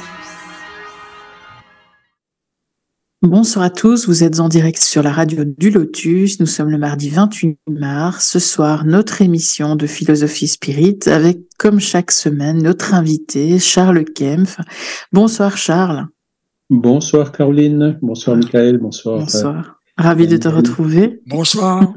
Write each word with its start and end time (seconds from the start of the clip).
Bonsoir 3.22 3.66
à 3.66 3.70
tous, 3.70 4.08
vous 4.08 4.24
êtes 4.24 4.40
en 4.40 4.48
direct 4.48 4.78
sur 4.78 5.04
la 5.04 5.12
radio 5.12 5.44
du 5.44 5.70
Lotus. 5.70 6.40
Nous 6.40 6.46
sommes 6.46 6.70
le 6.70 6.78
mardi 6.78 7.10
28 7.10 7.58
mars. 7.68 8.30
Ce 8.30 8.40
soir, 8.40 8.86
notre 8.86 9.22
émission 9.22 9.76
de 9.76 9.86
philosophie 9.86 10.48
spirit 10.48 11.00
avec, 11.08 11.40
comme 11.58 11.82
chaque 11.82 12.12
semaine, 12.12 12.64
notre 12.64 12.94
invité, 12.94 13.60
Charles 13.60 14.06
Kempf. 14.06 14.62
Bonsoir 15.12 15.58
Charles. 15.58 16.06
Bonsoir 16.70 17.34
Caroline, 17.34 18.00
bonsoir 18.02 18.38
Michael, 18.38 18.78
bonsoir. 18.78 19.20
Bonsoir. 19.20 19.79
Ravi 20.00 20.28
de 20.28 20.38
te 20.38 20.48
retrouver. 20.48 21.22
Bonsoir. 21.28 21.94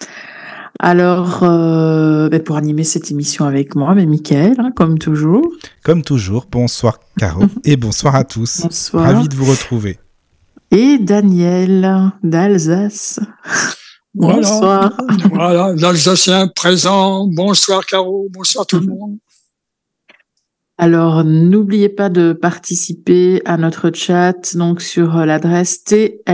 Alors, 0.78 1.42
euh, 1.42 2.30
ben, 2.30 2.42
pour 2.42 2.56
animer 2.56 2.82
cette 2.82 3.10
émission 3.10 3.44
avec 3.44 3.74
moi, 3.74 3.94
mais 3.94 4.06
Michael, 4.06 4.54
hein, 4.58 4.70
comme 4.74 4.98
toujours. 4.98 5.46
Comme 5.84 6.02
toujours, 6.02 6.46
bonsoir 6.50 6.98
Caro 7.18 7.42
et 7.64 7.76
bonsoir 7.76 8.14
à 8.14 8.24
tous. 8.24 8.62
Bonsoir. 8.62 9.04
Ravi 9.04 9.28
de 9.28 9.34
vous 9.34 9.44
retrouver. 9.44 9.98
Et 10.70 10.96
Daniel 10.98 12.10
d'Alsace. 12.22 13.20
Voilà. 14.14 14.36
Bonsoir. 14.36 14.92
Voilà, 15.30 15.74
l'Alsacien 15.76 16.48
présent. 16.48 17.26
Bonsoir 17.28 17.84
Caro, 17.84 18.28
bonsoir 18.32 18.66
tout 18.66 18.80
le 18.80 18.86
monde. 18.88 19.18
Alors, 20.78 21.24
n'oubliez 21.24 21.88
pas 21.88 22.10
de 22.10 22.34
participer 22.34 23.40
à 23.46 23.56
notre 23.56 23.90
chat 23.94 24.54
donc 24.56 24.82
sur 24.82 25.24
l'adresse 25.24 25.84
tlk.io 25.84 26.26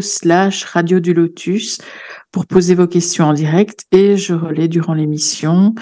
slash 0.00 0.64
radio 0.64 1.00
du 1.00 1.12
lotus 1.12 1.80
pour 2.30 2.46
poser 2.46 2.76
vos 2.76 2.86
questions 2.86 3.24
en 3.24 3.32
direct 3.32 3.86
et 3.90 4.16
je 4.16 4.34
relais 4.34 4.68
durant 4.68 4.94
l'émission 4.94 5.74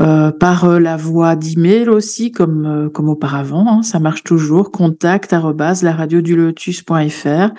euh, 0.00 0.32
par 0.32 0.64
euh, 0.64 0.80
la 0.80 0.96
voie 0.96 1.36
d'email 1.36 1.88
aussi 1.88 2.32
comme 2.32 2.66
euh, 2.66 2.88
comme 2.88 3.08
auparavant 3.08 3.66
hein, 3.68 3.82
ça 3.82 3.98
marche 3.98 4.22
toujours 4.22 4.70
contact 4.70 5.32
lotus.fr 6.36 7.50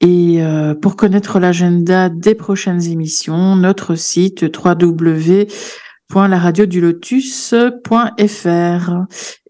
et 0.00 0.44
euh, 0.44 0.74
pour 0.74 0.96
connaître 0.96 1.40
l'agenda 1.40 2.08
des 2.08 2.34
prochaines 2.34 2.84
émissions 2.84 3.56
notre 3.56 3.94
site 3.94 4.42
www 4.42 5.46
lotus.fr 6.80 8.10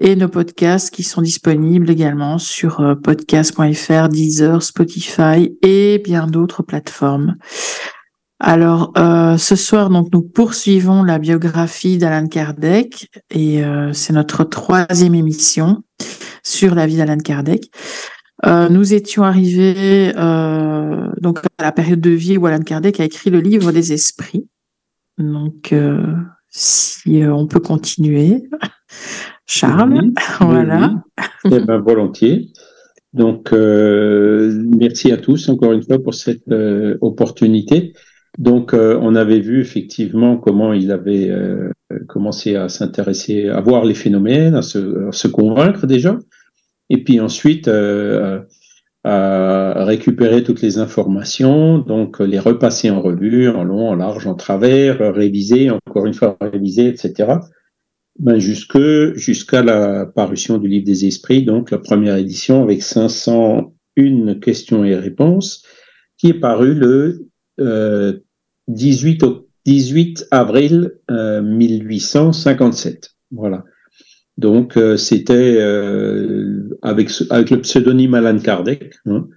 et 0.01 0.17
nos 0.17 0.29
podcasts 0.29 0.95
qui 0.95 1.03
sont 1.03 1.23
disponibles 1.23 1.91
également 1.91 2.39
sur 2.39 2.81
euh, 2.81 2.95
podcast.fr, 2.95 4.09
Deezer, 4.09 4.63
Spotify 4.63 5.57
et 5.63 5.99
bien 6.05 6.27
d'autres 6.27 6.63
plateformes. 6.63 7.35
Alors, 8.39 8.93
euh, 8.97 9.37
ce 9.39 9.57
soir, 9.57 9.91
donc, 9.91 10.09
nous 10.13 10.23
poursuivons 10.23 11.03
la 11.03 11.19
biographie 11.19 11.99
d'Alan 11.99 12.29
Kardec 12.29 13.09
et 13.31 13.65
euh, 13.65 13.93
c'est 13.93 14.13
notre 14.13 14.45
troisième 14.45 15.15
émission 15.15 15.83
sur 16.45 16.75
la 16.75 16.87
vie 16.87 16.97
d'Alan 16.97 17.19
Kardec. 17.19 17.71
Nous 18.45 18.93
étions 18.93 19.23
arrivés 19.23 20.13
donc 20.17 21.39
à 21.59 21.63
la 21.63 21.71
période 21.71 22.01
de 22.01 22.11
vie 22.11 22.37
où 22.37 22.47
Alan 22.47 22.59
Kardec 22.59 22.99
a 22.99 23.05
écrit 23.05 23.31
le 23.31 23.39
livre 23.39 23.71
des 23.71 23.93
esprits. 23.93 24.49
Donc, 25.17 25.73
si 26.53 27.23
euh, 27.23 27.35
on 27.35 27.47
peut 27.47 27.61
continuer. 27.61 28.45
Charles, 29.47 29.93
Oui, 30.01 30.15
voilà. 30.41 31.03
oui. 31.45 31.51
Eh 31.57 31.61
ben, 31.61 31.79
volontiers. 31.79 32.53
Donc, 33.13 33.53
euh, 33.53 34.63
merci 34.79 35.13
à 35.13 35.17
tous 35.17 35.49
encore 35.49 35.73
une 35.73 35.83
fois 35.83 36.03
pour 36.03 36.15
cette 36.15 36.49
euh, 36.51 36.97
opportunité. 37.01 37.93
Donc, 38.39 38.73
euh, 38.73 38.99
on 39.03 39.15
avait 39.15 39.41
vu 39.41 39.61
effectivement 39.61 40.39
comment 40.39 40.73
il 40.73 40.91
avait 40.93 41.31
commencé 42.09 42.57
à 42.57 42.69
s'intéresser, 42.71 43.49
à 43.49 43.61
voir 43.61 43.85
les 43.85 43.95
phénomènes, 43.95 44.55
à 44.55 44.63
se, 44.63 45.09
à 45.09 45.13
se 45.13 45.29
convaincre 45.29 45.87
déjà, 45.87 46.19
et 46.89 47.05
puis 47.05 47.21
ensuite 47.21 47.69
récupérer 49.05 50.43
toutes 50.45 50.63
les 50.63 50.79
informations, 50.79 51.79
donc 51.79 52.21
les 52.21 52.39
repasser 52.39 52.91
en 52.91 53.01
revue, 53.03 53.49
en 53.49 53.65
long, 53.65 53.89
en 53.89 53.95
large, 53.97 54.27
en 54.27 54.35
travers, 54.35 55.15
réviser, 55.15 55.71
encore 55.71 56.07
une 56.07 56.15
fois 56.15 56.37
réviser, 56.41 56.87
etc. 56.89 57.33
Ben 58.19 58.39
jusque 58.39 58.79
jusqu'à 59.15 59.63
la 59.63 60.07
parution 60.07 60.59
du 60.59 60.69
livre 60.69 60.85
des 60.85 61.07
esprits, 61.07 61.45
donc 61.45 61.71
la 61.71 61.79
première 61.79 62.17
édition 62.17 62.63
avec 62.63 62.83
501 62.83 64.35
questions 64.41 64.85
et 64.85 64.95
réponses, 64.95 65.65
qui 66.19 66.29
est 66.29 66.35
paru 66.41 66.75
le 66.75 67.27
euh, 67.59 68.19
18, 68.69 69.23
au- 69.25 69.49
18 69.65 70.27
avril 70.31 70.93
euh, 71.11 71.43
1857. 71.43 73.11
Voilà. 73.31 73.65
Donc 74.39 74.77
euh, 74.77 74.97
c'était 74.97 75.57
euh, 75.59 76.62
avec 76.83 77.11
avec 77.31 77.51
le 77.51 77.61
pseudonyme 77.61 78.15
Alan 78.15 78.39
Kardec. 78.39 78.95
Hein. 79.07 79.29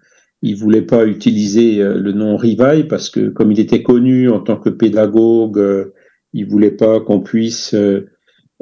Il 0.42 0.56
voulait 0.56 0.82
pas 0.82 1.06
utiliser 1.06 1.82
euh, 1.82 2.00
le 2.00 2.12
nom 2.12 2.38
Rivail 2.38 2.88
parce 2.88 3.10
que 3.10 3.30
comme 3.30 3.52
il 3.52 3.60
était 3.60 3.84
connu 3.84 4.30
en 4.30 4.40
tant 4.40 4.58
que 4.58 4.70
pédagogue, 4.70 5.58
euh, 5.58 5.94
il 6.34 6.46
voulait 6.46 6.72
pas 6.72 7.00
qu'on 7.00 7.22
puisse 7.22 7.74
euh, 7.74 8.10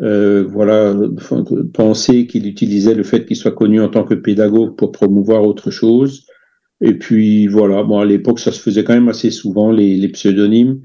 euh, 0.02 0.44
voilà, 0.48 0.96
penser 1.74 2.28
qu'il 2.28 2.48
utilisait 2.48 2.94
le 2.94 3.04
fait 3.04 3.26
qu'il 3.26 3.36
soit 3.36 3.52
connu 3.52 3.82
en 3.82 3.90
tant 3.90 4.04
que 4.04 4.14
pédagogue 4.14 4.76
pour 4.76 4.92
promouvoir 4.92 5.44
autre 5.44 5.72
chose. 5.72 6.26
Et 6.82 6.94
puis 6.94 7.48
voilà, 7.48 7.84
bon 7.84 8.00
à 8.00 8.06
l'époque 8.06 8.40
ça 8.40 8.52
se 8.52 8.60
faisait 8.60 8.84
quand 8.84 8.94
même 8.94 9.10
assez 9.10 9.32
souvent 9.32 9.72
les, 9.72 9.96
les 9.96 10.10
pseudonymes. 10.10 10.82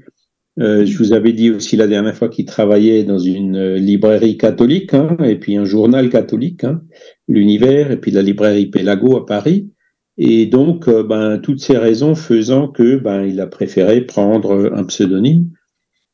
Euh, 0.59 0.85
je 0.85 0.97
vous 0.97 1.13
avais 1.13 1.31
dit 1.31 1.51
aussi 1.51 1.77
la 1.77 1.87
dernière 1.87 2.15
fois 2.15 2.27
qu'il 2.27 2.45
travaillait 2.45 3.03
dans 3.03 3.19
une 3.19 3.75
librairie 3.75 4.37
catholique, 4.37 4.93
hein, 4.93 5.15
et 5.23 5.35
puis 5.35 5.57
un 5.57 5.65
journal 5.65 6.09
catholique, 6.09 6.63
hein, 6.63 6.81
l'Univers, 7.29 7.91
et 7.91 7.97
puis 7.97 8.11
la 8.11 8.23
librairie 8.23 8.65
Pélago 8.65 9.15
à 9.15 9.25
Paris. 9.25 9.69
Et 10.17 10.47
donc, 10.47 10.89
euh, 10.89 11.03
ben, 11.03 11.37
toutes 11.37 11.61
ces 11.61 11.77
raisons 11.77 12.13
faisant 12.13 12.67
que 12.67 12.97
ben, 12.97 13.23
il 13.23 13.39
a 13.39 13.47
préféré 13.47 14.01
prendre 14.01 14.73
un 14.75 14.83
pseudonyme. 14.83 15.49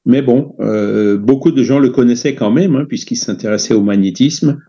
Mais 0.05 0.21
bon, 0.21 0.53
euh, 0.59 1.17
beaucoup 1.17 1.51
de 1.51 1.63
gens 1.63 1.79
le 1.79 1.89
connaissaient 1.89 2.35
quand 2.35 2.51
même, 2.51 2.75
hein, 2.75 2.85
puisqu'il 2.87 3.15
s'intéressait 3.15 3.73
au 3.73 3.81
magnétisme. 3.81 4.59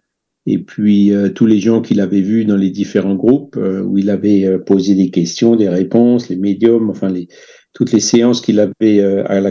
Et 0.47 0.59
puis, 0.59 1.13
euh, 1.13 1.29
tous 1.29 1.45
les 1.45 1.59
gens 1.59 1.83
qu'il 1.83 2.01
avait 2.01 2.23
vus 2.23 2.47
dans 2.47 2.57
les 2.57 2.71
différents 2.71 3.17
groupes, 3.17 3.59
où 3.59 3.99
il 3.99 4.09
avait 4.09 4.59
posé 4.61 4.95
des 4.95 5.11
questions, 5.11 5.57
des 5.57 5.69
réponses, 5.69 6.31
les 6.31 6.37
médiums, 6.37 6.89
enfin, 6.89 7.11
les, 7.11 7.29
toutes 7.75 7.93
les 7.93 8.01
séances 8.01 8.41
qu'il 8.41 8.61
avait, 8.61 9.05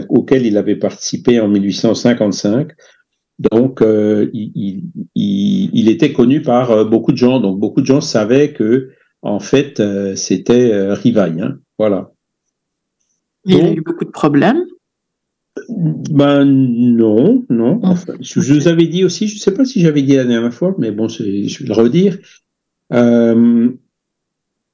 auxquelles 0.08 0.46
il 0.46 0.56
avait 0.56 0.76
participé 0.76 1.38
en 1.38 1.48
1855. 1.48 2.72
Donc, 3.38 3.82
euh, 3.82 4.30
il, 4.32 4.50
il- 5.14 5.70
il- 5.74 5.88
était 5.90 6.12
connu 6.12 6.40
par 6.40 6.70
euh, 6.70 6.84
beaucoup 6.84 7.12
de 7.12 7.18
gens. 7.18 7.38
Donc, 7.40 7.58
beaucoup 7.60 7.82
de 7.82 7.86
gens 7.86 8.00
savaient 8.00 8.52
que, 8.54 8.90
en 9.22 9.40
fait, 9.40 9.78
euh, 9.80 10.16
c'était 10.16 10.72
euh, 10.72 10.94
Rivail. 10.94 11.40
Hein, 11.42 11.58
voilà. 11.78 12.12
Il 13.44 13.56
a 13.56 13.60
Donc- 13.60 13.76
eu 13.76 13.82
beaucoup 13.82 14.04
de 14.06 14.10
problèmes? 14.10 14.64
Ben 15.68 16.44
non, 16.44 17.44
non. 17.48 17.80
Enfin, 17.82 18.14
je, 18.20 18.40
je 18.40 18.54
vous 18.54 18.68
avais 18.68 18.86
dit 18.86 19.04
aussi, 19.04 19.26
je 19.28 19.36
ne 19.36 19.40
sais 19.40 19.54
pas 19.54 19.64
si 19.64 19.80
j'avais 19.80 20.02
dit 20.02 20.16
la 20.16 20.24
dernière 20.24 20.52
fois, 20.52 20.74
mais 20.78 20.90
bon, 20.90 21.08
je 21.08 21.22
vais 21.22 21.46
le 21.66 21.72
redire. 21.72 22.18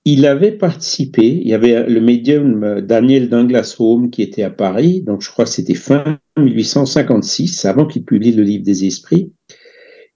Il 0.04 0.26
avait 0.26 0.52
participé, 0.52 1.26
il 1.26 1.46
y 1.46 1.54
avait 1.54 1.88
le 1.88 2.00
médium 2.00 2.64
euh, 2.64 2.80
Daniel 2.80 3.28
Douglas 3.28 3.76
Home 3.78 4.10
qui 4.10 4.22
était 4.22 4.42
à 4.42 4.50
Paris, 4.50 5.02
donc 5.02 5.22
je 5.22 5.30
crois 5.30 5.44
que 5.44 5.50
c'était 5.52 5.74
fin 5.74 6.18
1856, 6.36 7.64
avant 7.66 7.86
qu'il 7.86 8.04
publie 8.04 8.32
le 8.32 8.42
livre 8.42 8.64
des 8.64 8.84
esprits. 8.84 9.32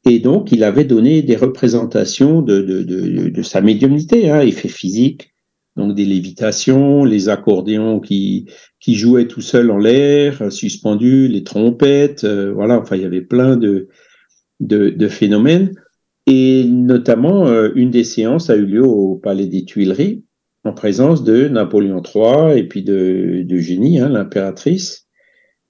Et 0.05 0.21
donc, 0.21 0.53
il 0.53 0.63
avait 0.63 0.85
donné 0.85 1.23
des 1.23 1.37
représentations 1.37 2.41
de, 2.41 2.63
de, 2.63 2.83
de, 2.83 3.43
sa 3.43 3.61
médiumnité, 3.61 4.31
hein, 4.31 4.41
effets 4.41 4.69
physiques, 4.69 5.35
donc 5.77 5.97
des 5.97 6.05
lévitations, 6.05 7.05
les 7.05 7.29
accordéons 7.29 7.99
qui, 7.99 8.47
qui 8.81 8.95
jouaient 8.95 9.27
tout 9.27 9.41
seul 9.41 9.71
en 9.71 9.79
l'air, 9.79 10.53
suspendus, 10.53 11.27
les 11.27 11.43
trompettes, 11.43 12.23
euh, 12.23 12.53
voilà, 12.53 12.79
enfin, 12.79 12.97
il 12.97 13.03
y 13.03 13.05
avait 13.05 13.21
plein 13.21 13.57
de, 13.57 13.89
de, 14.61 14.91
de 14.91 15.09
phénomènes. 15.09 15.73
Et 16.27 16.65
notamment, 16.65 17.47
euh, 17.47 17.71
une 17.75 17.91
des 17.91 18.05
séances 18.05 18.51
a 18.51 18.57
eu 18.57 18.67
lieu 18.67 18.85
au 18.85 19.17
Palais 19.17 19.47
des 19.47 19.65
Tuileries, 19.65 20.25
en 20.65 20.73
présence 20.73 21.23
de 21.23 21.47
Napoléon 21.49 22.03
III 22.03 22.59
et 22.59 22.65
puis 22.65 22.83
de, 22.83 23.45
de 23.45 24.03
hein, 24.03 24.09
l'impératrice, 24.09 25.07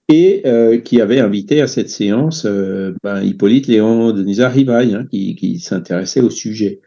et 0.09 0.43
euh, 0.47 0.79
qui 0.79 1.01
avait 1.01 1.21
invité 1.21 1.61
à 1.61 1.67
cette 1.67 1.91
séance 1.91 2.47
euh, 2.47 2.95
ben, 3.03 3.23
Hippolyte 3.23 3.67
Léon 3.67 4.13
Denisard 4.13 4.53
Rivail, 4.53 4.95
hein, 4.95 5.07
qui, 5.11 5.59
s'intéressait 5.59 6.21
au 6.21 6.31
sujet. 6.31 6.81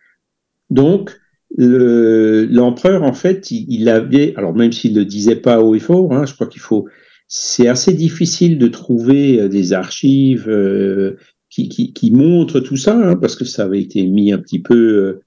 Donc, 0.72 1.20
le- 1.56 2.46
l'empereur, 2.46 3.04
en 3.04 3.14
fait, 3.14 3.52
il, 3.52 3.66
il 3.70 3.90
avait, 3.90 4.34
alors 4.36 4.56
même 4.56 4.72
s'il 4.72 4.94
ne 4.94 5.00
le 5.00 5.06
disait 5.06 5.36
pas 5.36 5.62
haut 5.62 5.76
et 5.76 5.80
fort, 5.80 6.12
hein, 6.14 6.26
je 6.26 6.34
crois 6.34 6.48
qu'il 6.48 6.62
faut, 6.62 6.88
c'est 7.28 7.68
assez 7.68 7.94
difficile 7.94 8.58
de 8.58 8.68
trouver 8.68 9.48
des 9.50 9.74
archives 9.74 10.50
euh, 10.50 11.18
qui, 11.50 11.70
qui, 11.70 11.94
qui 11.94 12.12
montrent 12.12 12.60
tout 12.60 12.78
ça, 12.78 12.96
hein, 12.96 13.16
parce 13.16 13.36
que 13.36 13.46
ça 13.46 13.64
avait 13.64 13.82
été 13.82 14.06
mis 14.08 14.32
un 14.32 14.38
petit 14.40 14.60
peu, 14.62 14.76
euh, 14.76 15.22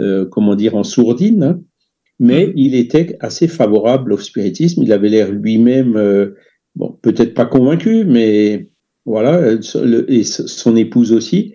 euh, 0.00 0.26
comment 0.26 0.54
dire, 0.56 0.74
en 0.76 0.84
sourdine. 0.84 1.42
hein. 1.42 1.60
mais 2.18 2.52
il 2.56 2.74
était 2.74 3.16
assez 3.20 3.48
favorable 3.48 4.12
au 4.12 4.18
spiritisme. 4.18 4.82
Il 4.82 4.92
avait 4.92 5.08
l'air 5.08 5.30
lui-même, 5.30 5.96
euh, 5.96 6.34
bon, 6.74 6.98
peut-être 7.02 7.34
pas 7.34 7.46
convaincu, 7.46 8.04
mais 8.04 8.68
voilà, 9.04 9.52
et 10.08 10.24
son 10.24 10.76
épouse 10.76 11.12
aussi. 11.12 11.54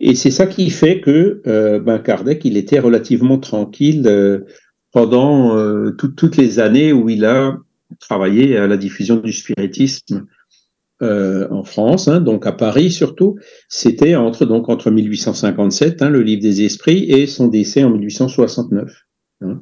Et 0.00 0.14
c'est 0.14 0.30
ça 0.30 0.46
qui 0.46 0.70
fait 0.70 1.00
que 1.00 1.42
euh, 1.46 1.80
ben 1.80 1.98
Kardec, 1.98 2.44
il 2.44 2.56
était 2.56 2.78
relativement 2.80 3.38
tranquille 3.38 4.04
euh, 4.06 4.40
pendant 4.92 5.54
toutes 5.92 6.36
les 6.38 6.58
années 6.58 6.92
où 6.92 7.10
il 7.10 7.24
a 7.26 7.58
travaillé 8.00 8.56
à 8.56 8.66
la 8.66 8.78
diffusion 8.78 9.16
du 9.16 9.32
spiritisme 9.32 10.26
euh, 11.02 11.46
en 11.50 11.62
France, 11.62 12.08
hein, 12.08 12.20
donc 12.20 12.46
à 12.46 12.52
Paris 12.52 12.90
surtout. 12.90 13.36
C'était 13.68 14.14
entre 14.16 14.46
donc 14.46 14.68
entre 14.68 14.90
1857, 14.90 16.02
hein, 16.02 16.10
le 16.10 16.22
livre 16.22 16.42
des 16.42 16.62
esprits, 16.62 17.04
et 17.10 17.26
son 17.26 17.48
décès 17.48 17.84
en 17.84 17.90
1869. 17.90 18.90
Hein. 19.42 19.60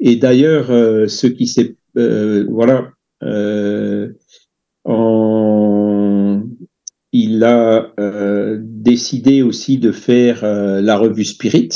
Et 0.00 0.16
d'ailleurs, 0.16 0.70
euh, 0.70 1.06
ce 1.06 1.26
qui 1.26 1.46
s'est 1.46 1.76
voilà 1.94 2.90
en 4.84 6.42
il 7.12 7.44
a 7.44 7.92
euh, 8.00 8.58
décidé 8.62 9.42
aussi 9.42 9.78
de 9.78 9.92
faire 9.92 10.44
euh, 10.44 10.80
la 10.80 10.96
revue 10.96 11.24
Spirit. 11.24 11.68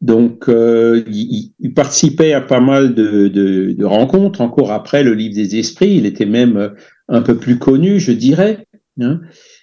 Donc, 0.00 0.48
euh, 0.48 1.04
il, 1.08 1.74
participait 1.74 2.32
à 2.32 2.40
pas 2.40 2.60
mal 2.60 2.94
de, 2.94 3.84
rencontres 3.84 4.40
encore 4.40 4.72
après 4.72 5.02
le 5.02 5.14
livre 5.14 5.34
des 5.34 5.56
esprits. 5.56 5.96
Il 5.96 6.06
était 6.06 6.26
même 6.26 6.74
un 7.08 7.22
peu 7.22 7.36
plus 7.36 7.58
connu, 7.58 7.98
je 8.00 8.12
dirais. 8.12 8.66
Hein. 9.00 9.20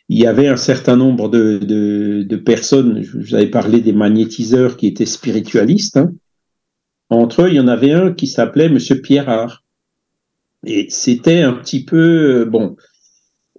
Il 0.10 0.20
y 0.20 0.28
avait 0.28 0.48
un 0.48 0.58
certain 0.58 0.96
nombre 0.96 1.30
de, 1.30 1.58
de, 1.58 2.24
de 2.24 2.36
personnes, 2.36 3.02
je 3.02 3.18
vous 3.18 3.36
avais 3.36 3.48
parlé 3.48 3.82
des 3.82 3.94
magnétiseurs 3.94 4.78
qui 4.78 4.88
étaient 4.88 5.06
spiritualistes. 5.06 5.98
Hein. 5.98 6.14
Entre 7.10 7.44
eux, 7.44 7.50
il 7.50 7.56
y 7.56 7.60
en 7.60 7.68
avait 7.68 7.92
un 7.92 8.12
qui 8.12 8.28
s'appelait 8.28 8.70
Monsieur 8.70 9.02
Pierrard. 9.02 9.64
Et 10.66 10.88
c'était 10.90 11.42
un 11.42 11.54
petit 11.54 11.86
peu, 11.86 12.46
bon, 12.46 12.76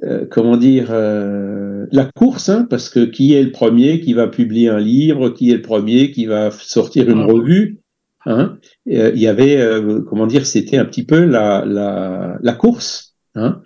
euh, 0.02 0.26
comment 0.28 0.56
dire, 0.56 0.88
euh, 0.90 1.86
la 1.92 2.04
course, 2.04 2.48
hein, 2.48 2.66
parce 2.68 2.88
que 2.88 3.04
qui 3.04 3.34
est 3.34 3.42
le 3.42 3.52
premier 3.52 4.00
qui 4.00 4.12
va 4.12 4.26
publier 4.26 4.68
un 4.68 4.80
livre, 4.80 5.30
qui 5.30 5.50
est 5.50 5.56
le 5.56 5.62
premier 5.62 6.10
qui 6.10 6.26
va 6.26 6.50
sortir 6.50 7.08
une 7.08 7.20
ah. 7.20 7.26
revue, 7.26 7.78
hein, 8.24 8.58
euh, 8.90 9.12
il 9.14 9.20
y 9.20 9.28
avait, 9.28 9.64
comment 10.08 10.26
dire, 10.26 10.46
c'était 10.46 10.78
un 10.78 10.84
petit 10.84 11.04
peu 11.04 11.24
la, 11.24 11.64
la, 11.64 12.38
la 12.40 12.52
course 12.54 13.05
hein, 13.36 13.62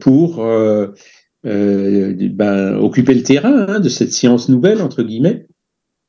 pour 0.00 0.44
ben, 1.44 2.76
occuper 2.76 3.14
le 3.14 3.22
terrain 3.22 3.66
hein, 3.68 3.80
de 3.80 3.88
cette 3.88 4.12
science 4.12 4.48
nouvelle, 4.48 4.82
entre 4.82 5.02
guillemets. 5.02 5.46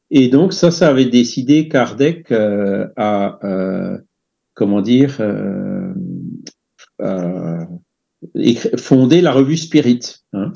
Et 0.10 0.30
donc 0.30 0.54
ça, 0.54 0.72
ça 0.72 0.90
avait 0.90 1.06
décidé 1.06 1.68
Kardec 1.68 2.32
à, 2.32 4.00
comment 4.56 4.82
dire, 4.82 5.22
fondé 8.78 9.22
la 9.22 9.32
revue 9.32 9.58
Spirit. 9.58 10.00
Hein. 10.34 10.54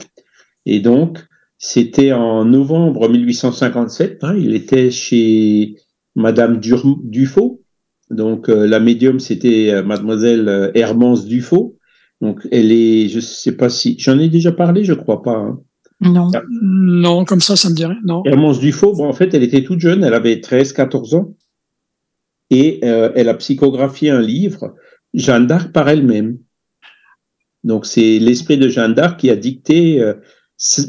Et 0.65 0.79
donc, 0.79 1.19
c'était 1.57 2.11
en 2.11 2.45
novembre 2.45 3.07
1857. 3.09 4.23
Hein, 4.23 4.35
il 4.35 4.55
était 4.55 4.91
chez 4.91 5.75
Madame 6.15 6.59
Dufaux. 6.59 7.61
Donc, 8.09 8.49
euh, 8.49 8.67
la 8.67 8.79
médium, 8.79 9.19
c'était 9.19 9.71
euh, 9.71 9.83
Mademoiselle 9.83 10.49
euh, 10.49 10.71
Hermance 10.73 11.25
Dufaux. 11.25 11.77
Donc, 12.21 12.47
elle 12.51 12.71
est, 12.71 13.09
je 13.09 13.19
sais 13.19 13.53
pas 13.53 13.69
si, 13.69 13.95
j'en 13.99 14.19
ai 14.19 14.29
déjà 14.29 14.51
parlé, 14.51 14.83
je 14.83 14.93
crois 14.93 15.21
pas. 15.23 15.35
Hein. 15.35 15.59
Non. 16.01 16.31
Non, 16.49 17.25
comme 17.25 17.41
ça, 17.41 17.55
ça 17.55 17.69
me 17.69 17.75
dirait. 17.75 17.95
Non. 18.05 18.23
Hermance 18.25 18.59
Dufaux, 18.59 18.93
bon, 18.93 19.07
en 19.07 19.13
fait, 19.13 19.33
elle 19.33 19.43
était 19.43 19.63
toute 19.63 19.79
jeune, 19.79 20.03
elle 20.03 20.13
avait 20.13 20.39
13, 20.39 20.73
14 20.73 21.15
ans. 21.15 21.35
Et 22.49 22.83
elle 22.83 23.29
a 23.29 23.33
psychographié 23.35 24.09
un 24.09 24.19
livre, 24.19 24.75
Jeanne 25.13 25.47
d'Arc 25.47 25.71
par 25.71 25.87
elle-même. 25.87 26.37
Donc 27.63 27.85
c'est 27.85 28.19
l'esprit 28.19 28.57
de 28.57 28.69
Jeanne 28.69 28.93
d'Arc 28.93 29.19
qui 29.19 29.29
a 29.29 29.35
dicté 29.35 30.01
euh, 30.01 30.13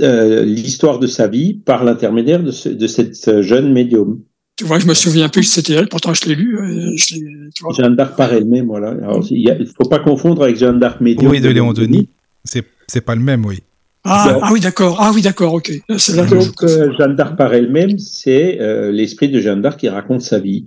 euh, 0.00 0.44
l'histoire 0.44 0.98
de 0.98 1.06
sa 1.06 1.28
vie 1.28 1.54
par 1.54 1.84
l'intermédiaire 1.84 2.42
de, 2.42 2.50
cette 2.50 3.40
jeune 3.42 3.72
médium. 3.72 4.22
Tu 4.62 4.68
vois, 4.68 4.78
je 4.78 4.86
me 4.86 4.94
souviens 4.94 5.28
plus 5.28 5.40
que 5.42 5.48
c'était 5.48 5.72
elle, 5.72 5.88
pourtant 5.88 6.14
je 6.14 6.24
l'ai 6.26 6.36
lu. 6.36 6.56
Euh, 6.56 7.72
Jeanne 7.76 7.96
d'Arc 7.96 8.14
par 8.16 8.32
elle-même, 8.32 8.66
voilà. 8.66 8.94
il 9.28 9.44
ne 9.44 9.64
faut 9.64 9.88
pas 9.88 9.98
confondre 9.98 10.44
avec 10.44 10.56
Jeanne 10.56 10.78
d'Arc 10.78 11.00
médium. 11.00 11.32
Oui, 11.32 11.40
de 11.40 11.48
Léon 11.48 11.72
Denis. 11.72 12.08
C'est, 12.44 12.64
c'est 12.86 13.00
pas 13.00 13.16
le 13.16 13.22
même, 13.22 13.44
oui. 13.44 13.58
Ah, 14.04 14.38
ah 14.40 14.50
oui, 14.52 14.60
d'accord. 14.60 14.98
Ah 15.00 15.10
oui, 15.12 15.20
d'accord, 15.20 15.54
ok. 15.54 15.72
donc, 15.88 16.64
Jeanne 16.96 17.16
d'Arc 17.16 17.36
par 17.36 17.52
elle-même, 17.52 17.98
c'est 17.98 18.56
l'esprit 18.92 19.30
de 19.30 19.40
Jeanne 19.40 19.62
d'Arc 19.62 19.80
qui 19.80 19.88
raconte 19.88 20.22
sa 20.22 20.38
vie. 20.38 20.66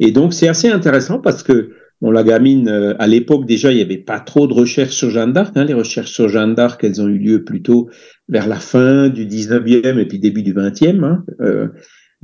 Et 0.00 0.10
donc, 0.10 0.34
c'est 0.34 0.48
assez 0.48 0.68
intéressant 0.68 1.18
parce 1.18 1.42
que 1.42 1.70
Bon, 2.02 2.10
la 2.10 2.22
gamine, 2.22 2.66
euh, 2.68 2.94
à 2.98 3.06
l'époque 3.06 3.44
déjà, 3.44 3.70
il 3.70 3.76
n'y 3.76 3.82
avait 3.82 3.98
pas 3.98 4.20
trop 4.20 4.46
de 4.46 4.54
recherches 4.54 4.94
sur 4.94 5.10
Jeanne 5.10 5.34
d'Arc. 5.34 5.54
Hein. 5.56 5.64
Les 5.64 5.74
recherches 5.74 6.10
sur 6.10 6.30
Jeanne 6.30 6.54
d'Arc, 6.54 6.82
elles 6.82 7.02
ont 7.02 7.08
eu 7.08 7.18
lieu 7.18 7.44
plutôt 7.44 7.90
vers 8.26 8.48
la 8.48 8.58
fin 8.58 9.10
du 9.10 9.26
19e 9.26 9.98
et 9.98 10.06
puis 10.06 10.18
début 10.18 10.42
du 10.42 10.54
20e. 10.54 11.04
Hein. 11.04 11.24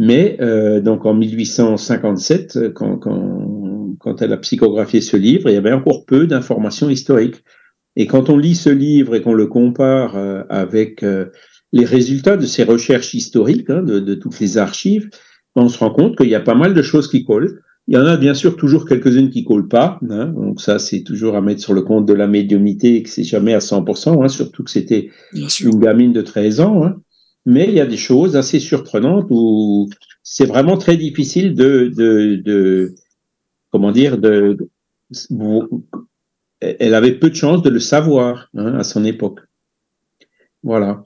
Euh, 0.01 0.05
mais 0.05 0.37
euh, 0.41 0.81
donc 0.81 1.07
en 1.07 1.15
1857, 1.15 2.73
quand, 2.75 2.99
quand, 2.99 3.97
quand 3.99 4.23
elle 4.23 4.33
a 4.33 4.37
psychographié 4.39 5.01
ce 5.01 5.17
livre, 5.17 5.49
il 5.49 5.55
y 5.55 5.59
avait 5.59 5.73
encore 5.73 6.05
peu 6.07 6.27
d'informations 6.27 6.91
historiques. 6.91 7.43
Et 7.97 8.07
quand 8.07 8.29
on 8.29 8.37
lit 8.37 8.55
ce 8.55 8.71
livre 8.71 9.15
et 9.15 9.23
qu'on 9.23 9.33
le 9.33 9.47
compare 9.47 10.17
avec 10.51 11.03
les 11.73 11.85
résultats 11.85 12.37
de 12.37 12.45
ces 12.45 12.63
recherches 12.63 13.15
historiques, 13.15 13.71
hein, 13.71 13.83
de, 13.83 14.01
de, 14.01 14.15
toutes 14.15 14.39
les 14.39 14.59
archives, 14.59 15.09
on 15.55 15.71
se 15.71 15.79
rend 15.79 15.91
compte 15.91 16.17
qu'il 16.17 16.29
y 16.29 16.35
a 16.35 16.41
pas 16.41 16.55
mal 16.55 16.75
de 16.75 16.83
choses 16.83 17.09
qui 17.09 17.25
collent. 17.25 17.63
Il 17.89 17.95
y 17.95 17.99
en 17.99 18.05
a 18.05 18.17
bien 18.17 18.35
sûr 18.35 18.57
toujours 18.57 18.85
quelques-unes 18.85 19.31
qui 19.31 19.45
collent 19.45 19.69
pas, 19.69 20.01
hein, 20.11 20.27
donc 20.27 20.61
ça 20.61 20.81
c'est 20.81 21.03
toujours 21.03 21.37
à 21.37 21.41
mettre 21.41 21.61
sur 21.61 21.73
le 21.73 21.83
compte 21.83 22.05
de 22.05 22.13
la 22.13 22.27
médiumnité 22.27 22.97
et 22.97 23.03
que 23.05 23.09
c'est 23.09 23.23
jamais 23.23 23.55
à 23.55 23.61
100%, 23.61 24.25
hein, 24.25 24.29
surtout 24.29 24.65
que 24.65 24.71
c'était 24.71 25.11
une 25.33 25.79
gamine 25.79 26.13
de 26.13 26.21
13 26.21 26.61
ans. 26.61 26.95
Mais 27.47 27.69
il 27.69 27.75
y 27.75 27.81
a 27.81 27.87
des 27.87 27.97
choses 27.97 28.37
assez 28.37 28.61
surprenantes 28.61 29.29
où 29.31 29.89
c'est 30.23 30.47
vraiment 30.47 30.77
très 30.77 30.97
difficile 30.97 31.55
de, 31.55 32.95
comment 33.71 33.93
dire, 33.93 34.19
elle 36.61 36.95
avait 36.95 37.15
peu 37.15 37.31
de 37.31 37.35
chances 37.35 37.63
de 37.63 37.71
le 37.71 37.79
savoir 37.79 38.51
hein, 38.57 38.75
à 38.75 38.85
son 38.85 39.05
époque. 39.05 39.41
Voilà. 40.63 41.05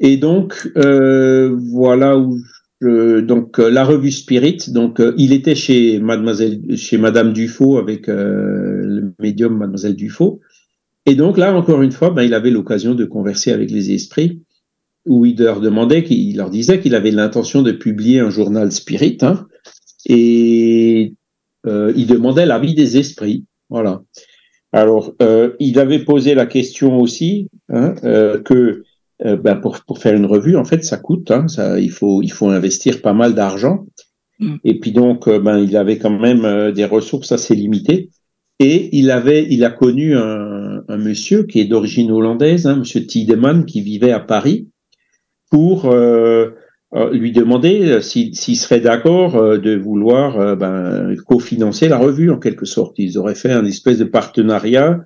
Et 0.00 0.16
donc, 0.16 0.70
euh, 0.76 1.54
voilà 1.70 2.18
où 2.18 2.38
donc 2.80 3.58
euh, 3.58 3.70
la 3.70 3.84
revue 3.84 4.10
Spirit. 4.10 4.58
Donc 4.68 5.00
euh, 5.00 5.14
il 5.16 5.32
était 5.32 5.54
chez 5.54 5.98
Mademoiselle, 6.00 6.76
chez 6.76 6.98
Madame 6.98 7.32
Dufaux 7.32 7.78
avec 7.78 8.06
le 8.08 9.12
médium 9.18 9.56
Mademoiselle 9.56 9.96
Dufaux. 9.96 10.40
Et 11.06 11.14
donc 11.14 11.38
là 11.38 11.54
encore 11.54 11.82
une 11.82 11.92
fois, 11.92 12.10
ben, 12.10 12.22
il 12.22 12.34
avait 12.34 12.50
l'occasion 12.50 12.94
de 12.94 13.04
converser 13.04 13.52
avec 13.52 13.70
les 13.70 13.92
esprits, 13.92 14.42
où 15.06 15.26
il 15.26 15.38
leur 15.38 15.60
demandait, 15.60 16.04
qu'il 16.04 16.36
leur 16.36 16.50
disait 16.50 16.80
qu'il 16.80 16.94
avait 16.94 17.10
l'intention 17.10 17.62
de 17.62 17.72
publier 17.72 18.20
un 18.20 18.30
journal 18.30 18.72
Spirit, 18.72 19.18
hein, 19.22 19.46
et 20.06 21.14
il 21.66 22.06
demandait 22.06 22.44
l'avis 22.44 22.74
des 22.74 22.98
esprits. 22.98 23.46
Voilà. 23.70 24.02
Alors 24.72 25.14
il 25.60 25.78
avait 25.78 26.04
posé 26.04 26.34
la 26.34 26.46
question 26.46 27.00
aussi 27.00 27.48
hein, 27.70 27.94
que 28.44 28.82
euh, 29.24 29.36
ben 29.36 29.56
pour, 29.56 29.80
pour, 29.84 29.98
faire 29.98 30.14
une 30.14 30.26
revue, 30.26 30.56
en 30.56 30.64
fait, 30.64 30.84
ça 30.84 30.96
coûte. 30.96 31.30
Hein, 31.30 31.46
ça, 31.46 31.78
il 31.78 31.90
faut 31.90 32.20
il 32.22 32.32
faut 32.32 32.48
investir 32.48 33.00
pas 33.00 33.12
mal 33.12 33.34
d'argent. 33.34 33.86
Mm. 34.40 34.56
Et 34.64 34.80
puis 34.80 34.92
donc, 34.92 35.28
euh, 35.28 35.38
ben 35.38 35.58
il 35.58 35.76
avait 35.76 35.98
quand 35.98 36.18
même 36.18 36.44
euh, 36.44 36.72
des 36.72 36.84
ressources 36.84 37.30
assez 37.30 37.54
limitées. 37.54 38.10
Et 38.60 38.96
il 38.96 39.10
avait, 39.10 39.46
il 39.50 39.64
a 39.64 39.70
connu 39.70 40.16
un, 40.16 40.82
un 40.88 40.96
monsieur 40.96 41.44
qui 41.44 41.60
est 41.60 41.64
d'origine 41.64 42.10
hollandaise, 42.10 42.66
hein, 42.66 42.76
Monsieur 42.76 43.04
Tiedemann, 43.04 43.64
qui 43.64 43.80
vivait 43.80 44.12
à 44.12 44.20
Paris, 44.20 44.68
pour 45.54 45.88
lui 47.12 47.32
demander 47.32 48.00
s'il 48.02 48.56
serait 48.56 48.80
d'accord 48.80 49.58
de 49.58 49.76
vouloir 49.76 50.56
ben, 50.56 51.14
cofinancer 51.26 51.88
la 51.88 51.98
revue 51.98 52.32
en 52.32 52.38
quelque 52.38 52.66
sorte. 52.66 52.98
Ils 52.98 53.18
auraient 53.18 53.36
fait 53.36 53.52
un 53.52 53.64
espèce 53.64 53.98
de 53.98 54.04
partenariat 54.04 55.04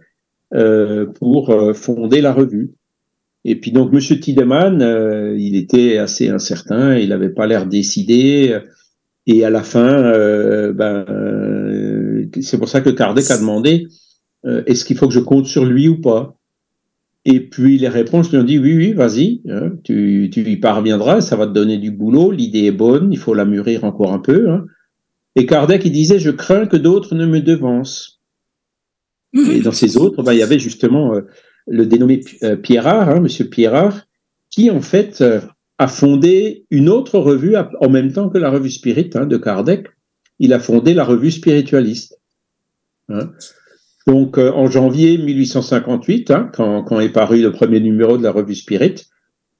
pour 1.21 1.55
fonder 1.75 2.23
la 2.23 2.33
revue. 2.33 2.73
Et 3.45 3.57
puis 3.57 3.71
donc 3.71 3.93
Monsieur 3.93 4.19
Tiedemann, 4.19 4.83
euh, 4.83 5.37
il 5.39 5.57
était 5.57 5.99
assez 5.99 6.29
incertain, 6.29 6.97
il 6.97 7.11
n'avait 7.11 7.31
pas 7.31 7.47
l'air 7.47 7.67
décidé. 7.67 8.59
Et 9.27 9.45
à 9.45 9.51
la 9.51 9.63
fin, 9.63 10.03
euh, 10.03 10.73
ben, 10.73 11.05
euh, 11.09 12.27
c'est 12.41 12.59
pour 12.59 12.69
ça 12.69 12.81
que 12.81 12.91
Kardec 12.91 13.31
a 13.31 13.39
demandé 13.39 13.89
est-ce 14.67 14.85
qu'il 14.85 14.97
faut 14.97 15.09
que 15.09 15.15
je 15.15 15.21
compte 15.21 15.47
sur 15.47 15.65
lui 15.65 15.89
ou 15.89 16.01
pas? 16.01 16.38
Et 17.31 17.41
puis 17.41 17.77
les 17.77 17.89
réponses 17.89 18.31
lui 18.31 18.39
ont 18.39 18.43
dit 18.43 18.59
oui, 18.59 18.75
oui, 18.75 18.93
vas-y, 18.95 19.43
hein, 19.51 19.73
tu, 19.85 20.31
tu, 20.33 20.41
y 20.51 20.57
parviendras, 20.57 21.21
ça 21.21 21.37
va 21.37 21.47
te 21.47 21.53
donner 21.53 21.77
du 21.77 21.91
boulot, 21.91 22.31
l'idée 22.31 22.65
est 22.65 22.73
bonne, 22.73 23.13
il 23.13 23.19
faut 23.19 23.35
la 23.35 23.45
mûrir 23.45 23.85
encore 23.85 24.15
un 24.15 24.19
peu. 24.19 24.51
Hein. 24.51 24.65
Et 25.37 25.45
Kardec, 25.45 25.85
il 25.85 25.93
disait 25.93 26.19
je 26.19 26.31
crains 26.31 26.65
que 26.65 26.79
d'autres 26.79 27.15
ne 27.15 27.27
me 27.27 27.43
devancent. 27.43 28.23
Et 29.35 29.61
dans 29.61 29.73
ces 29.73 29.99
autres, 29.99 30.23
ben, 30.23 30.33
il 30.33 30.39
y 30.39 30.43
avait 30.43 30.59
justement 30.59 31.13
le 31.67 31.85
dénommé 31.85 32.21
euh, 32.45 32.57
Pierrard, 32.57 33.11
hein, 33.11 33.21
Monsieur 33.21 33.45
Pierrard, 33.45 34.07
qui 34.49 34.71
en 34.71 34.81
fait 34.81 35.21
euh, 35.21 35.43
a 35.77 35.87
fondé 35.87 36.65
une 36.71 36.89
autre 36.89 37.19
revue 37.19 37.57
en 37.57 37.91
même 37.91 38.11
temps 38.11 38.31
que 38.31 38.39
la 38.39 38.49
revue 38.49 38.71
Spirit 38.71 39.11
hein, 39.17 39.27
de 39.27 39.37
Kardec, 39.37 39.89
il 40.39 40.55
a 40.55 40.61
fondé 40.61 40.95
la 40.95 41.05
revue 41.05 41.31
spiritualiste. 41.31 42.19
Donc, 44.09 44.39
euh, 44.39 44.51
en 44.53 44.71
janvier 44.71 45.19
1858, 45.19 46.31
hein, 46.31 46.51
quand, 46.55 46.83
quand, 46.83 46.99
est 46.99 47.11
paru 47.11 47.43
le 47.43 47.53
premier 47.53 47.79
numéro 47.79 48.17
de 48.17 48.23
la 48.23 48.33
revue 48.33 48.55
Spirit, 48.55 48.95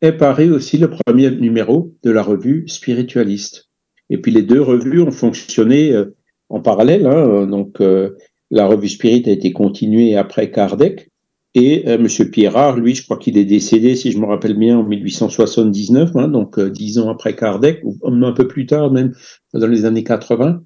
est 0.01 0.13
paru 0.13 0.51
aussi 0.51 0.79
le 0.79 0.89
premier 0.89 1.31
numéro 1.31 1.95
de 2.03 2.11
la 2.11 2.23
revue 2.23 2.67
spiritualiste. 2.67 3.69
Et 4.09 4.17
puis, 4.17 4.33
les 4.33 4.41
deux 4.41 4.63
revues 4.63 5.03
ont 5.03 5.11
fonctionné 5.11 5.93
euh, 5.93 6.17
en 6.49 6.61
parallèle. 6.61 7.07
Hein, 7.07 7.47
donc, 7.47 7.83
euh, 7.83 8.17
la 8.51 8.67
revue 8.67 8.89
Spirit 8.89 9.25
a 9.27 9.33
été 9.33 9.53
continuée 9.53 10.17
après 10.17 10.51
Kardec. 10.51 11.11
Et 11.55 11.87
M. 11.87 12.07
Pierrard, 12.33 12.79
lui, 12.79 12.95
je 12.95 13.05
crois 13.05 13.19
qu'il 13.19 13.37
est 13.37 13.45
décédé, 13.45 13.97
si 13.97 14.13
je 14.13 14.19
me 14.19 14.27
rappelle 14.27 14.57
bien, 14.57 14.79
en 14.79 14.85
1879, 14.85 16.11
hein, 16.15 16.29
donc 16.29 16.61
dix 16.61 16.99
ans 16.99 17.11
après 17.11 17.35
Kardec, 17.35 17.81
ou 17.83 17.99
un 18.05 18.33
peu 18.33 18.47
plus 18.47 18.65
tard, 18.65 18.93
même 18.93 19.13
dans 19.53 19.67
les 19.67 19.85
années 19.85 20.05
80. 20.05 20.63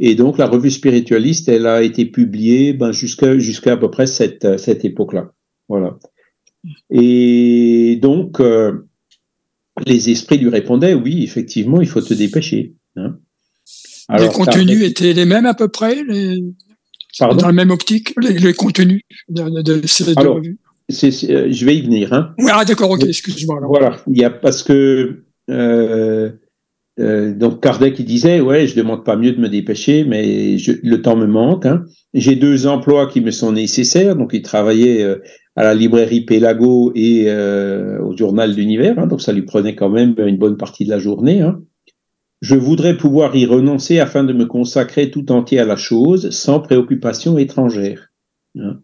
Et 0.00 0.14
donc, 0.14 0.38
la 0.38 0.46
revue 0.46 0.70
spiritualiste, 0.70 1.48
elle 1.48 1.66
a 1.66 1.82
été 1.82 2.04
publiée 2.06 2.72
ben, 2.72 2.92
jusqu'à 2.92 3.72
à 3.72 3.76
peu 3.76 3.90
près 3.90 4.06
cette, 4.06 4.58
cette 4.58 4.84
époque-là. 4.84 5.32
Voilà. 5.68 5.98
Et 6.90 7.98
donc, 8.00 8.40
euh, 8.40 8.88
les 9.86 10.10
esprits 10.10 10.38
lui 10.38 10.48
répondaient, 10.48 10.94
oui, 10.94 11.22
effectivement, 11.22 11.80
il 11.80 11.88
faut 11.88 12.00
te 12.00 12.14
dépêcher. 12.14 12.74
Hein. 12.96 13.18
les 14.18 14.28
contenus 14.28 14.82
étaient 14.82 15.12
les 15.12 15.24
mêmes 15.24 15.46
à 15.46 15.54
peu 15.54 15.68
près 15.68 16.02
les... 16.04 16.42
Dans 17.20 17.46
la 17.46 17.52
même 17.52 17.70
optique, 17.70 18.14
les, 18.20 18.54
contenus 18.54 19.02
de, 19.28 19.62
de 19.62 19.86
ces 19.86 20.16
Alors, 20.16 20.36
revues? 20.36 20.58
euh, 20.90 21.48
Je 21.50 21.64
vais 21.64 21.76
y 21.76 21.82
venir. 21.82 22.12
Hein. 22.12 22.32
ah, 22.48 22.64
d'accord, 22.64 22.90
ok, 22.90 23.02
excuse-moi. 23.02 23.58
Voilà, 23.66 23.96
il 24.06 24.18
y 24.18 24.24
a 24.24 24.30
parce 24.30 24.62
que 24.62 25.24
euh, 25.50 26.30
euh, 26.98 27.32
donc 27.32 27.60
Kardec 27.62 27.98
il 27.98 28.04
disait 28.04 28.40
ouais 28.40 28.66
je 28.66 28.74
demande 28.74 29.04
pas 29.04 29.16
mieux 29.16 29.32
de 29.32 29.40
me 29.40 29.48
dépêcher 29.48 30.04
mais 30.04 30.56
le 30.82 30.96
temps 31.02 31.16
me 31.16 31.26
manque 31.26 31.64
hein. 31.66 31.84
j'ai 32.12 32.34
deux 32.34 32.66
emplois 32.66 33.06
qui 33.06 33.20
me 33.20 33.30
sont 33.30 33.52
nécessaires 33.52 34.16
donc 34.16 34.30
il 34.32 34.42
travaillait 34.42 35.04
euh, 35.04 35.22
à 35.54 35.62
la 35.62 35.74
librairie 35.74 36.22
Pélago 36.22 36.92
et 36.96 37.26
euh, 37.28 38.00
au 38.02 38.16
journal 38.16 38.54
d'univers 38.54 38.98
hein, 38.98 39.06
donc 39.06 39.22
ça 39.22 39.32
lui 39.32 39.42
prenait 39.42 39.76
quand 39.76 39.90
même 39.90 40.14
une 40.18 40.38
bonne 40.38 40.56
partie 40.56 40.84
de 40.84 40.90
la 40.90 40.98
journée 40.98 41.40
hein. 41.40 41.60
je 42.40 42.56
voudrais 42.56 42.96
pouvoir 42.96 43.36
y 43.36 43.46
renoncer 43.46 44.00
afin 44.00 44.24
de 44.24 44.32
me 44.32 44.46
consacrer 44.46 45.10
tout 45.10 45.30
entier 45.30 45.60
à 45.60 45.64
la 45.64 45.76
chose 45.76 46.30
sans 46.30 46.58
préoccupation 46.58 47.38
étrangère 47.38 48.08
hein. 48.58 48.80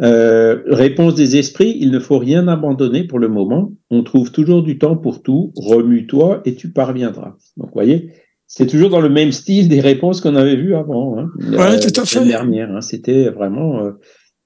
Euh, 0.00 0.62
réponse 0.66 1.14
des 1.14 1.36
esprits, 1.36 1.76
il 1.78 1.90
ne 1.90 1.98
faut 1.98 2.18
rien 2.18 2.48
abandonner 2.48 3.04
pour 3.04 3.18
le 3.18 3.28
moment. 3.28 3.72
On 3.90 4.02
trouve 4.02 4.32
toujours 4.32 4.62
du 4.62 4.78
temps 4.78 4.96
pour 4.96 5.22
tout. 5.22 5.52
Remue-toi 5.56 6.42
et 6.44 6.54
tu 6.54 6.72
parviendras. 6.72 7.36
Donc, 7.56 7.68
vous 7.68 7.74
voyez, 7.74 8.12
c'est 8.46 8.66
toujours 8.66 8.90
dans 8.90 9.00
le 9.00 9.10
même 9.10 9.32
style 9.32 9.68
des 9.68 9.80
réponses 9.80 10.20
qu'on 10.20 10.36
avait 10.36 10.56
vues 10.56 10.74
avant. 10.74 11.18
Hein, 11.18 11.30
ouais, 11.40 11.78
tout 11.78 12.00
à 12.00 12.04
fait. 12.04 12.24
dernière, 12.26 12.74
hein, 12.74 12.80
c'était 12.80 13.28
vraiment, 13.28 13.84
euh, 13.84 13.92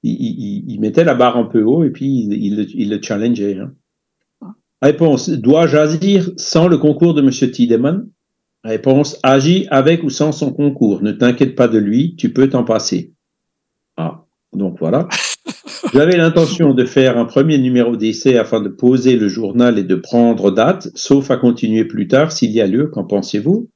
il, 0.02 0.78
mettait 0.80 1.04
la 1.04 1.14
barre 1.14 1.36
un 1.36 1.44
peu 1.44 1.62
haut 1.62 1.84
et 1.84 1.90
puis 1.90 2.06
il, 2.06 2.68
il, 2.74 2.90
le 2.90 3.00
challengeait. 3.00 3.58
Hein. 3.58 3.72
Réponse 4.82 5.30
dois-je 5.30 5.76
agir 5.76 6.30
sans 6.36 6.68
le 6.68 6.78
concours 6.78 7.14
de 7.14 7.22
Monsieur 7.22 7.50
Tiedemann? 7.50 8.06
Réponse 8.62 9.18
agis 9.22 9.66
avec 9.70 10.02
ou 10.02 10.10
sans 10.10 10.32
son 10.32 10.52
concours. 10.52 11.02
Ne 11.02 11.12
t'inquiète 11.12 11.54
pas 11.54 11.68
de 11.68 11.78
lui, 11.78 12.16
tu 12.16 12.32
peux 12.32 12.48
t'en 12.48 12.64
passer. 12.64 13.12
Ah, 13.96 14.24
donc 14.52 14.78
voilà. 14.78 15.08
J'avais 15.92 16.16
l'intention 16.16 16.74
de 16.74 16.84
faire 16.84 17.18
un 17.18 17.24
premier 17.24 17.58
numéro 17.58 17.96
d'essai 17.96 18.38
afin 18.38 18.60
de 18.60 18.68
poser 18.68 19.16
le 19.16 19.28
journal 19.28 19.78
et 19.78 19.84
de 19.84 19.94
prendre 19.94 20.50
date, 20.50 20.88
sauf 20.94 21.30
à 21.30 21.36
continuer 21.36 21.84
plus 21.84 22.08
tard 22.08 22.32
s'il 22.32 22.50
y 22.50 22.60
a 22.60 22.66
lieu. 22.66 22.88
Qu'en 22.88 23.04
pensez-vous? 23.04 23.70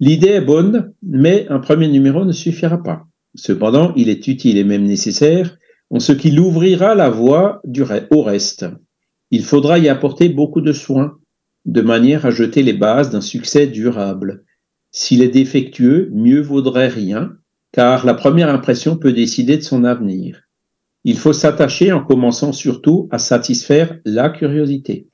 L'idée 0.00 0.28
est 0.28 0.40
bonne, 0.40 0.92
mais 1.02 1.46
un 1.48 1.60
premier 1.60 1.88
numéro 1.88 2.24
ne 2.24 2.32
suffira 2.32 2.82
pas. 2.82 3.06
Cependant, 3.34 3.92
il 3.96 4.08
est 4.08 4.26
utile 4.28 4.58
et 4.58 4.64
même 4.64 4.84
nécessaire 4.84 5.56
en 5.90 6.00
ce 6.00 6.12
qu'il 6.12 6.40
ouvrira 6.40 6.94
la 6.94 7.08
voie 7.08 7.62
au 8.10 8.22
reste. 8.22 8.66
Il 9.30 9.44
faudra 9.44 9.78
y 9.78 9.88
apporter 9.88 10.28
beaucoup 10.28 10.60
de 10.60 10.72
soins, 10.72 11.18
de 11.64 11.80
manière 11.80 12.26
à 12.26 12.30
jeter 12.30 12.62
les 12.62 12.72
bases 12.72 13.10
d'un 13.10 13.20
succès 13.20 13.66
durable. 13.66 14.44
S'il 14.90 15.22
est 15.22 15.28
défectueux, 15.28 16.10
mieux 16.12 16.40
vaudrait 16.40 16.88
rien, 16.88 17.32
car 17.72 18.06
la 18.06 18.14
première 18.14 18.48
impression 18.48 18.96
peut 18.96 19.12
décider 19.12 19.56
de 19.56 19.62
son 19.62 19.84
avenir. 19.84 20.43
Il 21.04 21.18
faut 21.18 21.34
s'attacher 21.34 21.92
en 21.92 22.02
commençant 22.02 22.52
surtout 22.52 23.08
à 23.10 23.18
satisfaire 23.18 23.98
la 24.06 24.30
curiosité. 24.30 25.08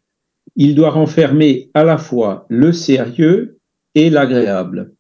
Il 0.55 0.77
doit 0.77 0.91
renfermer 0.91 1.71
à 1.75 1.83
la 1.83 1.99
fois 1.99 2.47
le 2.49 2.73
sérieux 2.73 3.59
et 3.97 4.09
l'agréable. 4.09 4.95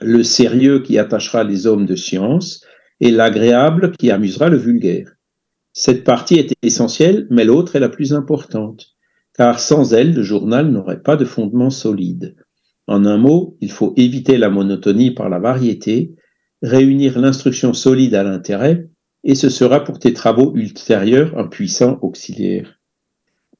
Le 0.00 0.22
sérieux 0.22 0.80
qui 0.80 0.98
attachera 0.98 1.44
les 1.44 1.66
hommes 1.66 1.86
de 1.86 1.96
science 1.96 2.64
et 3.00 3.10
l'agréable 3.10 3.92
qui 3.92 4.10
amusera 4.10 4.48
le 4.48 4.58
vulgaire. 4.58 5.12
Cette 5.72 6.04
partie 6.04 6.34
est 6.34 6.52
essentielle, 6.62 7.26
mais 7.30 7.44
l'autre 7.44 7.76
est 7.76 7.80
la 7.80 7.88
plus 7.88 8.12
importante, 8.12 8.88
car 9.34 9.60
sans 9.60 9.94
elle, 9.94 10.12
le 10.12 10.22
journal 10.22 10.70
n'aurait 10.70 11.00
pas 11.00 11.16
de 11.16 11.24
fondement 11.24 11.70
solide. 11.70 12.36
En 12.86 13.06
un 13.06 13.16
mot, 13.16 13.56
il 13.62 13.70
faut 13.70 13.94
éviter 13.96 14.36
la 14.36 14.50
monotonie 14.50 15.12
par 15.12 15.30
la 15.30 15.38
variété, 15.38 16.14
réunir 16.60 17.18
l'instruction 17.18 17.72
solide 17.72 18.14
à 18.14 18.22
l'intérêt 18.22 18.90
et 19.24 19.34
ce 19.34 19.48
sera 19.48 19.84
pour 19.84 19.98
tes 19.98 20.12
travaux 20.12 20.52
ultérieurs 20.54 21.36
un 21.38 21.46
puissant 21.46 21.98
auxiliaire. 22.02 22.78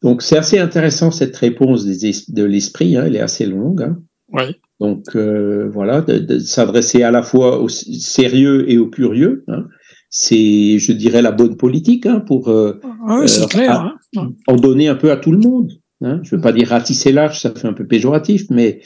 Donc 0.03 0.23
c'est 0.23 0.37
assez 0.37 0.59
intéressant 0.59 1.11
cette 1.11 1.37
réponse 1.37 1.85
de 1.85 2.45
l'esprit, 2.45 2.97
hein, 2.97 3.05
elle 3.07 3.17
est 3.17 3.21
assez 3.21 3.47
longue. 3.47 3.83
Hein. 3.83 3.99
Oui. 4.33 4.57
Donc 4.81 5.15
euh, 5.15 5.69
voilà, 5.73 6.01
de, 6.01 6.39
s'adresser 6.41 7.05
à 7.05 7.13
la 7.13 7.23
fois 7.23 7.61
au 7.61 7.69
sérieux 7.69 8.69
et 8.69 8.79
au 8.79 8.89
curieux, 8.89 9.45
hein. 9.47 9.67
c'est, 10.11 10.79
je 10.79 10.93
dirais, 10.93 11.23
la 11.23 11.31
bonne 11.31 11.57
politique 11.57 12.07
hein, 12.07 12.19
pour 12.19 12.49
euh, 12.49 12.81
ouais, 13.07 13.41
euh, 13.41 13.47
clair, 13.47 13.95
hein. 14.17 14.33
en 14.49 14.57
donner 14.57 14.89
un 14.89 14.97
peu 14.97 15.13
à 15.13 15.17
tout 15.17 15.31
le 15.31 15.39
monde. 15.39 15.73
Hein. 16.01 16.21
Je 16.25 16.35
ne 16.35 16.39
veux 16.39 16.43
pas 16.43 16.53
dire 16.53 16.69
ratisser 16.69 17.13
large, 17.13 17.39
ça 17.39 17.55
fait 17.55 17.69
un 17.69 17.75
peu 17.75 17.87
péjoratif, 17.87 18.47
mais 18.51 18.81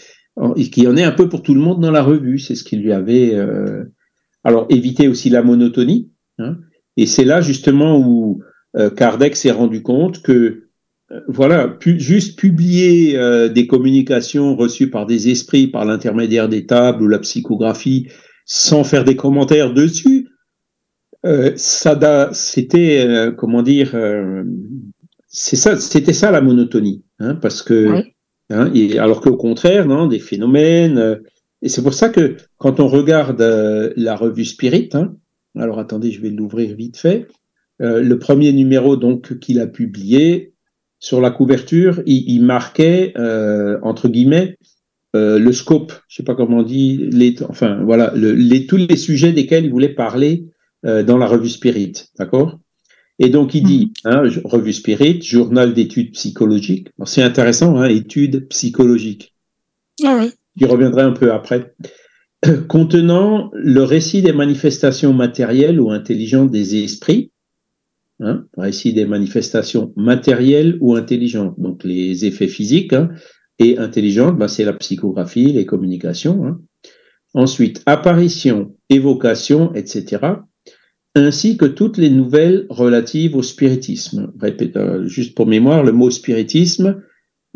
qu'il 0.71 0.83
y 0.83 0.87
en 0.87 0.99
ait 0.99 1.03
un 1.03 1.13
peu 1.13 1.31
pour 1.31 1.43
tout 1.43 1.55
le 1.55 1.61
monde 1.61 1.81
dans 1.81 1.91
la 1.91 2.03
revue, 2.03 2.39
c'est 2.39 2.57
ce 2.57 2.65
qu'il 2.65 2.83
lui 2.83 2.93
avait. 2.93 3.35
Euh, 3.35 3.85
alors 4.45 4.67
éviter 4.69 5.09
aussi 5.09 5.31
la 5.31 5.43
monotonie, 5.43 6.11
Hein. 6.39 6.59
Et 6.97 7.07
c'est 7.07 7.25
là 7.25 7.41
justement 7.41 7.99
où 7.99 8.41
euh, 8.77 8.91
Kardec 8.91 9.37
s'est 9.37 9.51
rendu 9.51 9.83
compte 9.83 10.23
que 10.23 10.69
euh, 11.13 11.21
voilà, 11.29 11.77
juste 11.85 12.39
publier 12.39 13.17
euh, 13.17 13.49
des 13.49 13.67
communications 13.67 14.57
reçues 14.57 14.91
par 14.91 15.07
des 15.07 15.31
esprits 15.31 15.69
par 15.69 15.85
l'intermédiaire 15.85 16.49
des 16.49 16.67
tables 16.67 17.03
ou 17.03 17.09
la 17.09 17.19
psychographie 17.19 18.09
sans 18.45 18.85
faire 18.85 19.05
des 19.05 19.17
commentaires 19.17 19.73
dessus, 19.73 20.29
ça 21.57 22.31
c'était 22.33 23.33
comment 23.37 23.63
dire, 23.63 23.97
c'est 25.27 25.57
ça, 25.57 25.77
c'était 25.77 26.13
ça 26.13 26.31
la 26.31 26.41
monotonie, 26.41 27.03
hein, 27.19 27.35
parce 27.35 27.63
que 27.63 28.05
hein, 28.51 28.73
alors 29.01 29.21
qu'au 29.21 29.37
contraire, 29.37 29.87
non, 29.87 30.07
des 30.07 30.21
phénomènes. 30.21 31.21
et 31.61 31.69
c'est 31.69 31.83
pour 31.83 31.95
ça 31.95 32.09
que 32.11 32.37
quand 32.59 32.79
on 32.79 32.87
regarde 32.87 33.43
la 33.97 34.15
revue 34.15 34.45
Spirit, 34.45 34.91
hein, 34.93 35.17
alors 35.59 35.79
attendez, 35.79 36.11
je 36.11 36.21
vais 36.21 36.31
l'ouvrir 36.31 36.75
vite 36.75 36.97
fait. 36.97 37.29
Euh, 37.83 38.01
le 38.01 38.19
premier 38.19 38.53
numéro 38.53 38.97
donc 38.97 39.39
qu'il 39.39 39.61
a 39.61 39.67
publié 39.67 40.55
sur 40.99 41.21
la 41.21 41.31
couverture, 41.31 42.03
il, 42.07 42.41
marquait 42.43 43.13
euh, 43.19 43.79
entre 43.83 44.09
guillemets 44.09 44.57
euh, 45.15 45.39
le 45.39 45.53
scope, 45.53 45.93
je 46.09 46.17
sais 46.17 46.23
pas 46.23 46.35
comment 46.35 46.59
on 46.59 46.63
dit, 46.63 46.97
les, 47.13 47.37
enfin 47.49 47.83
voilà, 47.85 48.13
les, 48.15 48.67
tous 48.67 48.77
les 48.77 48.97
sujets 48.97 49.33
desquels 49.33 49.67
il 49.67 49.71
voulait 49.71 49.91
parler 49.91 50.47
dans 50.83 51.19
la 51.19 51.27
revue 51.27 51.49
Spirit, 51.49 51.95
d'accord? 52.17 52.61
Et 53.19 53.29
donc 53.29 53.55
il 53.55 53.65
dit, 53.65 53.93
mmh. 54.05 54.09
hein, 54.09 54.23
revue 54.45 54.73
Spirit, 54.73 55.21
journal 55.21 55.75
d'études 55.75 56.13
psychologiques. 56.13 56.89
C'est 57.07 57.23
intéressant, 57.23 57.77
hein, 57.77 57.89
études 57.89 58.47
psychologiques. 58.49 59.35
Ah 60.05 60.19
oui. 60.21 60.31
J'y 60.55 60.65
reviendrai 60.65 61.03
un 61.03 61.13
peu 61.13 61.33
après 61.33 61.75
contenant 62.69 63.51
le 63.55 63.83
récit 63.83 64.23
des 64.23 64.33
manifestations 64.33 65.13
matérielles 65.13 65.81
ou 65.81 65.91
intelligentes 65.91 66.51
des 66.51 66.83
esprits, 66.83 67.33
hein, 68.21 68.45
récit 68.57 68.93
des 68.93 69.07
manifestations 69.07 69.93
matérielles 69.97 70.79
ou 70.81 70.95
intelligentes, 70.95 71.59
donc 71.59 71.85
les 71.85 72.25
effets 72.25 72.49
physiques, 72.49 72.93
hein, 72.93 73.11
et 73.59 73.79
intelligentes, 73.79 74.39
bah, 74.39 74.49
c'est 74.49 74.65
la 74.65 74.75
psychographie, 74.75 75.53
les 75.53 75.67
communications. 75.67 76.45
Hein. 76.45 76.61
Ensuite, 77.35 77.83
apparition, 77.87 78.77
évocation, 78.91 79.75
etc., 79.75 80.19
ainsi 81.15 81.57
que 81.57 81.65
toutes 81.65 81.97
les 81.97 82.11
nouvelles 82.11 82.67
relatives 82.69 83.37
au 83.37 83.43
spiritisme. 83.43 84.33
Euh, 84.77 85.07
juste 85.07 85.35
pour 85.35 85.47
mémoire, 85.47 85.83
le 85.83 85.93
mot 85.93 86.11
spiritisme, 86.11 87.03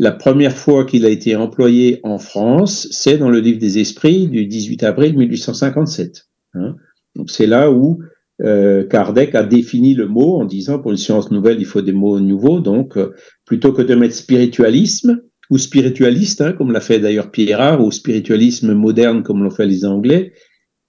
la 0.01 0.13
première 0.13 0.57
fois 0.57 0.87
qu'il 0.87 1.05
a 1.05 1.11
été 1.11 1.37
employé 1.37 2.01
en 2.05 2.19
France, 2.19 2.89
c'est 2.91 3.19
dans 3.19 3.29
le 3.29 3.39
livre 3.39 3.59
des 3.59 3.79
esprits 3.79 4.29
du 4.29 4.47
18 4.47 4.83
avril 4.83 5.15
1857. 5.15 6.27
Hein. 6.55 6.75
Donc 7.15 7.31
c'est 7.31 7.47
là 7.47 7.71
où 7.71 7.99
euh, 8.43 8.83
Kardec 8.87 9.35
a 9.35 9.43
défini 9.43 9.93
le 9.93 10.09
mot 10.09 10.41
en 10.41 10.47
disant 10.47 10.79
pour 10.79 10.91
une 10.91 10.97
science 10.97 11.31
nouvelle, 11.31 11.61
il 11.61 11.67
faut 11.67 11.83
des 11.83 11.93
mots 11.93 12.19
nouveaux. 12.19 12.61
Donc, 12.61 12.97
euh, 12.97 13.13
plutôt 13.45 13.75
que 13.75 13.83
de 13.83 13.95
mettre 13.95 14.15
spiritualisme, 14.15 15.21
ou 15.51 15.59
spiritualiste, 15.59 16.41
hein, 16.41 16.53
comme 16.53 16.73
l'a 16.73 16.81
fait 16.81 16.99
d'ailleurs 16.99 17.31
Pierre, 17.31 17.85
ou 17.85 17.91
spiritualisme 17.91 18.73
moderne, 18.73 19.23
comme 19.23 19.43
l'ont 19.43 19.51
fait 19.51 19.67
les 19.67 19.85
Anglais. 19.85 20.33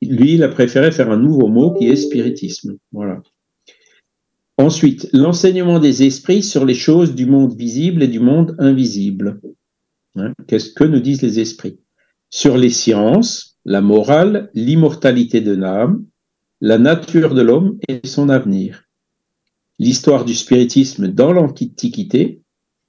Lui, 0.01 0.36
il 0.36 0.44
a 0.44 0.48
préféré 0.48 0.89
faire 0.91 1.12
un 1.12 1.18
nouveau 1.18 1.48
mot 1.48 1.74
qui 1.74 1.89
est 1.89 1.98
spiritisme. 1.98 2.77
Voilà. 2.94 3.22
Ensuite, 4.58 5.10
l'enseignement 5.13 5.79
des 5.79 6.03
esprits 6.03 6.43
sur 6.43 6.65
les 6.65 6.75
choses 6.75 7.15
du 7.15 7.25
monde 7.25 7.55
visible 7.55 8.03
et 8.03 8.08
du 8.08 8.20
monde 8.20 8.55
invisible. 8.60 9.39
Hein, 10.15 10.34
qu'est-ce 10.48 10.72
que 10.72 10.84
nous 10.84 11.00
disent 11.00 11.22
les 11.22 11.39
esprits? 11.39 11.79
Sur 12.29 12.58
les 12.58 12.70
sciences, 12.70 13.58
la 13.65 13.81
morale, 13.81 14.50
l'immortalité 14.53 15.41
de 15.41 15.53
l'âme, 15.53 16.05
la 16.60 16.77
nature 16.77 17.34
de 17.34 17.41
l'homme 17.41 17.79
et 17.88 18.01
son 18.05 18.29
avenir. 18.29 18.84
L'histoire 19.79 20.25
du 20.25 20.36
spiritisme 20.36 21.08
dans 21.08 21.34
l'Antiquité, 21.34 22.41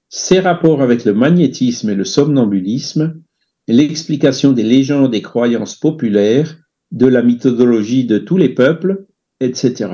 ses 0.09 0.41
rapports 0.41 0.83
avec 0.83 1.07
le 1.07 1.15
magnétisme 1.15 1.89
et 1.89 1.95
le 1.95 2.05
somnambulisme, 2.05 3.23
l'explication 3.67 4.53
des 4.53 4.63
légendes 4.63 5.15
et 5.15 5.23
croyances 5.23 5.77
populaires, 5.77 6.59
de 6.91 7.07
la 7.07 7.23
mythologie 7.23 8.05
de 8.05 8.19
tous 8.19 8.37
les 8.37 8.51
peuples, 8.51 9.07
etc. 9.41 9.89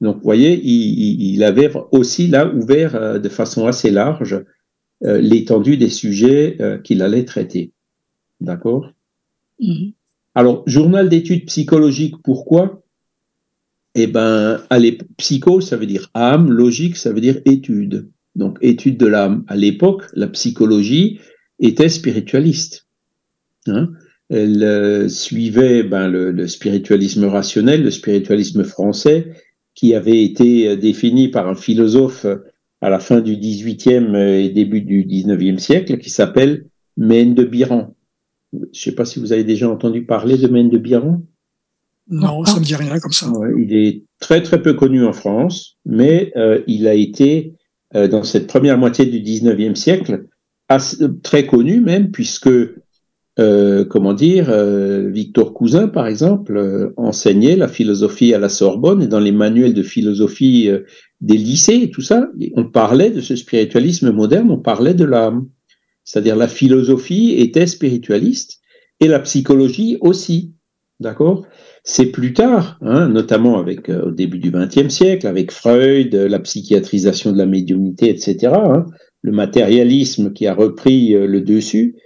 Donc, 0.00 0.16
vous 0.16 0.22
voyez, 0.22 0.60
il, 0.62 1.42
avait 1.42 1.72
aussi 1.90 2.26
là 2.26 2.52
ouvert 2.52 2.94
euh, 2.94 3.18
de 3.18 3.28
façon 3.28 3.66
assez 3.66 3.90
large 3.90 4.44
euh, 5.04 5.18
l'étendue 5.20 5.76
des 5.76 5.88
sujets 5.88 6.56
euh, 6.60 6.78
qu'il 6.78 7.02
allait 7.02 7.24
traiter. 7.24 7.72
D'accord? 8.40 8.92
Mhm. 9.60 9.92
Alors, 10.34 10.62
journal 10.66 11.08
d'études 11.08 11.46
psychologiques, 11.46 12.16
pourquoi? 12.22 12.82
Eh 13.94 14.06
bien, 14.06 14.60
psycho, 15.16 15.62
ça 15.62 15.78
veut 15.78 15.86
dire 15.86 16.10
âme, 16.12 16.50
logique, 16.52 16.96
ça 16.96 17.12
veut 17.12 17.22
dire 17.22 17.40
étude. 17.46 18.10
Donc, 18.34 18.58
étude 18.60 18.98
de 18.98 19.06
l'âme. 19.06 19.44
À 19.48 19.56
l'époque, 19.56 20.04
la 20.12 20.26
psychologie 20.26 21.20
était 21.58 21.88
spiritualiste. 21.88 22.86
Hein 23.66 23.92
Elle 24.28 25.08
suivait 25.08 25.82
ben, 25.82 26.08
le 26.08 26.46
spiritualisme 26.46 27.24
rationnel, 27.24 27.82
le 27.82 27.90
spiritualisme 27.90 28.62
français, 28.64 29.32
qui 29.76 29.94
avait 29.94 30.24
été 30.24 30.68
euh, 30.68 30.76
défini 30.76 31.28
par 31.28 31.48
un 31.48 31.54
philosophe 31.54 32.24
euh, 32.24 32.38
à 32.80 32.90
la 32.90 32.98
fin 32.98 33.20
du 33.20 33.36
XVIIIe 33.36 34.08
euh, 34.14 34.42
et 34.42 34.48
début 34.48 34.80
du 34.80 35.04
XIXe 35.04 35.62
siècle, 35.62 35.98
qui 35.98 36.10
s'appelle 36.10 36.66
Maine 36.96 37.34
de 37.34 37.44
Biran. 37.44 37.94
Je 38.52 38.58
ne 38.58 38.64
sais 38.72 38.92
pas 38.92 39.04
si 39.04 39.20
vous 39.20 39.32
avez 39.32 39.44
déjà 39.44 39.68
entendu 39.68 40.04
parler 40.04 40.38
de 40.38 40.48
Maine 40.48 40.70
de 40.70 40.78
Biran. 40.78 41.22
Non, 42.08 42.44
ça 42.44 42.54
ne 42.54 42.60
me 42.60 42.64
dit 42.64 42.74
rien 42.74 42.98
comme 42.98 43.12
ça. 43.12 43.30
il 43.58 43.74
est 43.74 44.04
très 44.20 44.42
très 44.42 44.62
peu 44.62 44.74
connu 44.74 45.04
en 45.04 45.12
France, 45.12 45.76
mais 45.84 46.32
il 46.68 46.86
a 46.86 46.94
été 46.94 47.54
dans 47.92 48.22
cette 48.22 48.46
première 48.46 48.78
moitié 48.78 49.06
du 49.06 49.20
XIXe 49.20 49.78
siècle 49.78 50.26
très 51.24 51.46
connu 51.46 51.80
même, 51.80 52.12
puisque 52.12 52.48
euh, 53.38 53.84
comment 53.84 54.14
dire, 54.14 54.46
euh, 54.48 55.10
Victor 55.10 55.52
Cousin, 55.52 55.88
par 55.88 56.06
exemple, 56.06 56.56
euh, 56.56 56.94
enseignait 56.96 57.56
la 57.56 57.68
philosophie 57.68 58.32
à 58.32 58.38
la 58.38 58.48
Sorbonne 58.48 59.02
et 59.02 59.08
dans 59.08 59.20
les 59.20 59.32
manuels 59.32 59.74
de 59.74 59.82
philosophie 59.82 60.70
des 61.20 61.36
lycées 61.36 61.80
et 61.82 61.90
tout 61.90 62.00
ça, 62.00 62.30
on 62.54 62.64
parlait 62.64 63.10
de 63.10 63.20
ce 63.20 63.36
spiritualisme 63.36 64.10
moderne, 64.10 64.50
on 64.50 64.58
parlait 64.58 64.94
de 64.94 65.04
l'âme. 65.04 65.48
C'est-à-dire 66.04 66.36
la 66.36 66.48
philosophie 66.48 67.34
était 67.36 67.66
spiritualiste 67.66 68.60
et 69.00 69.08
la 69.08 69.18
psychologie 69.18 69.98
aussi. 70.00 70.54
D'accord? 70.98 71.46
C'est 71.84 72.06
plus 72.06 72.32
tard, 72.32 72.78
hein, 72.80 73.08
notamment 73.08 73.58
avec 73.58 73.90
au 73.90 74.12
début 74.12 74.38
du 74.38 74.50
XXe 74.50 74.88
siècle, 74.88 75.26
avec 75.26 75.52
Freud, 75.52 76.14
la 76.14 76.38
psychiatrisation 76.38 77.32
de 77.32 77.38
la 77.38 77.46
médiumnité, 77.46 78.08
etc., 78.08 78.54
hein, 78.54 78.86
le 79.20 79.32
matérialisme 79.32 80.32
qui 80.32 80.46
a 80.46 80.54
repris 80.54 81.12
le 81.12 81.40
dessus, 81.42 81.96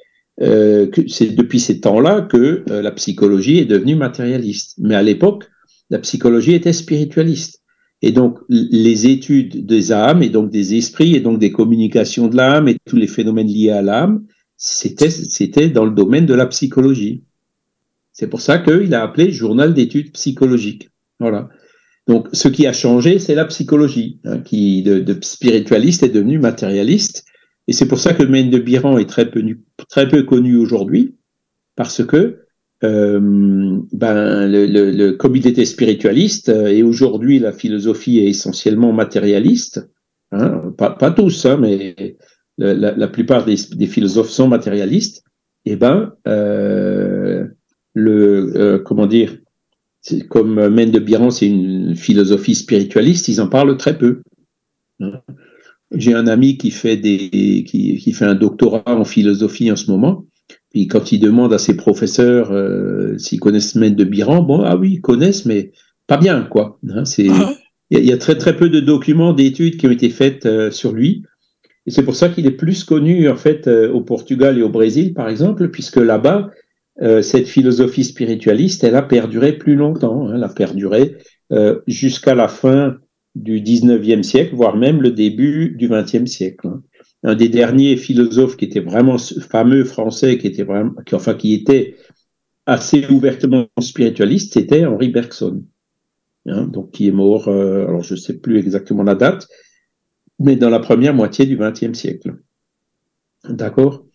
euh, 0.43 0.87
c'est 1.09 1.35
depuis 1.35 1.61
ces 1.61 1.81
temps-là 1.81 2.23
que 2.23 2.65
euh, 2.71 2.83
la 2.83 2.93
psychologie 2.93 3.59
est 3.59 3.67
devenue 3.67 3.97
matérialiste. 3.97 4.75
Mais 4.79 4.95
à 4.95 5.03
l'époque, 5.03 5.45
la 5.91 5.99
psychologie 5.99 6.55
était 6.55 6.73
spiritualiste. 6.73 7.61
Et 8.03 8.13
donc, 8.13 8.39
les 8.49 9.09
études 9.09 9.67
des 9.67 9.93
âmes 9.93 10.23
et 10.23 10.31
donc 10.31 10.51
des 10.51 10.75
esprits 10.75 11.15
et 11.15 11.21
donc 11.21 11.39
des 11.39 11.53
communications 11.53 12.29
de 12.29 12.37
l'âme 12.37 12.69
et 12.69 12.77
tous 12.87 12.97
les 12.97 13.07
phénomènes 13.07 13.49
liés 13.49 13.71
à 13.71 13.83
l'âme, 13.83 14.25
c'était, 14.57 15.11
c'était 15.11 15.69
dans 15.69 15.85
le 15.85 15.91
domaine 15.91 16.25
de 16.25 16.33
la 16.33 16.47
psychologie. 16.47 17.25
C'est 18.13 18.29
pour 18.29 18.41
ça 18.41 18.59
qu'il 18.59 18.95
a 18.95 19.03
appelé 19.03 19.31
journal 19.31 19.75
d'études 19.75 20.13
psychologiques. 20.13 20.89
Voilà. 21.19 21.51
Donc, 22.07 22.29
ce 22.33 22.49
qui 22.49 22.67
a 22.67 22.73
changé, 22.73 23.19
c'est 23.19 23.35
la 23.35 23.45
psychologie, 23.45 24.19
hein, 24.25 24.39
qui 24.39 24.83
de, 24.83 24.99
de, 24.99 25.19
spiritualiste 25.21 26.03
est 26.03 26.09
devenue 26.09 26.39
matérialiste. 26.39 27.25
Et 27.69 27.73
c'est 27.73 27.87
pour 27.87 27.99
ça 27.99 28.15
que 28.15 28.23
Maine 28.23 28.51
de 28.51 28.59
Biran 28.59 28.99
est 28.99 29.09
très 29.09 29.31
peu, 29.31 30.23
connu 30.25 30.57
aujourd'hui, 30.57 31.17
parce 31.77 32.05
que 32.05 32.47
euh, 32.83 33.21
ben, 33.93 34.49
le, 34.49 34.67
le, 34.67 35.13
comme 35.13 35.37
il 35.37 35.47
était 35.47 35.67
spiritualiste, 35.67 36.49
euh, 36.49 36.69
et 36.69 36.83
aujourd'hui 36.83 37.39
la 37.39 37.53
philosophie 37.53 38.19
est 38.21 38.29
essentiellement 38.29 38.93
matérialiste, 38.93 39.87
hein, 40.33 40.75
pas, 40.77 41.11
tous, 41.11 41.45
hein, 41.45 41.59
mais 41.61 42.17
la, 42.57 43.09
plupart 43.09 43.45
des, 43.45 43.57
philosophes 43.87 44.31
sont 44.31 44.49
matérialistes, 44.49 45.23
et 45.67 45.73
eh 45.73 45.77
ben 45.77 46.15
euh, 46.27 47.45
le 47.93 48.83
comment 48.85 49.07
dire, 49.07 49.37
comme 50.31 50.69
Maine 50.69 50.91
de 50.91 50.99
Biran 50.99 51.31
c'est 51.31 51.49
une 51.49 51.95
philosophie 51.95 52.55
spiritualiste, 52.55 53.29
ils 53.29 53.43
en 53.43 53.49
parlent 53.49 53.77
très 53.77 53.99
peu. 53.99 54.23
Hein. 55.01 55.21
J'ai 55.93 56.15
un 56.15 56.27
ami 56.27 56.57
qui 56.57 56.71
fait 56.71 56.97
des, 56.97 57.65
qui, 57.67 57.97
qui, 57.97 58.13
fait 58.13 58.25
un 58.25 58.35
doctorat 58.35 58.83
en 58.87 59.05
philosophie 59.05 59.71
en 59.73 59.77
ce 59.77 59.91
moment. 59.91 60.25
Et 60.73 60.87
quand 60.87 61.13
il 61.13 61.19
demande 61.19 61.53
à 61.53 61.59
ses 61.59 61.77
professeurs 61.77 62.53
euh, 62.53 63.19
s'ils 63.19 63.41
connaissent 63.41 63.75
Maine 63.75 63.97
de 63.97 64.05
Biran, 64.05 64.43
bon, 64.43 64.63
ah 64.63 64.77
oui, 64.77 64.95
ils 64.95 65.01
connaissent, 65.01 65.47
mais 65.47 65.73
pas 66.07 66.17
bien, 66.17 66.43
quoi. 66.43 66.79
Hein, 66.89 67.05
c'est, 67.05 67.29
ah. 67.29 67.55
il 67.91 68.05
y, 68.05 68.13
a 68.13 68.19
très 68.19 68.37
très 68.37 68.57
peu 68.57 68.69
de 68.69 68.79
documents, 68.79 69.33
d'études 69.33 69.79
qui 69.79 69.87
ont 69.87 69.91
été 69.91 70.11
faites 70.11 70.47
euh, 70.47 70.71
sur 70.71 70.93
lui. 70.93 71.25
Et 71.87 71.91
c'est 71.91 72.05
pour 72.05 72.15
ça 72.15 72.29
qu'il 72.29 72.47
est 72.47 72.53
plus 72.53 72.85
connu, 72.85 73.29
en 73.29 73.37
fait, 73.37 73.67
euh, 73.67 73.91
au 73.91 74.01
Portugal 74.01 74.59
et 74.59 74.63
au 74.63 74.69
Brésil, 74.69 75.13
par 75.13 75.29
exemple, 75.29 75.69
puisque 75.71 75.97
là-bas, 75.97 76.51
cette 77.23 77.49
philosophie 77.49 78.05
spiritualiste, 78.05 78.85
elle 78.85 78.95
a 78.95 79.01
perduré 79.01 79.55
plus 79.55 79.75
longtemps. 79.75 80.29
Hein, 80.29 80.35
elle 80.35 80.45
a 80.45 80.51
perduré 80.51 81.17
jusqu'à 81.87 82.35
la 82.35 82.47
fin 82.47 82.99
du 83.35 83.61
19e 83.61 84.23
siècle, 84.23 84.55
voire 84.55 84.77
même 84.77 85.01
le 85.01 85.11
début 85.11 85.71
du 85.77 85.89
20e 85.89 86.27
siècle. 86.27 86.67
Hein. 86.67 86.83
Un 87.23 87.35
des 87.35 87.49
derniers 87.49 87.97
philosophes 87.97 88.57
qui 88.57 88.65
était 88.65 88.81
vraiment 88.81 89.19
fameux 89.19 89.85
français, 89.85 90.39
qui 90.39 90.47
était 90.47 90.63
vraiment, 90.63 90.93
qui, 91.07 91.15
enfin, 91.15 91.35
qui 91.35 91.55
était 91.55 91.97
assez 92.67 93.07
ouvertement 93.11 93.69
spiritualiste, 93.81 94.55
c'était 94.55 94.87
Henri 94.87 95.09
Bergson. 95.09 95.65
Hein, 96.47 96.67
donc, 96.67 96.93
qui 96.93 97.09
est 97.09 97.13
mort, 97.13 97.49
euh, 97.49 97.87
alors 97.87 98.03
je 98.03 98.15
ne 98.15 98.19
sais 98.19 98.39
plus 98.39 98.59
exactement 98.59 99.03
la 99.03 99.15
date, 99.15 99.49
mais 100.39 100.57
dans 100.57 100.71
la 100.71 100.81
première 100.81 101.15
moitié 101.15 101.47
du 101.47 101.57
20e 101.57 101.95
siècle. 101.95 102.37
D'accord? 103.49 104.07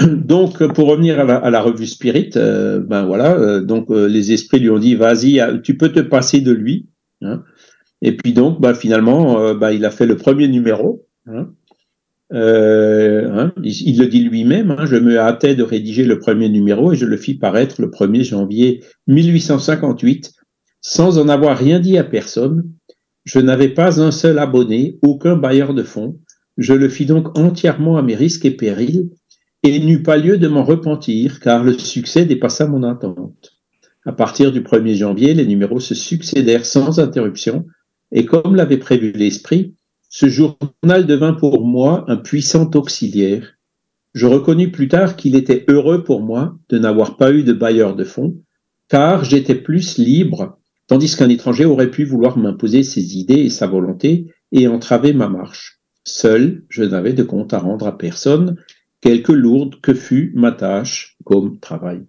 Donc, 0.00 0.64
pour 0.72 0.88
revenir 0.88 1.18
à 1.18 1.50
la, 1.50 1.60
revue 1.60 1.86
Spirit, 1.86 2.30
euh, 2.36 2.78
ben 2.80 3.04
voilà, 3.04 3.36
euh, 3.36 3.60
donc 3.60 3.90
les 3.90 4.32
esprits 4.32 4.60
lui 4.60 4.70
ont 4.70 4.78
dit, 4.78 4.94
vas-y, 4.94 5.42
tu 5.62 5.76
peux 5.76 5.90
te 5.90 6.00
passer 6.00 6.40
de 6.40 6.52
lui. 6.52 6.88
Hein, 7.22 7.42
et 8.04 8.12
puis 8.12 8.34
donc, 8.34 8.60
bah, 8.60 8.74
finalement, 8.74 9.40
euh, 9.40 9.54
bah, 9.54 9.72
il 9.72 9.84
a 9.86 9.90
fait 9.90 10.04
le 10.04 10.16
premier 10.16 10.46
numéro. 10.46 11.06
Hein. 11.26 11.48
Euh, 12.34 13.30
hein, 13.32 13.52
il, 13.62 13.98
le 13.98 14.06
dit 14.06 14.22
lui-même, 14.22 14.70
hein, 14.70 14.84
je 14.84 14.96
me 14.96 15.18
hâtais 15.18 15.54
de 15.54 15.62
rédiger 15.62 16.04
le 16.04 16.18
premier 16.18 16.50
numéro 16.50 16.92
et 16.92 16.96
je 16.96 17.06
le 17.06 17.16
fis 17.16 17.34
paraître 17.34 17.80
le 17.80 17.88
1er 17.88 18.22
janvier 18.22 18.82
1858 19.06 20.32
sans 20.82 21.18
en 21.18 21.28
avoir 21.28 21.56
rien 21.56 21.80
dit 21.80 21.96
à 21.96 22.04
personne. 22.04 22.70
Je 23.24 23.38
n'avais 23.38 23.70
pas 23.70 24.02
un 24.02 24.10
seul 24.10 24.38
abonné, 24.38 24.98
aucun 25.00 25.36
bailleur 25.36 25.72
de 25.72 25.82
fonds. 25.82 26.18
Je 26.58 26.74
le 26.74 26.90
fis 26.90 27.06
donc 27.06 27.38
entièrement 27.38 27.96
à 27.96 28.02
mes 28.02 28.14
risques 28.14 28.44
et 28.44 28.50
périls 28.50 29.08
et 29.62 29.74
il 29.74 29.86
n'eut 29.86 30.02
pas 30.02 30.18
lieu 30.18 30.36
de 30.36 30.48
m'en 30.48 30.64
repentir 30.64 31.40
car 31.40 31.64
le 31.64 31.72
succès 31.72 32.26
dépassa 32.26 32.66
mon 32.66 32.82
attente. 32.82 33.52
À 34.04 34.12
partir 34.12 34.52
du 34.52 34.60
1er 34.60 34.94
janvier, 34.94 35.32
les 35.32 35.46
numéros 35.46 35.80
se 35.80 35.94
succédèrent 35.94 36.66
sans 36.66 37.00
interruption 37.00 37.64
et 38.14 38.24
comme 38.24 38.54
l'avait 38.54 38.78
prévu 38.78 39.12
l'esprit, 39.12 39.74
ce 40.08 40.28
journal 40.28 41.06
devint 41.06 41.34
pour 41.34 41.66
moi 41.66 42.04
un 42.06 42.16
puissant 42.16 42.70
auxiliaire. 42.74 43.58
Je 44.14 44.26
reconnus 44.26 44.70
plus 44.70 44.86
tard 44.86 45.16
qu'il 45.16 45.34
était 45.34 45.64
heureux 45.68 46.04
pour 46.04 46.22
moi 46.22 46.56
de 46.68 46.78
n'avoir 46.78 47.16
pas 47.16 47.32
eu 47.32 47.42
de 47.42 47.52
bailleur 47.52 47.96
de 47.96 48.04
fonds, 48.04 48.36
car 48.88 49.24
j'étais 49.24 49.56
plus 49.56 49.98
libre, 49.98 50.60
tandis 50.86 51.16
qu'un 51.16 51.28
étranger 51.28 51.64
aurait 51.64 51.90
pu 51.90 52.04
vouloir 52.04 52.38
m'imposer 52.38 52.84
ses 52.84 53.18
idées 53.18 53.40
et 53.40 53.50
sa 53.50 53.66
volonté 53.66 54.28
et 54.52 54.68
entraver 54.68 55.12
ma 55.12 55.28
marche. 55.28 55.80
Seul, 56.04 56.62
je 56.68 56.84
n'avais 56.84 57.14
de 57.14 57.24
compte 57.24 57.52
à 57.52 57.58
rendre 57.58 57.88
à 57.88 57.98
personne, 57.98 58.56
quelque 59.00 59.32
lourde 59.32 59.80
que 59.82 59.92
fût 59.92 60.32
ma 60.36 60.52
tâche 60.52 61.16
comme 61.24 61.58
travail. 61.58 62.02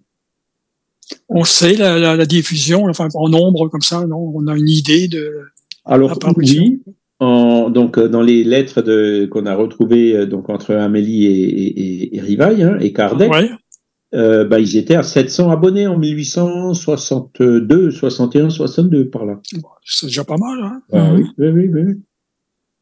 On 1.28 1.42
sait 1.42 1.74
la, 1.74 2.24
diffusion, 2.26 2.84
enfin 2.84 3.08
en 3.14 3.28
nombre 3.28 3.68
comme 3.68 3.82
ça, 3.82 4.06
non? 4.06 4.32
On 4.34 4.46
a 4.46 4.56
une 4.56 4.68
idée 4.68 5.08
de 5.08 5.48
alors 5.86 6.18
oui, 6.36 6.82
en, 7.20 7.70
donc 7.70 7.98
dans 7.98 8.20
les 8.20 8.44
lettres 8.44 8.82
qu'on 9.26 9.46
a 9.46 9.54
retrouvées 9.54 10.26
donc 10.26 10.50
entre 10.50 10.74
Amélie 10.74 11.26
et, 11.26 12.16
et, 12.16 12.20
Rivaille 12.20 12.62
hein, 12.62 12.76
et 12.80 12.92
Kardec, 12.92 13.30
bah, 14.12 14.60
ils 14.60 14.76
étaient 14.76 14.96
à 14.96 15.02
700 15.02 15.50
abonnés 15.50 15.86
en 15.86 15.98
1862, 15.98 17.90
61, 17.90 18.50
62 18.50 19.08
par 19.08 19.24
là. 19.24 19.40
C'est 19.84 20.06
déjà 20.06 20.24
pas 20.24 20.36
mal. 20.36 20.58
Hein 20.62 20.82
ah 20.92 21.14
oui, 21.14 21.24
oui, 21.38 21.48
oui, 21.48 21.68
oui. 21.72 21.94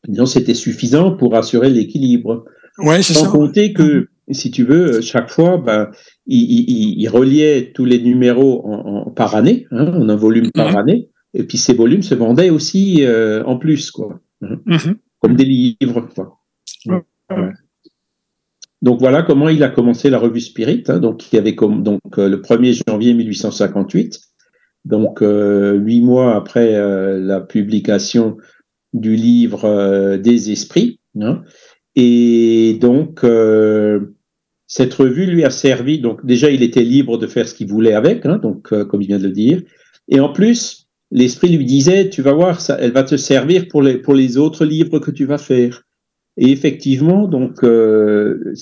Disons, 0.08 0.26
c'était 0.26 0.54
suffisant 0.54 1.16
pour 1.16 1.34
assurer 1.34 1.70
l'équilibre. 1.70 2.44
Ouais, 2.78 3.02
c'est 3.02 3.14
Sans 3.14 3.30
compter 3.30 3.72
que, 3.72 4.08
si 4.30 4.50
tu 4.50 4.64
veux, 4.64 5.00
chaque 5.00 5.30
fois, 5.30 5.58
ben, 5.58 5.90
il, 6.26 6.98
il, 6.98 7.08
reliait 7.08 7.72
tous 7.74 7.84
les 7.84 8.00
numéros 8.00 8.66
en, 8.66 9.10
par 9.10 9.34
année, 9.34 9.66
hein, 9.70 9.92
en 9.94 10.08
un 10.08 10.16
volume 10.16 10.50
par 10.50 10.76
année, 10.76 11.08
et 11.34 11.42
puis 11.44 11.58
ces 11.58 11.74
volumes 11.74 12.02
se 12.02 12.14
vendaient 12.14 12.50
aussi 12.50 13.04
euh, 13.04 13.42
en 13.44 13.58
plus, 13.58 13.90
quoi, 13.90 14.20
hein, 14.42 14.56
mm-hmm. 14.66 14.94
comme 15.18 15.36
des 15.36 15.44
livres, 15.44 16.08
quoi. 16.14 16.38
Donc 18.82 19.00
voilà 19.00 19.22
comment 19.22 19.48
il 19.48 19.62
a 19.62 19.70
commencé 19.70 20.10
la 20.10 20.18
revue 20.18 20.40
Spirit. 20.40 20.84
Hein, 20.88 20.98
donc 20.98 21.32
y 21.32 21.38
avait 21.38 21.54
comme 21.54 21.82
donc 21.82 22.18
euh, 22.18 22.28
le 22.28 22.40
1er 22.40 22.82
janvier 22.86 23.14
1858, 23.14 24.20
donc 24.84 25.22
euh, 25.22 25.74
huit 25.74 26.02
mois 26.02 26.36
après 26.36 26.72
la 27.18 27.40
publication 27.40 28.36
du 28.92 29.16
livre 29.16 30.16
des 30.16 30.52
esprits. 30.52 31.00
Hein, 31.20 31.42
et 31.96 32.76
donc, 32.80 33.24
cette 34.66 34.94
revue 34.94 35.26
lui 35.26 35.44
a 35.44 35.50
servi. 35.50 36.00
Donc, 36.00 36.24
déjà, 36.26 36.50
il 36.50 36.62
était 36.62 36.82
libre 36.82 37.18
de 37.18 37.26
faire 37.26 37.48
ce 37.48 37.54
qu'il 37.54 37.68
voulait 37.68 37.94
avec, 37.94 38.26
hein, 38.26 38.38
donc, 38.38 38.68
comme 38.68 39.00
il 39.00 39.08
vient 39.08 39.18
de 39.18 39.28
le 39.28 39.32
dire. 39.32 39.62
Et 40.08 40.20
en 40.20 40.32
plus, 40.32 40.83
l'esprit 41.10 41.56
lui 41.56 41.64
disait, 41.64 42.10
tu 42.10 42.22
vas 42.22 42.32
voir, 42.32 42.60
ça, 42.60 42.76
elle 42.80 42.92
va 42.92 43.02
te 43.02 43.16
servir 43.16 43.68
pour 43.68 43.82
les, 43.82 43.98
pour 43.98 44.14
les 44.14 44.36
autres 44.36 44.64
livres 44.64 44.98
que 44.98 45.10
tu 45.10 45.24
vas 45.24 45.38
faire. 45.38 45.82
Et 46.36 46.50
effectivement, 46.50 47.28
donc, 47.28 47.62
euh, 47.62 48.54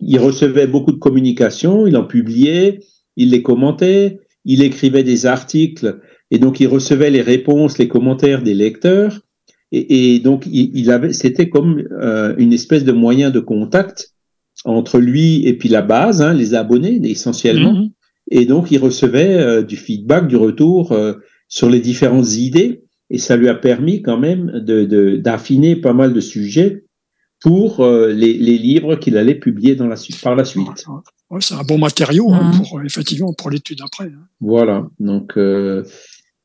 il 0.00 0.18
recevait 0.18 0.66
beaucoup 0.66 0.92
de 0.92 0.98
communications, 0.98 1.86
il 1.86 1.96
en 1.96 2.04
publiait, 2.04 2.80
il 3.16 3.30
les 3.30 3.42
commentait, 3.42 4.20
il 4.44 4.62
écrivait 4.62 5.02
des 5.02 5.26
articles, 5.26 6.00
et 6.30 6.38
donc 6.38 6.60
il 6.60 6.66
recevait 6.66 7.10
les 7.10 7.20
réponses, 7.20 7.78
les 7.78 7.88
commentaires 7.88 8.42
des 8.42 8.54
lecteurs. 8.54 9.20
Et, 9.72 10.18
donc, 10.18 10.48
il, 10.50 10.90
avait, 10.90 11.12
c'était 11.12 11.48
comme 11.48 11.84
euh, 11.92 12.34
une 12.38 12.52
espèce 12.52 12.84
de 12.84 12.90
moyen 12.90 13.30
de 13.30 13.38
contact 13.38 14.14
entre 14.64 14.98
lui 14.98 15.46
et 15.46 15.56
puis 15.56 15.68
la 15.68 15.82
base, 15.82 16.22
hein, 16.22 16.34
les 16.34 16.54
abonnés 16.54 17.00
essentiellement. 17.04 17.74
Mhm. 17.74 17.90
Et 18.32 18.46
donc, 18.46 18.72
il 18.72 18.78
recevait 18.78 19.38
euh, 19.38 19.62
du 19.62 19.76
feedback, 19.76 20.26
du 20.26 20.36
retour 20.36 20.90
euh, 20.90 21.14
sur 21.50 21.68
les 21.68 21.80
différentes 21.80 22.32
idées, 22.32 22.84
et 23.10 23.18
ça 23.18 23.36
lui 23.36 23.50
a 23.50 23.54
permis 23.54 24.00
quand 24.00 24.18
même 24.18 24.50
de, 24.64 25.16
d'affiner 25.16 25.76
pas 25.76 25.92
mal 25.92 26.14
de 26.14 26.20
sujets 26.20 26.84
pour 27.42 27.84
les, 27.84 28.32
les, 28.34 28.56
livres 28.56 28.94
qu'il 28.96 29.18
allait 29.18 29.34
publier 29.34 29.74
dans 29.74 29.86
la, 29.86 29.96
par 30.22 30.36
la 30.36 30.44
suite. 30.46 30.86
c'est 31.40 31.54
un 31.54 31.62
bon 31.62 31.78
matériau 31.78 32.32
hein, 32.32 32.52
mhm. 32.52 32.62
pour 32.62 32.82
effectivement 32.82 33.34
pour 33.34 33.50
l'étude 33.50 33.80
après. 33.82 34.06
Hein. 34.06 34.26
Voilà, 34.40 34.86
donc 35.00 35.36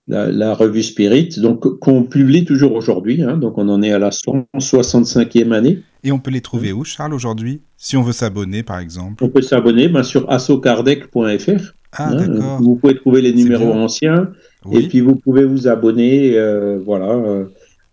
la, 0.07 0.53
revue 0.53 0.83
Spirit, 0.83 1.29
donc 1.37 1.79
qu'on 1.79 2.03
publie 2.03 2.45
toujours 2.45 2.73
aujourd'hui. 2.73 3.23
Hein, 3.23 3.37
donc 3.37 3.57
on 3.57 3.67
en 3.69 3.81
est 3.81 3.91
à 3.91 3.99
la 3.99 4.09
165e 4.09 5.51
année. 5.51 5.81
Et 6.03 6.11
on 6.11 6.19
peut 6.19 6.31
les 6.31 6.41
trouver 6.41 6.71
où, 6.71 6.83
Charles, 6.83 7.13
aujourd'hui 7.13 7.61
Si 7.77 7.97
on 7.97 8.03
veut 8.03 8.13
s'abonner, 8.13 8.63
par 8.63 8.79
exemple? 8.79 9.23
On 9.23 9.29
peut 9.29 9.41
s'abonner 9.41 9.87
ben, 9.87 10.03
sur 10.03 10.29
assokardec.fr. 10.29 11.73
Ah, 11.93 12.09
hein, 12.09 12.15
d'accord. 12.15 12.61
Vous 12.61 12.75
pouvez 12.75 12.95
trouver 12.95 13.21
les 13.21 13.33
numéros 13.33 13.73
anciens 13.73 14.29
et 14.71 14.87
puis 14.87 15.01
vous 15.01 15.15
pouvez 15.15 15.45
vous 15.45 15.67
abonner, 15.67 16.37
euh, 16.37 16.79
voilà, 16.83 17.11
euh, 17.11 17.45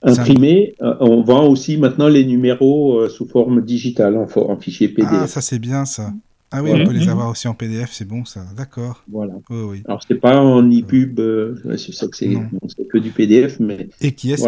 imprimer. 0.03 0.75
Euh, 0.83 0.95
on 1.01 1.23
vend 1.23 1.47
aussi 1.47 1.77
maintenant 1.77 2.09
les 2.09 2.25
numéros 2.25 3.09
sous 3.09 3.27
forme 3.27 3.63
digitale, 3.63 4.17
en, 4.17 4.27
en 4.37 4.57
fichier 4.57 4.89
PDF. 4.89 5.11
Ah, 5.13 5.27
ça 5.27 5.41
c'est 5.41 5.59
bien 5.59 5.85
ça. 5.85 6.13
Ah 6.55 6.63
oui, 6.63 6.71
on 6.75 6.85
peut 6.85 6.93
les 6.93 7.09
avoir 7.09 7.31
aussi 7.31 7.49
en 7.49 7.55
PDF, 7.55 7.91
c'est 7.93 8.07
bon 8.07 8.27
ça, 8.27 8.45
d'accord. 8.55 9.03
Voilà. 9.11 9.33
Oui, 9.49 9.83
Alors 9.87 10.03
c'est 10.07 10.21
pas 10.21 10.39
en 10.39 10.63
e-pub, 10.71 11.19
euh, 11.19 11.55
c'est 11.79 12.11
que 12.11 12.17
c'est 12.17 12.89
que 12.89 12.99
du 12.99 13.11
PDF, 13.11 13.59
mais. 13.59 13.89
Et 14.03 14.13
qui 14.13 14.33
est-ce 14.33 14.47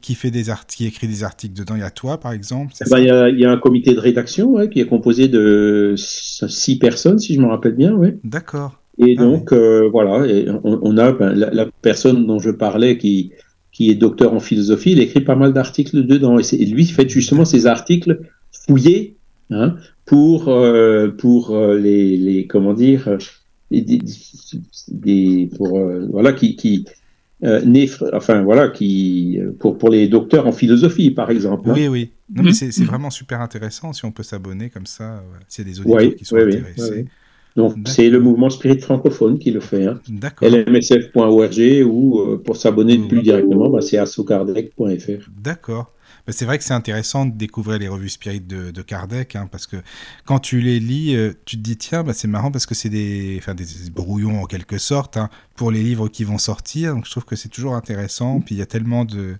qui, 0.00 0.14
fait 0.14 0.32
des 0.32 0.50
articles, 0.50 0.76
qui 0.76 0.86
écrit 0.88 1.06
des 1.06 1.22
articles 1.22 1.56
dedans? 1.56 1.76
Il 1.76 1.82
y 1.82 1.84
a 1.84 1.90
toi 1.90 2.18
par 2.18 2.32
exemple 2.32 2.72
eh 2.84 2.90
ben, 2.90 2.98
il, 2.98 3.38
y 3.38 3.44
a, 3.44 3.50
un 3.50 3.58
comité 3.58 3.94
de 3.94 4.00
rédaction 4.00 4.66
qui 4.66 4.80
est 4.80 4.86
composé 4.86 5.28
de 5.28 5.94
six 5.96 6.78
personnes, 6.80 7.20
si 7.20 7.34
je 7.34 7.40
me 7.40 7.46
rappelle 7.46 7.76
bien, 7.76 7.92
oui. 7.92 8.14
D'accord. 8.24 8.80
Et 8.98 9.16
ah 9.18 9.22
donc 9.22 9.52
euh, 9.52 9.88
voilà, 9.90 10.26
et 10.26 10.46
on, 10.64 10.96
a 10.96 11.12
ben, 11.12 11.34
la, 11.34 11.66
personne 11.82 12.26
dont 12.26 12.38
je 12.38 12.50
parlais 12.50 12.96
qui 12.96 13.32
qui 13.72 13.90
est 13.90 13.94
docteur 13.94 14.32
en 14.32 14.40
philosophie, 14.40 14.92
il 14.92 15.00
écrit 15.00 15.20
pas 15.20 15.36
mal 15.36 15.52
d'articles 15.52 16.06
dedans, 16.06 16.38
et, 16.38 16.64
lui 16.64 16.84
il 16.84 16.92
fait 16.92 17.06
justement 17.08 17.44
ces 17.44 17.66
articles 17.66 18.20
fouillés 18.66 19.16
Hein, 19.50 19.76
pour 20.06 20.48
euh, 20.48 21.08
pour 21.08 21.54
euh, 21.54 21.78
les, 21.78 22.16
les, 22.16 22.48
comment 22.48 22.74
dire 22.74 23.16
des, 23.70 24.00
des 24.88 25.48
pour 25.56 25.78
euh, 25.78 26.08
voilà 26.10 26.32
qui 26.32 26.56
qui 26.56 26.84
enfin 28.12 28.42
voilà 28.42 28.68
qui 28.68 29.38
pour 29.60 29.78
pour 29.78 29.88
les 29.88 30.08
docteurs 30.08 30.48
en 30.48 30.52
philosophie 30.52 31.12
par 31.12 31.30
exemple. 31.30 31.70
Hein. 31.70 31.74
Oui 31.76 31.86
oui. 31.86 32.10
Non, 32.34 32.42
mais 32.42 32.52
c'est 32.54 32.82
vraiment 32.82 33.10
super 33.10 33.40
intéressant 33.40 33.92
si 33.92 34.04
on 34.04 34.10
peut 34.10 34.24
s'abonner 34.24 34.68
comme 34.68 34.86
ça 34.86 35.22
s'il 35.46 35.64
y 35.64 35.70
a 35.70 35.72
des 35.72 35.80
auditeurs 35.80 36.16
qui 36.16 36.24
sont 36.24 36.36
intéressés. 36.36 37.06
Donc 37.56 37.74
c'est 37.86 38.10
le 38.10 38.20
mouvement 38.20 38.50
spirit 38.50 38.78
francophone 38.78 39.38
qui 39.38 39.50
le 39.50 39.60
fait. 39.60 39.86
Hein. 39.86 40.00
lmsf.org 40.42 41.84
ou 41.86 42.38
pour 42.44 42.56
s'abonner 42.56 42.98
plus 42.98 43.22
directement, 43.22 43.70
bah, 43.70 43.80
c'est 43.80 43.98
assocardec.fr. 43.98 45.30
D'accord 45.42 45.92
c'est 46.32 46.44
vrai 46.44 46.58
que 46.58 46.64
c'est 46.64 46.74
intéressant 46.74 47.26
de 47.26 47.32
découvrir 47.32 47.78
les 47.78 47.88
revues 47.88 48.08
Spirit 48.08 48.40
de, 48.40 48.70
de 48.70 48.82
Kardec, 48.82 49.36
hein, 49.36 49.48
parce 49.50 49.66
que 49.66 49.76
quand 50.24 50.38
tu 50.40 50.60
les 50.60 50.80
lis, 50.80 51.14
euh, 51.14 51.32
tu 51.44 51.56
te 51.56 51.62
dis 51.62 51.76
tiens, 51.76 52.02
bah, 52.02 52.12
c'est 52.14 52.28
marrant 52.28 52.50
parce 52.50 52.66
que 52.66 52.74
c'est 52.74 52.88
des, 52.88 53.36
enfin, 53.38 53.54
des 53.54 53.64
brouillons 53.92 54.42
en 54.42 54.46
quelque 54.46 54.78
sorte 54.78 55.16
hein, 55.16 55.30
pour 55.54 55.70
les 55.70 55.82
livres 55.82 56.08
qui 56.08 56.24
vont 56.24 56.38
sortir. 56.38 56.94
Donc 56.94 57.06
je 57.06 57.10
trouve 57.10 57.24
que 57.24 57.36
c'est 57.36 57.48
toujours 57.48 57.74
intéressant. 57.74 58.40
Puis 58.40 58.56
il 58.56 58.58
y 58.58 58.62
a 58.62 58.66
tellement 58.66 59.04
de 59.04 59.36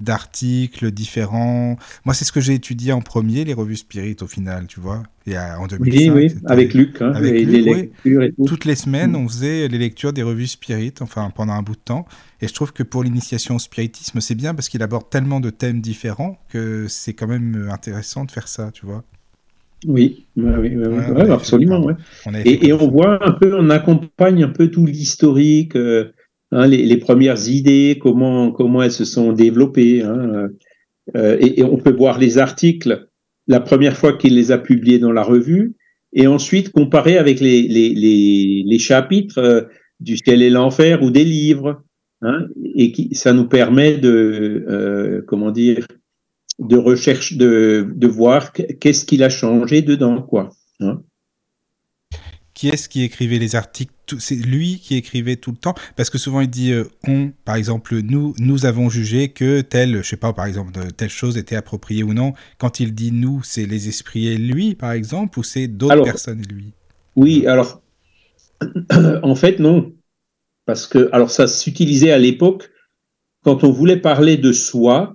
d'articles 0.00 0.90
différents. 0.90 1.76
Moi, 2.04 2.14
c'est 2.14 2.24
ce 2.24 2.32
que 2.32 2.40
j'ai 2.40 2.54
étudié 2.54 2.92
en 2.92 3.00
premier, 3.00 3.44
les 3.44 3.54
revues 3.54 3.76
Spirit 3.76 4.16
au 4.20 4.26
final, 4.26 4.66
tu 4.66 4.80
vois. 4.80 5.02
Et 5.26 5.36
en 5.36 5.66
2005, 5.66 5.80
oui, 5.82 6.10
oui, 6.14 6.34
avec 6.46 6.74
Luc. 6.74 7.02
Hein, 7.02 7.12
avec 7.14 7.32
les 7.32 7.62
lectures 7.62 8.22
et 8.22 8.32
tout. 8.32 8.44
Toutes 8.44 8.64
les 8.64 8.76
semaines, 8.76 9.14
on 9.14 9.28
faisait 9.28 9.68
les 9.68 9.78
lectures 9.78 10.12
des 10.12 10.22
revues 10.22 10.46
Spirit, 10.46 10.94
enfin 11.00 11.30
pendant 11.34 11.52
un 11.52 11.62
bout 11.62 11.74
de 11.74 11.80
temps. 11.84 12.06
Et 12.40 12.48
je 12.48 12.54
trouve 12.54 12.72
que 12.72 12.82
pour 12.82 13.02
l'initiation 13.02 13.56
au 13.56 13.58
spiritisme, 13.58 14.20
c'est 14.20 14.34
bien 14.34 14.54
parce 14.54 14.68
qu'il 14.68 14.82
aborde 14.82 15.10
tellement 15.10 15.40
de 15.40 15.50
thèmes 15.50 15.80
différents 15.80 16.38
que 16.48 16.86
c'est 16.88 17.12
quand 17.12 17.26
même 17.26 17.68
intéressant 17.70 18.24
de 18.24 18.30
faire 18.30 18.48
ça, 18.48 18.70
tu 18.72 18.86
vois. 18.86 19.04
Oui, 19.86 20.26
oui, 20.36 20.76
absolument. 21.30 21.86
et, 22.34 22.72
on 22.72 22.88
voit 22.88 23.24
un 23.24 23.32
peu, 23.32 23.54
on 23.56 23.70
accompagne 23.70 24.42
un 24.42 24.48
peu 24.48 24.68
tout 24.68 24.84
l'historique, 24.86 25.76
euh, 25.76 26.12
hein, 26.52 26.66
les, 26.66 26.96
premières 26.96 27.48
idées, 27.48 27.98
comment, 28.00 28.52
comment 28.52 28.82
elles 28.82 28.92
se 28.92 29.04
sont 29.04 29.32
développées. 29.32 30.02
Hein, 30.02 30.48
euh, 31.16 31.36
et, 31.40 31.62
on 31.62 31.76
peut 31.76 31.94
voir 31.94 32.18
les 32.18 32.38
articles 32.38 33.08
la 33.46 33.60
première 33.60 33.96
fois 33.96 34.12
qu'il 34.12 34.34
les 34.34 34.52
a 34.52 34.58
publiés 34.58 34.98
dans 34.98 35.12
la 35.12 35.22
revue, 35.22 35.74
et 36.12 36.26
ensuite 36.26 36.70
comparer 36.70 37.16
avec 37.16 37.40
les, 37.40 37.62
les, 37.62 37.94
les, 37.94 38.62
les 38.66 38.78
chapitres 38.78 39.38
euh, 39.38 39.62
du 40.00 40.16
ciel 40.16 40.42
et 40.42 40.50
l'enfer 40.50 41.02
ou 41.02 41.10
des 41.10 41.24
livres. 41.24 41.82
Hein, 42.20 42.48
et 42.74 42.90
qui, 42.90 43.14
ça 43.14 43.32
nous 43.32 43.46
permet 43.46 43.96
de, 43.96 44.64
euh, 44.68 45.22
comment 45.26 45.52
dire, 45.52 45.86
de 46.58 46.76
recherche, 46.76 47.34
de, 47.34 47.86
de 47.94 48.06
voir 48.08 48.52
qu'est-ce 48.52 49.04
qu'il 49.04 49.22
a 49.22 49.28
changé 49.28 49.82
dedans, 49.82 50.22
quoi. 50.22 50.50
Hein. 50.80 51.02
Qui 52.58 52.70
est-ce 52.70 52.88
qui 52.88 53.04
écrivait 53.04 53.38
les 53.38 53.54
articles 53.54 53.92
C'est 54.18 54.34
lui 54.34 54.80
qui 54.80 54.96
écrivait 54.96 55.36
tout 55.36 55.52
le 55.52 55.56
temps 55.56 55.76
Parce 55.94 56.10
que 56.10 56.18
souvent 56.18 56.40
il 56.40 56.50
dit 56.50 56.72
euh, 56.72 56.82
on, 57.06 57.30
par 57.44 57.54
exemple, 57.54 58.00
nous, 58.00 58.34
nous 58.40 58.66
avons 58.66 58.90
jugé 58.90 59.28
que 59.28 59.60
telle, 59.60 60.02
je 60.02 60.08
sais 60.08 60.16
pas, 60.16 60.32
par 60.32 60.44
exemple, 60.46 60.72
telle 60.96 61.08
chose 61.08 61.38
était 61.38 61.54
appropriée 61.54 62.02
ou 62.02 62.14
non. 62.14 62.32
Quand 62.58 62.80
il 62.80 62.96
dit 62.96 63.12
nous, 63.12 63.44
c'est 63.44 63.64
les 63.64 63.86
esprits 63.86 64.26
et 64.26 64.36
lui, 64.36 64.74
par 64.74 64.90
exemple, 64.90 65.38
ou 65.38 65.44
c'est 65.44 65.68
d'autres 65.68 66.02
personnes 66.02 66.40
et 66.40 66.52
lui? 66.52 66.72
Oui, 67.14 67.46
alors, 67.46 67.80
en 69.22 69.36
fait, 69.36 69.60
non. 69.60 69.92
Parce 70.66 70.88
que, 70.88 71.08
alors 71.12 71.30
ça 71.30 71.46
s'utilisait 71.46 72.10
à 72.10 72.18
l'époque 72.18 72.72
quand 73.44 73.62
on 73.62 73.70
voulait 73.70 74.00
parler 74.00 74.36
de 74.36 74.50
soi, 74.50 75.14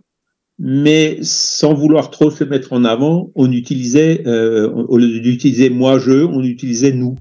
mais 0.60 1.17
sans 1.23 1.73
vouloir 1.73 2.10
trop 2.10 2.32
se 2.32 2.45
mettre 2.45 2.71
en 2.71 2.86
avant, 2.86 3.32
on 3.36 3.51
utilisait, 3.51 4.25
euh, 4.27 4.69
au 4.69 4.97
lieu 4.97 5.19
d'utiliser 5.19 5.69
moi-je, 5.69 6.23
on 6.23 6.41
utilisait 6.41 6.93
nous. 6.93 7.15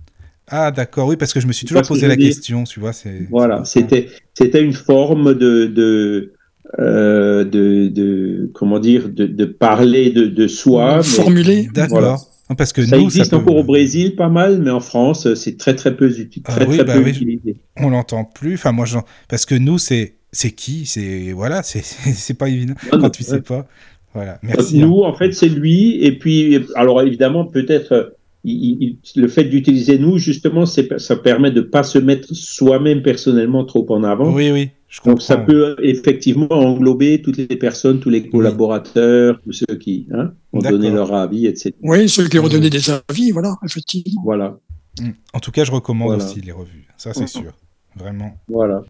Ah 0.55 0.71
d'accord, 0.71 1.09
oui, 1.09 1.17
parce 1.17 1.33
que 1.33 1.41
je 1.41 1.47
me 1.47 1.53
suis 1.53 1.67
toujours 1.67 1.83
posé 1.83 2.07
la 2.07 2.17
question, 2.17 2.65
tu 2.65 2.79
vois. 2.79 2.93
Voilà, 3.31 3.65
c'était 3.65 4.09
c'était 4.35 4.63
une 4.63 4.75
forme 4.75 5.33
de 5.33 5.65
de, 5.65 6.35
euh, 6.79 7.43
de, 7.45 7.89
de 7.89 8.51
comment 8.53 8.79
dire 8.79 9.09
de, 9.09 9.27
de 9.27 9.45
parler 9.47 10.11
de, 10.11 10.27
de 10.27 10.47
soi. 10.47 11.03
Formuler, 11.03 11.71
d'accord. 11.73 12.29
Parce 12.59 12.75
que 12.75 12.85
ça 12.85 12.99
existe 12.99 13.33
encore 13.33 13.57
au 13.57 13.65
Brésil 13.65 14.15
pas 14.15 14.29
mal, 14.29 14.61
mais 14.61 14.71
en 14.71 14.81
France, 14.81 15.33
c'est 15.35 15.57
très 15.57 15.75
très 15.75 15.97
peu, 15.97 16.15
ah 16.45 16.53
très, 16.53 16.67
très 16.67 16.85
bah 16.85 16.95
peu 16.95 17.09
utilisé. 17.09 17.57
On 17.79 17.89
l'entend 17.89 18.25
plus. 18.25 18.55
Enfin, 18.55 18.73
moi, 18.73 18.85
parce 19.29 19.47
que 19.47 19.55
nous, 19.55 19.79
c'est 19.79 20.17
c'est 20.33 20.51
qui? 20.51 20.85
C'est 20.85 21.33
voilà, 21.33 21.63
c'est 21.63 22.35
pas 22.39 22.51
évident 22.51 22.75
quand 22.91 23.09
tu 23.09 23.23
sais 23.23 23.41
pas. 23.41 23.67
Voilà, 24.13 24.39
merci. 24.43 24.79
Nous, 24.79 25.03
hein. 25.03 25.09
en 25.09 25.15
fait, 25.15 25.33
c'est 25.33 25.49
lui. 25.49 26.05
Et 26.05 26.19
puis, 26.19 26.67
alors 26.75 27.01
évidemment, 27.01 27.47
peut-être 27.47 28.17
le 28.45 29.29
fait 29.29 29.45
d'utiliser 29.45 29.99
nous, 29.99 30.19
justement, 30.19 30.67
ça 30.67 31.17
permet 31.17 31.51
de 31.51 31.61
pas 31.61 31.83
se 31.83 31.99
mettre 31.99 32.35
soi-même 32.35 33.03
personnellement 33.03 33.65
trop 33.65 33.87
en 33.91 34.03
avant. 34.03 34.33
Oui, 34.33 34.51
oui. 34.51 34.71
Je 34.89 35.01
Donc 35.07 35.23
ça 35.23 35.39
peut 35.39 35.75
effectivement 35.83 36.51
englober 36.51 37.23
toutes 37.23 37.39
les 37.39 37.47
personnes, 37.47 37.99
tous 37.99 38.11
les 38.11 38.29
collaborateurs, 38.29 39.41
tous 39.43 39.53
ceux 39.53 39.77
qui 39.77 40.07
hein, 40.13 40.35
ont 40.53 40.59
donné 40.59 40.91
leur 40.91 41.15
avis, 41.15 41.47
etc. 41.47 41.73
Oui, 41.83 42.11
ceux 42.11 42.29
qui 42.29 42.39
ont 42.39 42.47
donné 42.47 42.69
des 42.69 42.91
avis, 42.91 43.31
voilà, 43.31 43.55
effectivement. 43.65 44.21
Voilà. 44.23 44.59
Mm. 45.01 45.13
En 45.33 45.41
tout 45.41 45.51
cas, 45.51 45.65
je 45.65 45.73
recommande 45.73 46.21
aussi 46.21 46.43
les 46.43 46.53
revues, 46.53 46.87
ça 46.99 47.15
c'est 47.15 47.27
sûr, 47.27 47.55
vraiment. 47.97 48.35
Voilà. 48.49 48.83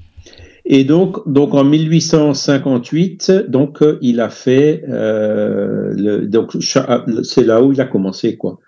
Et 0.64 0.82
donc, 0.82 1.28
donc 1.30 1.54
en 1.54 1.62
1858, 1.62 3.30
donc 3.48 3.78
il 4.00 4.20
a 4.20 4.28
fait, 4.28 4.82
euh, 4.88 5.92
le, 5.96 6.26
donc 6.26 6.56
c'est 7.22 7.44
là 7.44 7.62
où 7.62 7.72
il 7.72 7.80
a 7.80 7.84
commencé 7.84 8.36
quoi. 8.36 8.58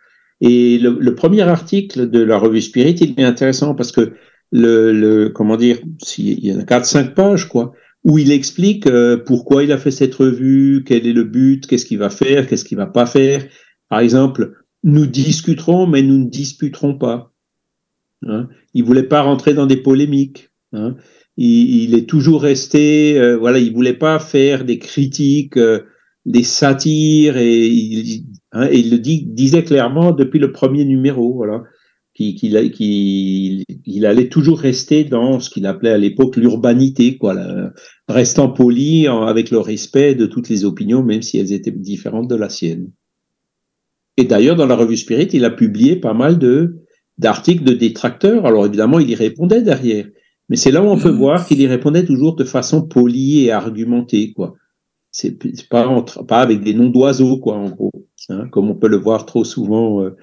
Et 0.41 0.79
le, 0.79 1.15
premier 1.15 1.43
article 1.43 2.11
de 2.11 2.21
la 2.21 2.37
revue 2.39 2.61
Spirit, 2.61 2.97
il 3.01 3.19
est 3.19 3.25
intéressant 3.25 3.75
parce 3.75 3.93
que 3.93 4.13
le, 4.53 4.93
le 4.93 5.29
comment 5.31 5.57
dire, 5.57 5.79
il 6.19 6.45
y 6.45 6.53
en 6.53 6.61
a 6.61 6.65
4-5 6.65 7.15
pages, 7.15 7.49
quoi, 7.49 7.73
où 8.05 8.19
il 8.19 8.31
explique 8.31 8.87
euh, 8.87 9.17
pourquoi 9.17 9.65
il 9.65 9.73
a 9.73 9.79
fait 9.79 9.91
cette 9.91 10.15
revue, 10.15 10.85
quel 10.87 11.07
est 11.07 11.13
le 11.13 11.25
but, 11.25 11.67
qu'est-ce 11.67 11.87
qu'il 11.87 11.99
va 11.99 12.11
faire, 12.11 12.47
qu'est-ce 12.47 12.65
qu'il 12.65 12.77
va 12.77 12.87
pas 12.87 13.07
faire. 13.07 13.47
Par 13.89 14.01
exemple, 14.01 14.53
nous 14.83 15.07
discuterons, 15.07 15.87
mais 15.87 16.03
nous 16.03 16.19
ne 16.19 16.29
disputerons 16.29 16.99
pas. 16.99 17.33
Hein? 18.27 18.49
Il 18.75 18.85
voulait 18.85 19.05
pas 19.05 19.23
rentrer 19.23 19.55
dans 19.55 19.67
des 19.67 19.79
polémiques. 19.79 20.51
Hein? 20.75 20.97
Il, 21.37 21.83
il, 21.83 21.95
est 21.95 22.09
toujours 22.09 22.43
resté, 22.43 23.19
euh, 23.19 23.37
voilà, 23.37 23.59
il 23.59 23.73
voulait 23.73 23.95
pas 23.95 24.19
faire 24.19 24.65
des 24.65 24.79
critiques, 24.79 25.57
euh, 25.57 25.81
des 26.27 26.43
satires, 26.43 27.39
et 27.39 27.67
il, 27.67 28.25
Hein, 28.55 28.69
et 28.71 28.79
il 28.79 28.91
le 28.91 28.99
dit, 28.99 29.27
disait 29.27 29.65
clairement 29.65 30.13
depuis 30.13 30.39
le 30.39 30.53
premier 30.53 30.85
numéro, 30.85 31.35
voilà, 31.35 31.65
qu'il 32.15 32.57
allait 34.07 34.29
toujours 34.29 34.61
rester 34.61 35.03
dans 35.03 35.41
ce 35.41 35.51
qu'il 35.51 35.67
appelait 35.67 35.91
à 35.91 35.99
l'époque 35.99 36.37
l'urbanité, 36.37 37.19
quoi, 37.19 37.37
restant 38.09 38.49
poli 38.49 39.09
avec 39.09 39.51
le 39.51 39.59
respect 39.59 40.15
de 40.15 40.27
toutes 40.27 40.49
les 40.49 40.65
opinions, 40.65 41.03
même 41.03 41.23
si 41.23 41.39
elles 41.39 41.53
étaient 41.53 41.73
différentes 41.73 42.31
de 42.31 42.37
la 42.37 42.49
sienne. 42.49 42.93
Et 44.17 44.25
d'ailleurs, 44.25 44.55
dans 44.55 44.67
la 44.67 44.77
revue 44.77 44.97
Spirit, 44.97 45.29
il 45.33 45.45
a 45.45 45.51
publié 45.51 45.97
pas 45.97 46.15
mal 46.15 46.39
de 46.39 46.77
d'articles 47.19 47.65
de 47.65 47.75
détracteurs. 47.75 48.47
Alors 48.47 48.67
évidemment, 48.67 48.99
il 48.99 49.11
y 49.11 49.15
répondait 49.15 49.63
derrière, 49.63 50.07
mais 50.49 50.57
c'est 50.57 50.71
là 50.71 50.83
où 50.83 50.87
on 50.87 50.99
peut 50.99 51.13
mmh. 51.13 51.19
voir 51.19 51.47
qu'il 51.47 51.61
y 51.61 51.67
répondait 51.67 52.05
toujours 52.05 52.37
de 52.37 52.45
façon 52.45 52.83
polie 52.87 53.45
et 53.45 53.51
argumentée, 53.51 54.33
quoi. 54.33 54.55
C'est 55.17 55.39
pas, 55.69 56.05
pas 56.27 56.41
avec 56.41 56.65
des 56.65 56.75
noms 56.75 56.89
d'oiseaux, 56.89 57.39
quoi, 57.39 57.55
en 57.55 57.71
gros. 57.71 57.93
Hein, 58.31 58.49
comme 58.51 58.69
on 58.69 58.75
peut 58.75 58.89
le 58.89 58.97
voir 58.97 59.27
trop 59.27 59.45
souvent 59.45 60.03
euh, 60.03 60.17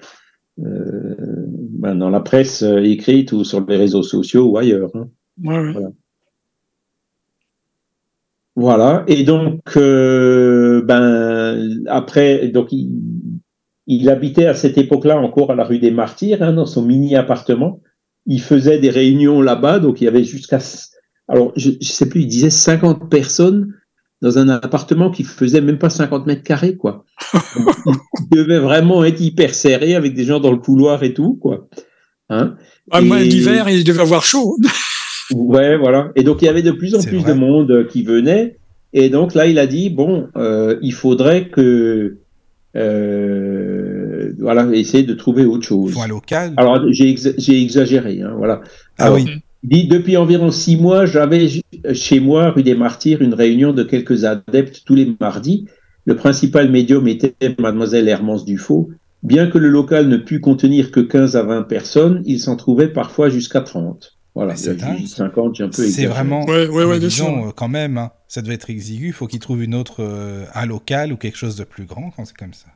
euh, 0.58 1.14
ben, 1.16 1.94
dans 1.94 2.10
la 2.10 2.20
presse 2.20 2.62
euh, 2.62 2.82
écrite 2.82 3.32
ou 3.32 3.42
sur 3.42 3.64
les 3.64 3.78
réseaux 3.78 4.02
sociaux 4.02 4.50
ou 4.50 4.58
ailleurs. 4.58 4.90
Hein. 4.94 5.08
Voilà. 8.54 9.04
Et 9.06 9.24
donc, 9.24 9.62
ben 9.76 11.86
après, 11.86 12.48
donc 12.48 12.68
il, 13.86 14.10
habitait 14.10 14.44
à 14.44 14.54
cette 14.54 14.76
époque-là 14.76 15.18
encore 15.18 15.52
à 15.52 15.54
la 15.54 15.64
rue 15.64 15.78
des 15.78 15.90
Martyrs, 15.90 16.42
hein, 16.42 16.52
dans 16.52 16.66
son 16.66 16.82
mini 16.82 17.16
appartement. 17.16 17.80
Il 18.26 18.42
faisait 18.42 18.78
des 18.78 18.90
réunions 18.90 19.40
là-bas, 19.40 19.78
donc 19.78 20.02
il 20.02 20.04
y 20.04 20.08
avait 20.08 20.22
jusqu'à, 20.22 20.58
alors 21.28 21.52
je, 21.56 21.70
je 21.80 21.88
sais 21.88 22.10
plus, 22.10 22.20
il 22.20 22.28
disait 22.28 22.50
50 22.50 23.08
personnes 23.08 23.72
dans 24.22 24.38
un 24.38 24.48
appartement 24.48 25.10
qui 25.10 25.24
faisait 25.24 25.60
même 25.60 25.78
pas 25.78 25.90
50 25.90 26.26
mètres 26.26 26.44
carrés, 26.44 26.76
quoi. 26.76 27.04
il 27.34 28.28
devait 28.30 28.60
vraiment 28.60 29.04
être 29.04 29.20
hyper 29.20 29.52
serré 29.52 29.96
avec 29.96 30.14
des 30.14 30.24
gens 30.24 30.38
dans 30.38 30.52
le 30.52 30.58
couloir 30.58 31.02
et 31.02 31.12
tout, 31.12 31.34
quoi. 31.34 31.68
Hein 32.30 32.54
ah, 32.92 33.00
l'hiver, 33.00 33.68
il 33.68 33.82
devait 33.82 34.00
avoir 34.00 34.22
chaud. 34.22 34.56
ouais, 35.34 35.76
voilà. 35.76 36.12
Et 36.14 36.22
donc, 36.22 36.40
il 36.40 36.44
y 36.44 36.48
avait 36.48 36.62
de 36.62 36.70
plus 36.70 36.94
en 36.94 37.02
plus 37.02 37.24
de 37.24 37.32
monde 37.32 37.88
qui 37.90 38.04
venait. 38.04 38.58
Et 38.92 39.10
donc, 39.10 39.34
là, 39.34 39.46
il 39.46 39.58
a 39.58 39.66
dit, 39.66 39.90
bon, 39.90 40.28
euh, 40.36 40.78
il 40.80 40.94
faudrait 40.94 41.48
que... 41.48 42.18
Euh, 42.74 44.32
voilà, 44.38 44.66
essayer 44.72 45.02
de 45.02 45.12
trouver 45.14 45.44
autre 45.44 45.66
chose. 45.66 45.94
un 45.98 46.06
local. 46.06 46.54
Alors, 46.56 46.80
j'ai 46.90 47.60
exagéré, 47.60 48.22
hein, 48.22 48.34
voilà. 48.38 48.62
Ah 48.98 49.12
oui 49.12 49.26
dit 49.62 49.86
depuis 49.86 50.16
environ 50.16 50.50
six 50.50 50.76
mois, 50.76 51.06
j'avais 51.06 51.48
chez 51.92 52.20
moi, 52.20 52.50
rue 52.50 52.62
des 52.62 52.74
Martyrs, 52.74 53.22
une 53.22 53.34
réunion 53.34 53.72
de 53.72 53.82
quelques 53.82 54.24
adeptes 54.24 54.82
tous 54.84 54.94
les 54.94 55.14
mardis. 55.20 55.66
Le 56.04 56.16
principal 56.16 56.70
médium 56.70 57.06
était 57.06 57.34
mademoiselle 57.58 58.08
Hermance 58.08 58.44
Dufaux. 58.44 58.90
Bien 59.22 59.48
que 59.48 59.58
le 59.58 59.68
local 59.68 60.08
ne 60.08 60.16
pût 60.16 60.40
contenir 60.40 60.90
que 60.90 60.98
15 60.98 61.36
à 61.36 61.44
20 61.44 61.62
personnes, 61.62 62.22
il 62.24 62.40
s'en 62.40 62.56
trouvait 62.56 62.88
parfois 62.88 63.28
jusqu'à 63.28 63.60
30. 63.60 64.18
Voilà, 64.34 64.56
c'est 64.56 64.78
50, 64.78 65.54
j'ai 65.54 65.64
un 65.64 65.68
peu 65.68 65.82
C'est 65.82 66.06
vraiment 66.06 66.44
ouais, 66.46 66.66
ouais, 66.66 66.84
ouais, 66.84 66.98
euh, 67.04 67.50
quand 67.54 67.68
même, 67.68 67.98
hein. 67.98 68.12
ça 68.28 68.40
devait 68.40 68.54
être 68.54 68.70
exigu, 68.70 69.08
il 69.08 69.12
faut 69.12 69.26
qu'il 69.26 69.40
trouve 69.40 69.62
une 69.62 69.74
autre, 69.74 69.96
euh, 70.02 70.46
un 70.54 70.64
local 70.64 71.12
ou 71.12 71.18
quelque 71.18 71.36
chose 71.36 71.54
de 71.54 71.64
plus 71.64 71.84
grand 71.84 72.10
quand 72.16 72.24
c'est 72.24 72.36
comme 72.36 72.54
ça. 72.54 72.68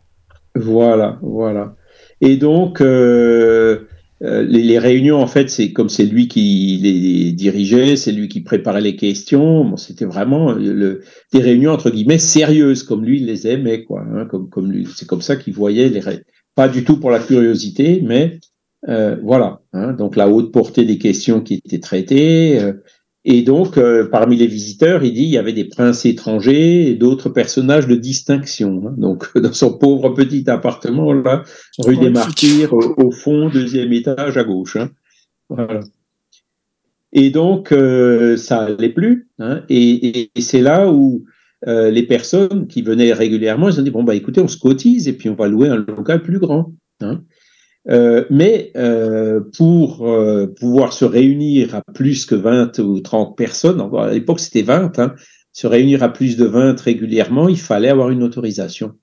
Voilà, 0.55 1.19
voilà. 1.23 1.75
Et 2.21 2.37
donc, 2.37 2.83
euh, 2.83 3.89
euh, 4.23 4.43
les, 4.43 4.79
réunions, 4.79 5.21
en 5.21 5.27
fait, 5.27 5.51
c'est 5.51 5.73
comme 5.73 5.91
c'est 5.91 6.07
lui 6.07 6.27
qui 6.27 6.79
les 6.83 7.33
dirigeait, 7.33 7.97
c'est 7.97 8.13
lui 8.13 8.29
qui 8.29 8.41
préparait 8.41 8.81
les 8.81 8.97
questions. 8.97 9.65
Bon, 9.65 9.77
c'était 9.77 10.07
vraiment 10.07 10.53
le, 10.53 11.03
des 11.33 11.41
réunions 11.41 11.73
entre 11.73 11.91
guillemets 11.91 12.19
sérieuses, 12.19 12.83
comme 12.83 13.05
lui 13.05 13.19
il 13.19 13.27
les 13.27 13.47
aimait, 13.47 13.85
quoi. 13.85 14.03
Hein, 14.03 14.27
comme 14.27 14.49
comme 14.49 14.73
lui, 14.73 14.87
c'est 14.95 15.07
comme 15.07 15.21
ça 15.21 15.37
qu'il 15.37 15.53
voyait 15.53 15.91
les 15.91 16.01
pas 16.55 16.69
du 16.69 16.85
tout 16.85 16.99
pour 16.99 17.11
la 17.11 17.19
curiosité, 17.19 18.01
mais 18.03 18.41
euh, 18.89 19.17
voilà. 19.23 19.61
Hein, 19.75 19.93
donc 19.93 20.17
la 20.17 20.29
haute 20.29 20.53
portée 20.53 20.85
des 20.85 20.99
questions 20.99 21.43
qui 21.43 21.61
étaient 21.65 21.81
traitées, 21.81 22.59
euh, 22.59 22.73
et 23.29 23.43
donc, 23.43 23.77
euh, 23.77 24.09
parmi 24.09 24.37
les 24.37 24.47
visiteurs, 24.47 25.03
il 25.03 25.13
dit 25.13 25.25
il 25.25 25.31
y 25.31 25.37
avait 25.37 25.53
des 25.53 25.65
princes 25.65 26.07
étrangers 26.07 26.89
et 26.89 26.95
d'autres 26.95 27.29
personnages 27.29 27.89
de 27.89 27.97
distinction. 27.97 28.85
Hein. 28.87 28.95
Donc, 28.97 29.37
dans 29.39 29.53
son 29.53 29.77
pauvre 29.77 30.11
petit 30.11 30.49
appartement, 30.49 31.13
là, 31.13 31.43
rue 31.81 31.97
des 31.97 32.11
Martyrs, 32.11 32.73
au, 32.73 33.11
fond, 33.11 33.49
deuxième 33.49 33.93
étage 33.93 34.37
à 34.39 34.45
gauche. 34.45 34.77
Hein. 34.77 34.91
Voilà. 35.49 35.81
Et 37.13 37.31
donc, 37.31 37.73
euh, 37.73 38.37
ça 38.37 38.61
allait 38.61 38.91
plus. 38.91 39.29
Hein. 39.41 39.63
Et, 39.69 40.31
et, 40.37 40.41
c'est 40.41 40.63
là 40.63 40.89
où 40.89 41.25
euh, 41.67 41.91
les 41.91 42.05
personnes 42.05 42.69
qui 42.69 42.81
venaient 42.83 43.13
régulièrement, 43.13 43.69
ils 43.69 43.81
ont 43.81 43.83
dit 43.83 43.91
bon 43.91 44.05
bah 44.05 44.15
écoutez, 44.15 44.41
on 44.41 44.47
se 44.47 44.59
cotise 44.59 45.09
et 45.09 45.15
puis 45.15 45.29
on 45.31 45.35
va 45.35 45.49
louer 45.49 45.69
un 45.69 45.77
local 45.77 46.23
plus 46.23 46.39
grand. 46.39 46.73
Hein. 47.01 47.23
Euh, 47.89 48.25
mais 48.31 48.73
euh, 48.77 49.41
pour 49.57 50.09
euh, 50.09 50.49
pouvoir 50.49 50.93
se 50.93 51.05
réunir 51.05 51.77
à 51.77 51.83
plus 51.95 52.27
que 52.27 52.35
20 52.35 52.79
ou 52.81 53.01
30 53.01 53.37
personnes, 53.37 53.81
à 53.97 54.13
l'époque 54.13 54.41
c'était 54.41 54.63
20, 54.63 54.99
hein, 54.99 55.15
se 55.53 55.67
réunir 55.67 56.03
à 56.03 56.13
plus 56.13 56.37
de 56.37 56.45
20 56.45 56.81
régulièrement, 56.81 57.49
il 57.49 57.59
fallait 57.59 57.89
avoir 57.89 58.11
une 58.11 58.23
autorisation. 58.23 58.95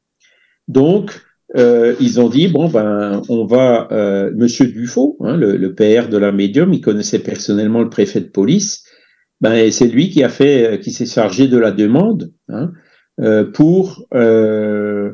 Donc, 0.67 1.21
ils 1.55 2.19
ont 2.19 2.29
dit, 2.29 2.47
bon, 2.47 2.67
ben, 2.67 3.21
on 3.29 3.45
va, 3.45 3.87
Monsieur 4.35 4.65
Dufaux, 4.67 5.17
hein, 5.21 5.37
le, 5.37 5.55
le, 5.57 5.75
père 5.75 6.09
de 6.09 6.17
la 6.17 6.31
médium, 6.31 6.73
il 6.73 6.81
connaissait 6.81 7.19
personnellement 7.19 7.81
le 7.81 7.89
préfet 7.89 8.21
de 8.21 8.29
police, 8.29 8.85
ben, 9.41 9.71
c'est 9.71 9.87
lui 9.87 10.09
qui 10.09 10.23
a 10.23 10.29
fait, 10.29 10.79
qui 10.81 10.91
s'est 10.91 11.05
chargé 11.05 11.47
de 11.47 11.57
la 11.57 11.71
demande 11.71 12.31
hein, 12.49 12.71
pour 13.53 14.07
euh, 14.13 15.13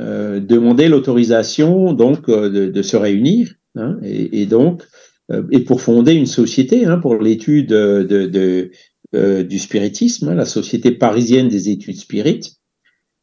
demander 0.00 0.88
l'autorisation 0.88 1.92
donc 1.92 2.28
euh, 2.28 2.70
de, 2.70 2.82
se 2.82 2.96
réunir 2.96 3.54
hein, 3.74 3.98
et, 4.02 4.46
donc 4.46 4.82
euh, 5.30 5.42
et 5.50 5.60
pour 5.60 5.80
fonder 5.80 6.14
une 6.14 6.26
société 6.26 6.86
hein, 6.86 6.98
pour 6.98 7.16
l'étude 7.16 7.68
de, 7.68 8.70
euh, 9.14 9.42
du 9.42 9.58
spiritisme, 9.58 10.28
hein, 10.28 10.34
la 10.34 10.44
société 10.44 10.92
parisienne 10.92 11.48
des 11.48 11.68
études 11.68 11.96
spirites. 11.96 12.56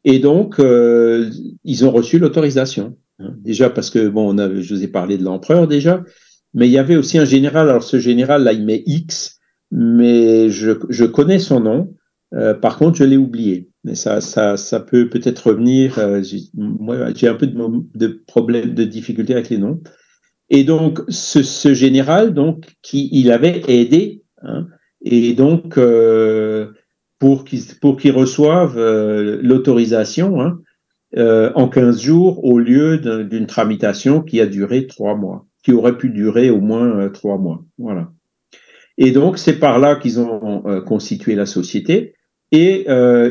Et 0.04 0.20
donc 0.20 0.58
ils 0.58 1.84
ont 1.84 1.90
reçu 1.90 2.18
l'autorisation. 2.18 2.96
Déjà 3.40 3.68
parce 3.68 3.90
que 3.90 4.08
bon, 4.08 4.36
je 4.36 4.74
vous 4.74 4.84
ai 4.84 4.88
parlé 4.88 5.18
de 5.18 5.24
l'empereur 5.24 5.66
déjà, 5.66 6.04
mais 6.54 6.68
il 6.68 6.72
y 6.72 6.78
avait 6.78 6.96
aussi 6.96 7.18
un 7.18 7.24
général. 7.24 7.68
Alors 7.68 7.82
ce 7.82 7.98
général 7.98 8.44
là, 8.44 8.52
il 8.52 8.64
met 8.64 8.84
X, 8.86 9.40
mais 9.72 10.50
je, 10.50 10.72
je 10.88 11.04
connais 11.04 11.40
son 11.40 11.60
nom. 11.60 11.94
Par 12.60 12.76
contre, 12.76 12.98
je 12.98 13.04
l'ai 13.04 13.16
oublié 13.16 13.68
mais 13.88 13.94
ça, 13.94 14.20
ça, 14.20 14.56
ça 14.56 14.80
peut 14.80 15.08
peut-être 15.08 15.48
revenir. 15.48 15.98
Euh, 15.98 16.22
moi, 16.54 17.12
j'ai 17.14 17.26
un 17.26 17.34
peu 17.34 17.46
de, 17.46 17.56
de 17.94 18.22
problème, 18.26 18.74
de 18.74 18.84
difficulté 18.84 19.32
avec 19.32 19.48
les 19.48 19.58
noms. 19.58 19.80
Et 20.50 20.64
donc, 20.64 21.00
ce, 21.08 21.42
ce 21.42 21.72
général, 21.72 22.34
donc, 22.34 22.66
qui 22.82 23.08
il 23.12 23.32
avait 23.32 23.62
aidé, 23.68 24.22
hein, 24.42 24.66
et 25.02 25.32
donc 25.32 25.78
euh, 25.78 26.72
pour 27.18 27.44
qu'il 27.44 27.60
pour 27.80 27.96
qu'il 27.96 28.12
reçoive 28.12 28.76
euh, 28.76 29.38
l'autorisation 29.42 30.40
hein, 30.40 30.58
euh, 31.16 31.52
en 31.54 31.68
15 31.68 32.00
jours 32.00 32.44
au 32.44 32.58
lieu 32.58 32.98
d'une 32.98 33.46
tramitation 33.46 34.22
qui 34.22 34.40
a 34.40 34.46
duré 34.46 34.86
trois 34.86 35.16
mois, 35.16 35.46
qui 35.62 35.72
aurait 35.72 35.96
pu 35.96 36.10
durer 36.10 36.50
au 36.50 36.60
moins 36.60 37.08
trois 37.10 37.38
mois. 37.38 37.64
Voilà. 37.78 38.10
Et 38.98 39.12
donc, 39.12 39.38
c'est 39.38 39.60
par 39.60 39.78
là 39.78 39.94
qu'ils 39.94 40.18
ont 40.18 40.82
constitué 40.84 41.36
la 41.36 41.46
société. 41.46 42.14
Et 42.50 42.86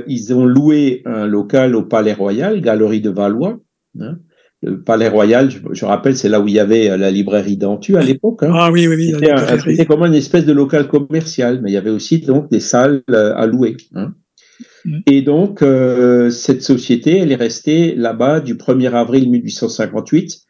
ils 0.07 0.33
ont 0.33 0.45
loué 0.45 1.01
un 1.05 1.25
local 1.25 1.75
au 1.75 1.83
Palais 1.83 2.13
Royal, 2.13 2.61
Galerie 2.61 3.01
de 3.01 3.09
Valois. 3.09 3.59
Hein. 3.99 4.19
Le 4.63 4.81
Palais 4.81 5.07
Royal, 5.07 5.49
je, 5.71 5.85
rappelle, 5.85 6.17
c'est 6.17 6.29
là 6.29 6.39
où 6.39 6.47
il 6.47 6.55
y 6.55 6.59
avait 6.59 6.97
la 6.97 7.11
librairie 7.11 7.57
d'Antu 7.57 7.95
à 7.95 8.01
l'époque. 8.01 8.43
Hein. 8.43 8.51
Ah 8.53 8.71
oui, 8.71 8.87
oui, 8.87 8.95
oui. 8.95 9.27
C'était 9.65 9.85
comme 9.85 10.03
une 10.03 10.15
espèce 10.15 10.45
de 10.45 10.53
local 10.53 10.87
commercial, 10.87 11.61
mais 11.61 11.71
il 11.71 11.73
y 11.73 11.77
avait 11.77 11.91
aussi 11.91 12.19
donc 12.19 12.49
des 12.49 12.59
salles 12.59 13.03
à 13.07 13.45
louer. 13.45 13.77
Hein. 13.93 14.13
Mm. 14.85 14.99
Et 15.05 15.21
donc, 15.21 15.61
euh, 15.61 16.29
cette 16.29 16.63
société, 16.63 17.17
elle 17.17 17.31
est 17.31 17.35
restée 17.35 17.95
là-bas 17.95 18.39
du 18.39 18.55
1er 18.55 18.91
avril 18.93 19.29
1858 19.29 20.41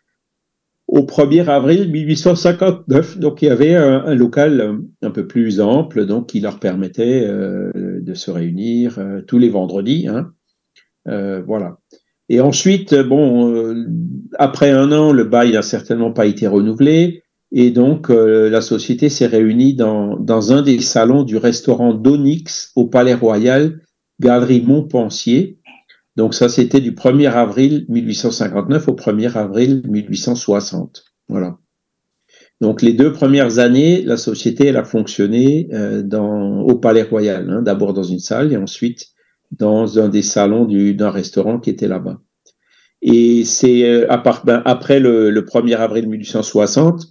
au 0.88 1.02
1er 1.02 1.48
avril 1.48 1.92
1859. 1.92 3.18
Donc, 3.20 3.42
il 3.42 3.46
y 3.46 3.52
avait 3.52 3.76
un, 3.76 4.14
local 4.16 4.80
un 5.02 5.12
peu 5.12 5.28
plus 5.28 5.60
ample, 5.60 6.06
donc 6.06 6.30
qui 6.30 6.40
leur 6.40 6.60
permettait 6.60 7.24
euh, 7.26 7.72
de 8.08 8.14
se 8.14 8.32
réunir 8.32 8.98
euh, 8.98 9.22
tous 9.22 9.38
les 9.38 9.50
vendredis. 9.50 10.08
Hein. 10.08 10.34
voilà. 11.46 11.78
Et 12.30 12.42
ensuite, 12.42 12.94
bon, 12.94 13.74
après 14.38 14.72
un 14.72 14.92
an, 14.92 15.14
le 15.14 15.24
bail 15.24 15.54
n'a 15.54 15.62
certainement 15.62 16.12
pas 16.12 16.26
été 16.26 16.46
renouvelé. 16.48 17.24
Et 17.54 17.72
donc, 17.72 18.10
la 18.10 18.60
société 18.60 19.08
s'est 19.08 19.28
réunie 19.28 19.76
dans, 19.76 20.18
dans 20.18 20.52
un 20.52 20.62
des 20.62 20.82
salons 20.82 21.24
du 21.24 21.38
restaurant 21.38 21.94
d'Onyx 21.94 22.74
au 22.76 22.88
Palais 22.88 23.14
Royal 23.14 23.80
Galerie 24.20 24.62
Montpensier. 24.62 25.60
Donc 26.18 26.34
ça, 26.34 26.50
c'était 26.50 26.82
du 26.82 26.94
1er 26.94 27.32
avril 27.32 27.86
1859 27.90 28.88
au 28.88 28.94
1er 28.94 29.38
avril 29.38 29.84
1860. 29.88 31.06
Voilà. 31.30 31.60
Donc 32.60 32.82
les 32.82 32.94
deux 32.94 33.12
premières 33.12 33.60
années, 33.60 34.02
la 34.02 34.18
société 34.18 34.68
elle 34.68 34.78
a 34.78 34.84
fonctionné 34.84 35.70
euh, 35.74 36.02
dans, 36.02 36.62
au 36.62 36.76
Palais 36.76 37.04
Royal, 37.04 37.50
hein, 37.50 37.62
d'abord 37.62 37.94
dans 37.94 38.04
une 38.04 38.20
salle 38.20 38.52
et 38.52 38.58
ensuite 38.58 39.08
dans 39.52 40.00
un 40.00 40.10
des 40.10 40.24
salons 40.24 40.66
d'un 40.66 41.12
restaurant 41.12 41.60
qui 41.60 41.70
était 41.70 41.88
là-bas. 41.88 42.20
Et 43.02 43.46
c'est 43.46 43.84
euh, 43.90 44.08
ben, 44.44 44.62
après 44.66 45.00
le, 45.00 45.30
le, 45.30 45.42
1er 45.42 45.76
avril 45.76 46.10
1860, 46.10 47.06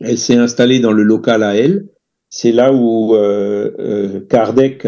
elle 0.00 0.18
s'est 0.18 0.36
installée 0.36 0.80
dans 0.80 0.92
le 0.92 1.02
local 1.02 1.42
à 1.42 1.54
elle. 1.54 1.86
C'est 2.28 2.52
là 2.52 2.72
où 2.72 3.14
euh, 3.14 3.70
euh 3.78 4.20
Kardec 4.28 4.86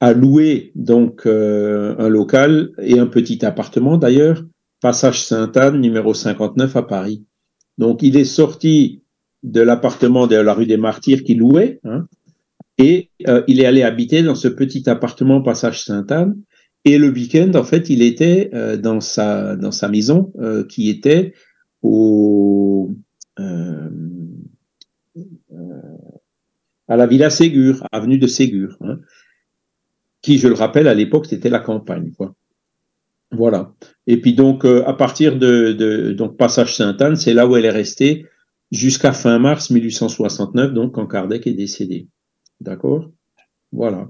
a 0.00 0.12
loué 0.12 0.72
donc 0.74 1.26
euh, 1.26 1.96
un 1.98 2.08
local 2.08 2.70
et 2.78 2.98
un 2.98 3.06
petit 3.06 3.44
appartement 3.44 3.98
d'ailleurs, 3.98 4.44
passage 4.80 5.24
Sainte-Anne, 5.24 5.80
numéro 5.80 6.14
59 6.14 6.76
à 6.76 6.82
Paris. 6.84 7.24
Donc 7.78 8.02
il 8.02 8.16
est 8.16 8.24
sorti 8.24 9.02
de 9.42 9.60
l'appartement 9.60 10.26
de 10.26 10.36
la 10.36 10.52
rue 10.52 10.66
des 10.66 10.76
Martyrs 10.76 11.22
qu'il 11.22 11.38
louait 11.38 11.80
hein, 11.84 12.06
et 12.78 13.10
euh, 13.28 13.42
il 13.48 13.60
est 13.60 13.66
allé 13.66 13.82
habiter 13.82 14.22
dans 14.22 14.34
ce 14.34 14.48
petit 14.48 14.88
appartement 14.88 15.42
passage 15.42 15.82
Sainte-Anne. 15.82 16.36
Et 16.84 16.96
le 16.96 17.10
week-end, 17.10 17.50
en 17.54 17.64
fait, 17.64 17.90
il 17.90 18.02
était 18.02 18.50
euh, 18.54 18.76
dans 18.76 19.00
sa 19.00 19.56
maison 19.88 20.32
qui 20.68 20.88
était 20.88 21.34
au 21.82 22.92
à 26.90 26.96
la 26.96 27.06
Villa 27.06 27.30
Ségur, 27.30 27.86
avenue 27.92 28.18
de 28.18 28.26
Ségur. 28.26 28.76
Hein 28.80 28.98
qui, 30.22 30.38
je 30.38 30.48
le 30.48 30.54
rappelle, 30.54 30.88
à 30.88 30.94
l'époque, 30.94 31.26
c'était 31.26 31.50
la 31.50 31.60
campagne. 31.60 32.12
Voilà. 33.30 33.72
Et 34.06 34.20
puis 34.20 34.32
donc, 34.34 34.64
euh, 34.64 34.84
à 34.86 34.94
partir 34.94 35.38
de, 35.38 36.12
donc 36.12 36.36
Passage 36.36 36.76
Sainte-Anne, 36.76 37.16
c'est 37.16 37.34
là 37.34 37.46
où 37.46 37.56
elle 37.56 37.64
est 37.64 37.70
restée 37.70 38.26
jusqu'à 38.70 39.12
fin 39.12 39.38
mars 39.38 39.70
1869, 39.70 40.72
donc 40.72 40.94
quand 40.94 41.06
Kardec 41.06 41.46
est 41.46 41.54
décédé. 41.54 42.08
D'accord? 42.60 43.10
Voilà. 43.72 44.08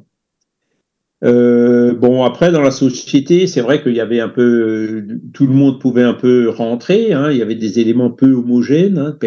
Euh, 1.25 1.95
bon, 1.95 2.25
après, 2.25 2.53
dans 2.53 2.63
la 2.63 2.71
société, 2.71 3.47
c'est 3.47 3.61
vrai 3.61 3.83
qu'il 3.83 3.95
y 3.95 4.01
avait 4.01 4.21
un 4.21 4.29
peu, 4.29 5.05
tout 5.33 5.47
le 5.47 5.55
monde 5.55 5.81
pouvait 5.81 6.05
un 6.05 6.15
peu 6.15 6.49
rentrer. 6.49 7.13
Hein, 7.13 7.31
il 7.31 7.39
y 7.39 7.43
avait 7.43 7.57
des 7.57 7.81
éléments 7.81 8.11
peu 8.11 8.33
homogènes. 8.33 8.99
Hein, 8.99 9.19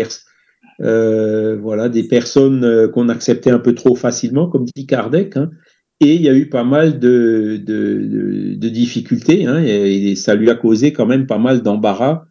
euh, 0.81 1.57
voilà, 1.57 1.89
des 1.89 2.07
personnes 2.07 2.89
qu'on 2.93 3.09
acceptait 3.09 3.51
un 3.51 3.59
peu 3.59 3.75
trop 3.75 3.95
facilement, 3.95 4.47
comme 4.47 4.65
dit 4.75 4.85
Kardec. 4.87 5.35
Hein, 5.37 5.51
et 6.01 6.15
il 6.15 6.21
y 6.23 6.29
a 6.29 6.33
eu 6.33 6.49
pas 6.49 6.63
mal 6.63 6.97
de, 6.97 7.61
de, 7.63 8.55
de, 8.55 8.69
difficultés, 8.69 9.45
hein, 9.45 9.61
et, 9.63 10.15
ça 10.15 10.33
lui 10.33 10.49
a 10.49 10.55
causé 10.55 10.93
quand 10.93 11.05
même 11.05 11.27
pas 11.27 11.37
mal 11.37 11.61
d'embarras. 11.61 12.25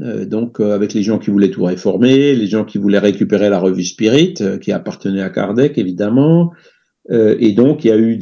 Euh, 0.00 0.24
donc, 0.24 0.60
euh, 0.60 0.72
avec 0.72 0.94
les 0.94 1.02
gens 1.02 1.18
qui 1.18 1.30
voulaient 1.30 1.50
tout 1.50 1.64
réformer, 1.64 2.34
les 2.34 2.46
gens 2.46 2.64
qui 2.64 2.78
voulaient 2.78 2.98
récupérer 2.98 3.50
la 3.50 3.58
revue 3.58 3.84
Spirit, 3.84 4.34
euh, 4.40 4.58
qui 4.58 4.72
appartenait 4.72 5.22
à 5.22 5.30
Kardec, 5.30 5.78
évidemment. 5.78 6.52
et 7.10 7.52
donc, 7.52 7.84
il 7.84 7.88
y 7.88 7.90
a 7.90 7.98
eu 7.98 8.16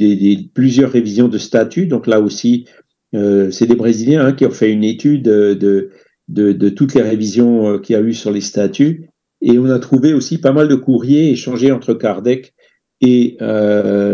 plusieurs 0.51 0.91
révisions 0.91 1.27
de 1.27 1.37
statuts. 1.37 1.85
Donc, 1.85 2.07
là 2.07 2.19
aussi, 2.21 2.65
c'est 3.13 3.67
des 3.67 3.75
Brésiliens 3.75 4.25
hein, 4.25 4.33
qui 4.33 4.47
ont 4.47 4.51
fait 4.51 4.71
une 4.71 4.83
étude 4.83 5.23
de, 5.23 6.69
toutes 6.69 6.95
les 6.95 7.03
révisions 7.03 7.77
qu'il 7.77 7.93
y 7.93 7.99
a 7.99 8.01
eu 8.01 8.13
sur 8.13 8.31
les 8.31 8.41
statuts. 8.41 9.09
Et 9.41 9.59
on 9.59 9.65
a 9.65 9.77
trouvé 9.77 10.13
aussi 10.13 10.39
pas 10.39 10.53
mal 10.53 10.67
de 10.67 10.75
courriers 10.75 11.29
échangés 11.29 11.71
entre 11.71 11.93
Kardec 11.93 12.55
et 13.01 13.37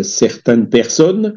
certaines 0.02 0.68
personnes 0.68 1.36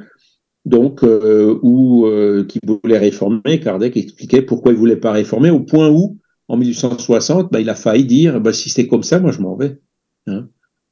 donc 0.68 1.02
euh, 1.02 1.58
ou 1.62 2.06
euh, 2.06 2.44
qui 2.44 2.60
voulaient 2.64 2.98
réformer. 2.98 3.60
Kardec 3.60 3.96
expliquait 3.96 4.42
pourquoi 4.42 4.72
il 4.72 4.78
voulait 4.78 4.96
pas 4.96 5.12
réformer 5.12 5.50
au 5.50 5.60
point 5.60 5.88
où 5.88 6.18
en 6.48 6.56
1860, 6.56 7.50
bah, 7.50 7.60
il 7.60 7.68
a 7.68 7.74
failli 7.74 8.04
dire 8.04 8.40
bah, 8.40 8.52
si 8.52 8.68
c'est 8.70 8.86
comme 8.86 9.02
ça, 9.02 9.18
moi 9.18 9.32
je 9.32 9.40
m'en 9.40 9.56
vais. 9.56 9.80
Hein. 10.26 10.48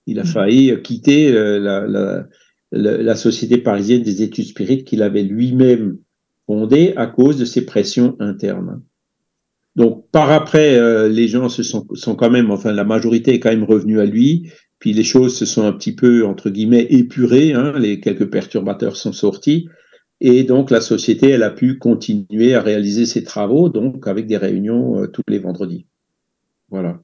Il 0.06 0.18
a 0.18 0.22
mmh. 0.22 0.26
failli 0.26 0.82
quitter 0.82 1.32
la, 1.32 1.86
la, 1.86 2.26
la, 2.70 3.16
Société 3.16 3.58
parisienne 3.58 4.02
des 4.02 4.22
études 4.22 4.46
spirites 4.46 4.86
qu'il 4.86 5.02
avait 5.02 5.24
lui-même 5.24 5.98
fondée 6.46 6.92
à 6.96 7.06
cause 7.06 7.38
de 7.38 7.44
ses 7.44 7.66
pressions 7.66 8.16
internes. 8.20 8.82
Donc 9.74 10.08
par 10.12 10.30
après, 10.30 11.08
les 11.08 11.26
gens 11.26 11.48
se 11.48 11.64
sont, 11.64 11.86
sont 11.94 12.14
quand 12.14 12.30
même, 12.30 12.52
enfin 12.52 12.72
la 12.72 12.84
majorité 12.84 13.34
est 13.34 13.40
quand 13.40 13.50
même 13.50 13.64
revenue 13.64 13.98
à 13.98 14.06
lui. 14.06 14.48
Puis 14.78 14.92
les 14.92 15.04
choses 15.04 15.36
se 15.36 15.46
sont 15.46 15.64
un 15.64 15.72
petit 15.72 15.94
peu, 15.94 16.26
entre 16.26 16.50
guillemets, 16.50 16.86
épurées, 16.90 17.54
hein, 17.54 17.72
les 17.78 18.00
quelques 18.00 18.30
perturbateurs 18.30 18.96
sont 18.96 19.12
sortis, 19.12 19.68
et 20.20 20.44
donc 20.44 20.70
la 20.70 20.80
société, 20.80 21.30
elle 21.30 21.42
a 21.42 21.50
pu 21.50 21.78
continuer 21.78 22.54
à 22.54 22.62
réaliser 22.62 23.06
ses 23.06 23.22
travaux, 23.22 23.68
donc 23.68 24.06
avec 24.06 24.26
des 24.26 24.36
réunions 24.36 25.02
euh, 25.02 25.06
tous 25.06 25.22
les 25.28 25.38
vendredis. 25.38 25.86
Voilà. 26.70 27.02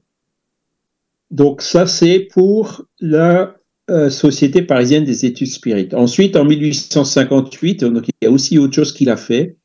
Donc 1.31 1.61
ça, 1.61 1.87
c'est 1.87 2.27
pour 2.31 2.85
la 2.99 3.55
euh, 3.89 4.09
Société 4.09 4.61
parisienne 4.61 5.03
des 5.03 5.25
études 5.25 5.47
spirites. 5.47 5.93
Ensuite, 5.93 6.35
en 6.35 6.45
1858, 6.45 7.83
donc, 7.85 8.07
il 8.07 8.25
y 8.25 8.27
a 8.27 8.31
aussi 8.31 8.57
autre 8.57 8.73
chose 8.73 8.93
qu'il 8.93 9.09
a 9.09 9.17
fait. 9.17 9.57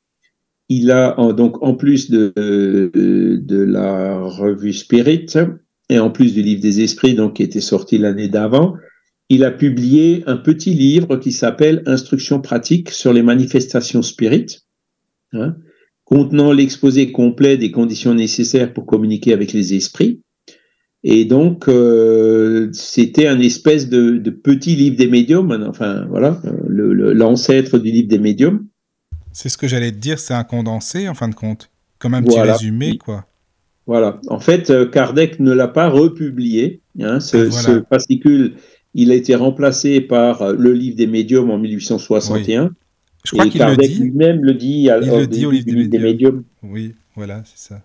Il 0.68 0.90
a, 0.90 1.14
donc, 1.32 1.62
en 1.62 1.74
plus 1.74 2.10
de 2.10 2.32
la 3.50 4.20
revue 4.20 4.74
Spirit, 4.74 5.26
et 5.88 5.98
en 5.98 6.10
plus 6.10 6.34
du 6.34 6.42
livre 6.42 6.60
des 6.60 6.80
esprits, 6.80 7.14
donc 7.14 7.34
qui 7.34 7.42
était 7.42 7.60
sorti 7.60 7.98
l'année 7.98 8.28
d'avant, 8.28 8.74
il 9.28 9.44
a 9.44 9.50
publié 9.50 10.22
un 10.26 10.36
petit 10.36 10.74
livre 10.74 11.16
qui 11.16 11.32
s'appelle 11.32 11.82
Instructions 11.86 12.40
pratiques 12.40 12.90
sur 12.90 13.12
les 13.12 13.22
manifestations 13.22 14.02
spirites, 14.02 14.62
hein, 15.32 15.56
contenant 16.04 16.52
l'exposé 16.52 17.12
complet 17.12 17.58
des 17.58 17.70
conditions 17.70 18.14
nécessaires 18.14 18.72
pour 18.72 18.86
communiquer 18.86 19.32
avec 19.32 19.52
les 19.52 19.74
esprits. 19.74 20.22
Et 21.04 21.24
donc, 21.24 21.68
euh, 21.68 22.70
c'était 22.72 23.28
un 23.28 23.38
espèce 23.38 23.88
de, 23.88 24.18
petit 24.30 24.74
livre 24.74 24.96
des 24.96 25.06
médiums, 25.06 25.66
enfin 25.68 26.06
voilà, 26.06 26.40
l'ancêtre 26.66 27.78
du 27.78 27.90
livre 27.90 28.08
des 28.08 28.18
médiums. 28.18 28.66
C'est 29.32 29.48
ce 29.48 29.56
que 29.56 29.68
j'allais 29.68 29.92
te 29.92 29.98
dire, 29.98 30.18
c'est 30.18 30.34
un 30.34 30.44
condensé 30.44 31.08
en 31.08 31.14
fin 31.14 31.28
de 31.28 31.34
compte, 31.34 31.70
comme 31.98 32.14
un 32.14 32.22
petit 32.22 32.40
résumé, 32.40 32.98
quoi. 32.98 33.26
Voilà. 33.88 34.20
En 34.28 34.38
fait, 34.38 34.68
euh, 34.68 34.86
Kardec 34.86 35.40
ne 35.40 35.50
l'a 35.50 35.66
pas 35.66 35.88
republié. 35.88 36.82
Hein, 37.00 37.20
ce, 37.20 37.82
fascicule, 37.88 38.52
il 38.92 39.10
a 39.10 39.14
été 39.14 39.34
remplacé 39.34 40.02
par 40.02 40.42
euh, 40.42 40.52
le 40.52 40.74
livre 40.74 40.94
des 40.94 41.06
médiums 41.06 41.50
en 41.50 41.56
1861. 41.56 42.70
Je 43.24 43.32
crois 43.32 43.46
qu'il 43.46 43.58
Kardec 43.58 43.98
lui-même 43.98 44.44
le 44.44 44.52
dit, 44.52 44.82
il 44.82 45.10
le 45.10 45.26
dit 45.26 45.46
au 45.46 45.50
livre 45.50 45.88
des, 45.88 45.98
médiums. 45.98 46.44
Oui, 46.62 46.94
voilà, 47.16 47.42
c'est 47.46 47.70
ça. 47.70 47.82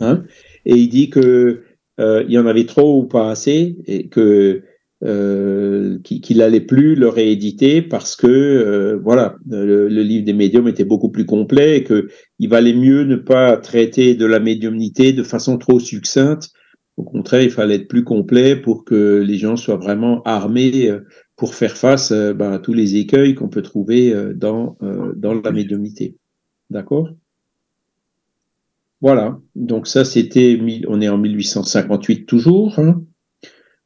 Hein 0.00 0.22
et 0.66 0.76
il 0.76 0.88
dit 0.90 1.08
que 1.08 1.62
euh, 1.98 2.24
il 2.28 2.34
y 2.34 2.38
en 2.38 2.46
avait 2.46 2.66
trop 2.66 3.00
ou 3.00 3.04
pas 3.04 3.30
assez, 3.30 3.74
et 3.86 4.06
que 4.06 4.62
euh, 5.04 6.00
qu'il 6.00 6.38
n'allait 6.38 6.60
plus 6.60 6.96
le 6.96 7.08
rééditer 7.08 7.82
parce 7.82 8.16
que 8.16 8.26
euh, 8.26 8.98
voilà 9.00 9.36
le, 9.48 9.86
livre 9.86 10.24
des 10.24 10.32
médiums 10.32 10.66
était 10.66 10.82
beaucoup 10.82 11.10
plus 11.10 11.24
complet 11.24 11.76
et 11.76 11.84
que 11.84 12.08
il 12.40 12.48
valait 12.48 12.72
mieux 12.72 13.04
ne 13.04 13.14
pas 13.14 13.56
traiter 13.58 14.16
de 14.16 14.26
la 14.26 14.40
médiumnité 14.40 15.12
de 15.12 15.22
façon 15.22 15.56
trop 15.56 15.78
succincte. 15.78 16.50
Au 16.96 17.04
contraire, 17.04 17.42
il 17.42 17.52
fallait 17.52 17.76
être 17.76 17.86
plus 17.86 18.02
complet 18.02 18.56
pour 18.56 18.84
que 18.84 19.22
les 19.24 19.36
gens 19.38 19.54
soient 19.54 19.76
vraiment 19.76 20.20
armés 20.24 20.90
euh, 20.90 21.06
pour 21.36 21.54
faire 21.54 21.76
face 21.76 22.10
ben, 22.10 22.54
à 22.54 22.58
tous 22.58 22.72
les 22.72 22.96
écueils 22.96 23.36
qu'on 23.36 23.48
peut 23.48 23.62
trouver 23.62 24.12
dans 24.34 24.76
dans 25.14 25.34
la 25.34 25.52
médiumnité. 25.52 26.16
D'accord? 26.70 27.10
Voilà. 29.00 29.38
Donc 29.54 29.86
ça, 29.86 30.04
c'était 30.04 30.58
on 30.88 31.00
est 31.00 31.08
en 31.08 31.18
1858 31.18 32.26
toujours. 32.26 32.80
Hein 32.80 33.04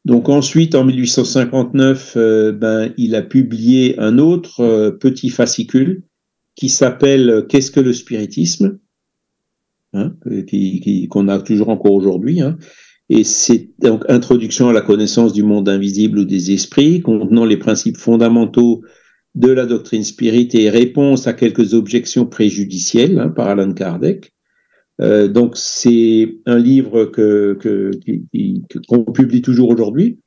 Donc 0.04 0.28
ensuite, 0.28 0.74
en 0.74 0.84
1859, 0.84 2.16
ben, 2.54 2.92
il 2.96 3.14
a 3.14 3.22
publié 3.22 3.98
un 3.98 4.18
autre 4.18 4.90
petit 5.00 5.28
fascicule 5.28 6.02
qui 6.56 6.68
s'appelle 6.68 7.46
Qu'est-ce 7.48 7.70
que 7.70 7.80
le 7.80 7.92
spiritisme? 7.92 8.78
Hein, 9.94 10.14
qu'on 11.10 11.28
a 11.28 11.38
toujours 11.38 11.68
encore 11.68 11.92
aujourd'hui. 11.92 12.40
Hein. 12.40 12.56
Et 13.10 13.24
c'est 13.24 13.68
donc 13.80 14.04
introduction 14.08 14.68
à 14.68 14.72
la 14.72 14.80
connaissance 14.80 15.34
du 15.34 15.42
monde 15.42 15.68
invisible 15.68 16.20
ou 16.20 16.24
des 16.24 16.52
esprits, 16.52 17.02
contenant 17.02 17.44
les 17.44 17.58
principes 17.58 17.98
fondamentaux 17.98 18.82
de 19.34 19.48
la 19.48 19.66
doctrine 19.66 20.02
spirit 20.02 20.48
et 20.54 20.70
réponse 20.70 21.26
à 21.26 21.34
quelques 21.34 21.74
objections 21.74 22.24
préjudicielles 22.24 23.18
hein, 23.18 23.28
par 23.28 23.48
Alan 23.48 23.72
Kardec. 23.74 24.32
Euh, 25.02 25.26
donc 25.26 25.56
c'est 25.56 26.36
un 26.46 26.58
livre 26.58 27.06
que 27.06 27.58
qu'on 28.88 29.04
publie 29.04 29.42
toujours 29.42 29.70
aujourd'hui 29.70 30.20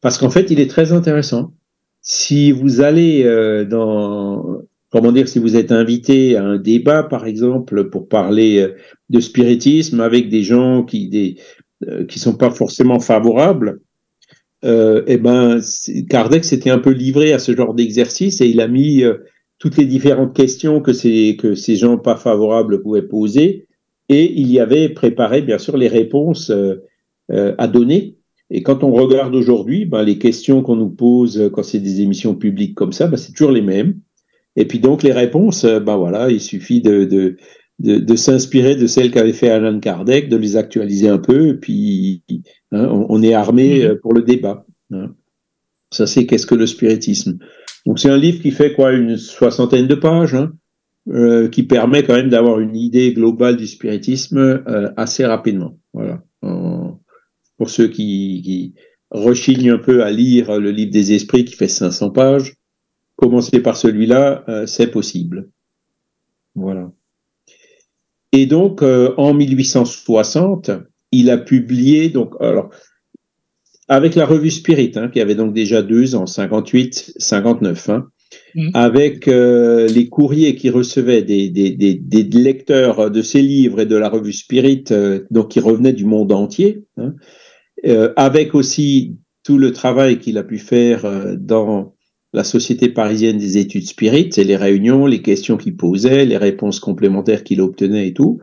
parce 0.00 0.18
qu'en 0.18 0.30
fait 0.30 0.50
il 0.50 0.60
est 0.60 0.70
très 0.70 0.92
intéressant. 0.92 1.52
Si 2.00 2.52
vous 2.52 2.80
allez 2.80 3.24
euh, 3.24 3.64
dans 3.64 4.62
comment 4.90 5.12
dire, 5.12 5.28
si 5.28 5.38
vous 5.38 5.56
êtes 5.56 5.72
invité 5.72 6.36
à 6.36 6.44
un 6.44 6.58
débat, 6.58 7.02
par 7.02 7.26
exemple, 7.26 7.90
pour 7.90 8.08
parler 8.08 8.60
euh, 8.60 8.74
de 9.08 9.20
spiritisme 9.20 10.00
avec 10.00 10.28
des 10.28 10.42
gens 10.42 10.84
qui 10.84 11.08
des, 11.08 11.36
qui 12.08 12.18
sont 12.18 12.36
pas 12.36 12.50
forcément 12.50 13.00
favorables, 13.00 13.80
eh 14.62 15.16
ben, 15.16 15.60
Kardec 16.10 16.44
s'était 16.44 16.68
un 16.68 16.78
peu 16.78 16.90
livré 16.90 17.32
à 17.32 17.38
ce 17.38 17.56
genre 17.56 17.72
d'exercice 17.72 18.42
et 18.42 18.46
il 18.46 18.60
a 18.60 18.68
mis 18.68 19.02
toutes 19.58 19.78
les 19.78 19.86
différentes 19.86 20.36
questions 20.36 20.82
que 20.82 20.92
ces, 20.92 21.38
que 21.38 21.54
ces 21.54 21.76
gens 21.76 21.96
pas 21.96 22.16
favorables 22.16 22.82
pouvaient 22.82 23.00
poser 23.08 23.66
et 24.10 24.32
il 24.38 24.50
y 24.50 24.60
avait 24.60 24.90
préparé, 24.90 25.40
bien 25.40 25.58
sûr, 25.58 25.76
les 25.76 25.88
réponses 25.88 26.52
à 27.30 27.66
donner. 27.68 28.16
Et 28.50 28.62
quand 28.62 28.82
on 28.82 28.92
regarde 28.92 29.34
aujourd'hui, 29.34 29.86
ben, 29.86 30.02
les 30.02 30.18
questions 30.18 30.62
qu'on 30.62 30.76
nous 30.76 30.90
pose 30.90 31.50
quand 31.52 31.62
c'est 31.62 31.78
des 31.78 32.00
émissions 32.00 32.34
publiques 32.34 32.74
comme 32.74 32.92
ça, 32.92 33.06
ben, 33.06 33.16
c'est 33.16 33.32
toujours 33.32 33.52
les 33.52 33.62
mêmes. 33.62 33.94
Et 34.56 34.66
puis 34.66 34.78
donc 34.78 35.02
les 35.02 35.12
réponses, 35.12 35.64
euh, 35.64 35.80
ben 35.80 35.96
voilà, 35.96 36.30
il 36.30 36.40
suffit 36.40 36.80
de, 36.80 37.04
de, 37.04 37.36
de, 37.78 38.16
s'inspirer 38.16 38.76
de 38.76 38.86
celles 38.86 39.10
qu'avait 39.10 39.32
fait 39.32 39.48
Alan 39.48 39.78
Kardec, 39.78 40.28
de 40.28 40.36
les 40.36 40.56
actualiser 40.56 41.08
un 41.08 41.18
peu, 41.18 41.48
et 41.48 41.54
puis 41.54 42.22
hein, 42.72 43.06
on, 43.08 43.22
est 43.22 43.34
armé 43.34 43.84
euh, 43.84 43.98
pour 44.00 44.12
le 44.12 44.22
débat. 44.22 44.66
Hein. 44.92 45.14
Ça 45.92 46.06
c'est 46.06 46.26
qu'est-ce 46.26 46.46
que 46.46 46.54
le 46.54 46.66
spiritisme. 46.66 47.38
Donc 47.86 47.98
c'est 47.98 48.10
un 48.10 48.18
livre 48.18 48.42
qui 48.42 48.50
fait 48.50 48.74
quoi 48.74 48.92
une 48.92 49.16
soixantaine 49.16 49.86
de 49.86 49.94
pages, 49.94 50.34
hein, 50.34 50.52
euh, 51.10 51.48
qui 51.48 51.62
permet 51.62 52.02
quand 52.02 52.14
même 52.14 52.30
d'avoir 52.30 52.60
une 52.60 52.76
idée 52.76 53.12
globale 53.12 53.56
du 53.56 53.66
spiritisme 53.66 54.62
assez 54.96 55.24
rapidement. 55.24 55.78
Voilà. 55.92 56.22
pour 57.58 57.68
ceux 57.68 57.88
qui, 57.88 58.42
qui 58.44 58.74
rechignent 59.10 59.72
un 59.72 59.78
peu 59.78 60.02
à 60.04 60.10
lire 60.10 60.58
le 60.58 60.70
livre 60.70 60.92
des 60.92 61.12
esprits 61.12 61.44
qui 61.44 61.56
fait 61.56 61.68
500 61.68 62.10
pages, 62.10 62.54
commencer 63.20 63.60
par 63.60 63.76
celui-là, 63.76 64.44
euh, 64.48 64.66
c'est 64.66 64.90
possible. 64.90 65.50
Voilà. 66.54 66.90
Et 68.32 68.46
donc, 68.46 68.82
euh, 68.82 69.14
en 69.18 69.34
1860, 69.34 70.70
il 71.12 71.30
a 71.30 71.36
publié, 71.36 72.08
donc, 72.08 72.34
alors, 72.40 72.70
avec 73.88 74.14
la 74.14 74.24
revue 74.24 74.50
Spirit, 74.50 74.92
hein, 74.94 75.08
qui 75.08 75.20
avait 75.20 75.34
donc 75.34 75.52
déjà 75.52 75.82
deux 75.82 76.14
ans, 76.14 76.26
58, 76.26 77.14
59, 77.18 77.88
hein, 77.88 78.08
mmh. 78.54 78.70
avec 78.74 79.28
euh, 79.28 79.86
les 79.88 80.08
courriers 80.08 80.54
qu'il 80.54 80.72
recevait 80.72 81.22
des, 81.22 82.30
lecteurs 82.32 83.10
de 83.10 83.22
ses 83.22 83.42
livres 83.42 83.80
et 83.80 83.86
de 83.86 83.96
la 83.96 84.08
revue 84.08 84.32
Spirit, 84.32 84.84
donc 85.30 85.50
qui 85.50 85.60
revenaient 85.60 85.92
du 85.92 86.04
monde 86.04 86.32
entier, 86.32 86.84
hein, 86.96 87.14
avec 88.16 88.54
aussi 88.54 89.16
tout 89.44 89.58
le 89.58 89.72
travail 89.72 90.18
qu'il 90.18 90.38
a 90.38 90.44
pu 90.44 90.58
faire 90.58 91.06
dans 91.38 91.94
la 92.32 92.44
Société 92.44 92.88
parisienne 92.88 93.38
des 93.38 93.58
études 93.58 93.86
spirites, 93.86 94.38
et 94.38 94.44
les 94.44 94.56
réunions, 94.56 95.06
les 95.06 95.22
questions 95.22 95.56
qu'il 95.56 95.76
posait, 95.76 96.24
les 96.24 96.36
réponses 96.36 96.78
complémentaires 96.78 97.42
qu'il 97.42 97.60
obtenait 97.60 98.08
et 98.08 98.12
tout, 98.12 98.40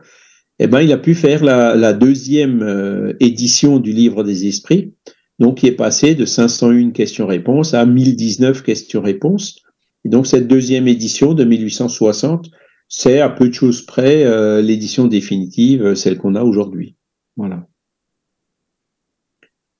eh 0.58 0.66
ben, 0.66 0.80
il 0.80 0.92
a 0.92 0.98
pu 0.98 1.14
faire 1.14 1.44
la, 1.44 1.92
deuxième 1.92 2.62
euh, 2.62 3.12
édition 3.20 3.78
du 3.78 3.92
livre 3.92 4.24
des 4.24 4.46
esprits, 4.46 4.92
donc 5.38 5.58
qui 5.58 5.68
est 5.68 5.72
passé 5.72 6.14
de 6.14 6.24
501 6.24 6.90
questions-réponses 6.90 7.74
à 7.74 7.86
1019 7.86 8.62
questions-réponses. 8.62 9.62
Et 10.04 10.08
donc 10.08 10.26
cette 10.26 10.48
deuxième 10.48 10.88
édition 10.88 11.34
de 11.34 11.44
1860, 11.44 12.50
c'est 12.88 13.20
à 13.20 13.28
peu 13.28 13.48
de 13.48 13.54
choses 13.54 13.82
près 13.82 14.24
euh, 14.24 14.62
l'édition 14.62 15.06
définitive, 15.06 15.84
euh, 15.84 15.94
celle 15.94 16.18
qu'on 16.18 16.34
a 16.34 16.42
aujourd'hui. 16.42 16.96
Voilà. 17.36 17.66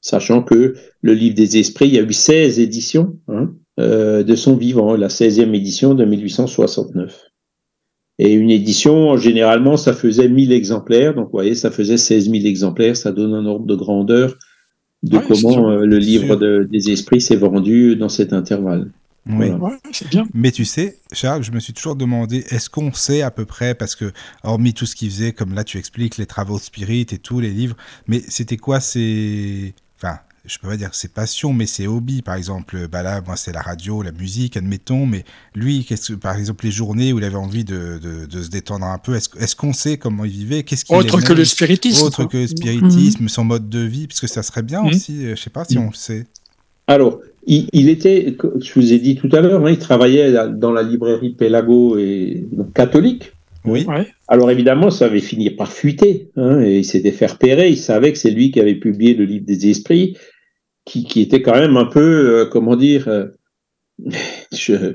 Sachant 0.01 0.43
que 0.43 0.75
le 1.03 1.15
livre 1.15 1.35
des 1.35 1.59
esprits, 1.59 1.89
il 1.89 1.95
y 1.95 1.99
a 1.99 2.03
eu 2.03 2.13
16 2.13 2.61
éditions. 2.61 3.19
Hein, 3.29 3.55
euh, 3.79 4.25
de 4.25 4.35
son 4.35 4.57
vivant, 4.57 4.97
la 4.97 5.07
16e 5.07 5.55
édition 5.55 5.95
de 5.95 6.05
1869. 6.05 7.27
Et 8.19 8.33
une 8.33 8.51
édition, 8.51 9.17
généralement, 9.17 9.77
ça 9.77 9.93
faisait 9.93 10.29
1000 10.29 10.51
exemplaires. 10.51 11.15
Donc, 11.15 11.27
vous 11.27 11.33
voyez, 11.33 11.55
ça 11.55 11.71
faisait 11.71 11.97
16 11.97 12.29
000 12.29 12.45
exemplaires. 12.47 12.97
Ça 12.97 13.13
donne 13.13 13.35
un 13.35 13.47
ordre 13.47 13.67
de 13.67 13.77
grandeur 13.77 14.37
de 15.05 15.19
comment 15.19 15.71
euh, 15.71 15.85
le 15.85 15.99
livre 15.99 16.65
des 16.65 16.91
esprits 16.91 17.21
s'est 17.21 17.37
vendu 17.37 17.95
dans 17.95 18.09
cet 18.09 18.33
intervalle. 18.33 18.91
Oui, 19.29 19.51
c'est 19.93 20.09
bien. 20.09 20.27
Mais 20.35 20.51
tu 20.51 20.65
sais, 20.65 20.99
Charles, 21.13 21.43
je 21.43 21.53
me 21.53 21.61
suis 21.61 21.73
toujours 21.73 21.97
demandé, 21.97 22.45
est-ce 22.49 22.71
qu'on 22.71 22.93
sait 22.93 23.23
à 23.23 23.31
peu 23.31 23.45
près, 23.45 23.75
parce 23.75 23.95
que, 23.95 24.13
hormis 24.43 24.75
tout 24.75 24.87
ce 24.87 24.97
qu'il 24.97 25.11
faisait, 25.11 25.33
comme 25.33 25.55
là 25.55 25.65
tu 25.65 25.79
expliques, 25.79 26.17
les 26.17 26.27
travaux 26.27 26.59
spirit 26.59 27.07
et 27.11 27.19
tous 27.19 27.41
les 27.41 27.51
livres, 27.51 27.77
mais 28.07 28.23
c'était 28.29 28.57
quoi 28.57 28.81
ces. 28.81 29.75
Enfin, 29.97 30.19
je 30.49 30.59
peux 30.59 30.69
pas 30.69 30.77
dire 30.77 30.95
ses 30.95 31.09
passions, 31.09 31.53
mais 31.53 31.67
ses 31.67 31.87
hobbies? 31.87 32.23
Par 32.23 32.35
exemple, 32.35 32.89
bah 32.89 33.03
là, 33.03 33.21
moi, 33.21 33.37
c'est 33.37 33.53
la 33.53 33.61
radio, 33.61 34.03
la 34.03 34.13
musique, 34.13 34.57
admettons. 34.57 35.05
Mais 35.05 35.25
lui, 35.55 35.85
qu'est-ce 35.85 36.13
que, 36.13 36.19
par 36.19 36.37
exemple, 36.37 36.65
les 36.65 36.71
journées 36.71 37.13
où 37.13 37.19
il 37.19 37.25
avait 37.25 37.37
envie 37.37 37.65
de, 37.65 37.99
de, 37.99 38.43
se 38.43 38.49
détendre 38.49 38.87
un 38.87 38.99
peu, 38.99 39.15
est-ce, 39.15 39.29
est 39.39 39.55
qu'on 39.55 39.73
sait 39.73 39.99
comment 39.99 40.25
il 40.25 40.33
vivait? 40.33 40.63
Qu'est-ce 40.63 40.85
qu'il 40.85 40.97
Autre 40.97 41.21
que 41.21 41.33
le 41.33 41.45
spiritisme. 41.45 42.07
Autre 42.07 42.25
que 42.25 42.39
le 42.39 42.47
spiritisme, 42.47 43.29
son 43.29 43.45
mode 43.45 43.69
de 43.69 43.81
vie, 43.81 44.07
puisque 44.07 44.29
ça 44.29 44.43
serait 44.43 44.63
bien 44.63 44.83
mhm. 44.83 44.89
aussi. 44.89 45.27
Euh, 45.27 45.37
je 45.37 45.43
sais 45.43 45.51
pas 45.51 45.65
si 45.65 45.77
mhm. 45.77 45.85
on 45.85 45.91
le 45.91 45.97
sait. 45.97 46.27
Alors, 46.87 47.21
il, 47.49 47.89
était, 47.89 48.37
je 48.61 48.73
vous 48.75 48.93
ai 48.93 48.99
dit 48.99 49.17
tout 49.17 49.29
à 49.33 49.41
l'heure, 49.41 49.65
hein, 49.65 49.71
il 49.71 49.79
travaillait 49.79 50.33
dans 50.53 50.71
la 50.71 50.83
librairie 50.83 51.31
Pélago 51.31 51.97
et 51.99 52.47
catholique. 52.75 53.33
Oui. 53.65 53.87
Alors 54.29 54.51
évidemment, 54.51 54.91
ça 54.91 55.07
avait 55.07 55.21
fini 55.21 55.51
par 55.51 55.73
fuiter, 55.73 56.31
hein, 56.37 56.61
et 56.61 56.79
il 56.79 56.85
s'était 56.85 57.11
fait 57.11 57.27
repérer. 57.27 57.71
Il 57.71 57.79
savait 57.79 58.13
que 58.13 58.19
c'est 58.19 58.31
lui 58.31 58.51
qui 58.51 58.61
avait 58.61 58.75
publié 58.75 59.15
le 59.15 59.25
livre 59.25 59.47
des 59.47 59.69
esprits 59.71 60.17
qui, 60.85 61.21
était 61.21 61.43
quand 61.43 61.55
même 61.55 61.77
un 61.77 61.85
peu, 61.85 62.41
euh, 62.41 62.47
comment 62.47 62.77
dire, 62.77 63.09
euh, 63.09 63.27
je, 64.53 64.95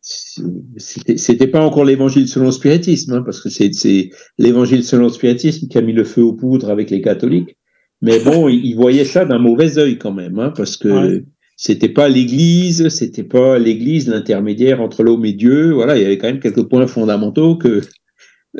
c'était 0.00 1.46
pas 1.48 1.60
encore 1.60 1.84
l'évangile 1.84 2.28
selon 2.28 2.46
le 2.46 2.52
spiritisme, 2.52 3.14
hein, 3.14 3.22
parce 3.22 3.40
que 3.40 3.48
c'est 3.48 4.10
l'évangile 4.38 4.84
selon 4.84 5.04
le 5.04 5.12
spiritisme 5.12 5.68
qui 5.68 5.78
a 5.78 5.82
mis 5.82 5.92
le 5.92 6.04
feu 6.04 6.22
aux 6.22 6.34
poudres 6.34 6.70
avec 6.70 6.90
les 6.90 7.00
catholiques. 7.00 7.56
Mais 8.02 8.20
bon, 8.20 8.48
il, 8.48 8.74
voyait 8.74 9.04
ça 9.04 9.24
d'un 9.24 9.38
mauvais 9.38 9.78
œil 9.78 9.98
quand 9.98 10.12
même, 10.12 10.38
hein, 10.38 10.52
parce 10.54 10.76
que 10.76 11.24
c'était 11.56 11.88
pas 11.88 12.08
l'Église, 12.08 12.88
c'était 12.88 13.24
pas 13.24 13.58
l'Église 13.58 14.08
l'intermédiaire 14.08 14.80
entre 14.80 15.02
l'homme 15.02 15.24
et 15.24 15.32
Dieu. 15.32 15.72
Voilà, 15.72 15.96
il 15.96 16.02
y 16.02 16.04
avait 16.04 16.18
quand 16.18 16.28
même 16.28 16.40
quelques 16.40 16.68
points 16.68 16.86
fondamentaux 16.86 17.56
que 17.56 17.80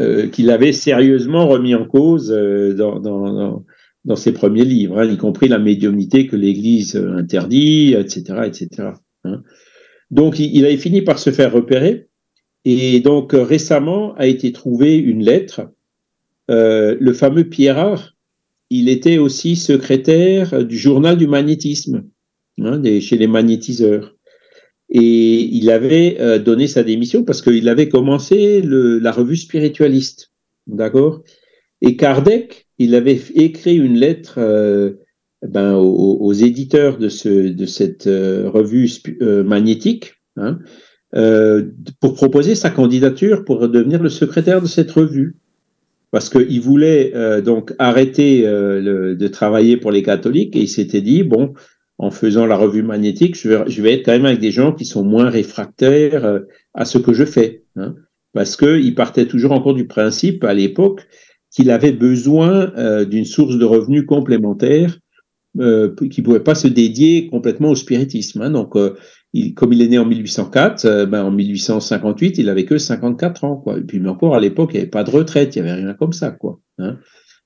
euh, 0.01 0.28
qu'il 0.28 0.51
avait 0.51 0.72
sérieusement 0.72 1.47
remis 1.47 1.74
en 1.74 1.86
cause 1.86 2.28
dans, 2.28 2.99
dans, 2.99 3.64
dans 4.07 4.16
ses 4.16 4.32
premiers 4.32 4.64
livres, 4.64 5.01
hein, 5.01 5.05
y 5.05 5.18
compris 5.18 5.49
la 5.49 5.59
médiumnité 5.59 6.26
que 6.26 6.36
l'Église 6.36 6.94
euh, 6.97 7.16
interdit, 7.16 7.94
etc., 7.94 8.42
etc. 8.47 8.90
Hein. 9.24 9.42
Donc, 10.11 10.38
il, 10.38 10.64
avait 10.64 10.76
fini 10.76 11.03
par 11.03 11.18
se 11.18 11.30
faire 11.30 11.53
repérer, 11.53 12.09
et 12.64 13.01
donc 13.01 13.34
euh, 13.34 13.42
récemment 13.42 14.14
a 14.14 14.26
été 14.26 14.53
trouvée 14.53 14.97
une 14.97 15.24
lettre. 15.24 15.72
Euh, 16.51 16.97
le 17.01 17.12
fameux 17.12 17.49
Pierre 17.49 18.14
il 18.70 18.88
était 18.88 19.18
aussi 19.18 19.55
secrétaire 19.55 20.64
du 20.64 20.76
journal 20.76 21.16
du 21.16 21.28
magnétisme, 21.28 22.05
hein, 22.61 22.80
chez 23.00 23.16
les 23.16 23.26
magnétiseurs. 23.26 24.14
Et 24.88 25.40
il 25.40 25.70
avait 25.70 26.38
donné 26.38 26.68
sa 26.68 26.84
démission 26.84 27.24
parce 27.24 27.42
qu'il 27.42 27.68
avait 27.68 27.88
commencé 27.88 28.62
la 28.62 29.11
revue 29.11 29.36
spiritualiste. 29.36 30.30
D'accord? 30.68 31.22
Et 31.82 31.96
Kardec, 31.96 32.66
il 32.78 32.94
avait 32.94 33.20
écrit 33.34 33.76
une 33.76 33.96
lettre 33.96 34.34
euh, 34.38 34.94
ben, 35.46 35.74
aux, 35.74 36.32
éditeurs 36.32 36.98
de, 36.98 37.09
ce, 37.09 37.48
de 37.48 37.66
cette 37.66 38.07
euh, 38.07 38.48
revue 38.48 38.88
euh, 39.20 39.44
magnétique 39.44 40.14
hein, 40.36 40.59
pour 42.00 42.14
proposer 42.14 42.54
sa 42.54 42.70
candidature 42.70 43.44
pour 43.44 43.68
devenir 43.68 44.02
le 44.02 44.09
secrétaire 44.09 44.61
de 44.61 44.66
cette 44.66 44.90
revue. 44.90 45.36
Parce 46.11 46.30
qu'il 46.30 46.61
voulait 46.61 47.12
donc 47.42 47.74
arrêter 47.78 48.42
de 48.42 49.28
travailler 49.28 49.76
pour 49.76 49.90
les 49.90 50.02
catholiques 50.02 50.54
et 50.54 50.61
il 50.61 50.68
s'était 50.68 51.00
dit, 51.00 51.24
bon, 51.24 51.54
en 51.99 52.11
faisant 52.11 52.47
la 52.47 52.57
revue 52.57 52.82
magnétique, 52.82 53.36
je 53.36 53.82
vais, 53.82 53.94
être 53.94 54.05
quand 54.05 54.12
même 54.12 54.26
avec 54.26 54.40
des 54.40 54.51
gens 54.51 54.72
qui 54.72 54.84
sont 54.84 55.05
moins 55.05 55.30
réfractaires 55.30 56.40
à 56.74 56.84
ce 56.84 56.99
que 56.99 57.12
je 57.12 57.24
fais. 57.24 57.64
Hein, 57.76 57.94
parce 58.34 58.57
qu'il 58.57 58.94
partait 58.94 59.26
toujours 59.26 59.53
encore 59.53 59.74
du 59.74 59.86
principe 59.86 60.44
à 60.44 60.53
l'époque 60.53 61.07
qu'il 61.51 61.70
avait 61.70 61.92
besoin 61.92 62.70
euh, 62.76 63.07
d'une 63.07 63.24
source 63.24 63.57
de 63.57 63.64
revenus 63.64 64.05
complémentaire 64.05 64.99
qui 66.11 66.20
pouvait 66.20 66.40
pas 66.40 66.55
se 66.55 66.68
dédier 66.68 67.28
complètement 67.28 67.70
au 67.70 67.74
spiritisme. 67.74 68.42
Hein. 68.42 68.51
donc, 68.51 68.76
comme 69.55 69.72
il 69.72 69.82
est 69.82 69.88
né 69.88 69.99
en 69.99 70.05
1804, 70.05 71.07
ben, 71.07 71.24
en 71.24 71.30
1858, 71.30 72.38
il 72.38 72.49
avait 72.49 72.64
que 72.64 72.78
54 72.78 73.44
ans. 73.44 73.64
Et 73.76 73.80
puis, 73.80 74.01
mais 74.01 74.09
encore 74.09 74.34
à 74.34 74.40
l'époque, 74.40 74.70
il 74.72 74.76
n'y 74.76 74.80
avait 74.82 74.90
pas 74.90 75.05
de 75.05 75.11
retraite, 75.11 75.57
il 75.57 75.62
n'y 75.62 75.70
avait 75.70 75.80
rien 75.80 75.94
comme 75.94 76.12
ça, 76.12 76.30
quoi. 76.30 76.61
Hein. 76.78 76.99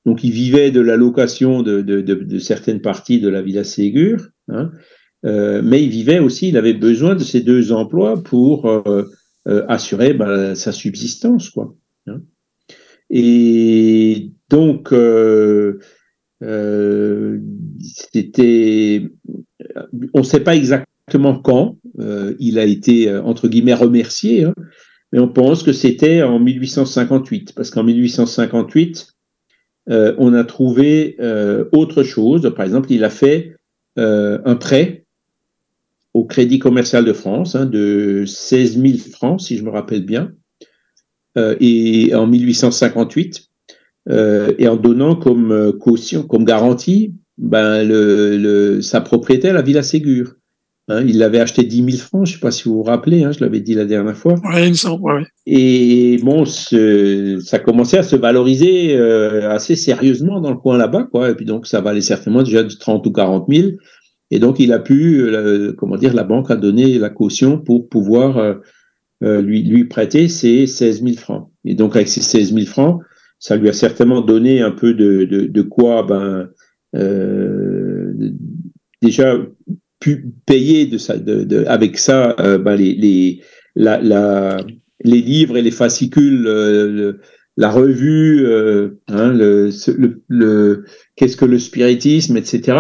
Donc, 0.07 0.25
il 0.25 0.31
vivait 0.31 0.71
de 0.71 0.81
l'allocation 0.81 1.63
de, 1.63 1.83
de, 1.83 2.39
certaines 2.39 2.81
parties 2.81 3.21
de 3.21 3.29
la 3.29 3.43
Villa 3.43 3.65
Ségur, 3.65 4.29
hein, 4.49 4.71
euh, 5.27 5.61
mais 5.63 5.83
il 5.83 5.91
vivait 5.91 6.19
aussi, 6.19 6.49
il 6.49 6.57
avait 6.57 6.75
besoin 6.75 7.15
de 7.15 7.23
ces 7.23 7.41
deux 7.41 7.73
emplois 7.73 8.23
pour 8.23 8.67
euh, 8.67 9.05
euh, 9.47 9.65
assurer 9.69 10.15
ben, 10.15 10.55
sa 10.55 10.73
subsistance, 10.73 11.51
quoi. 11.51 11.75
Hein. 12.07 12.23
Et 13.11 14.31
donc, 14.49 14.95
c'était, 17.81 19.11
on 20.15 20.19
ne 20.19 20.25
sait 20.25 20.41
pas 20.41 20.57
exactement 20.57 21.39
quand 21.39 21.77
il 22.39 22.59
a 22.59 22.65
été 22.65 23.13
entre 23.13 23.49
guillemets 23.49 23.75
remercié, 23.75 24.45
hein, 24.45 24.55
mais 25.13 25.19
on 25.19 25.29
pense 25.29 25.65
que 25.65 25.73
c'était 25.73 26.23
en 26.23 26.39
1858, 26.39 27.53
parce 27.55 27.71
qu'en 27.71 27.83
1858 27.83 29.17
euh, 29.91 30.15
on 30.19 30.35
a 30.35 30.45
trouvé 30.45 31.17
euh, 31.21 31.65
autre 31.73 32.03
chose. 32.03 32.53
Par 32.55 32.65
exemple, 32.65 32.93
il 32.93 33.05
a 33.05 33.11
fait 33.11 33.57
euh, 33.99 34.39
un 34.45 34.55
prêt 34.55 35.05
au 36.15 36.25
Crédit 36.25 36.59
commercial 36.59 37.05
de 37.05 37.13
France 37.13 37.55
hein, 37.55 37.67
de 37.67 38.25
16 38.27 38.81
000 38.81 38.99
francs, 38.99 39.41
si 39.41 39.57
je 39.57 39.65
me 39.65 39.71
rappelle 39.71 40.05
bien, 40.05 40.33
et 41.37 42.13
en 42.13 42.27
1858, 42.27 43.49
et 44.11 44.67
en 44.69 44.77
donnant 44.77 45.15
comme 45.15 45.73
caution, 45.79 46.25
comme 46.25 46.45
garantie, 46.45 47.15
ben, 47.39 47.87
le, 47.87 48.81
sa 48.83 49.01
propriété 49.01 49.51
à 49.51 49.53
la 49.53 49.63
Villa 49.63 49.85
Ségur. 49.85 50.35
Hein, 50.91 51.05
il 51.07 51.19
l'avait 51.19 51.39
acheté 51.39 51.63
10 51.63 51.85
000 51.93 51.99
francs, 51.99 52.27
je 52.27 52.33
ne 52.33 52.35
sais 52.35 52.41
pas 52.41 52.51
si 52.51 52.69
vous 52.69 52.75
vous 52.75 52.83
rappelez, 52.83 53.23
hein, 53.23 53.31
je 53.31 53.39
l'avais 53.39 53.61
dit 53.61 53.75
la 53.75 53.85
dernière 53.85 54.17
fois. 54.17 54.35
Oui, 54.43 54.65
il 54.65 54.71
me 54.71 54.75
semble, 54.75 55.05
ouais. 55.05 55.23
Et 55.47 56.19
bon, 56.25 56.45
ça 56.45 57.61
commençait 57.61 57.99
à 57.99 58.03
se 58.03 58.17
valoriser 58.17 58.97
euh, 58.97 59.49
assez 59.53 59.77
sérieusement 59.77 60.41
dans 60.41 60.51
le 60.51 60.57
coin 60.57 60.77
là-bas, 60.77 61.05
quoi. 61.05 61.31
Et 61.31 61.37
puis 61.37 61.45
donc, 61.45 61.69
ça 61.69 61.81
valait 61.81 62.01
certainement 62.01 62.43
déjà 62.43 62.65
de 62.65 62.75
30 62.75 63.07
ou 63.07 63.13
40 63.13 63.47
000. 63.49 63.69
Et 64.33 64.41
donc, 64.41 64.59
il 64.59 64.73
a 64.73 64.81
pu, 64.81 65.21
euh, 65.23 65.73
comment 65.79 65.97
dire, 65.97 66.13
la 66.13 66.25
banque 66.25 66.51
a 66.51 66.57
donné 66.57 66.99
la 66.99 67.11
caution 67.11 67.59
pour 67.59 67.89
pouvoir 67.89 68.57
euh, 69.23 69.41
lui, 69.43 69.63
lui 69.63 69.85
prêter 69.85 70.27
ses 70.27 70.67
16 70.67 71.05
000 71.05 71.17
francs. 71.17 71.51
Et 71.65 71.75
donc, 71.75 71.95
avec 71.95 72.09
ces 72.09 72.21
16 72.21 72.53
000 72.53 72.67
francs, 72.67 73.01
ça 73.39 73.55
lui 73.55 73.69
a 73.69 73.73
certainement 73.73 74.23
donné 74.23 74.61
un 74.61 74.73
peu 74.73 74.95
de, 74.95 75.23
de, 75.25 75.47
de 75.47 75.63
quoi, 75.63 76.03
ben, 76.03 76.49
déjà 79.01 79.37
pu 80.01 80.33
payer 80.47 80.87
de 80.87 80.99
ça, 80.99 81.17
de, 81.17 81.45
de, 81.45 81.65
avec 81.67 81.99
ça 81.99 82.35
euh, 82.41 82.59
ben 82.59 82.75
les, 82.75 82.95
les, 82.95 83.43
la, 83.77 84.01
la, 84.01 84.65
les 85.05 85.21
livres 85.21 85.57
et 85.57 85.63
les 85.63 85.71
fascicules, 85.71 86.47
euh, 86.47 87.13
la 87.57 87.71
revue, 87.71 88.47
euh, 88.47 89.01
hein, 89.09 89.33
le, 89.33 89.71
le, 89.97 90.23
le 90.29 90.85
qu'est-ce 91.17 91.37
que 91.37 91.45
le 91.45 91.59
spiritisme, 91.59 92.37
etc. 92.37 92.79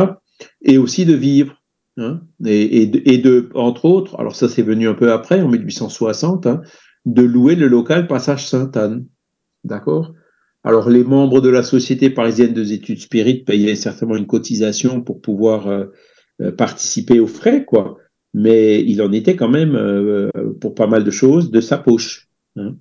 Et 0.63 0.79
aussi 0.79 1.05
de 1.05 1.15
vivre. 1.15 1.57
Hein, 1.99 2.23
et, 2.47 2.83
et, 3.13 3.19
de, 3.19 3.51
entre 3.55 3.85
autres, 3.85 4.19
alors 4.19 4.35
ça 4.35 4.49
c'est 4.49 4.63
venu 4.63 4.89
un 4.89 4.95
peu 4.95 5.13
après, 5.13 5.43
en 5.43 5.49
1860, 5.49 6.47
hein, 6.47 6.63
de 7.05 7.23
louer 7.23 7.57
le 7.57 7.69
local 7.69 8.07
Passage 8.07 8.49
Sainte-Anne. 8.49 9.07
D'accord? 9.65 10.15
Alors 10.63 10.89
les 10.89 11.05
membres 11.05 11.41
de 11.41 11.51
la 11.51 11.63
Société 11.63 12.09
parisienne 12.09 12.55
des 12.55 12.73
études 12.73 13.01
spirites 13.01 13.47
payaient 13.47 13.75
certainement 13.75 14.17
une 14.17 14.27
cotisation 14.27 15.03
pour 15.03 15.21
pouvoir 15.21 15.67
euh, 15.67 15.87
participer 16.57 17.21
aux 17.21 17.27
frais, 17.27 17.65
quoi. 17.65 17.99
Mais 18.33 18.83
il 18.85 19.03
en 19.03 19.13
était 19.13 19.37
quand 19.37 19.49
même, 19.49 19.75
euh, 19.75 20.31
pour 20.61 20.75
pas 20.75 20.87
mal 20.87 21.05
de 21.05 21.11
choses, 21.11 21.51
de 21.51 21.61
sa 21.61 21.79
poche. 21.79 22.29
Hein. 22.57 22.77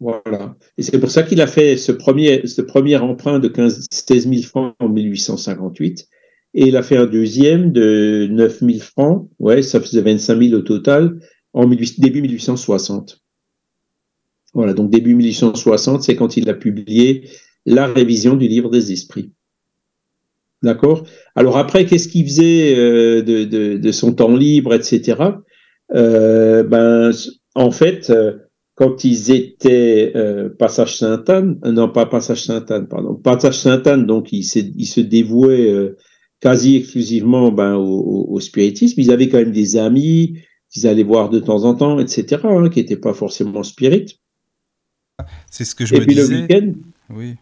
Voilà. 0.00 0.56
Et 0.76 0.82
c'est 0.82 0.98
pour 0.98 1.10
ça 1.10 1.22
qu'il 1.22 1.40
a 1.40 1.46
fait 1.46 1.76
ce 1.76 1.92
premier, 1.92 2.46
ce 2.46 2.62
premier 2.62 2.96
emprunt 2.96 3.38
de 3.38 3.48
15, 3.48 3.86
16 3.90 4.28
000 4.28 4.42
francs 4.42 4.74
en 4.80 4.88
1858. 4.88 6.08
Et 6.54 6.68
il 6.68 6.76
a 6.76 6.82
fait 6.82 6.96
un 6.96 7.06
deuxième 7.06 7.72
de 7.72 8.28
9 8.30 8.60
000 8.60 8.78
francs. 8.78 9.28
Ouais, 9.38 9.62
ça 9.62 9.80
faisait 9.80 10.02
25 10.02 10.42
000 10.42 10.54
au 10.54 10.62
total 10.62 11.18
en 11.52 11.66
début 11.66 12.22
1860. 12.22 13.20
Voilà. 14.54 14.72
Donc, 14.72 14.90
début 14.90 15.14
1860, 15.14 16.02
c'est 16.02 16.16
quand 16.16 16.36
il 16.36 16.48
a 16.48 16.54
publié 16.54 17.28
la 17.66 17.86
révision 17.86 18.36
du 18.36 18.46
livre 18.46 18.70
des 18.70 18.92
esprits. 18.92 19.32
D'accord 20.64 21.04
Alors 21.36 21.58
après, 21.58 21.84
qu'est-ce 21.84 22.08
qu'il 22.08 22.24
faisait 22.24 22.74
euh, 22.74 23.22
de, 23.22 23.44
de, 23.44 23.76
de, 23.76 23.92
son 23.92 24.14
temps 24.14 24.34
libre, 24.34 24.72
etc. 24.72 25.22
Euh, 25.94 26.62
ben, 26.64 27.10
en 27.54 27.70
fait, 27.70 28.08
euh, 28.08 28.38
quand 28.74 29.04
ils 29.04 29.30
étaient 29.30 30.12
euh, 30.16 30.48
Passage 30.48 30.96
Sainte-Anne, 30.96 31.60
non 31.66 31.90
pas 31.90 32.06
Passage 32.06 32.44
Sainte-Anne, 32.44 32.88
pardon, 32.88 33.14
Passage 33.14 33.58
Sainte-Anne, 33.58 34.06
donc 34.06 34.32
ils 34.32 34.42
se, 34.42 34.58
ils 34.58 34.86
se 34.86 35.00
dévouaient 35.00 35.92
quasi 36.40 36.76
exclusivement 36.76 37.52
ben, 37.52 37.74
au, 37.74 38.26
au, 38.30 38.40
spiritisme. 38.40 38.98
Ils 38.98 39.12
avaient 39.12 39.28
quand 39.28 39.38
même 39.38 39.52
des 39.52 39.76
amis 39.76 40.38
qu'ils 40.70 40.86
allaient 40.86 41.02
voir 41.02 41.28
de 41.28 41.40
temps 41.40 41.64
en 41.64 41.74
temps, 41.74 42.00
etc., 42.00 42.40
hein, 42.44 42.70
qui 42.70 42.80
n'étaient 42.80 42.96
pas 42.96 43.12
forcément 43.12 43.62
spirites. 43.62 44.18
C'est 45.50 45.64
ce 45.64 45.74
que 45.74 45.84
je 45.84 45.94
Et 45.94 46.00
me 46.00 46.06
puis 46.06 46.14
disais. 46.14 46.34
Le 46.34 46.40
week-end, 46.40 46.72
oui. 47.10 47.34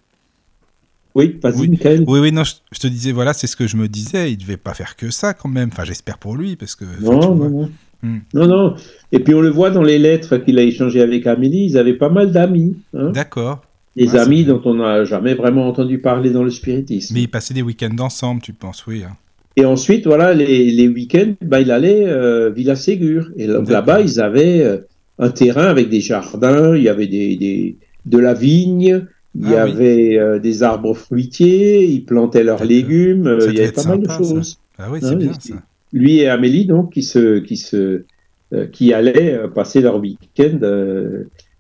Oui, 1.14 1.38
vas-y, 1.42 1.68
oui. 1.68 1.78
Oui, 2.06 2.20
oui, 2.20 2.32
non, 2.32 2.42
je, 2.44 2.78
te 2.78 2.86
disais, 2.86 3.12
voilà, 3.12 3.32
c'est 3.32 3.46
ce 3.46 3.56
que 3.56 3.66
je 3.66 3.76
me 3.76 3.88
disais. 3.88 4.32
Il 4.32 4.38
devait 4.38 4.56
pas 4.56 4.74
faire 4.74 4.96
que 4.96 5.10
ça 5.10 5.34
quand 5.34 5.48
même. 5.48 5.68
Enfin, 5.72 5.84
j'espère 5.84 6.18
pour 6.18 6.36
lui, 6.36 6.56
parce 6.56 6.74
que. 6.74 6.84
Non, 7.00 7.34
non, 7.34 7.50
non. 7.50 7.70
Hmm. 8.02 8.18
Non, 8.34 8.46
non. 8.46 8.74
Et 9.12 9.20
puis 9.20 9.32
on 9.34 9.40
le 9.40 9.50
voit 9.50 9.70
dans 9.70 9.82
les 9.82 9.98
lettres 9.98 10.36
qu'il 10.38 10.58
a 10.58 10.62
échangées 10.62 11.00
avec 11.00 11.26
Amélie, 11.26 11.66
ils 11.66 11.78
avaient 11.78 11.94
pas 11.94 12.08
mal 12.08 12.32
d'amis. 12.32 12.76
Hein. 12.94 13.10
D'accord. 13.10 13.62
Des 13.94 14.16
ah, 14.16 14.22
amis 14.22 14.44
dont 14.44 14.60
on 14.64 14.74
n'a 14.74 15.04
jamais 15.04 15.34
vraiment 15.34 15.68
entendu 15.68 15.98
parler 15.98 16.30
dans 16.30 16.42
le 16.42 16.50
spiritisme. 16.50 17.14
Mais 17.14 17.22
ils 17.22 17.30
passaient 17.30 17.54
des 17.54 17.62
week-ends 17.62 17.94
ensemble, 18.00 18.40
tu 18.40 18.52
penses, 18.54 18.86
oui. 18.86 19.04
Hein. 19.06 19.16
Et 19.56 19.64
ensuite, 19.66 20.06
voilà, 20.06 20.32
les, 20.32 20.70
les 20.70 20.88
week-ends, 20.88 21.34
bah, 21.42 21.60
il 21.60 21.70
allait 21.70 22.06
euh, 22.06 22.50
Villa 22.50 22.74
Ségur. 22.74 23.30
Et 23.36 23.46
là-bas, 23.46 24.00
ils 24.00 24.20
avaient 24.20 24.62
euh, 24.62 24.78
un 25.18 25.30
terrain 25.30 25.66
avec 25.66 25.88
des 25.88 26.00
jardins, 26.00 26.74
il 26.74 26.82
y 26.82 26.88
avait 26.88 27.06
des, 27.06 27.36
des 27.36 27.76
de 28.06 28.18
la 28.18 28.34
vigne, 28.34 29.06
il 29.34 29.50
y 29.50 29.54
ah 29.54 29.62
avait 29.62 30.18
euh, 30.18 30.38
des 30.38 30.62
arbres 30.62 30.94
fruitiers, 30.94 31.84
ils 31.84 32.04
plantaient 32.04 32.44
leurs 32.44 32.64
légumes, 32.64 33.26
euh, 33.26 33.46
il 33.48 33.58
y 33.58 33.60
avait 33.60 33.72
pas 33.72 33.84
mal 33.84 34.00
de 34.00 34.10
choses. 34.10 34.58
Ah 34.78 34.88
oui, 34.90 34.98
c'est 35.00 35.08
hein, 35.08 35.16
bien 35.16 35.32
ça. 35.32 35.54
Lui 35.92 36.18
et 36.18 36.28
Amélie, 36.28 36.66
donc, 36.66 36.92
qui, 36.92 37.02
se, 37.02 37.38
qui, 37.38 37.56
se, 37.56 38.04
euh, 38.52 38.66
qui 38.66 38.92
allaient 38.92 39.40
passer 39.54 39.80
leur 39.80 39.98
week-end 39.98 40.58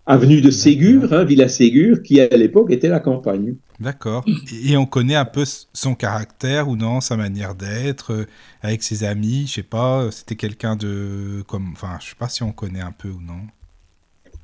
avenue 0.04 0.40
de 0.40 0.50
Ségur, 0.50 1.12
hein, 1.12 1.24
Villa 1.24 1.48
Ségur, 1.48 2.02
qui 2.02 2.20
à 2.20 2.28
l'époque 2.28 2.70
était 2.70 2.88
la 2.88 3.00
campagne. 3.00 3.54
D'accord. 3.78 4.24
Et 4.64 4.76
on 4.76 4.86
connaît 4.86 5.14
un 5.14 5.24
peu 5.24 5.44
son 5.72 5.94
caractère 5.94 6.68
ou 6.68 6.76
non, 6.76 7.00
sa 7.00 7.16
manière 7.16 7.54
d'être, 7.54 8.26
avec 8.62 8.82
ses 8.82 9.04
amis, 9.04 9.44
je 9.46 9.54
sais 9.54 9.62
pas, 9.62 10.08
c'était 10.10 10.36
quelqu'un 10.36 10.76
de... 10.76 11.42
comme, 11.46 11.70
Enfin, 11.72 11.98
je 12.00 12.10
sais 12.10 12.16
pas 12.18 12.28
si 12.28 12.42
on 12.42 12.52
connaît 12.52 12.80
un 12.80 12.92
peu 12.92 13.08
ou 13.08 13.20
non. 13.20 13.40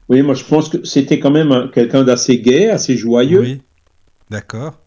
Oui, 0.09 0.23
moi 0.23 0.35
je 0.35 0.45
pense 0.45 0.69
que 0.69 0.85
c'était 0.85 1.19
quand 1.19 1.31
même 1.31 1.71
quelqu'un 1.73 2.03
d'assez 2.03 2.39
gai, 2.41 2.71
assez 2.71 2.97
joyeux. 2.97 3.41
Oui, 3.41 3.61
d'accord. 4.31 4.79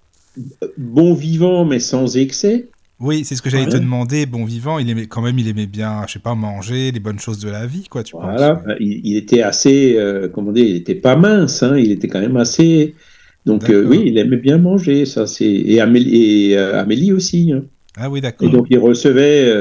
Bon 0.78 1.14
vivant, 1.14 1.66
mais 1.66 1.80
sans 1.80 2.18
excès. 2.18 2.70
Oui, 3.02 3.26
c'est 3.26 3.36
ce 3.36 3.42
que 3.42 3.50
j'allais 3.50 3.66
te 3.66 3.78
demander. 3.78 4.28
Bon 4.28 4.46
vivant, 4.46 4.78
il 4.78 4.88
aimait 4.90 5.08
quand 5.08 5.24
même, 5.24 5.40
il 5.40 5.48
aimait 5.48 5.66
bien, 5.66 6.04
je 6.08 6.14
sais 6.14 6.20
pas, 6.20 6.36
manger 6.36 6.92
les 6.92 7.00
bonnes 7.00 7.20
choses 7.20 7.40
de 7.40 7.50
la 7.50 7.66
vie, 7.66 7.88
quoi. 7.90 8.04
Tu 8.04 8.16
voilà, 8.16 8.56
penses, 8.56 8.76
il, 8.80 9.18
était 9.18 9.42
assez, 9.42 9.96
euh, 9.98 10.30
comment 10.30 10.52
dire, 10.52 10.66
il 10.66 10.76
était 10.76 10.96
pas 10.96 11.16
mince, 11.16 11.64
hein, 11.64 11.76
il 11.78 11.92
était 11.92 12.08
quand 12.08 12.22
même 12.22 12.38
assez. 12.38 12.94
Donc 13.48 13.72
euh, 13.72 13.84
oui, 13.88 14.04
il 14.06 14.20
aimait 14.20 14.38
bien 14.38 14.60
manger, 14.60 15.06
ça 15.06 15.26
c'est 15.26 15.46
et 15.46 15.82
Amélie, 15.82 16.52
et, 16.52 16.58
euh, 16.58 16.80
Amélie 16.80 17.12
aussi. 17.12 17.52
Hein. 17.52 17.64
Ah 17.98 18.08
oui, 18.08 18.22
d'accord. 18.22 18.48
Et 18.48 18.52
donc 18.52 18.68
il 18.70 18.78
recevait 18.78 19.52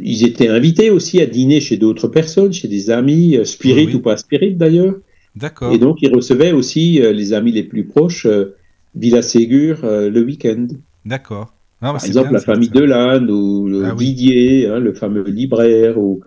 ils 0.00 0.24
étaient 0.24 0.48
invités 0.48 0.90
aussi 0.90 1.20
à 1.20 1.26
dîner 1.26 1.60
chez 1.60 1.76
d'autres 1.76 2.08
personnes, 2.08 2.52
chez 2.52 2.68
des 2.68 2.90
amis, 2.90 3.36
euh, 3.36 3.44
spirites 3.44 3.94
ou 3.94 4.00
pas 4.00 4.16
spirites 4.16 4.58
d'ailleurs. 4.58 4.96
D'accord. 5.34 5.72
Et 5.72 5.78
donc, 5.78 6.02
ils 6.02 6.14
recevaient 6.14 6.52
aussi 6.52 7.02
euh, 7.02 7.12
les 7.12 7.32
amis 7.32 7.52
les 7.52 7.62
plus 7.62 7.84
proches, 7.84 8.26
euh, 8.26 8.56
Villa 8.94 9.22
Ségur, 9.22 9.78
le 9.84 10.20
week-end. 10.20 10.66
D'accord. 11.06 11.54
Par 11.80 12.04
exemple, 12.04 12.32
la 12.32 12.40
famille 12.40 12.68
Delanne 12.68 13.30
ou 13.30 13.82
ah 13.86 13.94
Didier, 13.94 14.68
hein, 14.68 14.78
le 14.78 14.92
fameux 14.92 15.24
libraire, 15.24 15.96
ou 15.96 16.20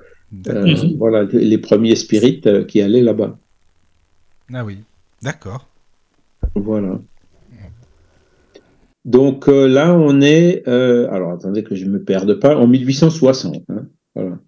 voilà, 0.98 1.24
les 1.32 1.60
premiers 1.60 1.96
spirites 1.96 2.66
qui 2.66 2.82
allaient 2.82 3.04
là-bas. 3.04 3.38
Ah 4.52 4.66
oui, 4.66 4.80
d'accord. 5.22 5.68
Voilà. 6.56 7.00
Donc 9.06 9.48
euh, 9.48 9.68
là, 9.68 9.96
on 9.96 10.20
est, 10.20 10.68
euh, 10.68 11.08
alors 11.12 11.32
attendez 11.32 11.64
que 11.64 11.76
je 11.76 11.86
ne 11.86 11.92
me 11.92 12.04
perde 12.04 12.40
pas, 12.40 12.58
en 12.58 12.68
1860. 12.68 13.64
Hein. 13.70 14.40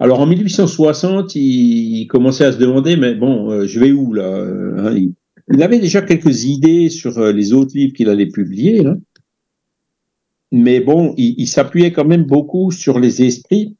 Alors 0.00 0.18
en 0.20 0.26
1860, 0.26 1.36
il, 1.36 2.06
commençait 2.08 2.44
à 2.44 2.52
se 2.52 2.58
demander, 2.58 2.96
mais 2.96 3.14
bon, 3.14 3.50
euh, 3.52 3.66
je 3.66 3.78
vais 3.78 3.92
où 3.92 4.12
là 4.12 4.36
hein, 4.36 4.96
il, 4.96 5.62
avait 5.62 5.78
déjà 5.78 6.02
quelques 6.02 6.44
idées 6.44 6.90
sur 6.90 7.20
les 7.32 7.52
autres 7.52 7.70
livres 7.76 7.92
qu'il 7.94 8.08
allait 8.08 8.26
publier. 8.26 8.84
mais 10.50 10.80
bon, 10.80 11.14
il, 11.16 11.46
s'appuyait 11.46 11.92
quand 11.92 12.04
même 12.04 12.24
beaucoup 12.24 12.72
sur 12.72 12.98
les 12.98 13.22
esprits 13.22 13.76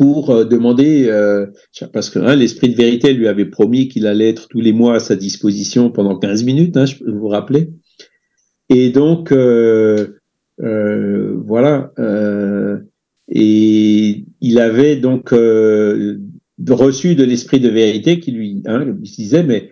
pour 0.00 0.30
euh, 0.30 0.44
demander, 0.46 1.10
euh, 1.10 1.44
parce 1.92 2.08
que 2.08 2.18
hein, 2.18 2.34
l'esprit 2.34 2.70
de 2.70 2.74
vérité 2.74 3.12
lui 3.12 3.28
avait 3.28 3.44
promis 3.44 3.86
qu'il 3.88 4.06
allait 4.06 4.30
être 4.30 4.48
tous 4.48 4.62
les 4.62 4.72
mois 4.72 4.94
à 4.94 4.98
sa 4.98 5.14
disposition 5.14 5.90
pendant 5.90 6.18
15 6.18 6.42
minutes, 6.44 6.74
hein, 6.78 6.86
je 6.86 6.96
peux 6.96 7.10
vous 7.10 7.28
rappeler. 7.28 7.68
Et 8.70 8.88
donc, 8.88 9.30
euh, 9.30 10.06
voilà, 10.56 11.92
et 13.28 14.24
il 14.40 14.58
avait 14.58 14.96
donc 14.96 15.32
reçu 15.32 17.14
de 17.14 17.24
l'esprit 17.24 17.60
de 17.60 17.68
vérité 17.68 18.20
qui 18.20 18.32
lui, 18.32 18.62
hein, 18.64 18.86
disait, 19.00 19.42
mais 19.42 19.70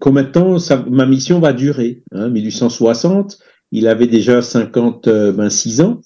combien 0.00 0.24
de 0.24 0.30
temps 0.30 0.56
ma 0.90 1.06
mission 1.06 1.38
va 1.38 1.52
durer 1.52 2.02
1860, 2.12 3.38
il 3.70 3.86
avait 3.86 4.08
déjà 4.08 4.42
56 4.42 5.82
ans, 5.82 6.00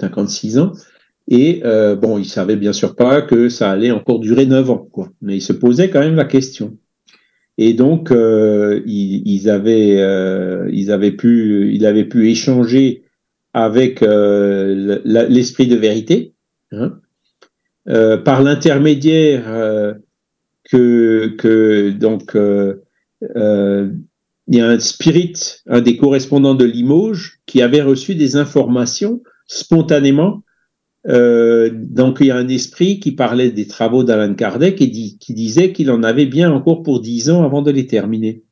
56 0.00 0.58
ans. 0.60 0.72
Et 1.28 1.62
euh, 1.64 1.96
bon, 1.96 2.18
il 2.18 2.24
savait 2.24 2.56
bien 2.56 2.72
sûr 2.72 2.94
pas 2.94 3.22
que 3.22 3.48
ça 3.48 3.70
allait 3.70 3.90
encore 3.90 4.20
durer 4.20 4.46
neuf 4.46 4.70
ans, 4.70 4.88
quoi. 4.92 5.10
Mais 5.20 5.36
il 5.36 5.42
se 5.42 5.52
posait 5.52 5.90
quand 5.90 6.00
même 6.00 6.14
la 6.14 6.24
question. 6.24 6.78
Et 7.58 7.72
donc, 7.72 8.10
euh, 8.10 8.82
ils, 8.86 9.48
avaient, 9.48 9.98
euh, 9.98 10.68
ils 10.72 10.90
avaient 10.90 11.12
pu, 11.12 11.72
il 11.72 11.86
avait 11.86 12.04
pu 12.04 12.30
échanger 12.30 13.04
avec 13.54 14.02
euh, 14.02 15.00
l'esprit 15.04 15.66
de 15.66 15.76
vérité, 15.76 16.34
hein, 16.72 16.98
euh, 17.88 18.18
par 18.18 18.42
l'intermédiaire 18.42 19.96
que, 20.70 21.28
que 21.38 21.90
donc 21.90 22.36
il 24.48 24.54
y 24.54 24.60
a 24.60 24.68
un 24.68 24.78
spirit, 24.78 25.32
un 25.66 25.80
des 25.80 25.96
correspondants 25.96 26.54
de 26.54 26.66
Limoges, 26.66 27.40
qui 27.46 27.62
avait 27.62 27.82
reçu 27.82 28.14
des 28.14 28.36
informations 28.36 29.22
spontanément 29.46 30.42
euh, 31.08 31.70
donc 31.72 32.18
il 32.20 32.26
y 32.26 32.30
a 32.30 32.36
un 32.36 32.48
esprit 32.48 32.98
qui 32.98 33.12
parlait 33.12 33.50
des 33.50 33.66
travaux 33.66 34.02
d'Alan 34.02 34.34
Kardec 34.34 34.80
et 34.80 34.90
qui 34.90 35.34
disait 35.34 35.72
qu'il 35.72 35.90
en 35.90 36.02
avait 36.02 36.26
bien 36.26 36.52
encore 36.52 36.82
pour 36.82 37.00
10 37.00 37.30
ans 37.30 37.44
avant 37.44 37.62
de 37.62 37.70
les 37.70 37.86
terminer. 37.86 38.44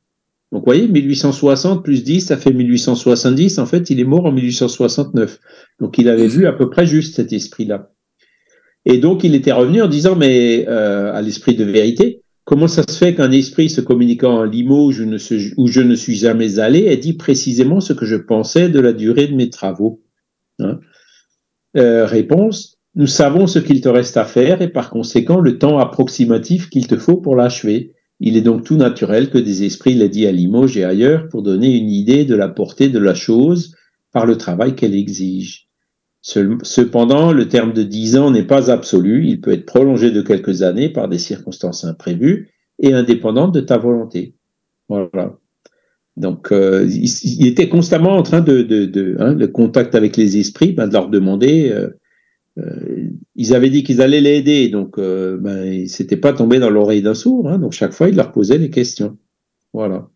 Donc 0.52 0.60
vous 0.60 0.66
voyez, 0.66 0.86
1860 0.86 1.82
plus 1.82 2.04
10, 2.04 2.20
ça 2.20 2.36
fait 2.36 2.52
1870. 2.52 3.58
En 3.58 3.66
fait, 3.66 3.90
il 3.90 3.98
est 3.98 4.04
mort 4.04 4.26
en 4.26 4.30
1869. 4.30 5.40
Donc 5.80 5.98
il 5.98 6.08
avait 6.08 6.28
vu 6.28 6.46
à 6.46 6.52
peu 6.52 6.70
près 6.70 6.86
juste 6.86 7.16
cet 7.16 7.32
esprit-là. 7.32 7.90
Et 8.84 8.98
donc 8.98 9.24
il 9.24 9.34
était 9.34 9.50
revenu 9.50 9.82
en 9.82 9.88
disant, 9.88 10.14
mais 10.14 10.66
euh, 10.68 11.12
à 11.12 11.22
l'esprit 11.22 11.56
de 11.56 11.64
vérité, 11.64 12.22
comment 12.44 12.68
ça 12.68 12.84
se 12.88 12.96
fait 12.96 13.16
qu'un 13.16 13.32
esprit 13.32 13.68
se 13.68 13.80
communiquant 13.80 14.38
en 14.38 14.44
Limoges 14.44 15.00
où, 15.56 15.66
je 15.66 15.80
ne 15.80 15.94
suis 15.96 16.14
jamais 16.14 16.60
allé 16.60 16.84
ait 16.84 16.98
dit 16.98 17.14
précisément 17.14 17.80
ce 17.80 17.92
que 17.92 18.06
je 18.06 18.16
pensais 18.16 18.68
de 18.68 18.78
la 18.78 18.92
durée 18.92 19.26
de 19.26 19.34
mes 19.34 19.50
travaux 19.50 20.02
hein? 20.60 20.78
Euh, 21.76 22.06
réponse, 22.06 22.78
nous 22.94 23.06
savons 23.06 23.46
ce 23.46 23.58
qu'il 23.58 23.80
te 23.80 23.88
reste 23.88 24.16
à 24.16 24.24
faire 24.24 24.62
et 24.62 24.68
par 24.68 24.90
conséquent 24.90 25.40
le 25.40 25.58
temps 25.58 25.78
approximatif 25.78 26.70
qu'il 26.70 26.86
te 26.86 26.96
faut 26.96 27.16
pour 27.16 27.34
l'achever. 27.34 27.92
Il 28.20 28.36
est 28.36 28.42
donc 28.42 28.64
tout 28.64 28.76
naturel 28.76 29.30
que 29.30 29.38
des 29.38 29.64
esprits 29.64 29.94
l'aient 29.94 30.08
dit 30.08 30.26
à 30.26 30.32
Limoges 30.32 30.76
et 30.76 30.84
ailleurs 30.84 31.28
pour 31.28 31.42
donner 31.42 31.76
une 31.76 31.90
idée 31.90 32.24
de 32.24 32.36
la 32.36 32.48
portée 32.48 32.88
de 32.88 33.00
la 33.00 33.14
chose 33.14 33.74
par 34.12 34.26
le 34.26 34.36
travail 34.36 34.76
qu'elle 34.76 34.94
exige. 34.94 35.68
Cependant, 36.22 37.32
le 37.32 37.48
terme 37.48 37.74
de 37.74 37.82
dix 37.82 38.16
ans 38.16 38.30
n'est 38.30 38.46
pas 38.46 38.70
absolu, 38.70 39.26
il 39.26 39.42
peut 39.42 39.52
être 39.52 39.66
prolongé 39.66 40.10
de 40.10 40.22
quelques 40.22 40.62
années 40.62 40.88
par 40.88 41.08
des 41.08 41.18
circonstances 41.18 41.84
imprévues 41.84 42.50
et 42.78 42.94
indépendantes 42.94 43.52
de 43.52 43.60
ta 43.60 43.76
volonté. 43.76 44.34
Voilà. 44.88 45.36
Donc, 46.16 46.52
euh, 46.52 46.88
il, 46.88 47.46
était 47.46 47.68
constamment 47.68 48.16
en 48.16 48.22
train 48.22 48.40
de, 48.40 48.62
de, 48.62 48.84
de 48.84 49.16
hein, 49.18 49.34
le 49.34 49.48
contact 49.48 49.94
avec 49.94 50.16
les 50.16 50.36
esprits, 50.36 50.72
ben, 50.72 50.86
de 50.86 50.92
leur 50.92 51.08
demander. 51.08 51.70
Euh, 51.70 51.88
euh, 52.58 53.08
ils 53.34 53.52
avaient 53.52 53.70
dit 53.70 53.82
qu'ils 53.82 54.00
allaient 54.00 54.20
l'aider, 54.20 54.68
donc 54.68 54.96
euh, 54.98 55.36
ben, 55.40 55.64
il 55.64 55.88
s'était 55.88 56.16
pas 56.16 56.32
tombé 56.32 56.60
dans 56.60 56.70
l'oreille 56.70 57.02
d'un 57.02 57.14
sourd. 57.14 57.48
Hein, 57.48 57.58
donc 57.58 57.72
chaque 57.72 57.92
fois, 57.92 58.08
il 58.08 58.14
leur 58.14 58.30
posait 58.30 58.58
les 58.58 58.70
questions. 58.70 59.18
Voilà. 59.72 60.08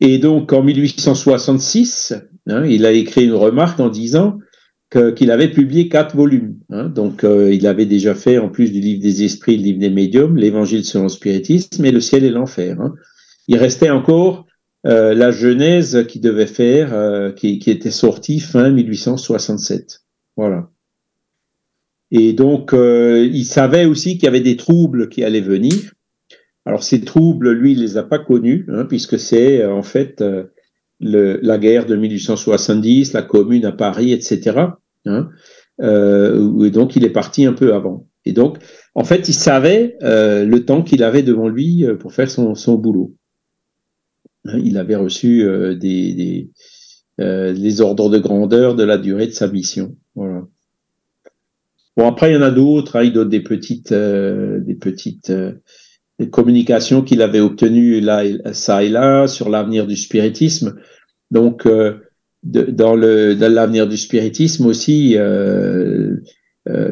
Et 0.00 0.18
donc, 0.18 0.52
en 0.52 0.64
1866, 0.64 2.14
hein, 2.48 2.64
il 2.64 2.84
a 2.84 2.90
écrit 2.90 3.26
une 3.26 3.34
remarque 3.34 3.78
en 3.78 3.88
disant 3.88 4.38
qu'il 4.90 5.30
avait 5.30 5.50
publié 5.50 5.88
quatre 5.88 6.16
volumes. 6.16 6.56
Donc, 6.70 7.22
il 7.24 7.66
avait 7.66 7.84
déjà 7.84 8.14
fait, 8.14 8.38
en 8.38 8.48
plus 8.48 8.72
du 8.72 8.80
livre 8.80 9.02
des 9.02 9.22
esprits, 9.22 9.58
le 9.58 9.64
livre 9.64 9.80
des 9.80 9.90
médiums, 9.90 10.36
l'Évangile 10.36 10.82
selon 10.82 11.04
le 11.04 11.10
spiritisme 11.10 11.84
et 11.84 11.90
le 11.90 12.00
ciel 12.00 12.24
et 12.24 12.30
l'enfer. 12.30 12.78
Il 13.48 13.58
restait 13.58 13.90
encore 13.90 14.47
euh, 14.86 15.12
la 15.12 15.32
Genèse 15.32 16.06
qui 16.06 16.20
devait 16.20 16.46
faire, 16.46 16.94
euh, 16.94 17.32
qui, 17.32 17.60
était 17.66 17.90
sortie 17.90 18.38
fin 18.38 18.70
1867. 18.70 20.02
Voilà. 20.36 20.70
Et 22.10 22.32
donc, 22.32 22.72
euh, 22.72 23.28
il 23.30 23.44
savait 23.44 23.86
aussi 23.86 24.14
qu'il 24.14 24.24
y 24.24 24.28
avait 24.28 24.40
des 24.40 24.56
troubles 24.56 25.08
qui 25.08 25.24
allaient 25.24 25.40
venir. 25.40 25.94
Alors, 26.64 26.84
ces 26.84 27.00
troubles, 27.00 27.50
lui, 27.50 27.72
il 27.72 27.80
les 27.80 27.96
a 27.96 28.02
pas 28.02 28.18
connus, 28.18 28.66
hein, 28.68 28.84
puisque 28.84 29.18
c'est 29.18 29.64
en 29.64 29.82
fait 29.82 30.22
le, 31.00 31.40
la 31.42 31.58
guerre 31.58 31.86
de 31.86 31.96
1870, 31.96 33.14
la 33.14 33.22
Commune 33.22 33.64
à 33.64 33.72
Paris, 33.72 34.12
etc. 34.12 34.60
Hein, 35.06 35.28
et 35.80 36.70
donc, 36.70 36.94
il 36.94 37.04
est 37.04 37.10
parti 37.10 37.46
un 37.46 37.52
peu 37.52 37.74
avant. 37.74 38.06
Et 38.24 38.32
donc, 38.32 38.58
en 38.94 39.04
fait, 39.04 39.28
il 39.28 39.34
savait 39.34 39.96
le 40.02 40.58
temps 40.58 40.82
qu'il 40.82 41.02
avait 41.02 41.22
devant 41.22 41.48
lui 41.48 41.86
pour 41.98 42.12
faire 42.12 42.30
son, 42.30 42.54
son 42.54 42.74
boulot. 42.74 43.17
Hein, 44.48 44.60
il 44.64 44.78
avait 44.78 44.96
reçu 44.96 45.42
euh, 45.42 45.74
des, 45.74 46.50
euh, 47.20 47.52
les 47.52 47.80
ordres 47.80 48.08
de 48.10 48.18
grandeur 48.18 48.74
de 48.74 48.84
la 48.84 48.98
durée 48.98 49.26
de 49.26 49.32
sa 49.32 49.48
mission. 49.48 49.96
Bon, 50.16 50.46
après, 52.06 52.30
il 52.30 52.34
y 52.34 52.36
en 52.36 52.42
a 52.42 52.50
d'autres. 52.50 52.96
Hein, 52.96 53.04
il 53.04 53.12
donne 53.12 53.28
des 53.28 53.42
petites, 53.42 53.92
euh, 53.92 54.60
des 54.60 54.74
petites 54.74 55.32
communications 56.30 57.02
qu'il 57.02 57.22
avait 57.22 57.40
obtenues 57.40 58.00
là, 58.00 58.22
ça 58.52 58.82
et 58.82 58.88
là 58.88 59.26
sur 59.26 59.48
l'avenir 59.48 59.86
du 59.86 59.96
spiritisme. 59.96 60.76
Donc, 61.30 61.68
dans 62.42 62.96
l'avenir 62.96 63.86
du 63.86 63.96
spiritisme 63.96 64.66
aussi, 64.66 65.16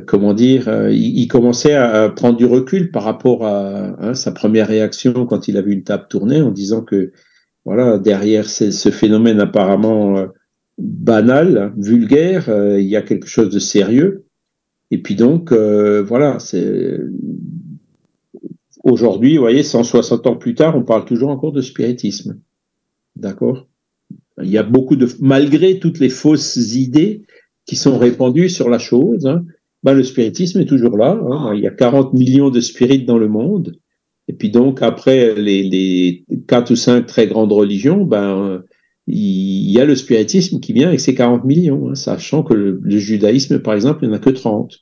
comment 0.06 0.34
dire, 0.34 0.90
il, 0.90 1.26
commençait 1.26 1.74
à, 1.74 2.08
prendre 2.10 2.36
du 2.36 2.44
recul 2.44 2.92
par 2.92 3.02
rapport 3.02 3.44
à 3.44 3.96
hein, 4.00 4.14
sa 4.14 4.30
première 4.30 4.68
réaction 4.68 5.26
quand 5.26 5.48
il 5.48 5.56
a 5.56 5.62
vu 5.62 5.72
une 5.72 5.82
table 5.82 6.06
tourner 6.08 6.40
en 6.42 6.52
disant 6.52 6.82
que 6.82 7.10
voilà, 7.66 7.98
derrière 7.98 8.48
ce 8.48 8.90
phénomène 8.90 9.40
apparemment 9.40 10.16
euh, 10.16 10.26
banal, 10.78 11.74
vulgaire, 11.76 12.48
euh, 12.48 12.80
il 12.80 12.86
y 12.86 12.94
a 12.94 13.02
quelque 13.02 13.26
chose 13.26 13.52
de 13.52 13.58
sérieux. 13.58 14.24
Et 14.92 15.02
puis 15.02 15.16
donc, 15.16 15.50
euh, 15.50 16.00
voilà, 16.00 16.38
c'est 16.38 16.96
aujourd'hui, 18.84 19.34
vous 19.36 19.42
voyez, 19.42 19.64
160 19.64 20.28
ans 20.28 20.36
plus 20.36 20.54
tard, 20.54 20.76
on 20.76 20.84
parle 20.84 21.04
toujours 21.06 21.30
encore 21.30 21.50
de 21.50 21.60
spiritisme. 21.60 22.38
D'accord? 23.16 23.66
Il 24.40 24.50
y 24.50 24.58
a 24.58 24.62
beaucoup 24.62 24.94
de, 24.94 25.08
malgré 25.18 25.80
toutes 25.80 25.98
les 25.98 26.08
fausses 26.08 26.56
idées 26.72 27.22
qui 27.64 27.74
sont 27.74 27.98
répandues 27.98 28.48
sur 28.48 28.70
la 28.70 28.78
chose, 28.78 29.26
hein, 29.26 29.44
ben, 29.82 29.92
le 29.92 30.04
spiritisme 30.04 30.60
est 30.60 30.66
toujours 30.66 30.96
là. 30.96 31.18
Hein. 31.20 31.52
il 31.56 31.62
y 31.62 31.66
a 31.66 31.72
40 31.72 32.12
millions 32.12 32.50
de 32.50 32.60
spirites 32.60 33.06
dans 33.06 33.18
le 33.18 33.26
monde. 33.26 33.76
Et 34.28 34.32
puis 34.32 34.50
donc, 34.50 34.82
après 34.82 35.34
les, 35.34 35.62
les 35.62 36.24
quatre 36.48 36.72
ou 36.72 36.76
cinq 36.76 37.06
très 37.06 37.26
grandes 37.26 37.52
religions, 37.52 38.04
ben, 38.04 38.62
il 39.06 39.70
y 39.70 39.80
a 39.80 39.84
le 39.84 39.94
spiritisme 39.94 40.60
qui 40.60 40.72
vient 40.72 40.88
avec 40.88 41.00
ses 41.00 41.14
40 41.14 41.44
millions, 41.44 41.90
hein, 41.90 41.94
sachant 41.94 42.42
que 42.42 42.54
le, 42.54 42.98
judaïsme, 42.98 43.60
par 43.60 43.74
exemple, 43.74 44.00
il 44.02 44.08
n'y 44.08 44.14
en 44.14 44.16
a 44.16 44.20
que 44.20 44.30
30. 44.30 44.74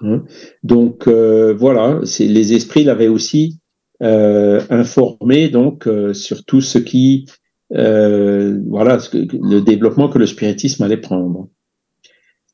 Hein. 0.00 0.24
Donc 0.62 1.06
euh, 1.06 1.54
voilà, 1.54 2.00
les 2.18 2.54
esprits 2.54 2.84
l'avaient 2.84 3.08
aussi 3.08 3.60
euh, 4.02 4.62
informé 4.68 5.48
donc 5.48 5.86
euh, 5.86 6.12
sur 6.12 6.44
tout 6.44 6.60
ce 6.60 6.78
qui, 6.78 7.26
euh, 7.74 8.58
voilà, 8.66 8.98
le 9.12 9.60
développement 9.60 10.08
que 10.08 10.18
le 10.18 10.26
spiritisme 10.26 10.82
allait 10.82 10.96
prendre. 10.96 11.48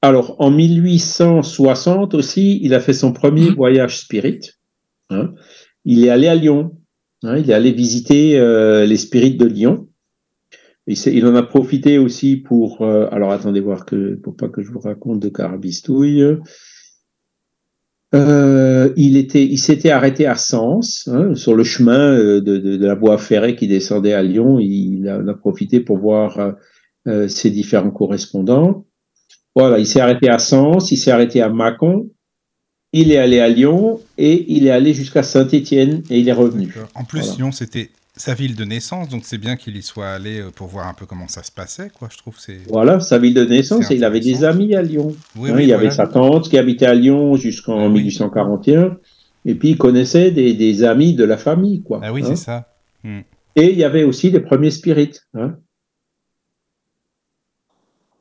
Alors 0.02 0.36
en 0.40 0.50
1860 0.50 2.14
aussi, 2.14 2.58
il 2.62 2.74
a 2.74 2.80
fait 2.80 2.92
son 2.92 3.12
premier 3.12 3.50
mmh. 3.50 3.54
voyage 3.54 3.98
spirit. 3.98 4.40
Hein 5.12 5.34
il 5.84 6.04
est 6.04 6.10
allé 6.10 6.28
à 6.28 6.34
Lyon. 6.34 6.72
Hein, 7.22 7.38
il 7.38 7.50
est 7.50 7.54
allé 7.54 7.72
visiter 7.72 8.38
euh, 8.38 8.84
les 8.84 8.96
spirites 8.96 9.38
de 9.38 9.46
Lyon. 9.46 9.88
Il, 10.88 11.26
en 11.26 11.36
a 11.36 11.42
profité 11.44 11.98
aussi 11.98 12.36
pour. 12.36 12.82
Euh, 12.82 13.06
alors 13.12 13.30
attendez 13.30 13.60
voir 13.60 13.86
que 13.86 14.16
pour 14.16 14.36
pas 14.36 14.48
que 14.48 14.62
je 14.62 14.72
vous 14.72 14.80
raconte 14.80 15.20
de 15.20 15.28
carabistouille. 15.28 16.24
Euh, 18.14 18.92
il 18.96 19.16
était, 19.16 19.44
il 19.44 19.58
s'était 19.58 19.90
arrêté 19.90 20.26
à 20.26 20.34
Sens, 20.34 21.08
hein, 21.10 21.34
sur 21.34 21.54
le 21.54 21.64
chemin 21.64 22.16
de, 22.40 22.84
la 22.84 22.94
voie 22.94 23.16
ferrée 23.16 23.54
qui 23.54 23.68
descendait 23.68 24.12
à 24.12 24.22
Lyon. 24.22 24.58
Il, 24.58 25.08
a, 25.08 25.16
a, 25.16 25.34
profité 25.34 25.80
pour 25.80 25.98
voir 25.98 26.56
ses 27.06 27.50
différents 27.50 27.90
correspondants. 27.90 28.84
Voilà, 29.54 29.78
il 29.78 29.86
s'est 29.86 30.00
arrêté 30.00 30.28
à 30.28 30.38
Sens, 30.38 30.90
il 30.92 30.96
s'est 30.96 31.10
arrêté 31.10 31.40
à 31.40 31.48
Mâcon, 31.48 32.10
il 32.92 33.10
est 33.10 33.18
allé 33.18 33.40
à 33.40 33.48
Lyon 33.48 34.00
et 34.18 34.44
il 34.52 34.66
est 34.66 34.70
allé 34.70 34.92
jusqu'à 34.94 35.22
Saint-Étienne 35.22 36.02
et 36.10 36.18
il 36.18 36.28
est 36.28 36.32
revenu. 36.32 36.74
En 36.94 37.04
plus, 37.04 37.36
Lyon, 37.38 37.52
c'était 37.52 37.90
sa 38.14 38.34
ville 38.34 38.54
de 38.54 38.64
naissance, 38.64 39.08
donc 39.08 39.22
c'est 39.24 39.38
bien 39.38 39.56
qu'il 39.56 39.76
y 39.76 39.82
soit 39.82 40.08
allé 40.08 40.40
euh, 40.40 40.50
pour 40.50 40.66
voir 40.66 40.86
un 40.86 40.92
peu 40.92 41.06
comment 41.06 41.28
ça 41.28 41.42
se 41.42 41.50
passait, 41.50 41.90
quoi. 41.98 42.08
Je 42.12 42.18
trouve 42.18 42.34
c'est. 42.38 42.58
Voilà, 42.68 43.00
sa 43.00 43.18
ville 43.18 43.32
de 43.32 43.44
naissance. 43.44 43.90
Et 43.90 43.94
il 43.94 44.04
avait 44.04 44.20
des 44.20 44.44
amis 44.44 44.74
à 44.74 44.82
Lyon. 44.82 45.16
Oui, 45.36 45.50
hein, 45.50 45.56
il 45.58 45.68
y 45.68 45.72
avait 45.72 45.90
sa 45.90 46.06
tante 46.06 46.50
qui 46.50 46.58
habitait 46.58 46.86
à 46.86 46.94
Lyon 46.94 47.36
jusqu'en 47.36 47.88
1841. 47.88 48.98
Et 49.44 49.54
puis 49.54 49.70
il 49.70 49.78
connaissait 49.78 50.30
des, 50.30 50.84
amis 50.84 51.14
de 51.14 51.24
la 51.24 51.36
famille, 51.36 51.82
quoi. 51.82 52.00
Ah 52.02 52.12
oui, 52.12 52.22
c'est 52.24 52.36
ça. 52.36 52.68
Hmm. 53.02 53.20
Et 53.56 53.72
il 53.72 53.78
y 53.78 53.84
avait 53.84 54.04
aussi 54.04 54.30
les 54.30 54.40
premiers 54.40 54.70
spirites. 54.70 55.26
Hein. 55.34 55.56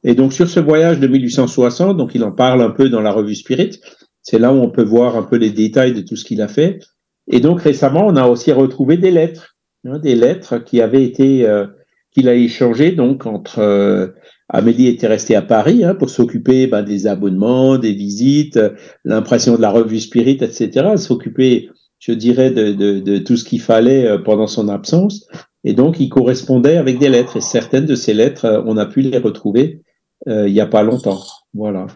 Et 0.04 0.16
donc 0.16 0.34
sur 0.34 0.50
ce 0.50 0.60
voyage 0.60 1.00
de 1.00 1.08
1860, 1.08 1.96
donc 1.96 2.16
il 2.16 2.24
en 2.24 2.32
parle 2.32 2.62
un 2.62 2.72
peu 2.72 2.90
dans 2.90 3.02
la 3.02 3.12
revue 3.12 3.36
Spirit. 3.36 3.80
C'est 4.24 4.40
là 4.40 4.54
où 4.54 4.58
on 4.58 4.70
peut 4.70 4.84
voir 4.84 5.16
un 5.16 5.24
peu 5.24 5.38
les 5.38 5.52
détails 5.52 5.94
de 5.94 6.02
tout 6.02 6.16
ce 6.16 6.26
qu'il 6.26 6.42
a 6.42 6.48
fait. 6.48 6.80
Et 7.28 7.40
donc 7.40 7.62
récemment, 7.62 8.06
on 8.08 8.16
a 8.16 8.28
aussi 8.28 8.52
retrouvé 8.52 8.98
des 8.98 9.12
lettres, 9.12 9.56
hein, 9.86 10.00
des 10.00 10.16
lettres 10.16 10.58
qui 10.58 10.82
avaient 10.82 11.04
été 11.04 11.48
euh, 11.48 11.68
qu'il 12.12 12.28
a 12.28 12.36
échangées 12.36 12.92
donc 12.92 13.26
entre 13.26 13.60
euh, 13.60 14.08
Amélie 14.50 14.88
était 14.88 15.08
restée 15.08 15.36
à 15.36 15.42
Paris 15.42 15.84
hein, 15.84 15.96
pour 15.96 16.10
s'occuper 16.10 16.68
ben, 16.68 16.84
des 16.84 17.08
abonnements, 17.08 17.78
des 17.78 17.94
visites, 17.94 18.60
l'impression 19.06 19.56
de 19.56 19.62
la 19.62 19.72
revue 19.72 20.00
Spirit, 20.00 20.40
etc. 20.42 20.98
S'occuper, 20.98 21.70
je 22.00 22.12
dirais, 22.12 22.52
de, 22.52 23.18
tout 23.20 23.38
ce 23.38 23.46
qu'il 23.46 23.62
fallait 23.62 24.06
euh, 24.06 24.18
pendant 24.18 24.48
son 24.48 24.68
absence. 24.68 25.26
Et 25.64 25.74
donc, 25.74 26.00
il 26.00 26.10
correspondait 26.10 26.76
avec 26.76 27.00
des 27.00 27.08
lettres. 27.08 27.38
Et 27.38 27.42
certaines 27.42 27.86
de 27.86 27.96
ces 27.96 28.14
lettres, 28.14 28.64
on 28.66 28.76
a 28.76 28.86
pu 28.86 29.02
les 29.02 29.20
retrouver 29.20 29.82
euh, 30.28 30.48
il 30.48 30.54
n'y 30.54 30.62
a 30.62 30.68
pas 30.68 30.84
longtemps. 30.84 31.22
Voilà. 31.54 31.88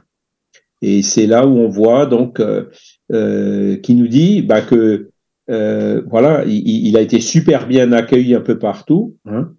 Et 0.87 1.01
c'est 1.01 1.25
là 1.25 1.47
où 1.47 1.57
on 1.57 1.67
voit 1.67 2.05
donc 2.05 2.39
euh, 2.39 2.65
euh, 3.11 3.75
qui 3.77 3.95
nous 3.95 4.07
dit 4.07 4.43
bah, 4.43 4.61
que 4.61 5.09
voilà, 5.47 6.43
il, 6.45 6.95
a 6.95 7.01
été 7.01 7.19
super 7.19 7.67
bien 7.67 7.91
accueilli 7.91 8.35
un 8.35 8.41
peu 8.41 8.59
partout. 8.59 9.17
Hein, 9.25 9.51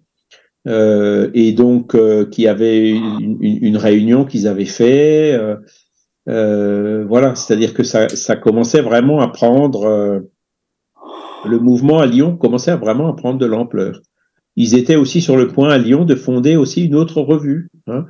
et 1.33 1.53
donc 1.53 1.95
qu'il 2.29 2.43
y 2.43 2.47
avait 2.47 2.89
une, 2.89 3.77
réunion 3.77 4.25
qu'ils 4.25 4.47
avaient 4.47 4.65
fait. 4.65 5.37
voilà, 6.25 7.35
c'est-à-dire 7.35 7.73
que 7.73 7.83
ça, 7.83 8.09
ça, 8.09 8.35
commençait 8.35 8.81
vraiment 8.81 9.21
à 9.21 9.29
prendre 9.29 10.27
le 11.45 11.59
mouvement 11.59 11.99
à 11.99 12.05
Lyon 12.05 12.37
commençait 12.37 12.75
vraiment 12.75 13.09
à 13.09 13.15
prendre 13.15 13.39
de 13.39 13.45
l'ampleur. 13.45 14.01
Ils 14.55 14.75
étaient 14.75 14.95
aussi 14.95 15.21
sur 15.21 15.37
le 15.37 15.47
point 15.47 15.69
à 15.69 15.77
Lyon 15.77 16.03
de 16.03 16.15
fonder 16.15 16.55
aussi 16.55 16.85
une 16.85 16.95
autre 16.95 17.21
revue. 17.21 17.69
Hein, 17.87 18.05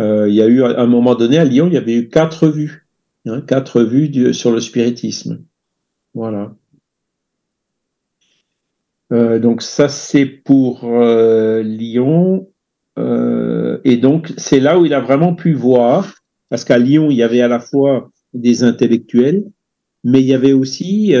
euh, 0.00 0.28
il 0.28 0.34
y 0.34 0.42
a 0.42 0.46
eu, 0.46 0.62
à 0.62 0.80
un 0.80 0.86
moment 0.86 1.14
donné, 1.14 1.38
à 1.38 1.44
Lyon, 1.44 1.68
il 1.68 1.74
y 1.74 1.78
avait 1.78 1.94
eu 1.94 2.08
quatre 2.08 2.48
vues, 2.48 2.86
hein, 3.26 3.40
quatre 3.40 3.82
vues 3.82 4.34
sur 4.34 4.50
le 4.50 4.60
spiritisme. 4.60 5.42
Voilà. 6.14 6.54
Euh, 9.12 9.38
donc 9.38 9.62
ça, 9.62 9.88
c'est 9.88 10.26
pour 10.26 10.84
euh, 10.84 11.62
Lyon. 11.62 12.48
et 12.96 13.96
donc, 13.96 14.32
c'est 14.36 14.60
là 14.60 14.78
où 14.78 14.86
il 14.86 14.94
a 14.94 15.00
vraiment 15.00 15.34
pu 15.34 15.52
voir, 15.52 16.14
parce 16.48 16.64
qu'à 16.64 16.78
Lyon, 16.78 17.10
il 17.10 17.16
y 17.16 17.22
avait 17.22 17.40
à 17.40 17.48
la 17.48 17.60
fois 17.60 18.10
des 18.32 18.64
intellectuels, 18.64 19.44
mais 20.02 20.20
il 20.20 20.26
y 20.26 20.34
avait 20.34 20.52
aussi 20.52 21.14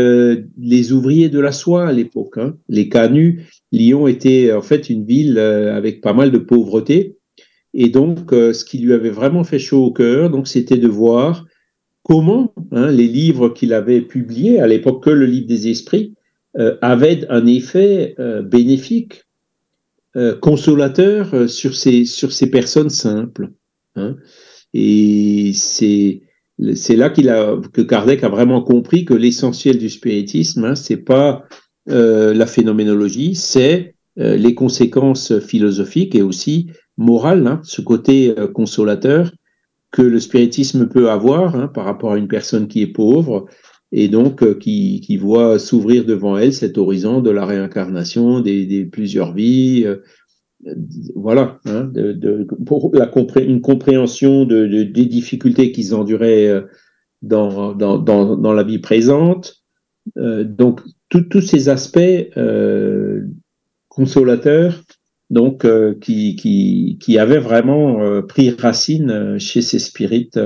les 0.58 0.92
ouvriers 0.92 1.28
de 1.28 1.40
la 1.40 1.52
soie 1.52 1.86
à 1.88 1.92
l'époque, 1.92 2.38
hein, 2.38 2.56
les 2.68 2.88
canuts. 2.88 3.46
Lyon 3.72 4.06
était 4.08 4.52
en 4.52 4.62
fait 4.62 4.90
une 4.90 5.04
ville 5.04 5.38
avec 5.38 6.00
pas 6.00 6.12
mal 6.12 6.30
de 6.30 6.38
pauvreté, 6.38 7.16
et 7.74 7.88
donc, 7.88 8.32
euh, 8.32 8.52
ce 8.52 8.64
qui 8.64 8.78
lui 8.78 8.92
avait 8.92 9.10
vraiment 9.10 9.42
fait 9.42 9.58
chaud 9.58 9.84
au 9.84 9.92
cœur, 9.92 10.30
donc, 10.30 10.46
c'était 10.46 10.78
de 10.78 10.86
voir 10.86 11.44
comment 12.04 12.54
hein, 12.70 12.90
les 12.90 13.08
livres 13.08 13.48
qu'il 13.48 13.72
avait 13.72 14.00
publiés, 14.00 14.60
à 14.60 14.68
l'époque 14.68 15.02
que 15.02 15.10
le 15.10 15.26
livre 15.26 15.48
des 15.48 15.68
esprits, 15.68 16.14
euh, 16.56 16.76
avaient 16.82 17.26
un 17.28 17.46
effet 17.46 18.14
euh, 18.18 18.42
bénéfique, 18.42 19.22
consolateur 20.40 21.50
sur 21.50 21.74
ces, 21.74 22.04
sur 22.04 22.30
ces 22.30 22.48
personnes 22.48 22.88
simples. 22.88 23.50
Hein. 23.96 24.14
Et 24.72 25.50
c'est 25.54 26.20
là 26.90 27.10
qu'il 27.10 27.28
a 27.30 27.60
que 27.72 27.82
Kardec 27.82 28.22
a 28.22 28.28
vraiment 28.28 28.62
compris 28.62 29.04
que 29.04 29.14
l'essentiel 29.14 29.76
du 29.76 29.90
spiritisme, 29.90 30.66
hein, 30.66 30.76
c'est 30.76 30.98
pas 30.98 31.42
la 31.88 32.46
phénoménologie, 32.46 33.34
c'est 33.34 33.96
les 34.14 34.54
conséquences 34.54 35.36
philosophiques 35.40 36.14
et 36.14 36.22
aussi 36.22 36.68
morale, 36.96 37.46
hein, 37.46 37.60
ce 37.64 37.80
côté 37.80 38.38
euh, 38.38 38.46
consolateur 38.46 39.32
que 39.90 40.02
le 40.02 40.20
spiritisme 40.20 40.88
peut 40.88 41.10
avoir 41.10 41.54
hein, 41.54 41.68
par 41.68 41.84
rapport 41.84 42.12
à 42.12 42.18
une 42.18 42.28
personne 42.28 42.68
qui 42.68 42.82
est 42.82 42.88
pauvre 42.88 43.46
et 43.92 44.08
donc 44.08 44.42
euh, 44.42 44.54
qui, 44.54 45.16
voit 45.16 45.58
s'ouvrir 45.58 46.04
devant 46.04 46.36
elle 46.36 46.52
cet 46.52 46.78
horizon 46.78 47.20
de 47.20 47.30
la 47.30 47.46
réincarnation, 47.46 48.40
des, 48.40 48.84
plusieurs 48.90 49.32
vies. 49.32 49.84
Euh, 49.86 49.96
voilà, 51.14 51.60
hein, 51.66 51.84
de, 51.92 52.46
pour 52.64 52.90
la 52.94 53.10
une 53.42 53.60
compréhension 53.60 54.46
de, 54.46 54.66
des 54.66 55.04
difficultés 55.04 55.72
qu'ils 55.72 55.94
enduraient 55.94 56.64
dans, 57.20 57.74
dans, 57.74 57.98
dans, 57.98 58.34
dans, 58.34 58.52
la 58.54 58.62
vie 58.62 58.78
présente. 58.78 59.62
donc, 60.16 60.80
tous 61.10 61.42
ces 61.42 61.68
aspects 61.68 61.98
consolateurs 63.88 64.82
donc 65.34 65.64
euh, 65.64 65.94
qui, 66.00 66.36
qui, 66.36 67.18
avait 67.18 67.40
vraiment 67.40 68.00
euh, 68.00 68.22
pris 68.22 68.50
racine 68.50 69.10
euh, 69.10 69.38
chez 69.38 69.62
ces 69.62 69.80
spirites 69.80 70.38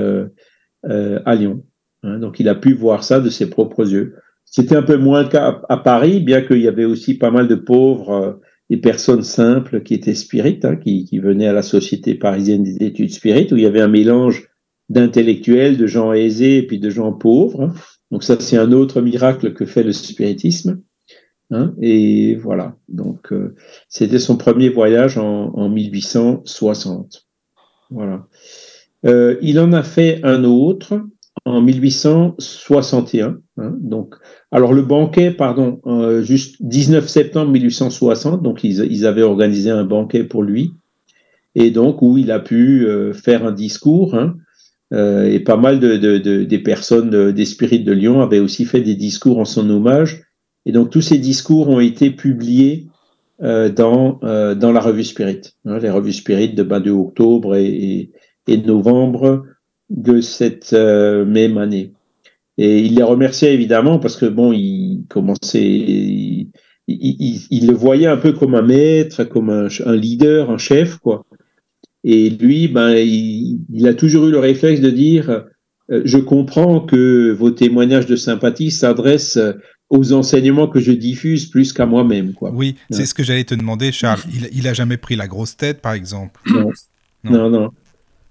à 0.83 1.35
Lyon. 1.35 1.63
Hein. 2.03 2.17
donc 2.19 2.39
il 2.39 2.49
a 2.49 2.55
pu 2.55 2.73
voir 2.73 3.03
ça 3.03 3.19
de 3.19 3.29
ses 3.29 3.49
propres 3.49 3.91
yeux. 3.91 4.15
C'était 4.45 4.75
un 4.75 4.81
peu 4.81 4.97
moins 4.97 5.23
le 5.23 5.29
cas 5.29 5.61
à, 5.69 5.77
Paris, 5.77 6.21
bien 6.21 6.41
qu'il 6.41 6.61
y 6.61 6.67
avait 6.67 6.85
aussi 6.85 7.13
pas 7.13 7.29
mal 7.29 7.47
de 7.47 7.55
pauvres 7.55 8.39
et 8.71 8.77
personnes 8.77 9.21
simples 9.21 9.83
qui 9.83 9.93
étaient 9.93 10.15
spirites, 10.15 10.65
hein, 10.65 10.75
qui, 10.75 11.05
qui, 11.05 11.19
venaient 11.19 11.47
à 11.47 11.53
la 11.53 11.61
Société 11.61 12.15
parisienne 12.15 12.63
des 12.63 12.77
études 12.83 13.13
spirites, 13.13 13.51
où 13.51 13.57
il 13.57 13.63
y 13.63 13.67
avait 13.67 13.81
un 13.81 13.87
mélange 13.87 14.49
d'intellectuels, 14.87 15.77
de 15.77 15.85
gens 15.85 16.13
aisés 16.13 16.57
et 16.57 16.65
puis 16.65 16.79
de 16.79 16.89
gens 16.89 17.13
pauvres. 17.13 17.61
Hein. 17.61 17.73
Donc 18.09 18.23
ça, 18.23 18.39
c'est 18.39 18.57
un 18.57 18.71
autre 18.71 19.01
miracle 19.01 19.53
que 19.53 19.67
fait 19.67 19.83
le 19.83 19.91
spiritisme. 19.91 20.81
Hein, 21.51 21.73
et 21.81 22.35
voilà, 22.35 22.75
donc 22.89 23.33
euh, 23.33 23.55
c'était 23.87 24.19
son 24.19 24.37
premier 24.37 24.69
voyage 24.69 25.17
en, 25.17 25.51
en 25.55 25.67
1860. 25.67 27.27
Voilà. 27.89 28.27
Euh, 29.05 29.37
il 29.41 29.59
en 29.59 29.73
a 29.73 29.81
fait 29.81 30.19
un 30.23 30.43
autre 30.43 31.01
en 31.45 31.61
1861. 31.61 33.39
Hein, 33.57 33.75
donc, 33.79 34.15
alors 34.51 34.73
le 34.73 34.81
banquet, 34.81 35.31
pardon, 35.31 35.81
euh, 35.85 36.21
juste 36.21 36.57
19 36.59 37.07
septembre 37.07 37.51
1860. 37.51 38.41
Donc 38.43 38.63
ils, 38.63 38.85
ils, 38.91 39.05
avaient 39.05 39.23
organisé 39.23 39.69
un 39.69 39.85
banquet 39.85 40.23
pour 40.23 40.43
lui, 40.43 40.73
et 41.55 41.71
donc 41.71 42.01
où 42.01 42.17
il 42.17 42.31
a 42.31 42.39
pu 42.39 42.85
euh, 42.85 43.13
faire 43.13 43.45
un 43.45 43.51
discours. 43.51 44.15
Hein, 44.15 44.35
euh, 44.91 45.25
et 45.25 45.39
pas 45.39 45.57
mal 45.57 45.79
de, 45.79 45.97
de, 45.97 46.17
de 46.17 46.43
des 46.43 46.59
personnes 46.59 47.31
des 47.31 47.45
spirites 47.45 47.85
de 47.85 47.91
Lyon 47.91 48.21
avaient 48.21 48.39
aussi 48.39 48.65
fait 48.65 48.81
des 48.81 48.95
discours 48.95 49.37
en 49.37 49.45
son 49.45 49.69
hommage 49.69 50.23
et 50.65 50.71
donc 50.71 50.89
tous 50.89 51.01
ces 51.01 51.17
discours 51.17 51.69
ont 51.69 51.79
été 51.79 52.11
publiés 52.11 52.87
euh, 53.41 53.69
dans, 53.69 54.19
euh, 54.23 54.53
dans 54.53 54.73
la 54.73 54.81
revue 54.81 55.05
Spirit, 55.05 55.53
hein, 55.63 55.79
les 55.79 55.89
revues 55.89 56.11
Spirit 56.11 56.49
de, 56.49 56.63
ben, 56.63 56.81
de 56.81 56.91
octobre 56.91 57.55
et, 57.55 58.11
et, 58.47 58.57
novembre 58.57 59.45
de 59.89 60.19
cette 60.19 60.73
euh, 60.73 61.23
même 61.23 61.57
année. 61.57 61.93
Et 62.57 62.79
il 62.79 62.95
les 62.95 63.03
remerciait 63.03 63.53
évidemment 63.53 63.97
parce 63.97 64.17
que 64.17 64.25
bon, 64.25 64.51
il 64.51 65.05
commençait, 65.07 65.63
il, 65.63 66.51
le 66.89 67.73
voyait 67.73 68.07
un 68.07 68.17
peu 68.17 68.33
comme 68.33 68.55
un 68.55 68.61
maître, 68.61 69.23
comme 69.23 69.49
un, 69.49 69.95
leader, 69.95 70.51
un 70.51 70.57
chef, 70.57 70.97
quoi. 70.97 71.25
Et 72.03 72.29
lui, 72.29 72.67
ben, 72.67 72.91
il, 72.91 73.87
a 73.87 73.93
toujours 73.93 74.27
eu 74.27 74.31
le 74.31 74.39
réflexe 74.39 74.81
de 74.81 74.89
dire, 74.89 75.45
je 75.87 76.17
comprends 76.17 76.81
que 76.81 77.31
vos 77.31 77.51
témoignages 77.51 78.07
de 78.07 78.17
sympathie 78.17 78.71
s'adressent 78.71 79.39
aux 79.89 80.13
enseignements 80.13 80.67
que 80.67 80.79
je 80.79 80.91
diffuse 80.91 81.47
plus 81.47 81.73
qu'à 81.73 81.85
moi-même. 81.85 82.33
Quoi. 82.33 82.51
Oui, 82.53 82.75
c'est 82.91 83.05
ce 83.05 83.13
que 83.13 83.23
j'allais 83.23 83.43
te 83.43 83.55
demander, 83.55 83.91
Charles. 83.91 84.21
Il, 84.33 84.49
il 84.51 84.67
a 84.67 84.73
jamais 84.73 84.97
pris 84.97 85.15
la 85.15 85.27
grosse 85.27 85.57
tête, 85.57 85.81
par 85.81 85.93
exemple 85.93 86.39
Non, 86.45 86.71
non, 87.23 87.49
non. 87.49 87.71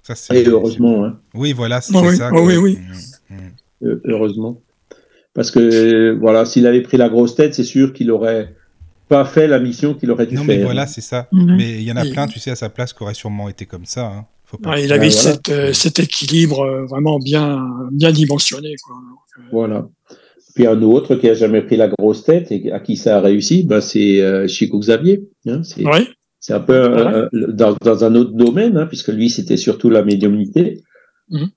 Ça, 0.02 0.34
Et 0.34 0.44
heureusement. 0.46 1.04
Hein. 1.04 1.18
Oui, 1.34 1.52
voilà, 1.52 1.80
c'est 1.80 1.94
oh, 1.94 2.10
ça. 2.12 2.30
Oh, 2.32 2.46
oui, 2.46 2.56
oui. 2.56 2.78
Mm, 3.28 3.34
mm. 3.34 3.50
Euh, 3.82 4.00
heureusement. 4.04 4.60
Parce 5.34 5.50
que, 5.50 6.16
voilà, 6.18 6.46
s'il 6.46 6.66
avait 6.66 6.80
pris 6.80 6.96
la 6.96 7.08
grosse 7.08 7.34
tête, 7.34 7.54
c'est 7.54 7.64
sûr 7.64 7.92
qu'il 7.92 8.10
aurait 8.10 8.54
pas 9.08 9.24
fait 9.24 9.46
la 9.46 9.58
mission 9.58 9.94
qu'il 9.94 10.10
aurait 10.10 10.26
dû 10.26 10.36
faire. 10.36 10.44
Non, 10.44 10.48
mais 10.48 10.62
voilà, 10.62 10.86
c'est 10.86 11.00
ça. 11.00 11.28
Mais 11.32 11.74
il 11.74 11.82
y 11.82 11.92
en 11.92 11.96
a 11.96 12.04
plein, 12.04 12.26
tu 12.26 12.38
sais, 12.38 12.50
à 12.50 12.56
sa 12.56 12.70
place 12.70 12.92
qui 12.92 13.02
auraient 13.02 13.14
sûrement 13.14 13.48
été 13.48 13.66
comme 13.66 13.84
ça. 13.84 14.06
Hein. 14.06 14.26
Faut 14.44 14.56
pas... 14.56 14.80
il 14.80 14.92
avait 14.94 15.10
cette, 15.10 15.50
euh, 15.50 15.74
cet 15.74 15.98
équilibre 15.98 16.60
euh, 16.60 16.86
vraiment 16.86 17.18
bien, 17.18 17.62
bien 17.92 18.12
dimensionné. 18.12 18.74
Quoi. 18.82 18.96
Voilà. 19.52 19.86
Puis 20.58 20.66
un 20.66 20.82
autre 20.82 21.14
qui 21.14 21.28
a 21.28 21.34
jamais 21.34 21.62
pris 21.62 21.76
la 21.76 21.86
grosse 21.86 22.24
tête 22.24 22.50
et 22.50 22.72
à 22.72 22.80
qui 22.80 22.96
ça 22.96 23.18
a 23.18 23.20
réussi, 23.20 23.62
ben 23.62 23.80
c'est 23.80 24.20
euh, 24.20 24.48
Chico 24.48 24.80
Xavier. 24.80 25.22
Hein, 25.46 25.62
c'est 25.62 25.86
oui. 25.86 26.08
un 26.48 26.58
peu 26.58 26.72
euh, 26.74 27.28
dans, 27.32 27.76
dans, 27.80 28.02
un 28.02 28.16
autre 28.16 28.32
domaine, 28.32 28.76
hein, 28.76 28.86
puisque 28.86 29.10
lui 29.10 29.30
c'était 29.30 29.56
surtout 29.56 29.88
la 29.88 30.02
médiumnité. 30.02 30.82
Mhm. 31.30 31.50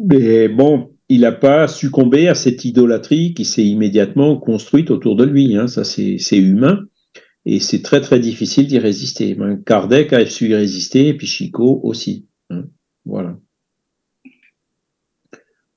Mais 0.00 0.48
bon, 0.48 0.90
il 1.08 1.22
n'a 1.22 1.32
pas 1.32 1.66
succombé 1.66 2.28
à 2.28 2.34
cette 2.34 2.66
idolâtrie 2.66 3.32
qui 3.32 3.46
s'est 3.46 3.64
immédiatement 3.64 4.36
construite 4.36 4.90
autour 4.90 5.16
de 5.16 5.24
lui. 5.24 5.56
Hein. 5.56 5.66
Ça, 5.66 5.82
c'est 5.82 6.18
humain. 6.32 6.80
Et 7.46 7.58
c'est 7.58 7.80
très, 7.80 8.02
très 8.02 8.20
difficile 8.20 8.66
d'y 8.66 8.78
résister. 8.78 9.34
Kardec 9.64 10.12
a 10.12 10.26
su 10.26 10.50
y 10.50 10.54
résister, 10.54 11.08
et 11.08 11.14
puis 11.14 11.26
Chico 11.26 11.80
aussi. 11.84 12.26
Hein. 12.50 12.64
Voilà. 13.06 13.38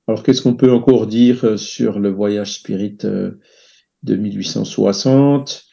Alors, 0.06 0.22
qu'est-ce 0.22 0.42
qu'on 0.42 0.54
peut 0.54 0.72
encore 0.72 1.06
dire 1.06 1.44
euh, 1.44 1.56
sur 1.56 1.98
le 1.98 2.10
voyage 2.10 2.54
spirit 2.54 2.98
euh, 3.04 3.32
de 4.02 4.16
1860 4.16 5.64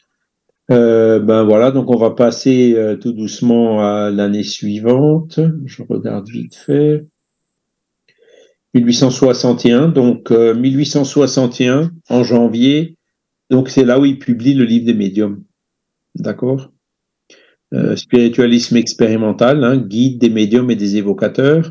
euh, 0.70 1.20
Ben 1.20 1.44
voilà, 1.44 1.70
donc 1.70 1.90
on 1.90 1.98
va 1.98 2.12
passer 2.12 2.96
tout 3.00 3.12
doucement 3.12 3.80
à 3.86 4.10
l'année 4.10 4.42
suivante. 4.42 5.38
Je 5.66 5.82
regarde 5.82 6.28
vite 6.28 6.54
fait. 6.54 7.06
1861, 8.74 9.88
donc 9.88 10.30
1861, 10.30 11.90
en 12.08 12.24
janvier, 12.24 12.96
donc 13.50 13.68
c'est 13.68 13.84
là 13.84 14.00
où 14.00 14.06
il 14.06 14.18
publie 14.18 14.54
le 14.54 14.64
livre 14.64 14.86
des 14.86 14.94
médiums. 14.94 15.44
D'accord? 16.14 16.72
Spiritualisme 17.96 18.76
expérimental, 18.76 19.62
hein, 19.62 19.76
guide 19.76 20.18
des 20.18 20.30
médiums 20.30 20.70
et 20.70 20.76
des 20.76 20.96
évocateurs 20.96 21.70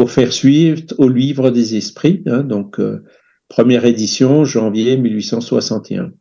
pour 0.00 0.10
faire 0.10 0.32
suivre 0.32 0.80
au 0.96 1.10
livre 1.10 1.50
des 1.50 1.76
esprits. 1.76 2.22
Hein, 2.24 2.42
donc, 2.42 2.80
euh, 2.80 3.04
première 3.48 3.84
édition, 3.84 4.46
janvier 4.46 4.96
1861. 4.96 6.12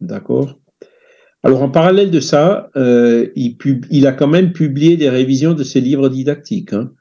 D'accord? 0.00 0.58
Alors, 1.42 1.62
en 1.62 1.68
parallèle 1.68 2.10
de 2.10 2.20
ça, 2.20 2.70
euh, 2.76 3.26
il, 3.36 3.58
il, 3.90 4.06
a 4.06 4.12
quand 4.12 4.28
même 4.28 4.54
publié 4.54 4.96
des 4.96 5.10
révisions 5.10 5.52
de 5.52 5.62
ses 5.62 5.82
livres 5.82 6.08
didactiques. 6.08 6.72
Hein. 6.72 6.92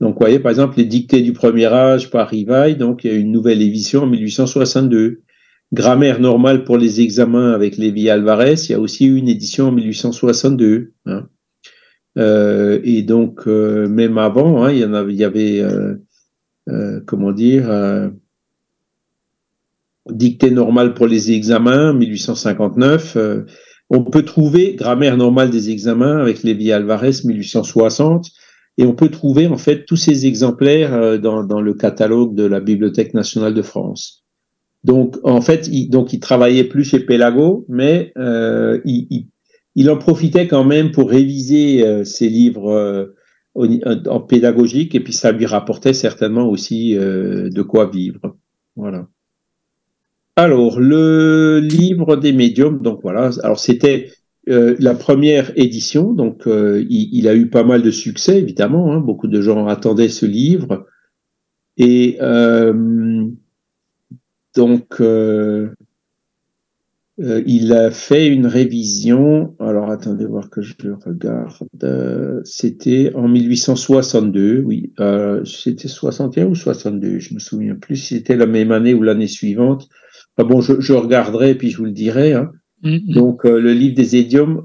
Donc, 0.00 0.14
vous 0.14 0.18
voyez, 0.18 0.40
par 0.40 0.50
exemple, 0.50 0.76
les 0.76 0.86
dictées 0.86 1.22
du 1.22 1.32
premier 1.32 1.66
âge 1.66 2.10
par 2.10 2.30
Rivaille, 2.30 2.74
donc 2.74 3.04
il 3.04 3.12
y 3.12 3.14
a 3.14 3.16
une 3.16 3.30
nouvelle 3.30 3.62
édition 3.62 4.02
en 4.02 4.06
1862. 4.08 5.20
Grammaire 5.72 6.18
normale 6.18 6.64
pour 6.64 6.78
les 6.78 7.00
examens 7.00 7.52
avec 7.52 7.76
Lévi 7.76 8.10
Alvarez, 8.10 8.54
il 8.64 8.72
y 8.72 8.74
a 8.74 8.80
aussi 8.80 9.06
une 9.06 9.28
édition 9.28 9.68
en 9.68 9.72
1862. 9.72 10.94
Hein. 11.06 11.28
Euh, 12.20 12.80
et 12.84 13.02
donc, 13.02 13.46
euh, 13.46 13.88
même 13.88 14.18
avant, 14.18 14.62
hein, 14.62 14.72
il 14.72 14.78
y 15.14 15.24
avait, 15.24 15.60
euh, 15.60 17.00
comment 17.06 17.32
dire, 17.32 17.70
dictée 20.10 20.50
normale 20.50 20.94
pour 20.94 21.06
les 21.06 21.32
examens, 21.32 21.92
1859. 21.92 23.16
on 23.90 24.04
peut 24.04 24.22
trouver 24.22 24.74
grammaire 24.74 25.16
normale 25.16 25.50
des 25.50 25.70
examens 25.70 26.18
avec 26.18 26.42
Lévi 26.42 26.72
Alvarez, 26.72 27.22
1860. 27.24 28.28
Et 28.78 28.86
on 28.86 28.94
peut 28.94 29.08
trouver 29.10 29.46
en 29.46 29.58
fait 29.58 29.84
tous 29.84 29.96
ces 29.96 30.26
exemplaires 30.26 31.20
dans, 31.20 31.60
le 31.60 31.74
catalogue 31.74 32.34
de 32.34 32.44
la 32.44 32.60
Bibliothèque 32.60 33.14
nationale 33.14 33.52
de 33.52 33.62
France. 33.62 34.24
Donc 34.84 35.18
en 35.24 35.40
fait, 35.40 35.68
il, 35.68 35.90
donc 35.90 36.12
il 36.12 36.20
travaillait 36.20 36.64
plus 36.64 36.84
chez 36.84 37.00
Pélago, 37.00 37.66
mais 37.68 38.12
euh, 38.16 38.80
il, 38.84 39.26
il 39.74 39.90
en 39.90 39.96
profitait 39.96 40.48
quand 40.48 40.64
même 40.64 40.90
pour 40.90 41.10
réviser 41.10 41.86
euh, 41.86 42.04
ses 42.04 42.28
livres 42.28 42.70
euh, 42.70 43.16
en 43.54 44.20
pédagogique 44.20 44.94
et 44.94 45.00
puis 45.00 45.12
ça 45.12 45.32
lui 45.32 45.46
rapportait 45.46 45.92
certainement 45.92 46.48
aussi 46.48 46.96
euh, 46.96 47.50
de 47.50 47.62
quoi 47.62 47.90
vivre. 47.90 48.36
Voilà. 48.76 49.08
Alors, 50.36 50.80
le 50.80 51.58
livre 51.60 52.16
des 52.16 52.32
médiums, 52.32 52.80
donc 52.80 53.00
voilà, 53.02 53.30
alors 53.42 53.58
c'était 53.58 54.12
la 54.46 54.94
première 54.94 55.52
édition, 55.56 56.12
donc 56.12 56.44
il, 56.46 57.28
a 57.28 57.34
eu 57.36 57.50
pas 57.50 57.62
mal 57.62 57.82
de 57.82 57.90
succès, 57.90 58.38
évidemment, 58.38 58.90
hein, 58.92 58.98
beaucoup 58.98 59.28
de 59.28 59.40
gens 59.40 59.66
attendaient 59.66 60.08
ce 60.08 60.26
livre. 60.26 60.86
Et 61.76 62.18
donc, 64.56 65.00
euh, 67.22 67.42
il 67.46 67.72
a 67.72 67.90
fait 67.90 68.28
une 68.28 68.46
révision. 68.46 69.54
Alors 69.58 69.90
attendez 69.90 70.24
voir 70.24 70.48
que 70.48 70.62
je 70.62 70.74
regarde. 71.04 72.42
C'était 72.44 73.12
en 73.14 73.28
1862, 73.28 74.62
oui. 74.64 74.92
Euh, 75.00 75.44
c'était 75.44 75.88
61 75.88 76.46
ou 76.46 76.54
62, 76.54 77.18
je 77.18 77.34
me 77.34 77.38
souviens 77.38 77.74
plus. 77.74 77.96
C'était 77.96 78.36
la 78.36 78.46
même 78.46 78.72
année 78.72 78.94
ou 78.94 79.02
l'année 79.02 79.26
suivante. 79.26 79.88
bon, 80.38 80.60
je, 80.60 80.92
regarderai 80.92 81.54
puis 81.54 81.70
je 81.70 81.78
vous 81.78 81.84
le 81.84 81.90
dirai. 81.90 82.32
Hein. 82.32 82.52
Mm-hmm. 82.84 83.12
Donc 83.12 83.44
euh, 83.44 83.60
le 83.60 83.74
livre 83.74 83.94
des 83.94 84.16
idiomes, 84.16 84.62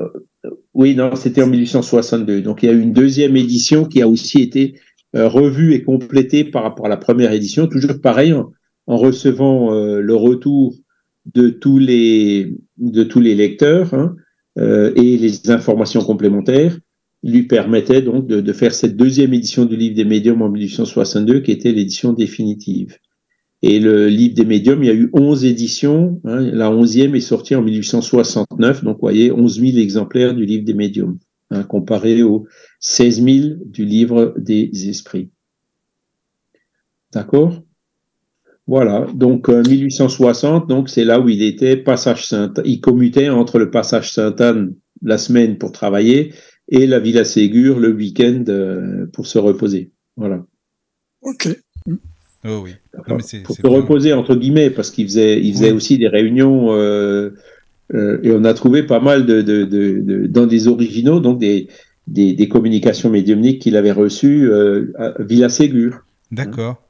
oui, 0.74 0.96
non, 0.96 1.16
c'était 1.16 1.44
en 1.44 1.48
1862. 1.48 2.42
Donc 2.42 2.64
il 2.64 2.68
y 2.68 2.70
a 2.70 2.74
eu 2.74 2.82
une 2.82 2.94
deuxième 2.94 3.36
édition 3.36 3.84
qui 3.86 4.02
a 4.02 4.08
aussi 4.08 4.42
été 4.42 4.80
revue 5.14 5.74
et 5.74 5.82
complétée 5.82 6.44
par 6.44 6.64
rapport 6.64 6.88
à 6.88 6.90
la 6.90 6.98
première 6.98 7.32
édition. 7.32 7.68
Toujours 7.68 8.02
pareil, 8.02 8.34
en, 8.34 8.52
en 8.86 8.98
recevant 8.98 9.72
le 9.74 10.14
retour 10.14 10.76
de 11.34 11.50
tous 11.50 11.80
les, 11.80 12.56
de 12.78 13.04
tous 13.04 13.20
les 13.20 13.36
lecteurs 13.36 13.94
hein, 13.94 14.16
euh, 14.60 14.94
et 14.96 15.18
les 15.18 15.50
informations 15.50 16.02
complémentaires 16.02 16.78
lui 17.24 17.44
permettaient 17.44 18.04
donc 18.04 18.28
de, 18.28 18.42
de, 18.42 18.54
faire 18.54 18.74
cette 18.74 18.96
deuxième 18.96 19.34
édition 19.34 19.66
du 19.66 19.76
livre 19.76 19.96
des 19.96 20.06
médiums 20.06 20.44
en 20.44 20.50
1862 20.50 21.40
qui 21.40 21.52
était 21.52 21.72
l'édition 21.72 22.14
définitive. 22.14 22.98
Et 23.64 23.80
le 23.80 24.10
livre 24.10 24.36
des 24.36 24.46
médiums, 24.46 24.84
il 24.84 24.88
y 24.88 24.92
a 24.92 24.94
eu 24.94 25.10
11 25.14 25.44
éditions. 25.46 26.22
Hein, 26.24 26.42
la 26.42 26.70
onzième 26.70 27.16
est 27.16 27.20
sortie 27.20 27.56
en 27.56 27.64
1869, 27.64 28.84
donc 28.84 29.00
voyez 29.00 29.32
11 29.32 29.60
000 29.60 29.78
exemplaires 29.78 30.36
du 30.36 30.46
livre 30.46 30.66
des 30.66 30.76
médiums, 30.76 31.18
hein, 31.50 31.64
comparé 31.64 32.22
aux 32.22 32.46
16 32.80 33.24
000 33.24 33.48
du 33.66 33.86
livre 33.86 34.36
des 34.38 34.70
esprits. 34.88 35.32
D'accord? 37.12 37.64
Voilà, 38.68 39.06
donc 39.14 39.48
1860, 39.48 40.64
euh, 40.64 40.66
donc 40.66 40.90
c'est 40.90 41.04
là 41.04 41.20
où 41.20 41.30
il 41.30 41.44
était 41.44 41.78
passage 41.78 42.26
Saint, 42.26 42.52
il 42.64 42.82
commutait 42.82 43.30
entre 43.30 43.60
le 43.60 43.70
passage 43.70 44.12
Sainte-Anne 44.12 44.74
la 45.04 45.20
semaine 45.20 45.60
pour 45.60 45.72
travailler 45.72 46.34
et 46.70 46.88
la 46.88 47.00
Villa 47.00 47.26
Ségur 47.26 47.80
le 47.80 47.90
week-end 47.90 48.44
euh, 48.48 49.06
pour 49.14 49.28
se 49.28 49.38
reposer. 49.38 49.92
Voilà. 50.18 50.44
Ok. 51.22 51.48
Oh 52.48 52.62
oui. 52.64 52.72
pour 53.44 53.56
se 53.56 53.68
reposer 53.68 54.14
entre 54.14 54.36
guillemets 54.36 54.72
parce 54.72 54.90
qu'il 54.90 55.06
faisait, 55.06 55.40
il 55.40 55.54
faisait 55.54 55.72
aussi 55.72 55.98
des 56.00 56.08
réunions 56.08 56.74
euh, 56.74 57.32
et 57.92 58.32
on 58.32 58.44
a 58.46 58.54
trouvé 58.56 58.82
pas 58.84 59.00
mal 59.00 59.28
de, 59.28 59.42
de, 59.44 59.64
de, 59.64 60.26
dans 60.28 60.48
des 60.48 60.68
originaux 60.68 61.20
donc 61.20 61.40
des, 61.40 61.68
des, 62.08 62.34
des 62.34 62.48
communications 62.48 63.12
médiumniques 63.12 63.62
qu'il 63.62 63.76
avait 63.78 63.92
reçues 63.92 64.52
à 64.98 65.14
Villa 65.20 65.50
Ségur. 65.50 66.05
D'accord. 66.32 66.82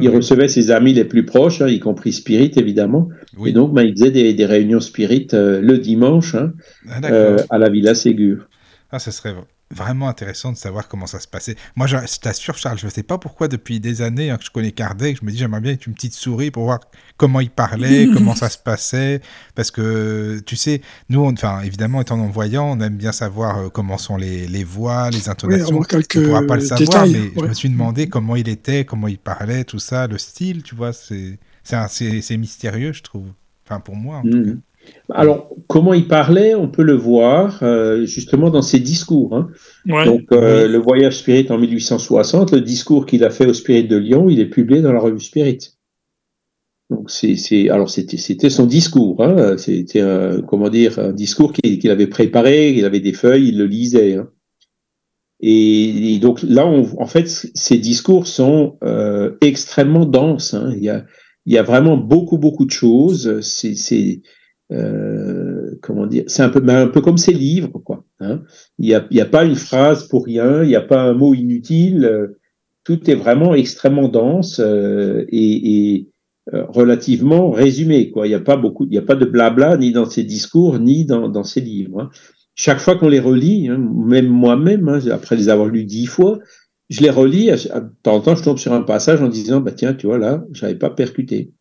Il 0.00 0.08
recevait 0.10 0.48
ses 0.48 0.70
amis 0.70 0.92
les 0.92 1.04
plus 1.04 1.24
proches, 1.24 1.60
hein, 1.60 1.68
y 1.68 1.80
compris 1.80 2.12
Spirit 2.12 2.52
évidemment. 2.56 3.08
Et 3.44 3.52
donc, 3.52 3.72
ben, 3.72 3.82
il 3.82 3.92
faisait 3.92 4.10
des, 4.10 4.44
réunions 4.44 4.80
Spirit 4.80 5.28
euh, 5.32 5.60
le 5.60 5.78
dimanche 5.78 6.34
hein, 6.34 6.52
ah, 6.88 7.00
euh, 7.04 7.38
à 7.48 7.58
la 7.58 7.68
Villa 7.68 7.94
Ségur. 7.94 8.48
Ah, 8.90 8.98
ce 8.98 9.10
serait 9.10 9.34
vraiment 9.72 10.08
intéressant 10.08 10.50
de 10.50 10.56
savoir 10.56 10.88
comment 10.88 11.06
ça 11.06 11.20
se 11.20 11.28
passait. 11.28 11.56
Moi, 11.76 11.86
je, 11.86 11.96
t'assure, 12.20 12.56
Charles, 12.56 12.78
je 12.78 12.86
ne 12.86 12.90
sais 12.90 13.02
pas 13.02 13.18
pourquoi 13.18 13.48
depuis 13.48 13.78
des 13.78 14.02
années 14.02 14.30
hein, 14.30 14.36
que 14.36 14.44
je 14.44 14.50
connais 14.50 14.72
Kardec, 14.72 15.18
je 15.20 15.24
me 15.24 15.30
dis 15.30 15.38
j'aimerais 15.38 15.60
bien 15.60 15.72
être 15.72 15.86
une 15.86 15.94
petite 15.94 16.14
souris 16.14 16.50
pour 16.50 16.64
voir 16.64 16.80
comment 17.16 17.40
il 17.40 17.50
parlait, 17.50 18.08
comment 18.14 18.34
ça 18.34 18.48
se 18.50 18.58
passait. 18.58 19.20
Parce 19.54 19.70
que, 19.70 20.40
tu 20.44 20.56
sais, 20.56 20.80
nous, 21.08 21.24
enfin, 21.24 21.60
évidemment, 21.62 22.00
étant 22.00 22.16
non-voyants, 22.16 22.70
on 22.70 22.80
aime 22.80 22.96
bien 22.96 23.12
savoir 23.12 23.58
euh, 23.58 23.68
comment 23.68 23.98
sont 23.98 24.16
les, 24.16 24.48
les, 24.48 24.64
voix, 24.64 25.10
les 25.10 25.28
intonations. 25.28 25.76
on 25.76 25.80
ne 25.80 26.26
pourra 26.26 26.42
pas 26.42 26.56
le 26.56 26.62
savoir, 26.62 27.06
mais 27.06 27.30
je 27.36 27.46
me 27.46 27.54
suis 27.54 27.70
demandé 27.70 28.08
comment 28.08 28.36
il 28.36 28.48
était, 28.48 28.84
comment 28.84 29.08
il 29.08 29.18
parlait, 29.18 29.64
tout 29.64 29.78
ça, 29.78 30.06
le 30.08 30.18
style, 30.18 30.62
tu 30.62 30.74
vois, 30.74 30.92
c'est 30.92 31.38
mystérieux, 32.36 32.92
je 32.92 33.02
trouve. 33.02 33.28
Enfin, 33.66 33.78
pour 33.78 33.94
moi, 33.94 34.16
en 34.18 34.22
tout 34.22 34.36
mmh. 34.36 34.46
cas. 34.46 34.60
Alors, 35.12 35.50
comment 35.66 35.94
il 35.94 36.06
parlait, 36.06 36.54
on 36.54 36.68
peut 36.68 36.82
le 36.82 36.94
voir 36.94 37.62
euh, 37.62 38.04
justement 38.04 38.50
dans 38.50 38.62
ses 38.62 38.78
discours. 38.78 39.34
Hein. 39.34 39.48
Donc, 39.86 40.32
euh, 40.32 40.68
le 40.68 40.78
voyage 40.78 41.18
Spirit 41.18 41.46
en 41.50 41.58
1860, 41.58 42.52
le 42.52 42.60
discours 42.60 43.06
qu'il 43.06 43.24
a 43.24 43.30
fait 43.30 43.46
au 43.46 43.54
Spirit 43.54 43.88
de 43.88 43.96
Lyon, 43.96 44.28
il 44.30 44.40
est 44.40 44.46
publié 44.46 44.82
dans 44.82 44.92
la 44.92 45.00
revue 45.00 45.20
Spirit. 45.20 45.58
Donc, 46.90 47.10
c'est, 47.10 47.68
alors 47.70 47.88
c'était, 47.88 48.50
son 48.50 48.66
discours. 48.66 49.22
Hein. 49.22 49.56
C'était 49.58 50.00
un, 50.00 50.42
comment 50.42 50.68
dire, 50.68 50.98
un 50.98 51.12
discours 51.12 51.52
qu'il, 51.52 51.90
avait 51.90 52.08
préparé. 52.08 52.72
Il 52.72 52.84
avait 52.84 53.00
des 53.00 53.12
feuilles, 53.12 53.48
il 53.48 53.58
le 53.58 53.66
lisait. 53.66 54.14
Hein. 54.14 54.28
Et, 55.40 56.18
donc 56.20 56.42
là, 56.42 56.66
en 56.66 57.06
fait, 57.06 57.28
ces 57.28 57.78
discours 57.78 58.26
sont 58.26 58.76
euh, 58.84 59.36
extrêmement 59.40 60.04
denses. 60.04 60.54
Il 60.76 60.82
y 60.82 60.88
a, 60.88 61.04
il 61.46 61.54
y 61.54 61.58
a 61.58 61.62
vraiment 61.62 61.96
beaucoup, 61.96 62.38
beaucoup 62.38 62.66
de 62.66 62.70
choses. 62.70 63.40
C'est 63.40 64.22
euh, 64.72 65.78
comment 65.82 66.06
dire, 66.06 66.24
c'est 66.26 66.42
un 66.42 66.48
peu, 66.48 66.62
un 66.68 66.88
peu 66.88 67.00
comme 67.00 67.18
ces 67.18 67.32
livres, 67.32 67.78
quoi. 67.84 68.04
Hein. 68.20 68.42
Il 68.78 68.86
n'y 68.86 68.94
a, 68.94 69.06
y 69.10 69.20
a, 69.20 69.26
pas 69.26 69.44
une 69.44 69.56
phrase 69.56 70.06
pour 70.08 70.24
rien, 70.24 70.62
il 70.62 70.68
n'y 70.68 70.76
a 70.76 70.80
pas 70.80 71.02
un 71.02 71.14
mot 71.14 71.34
inutile. 71.34 72.04
Euh, 72.04 72.38
tout 72.84 73.10
est 73.10 73.14
vraiment 73.14 73.54
extrêmement 73.54 74.08
dense 74.08 74.60
euh, 74.60 75.24
et, 75.28 75.94
et 75.94 76.08
euh, 76.54 76.64
relativement 76.68 77.50
résumé, 77.50 78.10
quoi. 78.10 78.26
Il 78.26 78.30
n'y 78.30 78.34
a 78.34 78.40
pas 78.40 78.56
beaucoup, 78.56 78.84
il 78.84 78.90
n'y 78.90 78.98
a 78.98 79.02
pas 79.02 79.14
de 79.14 79.24
blabla 79.24 79.76
ni 79.76 79.92
dans 79.92 80.06
ces 80.06 80.24
discours 80.24 80.78
ni 80.78 81.04
dans, 81.04 81.28
dans 81.28 81.44
ces 81.44 81.60
livres. 81.60 82.00
Hein. 82.00 82.10
Chaque 82.54 82.80
fois 82.80 82.96
qu'on 82.96 83.08
les 83.08 83.20
relit, 83.20 83.68
hein, 83.68 83.78
même 83.78 84.26
moi-même, 84.26 84.88
hein, 84.88 85.00
après 85.12 85.36
les 85.36 85.48
avoir 85.48 85.68
lus 85.68 85.84
dix 85.84 86.06
fois, 86.06 86.38
je 86.88 87.02
les 87.02 87.10
relis, 87.10 87.46
de 87.46 87.92
temps 88.02 88.16
en 88.16 88.20
temps, 88.20 88.34
je 88.34 88.42
tombe 88.42 88.58
sur 88.58 88.72
un 88.72 88.82
passage 88.82 89.22
en 89.22 89.28
disant, 89.28 89.60
bah 89.60 89.72
tiens, 89.72 89.94
tu 89.94 90.06
vois, 90.06 90.18
là, 90.18 90.44
j'avais 90.52 90.74
pas 90.74 90.90
percuté. 90.90 91.52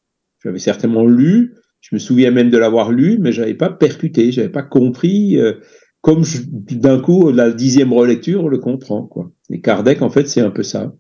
J'avais 0.44 0.60
certainement 0.60 1.06
lu, 1.06 1.56
je 1.82 1.96
me 1.96 2.00
souviens 2.00 2.32
même 2.32 2.50
de 2.50 2.58
l'avoir 2.58 2.92
lu, 2.92 3.18
mais 3.20 3.32
j'avais 3.32 3.54
pas 3.54 3.70
percuté, 3.70 4.32
j'avais 4.32 4.50
pas 4.50 4.64
compris. 4.64 5.38
Euh, 5.38 5.54
comme 6.02 6.24
d'un 6.54 7.00
coup, 7.00 7.32
la 7.32 7.52
dixième 7.52 7.92
relecture, 7.92 8.44
on 8.46 8.48
le 8.48 8.58
comprend, 8.58 9.04
quoi. 9.04 9.32
Et 9.50 9.60
Kardec, 9.60 10.02
en 10.02 10.10
fait, 10.10 10.30
c'est 10.30 10.42
un 10.42 10.52
peu 10.52 10.64
ça. 10.64 10.94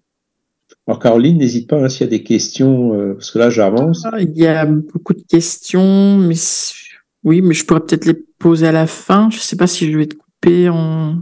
Alors, 0.87 0.99
Caroline, 0.99 1.37
n'hésite 1.37 1.69
pas 1.69 1.83
hein, 1.83 1.89
s'il 1.89 2.01
y 2.01 2.07
a 2.07 2.09
des 2.09 2.23
questions, 2.23 2.93
euh, 2.93 3.13
parce 3.13 3.31
que 3.31 3.39
là, 3.39 3.49
j'avance. 3.49 4.05
Ah, 4.11 4.19
il 4.19 4.37
y 4.37 4.47
a 4.47 4.65
beaucoup 4.65 5.13
de 5.13 5.21
questions, 5.21 6.17
mais 6.17 6.35
oui, 7.23 7.41
mais 7.41 7.53
je 7.53 7.65
pourrais 7.65 7.81
peut-être 7.81 8.05
les 8.05 8.15
poser 8.39 8.67
à 8.67 8.71
la 8.71 8.87
fin. 8.87 9.29
Je 9.29 9.37
ne 9.37 9.41
sais 9.41 9.55
pas 9.55 9.67
si 9.67 9.91
je 9.91 9.97
vais 9.97 10.07
te 10.07 10.15
couper 10.15 10.69
en... 10.69 11.15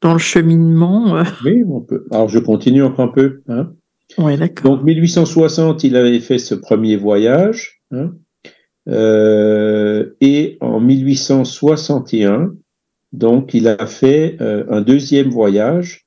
dans 0.00 0.12
le 0.12 0.18
cheminement. 0.18 1.22
Oui, 1.44 1.62
on 1.68 1.80
peut. 1.80 2.06
Alors, 2.10 2.28
je 2.28 2.38
continue 2.38 2.82
encore 2.82 3.06
un 3.06 3.08
peu. 3.08 3.42
Hein. 3.48 3.72
Oui, 4.18 4.36
d'accord. 4.36 4.76
Donc, 4.76 4.84
1860, 4.84 5.84
il 5.84 5.96
avait 5.96 6.20
fait 6.20 6.38
ce 6.38 6.54
premier 6.54 6.96
voyage. 6.96 7.82
Hein. 7.90 8.12
Euh, 8.88 10.10
et 10.20 10.58
en 10.60 10.80
1861, 10.80 12.54
donc, 13.12 13.54
il 13.54 13.68
a 13.68 13.86
fait 13.86 14.36
euh, 14.40 14.64
un 14.68 14.80
deuxième 14.80 15.28
voyage. 15.28 16.06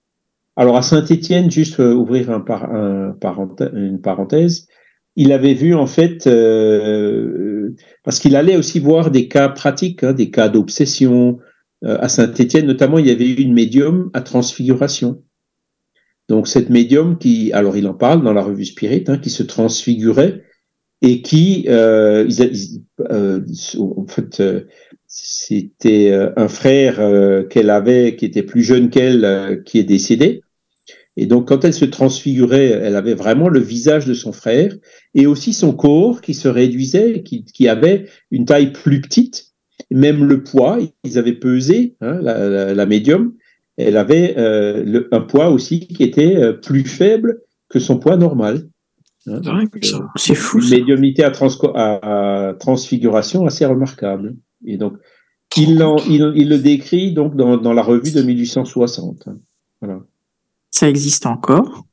Alors, 0.55 0.75
à 0.77 0.81
Saint-Étienne, 0.81 1.49
juste 1.49 1.79
euh, 1.79 1.93
ouvrir 1.93 2.29
une 2.29 4.01
parenthèse, 4.01 4.67
il 5.15 5.31
avait 5.31 5.53
vu 5.53 5.73
en 5.73 5.87
fait, 5.87 6.29
parce 8.03 8.19
qu'il 8.19 8.35
allait 8.35 8.55
aussi 8.55 8.79
voir 8.79 9.09
des 9.09 9.27
cas 9.27 9.49
pratiques, 9.49 10.03
hein, 10.03 10.13
des 10.13 10.29
cas 10.29 10.47
d'obsession. 10.47 11.39
à 11.83 12.07
Saint-Étienne, 12.07 12.67
notamment, 12.67 12.99
il 12.99 13.07
y 13.07 13.11
avait 13.11 13.27
eu 13.27 13.41
une 13.41 13.53
médium 13.53 14.11
à 14.13 14.21
transfiguration. 14.21 15.23
Donc, 16.29 16.47
cette 16.47 16.69
médium 16.69 17.17
qui, 17.17 17.51
alors 17.53 17.77
il 17.77 17.87
en 17.87 17.95
parle 17.95 18.23
dans 18.23 18.33
la 18.33 18.43
revue 18.43 18.65
Spirit, 18.65 19.05
hein, 19.07 19.17
qui 19.17 19.31
se 19.31 19.41
transfigurait 19.41 20.43
et 21.01 21.21
qui, 21.21 21.65
euh, 21.67 22.27
en 23.77 24.07
fait, 24.07 24.41
c'était 25.07 26.11
euh, 26.11 26.31
un 26.35 26.47
frère 26.49 26.99
euh, 26.99 27.43
qu'elle 27.43 27.69
avait, 27.69 28.15
qui 28.15 28.25
était 28.25 28.43
plus 28.43 28.63
jeune 28.63 28.89
qu'elle, 28.89 29.25
euh, 29.25 29.55
qui 29.55 29.79
est 29.79 29.83
décédé. 29.83 30.41
Et 31.15 31.25
donc, 31.25 31.47
quand 31.47 31.65
elle 31.65 31.73
se 31.73 31.85
transfigurait, 31.85 32.67
elle 32.67 32.95
avait 32.95 33.15
vraiment 33.15 33.49
le 33.49 33.59
visage 33.59 34.05
de 34.05 34.13
son 34.13 34.31
frère 34.31 34.75
et 35.15 35.25
aussi 35.25 35.53
son 35.53 35.73
corps 35.73 36.21
qui 36.21 36.35
se 36.35 36.47
réduisait, 36.47 37.23
qui, 37.23 37.43
qui 37.45 37.67
avait 37.67 38.05
une 38.29 38.45
taille 38.45 38.71
plus 38.71 39.01
petite. 39.01 39.47
Même 39.89 40.25
le 40.25 40.43
poids, 40.43 40.77
ils 41.03 41.17
avaient 41.17 41.33
pesé, 41.33 41.95
hein, 42.01 42.19
la, 42.21 42.73
la, 42.73 42.85
médium, 42.85 43.33
elle 43.77 43.97
avait 43.97 44.35
le, 44.37 45.07
un 45.11 45.21
poids 45.21 45.49
aussi 45.49 45.87
qui 45.87 46.03
était 46.03 46.53
plus 46.61 46.83
faible 46.83 47.41
que 47.69 47.79
son 47.79 47.97
poids 47.97 48.17
normal. 48.17 48.67
C'est 50.15 50.35
fou. 50.35 50.61
Une 50.61 50.69
médiumnité 50.69 51.23
à, 51.23 51.31
à, 51.31 52.53
transfiguration 52.55 53.45
assez 53.45 53.65
remarquable. 53.65 54.35
Et 54.65 54.77
donc, 54.77 54.93
il, 55.55 55.81
il, 56.07 56.49
le 56.49 56.57
décrit 56.57 57.13
donc 57.13 57.35
dans, 57.35 57.57
dans, 57.57 57.73
la 57.73 57.83
revue 57.83 58.11
de 58.11 58.21
1860. 58.21 59.29
Voilà. 59.81 60.01
Ça 60.69 60.89
existe 60.89 61.25
encore? 61.25 61.85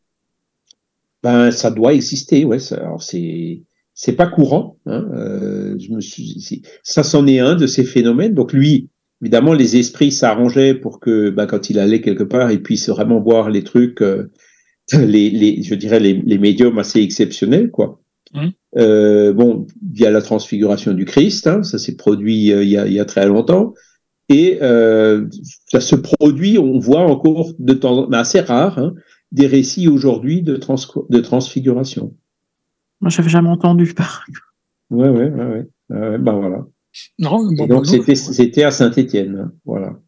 Ben, 1.22 1.51
ça 1.51 1.70
doit 1.70 1.95
exister, 1.95 2.45
ouais. 2.45 2.59
Ça, 2.59 2.76
alors 2.76 3.03
c'est 3.03 3.62
c'est 3.95 4.12
pas 4.12 4.26
courant. 4.26 4.76
Hein, 4.87 5.07
euh, 5.14 5.78
je 5.78 5.93
me 5.93 6.01
suis, 6.01 6.62
ça, 6.82 7.03
c'en 7.03 7.26
est 7.26 7.39
un 7.39 7.55
de 7.55 7.66
ces 7.66 7.85
phénomènes. 7.85 8.35
Donc 8.35 8.53
lui, 8.53 8.91
évidemment, 9.22 9.55
les 9.55 9.76
esprits 9.76 10.12
s'arrangeaient 10.12 10.74
pour 10.74 11.01
que, 11.01 11.30
ben, 11.30 11.47
quand 11.47 11.70
il 11.70 11.78
allait 11.78 12.01
quelque 12.01 12.24
part, 12.24 12.51
il 12.51 12.62
puisse 12.62 12.89
vraiment 12.89 13.20
voir 13.20 13.49
les 13.51 13.62
trucs, 13.62 14.03
euh, 14.03 14.30
les, 14.93 15.30
les, 15.30 15.62
je 15.62 15.74
dirais 15.74 16.01
les, 16.01 16.14
les 16.14 16.39
médiums 16.39 16.78
assez 16.78 17.01
exceptionnels, 17.01 17.70
quoi. 17.70 18.01
Mmh. 18.35 18.49
Euh, 18.76 19.32
bon, 19.32 19.66
il 19.93 20.01
y 20.01 20.07
a 20.07 20.11
la 20.11 20.20
transfiguration 20.20 20.93
du 20.93 21.05
Christ, 21.05 21.47
hein, 21.47 21.62
ça 21.62 21.78
s'est 21.78 21.97
produit 21.97 22.53
euh, 22.53 22.64
il, 22.64 22.70
y 22.70 22.76
a, 22.76 22.87
il, 22.87 22.93
y 22.93 22.99
a, 22.99 23.05
très 23.05 23.26
longtemps, 23.28 23.74
et 24.28 24.59
euh, 24.61 25.26
ça 25.68 25.80
se 25.80 25.95
produit, 25.95 26.59
on 26.59 26.80
voit 26.80 27.03
encore 27.03 27.53
de 27.59 27.74
temps, 27.74 28.09
mais 28.09 28.16
assez 28.16 28.41
rare, 28.41 28.78
hein, 28.78 28.95
des 29.30 29.47
récits 29.47 29.87
aujourd'hui 29.87 30.43
de, 30.43 30.57
trans, 30.57 30.76
de 31.09 31.20
transfiguration. 31.20 32.14
Moi, 33.01 33.11
j'avais 33.11 33.28
jamais 33.28 33.51
entendu 33.51 33.95
parler. 33.95 34.35
Ouais, 34.91 35.09
ouais, 35.09 35.30
ouais, 35.30 35.66
ouais. 35.91 36.18
ben 36.18 36.32
voilà. 36.32 36.66
Non, 37.18 37.53
donc 37.53 37.87
c'était 37.87 38.14
c'était 38.14 38.62
à 38.62 38.70
Saint-Étienne, 38.70 39.37
hein, 39.37 39.53
voilà. 39.64 39.99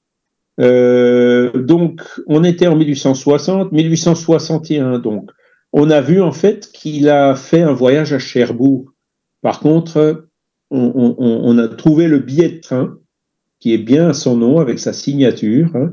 Euh, 0.60 1.52
donc 1.52 2.02
on 2.26 2.42
était 2.44 2.66
en 2.66 2.76
1860, 2.76 3.72
1861, 3.72 4.98
donc 4.98 5.30
on 5.72 5.90
a 5.90 6.00
vu 6.00 6.22
en 6.22 6.32
fait 6.32 6.70
qu'il 6.72 7.08
a 7.08 7.34
fait 7.34 7.62
un 7.62 7.72
voyage 7.72 8.12
à 8.12 8.18
Cherbourg. 8.18 8.92
Par 9.42 9.60
contre, 9.60 10.28
on, 10.70 11.58
a 11.58 11.68
trouvé 11.68 12.08
le 12.08 12.18
billet 12.18 12.48
de 12.48 12.60
train 12.60 12.98
qui 13.60 13.72
est 13.72 13.78
bien 13.78 14.08
à 14.08 14.12
son 14.14 14.36
nom 14.36 14.58
avec 14.58 14.78
sa 14.78 14.92
signature, 14.92 15.70
hein, 15.76 15.92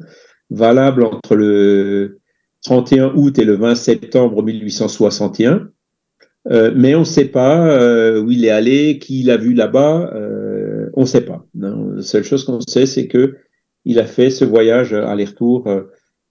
valable 0.49 1.03
entre 1.03 1.35
le 1.35 2.19
31 2.63 3.13
août 3.15 3.37
et 3.37 3.45
le 3.45 3.55
20 3.55 3.75
septembre 3.75 4.41
1861. 4.41 5.67
Euh, 6.51 6.73
mais 6.75 6.95
on 6.95 7.01
ne 7.01 7.05
sait 7.05 7.25
pas 7.25 7.67
euh, 7.67 8.21
où 8.21 8.31
il 8.31 8.43
est 8.45 8.49
allé, 8.49 8.99
qui 8.99 9.23
l'a 9.23 9.37
vu 9.37 9.53
là-bas, 9.53 10.11
on 10.95 11.01
ne 11.01 11.05
sait 11.05 11.21
pas. 11.21 11.45
La 11.55 12.01
seule 12.01 12.23
chose 12.23 12.45
qu'on 12.45 12.59
sait, 12.61 12.85
c'est 12.85 13.07
que 13.07 13.35
il 13.85 13.99
a 13.99 14.05
fait 14.05 14.29
ce 14.29 14.45
voyage 14.45 14.93
aller-retour. 14.93 15.67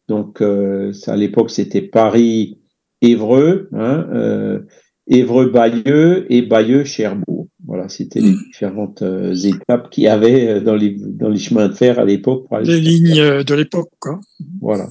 donc, 0.09 0.41
à 0.41 1.17
l'époque, 1.17 1.51
c'était 1.51 1.83
Paris, 1.83 2.63
Évreux, 3.03 3.69
hein, 3.73 4.07
euh, 4.15 4.61
Évreux-Bayeux 5.09 6.33
et 6.33 6.43
Bayeux-Cherbourg. 6.43 7.49
Voilà, 7.67 7.89
c'était 7.89 8.21
les 8.21 8.35
différentes 8.47 9.03
euh, 9.03 9.35
étapes 9.35 9.91
qu'il 9.91 10.05
y 10.05 10.09
avait 10.09 10.49
euh, 10.49 10.61
dans 10.61 10.77
les, 10.77 10.97
dans 10.99 11.29
les 11.29 11.39
chemins 11.39 11.69
de 11.69 11.75
fer 11.75 11.99
à 11.99 12.05
l'époque. 12.05 12.47
Les 12.63 12.81
lignes 12.81 13.43
de 13.43 13.55
l'époque, 13.55 13.91
quoi. 13.99 14.21
Voilà. 14.61 14.89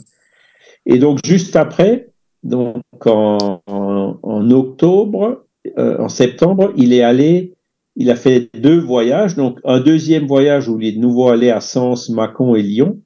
Et 0.86 1.00
donc, 1.00 1.20
juste 1.26 1.56
après, 1.56 2.10
donc 2.44 2.84
en, 3.06 3.62
en, 3.66 4.52
octobre, 4.52 5.46
en 5.78 6.10
septembre, 6.10 6.74
il 6.76 6.92
est 6.92 7.04
allé, 7.04 7.54
il 7.96 8.10
a 8.10 8.16
fait 8.16 8.50
deux 8.54 8.80
voyages. 8.80 9.36
Donc, 9.36 9.60
un 9.64 9.80
deuxième 9.80 10.26
voyage 10.26 10.68
où 10.68 10.80
il 10.80 10.88
est 10.88 10.92
de 10.94 11.00
nouveau 11.00 11.30
allé 11.30 11.50
à 11.50 11.62
Sens, 11.62 12.10
Mâcon 12.10 12.56
et 12.56 12.62
Lyon. 12.62 13.00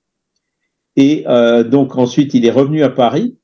Et 0.96 1.26
donc, 1.70 1.98
ensuite, 1.98 2.34
il 2.34 2.46
est 2.46 2.52
revenu 2.52 2.84
à 2.84 2.90
Paris 2.90 3.36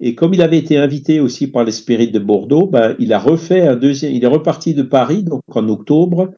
et 0.00 0.14
comme 0.14 0.32
il 0.32 0.40
avait 0.40 0.58
été 0.58 0.78
invité 0.78 1.20
aussi 1.20 1.46
par 1.46 1.64
l'Esprit 1.64 2.10
de 2.10 2.18
Bordeaux, 2.18 2.66
ben, 2.66 2.96
il 2.98 3.12
a 3.12 3.18
refait 3.18 3.60
un 3.60 3.76
deuxième, 3.76 4.14
il 4.14 4.24
est 4.24 4.28
reparti 4.28 4.72
de 4.74 4.82
Paris, 4.82 5.22
donc 5.22 5.42
en 5.54 5.68
octobre, 5.68 6.32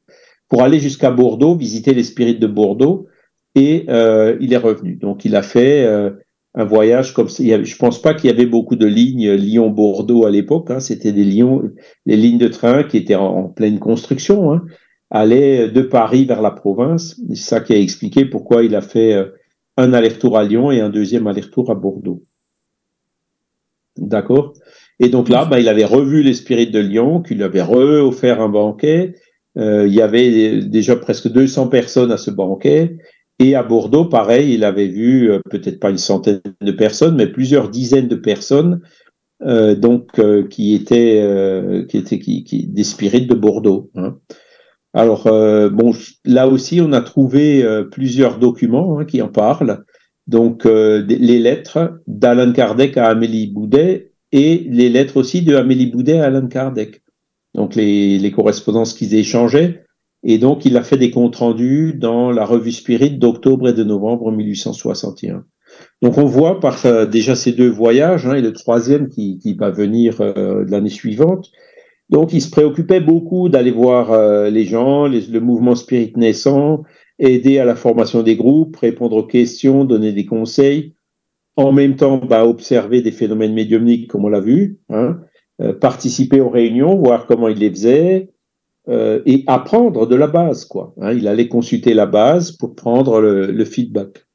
pour 0.48 0.62
aller 0.62 0.80
jusqu'à 0.80 1.12
Bordeaux, 1.12 1.54
visiter 1.54 1.94
l'Esprit 1.94 2.34
de 2.34 2.46
Bordeaux, 2.48 3.06
et 3.54 3.86
euh, 3.88 4.36
il 4.40 4.52
est 4.52 4.58
revenu. 4.58 4.96
Donc 4.96 5.24
il 5.24 5.36
a 5.36 5.42
fait 5.42 5.84
euh, 5.84 6.10
un 6.54 6.64
voyage 6.64 7.14
comme 7.14 7.28
ça. 7.28 7.42
Je 7.42 7.76
pense 7.76 8.00
pas 8.00 8.14
qu'il 8.14 8.28
y 8.30 8.32
avait 8.32 8.46
beaucoup 8.46 8.76
de 8.76 8.86
lignes 8.86 9.32
Lyon-Bordeaux 9.32 10.26
à 10.26 10.30
l'époque. 10.30 10.70
Hein, 10.70 10.80
C'était 10.80 11.12
des 11.12 11.24
Lyon, 11.24 11.70
les 12.06 12.16
lignes 12.16 12.38
de 12.38 12.48
train 12.48 12.84
qui 12.84 12.98
étaient 12.98 13.14
en, 13.14 13.44
pleine 13.44 13.78
construction, 13.78 14.52
hein, 14.52 14.64
allaient 15.10 15.68
de 15.68 15.82
Paris 15.82 16.24
vers 16.24 16.42
la 16.42 16.50
province. 16.50 17.20
C'est 17.30 17.36
ça 17.36 17.60
qui 17.60 17.72
a 17.72 17.78
expliqué 17.78 18.24
pourquoi 18.24 18.64
il 18.64 18.74
a 18.74 18.82
fait 18.82 19.14
euh, 19.14 19.26
un 19.76 19.92
aller-retour 19.92 20.36
à 20.36 20.44
Lyon 20.44 20.70
et 20.70 20.80
un 20.80 20.90
deuxième 20.90 21.26
aller-retour 21.26 21.70
à 21.70 21.74
Bordeaux. 21.74 22.22
D'accord? 23.96 24.54
Et 25.00 25.08
donc 25.08 25.28
là, 25.28 25.44
bah, 25.44 25.58
il 25.58 25.68
avait 25.68 25.84
revu 25.84 26.22
l'Esprit 26.22 26.66
de 26.66 26.78
Lyon, 26.78 27.22
qui 27.22 27.34
lui 27.34 27.42
avait 27.42 27.60
offert 27.60 28.40
un 28.40 28.48
banquet. 28.48 29.14
Euh, 29.58 29.86
il 29.86 29.92
y 29.92 30.00
avait 30.00 30.62
déjà 30.62 30.96
presque 30.96 31.28
200 31.28 31.68
personnes 31.68 32.12
à 32.12 32.16
ce 32.16 32.30
banquet. 32.30 32.96
Et 33.38 33.54
à 33.54 33.62
Bordeaux, 33.62 34.04
pareil, 34.04 34.54
il 34.54 34.64
avait 34.64 34.88
vu 34.88 35.30
euh, 35.30 35.40
peut-être 35.50 35.80
pas 35.80 35.90
une 35.90 35.98
centaine 35.98 36.40
de 36.60 36.72
personnes, 36.72 37.16
mais 37.16 37.26
plusieurs 37.26 37.68
dizaines 37.68 38.08
de 38.08 38.16
personnes, 38.16 38.80
euh, 39.42 39.74
donc 39.74 40.18
euh, 40.18 40.46
qui 40.46 40.74
étaient 40.74 41.20
euh, 41.22 41.84
qui 41.86 41.98
étaient 41.98 42.18
qui, 42.18 42.44
qui 42.44 42.66
des 42.66 42.84
spirites 42.84 43.28
de 43.28 43.34
Bordeaux. 43.34 43.90
Hein. 43.94 44.18
Alors 44.94 45.24
bon, 45.24 45.92
là 46.26 46.46
aussi, 46.48 46.82
on 46.82 46.92
a 46.92 47.00
trouvé 47.00 47.64
plusieurs 47.90 48.38
documents 48.38 48.98
hein, 48.98 49.06
qui 49.06 49.22
en 49.22 49.28
parlent 49.28 49.82
donc 50.26 50.66
euh, 50.66 51.04
les 51.06 51.38
lettres 51.38 52.00
d'Alan 52.06 52.52
Kardec 52.52 52.96
à 52.96 53.06
Amélie 53.06 53.48
Boudet 53.48 54.12
et 54.30 54.66
les 54.70 54.88
lettres 54.88 55.16
aussi 55.16 55.42
de 55.42 55.56
Amélie 55.56 55.86
Boudet 55.86 56.18
à 56.18 56.26
Alan 56.26 56.46
Kardec. 56.46 57.02
Donc 57.54 57.74
les, 57.74 58.18
les 58.18 58.30
correspondances 58.30 58.94
qu'ils 58.94 59.14
échangeaient. 59.14 59.84
Et 60.24 60.38
donc 60.38 60.64
il 60.64 60.76
a 60.76 60.82
fait 60.82 60.96
des 60.96 61.10
comptes 61.10 61.36
rendus 61.36 61.94
dans 61.94 62.30
la 62.30 62.44
revue 62.44 62.72
Spirit 62.72 63.18
d'octobre 63.18 63.68
et 63.68 63.72
de 63.72 63.84
novembre 63.84 64.30
1861. 64.30 65.44
Donc 66.02 66.18
on 66.18 66.24
voit 66.24 66.60
par 66.60 66.84
euh, 66.86 67.06
déjà 67.06 67.34
ces 67.34 67.52
deux 67.52 67.70
voyages 67.70 68.26
hein, 68.26 68.34
et 68.34 68.42
le 68.42 68.52
troisième 68.52 69.08
qui, 69.08 69.38
qui 69.38 69.54
va 69.54 69.70
venir 69.70 70.20
euh, 70.20 70.64
l'année 70.68 70.90
suivante. 70.90 71.50
Donc 72.10 72.32
il 72.32 72.42
se 72.42 72.50
préoccupait 72.50 73.00
beaucoup 73.00 73.48
d'aller 73.48 73.70
voir 73.70 74.50
les 74.50 74.64
gens, 74.64 75.08
le 75.08 75.38
mouvement 75.38 75.74
spirit 75.74 76.12
naissant, 76.16 76.82
aider 77.18 77.58
à 77.58 77.64
la 77.64 77.76
formation 77.76 78.22
des 78.22 78.36
groupes, 78.36 78.76
répondre 78.76 79.16
aux 79.16 79.26
questions, 79.26 79.84
donner 79.84 80.12
des 80.12 80.26
conseils. 80.26 80.94
en 81.56 81.72
même 81.72 81.96
temps 81.96 82.18
bah, 82.18 82.46
observer 82.46 83.02
des 83.02 83.12
phénomènes 83.12 83.54
médiumniques 83.54 84.08
comme 84.08 84.24
on 84.24 84.28
l'a 84.28 84.40
vu, 84.40 84.78
hein, 84.90 85.20
euh, 85.60 85.72
participer 85.72 86.40
aux 86.40 86.48
réunions, 86.48 86.96
voir 86.96 87.26
comment 87.26 87.48
il 87.48 87.58
les 87.58 87.70
faisait, 87.70 88.31
euh, 88.88 89.22
et 89.26 89.44
apprendre 89.46 90.06
de 90.06 90.16
la 90.16 90.26
base. 90.26 90.64
quoi. 90.64 90.94
Hein. 91.00 91.12
il 91.12 91.28
allait 91.28 91.48
consulter 91.48 91.94
la 91.94 92.06
base 92.06 92.52
pour 92.52 92.74
prendre 92.74 93.20
le, 93.20 93.64
feedback. 93.64 94.26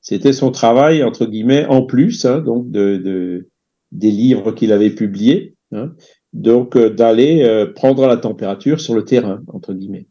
C'était 0.00 0.32
son 0.32 0.50
travail, 0.50 1.02
entre 1.02 1.26
guillemets, 1.26 1.66
en 1.66 1.82
plus 1.82 2.24
hein, 2.26 2.40
donc 2.40 2.70
de, 2.70 3.48
des 3.92 4.10
livres 4.10 4.52
qu'il 4.52 4.72
avait 4.72 4.90
publiés, 4.90 5.54
hein. 5.72 5.94
donc 6.32 6.76
euh, 6.76 6.90
d'aller 6.90 7.66
prendre 7.74 8.06
la 8.06 8.18
température 8.18 8.80
sur 8.80 8.94
le 8.94 9.04
terrain, 9.04 9.42
entre 9.48 9.72
guillemets. 9.72 10.06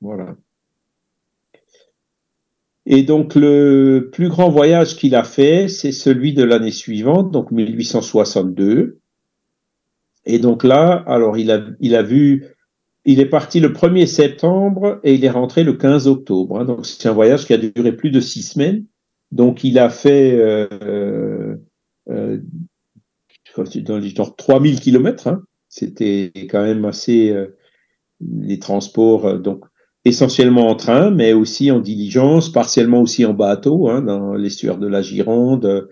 Voilà. 0.00 0.36
Et 2.86 3.02
donc 3.02 3.34
le 3.34 4.10
plus 4.12 4.28
grand 4.28 4.50
voyage 4.50 4.96
qu'il 4.96 5.14
a 5.14 5.24
fait, 5.24 5.68
c'est 5.68 5.92
celui 5.92 6.34
de 6.34 6.42
l'année 6.42 6.72
suivante, 6.72 7.30
donc 7.30 7.50
1862. 7.50 8.98
Et 10.24 10.38
donc 10.38 10.64
là, 10.64 11.02
alors 11.06 11.36
il 11.36 11.50
a, 11.50 11.64
il 11.80 11.94
a 11.94 12.02
vu, 12.02 12.46
il 13.04 13.20
est 13.20 13.26
parti 13.26 13.60
le 13.60 13.70
1er 13.70 14.06
septembre 14.06 15.00
et 15.02 15.14
il 15.14 15.24
est 15.24 15.30
rentré 15.30 15.64
le 15.64 15.74
15 15.74 16.06
octobre. 16.06 16.60
Hein. 16.60 16.64
donc 16.64 16.86
c'est 16.86 17.08
un 17.08 17.12
voyage 17.12 17.46
qui 17.46 17.52
a 17.52 17.58
duré 17.58 17.92
plus 17.92 18.10
de 18.10 18.20
six 18.20 18.42
semaines. 18.42 18.84
Donc 19.32 19.64
il 19.64 19.78
a 19.78 19.88
fait 19.88 20.32
euh, 20.34 21.56
euh, 22.10 22.38
dans 23.84 23.98
les 23.98 24.10
genre 24.10 24.36
3000 24.36 24.80
kilomètres. 24.80 25.26
Hein. 25.28 25.42
C'était 25.68 26.32
quand 26.50 26.62
même 26.62 26.84
assez 26.84 27.30
euh, 27.30 27.56
les 28.20 28.58
transports. 28.58 29.26
Euh, 29.26 29.38
donc 29.38 29.64
essentiellement 30.04 30.68
en 30.68 30.74
train, 30.74 31.10
mais 31.10 31.32
aussi 31.32 31.70
en 31.70 31.78
diligence, 31.78 32.50
partiellement 32.50 33.00
aussi 33.00 33.24
en 33.24 33.34
bateau, 33.34 33.88
hein, 33.88 34.02
dans 34.02 34.34
l'estuaire 34.34 34.78
de 34.78 34.88
la 34.88 35.00
Gironde. 35.00 35.88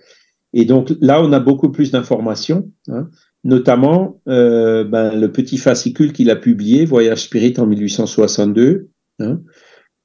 Et 0.52 0.64
donc 0.64 0.92
là, 1.00 1.22
on 1.22 1.32
a 1.32 1.38
beaucoup 1.38 1.70
plus 1.70 1.92
d'informations, 1.92 2.68
hein, 2.88 3.08
notamment 3.44 4.20
euh, 4.28 4.84
ben, 4.84 5.18
le 5.18 5.32
petit 5.32 5.58
fascicule 5.58 6.12
qu'il 6.12 6.30
a 6.30 6.36
publié, 6.36 6.84
Voyage 6.84 7.22
Spirit 7.22 7.54
en 7.58 7.66
1862, 7.66 8.88
hein, 9.20 9.40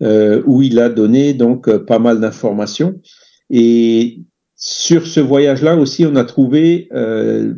euh, 0.01 0.41
où 0.45 0.61
il 0.61 0.79
a 0.79 0.89
donné 0.89 1.33
donc 1.33 1.69
pas 1.85 1.99
mal 1.99 2.19
d'informations. 2.19 3.01
Et 3.49 4.21
sur 4.55 5.05
ce 5.05 5.19
voyage-là 5.19 5.75
aussi, 5.75 6.05
on 6.05 6.15
a 6.15 6.23
trouvé 6.23 6.87
euh, 6.93 7.53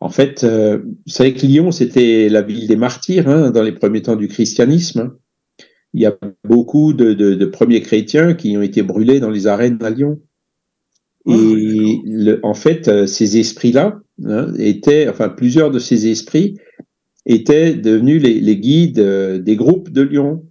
en 0.00 0.10
fait, 0.10 0.44
euh, 0.44 0.78
vous 0.78 1.12
savez 1.12 1.34
que 1.34 1.44
Lyon, 1.44 1.72
c'était 1.72 2.28
la 2.28 2.42
ville 2.42 2.68
des 2.68 2.76
martyrs 2.76 3.28
hein, 3.28 3.50
dans 3.50 3.62
les 3.62 3.72
premiers 3.72 4.02
temps 4.02 4.16
du 4.16 4.28
christianisme 4.28 5.12
il 5.94 6.02
y 6.02 6.06
a 6.06 6.16
beaucoup 6.44 6.92
de, 6.92 7.44
premiers 7.46 7.80
chrétiens 7.80 8.34
qui 8.34 8.56
ont 8.56 8.62
été 8.62 8.82
brûlés 8.82 9.20
dans 9.20 9.30
les 9.30 9.46
arènes 9.46 9.78
à 9.82 9.90
Lyon. 9.90 10.20
Ah, 11.26 11.32
Et 11.32 12.38
en 12.42 12.54
fait, 12.54 12.88
euh, 12.88 13.06
ces 13.06 13.38
esprits-là 13.38 14.00
hein, 14.24 14.52
étaient, 14.58 15.08
enfin 15.08 15.28
plusieurs 15.28 15.70
de 15.70 15.78
ces 15.78 16.08
esprits 16.08 16.58
étaient 17.26 17.74
devenus 17.74 18.22
les, 18.22 18.56
guides 18.56 18.98
euh, 18.98 19.38
des 19.38 19.56
groupes 19.56 19.90
de 19.90 20.02
Lyon, 20.02 20.46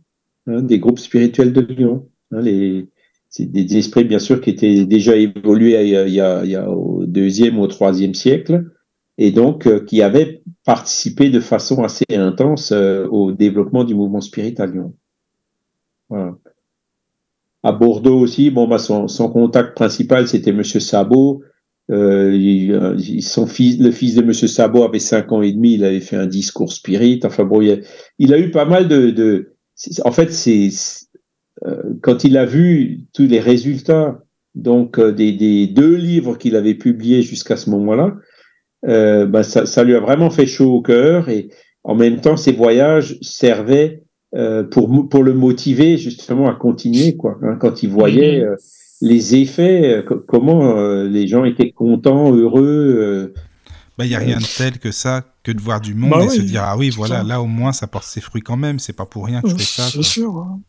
hein, 0.45 0.61
des 0.61 0.79
groupes 0.79 0.99
spirituels 0.99 1.53
de 1.53 1.61
Lyon. 1.61 2.09
Hein, 2.31 2.41
c'est 3.29 3.45
des 3.45 3.77
esprits 3.77 4.03
bien 4.03 4.19
sûr 4.19 4.41
qui 4.41 4.49
étaient 4.51 4.85
déjà 4.85 5.15
évolués 5.15 5.81
il 5.83 6.13
y 6.13 6.21
a, 6.21 6.45
y 6.45 6.55
a, 6.55 6.69
au 6.69 7.05
deuxième 7.05 7.59
ou 7.59 7.63
au 7.63 7.67
troisième 7.67 8.13
siècle, 8.13 8.63
et 9.17 9.31
donc 9.31 9.67
euh, 9.67 9.83
qui 9.83 10.01
avaient 10.01 10.41
participé 10.65 11.29
de 11.29 11.39
façon 11.39 11.83
assez 11.83 12.05
intense 12.11 12.71
au 12.71 13.31
développement 13.31 13.83
du 13.83 13.95
mouvement 13.95 14.21
spirit 14.21 14.55
à 14.59 14.65
Lyon. 14.65 14.93
À 17.63 17.71
Bordeaux 17.71 18.19
aussi, 18.19 18.49
bon, 18.49 18.67
bah, 18.67 18.77
son, 18.77 19.07
contact 19.29 19.75
principal, 19.75 20.27
c'était 20.27 20.53
Monsieur 20.53 20.79
Sabot. 20.79 21.41
Euh, 21.89 22.37
euh, 22.71 22.97
son 23.21 23.47
fils, 23.47 23.79
le 23.79 23.91
fils 23.91 24.15
de 24.15 24.21
Monsieur 24.21 24.47
Sabot 24.47 24.83
avait 24.83 24.99
cinq 24.99 25.31
ans 25.31 25.41
et 25.41 25.53
demi, 25.53 25.75
il 25.75 25.85
avait 25.85 26.01
fait 26.01 26.17
un 26.17 26.27
discours 26.27 26.73
spirit. 26.73 27.19
Enfin 27.23 27.45
bon, 27.45 27.61
il 27.61 28.33
a, 28.33 28.39
eu 28.39 28.51
pas 28.51 28.65
mal 28.65 28.87
de. 28.87 29.55
en 30.03 30.11
fait, 30.11 30.31
c'est 30.31 30.69
euh, 31.65 31.83
quand 32.01 32.23
il 32.23 32.37
a 32.37 32.45
vu 32.45 33.05
tous 33.13 33.27
les 33.27 33.39
résultats 33.39 34.21
donc 34.55 34.99
des, 34.99 35.67
deux 35.67 35.95
livres 35.95 36.37
qu'il 36.37 36.55
avait 36.55 36.75
publiés 36.75 37.21
jusqu'à 37.21 37.57
ce 37.57 37.69
moment-là, 37.69 38.15
bah, 39.27 39.43
ça, 39.43 39.65
ça, 39.65 39.83
lui 39.83 39.95
a 39.95 39.99
vraiment 39.99 40.29
fait 40.29 40.47
chaud 40.47 40.73
au 40.73 40.81
cœur 40.81 41.29
et 41.29 41.49
en 41.83 41.95
même 41.95 42.19
temps, 42.19 42.35
ses 42.35 42.51
voyages 42.51 43.17
servaient 43.21 44.03
euh, 44.35 44.63
pour, 44.63 45.07
pour 45.09 45.23
le 45.23 45.33
motiver 45.33 45.95
justement 45.95 46.49
à 46.49 46.53
continuer, 46.53 47.15
quoi. 47.15 47.37
Hein, 47.41 47.55
quand 47.61 47.81
il 47.81 47.89
voyait 47.89 48.43
euh, 48.43 48.57
les 49.01 49.35
effets, 49.35 49.97
euh, 49.97 50.21
comment 50.27 50.75
les 51.03 51.27
gens 51.27 51.45
étaient 51.45 51.71
contents, 51.71 52.33
heureux. 52.33 53.33
Bah, 53.97 54.05
il 54.05 54.09
n'y 54.09 54.15
a 54.15 54.19
rien 54.19 54.37
de 54.37 54.57
tel 54.57 54.77
que 54.77 54.91
ça, 54.91 55.23
que 55.41 55.51
de 55.51 55.59
voir 55.59 55.81
du 55.81 55.95
monde 55.95 56.11
bah 56.11 56.25
et 56.25 56.29
se 56.29 56.41
dire 56.41 56.61
ah 56.63 56.77
oui, 56.77 56.91
voilà, 56.91 57.23
là 57.23 57.41
au 57.41 57.47
moins 57.47 57.71
ça 57.71 57.87
porte 57.87 58.05
ses 58.05 58.21
fruits 58.21 58.43
quand 58.43 58.57
même. 58.57 58.77
C'est 58.77 58.93
pas 58.93 59.07
pour 59.07 59.25
rien 59.25 59.41
que 59.41 59.49
je 59.49 59.55
fais 59.55 59.63
ça. 59.63 59.83
C'est 59.89 60.03
sûr. 60.03 60.37
Hein. 60.37 60.59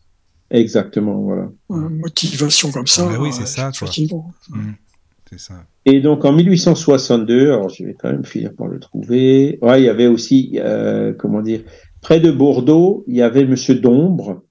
Exactement, 0.50 1.20
voilà. 1.20 1.50
motivation 1.68 2.72
comme 2.72 2.86
ça. 2.86 3.04
Bah 3.04 3.18
oui, 3.20 3.30
c'est 3.32 3.46
ça. 3.46 3.70
Mmh, 3.70 4.72
c'est 5.28 5.38
ça. 5.38 5.62
Et 5.84 6.00
donc 6.00 6.24
en 6.24 6.32
1862, 6.32 7.52
alors 7.52 7.68
je 7.68 7.84
vais 7.84 7.94
quand 7.98 8.10
même 8.10 8.24
finir 8.24 8.52
par 8.56 8.66
le 8.66 8.80
trouver. 8.80 9.58
Ouais, 9.60 9.82
il 9.82 9.84
y 9.84 9.90
avait 9.90 10.06
aussi, 10.06 10.58
comment 11.18 11.42
dire, 11.42 11.60
près 12.00 12.20
de 12.20 12.30
Bordeaux, 12.30 13.04
il 13.08 13.16
y 13.16 13.22
avait 13.22 13.44
Monsieur 13.44 13.74
Dombre 13.74 14.42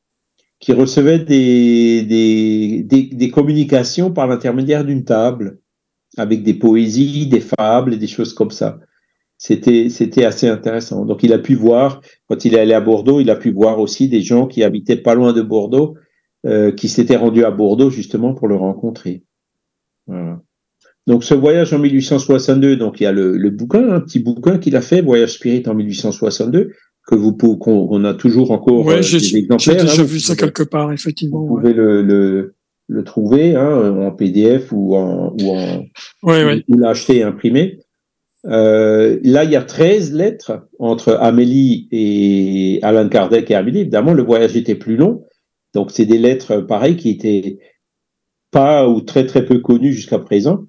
qui 0.59 0.73
recevait 0.73 1.19
des, 1.19 2.83
des, 2.83 3.29
communications 3.29 4.11
par 4.11 4.27
l'intermédiaire 4.27 4.83
d'une 4.83 5.03
table 5.03 5.59
avec 6.17 6.43
des 6.43 6.55
poésies, 6.55 7.27
des 7.27 7.41
fables 7.41 7.93
et 7.93 7.97
des 7.97 8.07
choses 8.07 8.33
comme 8.33 8.51
ça. 8.51 8.79
C'était, 9.37 9.89
c'était 9.89 10.25
assez 10.25 10.47
intéressant. 10.47 11.05
Donc, 11.05 11.21
il 11.21 11.31
a 11.31 11.37
pu 11.37 11.53
voir, 11.53 12.01
quand 12.27 12.43
il 12.43 12.55
est 12.55 12.59
allé 12.59 12.73
à 12.73 12.81
Bordeaux, 12.81 13.19
il 13.19 13.29
a 13.29 13.35
pu 13.35 13.51
voir 13.51 13.79
aussi 13.79 14.09
des 14.09 14.21
gens 14.21 14.47
qui 14.47 14.63
habitaient 14.63 14.97
pas 14.97 15.13
loin 15.13 15.31
de 15.31 15.43
Bordeaux, 15.43 15.95
euh, 16.47 16.71
qui 16.71 16.89
s'étaient 16.89 17.17
rendus 17.17 17.45
à 17.45 17.51
Bordeaux 17.51 17.91
justement 17.91 18.33
pour 18.33 18.47
le 18.47 18.55
rencontrer. 18.55 19.23
Donc, 21.05 21.23
ce 21.23 21.35
voyage 21.35 21.71
en 21.73 21.79
1862, 21.79 22.77
donc 22.77 22.99
il 22.99 23.03
y 23.03 23.07
a 23.07 23.11
le, 23.11 23.37
le 23.37 23.49
bouquin, 23.49 23.91
un 23.91 23.99
petit 23.99 24.19
bouquin 24.19 24.57
qu'il 24.57 24.75
a 24.75 24.81
fait, 24.81 25.01
Voyage 25.01 25.33
Spirit 25.33 25.63
en 25.67 25.75
1862, 25.75 26.73
que 27.07 27.15
vous 27.15 27.31
pouvez, 27.31 27.57
qu'on 27.57 28.03
a 28.03 28.13
toujours 28.13 28.51
encore 28.51 28.85
ouais, 28.85 28.97
euh. 28.97 29.01
J'ai 29.01 29.41
déjà 29.41 30.01
hein, 30.01 30.03
vu 30.03 30.19
ça 30.19 30.35
quelque 30.35 30.63
part, 30.63 30.91
effectivement. 30.91 31.39
Vous 31.39 31.55
pouvez 31.55 31.73
le, 31.73 32.03
le, 32.03 32.55
le, 32.87 33.03
trouver 33.05 33.55
hein, 33.55 33.97
en 33.97 34.11
PDF 34.11 34.71
ou 34.73 34.95
en 34.95 35.33
ou 35.41 35.51
en 35.51 35.85
ouais, 36.23 36.63
ou 36.67 36.77
l'acheter 36.77 37.23
imprimé. 37.23 37.79
Euh, 38.45 39.19
là, 39.23 39.45
il 39.45 39.51
y 39.51 39.55
a 39.55 39.63
13 39.63 40.13
lettres 40.13 40.67
entre 40.79 41.13
Amélie 41.13 41.87
et 41.91 42.79
Alain 42.83 43.07
Kardec 43.07 43.49
et 43.49 43.55
Amélie. 43.55 43.79
Évidemment, 43.79 44.13
le 44.13 44.23
voyage 44.23 44.55
était 44.55 44.75
plus 44.75 44.97
long. 44.97 45.23
Donc, 45.73 45.91
c'est 45.91 46.05
des 46.05 46.17
lettres, 46.17 46.57
pareilles, 46.57 46.97
qui 46.97 47.09
étaient 47.09 47.59
pas 48.51 48.87
ou 48.87 49.01
très, 49.01 49.25
très 49.25 49.45
peu 49.45 49.59
connues 49.59 49.93
jusqu'à 49.93 50.19
présent. 50.19 50.65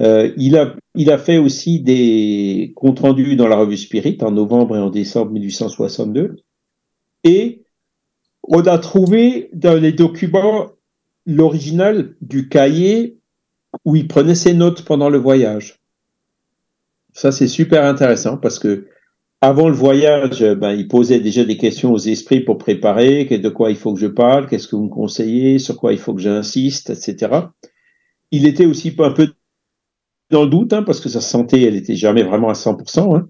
Euh, 0.00 0.32
il, 0.36 0.56
a, 0.56 0.76
il 0.94 1.10
a 1.10 1.18
fait 1.18 1.38
aussi 1.38 1.80
des 1.80 2.72
comptes 2.76 3.00
rendus 3.00 3.36
dans 3.36 3.48
la 3.48 3.56
revue 3.56 3.76
Spirit 3.76 4.18
en 4.20 4.30
novembre 4.30 4.76
et 4.76 4.80
en 4.80 4.90
décembre 4.90 5.32
1862. 5.32 6.36
Et 7.24 7.64
on 8.42 8.60
a 8.60 8.78
trouvé 8.78 9.48
dans 9.52 9.74
les 9.74 9.92
documents 9.92 10.70
l'original 11.24 12.14
du 12.20 12.48
cahier 12.48 13.18
où 13.84 13.96
il 13.96 14.06
prenait 14.06 14.34
ses 14.34 14.54
notes 14.54 14.82
pendant 14.82 15.10
le 15.10 15.18
voyage. 15.18 15.80
Ça, 17.12 17.32
c'est 17.32 17.48
super 17.48 17.84
intéressant 17.84 18.36
parce 18.36 18.58
que 18.58 18.86
avant 19.40 19.68
le 19.68 19.74
voyage, 19.74 20.44
ben, 20.54 20.72
il 20.72 20.88
posait 20.88 21.20
déjà 21.20 21.44
des 21.44 21.56
questions 21.56 21.92
aux 21.92 21.98
esprits 21.98 22.40
pour 22.40 22.58
préparer, 22.58 23.24
de 23.24 23.48
quoi 23.48 23.70
il 23.70 23.76
faut 23.76 23.92
que 23.92 24.00
je 24.00 24.06
parle, 24.06 24.48
qu'est-ce 24.48 24.68
que 24.68 24.76
vous 24.76 24.84
me 24.84 24.90
conseillez, 24.90 25.58
sur 25.58 25.76
quoi 25.76 25.92
il 25.92 25.98
faut 25.98 26.14
que 26.14 26.22
j'insiste, 26.22 26.90
etc. 26.90 27.32
Il 28.30 28.46
était 28.46 28.66
aussi 28.66 28.94
un 28.98 29.10
peu 29.10 29.28
dans 30.30 30.42
le 30.42 30.50
doute, 30.50 30.72
hein, 30.72 30.82
parce 30.82 31.00
que 31.00 31.08
sa 31.08 31.20
santé, 31.20 31.62
elle 31.62 31.76
était 31.76 31.94
jamais 31.94 32.22
vraiment 32.22 32.48
à 32.48 32.54
100%. 32.54 33.16
Hein. 33.16 33.28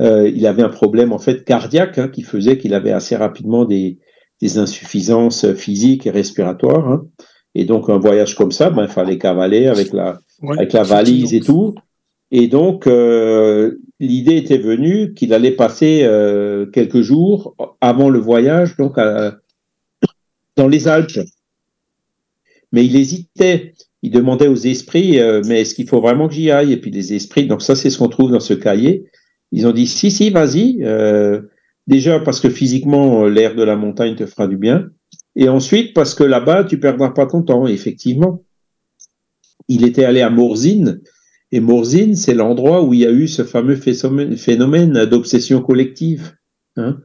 Euh, 0.00 0.28
il 0.28 0.46
avait 0.46 0.62
un 0.62 0.68
problème 0.68 1.12
en 1.12 1.18
fait 1.18 1.44
cardiaque 1.44 1.98
hein, 1.98 2.08
qui 2.08 2.22
faisait 2.22 2.58
qu'il 2.58 2.74
avait 2.74 2.90
assez 2.90 3.14
rapidement 3.14 3.64
des, 3.64 3.98
des, 4.40 4.58
insuffisances 4.58 5.52
physiques 5.54 6.06
et 6.06 6.10
respiratoires. 6.10 7.02
Et 7.54 7.64
donc 7.64 7.88
un 7.88 7.98
voyage 7.98 8.34
comme 8.34 8.50
ça, 8.50 8.70
ben, 8.70 8.82
il 8.82 8.88
fallait 8.88 9.18
cavaler 9.18 9.68
avec 9.68 9.92
la, 9.92 10.18
avec 10.50 10.72
la 10.72 10.82
valise 10.82 11.32
et 11.32 11.40
tout. 11.40 11.74
Et 12.32 12.48
donc 12.48 12.88
euh, 12.88 13.78
l'idée 14.00 14.36
était 14.36 14.58
venue 14.58 15.14
qu'il 15.14 15.32
allait 15.32 15.52
passer 15.52 16.00
euh, 16.02 16.66
quelques 16.66 17.02
jours 17.02 17.54
avant 17.80 18.10
le 18.10 18.18
voyage, 18.18 18.76
donc 18.76 18.98
à, 18.98 19.36
dans 20.56 20.66
les 20.66 20.88
Alpes. 20.88 21.20
Mais 22.72 22.84
il 22.84 22.96
hésitait 22.96 23.74
il 24.04 24.10
demandait 24.10 24.48
aux 24.48 24.54
esprits, 24.54 25.18
euh, 25.18 25.40
mais 25.46 25.62
est-ce 25.62 25.74
qu'il 25.74 25.88
faut 25.88 26.00
vraiment 26.00 26.28
que 26.28 26.34
j'y 26.34 26.50
aille? 26.50 26.72
Et 26.72 26.76
puis 26.76 26.90
les 26.90 27.14
esprits, 27.14 27.46
donc 27.46 27.62
ça 27.62 27.74
c'est 27.74 27.90
ce 27.90 27.98
qu'on 27.98 28.08
trouve 28.08 28.30
dans 28.30 28.40
ce 28.40 28.54
cahier. 28.54 29.04
Ils 29.50 29.66
ont 29.66 29.72
dit 29.72 29.86
si 29.86 30.10
si 30.10 30.30
vas-y. 30.30 30.78
Euh, 30.82 31.40
déjà 31.86 32.20
parce 32.20 32.40
que 32.40 32.48
physiquement 32.48 33.26
l'air 33.26 33.54
de 33.54 33.62
la 33.62 33.76
montagne 33.76 34.14
te 34.16 34.26
fera 34.26 34.46
du 34.46 34.56
bien, 34.56 34.88
et 35.36 35.48
ensuite 35.48 35.94
parce 35.94 36.14
que 36.14 36.24
là-bas 36.24 36.64
tu 36.64 36.78
perdras 36.78 37.10
pas 37.10 37.26
ton 37.26 37.42
temps. 37.42 37.66
effectivement, 37.66 38.44
il 39.68 39.84
était 39.84 40.04
allé 40.04 40.20
à 40.20 40.30
Morzine, 40.30 41.00
et 41.54 41.60
Morzine, 41.60 42.16
c'est 42.16 42.34
l'endroit 42.34 42.82
où 42.82 42.94
il 42.94 43.00
y 43.00 43.06
a 43.06 43.12
eu 43.12 43.28
ce 43.28 43.44
fameux 43.44 43.76
phénomène 43.76 45.04
d'obsession 45.04 45.62
collective, 45.62 46.32
hein, 46.76 46.98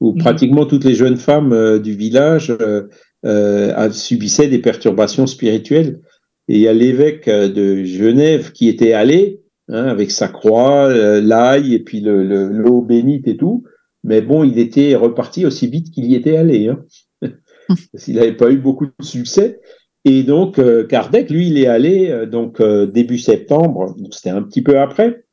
où 0.00 0.12
mhm. 0.12 0.18
pratiquement 0.18 0.66
toutes 0.66 0.84
les 0.84 0.96
jeunes 0.96 1.16
femmes 1.16 1.52
euh, 1.52 1.78
du 1.78 1.94
village 1.94 2.50
euh, 2.50 2.88
euh, 3.24 3.90
subissaient 3.92 4.48
des 4.48 4.58
perturbations 4.58 5.28
spirituelles. 5.28 6.00
Et 6.48 6.56
il 6.56 6.60
y 6.60 6.68
a 6.68 6.72
l'évêque 6.72 7.28
de 7.28 7.84
Genève 7.84 8.52
qui 8.52 8.68
était 8.68 8.92
allé, 8.92 9.40
hein, 9.68 9.84
avec 9.86 10.10
sa 10.10 10.28
croix, 10.28 10.92
l'ail 11.20 11.74
et 11.74 11.78
puis 11.78 12.00
l'eau 12.00 12.22
le, 12.22 12.86
bénite 12.86 13.28
et 13.28 13.36
tout. 13.36 13.64
Mais 14.04 14.20
bon, 14.20 14.44
il 14.44 14.58
était 14.58 14.94
reparti 14.96 15.46
aussi 15.46 15.68
vite 15.68 15.90
qu'il 15.90 16.06
y 16.06 16.14
était 16.14 16.36
allé. 16.36 16.68
Hein. 16.68 16.84
S'il 17.94 18.16
n'avait 18.16 18.36
pas 18.36 18.50
eu 18.50 18.58
beaucoup 18.58 18.86
de 18.86 19.04
succès. 19.04 19.60
Et 20.04 20.24
donc, 20.24 20.58
euh, 20.58 20.84
Kardec, 20.84 21.30
lui, 21.30 21.48
il 21.48 21.58
est 21.58 21.68
allé 21.68 22.10
euh, 22.10 22.26
donc 22.26 22.60
euh, 22.60 22.86
début 22.86 23.18
septembre, 23.18 23.94
c'était 24.10 24.30
un 24.30 24.42
petit 24.42 24.62
peu 24.62 24.80
après, 24.80 25.24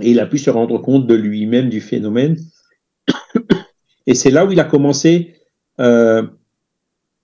et 0.00 0.12
il 0.12 0.20
a 0.20 0.26
pu 0.26 0.38
se 0.38 0.50
rendre 0.50 0.78
compte 0.78 1.06
de 1.06 1.14
lui-même 1.14 1.68
du 1.68 1.80
phénomène. 1.80 2.36
Et 4.06 4.14
c'est 4.14 4.30
là 4.30 4.46
où 4.46 4.50
il 4.50 4.60
a 4.60 4.64
commencé. 4.64 5.34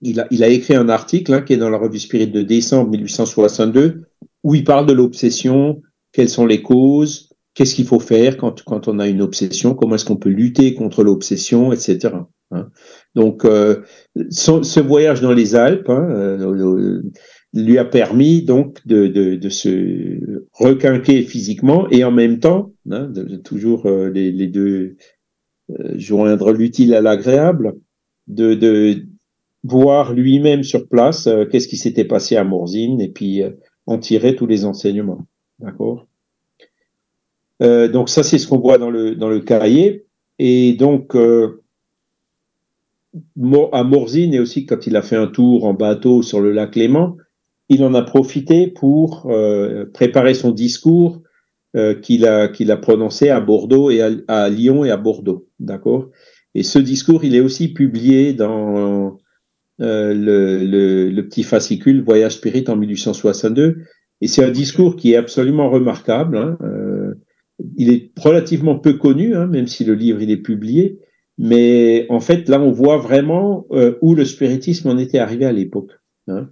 Il, 0.01 0.19
a, 0.19 0.27
il 0.31 0.43
a 0.43 0.47
écrit 0.47 0.75
un 0.75 0.89
article 0.89 1.33
hein, 1.33 1.41
qui 1.41 1.53
est 1.53 1.57
dans 1.57 1.69
la 1.69 1.77
revue 1.77 1.99
Spirit 1.99 2.27
de 2.27 2.41
décembre 2.41 2.89
1862, 2.91 4.03
où 4.43 4.55
il 4.55 4.63
parle 4.63 4.85
de 4.85 4.93
l'obsession, 4.93 5.81
quelles 6.11 6.29
sont 6.29 6.45
les 6.45 6.61
causes, 6.61 7.29
qu'est-ce 7.53 7.75
qu'il 7.75 7.87
faut 7.87 7.99
faire 7.99 8.37
quand, 8.37 8.63
quand 8.63 8.87
on 8.87 8.99
a 8.99 9.07
une 9.07 9.21
obsession, 9.21 9.73
comment 9.73 9.95
est-ce 9.95 10.05
qu'on 10.05 10.17
peut 10.17 10.29
lutter 10.29 10.73
contre 10.73 11.03
l'obsession, 11.03 11.73
etc. 11.73 12.13
Hein. 12.51 12.69
Donc, 13.15 13.45
euh, 13.45 13.81
ce 14.29 14.79
voyage 14.79 15.21
dans 15.21 15.33
les 15.33 15.55
Alpes 15.55 15.89
hein, 15.89 16.07
euh, 16.09 17.01
lui 17.53 17.77
a 17.77 17.85
permis 17.85 18.43
donc 18.43 18.85
de, 18.85 19.07
de, 19.07 19.35
de, 19.35 19.49
se 19.49 20.45
requinquer 20.53 21.23
physiquement 21.23 21.89
et 21.89 22.03
en 22.03 22.11
même 22.11 22.39
temps, 22.39 22.73
hein, 22.91 23.09
de, 23.09 23.37
toujours 23.37 23.87
euh, 23.87 24.09
les, 24.09 24.31
les, 24.31 24.47
deux 24.47 24.95
joindre 25.95 26.53
l'utile 26.53 26.93
à 26.93 27.01
l'agréable, 27.01 27.73
de 28.27 28.53
voir 29.67 30.13
lui-même 30.13 30.63
sur 30.63 30.87
place 30.87 31.29
qu'est-ce 31.51 31.67
qui 31.67 31.77
s'était 31.77 32.05
passé 32.05 32.35
à 32.35 32.43
Morzine 32.43 33.01
et 33.01 33.09
puis 33.09 33.43
en 33.85 33.97
tirer 33.97 34.35
tous 34.35 34.47
les 34.47 34.65
enseignements. 34.65 35.25
D'accord? 35.59 36.07
Donc 37.59 38.09
ça, 38.09 38.23
c'est 38.23 38.37
ce 38.37 38.47
qu'on 38.47 38.59
voit 38.59 38.77
dans 38.77 38.89
le, 38.89 39.15
dans 39.15 39.39
cahier. 39.41 40.05
Et 40.39 40.73
donc, 40.73 41.15
à 43.71 43.83
Morzine 43.83 44.33
et 44.33 44.39
aussi 44.39 44.65
quand 44.65 44.87
il 44.87 44.95
a 44.95 45.01
fait 45.01 45.15
un 45.15 45.27
tour 45.27 45.65
en 45.65 45.73
bateau 45.73 46.21
sur 46.21 46.41
le 46.41 46.51
lac 46.51 46.75
Léman, 46.75 47.17
il 47.69 47.83
en 47.83 47.93
a 47.93 48.01
profité 48.01 48.67
pour 48.67 49.27
euh, 49.29 49.85
préparer 49.93 50.33
son 50.33 50.51
discours 50.51 51.21
euh, 51.75 51.95
qu'il 51.95 52.25
a, 52.25 52.47
qu'il 52.47 52.71
a 52.71 52.77
prononcé 52.77 53.29
à 53.29 53.41
Bordeaux 53.41 53.91
et 53.91 54.01
à, 54.27 54.49
Lyon 54.49 54.85
et 54.85 54.91
à 54.91 54.97
Bordeaux. 54.97 55.47
D'accord? 55.59 56.09
Et 56.55 56.63
ce 56.63 56.79
discours, 56.79 57.23
il 57.23 57.35
est 57.35 57.41
aussi 57.41 57.73
publié 57.73 58.33
dans 58.33 59.17
euh, 59.81 60.13
le, 60.13 61.09
le, 61.09 61.27
petit 61.27 61.43
fascicule 61.43 62.01
Voyage 62.01 62.35
Spirit 62.35 62.65
en 62.67 62.75
1862. 62.75 63.77
Et 64.21 64.27
c'est 64.27 64.43
un 64.43 64.51
discours 64.51 64.95
qui 64.95 65.13
est 65.13 65.17
absolument 65.17 65.69
remarquable. 65.69 66.37
Hein. 66.37 66.57
il 67.77 67.91
est 67.91 68.11
relativement 68.17 68.79
peu 68.79 68.93
connu, 68.93 69.35
hein, 69.35 69.47
même 69.47 69.67
si 69.67 69.83
le 69.85 69.93
livre 69.93 70.21
il 70.21 70.31
est 70.31 70.37
publié. 70.37 70.99
Mais 71.37 72.07
en 72.09 72.19
fait, 72.19 72.49
là, 72.49 72.59
on 72.59 72.71
voit 72.71 72.97
vraiment 72.97 73.67
euh, 73.71 73.95
où 74.01 74.15
le 74.15 74.25
spiritisme 74.25 74.89
en 74.89 74.97
était 74.97 75.19
arrivé 75.19 75.45
à 75.45 75.51
l'époque. 75.51 75.91
Hein. 76.27 76.49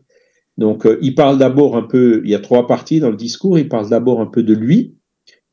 Donc, 0.58 0.86
euh, 0.86 1.00
il 1.02 1.16
parle 1.16 1.38
d'abord 1.38 1.76
un 1.76 1.82
peu, 1.82 2.22
il 2.24 2.30
y 2.30 2.36
a 2.36 2.40
trois 2.40 2.68
parties 2.68 3.00
dans 3.00 3.10
le 3.10 3.18
discours, 3.18 3.58
il 3.58 3.68
parle 3.68 3.90
d'abord 3.90 4.22
un 4.22 4.28
peu 4.28 4.44
de 4.44 4.54
lui, 4.54 4.96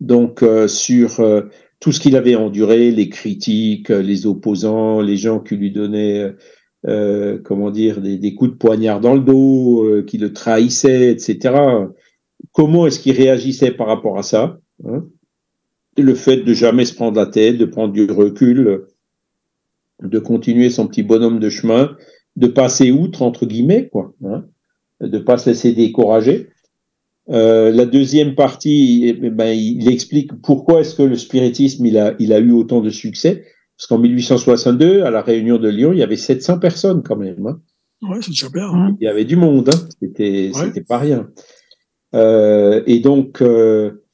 donc 0.00 0.42
euh, 0.42 0.68
sur 0.68 1.20
tout 1.80 1.92
ce 1.92 1.98
qu'il 1.98 2.14
avait 2.14 2.36
enduré, 2.36 2.90
les 2.90 3.08
critiques, 3.08 3.88
les 3.88 4.26
opposants, 4.26 5.00
les 5.00 5.16
gens 5.16 5.40
qui 5.40 5.56
lui 5.56 5.72
donnaient, 5.72 6.32
comment 6.84 7.70
dire, 7.70 8.00
des, 8.00 8.34
coups 8.34 8.52
de 8.52 8.56
poignard 8.56 9.00
dans 9.00 9.14
le 9.14 9.20
dos, 9.20 10.02
qui 10.06 10.18
le 10.18 10.32
trahissaient, 10.32 11.12
etc. 11.12 11.54
Comment 12.52 12.86
est-ce 12.86 12.98
qu'il 12.98 13.16
réagissait 13.16 13.70
par 13.70 13.86
rapport 13.86 14.18
à 14.18 14.22
ça 14.22 14.58
hein? 14.84 15.04
Le 15.96 16.14
fait 16.14 16.38
de 16.38 16.54
jamais 16.54 16.86
se 16.86 16.94
prendre 16.94 17.18
la 17.18 17.26
tête, 17.26 17.58
de 17.58 17.66
prendre 17.66 17.92
du 17.92 18.10
recul, 18.10 18.86
de 20.02 20.18
continuer 20.18 20.70
son 20.70 20.86
petit 20.86 21.02
bonhomme 21.02 21.38
de 21.38 21.50
chemin, 21.50 21.96
de 22.36 22.46
passer 22.46 22.90
outre, 22.90 23.22
entre 23.22 23.46
guillemets, 23.46 23.88
quoi, 23.88 24.14
hein, 24.24 24.44
de 25.00 25.18
pas 25.18 25.38
se 25.38 25.50
laisser 25.50 25.72
décourager. 25.72 26.48
Euh, 27.28 27.70
la 27.70 27.86
deuxième 27.86 28.34
partie, 28.34 29.04
eh 29.06 29.30
ben, 29.30 29.52
il 29.56 29.88
explique 29.88 30.32
pourquoi 30.42 30.80
est-ce 30.80 30.94
que 30.94 31.02
le 31.02 31.16
spiritisme 31.16 31.86
il 31.86 31.96
a 31.98 32.38
eu 32.38 32.52
autant 32.52 32.80
de 32.80 32.90
succès. 32.90 33.44
Parce 33.82 33.88
qu'en 33.88 33.98
1862, 33.98 35.02
à 35.02 35.10
la 35.10 35.22
réunion 35.22 35.58
de 35.58 35.68
Lyon, 35.68 35.92
il 35.92 35.98
y 35.98 36.04
avait 36.04 36.16
700 36.16 36.60
personnes 36.60 37.02
quand 37.02 37.16
même. 37.16 37.44
Hein. 37.48 37.60
Ouais, 38.08 38.18
c'est 38.20 38.30
déjà 38.30 38.48
bien. 38.48 38.68
Hein. 38.68 38.96
Il 39.00 39.04
y 39.04 39.08
avait 39.08 39.24
du 39.24 39.34
monde, 39.34 39.70
hein. 39.70 39.88
c'était, 40.00 40.52
c'était 40.54 40.84
pas 40.84 40.98
rien. 40.98 41.28
Euh, 42.14 42.84
et 42.86 43.00
donc, 43.00 43.42
euh, 43.42 44.04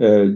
euh, 0.00 0.34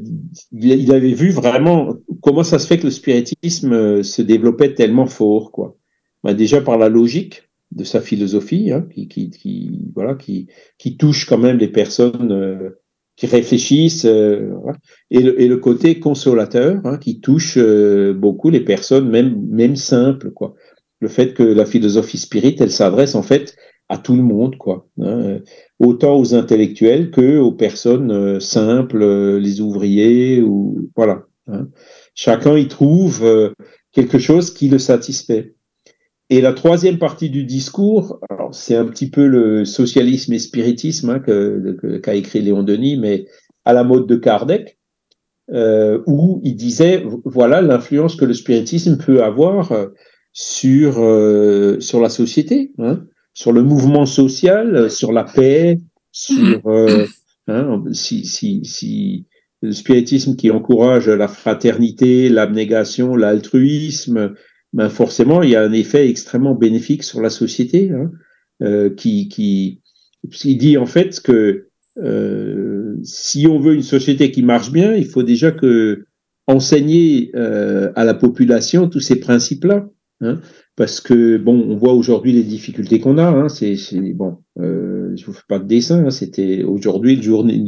il 0.52 0.92
avait 0.92 1.14
vu 1.14 1.30
vraiment 1.30 1.94
comment 2.20 2.42
ça 2.42 2.58
se 2.58 2.66
fait 2.66 2.76
que 2.76 2.84
le 2.84 2.90
spiritisme 2.90 4.02
se 4.02 4.20
développait 4.20 4.74
tellement 4.74 5.06
fort, 5.06 5.52
quoi. 5.52 5.78
Ben 6.22 6.34
déjà 6.34 6.60
par 6.60 6.76
la 6.76 6.90
logique 6.90 7.48
de 7.70 7.84
sa 7.84 8.02
philosophie, 8.02 8.72
hein, 8.72 8.86
qui, 8.92 9.08
qui, 9.08 9.30
qui, 9.30 9.90
voilà, 9.94 10.16
qui, 10.16 10.48
qui 10.76 10.98
touche 10.98 11.24
quand 11.24 11.38
même 11.38 11.56
les 11.56 11.68
personnes 11.68 12.30
euh, 12.30 12.81
qui 13.22 13.26
réfléchissent, 13.34 14.04
et, 14.04 15.20
le, 15.20 15.40
et, 15.40 15.46
le, 15.46 15.56
côté 15.58 16.00
consolateur, 16.00 16.80
hein, 16.84 16.98
qui 16.98 17.20
touche 17.20 17.56
beaucoup 18.14 18.50
les 18.50 18.60
personnes, 18.60 19.08
même, 19.08 19.40
même 19.48 19.76
simples, 19.76 20.30
quoi. 20.32 20.54
Le 21.00 21.08
fait 21.08 21.34
que 21.34 21.42
la 21.42 21.66
philosophie 21.66 22.18
spirit, 22.18 22.56
elle 22.58 22.70
s'adresse 22.70 23.14
en 23.14 23.22
fait 23.22 23.56
à 23.88 23.98
tout 23.98 24.16
le 24.16 24.22
monde, 24.22 24.56
quoi. 24.56 24.86
Hein, 25.00 25.38
autant 25.78 26.16
aux 26.16 26.34
intellectuels 26.34 27.10
que 27.10 27.38
aux 27.38 27.52
personnes 27.52 28.10
euh, 28.10 28.40
simples, 28.40 29.02
euh, 29.02 29.38
les 29.38 29.60
ouvriers 29.60 30.40
ou 30.40 30.90
voilà. 30.96 31.26
Hein. 31.48 31.68
Chacun 32.14 32.56
y 32.56 32.68
trouve 32.68 33.24
euh, 33.24 33.50
quelque 33.92 34.18
chose 34.18 34.54
qui 34.54 34.68
le 34.68 34.78
satisfait. 34.78 35.54
Et 36.32 36.40
la 36.40 36.52
troisième 36.52 36.98
partie 36.98 37.30
du 37.30 37.44
discours, 37.44 38.20
c'est 38.52 38.74
un 38.74 38.86
petit 38.86 39.10
peu 39.10 39.26
le 39.26 39.64
socialisme 39.64 40.32
et 40.32 40.38
spiritisme 40.38 41.10
hein, 41.10 41.20
qu'a 42.02 42.14
écrit 42.14 42.40
Léon 42.40 42.62
Denis, 42.62 42.96
mais 42.96 43.26
à 43.64 43.72
la 43.72 43.84
mode 43.84 44.06
de 44.06 44.16
Kardec, 44.16 44.78
où 45.48 46.40
il 46.42 46.56
disait 46.56 47.04
voilà 47.24 47.60
l'influence 47.60 48.16
que 48.16 48.24
le 48.24 48.34
spiritisme 48.34 48.96
peut 48.96 49.22
avoir 49.22 49.72
sur 50.32 50.94
sur 51.80 52.00
la 52.00 52.08
société. 52.08 52.72
Hein 52.78 53.04
sur 53.34 53.52
le 53.52 53.62
mouvement 53.62 54.06
social, 54.06 54.76
euh, 54.76 54.88
sur 54.88 55.12
la 55.12 55.24
paix, 55.24 55.78
sur 56.10 56.60
euh, 56.66 57.06
hein, 57.48 57.82
le 57.86 59.72
spiritisme 59.72 60.36
qui 60.36 60.50
encourage 60.50 61.08
la 61.08 61.28
fraternité, 61.28 62.28
l'abnégation, 62.28 63.16
l'altruisme, 63.16 64.34
ben 64.72 64.88
forcément 64.88 65.42
il 65.42 65.50
y 65.50 65.56
a 65.56 65.62
un 65.62 65.72
effet 65.72 66.08
extrêmement 66.08 66.54
bénéfique 66.54 67.02
sur 67.02 67.20
la 67.20 67.30
société, 67.30 67.90
hein, 67.90 68.10
euh, 68.62 68.90
qui, 68.90 69.28
qui, 69.28 70.56
dit 70.56 70.78
en 70.78 70.86
fait 70.86 71.20
que 71.20 71.66
euh, 71.98 72.96
si 73.02 73.46
on 73.46 73.58
veut 73.58 73.74
une 73.74 73.82
société 73.82 74.30
qui 74.30 74.42
marche 74.42 74.70
bien, 74.70 74.94
il 74.94 75.06
faut 75.06 75.22
déjà 75.22 75.50
que 75.50 76.06
enseigner 76.46 77.30
euh, 77.34 77.92
à 77.96 78.04
la 78.04 78.14
population 78.14 78.88
tous 78.88 79.00
ces 79.00 79.16
principes-là. 79.16 79.88
Hein, 80.20 80.40
parce 80.76 81.00
que 81.00 81.36
bon, 81.38 81.60
on 81.68 81.76
voit 81.76 81.92
aujourd'hui 81.92 82.32
les 82.32 82.44
difficultés 82.44 83.00
qu'on 83.00 83.18
a. 83.18 83.26
Hein, 83.26 83.48
c'est 83.48 83.74
bon, 84.14 84.38
je 84.56 85.24
vous 85.24 85.32
fais 85.32 85.42
pas 85.48 85.58
de 85.58 85.66
dessin. 85.66 86.06
Hein, 86.06 86.10
C'était 86.10 86.62
aujourd'hui 86.62 87.16
le 87.16 87.22
journée, 87.22 87.64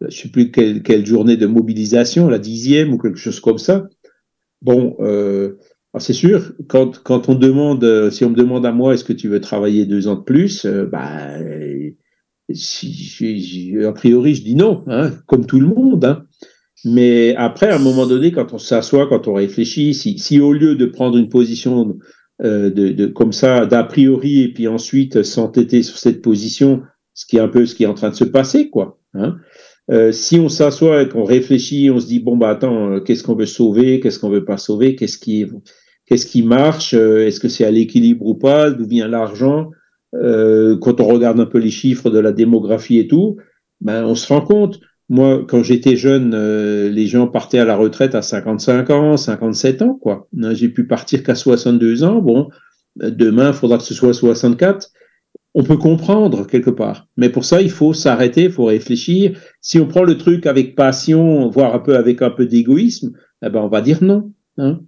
je 0.00 0.16
sais 0.16 0.28
plus 0.28 0.52
quelle, 0.52 0.82
quelle, 0.82 1.04
journée 1.04 1.36
de 1.36 1.46
mobilisation, 1.46 2.28
la 2.28 2.38
dixième 2.38 2.92
ou 2.92 2.98
quelque 2.98 3.18
chose 3.18 3.40
comme 3.40 3.58
ça. 3.58 3.88
Bon, 4.62 4.96
c'est 5.98 6.12
sûr, 6.12 6.52
quand 6.68 7.02
quand 7.02 7.28
on 7.28 7.34
demande, 7.34 8.10
si 8.10 8.24
on 8.24 8.30
me 8.30 8.36
demande 8.36 8.66
à 8.66 8.72
moi, 8.72 8.94
est-ce 8.94 9.04
que 9.04 9.12
tu 9.12 9.28
veux 9.28 9.40
travailler 9.40 9.86
deux 9.86 10.06
ans 10.08 10.16
de 10.16 10.22
plus, 10.22 10.64
euh, 10.66 10.86
bah, 10.86 11.38
si, 12.52 13.74
a 13.84 13.92
priori, 13.92 14.34
je 14.34 14.42
dis 14.42 14.54
non, 14.54 14.84
hein, 14.86 15.12
comme 15.26 15.46
tout 15.46 15.60
le 15.60 15.66
monde. 15.66 16.04
Hein. 16.04 16.24
Mais 16.84 17.34
après, 17.36 17.68
à 17.68 17.76
un 17.76 17.80
moment 17.80 18.06
donné, 18.06 18.32
quand 18.32 18.52
on 18.52 18.58
s'assoit, 18.58 19.08
quand 19.08 19.28
on 19.28 19.34
réfléchit, 19.34 19.94
si, 19.94 20.18
si 20.18 20.40
au 20.40 20.52
lieu 20.52 20.76
de 20.76 20.86
prendre 20.86 21.18
une 21.18 21.28
position 21.28 21.98
euh, 22.42 22.70
de, 22.70 22.90
de, 22.90 23.06
comme 23.06 23.32
ça 23.32 23.66
d'a 23.66 23.82
priori 23.82 24.42
et 24.42 24.52
puis 24.52 24.68
ensuite 24.68 25.22
s'entêter 25.22 25.82
sur 25.82 25.98
cette 25.98 26.22
position, 26.22 26.82
ce 27.14 27.26
qui 27.26 27.36
est 27.36 27.40
un 27.40 27.48
peu 27.48 27.66
ce 27.66 27.74
qui 27.74 27.82
est 27.82 27.88
en 27.88 27.94
train 27.94 28.10
de 28.10 28.14
se 28.14 28.24
passer, 28.24 28.70
quoi. 28.70 29.00
Hein. 29.14 29.36
Euh, 29.90 30.12
si 30.12 30.38
on 30.38 30.48
s'assoit 30.48 31.02
et 31.02 31.08
qu'on 31.08 31.24
réfléchit, 31.24 31.90
on 31.90 31.98
se 31.98 32.06
dit 32.06 32.20
bon 32.20 32.36
bah 32.36 32.50
attends, 32.50 32.92
euh, 32.92 33.00
qu'est-ce 33.00 33.22
qu'on 33.22 33.34
veut 33.34 33.46
sauver, 33.46 34.00
qu'est-ce 34.00 34.18
qu'on 34.18 34.28
veut 34.28 34.44
pas 34.44 34.58
sauver, 34.58 34.94
qu'est-ce 34.94 35.18
qui 35.18 35.46
qu'est-ce 36.06 36.26
qui 36.26 36.42
marche, 36.42 36.94
euh, 36.94 37.26
est-ce 37.26 37.40
que 37.40 37.48
c'est 37.48 37.64
à 37.64 37.70
l'équilibre 37.70 38.26
ou 38.26 38.34
pas, 38.34 38.70
d'où 38.70 38.86
vient 38.86 39.08
l'argent, 39.08 39.70
quand 40.12 41.00
on 41.00 41.06
regarde 41.06 41.38
un 41.38 41.46
peu 41.46 41.58
les 41.58 41.70
chiffres 41.70 42.08
de 42.08 42.18
la 42.18 42.32
démographie 42.32 42.98
et 42.98 43.06
tout, 43.06 43.36
ben, 43.82 44.04
on 44.04 44.14
se 44.14 44.32
rend 44.32 44.40
compte. 44.40 44.80
Moi, 45.10 45.44
quand 45.46 45.62
j'étais 45.62 45.96
jeune, 45.96 46.34
les 46.88 47.06
gens 47.06 47.26
partaient 47.26 47.58
à 47.58 47.66
la 47.66 47.76
retraite 47.76 48.14
à 48.14 48.22
55 48.22 48.88
ans, 48.88 49.16
57 49.18 49.82
ans, 49.82 49.98
quoi. 50.00 50.26
J'ai 50.52 50.70
pu 50.70 50.86
partir 50.86 51.22
qu'à 51.22 51.34
62 51.34 52.04
ans. 52.04 52.22
Bon, 52.22 52.48
demain, 52.96 53.48
il 53.48 53.54
faudra 53.54 53.76
que 53.76 53.84
ce 53.84 53.92
soit 53.92 54.14
64 54.14 54.88
on 55.54 55.62
peut 55.62 55.76
comprendre 55.76 56.46
quelque 56.46 56.70
part. 56.70 57.08
Mais 57.16 57.30
pour 57.30 57.44
ça, 57.44 57.60
il 57.62 57.70
faut 57.70 57.92
s'arrêter, 57.92 58.44
il 58.44 58.52
faut 58.52 58.66
réfléchir. 58.66 59.38
Si 59.60 59.78
on 59.78 59.86
prend 59.86 60.02
le 60.02 60.18
truc 60.18 60.46
avec 60.46 60.74
passion, 60.74 61.48
voire 61.48 61.74
un 61.74 61.78
peu 61.78 61.96
avec 61.96 62.22
un 62.22 62.30
peu 62.30 62.46
d'égoïsme, 62.46 63.12
eh 63.44 63.48
ben 63.48 63.60
on 63.60 63.68
va 63.68 63.80
dire 63.80 64.02
non. 64.02 64.32
Hein. 64.58 64.80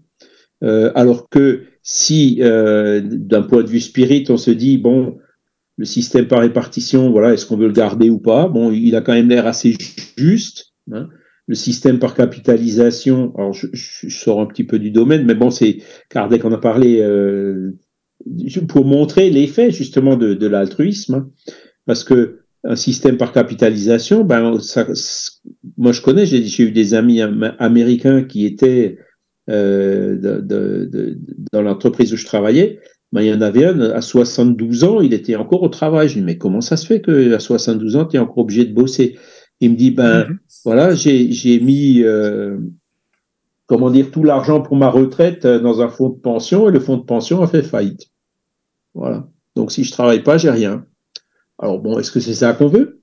Euh, 0.62 0.92
alors 0.94 1.28
que 1.28 1.62
si, 1.82 2.38
euh, 2.40 3.00
d'un 3.02 3.42
point 3.42 3.62
de 3.62 3.68
vue 3.68 3.80
spirit, 3.80 4.24
on 4.28 4.36
se 4.36 4.50
dit 4.50 4.78
bon, 4.78 5.16
le 5.76 5.84
système 5.86 6.28
par 6.28 6.40
répartition, 6.40 7.10
voilà, 7.10 7.32
est-ce 7.32 7.46
qu'on 7.46 7.56
veut 7.56 7.66
le 7.66 7.72
garder 7.72 8.10
ou 8.10 8.18
pas? 8.18 8.48
Bon, 8.48 8.70
il 8.70 8.94
a 8.96 9.00
quand 9.00 9.14
même 9.14 9.28
l'air 9.28 9.46
assez 9.46 9.76
juste. 10.16 10.72
Hein. 10.92 11.08
Le 11.46 11.54
système 11.54 11.98
par 11.98 12.14
capitalisation, 12.14 13.34
alors 13.36 13.54
je, 13.54 13.66
sors 14.08 14.40
un 14.40 14.46
petit 14.46 14.62
peu 14.62 14.78
du 14.78 14.90
domaine, 14.90 15.24
mais 15.24 15.34
bon, 15.34 15.50
c'est 15.50 15.78
Kardec 16.10 16.44
en 16.44 16.52
a 16.52 16.58
parlé 16.58 17.00
euh, 17.00 17.72
pour 18.68 18.84
montrer 18.84 19.30
l'effet 19.30 19.70
justement 19.70 20.16
de, 20.16 20.34
de 20.34 20.46
l'altruisme, 20.46 21.14
hein. 21.14 21.30
parce 21.86 22.04
que 22.04 22.40
un 22.64 22.76
système 22.76 23.16
par 23.16 23.32
capitalisation, 23.32 24.22
ben, 24.22 24.60
ça, 24.60 24.86
moi 25.78 25.92
je 25.92 26.02
connais, 26.02 26.26
j'ai 26.26 26.62
eu 26.62 26.72
des 26.72 26.94
amis 26.94 27.22
américains 27.58 28.22
qui 28.22 28.44
étaient 28.44 28.98
euh, 29.48 30.16
de, 30.16 30.40
de, 30.40 31.18
dans 31.52 31.62
l'entreprise 31.62 32.12
où 32.12 32.16
je 32.16 32.26
travaillais, 32.26 32.80
ben, 33.12 33.22
il 33.22 33.28
y 33.28 33.34
en 33.34 33.40
avait 33.40 33.64
un 33.64 33.80
à 33.80 34.00
72 34.00 34.84
ans, 34.84 35.00
il 35.00 35.14
était 35.14 35.36
encore 35.36 35.62
au 35.62 35.68
travail. 35.68 36.08
Je 36.08 36.14
lui 36.14 36.20
dis, 36.20 36.26
mais 36.26 36.38
comment 36.38 36.60
ça 36.60 36.76
se 36.76 36.86
fait 36.86 37.00
qu'à 37.00 37.40
72 37.40 37.96
ans, 37.96 38.04
tu 38.04 38.16
es 38.16 38.18
encore 38.20 38.38
obligé 38.38 38.64
de 38.64 38.72
bosser? 38.72 39.18
Il 39.60 39.72
me 39.72 39.76
dit, 39.76 39.90
ben 39.90 40.22
mm-hmm. 40.22 40.36
voilà, 40.64 40.94
j'ai 40.94 41.60
mis, 41.60 42.02
euh, 42.02 42.58
comment 43.66 43.90
dire, 43.90 44.10
tout 44.10 44.22
l'argent 44.22 44.60
pour 44.60 44.76
ma 44.76 44.90
retraite 44.90 45.44
euh, 45.44 45.58
dans 45.58 45.82
un 45.82 45.88
fonds 45.88 46.10
de 46.10 46.18
pension 46.18 46.68
et 46.68 46.72
le 46.72 46.80
fonds 46.80 46.98
de 46.98 47.04
pension 47.04 47.42
a 47.42 47.48
fait 47.48 47.62
faillite. 47.62 48.09
Voilà. 48.94 49.28
Donc 49.56 49.72
si 49.72 49.84
je 49.84 49.92
travaille 49.92 50.22
pas, 50.22 50.38
j'ai 50.38 50.50
rien. 50.50 50.86
Alors 51.58 51.78
bon, 51.78 51.98
est-ce 51.98 52.10
que 52.10 52.20
c'est 52.20 52.34
ça 52.34 52.52
qu'on 52.52 52.68
veut? 52.68 53.02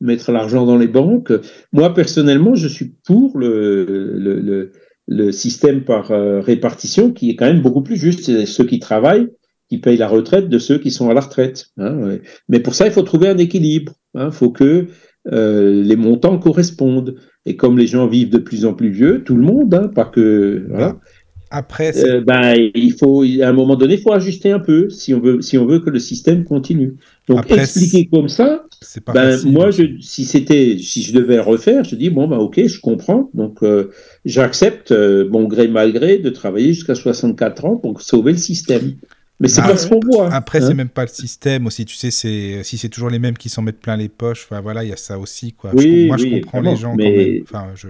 Mettre 0.00 0.30
l'argent 0.30 0.66
dans 0.66 0.76
les 0.76 0.88
banques? 0.88 1.32
Moi, 1.72 1.92
personnellement, 1.94 2.54
je 2.54 2.68
suis 2.68 2.94
pour 3.04 3.38
le, 3.38 4.72
système 5.30 5.84
par 5.84 6.10
euh, 6.10 6.40
répartition 6.40 7.12
qui 7.12 7.30
est 7.30 7.36
quand 7.36 7.46
même 7.46 7.62
beaucoup 7.62 7.82
plus 7.82 7.96
juste. 7.96 8.24
C'est 8.24 8.46
ceux 8.46 8.64
qui 8.64 8.78
travaillent 8.78 9.28
qui 9.68 9.78
payent 9.78 9.96
la 9.96 10.08
retraite 10.08 10.48
de 10.48 10.58
ceux 10.58 10.78
qui 10.78 10.90
sont 10.90 11.10
à 11.10 11.14
la 11.14 11.20
retraite. 11.20 11.66
Hein, 11.78 12.18
Mais 12.48 12.60
pour 12.60 12.74
ça, 12.74 12.86
il 12.86 12.92
faut 12.92 13.02
trouver 13.02 13.28
un 13.28 13.38
équilibre. 13.38 13.94
Il 14.14 14.20
hein. 14.20 14.30
faut 14.30 14.50
que 14.50 14.86
euh, 15.32 15.82
les 15.82 15.96
montants 15.96 16.38
correspondent. 16.38 17.16
Et 17.46 17.56
comme 17.56 17.78
les 17.78 17.86
gens 17.86 18.06
vivent 18.06 18.30
de 18.30 18.38
plus 18.38 18.64
en 18.64 18.74
plus 18.74 18.90
vieux, 18.90 19.24
tout 19.24 19.36
le 19.36 19.42
monde, 19.42 19.74
hein, 19.74 19.88
pas 19.88 20.04
que. 20.04 20.66
Voilà. 20.68 20.98
Après, 21.50 21.96
euh, 22.04 22.20
ben, 22.20 22.54
il 22.74 22.92
faut, 22.94 23.22
à 23.22 23.48
un 23.48 23.52
moment 23.52 23.76
donné, 23.76 23.94
il 23.94 24.00
faut 24.00 24.12
ajuster 24.12 24.50
un 24.50 24.58
peu 24.58 24.90
si 24.90 25.14
on 25.14 25.20
veut, 25.20 25.40
si 25.42 25.56
on 25.58 25.66
veut 25.66 25.78
que 25.78 25.90
le 25.90 26.00
système 26.00 26.44
continue. 26.44 26.96
Donc, 27.28 27.50
expliquer 27.50 28.08
comme 28.12 28.28
ça, 28.28 28.64
ben, 29.14 29.38
moi, 29.44 29.70
je, 29.70 30.00
si 30.00 30.24
c'était, 30.24 30.76
si 30.78 31.02
je 31.02 31.12
devais 31.12 31.38
refaire, 31.38 31.84
je 31.84 31.94
dis 31.94 32.10
bon, 32.10 32.26
ben, 32.26 32.38
ok, 32.38 32.66
je 32.66 32.80
comprends. 32.80 33.30
Donc, 33.34 33.62
euh, 33.62 33.90
j'accepte, 34.24 34.90
euh, 34.90 35.28
bon 35.28 35.44
gré 35.44 35.68
mal 35.68 35.92
gré, 35.92 36.18
de 36.18 36.30
travailler 36.30 36.72
jusqu'à 36.72 36.96
64 36.96 37.64
ans 37.64 37.76
pour 37.76 38.00
sauver 38.00 38.32
le 38.32 38.38
système. 38.38 38.94
Mais 39.38 39.48
c'est 39.48 39.60
pas 39.60 39.76
ce 39.76 39.86
qu'on 39.88 40.00
voit. 40.00 40.32
Après, 40.32 40.60
c'est 40.60 40.68
hein. 40.68 40.74
même 40.74 40.88
pas 40.88 41.02
le 41.02 41.08
système 41.08 41.66
aussi. 41.66 41.84
Tu 41.84 41.94
sais, 41.94 42.10
c'est 42.10 42.62
si 42.62 42.78
c'est 42.78 42.88
toujours 42.88 43.10
les 43.10 43.18
mêmes 43.18 43.36
qui 43.36 43.50
s'en 43.50 43.60
mettent 43.60 43.80
plein 43.80 43.96
les 43.96 44.08
poches. 44.08 44.46
Enfin 44.48 44.62
voilà, 44.62 44.82
il 44.82 44.88
y 44.88 44.92
a 44.92 44.96
ça 44.96 45.18
aussi 45.18 45.52
quoi. 45.52 45.72
Oui, 45.74 46.06
moi, 46.06 46.16
je 46.16 46.40
comprends 46.40 46.60
les 46.62 46.76
gens. 46.76 46.94
Mais... 46.96 47.42
Enfin, 47.42 47.66
je... 47.74 47.88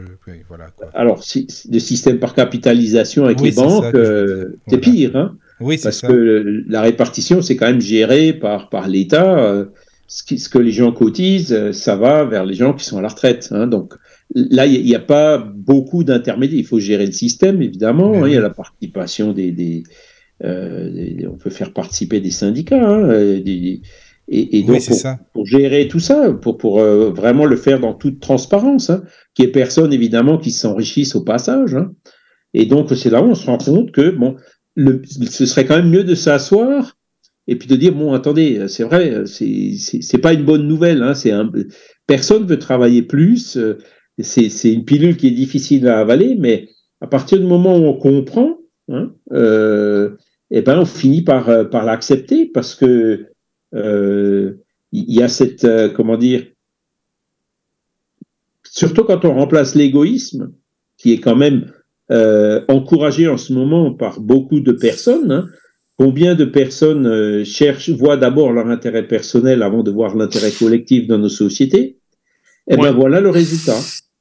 voilà. 0.48 0.66
Quoi. 0.76 0.88
Alors, 0.94 1.22
si, 1.22 1.46
le 1.70 1.78
système 1.78 2.18
par 2.18 2.34
capitalisation 2.34 3.24
avec 3.26 3.40
les 3.40 3.52
banques, 3.52 3.94
euh, 3.94 4.56
c'est 4.66 4.78
pire. 4.78 5.14
Hein 5.14 5.36
oui, 5.60 5.78
Parce 5.80 6.00
ça. 6.00 6.08
que 6.08 6.64
la 6.68 6.82
répartition, 6.82 7.40
c'est 7.42 7.56
quand 7.56 7.66
même 7.66 7.80
géré 7.80 8.32
par 8.32 8.68
par 8.68 8.88
l'État. 8.88 9.38
Euh, 9.38 9.66
ce, 10.08 10.36
ce, 10.36 10.48
que 10.48 10.58
les 10.58 10.70
gens 10.70 10.92
cotisent, 10.92 11.52
euh, 11.52 11.72
ça 11.72 11.96
va 11.96 12.24
vers 12.24 12.44
les 12.44 12.54
gens 12.54 12.72
qui 12.72 12.84
sont 12.84 12.98
à 12.98 13.02
la 13.02 13.08
retraite. 13.08 13.48
Hein, 13.50 13.66
donc 13.66 13.94
là, 14.34 14.66
il 14.66 14.84
n'y 14.84 14.94
a, 14.94 15.00
pas 15.00 15.38
beaucoup 15.38 16.04
d'intermédiaires. 16.04 16.60
Il 16.60 16.66
faut 16.66 16.78
gérer 16.78 17.06
le 17.06 17.12
système, 17.12 17.62
évidemment. 17.62 18.14
Hein, 18.14 18.28
il 18.28 18.34
y 18.34 18.36
a 18.36 18.40
la 18.40 18.50
participation 18.50 19.32
des, 19.32 19.52
des 19.52 19.82
on 20.42 21.36
peut 21.38 21.50
faire 21.50 21.72
participer 21.72 22.20
des 22.20 22.30
syndicats. 22.30 22.88
Hein, 22.88 23.08
euh, 23.10 23.42
et, 24.28 24.62
donc, 24.62 24.82
pour, 25.32 25.46
gérer 25.46 25.86
tout 25.86 26.00
ça, 26.00 26.32
pour, 26.32 26.58
pour 26.58 26.80
euh, 26.80 27.10
vraiment 27.10 27.44
le 27.44 27.56
faire 27.56 27.78
dans 27.78 27.94
toute 27.94 28.20
transparence, 28.20 28.90
hein, 28.90 29.04
qu'il 29.34 29.44
n'y 29.44 29.50
ait 29.50 29.52
personne, 29.52 29.92
évidemment, 29.92 30.38
qui 30.38 30.50
s'enrichisse 30.50 31.14
au 31.14 31.22
passage. 31.22 31.74
Hein. 31.74 31.92
Et 32.52 32.66
donc, 32.66 32.90
c'est 32.96 33.10
là 33.10 33.22
où 33.22 33.26
on 33.26 33.34
se 33.34 33.46
rend 33.46 33.58
compte 33.58 33.92
que, 33.92 34.10
bon, 34.10 34.36
le, 34.74 35.02
ce 35.06 35.46
serait 35.46 35.64
quand 35.64 35.76
même 35.76 35.90
mieux 35.90 36.04
de 36.04 36.14
s'asseoir 36.14 36.96
et 37.46 37.56
puis 37.56 37.68
de 37.68 37.76
dire, 37.76 37.94
bon, 37.94 38.12
attendez, 38.14 38.66
c'est 38.66 38.82
vrai, 38.82 39.22
c'est 39.26 40.20
pas 40.20 40.32
une 40.32 40.44
bonne 40.44 40.66
nouvelle. 40.66 41.02
Hein, 41.02 41.14
c'est 41.14 41.30
un, 41.30 41.50
personne 42.08 42.44
veut 42.46 42.58
travailler 42.58 43.02
plus. 43.02 43.56
C'est 44.18 44.72
une 44.72 44.84
pilule 44.84 45.16
qui 45.16 45.28
est 45.28 45.32
difficile 45.32 45.86
à 45.86 46.00
avaler, 46.00 46.34
mais 46.36 46.68
à 47.00 47.06
partir 47.06 47.38
du 47.38 47.44
moment 47.44 47.76
où 47.76 47.84
on 47.84 47.94
comprend, 47.94 48.58
hein, 48.88 49.12
euh, 49.32 50.15
eh 50.50 50.62
ben, 50.62 50.78
on 50.78 50.84
finit 50.84 51.22
par, 51.22 51.48
euh, 51.48 51.64
par 51.64 51.84
l'accepter 51.84 52.46
parce 52.46 52.74
que 52.74 53.26
euh, 53.74 54.52
il 54.92 55.12
y 55.12 55.22
a 55.22 55.28
cette, 55.28 55.64
euh, 55.64 55.88
comment 55.88 56.16
dire, 56.16 56.46
surtout 58.64 59.04
quand 59.04 59.24
on 59.24 59.34
remplace 59.34 59.74
l'égoïsme, 59.74 60.52
qui 60.98 61.12
est 61.12 61.20
quand 61.20 61.36
même 61.36 61.72
encouragé 62.68 63.26
en 63.26 63.36
ce 63.36 63.52
moment 63.52 63.92
par 63.92 64.20
beaucoup 64.20 64.60
de 64.60 64.70
personnes. 64.70 65.32
Hein, 65.32 65.48
combien 65.98 66.36
de 66.36 66.44
personnes 66.44 67.44
cherchent, 67.44 67.90
voient 67.90 68.16
d'abord 68.16 68.52
leur 68.52 68.68
intérêt 68.68 69.08
personnel 69.08 69.64
avant 69.64 69.82
de 69.82 69.90
voir 69.90 70.14
l'intérêt 70.14 70.52
collectif 70.52 71.08
dans 71.08 71.18
nos 71.18 71.28
sociétés? 71.28 71.98
Eh 72.68 72.76
bien, 72.76 72.92
voilà 72.92 73.20
le 73.20 73.30
résultat. 73.30 73.78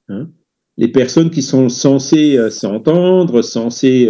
Hein. 0.10 0.30
Les 0.77 0.88
personnes 0.88 1.30
qui 1.30 1.43
sont 1.43 1.69
censées 1.69 2.39
s'entendre, 2.49 3.43
censées 3.43 4.10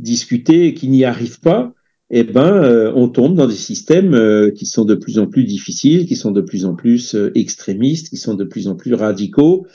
discuter 0.00 0.66
et 0.66 0.74
qui 0.74 0.88
n'y 0.88 1.04
arrivent 1.04 1.40
pas, 1.40 1.74
eh 2.10 2.24
ben, 2.24 2.54
euh, 2.54 2.92
on 2.96 3.08
tombe 3.08 3.36
dans 3.36 3.46
des 3.46 3.54
systèmes 3.54 4.14
euh, 4.14 4.50
qui 4.50 4.66
sont 4.66 4.84
de 4.84 4.96
plus 4.96 5.20
en 5.20 5.28
plus 5.28 5.44
difficiles, 5.44 6.06
qui 6.06 6.16
sont 6.16 6.32
de 6.32 6.40
plus 6.40 6.64
en 6.64 6.74
plus 6.74 7.14
euh, 7.14 7.30
extrémistes, 7.36 8.08
qui 8.08 8.16
sont 8.16 8.34
de 8.34 8.44
plus 8.44 8.66
en 8.66 8.74
plus 8.74 8.94
radicaux, 8.94 9.66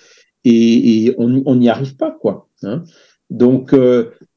et, 0.44 1.06
et 1.06 1.16
on 1.18 1.56
n'y 1.56 1.70
arrive 1.70 1.96
pas, 1.96 2.16
quoi. 2.22 2.50
Hein. 2.62 2.84
Donc, 3.32 3.74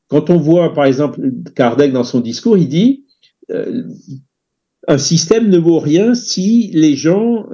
quand 0.09 0.31
on 0.31 0.39
voit, 0.39 0.73
par 0.73 0.87
exemple, 0.87 1.21
Kardec 1.55 1.93
dans 1.93 2.05
son 2.05 2.21
discours, 2.21 2.57
il 2.57 2.69
dit 2.69 3.05
un 4.87 4.97
système 4.97 5.51
ne 5.51 5.59
vaut 5.59 5.81
rien 5.81 6.15
si 6.15 6.71
les 6.73 6.97
gens. 6.97 7.45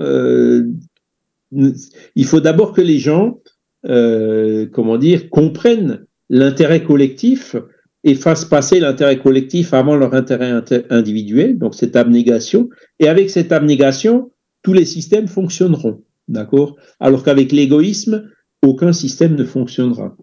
il 1.51 2.25
faut 2.25 2.39
d'abord 2.39 2.73
que 2.73 2.81
les 2.81 3.01
gens, 3.01 3.41
comment 3.83 4.99
dire, 4.99 5.31
comprennent 5.31 6.07
l'intérêt 6.31 6.85
collectif 6.85 7.57
et 8.05 8.15
fassent 8.15 8.45
passer 8.45 8.81
l'intérêt 8.81 9.19
collectif 9.19 9.73
avant 9.73 9.97
leur 9.97 10.15
intérêt 10.15 10.53
individuel, 10.91 11.59
donc 11.59 11.75
cette 11.75 11.97
abnégation. 11.97 12.69
Et 13.01 13.09
avec 13.09 13.31
cette 13.31 13.51
abnégation, 13.51 14.31
tous 14.63 14.75
les 14.75 14.85
systèmes 14.85 15.27
fonctionneront, 15.27 16.03
d'accord? 16.29 16.77
Alors 17.01 17.25
qu'avec 17.25 17.51
l'égoïsme, 17.51 18.31
aucun 18.63 18.93
système 18.93 19.35
ne 19.35 19.45
fonctionnera. 19.45 20.17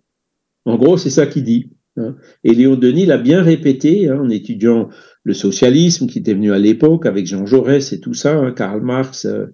En 0.65 0.77
gros, 0.77 0.97
c'est 0.97 1.09
ça 1.09 1.25
qu'il 1.25 1.43
dit. 1.43 1.71
Hein. 1.97 2.15
Et 2.43 2.53
Léon 2.53 2.75
Denis 2.75 3.07
l'a 3.07 3.17
bien 3.17 3.41
répété 3.41 4.07
hein, 4.07 4.19
en 4.21 4.29
étudiant 4.29 4.89
le 5.23 5.33
socialisme 5.33 6.07
qui 6.07 6.19
était 6.19 6.33
venu 6.33 6.53
à 6.53 6.59
l'époque 6.59 7.05
avec 7.07 7.25
Jean 7.25 7.45
Jaurès 7.45 7.91
et 7.93 7.99
tout 7.99 8.13
ça, 8.13 8.37
hein, 8.37 8.51
Karl 8.51 8.81
Marx. 8.81 9.25
Euh, 9.25 9.47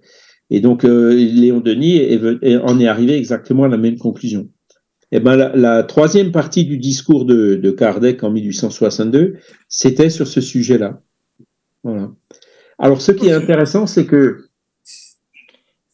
et 0.50 0.60
donc, 0.60 0.84
euh, 0.84 1.14
Léon 1.14 1.62
Denis 1.62 2.02
en 2.64 2.80
est 2.80 2.88
arrivé 2.88 3.18
exactement 3.18 3.64
à 3.64 3.68
la 3.70 3.78
même 3.78 3.98
conclusion. 3.98 4.50
Eh 5.12 5.20
ben, 5.20 5.36
la, 5.36 5.84
troisième 5.84 6.32
partie 6.32 6.66
du 6.66 6.78
discours 6.78 7.26
de, 7.26 7.56
de 7.56 7.72
Kardec 7.72 8.24
en 8.24 8.32
1862, 8.32 9.38
c'était 9.70 10.10
sur 10.10 10.28
ce 10.28 10.42
sujet-là. 10.42 11.02
Alors, 12.80 13.02
ce 13.02 13.12
qui 13.12 13.28
est 13.28 13.34
intéressant, 13.34 13.88
c'est 13.88 14.06
que 14.06 14.48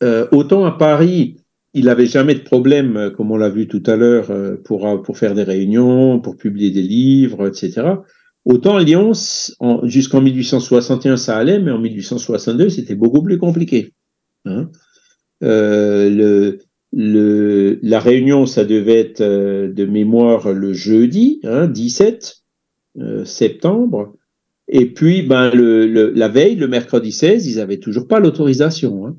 euh, 0.04 0.28
autant 0.32 0.66
à 0.66 0.72
Paris, 0.72 1.38
il 1.74 1.86
n'avait 1.86 2.06
jamais 2.06 2.36
de 2.36 2.42
problème, 2.42 2.98
euh, 2.98 3.10
comme 3.10 3.32
on 3.32 3.38
l'a 3.38 3.50
vu 3.50 3.68
tout 3.68 3.84
à 3.86 3.96
l'heure, 3.96 4.32
euh, 4.32 4.58
pour, 4.58 5.18
faire 5.18 5.34
des 5.34 5.44
réunions, 5.44 6.20
pour 6.20 6.36
publier 6.36 6.72
des 6.72 6.82
livres, 6.82 7.48
etc. 7.48 7.84
Autant 8.46 8.76
à 8.76 8.84
Lyon, 8.84 9.14
jusqu'en 9.84 10.20
1861, 10.20 11.16
ça 11.16 11.38
allait, 11.38 11.60
mais 11.60 11.72
en 11.72 11.80
1862, 11.80 12.70
c'était 12.70 12.96
beaucoup 12.96 13.24
plus 13.24 13.38
compliqué. 13.38 13.94
Hein. 14.46 14.70
La 17.94 18.00
réunion, 18.00 18.48
ça 18.48 18.66
devait 18.66 19.00
être 19.00 19.22
euh, 19.22 19.72
de 19.72 19.86
mémoire 19.86 20.52
le 20.52 20.74
jeudi, 20.74 21.40
hein, 21.44 21.68
17 21.68 22.38
euh, 22.98 23.24
septembre. 23.24 24.16
Et 24.68 24.88
puis, 24.88 25.22
ben, 25.22 25.52
le, 25.52 26.10
la 26.10 26.28
veille, 26.28 26.56
le 26.56 26.68
mercredi 26.68 27.12
16, 27.12 27.46
ils 27.46 27.58
n'avaient 27.58 27.78
toujours 27.78 28.08
pas 28.08 28.20
l'autorisation. 28.20 29.06
Hein. 29.06 29.16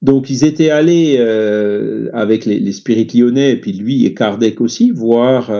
Donc, 0.00 0.30
ils 0.30 0.46
étaient 0.46 0.70
allés 0.70 1.16
euh, 1.18 2.08
avec 2.14 2.46
les, 2.46 2.58
les 2.58 2.72
spirites 2.72 3.12
lyonnais, 3.12 3.50
et 3.50 3.60
puis 3.60 3.74
lui 3.74 4.06
et 4.06 4.14
Kardec 4.14 4.62
aussi, 4.62 4.92
voir 4.92 5.52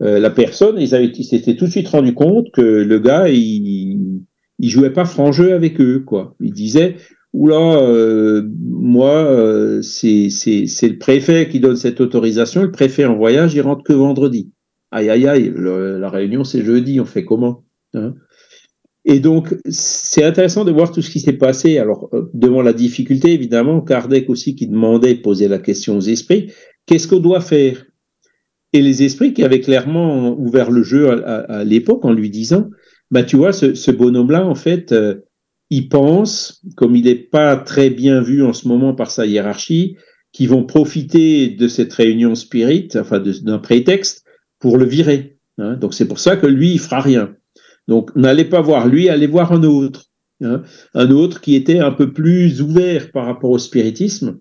la 0.00 0.30
personne. 0.30 0.80
Ils 0.80 0.96
avaient, 0.96 1.06
ils 1.06 1.24
s'étaient 1.24 1.54
tout 1.54 1.66
de 1.66 1.70
suite 1.70 1.88
rendu 1.88 2.12
compte 2.12 2.50
que 2.50 2.60
le 2.60 2.98
gars, 2.98 3.28
il, 3.28 4.22
il 4.58 4.68
jouait 4.68 4.92
pas 4.92 5.04
franc 5.04 5.30
jeu 5.30 5.52
avec 5.52 5.80
eux, 5.80 6.00
quoi. 6.00 6.34
Il 6.40 6.52
disait, 6.52 6.96
oula, 7.38 7.80
euh, 7.82 8.42
moi, 8.52 9.80
c'est, 9.82 10.28
c'est, 10.30 10.88
le 10.88 10.98
préfet 10.98 11.48
qui 11.48 11.60
donne 11.60 11.76
cette 11.76 12.00
autorisation. 12.00 12.62
Le 12.62 12.72
préfet 12.72 13.04
en 13.04 13.16
voyage, 13.16 13.54
il 13.54 13.60
rentre 13.60 13.84
que 13.84 13.92
vendredi. 13.92 14.50
Aïe, 14.90 15.08
aïe, 15.08 15.28
aïe, 15.28 15.52
la 15.56 16.10
réunion, 16.10 16.42
c'est 16.42 16.64
jeudi, 16.64 17.00
on 17.00 17.04
fait 17.04 17.24
comment 17.24 17.64
hein? 17.94 18.14
Et 19.04 19.20
donc, 19.20 19.54
c'est 19.70 20.24
intéressant 20.24 20.64
de 20.64 20.72
voir 20.72 20.92
tout 20.92 21.00
ce 21.00 21.10
qui 21.10 21.20
s'est 21.20 21.32
passé. 21.32 21.78
Alors, 21.78 22.10
euh, 22.12 22.30
devant 22.34 22.60
la 22.60 22.72
difficulté, 22.72 23.32
évidemment, 23.32 23.80
Kardec 23.80 24.28
aussi 24.28 24.54
qui 24.54 24.66
demandait, 24.66 25.14
posait 25.14 25.48
la 25.48 25.58
question 25.58 25.96
aux 25.96 26.02
esprits, 26.02 26.52
qu'est-ce 26.84 27.08
qu'on 27.08 27.20
doit 27.20 27.40
faire? 27.40 27.86
Et 28.74 28.82
les 28.82 29.02
esprits 29.02 29.32
qui 29.32 29.44
avaient 29.44 29.60
clairement 29.60 30.38
ouvert 30.38 30.70
le 30.70 30.82
jeu 30.82 31.08
à, 31.10 31.64
l'époque 31.64 32.04
en 32.04 32.12
lui 32.12 32.28
disant, 32.28 32.68
bah 33.10 33.22
tu 33.22 33.36
vois, 33.36 33.54
ce, 33.54 33.90
bonhomme-là, 33.90 34.46
en 34.46 34.54
fait, 34.54 34.92
euh, 35.70 35.76
il 35.76 35.88
pense, 35.88 36.62
comme 36.76 36.96
il 36.96 37.04
n'est 37.04 37.14
pas 37.14 37.56
très 37.56 37.90
bien 37.90 38.20
vu 38.20 38.42
en 38.42 38.52
ce 38.52 38.68
moment 38.68 38.94
par 38.94 39.10
sa 39.10 39.26
hiérarchie, 39.26 39.96
qu'ils 40.32 40.48
vont 40.48 40.64
profiter 40.64 41.48
de 41.48 41.68
cette 41.68 41.92
réunion 41.92 42.34
spirit, 42.34 42.88
enfin 42.96 43.20
d'un 43.20 43.58
prétexte, 43.58 44.24
pour 44.58 44.76
le 44.76 44.84
virer. 44.84 45.38
Hein. 45.58 45.74
Donc 45.74 45.94
c'est 45.94 46.08
pour 46.08 46.18
ça 46.18 46.36
que 46.36 46.46
lui, 46.46 46.72
il 46.72 46.80
fera 46.80 47.00
rien. 47.00 47.34
Donc, 47.86 48.14
n'allez 48.14 48.44
pas 48.44 48.60
voir 48.60 48.86
lui, 48.86 49.08
allez 49.08 49.26
voir 49.26 49.52
un 49.52 49.62
autre. 49.62 50.04
Hein. 50.40 50.62
un 50.94 51.10
autre 51.10 51.40
qui 51.40 51.56
était 51.56 51.80
un 51.80 51.90
peu 51.90 52.12
plus 52.12 52.62
ouvert 52.62 53.10
par 53.10 53.26
rapport 53.26 53.50
au 53.50 53.58
spiritisme. 53.58 54.38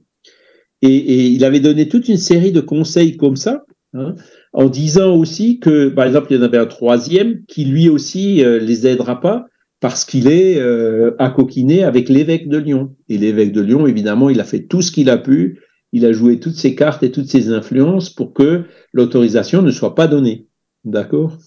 Et, 0.84 1.30
il 1.30 1.44
avait 1.44 1.60
donné 1.60 1.88
toute 1.88 2.08
une 2.08 2.18
série 2.18 2.52
de 2.52 2.62
conseils 2.62 3.18
comme 3.18 3.36
ça, 3.36 3.66
hein, 3.96 4.14
en 4.54 4.70
disant 4.70 5.16
aussi 5.16 5.60
que, 5.60 5.90
par 5.90 6.06
exemple, 6.06 6.28
il 6.30 6.38
y 6.38 6.40
en 6.40 6.44
avait 6.44 6.60
un 6.60 6.68
troisième 6.68 7.44
qui 7.48 7.66
lui 7.66 7.90
aussi 7.90 8.46
euh, 8.46 8.60
les 8.60 8.86
aidera 8.86 9.20
pas 9.20 9.48
parce 9.80 10.06
qu'il 10.06 10.28
est 10.28 10.60
euh, 10.60 11.12
coquiner 11.36 11.84
avec 11.84 12.10
l'évêque 12.10 12.50
de 12.50 12.58
Lyon. 12.58 12.96
Et 13.10 13.18
l'évêque 13.18 13.52
de 13.52 13.62
Lyon, 13.62 13.88
évidemment, 13.88 14.30
il 14.30 14.40
a 14.40 14.44
fait 14.44 14.64
tout 14.64 14.82
ce 14.82 14.92
qu'il 14.92 15.10
a 15.10 15.18
pu, 15.18 15.60
il 15.94 16.06
a 16.06 16.12
joué 16.12 16.40
toutes 16.40 16.56
ses 16.56 16.76
cartes 16.76 17.04
et 17.04 17.12
toutes 17.12 17.30
ses 17.30 17.50
influences 17.50 18.10
pour 18.10 18.34
que 18.34 18.64
l'autorisation 18.94 19.62
ne 19.62 19.72
soit 19.72 19.96
pas 19.96 20.08
donnée. 20.08 20.48
D'accord? 20.84 21.38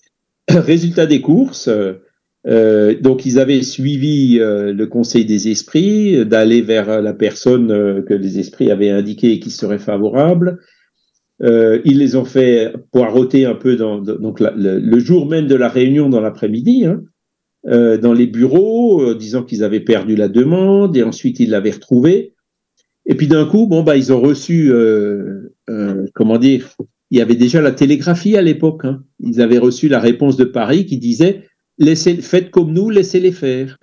Résultat 0.48 1.06
des 1.06 1.20
courses, 1.20 1.68
euh, 2.46 2.98
donc 2.98 3.26
ils 3.26 3.38
avaient 3.38 3.62
suivi 3.62 4.38
euh, 4.40 4.72
le 4.72 4.86
conseil 4.86 5.26
des 5.26 5.48
esprits 5.48 6.24
d'aller 6.24 6.62
vers 6.62 7.02
la 7.02 7.12
personne 7.12 7.70
euh, 7.70 8.02
que 8.02 8.14
les 8.14 8.38
esprits 8.38 8.70
avaient 8.70 8.90
indiqué 8.90 9.40
qui 9.40 9.50
serait 9.50 9.78
favorable. 9.78 10.58
ils 11.42 11.98
les 11.98 12.16
ont 12.16 12.24
fait 12.24 12.72
poireauter 12.92 13.44
un 13.44 13.54
peu 13.54 13.76
dans, 13.76 13.98
donc 13.98 14.40
le, 14.40 14.98
jour 14.98 15.26
même 15.26 15.46
de 15.46 15.54
la 15.54 15.68
réunion 15.68 16.08
dans 16.08 16.20
l'après-midi, 16.20 16.86
hein, 16.86 17.02
dans 17.64 18.14
les 18.14 18.26
bureaux, 18.26 19.14
disant 19.14 19.42
qu'ils 19.42 19.62
avaient 19.62 19.80
perdu 19.80 20.16
la 20.16 20.28
demande 20.28 20.96
et 20.96 21.02
ensuite 21.02 21.40
ils 21.40 21.50
l'avaient 21.50 21.72
retrouvée. 21.72 22.34
Et 23.06 23.14
puis 23.14 23.26
d'un 23.26 23.44
coup, 23.44 23.66
bon 23.66 23.82
bah 23.82 23.96
ils 23.96 24.12
ont 24.12 24.20
reçu, 24.20 24.72
comment 26.14 26.38
dire, 26.38 26.68
il 27.10 27.18
y 27.18 27.20
avait 27.20 27.34
déjà 27.34 27.60
la 27.60 27.72
télégraphie 27.72 28.36
à 28.36 28.42
l'époque. 28.42 28.84
Hein. 28.84 29.02
Ils 29.18 29.40
avaient 29.40 29.58
reçu 29.58 29.88
la 29.88 30.00
réponse 30.00 30.36
de 30.36 30.44
Paris 30.44 30.86
qui 30.86 30.98
disait 30.98 31.44
Laissez, 31.78 32.16
faites 32.16 32.50
comme 32.50 32.72
nous, 32.72 32.90
laissez-les 32.90 33.32
faire. 33.32 33.78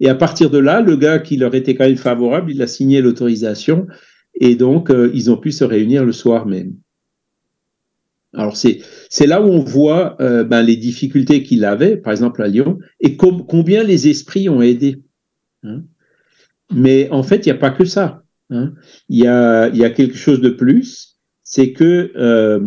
Et 0.00 0.08
à 0.08 0.14
partir 0.14 0.50
de 0.50 0.58
là, 0.58 0.80
le 0.80 0.96
gars 0.96 1.18
qui 1.18 1.36
leur 1.36 1.54
était 1.54 1.74
quand 1.74 1.84
même 1.84 1.96
favorable, 1.96 2.50
il 2.50 2.62
a 2.62 2.66
signé 2.66 3.00
l'autorisation 3.00 3.86
et 4.34 4.56
donc 4.56 4.90
euh, 4.90 5.10
ils 5.14 5.30
ont 5.30 5.36
pu 5.36 5.52
se 5.52 5.62
réunir 5.62 6.04
le 6.04 6.12
soir 6.12 6.46
même. 6.46 6.74
Alors 8.34 8.56
c'est 8.56 9.26
là 9.26 9.40
où 9.40 9.46
on 9.46 9.60
voit 9.60 10.16
euh, 10.20 10.44
ben, 10.44 10.62
les 10.62 10.76
difficultés 10.76 11.42
qu'il 11.42 11.64
avait, 11.64 11.96
par 11.96 12.12
exemple 12.12 12.42
à 12.42 12.48
Lyon, 12.48 12.78
et 13.00 13.16
combien 13.16 13.82
les 13.82 14.08
esprits 14.08 14.48
ont 14.48 14.62
aidé. 14.62 15.02
Hein. 15.62 15.82
Mais 16.72 17.08
en 17.10 17.22
fait, 17.22 17.46
il 17.46 17.48
n'y 17.48 17.56
a 17.56 17.60
pas 17.60 17.70
que 17.70 17.84
ça. 17.84 18.22
Hein. 18.50 18.72
Il 19.08 19.18
y 19.18 19.26
a 19.26 19.68
y 19.68 19.84
a 19.84 19.90
quelque 19.90 20.16
chose 20.16 20.40
de 20.40 20.50
plus 20.50 21.14
c'est 21.44 21.72
que 21.72 22.10
euh, 22.16 22.58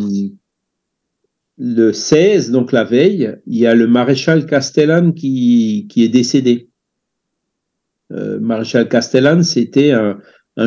le 1.58 1.92
16, 1.92 2.52
donc 2.52 2.72
la 2.72 2.84
veille, 2.84 3.36
il 3.46 3.58
y 3.58 3.66
a 3.66 3.74
le 3.74 3.86
maréchal 3.86 4.46
Castellan 4.46 5.12
qui, 5.12 5.86
qui 5.90 6.04
est 6.04 6.08
décédé. 6.08 6.70
Euh, 8.12 8.38
maréchal 8.40 8.88
Castellan, 8.88 9.42
c'était 9.42 9.90
un, 9.90 10.18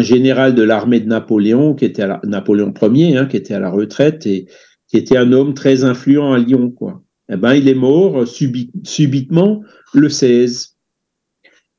général 0.02 0.56
de 0.56 0.62
l'armée 0.62 1.00
de 1.00 1.08
Napoléon, 1.08 1.74
qui 1.74 1.84
était 1.84 2.04
à 2.04 2.22
Napoléon 2.24 2.74
Ier, 2.82 3.18
hein, 3.18 3.26
qui 3.26 3.36
était 3.38 3.56
à 3.56 3.60
la 3.60 3.70
retraite 3.70 4.26
et 4.26 4.48
qui 4.92 4.98
était 4.98 5.18
un 5.18 5.32
homme 5.32 5.54
très 5.54 5.86
influent 5.86 6.34
à 6.34 6.38
Lyon. 6.38 6.70
Quoi. 6.70 7.02
Eh 7.32 7.38
ben, 7.38 7.54
il 7.54 7.70
est 7.70 7.76
mort 7.76 8.26
subitement 8.28 9.64
le 9.94 10.10
16. 10.10 10.76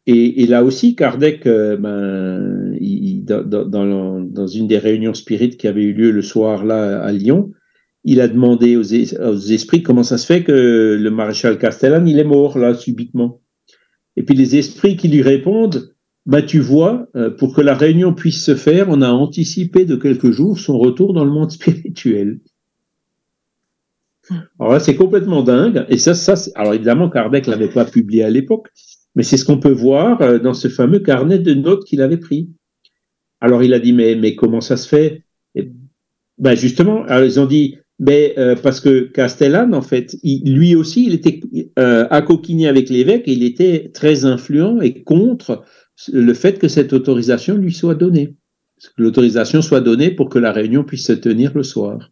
Et, 0.07 0.47
là 0.47 0.65
aussi, 0.65 0.97
Kardec, 0.97 1.47
euh, 1.47 1.77
ben, 1.77 2.75
dans, 3.23 4.47
une 4.47 4.67
des 4.67 4.79
réunions 4.79 5.15
spirites 5.15 5.59
qui 5.59 5.69
avait 5.69 5.83
eu 5.83 5.93
lieu 5.93 6.11
le 6.11 6.23
soir 6.23 6.65
là 6.65 7.01
à 7.01 7.13
Lyon, 7.13 7.53
il 8.03 8.21
a 8.21 8.27
demandé 8.27 8.77
aux, 8.77 8.83
esprits 8.83 9.83
comment 9.83 10.03
ça 10.03 10.19
se 10.19 10.27
fait 10.27 10.43
que 10.43 10.99
le 10.99 11.11
maréchal 11.11 11.59
Castellane, 11.59 12.09
il 12.09 12.19
est 12.19 12.25
mort 12.25 12.59
là 12.59 12.75
subitement. 12.75 13.43
Et 14.17 14.25
puis 14.25 14.35
les 14.35 14.57
esprits 14.57 14.97
qui 14.97 15.09
lui 15.09 15.23
répondent, 15.23 15.95
bah 16.27 16.43
tu 16.43 16.59
vois, 16.61 17.09
euh, 17.15 17.31
pour 17.31 17.55
que 17.55 17.61
la 17.61 17.75
réunion 17.75 18.13
puisse 18.13 18.45
se 18.45 18.55
faire, 18.57 18.89
on 18.89 19.03
a 19.03 19.11
anticipé 19.11 19.85
de 19.85 19.97
quelques 19.97 20.31
jours 20.31 20.59
son 20.59 20.79
retour 20.79 21.13
dans 21.13 21.25
le 21.25 21.31
monde 21.31 21.51
spirituel. 21.53 22.41
Alors 24.59 24.73
là, 24.73 24.81
c'est 24.81 24.97
complètement 24.97 25.43
dingue. 25.43 25.85
Et 25.89 25.99
ça, 25.99 26.15
ça, 26.15 26.35
alors 26.55 26.75
évidemment, 26.75 27.09
Kardec 27.09 27.47
l'avait 27.47 27.69
pas 27.69 27.85
publié 27.85 28.25
à 28.25 28.31
l'époque, 28.31 28.69
mais 29.15 29.23
c'est 29.23 29.37
ce 29.37 29.45
qu'on 29.45 29.59
peut 29.59 29.73
voir 29.73 30.21
euh, 30.23 30.39
dans 30.39 30.55
ce 30.55 30.69
fameux 30.69 31.01
carnet 31.01 31.39
de 31.39 31.55
notes 31.55 31.85
qu'il 31.85 32.01
avait 32.01 32.17
pris. 32.17 32.51
Alors 33.41 33.63
il 33.63 33.75
a 33.75 33.81
dit, 33.81 33.93
mais, 33.93 34.15
mais 34.15 34.35
comment 34.35 34.61
ça 34.61 34.77
se 34.77 34.89
fait? 34.89 35.25
Ben 36.39 36.57
Justement, 36.57 37.05
alors 37.05 37.25
ils 37.25 37.39
ont 37.41 37.47
dit, 37.47 37.77
mais 37.99 38.35
euh, 38.39 38.57
parce 38.57 38.81
que 38.81 39.03
Castellane, 39.03 39.75
en 39.75 39.83
fait, 39.83 40.17
lui 40.25 40.75
aussi, 40.75 41.07
il 41.07 41.15
était 41.15 41.41
euh, 41.79 42.07
accoquiné 42.11 42.67
avec 42.67 42.89
l'évêque 42.89 43.29
et 43.29 43.33
il 43.33 43.45
était 43.45 43.91
très 43.95 44.25
influent 44.25 44.81
et 44.81 45.03
contre 45.03 45.65
le 46.13 46.35
fait 46.35 46.59
que 46.59 46.69
cette 46.69 46.93
autorisation 46.93 47.57
lui 47.57 47.73
soit 47.73 47.95
donnée. 47.95 48.35
Que 48.97 49.03
l'autorisation 49.03 49.63
soit 49.63 49.81
donnée 49.81 50.11
pour 50.11 50.29
que 50.29 50.41
la 50.41 50.51
réunion 50.51 50.83
puisse 50.83 51.07
se 51.07 51.13
tenir 51.13 51.53
le 51.55 51.63
soir. 51.63 52.11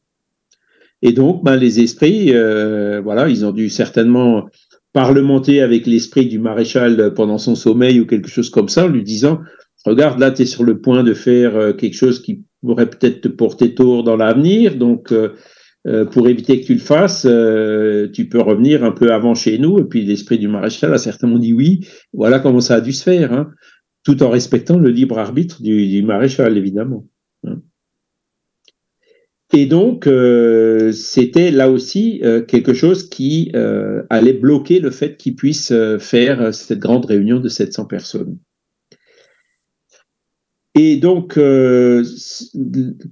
Et 1.03 1.13
donc, 1.13 1.43
ben, 1.43 1.57
les 1.57 1.81
esprits, 1.81 2.35
euh, 2.35 3.01
voilà, 3.01 3.29
ils 3.29 3.45
ont 3.45 3.53
dû 3.53 3.71
certainement 3.71 4.47
parlementer 4.93 5.63
avec 5.63 5.87
l'esprit 5.87 6.27
du 6.27 6.39
maréchal 6.39 7.15
pendant 7.15 7.39
son 7.39 7.55
sommeil 7.55 8.01
ou 8.01 8.07
quelque 8.07 8.29
chose 8.29 8.51
comme 8.51 8.69
ça, 8.69 8.87
en 8.87 8.89
lui 8.89 9.05
disant, 9.05 9.41
regarde, 9.85 10.19
là, 10.19 10.31
tu 10.31 10.43
es 10.43 10.47
sur 10.47 10.65
le 10.65 10.81
point 10.81 11.03
de 11.03 11.15
faire 11.15 11.57
euh, 11.57 11.73
quelque 11.73 11.95
chose 11.95 12.21
qui 12.21 12.45
pourrait 12.61 12.91
peut-être 12.91 13.23
te 13.23 13.29
porter 13.29 13.75
tort 13.75 14.05
dans 14.05 14.17
l'avenir, 14.17 14.77
donc 14.77 15.13
euh, 15.13 15.31
euh, 15.87 16.05
pour 16.05 16.29
éviter 16.29 16.61
que 16.61 16.67
tu 16.67 16.75
le 16.75 16.81
fasses, 16.81 17.23
tu 18.13 18.29
peux 18.29 18.41
revenir 18.41 18.85
un 18.85 18.93
peu 18.93 19.13
avant 19.13 19.35
chez 19.35 19.59
nous. 19.59 19.79
Et 19.79 19.85
puis 19.85 20.05
l'esprit 20.05 20.39
du 20.39 20.49
maréchal 20.49 20.93
a 20.93 20.99
certainement 20.99 21.39
dit 21.39 21.55
oui. 21.55 21.87
Voilà 22.13 22.39
comment 22.39 22.61
ça 22.61 22.75
a 22.75 22.81
dû 22.81 22.93
se 22.93 23.03
faire, 23.03 23.33
hein, 23.33 23.51
tout 24.05 24.23
en 24.23 24.29
respectant 24.29 24.79
le 24.79 24.91
libre 24.91 25.19
arbitre 25.19 25.63
du, 25.63 26.03
maréchal, 26.03 26.59
évidemment. 26.59 27.07
Hein. 27.47 27.63
Et 29.53 29.67
donc, 29.67 30.07
euh, 30.07 30.93
c'était 30.93 31.51
là 31.51 31.71
aussi 31.71 32.21
euh, 32.23 32.41
quelque 32.41 32.73
chose 32.73 33.09
qui 33.09 33.51
euh, 33.57 34.03
allait 34.09 34.33
bloquer 34.33 34.79
le 34.79 34.91
fait 34.91 35.17
qu'ils 35.17 35.35
puissent 35.35 35.73
faire 35.99 36.55
cette 36.55 36.79
grande 36.79 37.07
réunion 37.07 37.41
de 37.41 37.49
700 37.49 37.87
personnes. 37.87 38.39
Et 40.77 40.97
donc, 40.97 41.37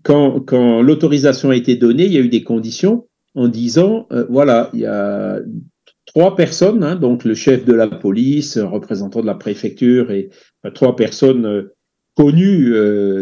quand, 0.05 0.40
quand 0.40 0.81
l'autorisation 0.81 1.51
a 1.51 1.56
été 1.56 1.74
donnée, 1.74 2.05
il 2.06 2.12
y 2.12 2.16
a 2.16 2.20
eu 2.20 2.28
des 2.28 2.44
conditions 2.44 3.09
en 3.35 3.48
disant, 3.48 4.06
voilà, 4.28 4.70
il 4.74 4.81
y 4.81 4.86
a 4.86 5.40
trois 6.06 6.36
personnes, 6.36 6.85
hein, 6.85 6.94
donc 6.94 7.24
le 7.24 7.35
chef 7.35 7.65
de 7.65 7.73
la 7.73 7.89
police, 7.89 8.59
représentant 8.59 9.23
de 9.23 9.27
la 9.27 9.35
préfecture 9.35 10.12
et 10.12 10.31
trois 10.73 10.94
personnes 10.94 11.69
connues 12.15 12.73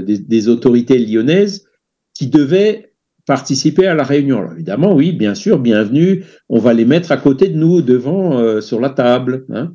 des, 0.05 0.18
des 0.18 0.48
autorités 0.48 0.98
lyonnaises 0.98 1.66
qui 2.12 2.26
devaient 2.26 2.85
participer 3.27 3.86
à 3.86 3.94
la 3.94 4.05
réunion. 4.05 4.39
Alors 4.39 4.53
évidemment, 4.53 4.94
oui, 4.94 5.12
bien 5.12 5.35
sûr, 5.35 5.59
bienvenue. 5.59 6.24
On 6.48 6.59
va 6.59 6.73
les 6.73 6.85
mettre 6.85 7.12
à 7.12 7.16
côté 7.16 7.48
de 7.48 7.59
nous, 7.59 7.82
devant, 7.82 8.39
euh, 8.39 8.61
sur 8.61 8.81
la 8.81 8.90
table. 8.90 9.44
Hein. 9.51 9.74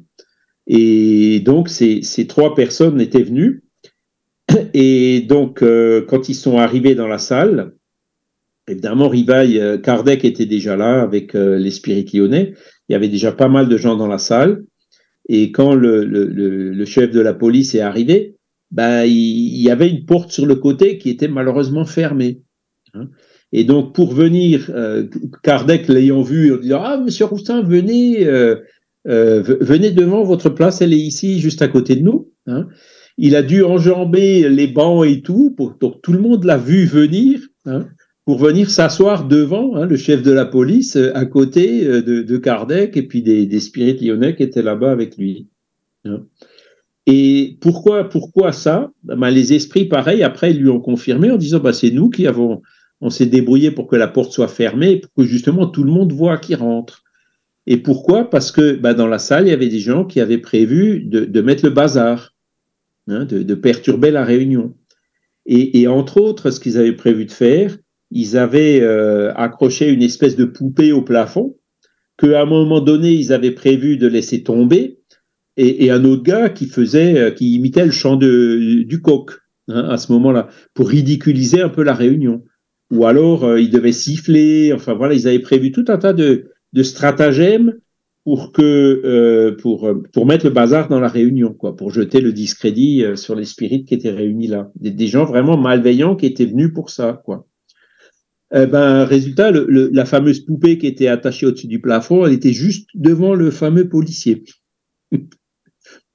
Et 0.67 1.41
donc, 1.41 1.69
ces, 1.69 2.01
trois 2.27 2.55
personnes 2.55 2.99
étaient 3.01 3.23
venues. 3.23 3.63
Et 4.73 5.21
donc, 5.21 5.61
euh, 5.61 6.05
quand 6.07 6.29
ils 6.29 6.35
sont 6.35 6.57
arrivés 6.57 6.95
dans 6.95 7.07
la 7.07 7.17
salle, 7.17 7.73
évidemment, 8.67 9.09
Rivaille, 9.09 9.59
euh, 9.59 9.77
Kardec 9.77 10.23
était 10.23 10.45
déjà 10.45 10.77
là 10.77 11.01
avec 11.01 11.33
les 11.33 11.71
spirites 11.71 12.13
lyonnais. 12.13 12.53
il 12.87 12.93
y 12.93 12.95
avait 12.95 13.09
déjà 13.09 13.33
pas 13.33 13.49
mal 13.49 13.67
de 13.67 13.77
gens 13.77 13.97
dans 13.97 14.07
la 14.07 14.17
salle. 14.17 14.63
Et 15.27 15.51
quand 15.51 15.75
le, 15.75 16.85
chef 16.85 17.11
de 17.11 17.19
la 17.21 17.33
police 17.33 17.75
est 17.75 17.81
arrivé, 17.81 18.37
bah, 18.71 19.05
il, 19.05 19.61
y 19.61 19.69
avait 19.69 19.89
une 19.89 20.05
porte 20.05 20.31
sur 20.31 20.45
le 20.45 20.55
côté 20.55 20.97
qui 20.97 21.09
était 21.09 21.27
malheureusement 21.27 21.85
fermée. 21.85 22.41
Hein. 22.93 23.09
Et 23.53 23.63
donc, 23.63 23.93
pour 23.93 24.13
venir, 24.13 24.69
euh, 24.73 25.07
Kardec 25.43 25.87
l'ayant 25.87 26.21
vu, 26.21 26.53
il 26.53 26.59
dit 26.61 26.73
Ah, 26.73 27.01
monsieur 27.03 27.25
Roussin, 27.25 27.61
venez, 27.61 28.25
euh, 28.25 28.55
euh, 29.07 29.41
venez 29.59 29.91
devant 29.91 30.23
votre 30.23 30.49
place, 30.49 30.81
elle 30.81 30.93
est 30.93 30.99
ici, 30.99 31.39
juste 31.39 31.61
à 31.61 31.67
côté 31.67 31.95
de 31.95 32.01
nous. 32.01 32.31
Hein. 32.47 32.67
Il 33.17 33.35
a 33.35 33.43
dû 33.43 33.63
enjamber 33.63 34.47
les 34.47 34.67
bancs 34.67 35.05
et 35.05 35.21
tout, 35.21 35.51
pour, 35.51 35.75
donc 35.79 36.01
tout 36.01 36.13
le 36.13 36.19
monde 36.19 36.43
l'a 36.45 36.57
vu 36.57 36.85
venir. 36.85 37.39
Hein 37.65 37.87
pour 38.23 38.37
venir 38.37 38.69
s'asseoir 38.69 39.27
devant 39.27 39.75
hein, 39.75 39.87
le 39.87 39.97
chef 39.97 40.21
de 40.21 40.31
la 40.31 40.45
police, 40.45 40.95
euh, 40.95 41.11
à 41.15 41.25
côté 41.25 41.83
de, 41.83 42.21
de 42.21 42.37
Kardec 42.37 42.95
et 42.95 43.01
puis 43.01 43.23
des, 43.23 43.47
des 43.47 43.59
spirites 43.59 43.99
lyonnais 43.99 44.35
qui 44.35 44.43
étaient 44.43 44.61
là-bas 44.61 44.91
avec 44.91 45.17
lui. 45.17 45.47
Et 47.07 47.57
pourquoi, 47.61 48.07
pourquoi 48.07 48.51
ça? 48.51 48.91
Ben, 49.03 49.29
Les 49.31 49.53
esprits, 49.53 49.85
pareil, 49.85 50.23
après, 50.23 50.51
ils 50.51 50.59
lui 50.59 50.69
ont 50.69 50.79
confirmé 50.79 51.31
en 51.31 51.37
disant 51.37 51.59
bah, 51.59 51.73
c'est 51.73 51.91
nous 51.91 52.09
qui 52.09 52.27
avons, 52.27 52.61
on 53.01 53.09
s'est 53.09 53.25
débrouillé 53.25 53.71
pour 53.71 53.87
que 53.87 53.95
la 53.95 54.07
porte 54.07 54.31
soit 54.31 54.47
fermée, 54.47 54.97
pour 54.97 55.11
que 55.13 55.23
justement 55.23 55.67
tout 55.67 55.83
le 55.83 55.91
monde 55.91 56.13
voit 56.13 56.37
qui 56.37 56.55
rentre. 56.55 57.03
Et 57.67 57.77
pourquoi? 57.77 58.29
Parce 58.29 58.51
que 58.51 58.73
ben, 58.73 58.93
dans 58.93 59.07
la 59.07 59.19
salle, 59.19 59.47
il 59.47 59.49
y 59.49 59.53
avait 59.53 59.69
des 59.69 59.79
gens 59.79 60.05
qui 60.05 60.19
avaient 60.19 60.37
prévu 60.37 61.01
de, 61.01 61.41
mettre 61.41 61.65
le 61.65 61.71
bazar, 61.71 62.35
hein, 63.07 63.25
de, 63.25 63.55
perturber 63.55 64.11
la 64.11 64.23
réunion. 64.23 64.75
Et, 65.47 65.87
entre 65.87 66.21
autres, 66.21 66.51
ce 66.51 66.59
qu'ils 66.59 66.77
avaient 66.77 66.95
prévu 66.95 67.25
de 67.25 67.31
faire, 67.31 67.77
ils 68.11 68.37
avaient 68.37 68.81
euh, 68.81 69.33
accroché 69.33 69.89
une 69.89 70.03
espèce 70.03 70.35
de 70.35 70.45
poupée 70.45 70.91
au 70.91 71.01
plafond, 71.01 71.57
qu'à 72.17 72.41
un 72.41 72.45
moment 72.45 72.79
donné, 72.79 73.11
ils 73.11 73.33
avaient 73.33 73.51
prévu 73.51 73.97
de 73.97 74.07
laisser 74.07 74.43
tomber, 74.43 74.99
et, 75.57 75.85
et 75.85 75.91
un 75.91 76.05
autre 76.05 76.23
gars 76.23 76.49
qui 76.49 76.67
faisait, 76.67 77.17
euh, 77.17 77.31
qui 77.31 77.55
imitait 77.55 77.85
le 77.85 77.91
chant 77.91 78.15
de, 78.15 78.83
du 78.83 79.01
coq 79.01 79.31
hein, 79.67 79.87
à 79.89 79.97
ce 79.97 80.11
moment-là, 80.11 80.49
pour 80.73 80.89
ridiculiser 80.89 81.61
un 81.61 81.69
peu 81.69 81.83
la 81.83 81.95
réunion. 81.95 82.43
Ou 82.91 83.05
alors, 83.05 83.43
euh, 83.45 83.59
ils 83.59 83.69
devaient 83.69 83.91
siffler, 83.91 84.73
enfin 84.73 84.93
voilà, 84.93 85.13
ils 85.13 85.27
avaient 85.27 85.39
prévu 85.39 85.71
tout 85.71 85.85
un 85.87 85.97
tas 85.97 86.13
de, 86.13 86.51
de 86.73 86.83
stratagèmes 86.83 87.77
pour 88.23 88.51
que 88.51 89.01
euh, 89.03 89.55
pour 89.57 89.89
pour 90.13 90.25
mettre 90.27 90.45
le 90.45 90.51
bazar 90.51 90.89
dans 90.89 90.99
la 90.99 91.07
réunion 91.07 91.53
quoi 91.53 91.75
pour 91.75 91.89
jeter 91.89 92.21
le 92.21 92.31
discrédit 92.31 93.03
sur 93.15 93.33
les 93.33 93.45
spirites 93.45 93.87
qui 93.87 93.95
étaient 93.95 94.11
réunis 94.11 94.45
là 94.45 94.71
des, 94.75 95.07
gens 95.07 95.25
vraiment 95.25 95.57
malveillants 95.57 96.15
qui 96.15 96.27
étaient 96.27 96.45
venus 96.45 96.71
pour 96.71 96.91
ça 96.91 97.19
quoi 97.25 97.47
eh 98.53 98.65
ben, 98.65 99.05
résultat, 99.05 99.51
le, 99.51 99.89
la 99.93 100.05
fameuse 100.05 100.41
poupée 100.41 100.77
qui 100.77 100.85
était 100.85 101.07
attachée 101.07 101.45
au-dessus 101.45 101.67
du 101.67 101.79
plafond, 101.79 102.25
elle 102.25 102.33
était 102.33 102.51
juste 102.51 102.89
devant 102.93 103.33
le 103.33 103.49
fameux 103.49 103.87
policier. 103.87 104.43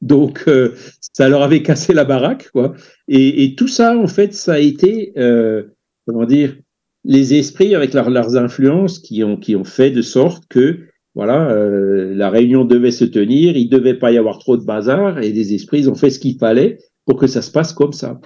Donc, 0.02 0.44
euh, 0.46 0.74
ça 1.00 1.28
leur 1.30 1.42
avait 1.42 1.62
cassé 1.62 1.94
la 1.94 2.04
baraque, 2.04 2.50
quoi. 2.50 2.74
Et, 3.08 3.44
et, 3.44 3.54
tout 3.54 3.68
ça, 3.68 3.96
en 3.96 4.06
fait, 4.06 4.34
ça 4.34 4.54
a 4.54 4.58
été, 4.58 5.12
euh, 5.16 5.62
comment 6.06 6.26
dire, 6.26 6.56
les 7.06 7.34
esprits 7.34 7.74
avec 7.74 7.94
leurs 7.94 8.36
influences 8.36 8.98
qui 8.98 9.22
ont, 9.22 9.36
qui 9.36 9.54
ont 9.54 9.64
fait 9.64 9.90
de 9.92 10.02
sorte 10.02 10.44
que, 10.48 10.80
voilà, 11.14 11.50
euh, 11.50 12.12
la 12.14 12.30
réunion 12.30 12.64
devait 12.64 12.90
se 12.90 13.04
tenir, 13.04 13.56
il 13.56 13.68
devait 13.68 13.94
pas 13.94 14.10
y 14.10 14.18
avoir 14.18 14.38
trop 14.38 14.56
de 14.56 14.64
bazar, 14.64 15.20
et 15.20 15.32
les 15.32 15.54
esprits 15.54 15.88
ont 15.88 15.94
fait 15.94 16.10
ce 16.10 16.18
qu'il 16.18 16.36
fallait 16.36 16.78
pour 17.06 17.16
que 17.16 17.28
ça 17.28 17.42
se 17.42 17.50
passe 17.52 17.72
comme 17.72 17.92
ça. 17.92 18.20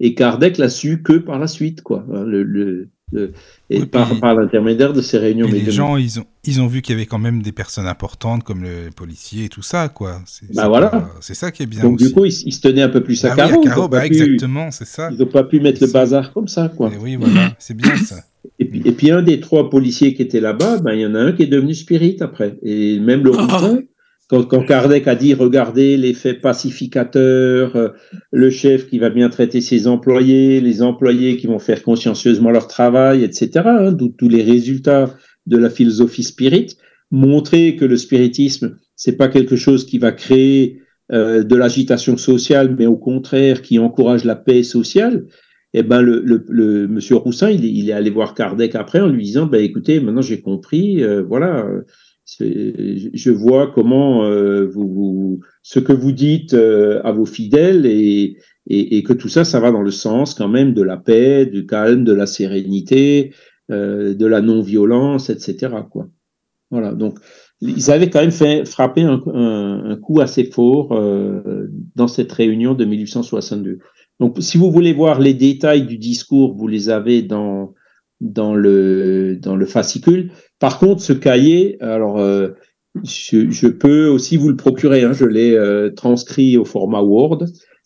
Et 0.00 0.14
Kardec 0.14 0.58
l'a 0.58 0.68
su 0.68 1.02
que 1.02 1.14
par 1.14 1.38
la 1.38 1.46
suite, 1.46 1.82
quoi. 1.82 2.04
Le, 2.10 2.88
et 3.70 3.86
par, 3.86 4.18
par 4.18 4.34
l'intermédiaire 4.34 4.92
de 4.92 5.00
ces 5.00 5.18
réunions. 5.18 5.46
Mais 5.50 5.60
les 5.60 5.70
gens, 5.70 5.96
ils 5.96 6.18
ont, 6.18 6.24
ils 6.44 6.60
ont 6.60 6.66
vu 6.66 6.82
qu'il 6.82 6.94
y 6.94 6.98
avait 6.98 7.06
quand 7.06 7.20
même 7.20 7.40
des 7.40 7.52
personnes 7.52 7.86
importantes 7.86 8.42
comme 8.42 8.62
le 8.62 8.90
policier 8.90 9.44
et 9.44 9.48
tout 9.48 9.62
ça, 9.62 9.88
quoi. 9.88 10.20
C'est 10.26 10.52
bah 10.52 10.66
voilà. 10.68 11.10
C'est 11.20 11.34
ça 11.34 11.52
qui 11.52 11.62
est 11.62 11.66
bien. 11.66 11.82
Donc 11.82 11.98
du 11.98 12.10
coup, 12.12 12.24
ils, 12.24 12.32
se 12.32 12.60
tenaient 12.60 12.82
un 12.82 12.88
peu 12.88 13.02
plus 13.02 13.24
à 13.24 13.32
ah 13.32 13.36
carreau. 13.36 13.60
Oui, 13.60 13.66
à 13.66 13.70
carreau 13.70 13.88
bah, 13.88 14.04
exactement, 14.04 14.72
c'est 14.72 14.86
ça. 14.86 15.10
Ils 15.12 15.18
n'ont 15.18 15.26
pas 15.26 15.44
pu 15.44 15.60
mettre 15.60 15.80
le 15.84 15.90
bazar 15.90 16.32
comme 16.32 16.48
ça, 16.48 16.68
quoi. 16.68 16.90
Et 16.92 16.96
oui, 16.96 17.16
voilà, 17.16 17.54
c'est 17.58 17.76
bien 17.76 17.96
ça. 17.96 18.16
Et 18.58 18.64
puis, 18.64 18.82
et 18.84 18.92
puis, 18.92 19.10
un 19.10 19.22
des 19.22 19.40
trois 19.40 19.70
policiers 19.70 20.14
qui 20.14 20.22
étaient 20.22 20.40
là-bas, 20.40 20.78
ben, 20.78 20.94
il 20.94 21.00
y 21.00 21.06
en 21.06 21.14
a 21.14 21.20
un 21.20 21.32
qui 21.32 21.42
est 21.42 21.48
devenu 21.48 21.74
spirit 21.74 22.16
après. 22.20 22.58
Et 22.62 22.98
même 22.98 23.22
le 23.22 23.32
ah. 23.38 23.78
Quand, 24.28 24.42
quand, 24.44 24.64
Kardec 24.64 25.06
a 25.06 25.14
dit 25.14 25.34
regardez 25.34 25.96
l'effet 25.96 26.34
pacificateur, 26.34 27.76
euh, 27.76 27.88
le 28.32 28.50
chef 28.50 28.88
qui 28.88 28.98
va 28.98 29.08
bien 29.10 29.28
traiter 29.28 29.60
ses 29.60 29.86
employés, 29.86 30.60
les 30.60 30.82
employés 30.82 31.36
qui 31.36 31.46
vont 31.46 31.60
faire 31.60 31.82
consciencieusement 31.82 32.50
leur 32.50 32.66
travail, 32.66 33.22
etc. 33.22 33.50
Hein, 33.64 33.96
tous 34.18 34.28
les 34.28 34.42
résultats 34.42 35.14
de 35.46 35.56
la 35.56 35.70
philosophie 35.70 36.24
spirit, 36.24 36.76
montrer 37.12 37.76
que 37.76 37.84
le 37.84 37.96
spiritisme 37.96 38.76
c'est 38.96 39.16
pas 39.16 39.28
quelque 39.28 39.56
chose 39.56 39.86
qui 39.86 39.98
va 39.98 40.10
créer 40.10 40.80
euh, 41.12 41.44
de 41.44 41.54
l'agitation 41.54 42.16
sociale, 42.16 42.74
mais 42.76 42.86
au 42.86 42.96
contraire 42.96 43.62
qui 43.62 43.78
encourage 43.78 44.24
la 44.24 44.34
paix 44.34 44.62
sociale. 44.62 45.26
Eh 45.74 45.82
ben 45.82 46.00
le, 46.00 46.22
le, 46.24 46.44
le 46.48 46.88
monsieur 46.88 47.16
Roussin, 47.16 47.50
il, 47.50 47.64
il, 47.66 47.90
est 47.90 47.92
allé 47.92 48.08
voir 48.08 48.34
Kardec 48.34 48.74
après 48.74 49.00
en 49.00 49.08
lui 49.08 49.22
disant 49.22 49.46
ben 49.46 49.62
écoutez, 49.62 50.00
maintenant 50.00 50.22
j'ai 50.22 50.40
compris, 50.40 51.02
euh, 51.02 51.22
voilà 51.22 51.66
je 52.26 53.30
vois 53.30 53.68
comment 53.68 54.24
euh, 54.24 54.66
vous, 54.66 54.88
vous, 54.88 55.40
ce 55.62 55.78
que 55.78 55.92
vous 55.92 56.12
dites 56.12 56.54
euh, 56.54 57.00
à 57.04 57.12
vos 57.12 57.24
fidèles 57.24 57.86
et, 57.86 58.36
et, 58.66 58.96
et, 58.96 59.02
que 59.02 59.12
tout 59.12 59.28
ça, 59.28 59.44
ça 59.44 59.60
va 59.60 59.70
dans 59.70 59.82
le 59.82 59.92
sens 59.92 60.34
quand 60.34 60.48
même 60.48 60.74
de 60.74 60.82
la 60.82 60.96
paix, 60.96 61.46
du 61.46 61.66
calme, 61.66 62.04
de 62.04 62.12
la 62.12 62.26
sérénité, 62.26 63.32
euh, 63.70 64.14
de 64.14 64.26
la 64.26 64.40
non-violence, 64.40 65.30
etc. 65.30 65.72
Quoi. 65.90 66.08
Voilà. 66.70 66.92
Donc, 66.92 67.18
ils 67.60 67.90
avaient 67.90 68.10
quand 68.10 68.20
même 68.20 68.32
fait 68.32 68.64
frapper 68.64 69.02
un, 69.02 69.22
un, 69.32 69.90
un 69.90 69.96
coup 69.96 70.20
assez 70.20 70.44
fort 70.44 70.92
euh, 70.92 71.68
dans 71.94 72.08
cette 72.08 72.32
réunion 72.32 72.74
de 72.74 72.84
1862. 72.84 73.78
Donc, 74.18 74.36
si 74.40 74.58
vous 74.58 74.70
voulez 74.70 74.92
voir 74.92 75.20
les 75.20 75.34
détails 75.34 75.86
du 75.86 75.96
discours, 75.96 76.54
vous 76.56 76.66
les 76.66 76.90
avez 76.90 77.22
dans 77.22 77.74
dans 78.20 78.54
le 78.54 79.36
dans 79.36 79.56
le 79.56 79.66
fascicule. 79.66 80.32
Par 80.58 80.78
contre, 80.78 81.02
ce 81.02 81.12
cahier, 81.12 81.76
alors 81.80 82.18
euh, 82.18 82.50
je, 83.04 83.50
je, 83.50 83.66
peux 83.66 84.06
aussi 84.08 84.36
vous 84.36 84.48
le 84.48 84.56
procurer. 84.56 85.02
Hein, 85.02 85.12
je 85.12 85.24
l'ai 85.24 85.52
euh, 85.52 85.90
transcrit 85.90 86.56
au 86.56 86.64
format 86.64 87.02
Word. 87.02 87.44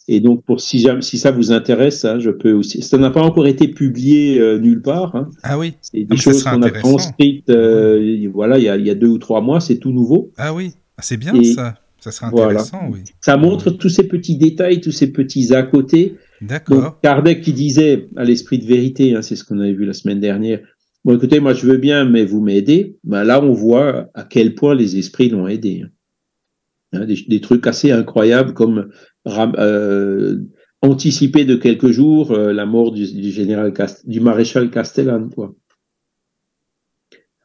Et 0.09 0.21
donc, 0.21 0.45
pour 0.45 0.61
si, 0.61 0.87
si 1.03 1.19
ça 1.19 1.31
vous 1.31 1.53
intéresse, 1.53 2.05
hein, 2.05 2.19
je 2.19 2.31
peux 2.31 2.53
aussi. 2.53 2.83
Ça 2.83 2.99
n'a 2.99 3.11
pas 3.11 3.23
encore 3.23 3.47
été 3.47 3.69
publié 3.69 4.41
euh, 4.41 4.59
nulle 4.59 4.83
part. 4.83 5.15
Hein. 5.15 5.31
Ah 5.43 5.59
oui. 5.59 5.75
C'est 5.83 6.05
des 6.05 6.17
choses 6.17 6.43
qu'on 6.43 6.63
a 6.63 6.71
transcrites. 6.71 7.51
voilà, 7.51 8.59
il 8.59 8.65
y 8.65 8.69
a, 8.69 8.77
il 8.77 8.87
y 8.87 8.91
a 8.91 8.95
deux 8.95 9.09
ou 9.09 9.19
trois 9.19 9.41
mois, 9.41 9.61
c'est 9.61 9.77
tout 9.77 9.93
nouveau. 9.93 10.33
Ah 10.37 10.53
oui, 10.55 10.73
ah, 10.97 11.03
c'est 11.03 11.17
bien 11.17 11.33
ça. 11.45 11.77
Ça 12.01 12.11
serait 12.13 12.27
intéressant, 12.29 12.89
oui. 12.91 13.01
Ça 13.21 13.37
montre 13.37 13.71
tous 13.71 13.91
ces 13.91 14.05
petits 14.09 14.37
détails, 14.37 14.81
tous 14.81 14.91
ces 14.91 15.13
petits 15.13 15.55
à 15.55 15.63
côté. 15.63 16.17
D'accord. 16.41 16.99
Kardec 17.03 17.43
qui 17.43 17.53
disait 17.53 18.09
à 18.17 18.25
l'esprit 18.25 18.59
de 18.59 18.65
vérité, 18.65 19.15
hein, 19.15 19.23
c'est 19.23 19.37
ce 19.37 19.45
qu'on 19.45 19.59
avait 19.61 19.75
vu 19.75 19.85
la 19.85 19.93
semaine 19.93 20.21
dernière, 20.21 20.61
Bon, 21.05 21.17
écoutez, 21.17 21.41
moi 21.41 21.55
je 21.55 21.67
veux 21.67 21.79
bien, 21.79 22.05
mais 22.05 22.25
vous 22.25 22.41
m'aidez. 22.41 22.99
Ben, 23.05 23.25
là, 23.25 23.43
on 23.43 23.53
voit 23.53 24.11
à 24.15 24.25
quel 24.25 24.55
point 24.55 24.75
les 24.75 24.99
esprits 24.99 25.31
l'ont 25.31 25.49
aidé. 25.49 25.85
Hein, 26.93 27.07
des, 27.07 27.17
des, 27.27 27.41
trucs 27.41 27.67
assez 27.67 27.93
incroyables 27.93 28.53
comme 28.53 28.91
euh, 29.27 30.39
anticiper 30.83 31.45
de 31.45 31.55
quelques 31.55 31.91
jours 31.91 32.33
euh, 32.33 32.53
la 32.53 32.67
mort 32.67 32.91
du, 32.91 33.31
général 33.31 33.73
du 34.05 34.21
maréchal 34.21 34.71
Castellane. 34.71 35.31
Quoi. 35.31 35.55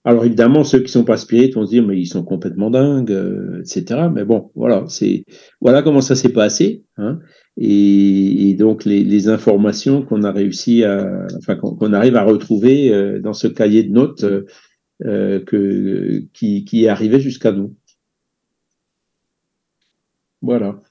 Alors 0.03 0.25
évidemment, 0.25 0.63
ceux 0.63 0.79
qui 0.79 0.91
sont 0.91 1.03
pas 1.03 1.17
spirites 1.17 1.55
vont 1.55 1.65
se 1.65 1.71
dire 1.71 1.85
mais 1.85 1.99
ils 1.99 2.07
sont 2.07 2.23
complètement 2.23 2.69
dingues, 2.69 3.11
euh, 3.11 3.61
etc. 3.61 4.07
Mais 4.13 4.23
bon, 4.23 4.51
voilà, 4.55 4.85
c'est 4.87 5.25
voilà 5.61 5.81
comment 5.81 6.01
ça 6.01 6.15
s'est 6.15 6.29
passé. 6.29 6.83
Hein. 6.97 7.19
Et, 7.57 8.55
donc 8.59 8.85
les, 8.85 9.29
informations 9.29 10.01
qu'on 10.01 10.23
a 10.23 10.31
réussi 10.31 10.83
à, 10.83 11.25
enfin 11.37 11.55
qu'on 11.55 11.93
arrive 11.93 12.15
à 12.15 12.23
retrouver 12.23 12.93
euh, 12.93 13.19
dans 13.19 13.33
ce 13.33 13.47
cahier 13.47 13.83
de 13.83 13.91
notes 13.91 14.23
euh, 14.23 14.45
euh 15.05 15.39
que 15.41 16.23
qui, 16.33 16.65
qui 16.65 16.85
est 16.85 16.89
arrivé 16.89 17.19
jusqu'à 17.19 17.51
nous. 17.51 17.75
Voilà. 20.41 20.81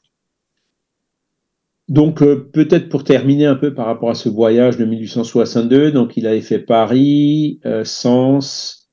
Donc 1.88 2.20
peut-être 2.20 2.88
pour 2.88 3.04
terminer 3.04 3.46
un 3.46 3.56
peu 3.56 3.74
par 3.74 3.86
rapport 3.86 4.10
à 4.10 4.14
ce 4.14 4.28
voyage 4.30 4.78
de 4.78 4.84
1862, 4.86 5.92
donc 5.92 6.16
il 6.16 6.26
avait 6.26 6.40
fait 6.40 6.58
Paris, 6.58 7.60
Sens, 7.84 8.84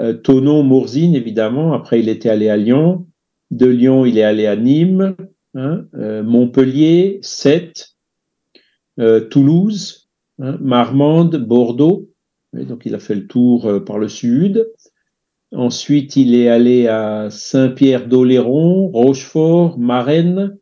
euh, 0.00 0.12
Tonon, 0.14 0.62
Mourzine, 0.62 1.14
évidemment. 1.14 1.72
Après, 1.72 2.00
il 2.00 2.08
était 2.08 2.28
allé 2.30 2.48
à 2.48 2.56
Lyon. 2.56 3.06
De 3.50 3.66
Lyon, 3.66 4.04
il 4.04 4.18
est 4.18 4.24
allé 4.24 4.46
à 4.46 4.56
Nîmes, 4.56 5.14
hein, 5.54 5.86
euh, 5.94 6.22
Montpellier, 6.22 7.18
Sète, 7.22 7.94
euh, 9.00 9.20
Toulouse, 9.20 10.08
hein, 10.38 10.56
Marmande, 10.60 11.36
Bordeaux. 11.36 12.10
donc, 12.52 12.82
il 12.86 12.94
a 12.94 13.00
fait 13.00 13.16
le 13.16 13.26
tour 13.26 13.66
euh, 13.66 13.80
par 13.80 13.98
le 13.98 14.08
sud. 14.08 14.70
Ensuite, 15.52 16.16
il 16.16 16.34
est 16.34 16.48
allé 16.48 16.88
à 16.88 17.28
Saint-Pierre-d'Oléron, 17.30 18.88
Rochefort, 18.88 19.78
Marennes, 19.78 20.58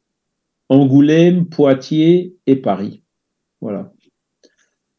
Angoulême, 0.69 1.47
Poitiers 1.47 2.37
et 2.47 2.57
Paris. 2.57 3.03
Voilà. 3.61 3.93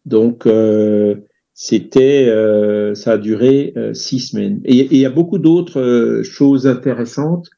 Donc, 0.06 0.48
euh, 0.48 1.16
c'était, 1.54 2.26
ça 2.96 3.14
a 3.14 3.18
duré 3.20 3.76
six 3.94 4.20
semaines. 4.20 4.62
Et 4.66 4.88
il 4.96 4.98
y 4.98 5.06
a 5.06 5.12
beaucoup 5.12 5.38
d'autres 5.38 6.22
choses 6.24 6.66
intéressantes 6.66 7.50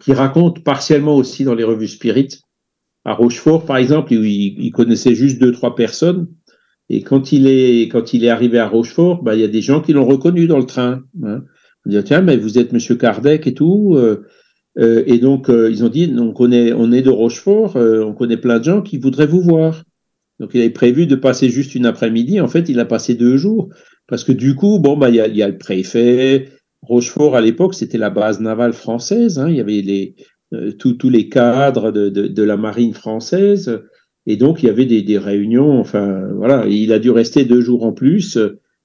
qui 0.00 0.12
racontent 0.12 0.62
partiellement 0.62 1.14
aussi 1.16 1.44
dans 1.44 1.54
les 1.54 1.64
revues 1.64 1.88
Spirit. 1.88 2.40
À 3.04 3.14
Rochefort, 3.14 3.64
par 3.64 3.76
exemple, 3.76 4.12
il, 4.12 4.24
il, 4.58 4.70
connaissait 4.70 5.14
juste 5.14 5.38
deux 5.38 5.52
trois 5.52 5.74
personnes. 5.74 6.28
Et 6.88 7.02
quand 7.02 7.32
il 7.32 7.46
est 7.46 7.88
quand 7.88 8.14
il 8.14 8.24
est 8.24 8.30
arrivé 8.30 8.58
à 8.58 8.68
Rochefort, 8.68 9.22
bah, 9.22 9.34
il 9.34 9.40
y 9.40 9.44
a 9.44 9.48
des 9.48 9.60
gens 9.60 9.80
qui 9.80 9.92
l'ont 9.92 10.06
reconnu 10.06 10.46
dans 10.46 10.58
le 10.58 10.64
train. 10.64 11.02
Hein. 11.22 11.42
On 11.86 11.90
dit 11.90 12.02
tiens, 12.04 12.22
mais 12.22 12.36
vous 12.36 12.58
êtes 12.58 12.72
Monsieur 12.72 12.96
Kardec 12.96 13.46
et 13.46 13.54
tout. 13.54 13.98
et 14.78 15.18
donc 15.18 15.48
ils 15.48 15.84
ont 15.84 15.88
dit 15.88 16.12
on 16.18 16.32
connaît 16.32 16.72
on 16.72 16.92
est 16.92 17.02
de 17.02 17.10
Rochefort, 17.10 17.76
on 17.76 18.14
connaît 18.14 18.36
plein 18.36 18.58
de 18.58 18.64
gens 18.64 18.82
qui 18.82 18.98
voudraient 18.98 19.26
vous 19.26 19.42
voir. 19.42 19.84
Donc 20.40 20.50
il 20.54 20.60
avait 20.60 20.70
prévu 20.70 21.06
de 21.06 21.16
passer 21.16 21.48
juste 21.48 21.74
une 21.74 21.86
après-midi. 21.86 22.40
En 22.40 22.48
fait, 22.48 22.68
il 22.68 22.78
a 22.80 22.84
passé 22.84 23.14
deux 23.14 23.36
jours 23.36 23.70
parce 24.06 24.24
que 24.24 24.32
du 24.32 24.54
coup, 24.54 24.78
bon, 24.78 24.96
bah 24.96 25.08
il 25.08 25.16
y 25.16 25.20
a, 25.20 25.26
y 25.26 25.42
a, 25.42 25.48
le 25.48 25.58
préfet. 25.58 26.48
Rochefort 26.88 27.36
à 27.36 27.42
l'époque, 27.42 27.74
c'était 27.74 27.98
la 27.98 28.10
base 28.10 28.40
navale 28.40 28.72
française. 28.72 29.38
Hein. 29.38 29.50
Il 29.50 29.56
y 29.56 29.60
avait 29.60 30.14
euh, 30.54 30.72
tous 30.72 31.10
les 31.10 31.28
cadres 31.28 31.90
de, 31.90 32.42
la 32.42 32.56
marine 32.56 32.94
française. 32.94 33.82
Et 34.26 34.36
donc, 34.36 34.62
il 34.62 34.66
y 34.66 34.70
avait 34.70 34.86
des, 34.86 35.18
réunions. 35.18 35.78
Enfin, 35.78 36.22
voilà. 36.36 36.66
il 36.66 36.92
a 36.92 36.98
dû 36.98 37.10
rester 37.10 37.44
deux 37.44 37.60
jours 37.60 37.84
en 37.84 37.92
plus 37.92 38.38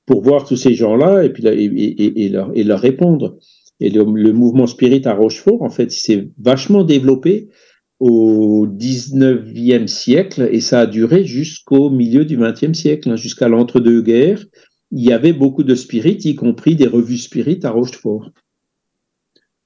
pour 0.05 0.21
voir 0.21 0.45
tous 0.45 0.57
ces 0.57 0.73
gens-là 0.73 1.23
et 1.23 1.29
puis 1.29 1.43
leur, 1.43 2.79
répondre. 2.79 3.37
Et 3.79 3.89
le, 3.89 4.03
mouvement 4.03 4.67
spirit 4.67 5.01
à 5.05 5.13
Rochefort, 5.13 5.61
en 5.61 5.69
fait, 5.69 5.91
s'est 5.91 6.29
vachement 6.37 6.83
développé 6.83 7.49
au 7.99 8.67
19e 8.67 9.87
siècle 9.87 10.49
et 10.51 10.59
ça 10.59 10.81
a 10.81 10.85
duré 10.85 11.23
jusqu'au 11.23 11.89
milieu 11.89 12.25
du 12.25 12.37
20e 12.37 12.73
siècle, 12.73 13.09
hein, 13.09 13.15
jusqu'à 13.15 13.47
l'entre-deux-guerres. 13.47 14.43
Il 14.93 15.03
y 15.03 15.11
avait 15.11 15.33
beaucoup 15.33 15.63
de 15.63 15.75
spirites, 15.75 16.23
y 16.23 16.35
compris 16.35 16.75
des 16.75 16.87
revues 16.87 17.17
spirites 17.17 17.65
à 17.65 17.71
Rochefort. 17.71 18.31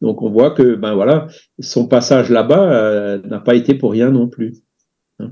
Donc 0.02 0.22
on 0.22 0.30
voit 0.30 0.52
que 0.52 0.76
ben 0.76 0.96
voilà, 0.96 1.28
son 1.60 1.88
passage 1.88 2.30
là-bas 2.30 2.72
euh, 2.72 3.22
n'a 3.28 3.40
pas 3.40 3.56
été 3.56 3.76
pour 3.76 3.92
rien 3.92 4.10
non 4.10 4.28
plus. 4.28 4.56
Hein. 5.20 5.32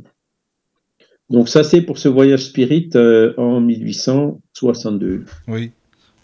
Donc 1.29 1.49
ça 1.49 1.63
c'est 1.63 1.81
pour 1.81 1.97
ce 1.97 2.09
voyage 2.09 2.45
spirit 2.45 2.89
euh, 2.95 3.33
en 3.37 3.61
1862. 3.61 5.25
Oui. 5.47 5.71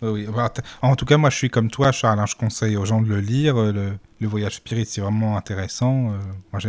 Oui, 0.02 0.26
bah, 0.36 0.52
En 0.82 0.96
tout 0.96 1.06
cas, 1.06 1.18
moi, 1.18 1.30
je 1.30 1.38
suis 1.38 1.50
comme 1.50 1.70
toi, 1.70 1.92
Charles. 1.92 2.20
Hein, 2.20 2.26
je 2.28 2.36
conseille 2.36 2.76
aux 2.76 2.86
gens 2.86 3.02
de 3.02 3.08
le 3.08 3.20
lire. 3.20 3.58
Euh, 3.58 3.72
le, 4.20 4.28
voyage 4.28 4.56
spirit, 4.56 4.86
c'est 4.86 5.02
vraiment 5.02 5.38
intéressant. 5.38 6.14
Euh, 6.14 6.18
moi, 6.52 6.62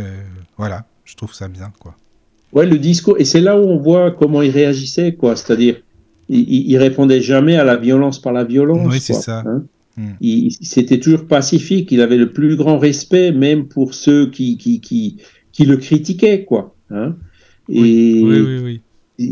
voilà, 0.57 0.85
je 1.03 1.15
trouve 1.15 1.33
ça 1.33 1.47
bien, 1.47 1.71
quoi. 1.79 1.95
Ouais, 2.51 2.67
le 2.67 2.77
discours. 2.77 3.15
Et 3.17 3.25
c'est 3.25 3.41
là 3.41 3.57
où 3.59 3.63
on 3.63 3.79
voit 3.79 4.11
comment 4.11 4.43
il 4.43 4.51
réagissait, 4.51 5.15
quoi. 5.15 5.35
C'est-à-dire, 5.35 5.81
il, 6.29 6.71
il, 6.71 6.77
répondait 6.77 7.21
jamais 7.21 7.55
à 7.55 7.63
la 7.63 7.75
violence 7.75 8.21
par 8.21 8.33
la 8.33 8.43
violence. 8.43 8.87
Oui, 8.89 8.99
c'est 8.99 9.13
ça. 9.13 9.43
Hein. 9.45 9.63
Hmm. 9.97 10.13
C'était 10.61 10.99
toujours 10.99 11.25
pacifique. 11.25 11.91
Il 11.91 12.01
avait 12.01 12.17
le 12.17 12.31
plus 12.31 12.55
grand 12.55 12.79
respect, 12.79 13.31
même 13.31 13.67
pour 13.67 13.93
ceux 13.93 14.29
qui, 14.29 14.57
qui, 14.57 14.81
qui, 14.81 15.17
qui 15.51 15.65
le 15.65 15.77
critiquaient, 15.77 16.45
quoi. 16.45 16.75
Hein. 16.89 17.15
Et... 17.69 18.21
oui, 18.23 18.41
oui, 18.41 18.59
oui 18.63 18.81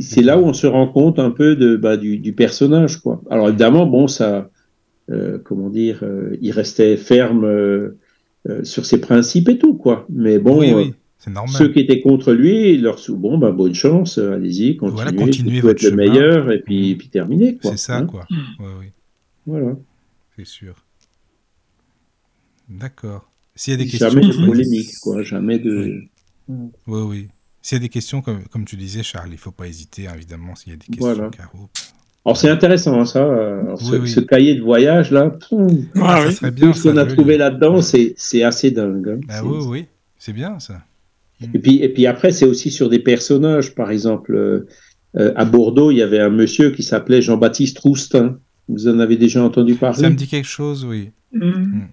c'est 0.02 0.22
là 0.22 0.38
où 0.38 0.46
on 0.46 0.54
se 0.54 0.68
rend 0.68 0.88
compte 0.88 1.20
un 1.20 1.32
peu 1.32 1.56
de, 1.56 1.76
bah, 1.76 1.98
du, 1.98 2.18
du, 2.18 2.34
personnage, 2.34 2.98
quoi. 2.98 3.22
Alors 3.30 3.50
évidemment, 3.50 3.86
bon, 3.86 4.08
ça, 4.08 4.50
euh, 5.10 5.40
comment 5.44 5.70
dire, 5.70 6.00
euh, 6.04 6.38
il 6.42 6.52
restait 6.52 6.98
ferme 6.98 7.46
euh, 7.46 7.98
euh, 8.50 8.64
sur 8.64 8.86
ses 8.86 9.02
principes 9.02 9.50
et 9.50 9.58
tout, 9.58 9.74
quoi. 9.74 10.06
Mais 10.10 10.40
bon, 10.40 10.60
oui, 10.60 10.74
oui, 10.74 10.94
normal. 11.30 11.56
ceux 11.56 11.68
qui 11.72 11.80
étaient 11.80 12.02
contre 12.02 12.34
lui, 12.34 12.78
leur 12.78 12.98
sous, 12.98 13.16
bon, 13.16 13.38
bah, 13.38 13.52
bonne 13.52 13.76
chance, 13.76 14.18
allez-y, 14.18 14.78
continuez, 14.78 15.04
voilà, 15.04 15.12
continuez 15.12 15.62
votre 15.62 15.86
être 15.86 15.92
le 15.92 15.96
meilleur 15.96 16.52
et 16.52 16.62
puis, 16.62 16.96
puis 16.96 17.10
terminez, 17.10 17.58
quoi. 17.58 17.72
C'est 17.72 17.78
ça, 17.78 17.98
hein 17.98 18.06
quoi. 18.08 18.26
Ouais, 18.60 18.66
oui. 18.80 18.88
Voilà. 19.46 19.76
C'est 20.36 20.46
sûr. 20.46 20.76
D'accord. 22.70 23.30
S'il 23.56 23.74
y 23.74 23.76
a 23.76 23.78
des 23.78 23.88
questions, 23.88 24.10
jamais 24.10 24.28
de 24.28 24.46
polémique, 24.46 24.92
quoi. 25.02 25.22
Jamais 25.24 25.60
de. 25.60 26.04
Oui, 26.48 26.70
oui. 26.88 27.02
oui. 27.08 27.28
S'il 27.62 27.76
y 27.76 27.80
a 27.80 27.82
des 27.82 27.90
questions, 27.90 28.22
comme, 28.22 28.44
comme 28.48 28.66
tu 28.66 28.76
disais, 28.76 29.04
Charles, 29.04 29.30
il 29.30 29.34
ne 29.34 29.38
faut 29.38 29.52
pas 29.52 29.68
hésiter, 29.68 30.08
évidemment, 30.14 30.56
s'il 30.56 30.72
y 30.72 30.74
a 30.74 30.78
des 30.78 30.88
questions, 30.88 31.14
voilà. 31.14 31.30
Alors 32.24 32.38
c'est 32.38 32.50
intéressant 32.50 33.00
hein, 33.00 33.06
ça, 33.06 33.24
Alors, 33.24 33.80
oui, 33.82 33.90
ce, 33.90 33.96
oui. 33.96 34.10
ce, 34.10 34.20
cahier 34.20 34.54
de 34.54 34.62
voyage 34.62 35.10
là, 35.10 35.32
ah, 35.96 36.24
ça 36.26 36.32
serait 36.32 36.52
bien, 36.52 36.68
tout 36.68 36.78
ce 36.78 36.90
qu'on 36.90 36.98
a 36.98 37.06
trouvé 37.06 37.36
là-dedans, 37.38 37.82
c'est 37.82 38.44
assez 38.44 38.70
dingue. 38.70 39.18
Hein. 39.20 39.28
Ah, 39.28 39.44
oui, 39.44 39.58
oui, 39.66 39.86
c'est 40.20 40.34
bien 40.34 40.60
ça. 40.60 40.84
Et 41.54 41.60
puis, 41.60 41.78
et 41.78 41.90
puis 41.90 42.06
après, 42.06 42.32
c'est 42.32 42.46
aussi 42.46 42.72
sur 42.72 42.90
des 42.90 43.00
personnages, 43.00 43.74
par 43.76 43.92
exemple, 43.92 44.36
euh, 44.36 44.68
euh, 45.18 45.34
à 45.36 45.46
Bordeaux, 45.46 45.92
il 45.92 45.98
y 45.98 46.02
avait 46.02 46.20
un 46.20 46.30
monsieur 46.30 46.72
qui 46.72 46.84
s'appelait 46.84 47.22
Jean-Baptiste 47.22 47.80
Roustin. 47.80 48.38
Vous 48.70 48.88
en 48.88 49.00
avez 49.00 49.18
déjà 49.18 49.44
entendu 49.44 49.76
parler? 49.76 50.02
Ça 50.02 50.10
me 50.10 50.16
dit 50.16 50.28
quelque 50.28 50.48
chose, 50.48 50.86
oui. 50.86 51.12
Mmh. 51.34 51.46
Mmh. 51.46 51.88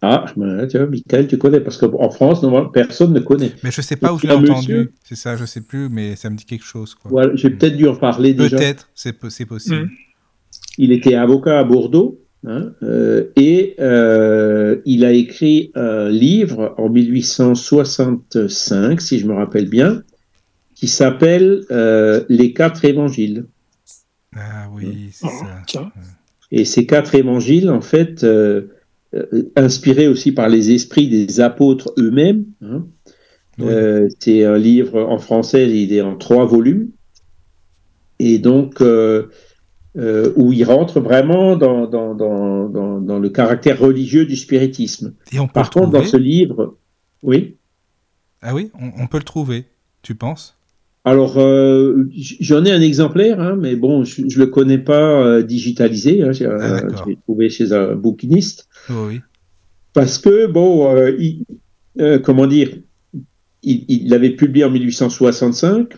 Ah, 0.00 0.26
ben, 0.36 0.66
tu 0.68 0.78
vois, 0.78 0.86
Michael, 0.86 1.26
tu 1.26 1.38
connais, 1.38 1.60
parce 1.60 1.76
qu'en 1.76 2.10
France, 2.10 2.42
normalement, 2.42 2.70
personne 2.70 3.12
ne 3.12 3.18
connaît. 3.18 3.52
Mais 3.64 3.72
je 3.72 3.80
ne 3.80 3.84
sais 3.84 3.96
pas 3.96 4.12
où 4.12 4.18
je 4.18 4.28
l'ai 4.28 4.32
entendu. 4.32 4.90
C'est 5.02 5.16
ça, 5.16 5.36
je 5.36 5.42
ne 5.42 5.46
sais 5.46 5.60
plus, 5.60 5.88
mais 5.88 6.14
ça 6.14 6.30
me 6.30 6.36
dit 6.36 6.44
quelque 6.44 6.64
chose. 6.64 6.96
Voilà, 7.04 7.34
J'ai 7.34 7.50
peut-être 7.50 7.76
dû 7.76 7.88
en 7.88 7.96
parler 7.96 8.32
déjà. 8.32 8.56
Peut-être, 8.56 8.88
c'est 8.94 9.12
possible. 9.12 9.56
Mmh. 9.56 9.90
Il 10.78 10.92
était 10.92 11.14
avocat 11.14 11.58
à 11.58 11.64
Bordeaux, 11.64 12.20
hein, 12.46 12.72
euh, 12.82 13.24
et 13.36 13.74
euh, 13.80 14.76
il 14.84 15.04
a 15.04 15.12
écrit 15.12 15.70
un 15.74 16.08
livre 16.08 16.74
en 16.78 16.88
1865, 16.88 19.00
si 19.00 19.18
je 19.18 19.26
me 19.26 19.34
rappelle 19.34 19.68
bien, 19.68 20.02
qui 20.74 20.88
s'appelle 20.88 21.64
euh, 21.70 22.24
Les 22.28 22.52
quatre 22.52 22.84
évangiles. 22.84 23.46
Ah 24.36 24.68
oui, 24.72 25.08
c'est 25.12 25.26
ça. 25.26 25.90
Et 26.50 26.64
ces 26.64 26.86
quatre 26.86 27.14
évangiles, 27.14 27.70
en 27.70 27.80
fait, 27.80 28.24
euh, 28.24 28.68
euh, 29.14 29.50
inspiré 29.56 30.08
aussi 30.08 30.32
par 30.32 30.48
les 30.48 30.72
esprits 30.72 31.08
des 31.08 31.40
apôtres 31.40 31.92
eux-mêmes. 31.98 32.44
Hein. 32.62 32.86
Oui. 33.58 33.66
Euh, 33.68 34.08
c'est 34.20 34.44
un 34.44 34.56
livre 34.56 35.02
en 35.02 35.18
français, 35.18 35.68
il 35.68 35.92
est 35.92 36.00
en 36.00 36.16
trois 36.16 36.46
volumes, 36.46 36.90
et 38.18 38.38
donc 38.38 38.82
euh, 39.98 40.32
où 40.36 40.52
il 40.52 40.62
rentre 40.62 41.00
vraiment 41.00 41.56
dans, 41.56 41.88
dans, 41.88 42.14
dans, 42.14 42.68
dans, 43.00 43.18
le 43.18 43.28
caractère 43.30 43.80
religieux 43.80 44.26
du 44.26 44.36
spiritisme. 44.36 45.14
Et 45.32 45.40
on 45.40 45.48
Par 45.48 45.70
contre, 45.70 45.90
dans 45.90 46.04
ce 46.04 46.16
livre, 46.16 46.76
oui. 47.24 47.56
Ah 48.40 48.54
oui, 48.54 48.70
on, 48.80 49.02
on 49.02 49.06
peut 49.08 49.18
le 49.18 49.24
trouver, 49.24 49.64
tu 50.02 50.14
penses? 50.14 50.56
Alors, 51.04 51.38
euh, 51.38 52.08
j'en 52.12 52.64
ai 52.64 52.70
un 52.70 52.80
exemplaire, 52.80 53.40
hein, 53.40 53.56
mais 53.58 53.74
bon, 53.74 54.04
je 54.04 54.22
ne 54.22 54.34
le 54.36 54.46
connais 54.46 54.78
pas 54.78 55.20
euh, 55.20 55.42
digitalisé. 55.42 56.22
Hein, 56.22 56.30
ah, 56.42 56.80
je 56.96 57.10
l'ai 57.10 57.16
trouvé 57.16 57.50
chez 57.50 57.72
un 57.72 57.96
bouquiniste. 57.96 58.68
Oh, 58.90 59.06
oui. 59.08 59.20
Parce 59.94 60.18
que, 60.18 60.46
bon, 60.46 60.94
il, 61.18 61.44
comment 62.22 62.46
dire, 62.46 62.70
il 63.64 64.08
l'avait 64.08 64.30
publié 64.30 64.64
en 64.64 64.70
1865, 64.70 65.96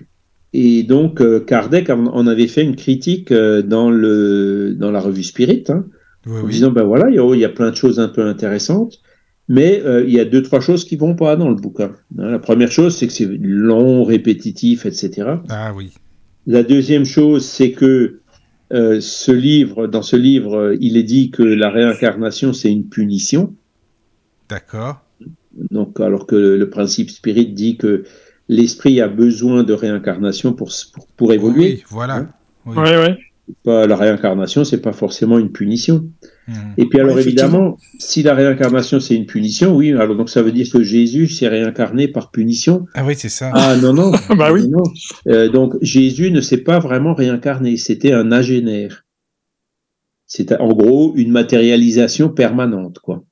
et 0.53 0.83
donc 0.83 1.21
euh, 1.21 1.41
Kardec 1.41 1.91
en 1.91 2.27
avait 2.27 2.49
fait 2.49 2.63
une 2.63 2.77
critique 2.77 3.33
dans, 3.33 3.91
le, 3.91 4.75
dans 4.75 4.91
la 4.91 5.01
revue 5.01 5.23
Spirit, 5.23 5.65
hein, 5.69 5.85
oui, 6.27 6.39
en 6.39 6.45
oui. 6.45 6.53
disant, 6.53 6.71
ben 6.71 6.85
voilà, 6.85 7.09
il 7.09 7.17
y, 7.17 7.19
a, 7.19 7.35
il 7.35 7.41
y, 7.41 7.45
a, 7.45 7.49
plein 7.49 7.71
de 7.71 7.77
choses 7.77 8.01
un 8.01 8.09
peu 8.09 8.27
intéressantes. 8.27 9.01
Mais 9.51 9.83
euh, 9.85 10.05
il 10.07 10.13
y 10.13 10.21
a 10.21 10.25
deux, 10.25 10.43
trois 10.43 10.61
choses 10.61 10.85
qui 10.85 10.95
vont 10.95 11.17
pas 11.17 11.35
dans 11.35 11.49
le 11.49 11.57
bouquin. 11.57 11.97
Hein, 12.19 12.31
la 12.31 12.39
première 12.39 12.71
chose, 12.71 12.97
c'est 12.97 13.09
que 13.09 13.13
c'est 13.13 13.27
long, 13.27 14.05
répétitif, 14.05 14.87
etc. 14.87 15.39
Ah 15.49 15.73
oui. 15.75 15.93
La 16.47 16.63
deuxième 16.63 17.05
chose, 17.05 17.45
c'est 17.45 17.73
que 17.73 18.21
euh, 18.73 19.01
ce 19.01 19.33
livre, 19.33 19.89
dans 19.89 20.03
ce 20.03 20.15
livre, 20.15 20.55
euh, 20.55 20.77
il 20.81 20.97
est 20.97 21.03
dit 21.03 21.33
que 21.33 21.43
la 21.43 21.69
réincarnation, 21.69 22.53
c'est 22.53 22.71
une 22.71 22.89
punition. 22.89 23.57
D'accord. 24.49 25.03
Donc, 25.73 25.99
alors 25.99 26.29
que 26.29 26.37
le 26.37 26.71
principe 26.71 27.11
spirit 27.11 27.47
dit 27.47 27.77
que 27.77 28.05
l'esprit 28.51 29.01
a 29.01 29.09
besoin 29.09 29.63
de 29.63 29.73
réincarnation 29.73 30.53
pour, 30.53 30.71
pour, 30.93 31.07
pour 31.17 31.33
évoluer. 31.33 31.75
Oui, 31.75 31.85
voilà. 31.89 32.17
Hein 32.17 32.29
oui. 32.67 32.77
Ouais, 32.77 33.17
pas, 33.65 33.87
la 33.87 33.97
réincarnation, 33.97 34.65
c'est 34.65 34.81
pas 34.81 34.93
forcément 34.93 35.39
une 35.39 35.51
punition. 35.51 36.09
Mmh. 36.47 36.53
Et 36.79 36.87
puis 36.87 37.01
alors 37.01 37.15
Ouais, 37.15 37.23
évidemment, 37.23 37.79
si 37.99 38.23
la 38.23 38.35
réincarnation 38.35 39.01
c'est 39.01 39.15
une 39.15 39.27
punition, 39.27 39.75
oui, 39.75 39.93
alors 39.93 40.17
donc 40.17 40.31
ça 40.31 40.43
veut 40.43 40.53
dire 40.53 40.69
que 40.71 40.83
Jésus 40.83 41.29
s'est 41.29 41.49
réincarné 41.49 42.09
par 42.09 42.31
punition. 42.31 42.87
Ah 42.95 43.05
oui, 43.05 43.15
c'est 43.17 43.29
ça. 43.29 43.51
Ah 43.55 43.77
non 43.77 43.93
non. 43.93 44.13
bah 44.37 44.53
oui. 44.53 44.69
non. 44.69 44.83
Euh, 45.29 45.49
donc 45.49 45.75
Jésus 45.81 46.31
ne 46.31 46.41
s'est 46.41 46.59
pas 46.63 46.79
vraiment 46.81 47.15
réincarné, 47.15 47.77
c'était 47.77 48.13
un 48.13 48.33
agénaire. 48.33 49.05
C'est 50.27 50.53
en 50.61 50.73
gros 50.73 51.13
une 51.17 51.33
matérialisation 51.33 52.29
permanente, 52.29 52.99
quoi. 53.01 53.25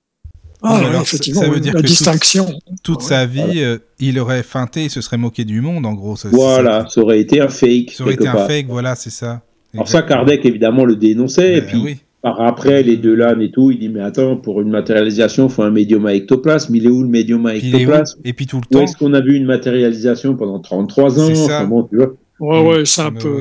Ah, 0.62 0.78
Oui, 0.80 0.86
alors, 0.86 1.02
effectivement, 1.02 1.40
ça 1.40 1.46
veut 1.48 1.54
oui, 1.54 1.60
dire 1.60 1.74
la 1.74 1.80
que 1.82 1.86
distinction. 1.86 2.46
Toute 2.82 3.02
sa 3.02 3.26
vie, 3.26 3.62
euh, 3.62 3.78
il 4.00 4.18
aurait 4.18 4.42
feinté, 4.42 4.84
il 4.84 4.90
se 4.90 5.00
serait 5.00 5.16
moqué 5.18 5.44
du 5.44 5.60
monde, 5.60 5.86
en 5.86 5.94
gros. 5.94 6.16
ça- 6.16 6.28
Voilà, 6.32 6.86
ça 6.88 7.00
aurait 7.00 7.20
été 7.20 7.40
un 7.40 7.48
fake. 7.48 7.92
Ça 7.92 8.04
aurait 8.04 8.14
été 8.14 8.26
un 8.26 8.46
fake, 8.46 8.66
voilà, 8.68 8.94
c'est 8.96 9.10
ça. 9.10 9.42
Alors 9.74 9.86
ça, 9.88 10.02
Kardec 10.02 10.44
évidemment 10.46 10.84
le 10.84 10.96
dénonçait, 10.96 11.58
et 11.58 11.60
Ben 11.60 11.66
puis 11.68 11.78
oui. 11.84 11.96
par 12.22 12.40
après 12.40 12.82
les 12.82 12.96
deux 12.96 13.14
l'âne 13.14 13.42
et 13.42 13.50
tout, 13.50 13.70
il 13.70 13.78
dit 13.78 13.88
mais 13.90 14.00
attends, 14.00 14.36
pour 14.36 14.60
une 14.62 14.70
matérialisation, 14.70 15.46
il 15.46 15.52
faut 15.52 15.62
un 15.62 15.70
médium 15.70 16.06
à 16.06 16.14
ectoplasme. 16.14 16.74
Il 16.74 16.86
est 16.86 16.88
où 16.88 17.02
le 17.02 17.08
médium 17.08 17.44
à 17.46 17.50
Puis 17.52 17.60
il 17.64 17.74
est 17.74 17.76
où 17.76 17.80
ectoplasme? 17.82 18.20
Et 18.24 18.32
puis 18.32 18.46
tout 18.46 18.56
le 18.56 18.62
Où 18.62 18.78
temps, 18.78 18.84
est-ce 18.84 18.96
qu'on 18.96 19.12
a 19.14 19.20
vu 19.20 19.36
une 19.36 19.44
matérialisation 19.44 20.34
pendant 20.36 20.58
33 20.58 21.20
ans? 21.20 21.26
C'est 21.28 21.34
ça. 21.34 21.64
Bon, 21.66 21.84
tu 21.84 21.96
vois. 21.96 22.14
Ouais, 22.40 22.66
ouais, 22.68 22.84
c'est 22.86 23.02
un 23.02 23.12
peu. 23.12 23.36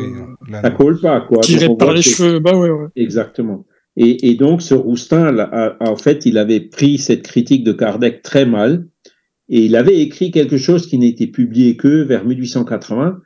ça 0.62 0.70
colle 0.72 1.00
pas, 1.00 1.22
quoi. 1.22 1.40
Tiré 1.40 1.70
par 1.78 1.94
les 1.94 2.02
cheveux, 2.02 2.40
bah 2.40 2.56
ouais, 2.58 2.70
ouais. 2.70 2.88
Exactement. 2.96 3.64
Et, 4.00 4.36
donc, 4.36 4.62
ce 4.62 4.76
Roustin, 4.76 5.36
en 5.80 5.96
fait, 5.96 6.28
il 6.28 6.38
avait 6.38 6.60
pris 6.60 7.00
cette 7.00 7.24
critique 7.24 7.64
de 7.64 7.72
Kardec 7.72 8.22
très 8.22 8.46
mal, 8.46 8.86
et 9.50 9.66
il 9.66 9.76
avait 9.76 10.00
écrit 10.00 10.30
quelque 10.30 10.58
chose 10.58 10.86
qui 10.86 11.00
n'était 11.00 11.26
publié 11.26 11.78
que 11.78 12.04
vers 12.04 12.24
1880, 12.24 13.20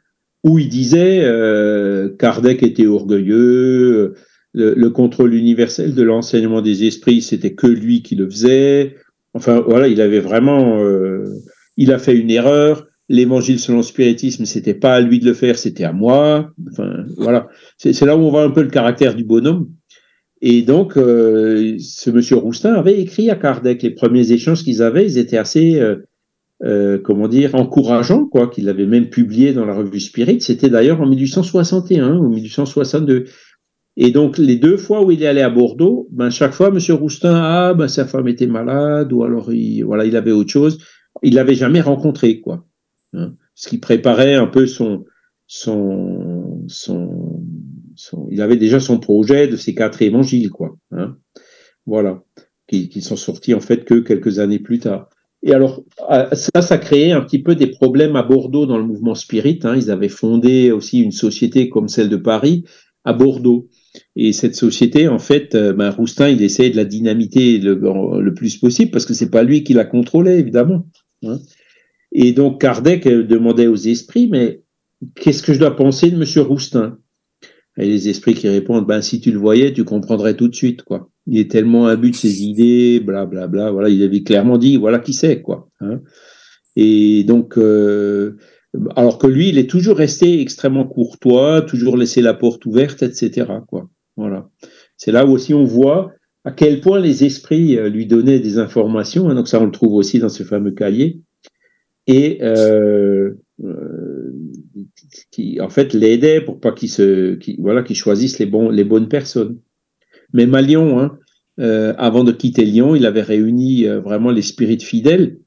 où 0.45 0.59
il 0.59 0.69
disait 0.69 1.23
euh, 1.23 2.09
Kardec 2.17 2.63
était 2.63 2.87
orgueilleux, 2.87 4.13
le, 4.53 4.73
le 4.73 4.89
contrôle 4.89 5.33
universel 5.33 5.93
de 5.93 6.03
l'enseignement 6.03 6.61
des 6.61 6.85
esprits, 6.85 7.21
c'était 7.21 7.53
que 7.53 7.67
lui 7.67 8.01
qui 8.01 8.15
le 8.15 8.29
faisait. 8.29 8.95
Enfin, 9.33 9.61
voilà, 9.67 9.89
il 9.89 9.99
avait 9.99 10.21
vraiment, 10.21 10.81
euh, 10.81 11.25
il 11.75 11.91
a 11.91 11.99
fait 11.99 12.17
une 12.17 12.31
erreur 12.31 12.87
l'évangile 13.11 13.59
selon 13.59 13.77
le 13.79 13.83
spiritisme, 13.83 14.45
c'était 14.45 14.73
pas 14.73 14.95
à 14.95 15.01
lui 15.01 15.19
de 15.19 15.25
le 15.25 15.33
faire, 15.33 15.57
c'était 15.57 15.83
à 15.83 15.91
moi. 15.91 16.49
Enfin, 16.71 17.05
voilà. 17.17 17.49
C'est 17.77 18.05
là 18.05 18.15
où 18.15 18.21
on 18.21 18.29
voit 18.29 18.43
un 18.43 18.51
peu 18.51 18.61
le 18.61 18.69
caractère 18.69 19.15
du 19.15 19.25
bonhomme. 19.25 19.67
Et 20.41 20.63
donc, 20.63 20.97
euh, 20.97 21.77
ce 21.79 22.09
monsieur 22.09 22.35
Roustin 22.37 22.73
avait 22.73 22.99
écrit 22.99 23.29
à 23.29 23.35
Kardec. 23.35 23.83
Les 23.83 23.91
premiers 23.91 24.31
échanges 24.31 24.63
qu'ils 24.63 24.81
avaient, 24.81 25.05
ils 25.05 25.19
étaient 25.19 25.37
assez, 25.37 25.79
euh, 25.79 25.97
euh, 26.63 26.97
comment 26.97 27.27
dire, 27.27 27.53
encourageants, 27.53 28.25
quoi, 28.25 28.47
qu'il 28.47 28.67
avait 28.67 28.87
même 28.87 29.09
publié 29.09 29.53
dans 29.53 29.65
la 29.65 29.75
revue 29.75 29.99
Spirit. 29.99 30.41
C'était 30.41 30.69
d'ailleurs 30.69 30.99
en 30.99 31.05
1861 31.05 32.17
ou 32.17 32.29
1862. 32.29 33.25
Et 33.97 34.09
donc, 34.09 34.39
les 34.39 34.55
deux 34.55 34.77
fois 34.77 35.05
où 35.05 35.11
il 35.11 35.21
est 35.21 35.27
allé 35.27 35.41
à 35.41 35.49
Bordeaux, 35.49 36.07
ben, 36.11 36.31
chaque 36.31 36.53
fois, 36.53 36.71
monsieur 36.71 36.95
Roustin, 36.95 37.35
ah, 37.35 37.73
ben, 37.75 37.87
sa 37.87 38.05
femme 38.05 38.27
était 38.27 38.47
malade, 38.47 39.13
ou 39.13 39.23
alors, 39.23 39.53
il, 39.53 39.83
voilà, 39.83 40.05
il 40.05 40.15
avait 40.15 40.31
autre 40.31 40.49
chose. 40.49 40.79
Il 41.21 41.35
l'avait 41.35 41.55
jamais 41.55 41.81
rencontré, 41.81 42.39
quoi. 42.39 42.65
Hein, 43.13 43.33
ce 43.53 43.67
qui 43.67 43.77
préparait 43.77 44.35
un 44.35 44.47
peu 44.47 44.65
son, 44.65 45.05
son, 45.45 46.63
son, 46.67 47.43
il 48.29 48.41
avait 48.41 48.57
déjà 48.57 48.79
son 48.79 48.99
projet 48.99 49.47
de 49.47 49.55
ces 49.55 49.75
quatre 49.75 50.01
évangiles, 50.01 50.49
quoi. 50.49 50.77
Hein, 50.91 51.17
voilà, 51.85 52.23
qui, 52.67 53.01
sont 53.01 53.15
sortis 53.15 53.53
en 53.53 53.59
fait 53.59 53.83
que 53.85 53.95
quelques 53.95 54.39
années 54.39 54.59
plus 54.59 54.79
tard. 54.79 55.09
Et 55.43 55.53
alors, 55.53 55.83
ça, 56.33 56.61
ça 56.61 56.77
créait 56.77 57.11
un 57.11 57.21
petit 57.21 57.41
peu 57.41 57.55
des 57.55 57.67
problèmes 57.67 58.15
à 58.15 58.21
Bordeaux 58.21 58.67
dans 58.67 58.77
le 58.77 58.85
mouvement 58.85 59.15
spirit. 59.15 59.59
Hein. 59.63 59.75
Ils 59.75 59.89
avaient 59.89 60.07
fondé 60.07 60.71
aussi 60.71 60.99
une 60.99 61.11
société 61.11 61.67
comme 61.67 61.87
celle 61.87 62.09
de 62.09 62.17
Paris 62.17 62.63
à 63.03 63.13
Bordeaux. 63.13 63.67
Et 64.15 64.33
cette 64.33 64.55
société, 64.55 65.07
en 65.07 65.17
fait, 65.17 65.55
euh, 65.55 65.73
ben, 65.73 65.89
Roustin, 65.89 66.29
il 66.29 66.43
essayait 66.43 66.69
de 66.69 66.77
la 66.77 66.85
dynamiter 66.85 67.57
le, 67.57 68.33
plus 68.35 68.57
possible 68.57 68.91
parce 68.91 69.05
que 69.05 69.15
c'est 69.15 69.31
pas 69.31 69.43
lui 69.43 69.63
qui 69.63 69.73
la 69.73 69.85
contrôlait, 69.85 70.39
évidemment. 70.39 70.87
Hein. 71.25 71.39
Et 72.11 72.33
donc 72.33 72.61
Kardec 72.61 73.07
demandait 73.07 73.67
aux 73.67 73.75
esprits, 73.75 74.27
mais 74.27 74.61
qu'est-ce 75.15 75.41
que 75.41 75.53
je 75.53 75.59
dois 75.59 75.75
penser 75.75 76.11
de 76.11 76.17
Monsieur 76.17 76.41
Roustin? 76.41 76.99
Et 77.81 77.87
les 77.87 78.09
esprits 78.09 78.35
qui 78.35 78.47
répondent, 78.47 78.85
ben 78.85 79.01
si 79.01 79.19
tu 79.19 79.31
le 79.31 79.39
voyais, 79.39 79.73
tu 79.73 79.83
comprendrais 79.83 80.35
tout 80.35 80.47
de 80.47 80.55
suite, 80.55 80.83
quoi. 80.83 81.09
Il 81.27 81.39
est 81.39 81.49
tellement 81.49 81.87
imbu 81.87 82.11
de 82.11 82.15
ses 82.15 82.43
idées, 82.43 82.99
blablabla. 82.99 83.47
Bla, 83.47 83.63
bla, 83.63 83.71
voilà, 83.71 83.89
il 83.89 84.03
avait 84.03 84.21
clairement 84.21 84.57
dit, 84.57 84.77
voilà 84.77 84.99
qui 84.99 85.13
c'est, 85.13 85.41
quoi. 85.41 85.67
Hein. 85.79 86.01
Et 86.75 87.23
donc, 87.23 87.57
euh, 87.57 88.37
alors 88.95 89.17
que 89.17 89.27
lui, 89.27 89.49
il 89.49 89.57
est 89.57 89.69
toujours 89.69 89.97
resté 89.97 90.41
extrêmement 90.41 90.85
courtois, 90.85 91.61
toujours 91.61 91.97
laissé 91.97 92.21
la 92.21 92.33
porte 92.33 92.65
ouverte, 92.65 93.03
etc. 93.03 93.47
Quoi. 93.67 93.89
Voilà. 94.15 94.49
C'est 94.95 95.11
là 95.11 95.25
où 95.25 95.31
aussi 95.31 95.53
on 95.53 95.65
voit 95.65 96.13
à 96.45 96.51
quel 96.51 96.81
point 96.81 96.99
les 96.99 97.23
esprits 97.23 97.77
euh, 97.77 97.89
lui 97.89 98.05
donnaient 98.05 98.39
des 98.39 98.57
informations. 98.57 99.29
Hein. 99.29 99.35
donc 99.35 99.47
ça, 99.47 99.59
on 99.59 99.65
le 99.65 99.71
trouve 99.71 99.93
aussi 99.93 100.19
dans 100.19 100.29
ce 100.29 100.43
fameux 100.43 100.71
cahier 100.71 101.21
et 102.07 102.39
euh, 102.41 103.31
qui 105.31 105.59
en 105.61 105.69
fait 105.69 105.93
l'aidait 105.93 106.41
pour 106.41 106.59
pas 106.59 106.71
qu'il 106.71 106.89
se 106.89 107.37
voilà 107.59 107.83
qu'il 107.83 107.95
choisisse 107.95 108.39
les 108.39 108.45
bons 108.45 108.69
les 108.69 108.83
bonnes 108.83 109.07
personnes. 109.07 109.59
Même 110.33 110.55
à 110.55 110.61
Lyon, 110.61 110.99
hein, 110.99 111.17
euh, 111.59 111.93
avant 111.97 112.23
de 112.23 112.31
quitter 112.31 112.63
Lyon, 112.65 112.95
il 112.95 113.05
avait 113.05 113.21
réuni 113.21 113.85
euh, 113.85 113.99
vraiment 113.99 114.31
les 114.31 114.41
spirites 114.41 114.83
fidèles 114.83 115.39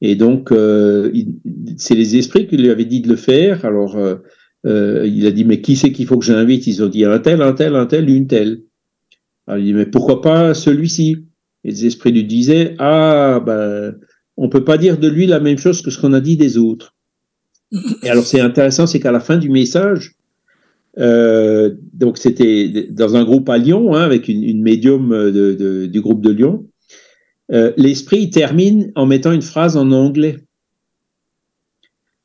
et 0.00 0.14
donc 0.14 0.52
euh, 0.52 1.10
c'est 1.78 1.94
les 1.94 2.16
esprits 2.16 2.46
qui 2.46 2.56
lui 2.58 2.70
avaient 2.70 2.84
dit 2.84 3.00
de 3.00 3.08
le 3.08 3.16
faire. 3.16 3.64
Alors 3.64 3.98
il 4.64 5.26
a 5.26 5.30
dit 5.30 5.44
mais 5.44 5.60
qui 5.60 5.76
c'est 5.76 5.92
qu'il 5.92 6.06
faut 6.06 6.18
que 6.18 6.24
j'invite? 6.24 6.66
Ils 6.66 6.82
ont 6.82 6.88
dit 6.88 7.04
un 7.04 7.18
tel, 7.18 7.40
un 7.42 7.52
tel, 7.52 7.76
un 7.76 7.86
tel, 7.86 8.10
une 8.10 8.26
telle. 8.26 8.62
Alors 9.46 9.58
il 9.58 9.66
dit 9.66 9.74
mais 9.74 9.86
pourquoi 9.86 10.20
pas 10.20 10.54
celui-ci? 10.54 11.26
Et 11.64 11.70
les 11.70 11.86
esprits 11.86 12.12
lui 12.12 12.24
disaient 12.24 12.74
ah 12.78 13.40
ben 13.44 13.96
on 14.36 14.48
peut 14.48 14.64
pas 14.64 14.78
dire 14.78 14.98
de 14.98 15.08
lui 15.08 15.26
la 15.26 15.40
même 15.40 15.58
chose 15.58 15.82
que 15.82 15.90
ce 15.90 16.00
qu'on 16.00 16.12
a 16.12 16.20
dit 16.20 16.36
des 16.36 16.58
autres. 16.58 16.95
Et 18.02 18.08
alors 18.08 18.24
c'est 18.24 18.40
intéressant, 18.40 18.86
c'est 18.86 19.00
qu'à 19.00 19.12
la 19.12 19.20
fin 19.20 19.36
du 19.36 19.50
message, 19.50 20.14
euh, 20.98 21.74
donc 21.92 22.18
c'était 22.18 22.88
dans 22.90 23.16
un 23.16 23.24
groupe 23.24 23.48
à 23.48 23.58
Lyon, 23.58 23.94
hein, 23.94 24.02
avec 24.02 24.28
une, 24.28 24.42
une 24.44 24.62
médium 24.62 25.10
de, 25.10 25.86
du 25.86 26.00
groupe 26.00 26.22
de 26.22 26.30
Lyon, 26.30 26.66
euh, 27.52 27.72
l'esprit 27.76 28.30
termine 28.30 28.92
en 28.94 29.06
mettant 29.06 29.32
une 29.32 29.42
phrase 29.42 29.76
en 29.76 29.90
anglais. 29.92 30.38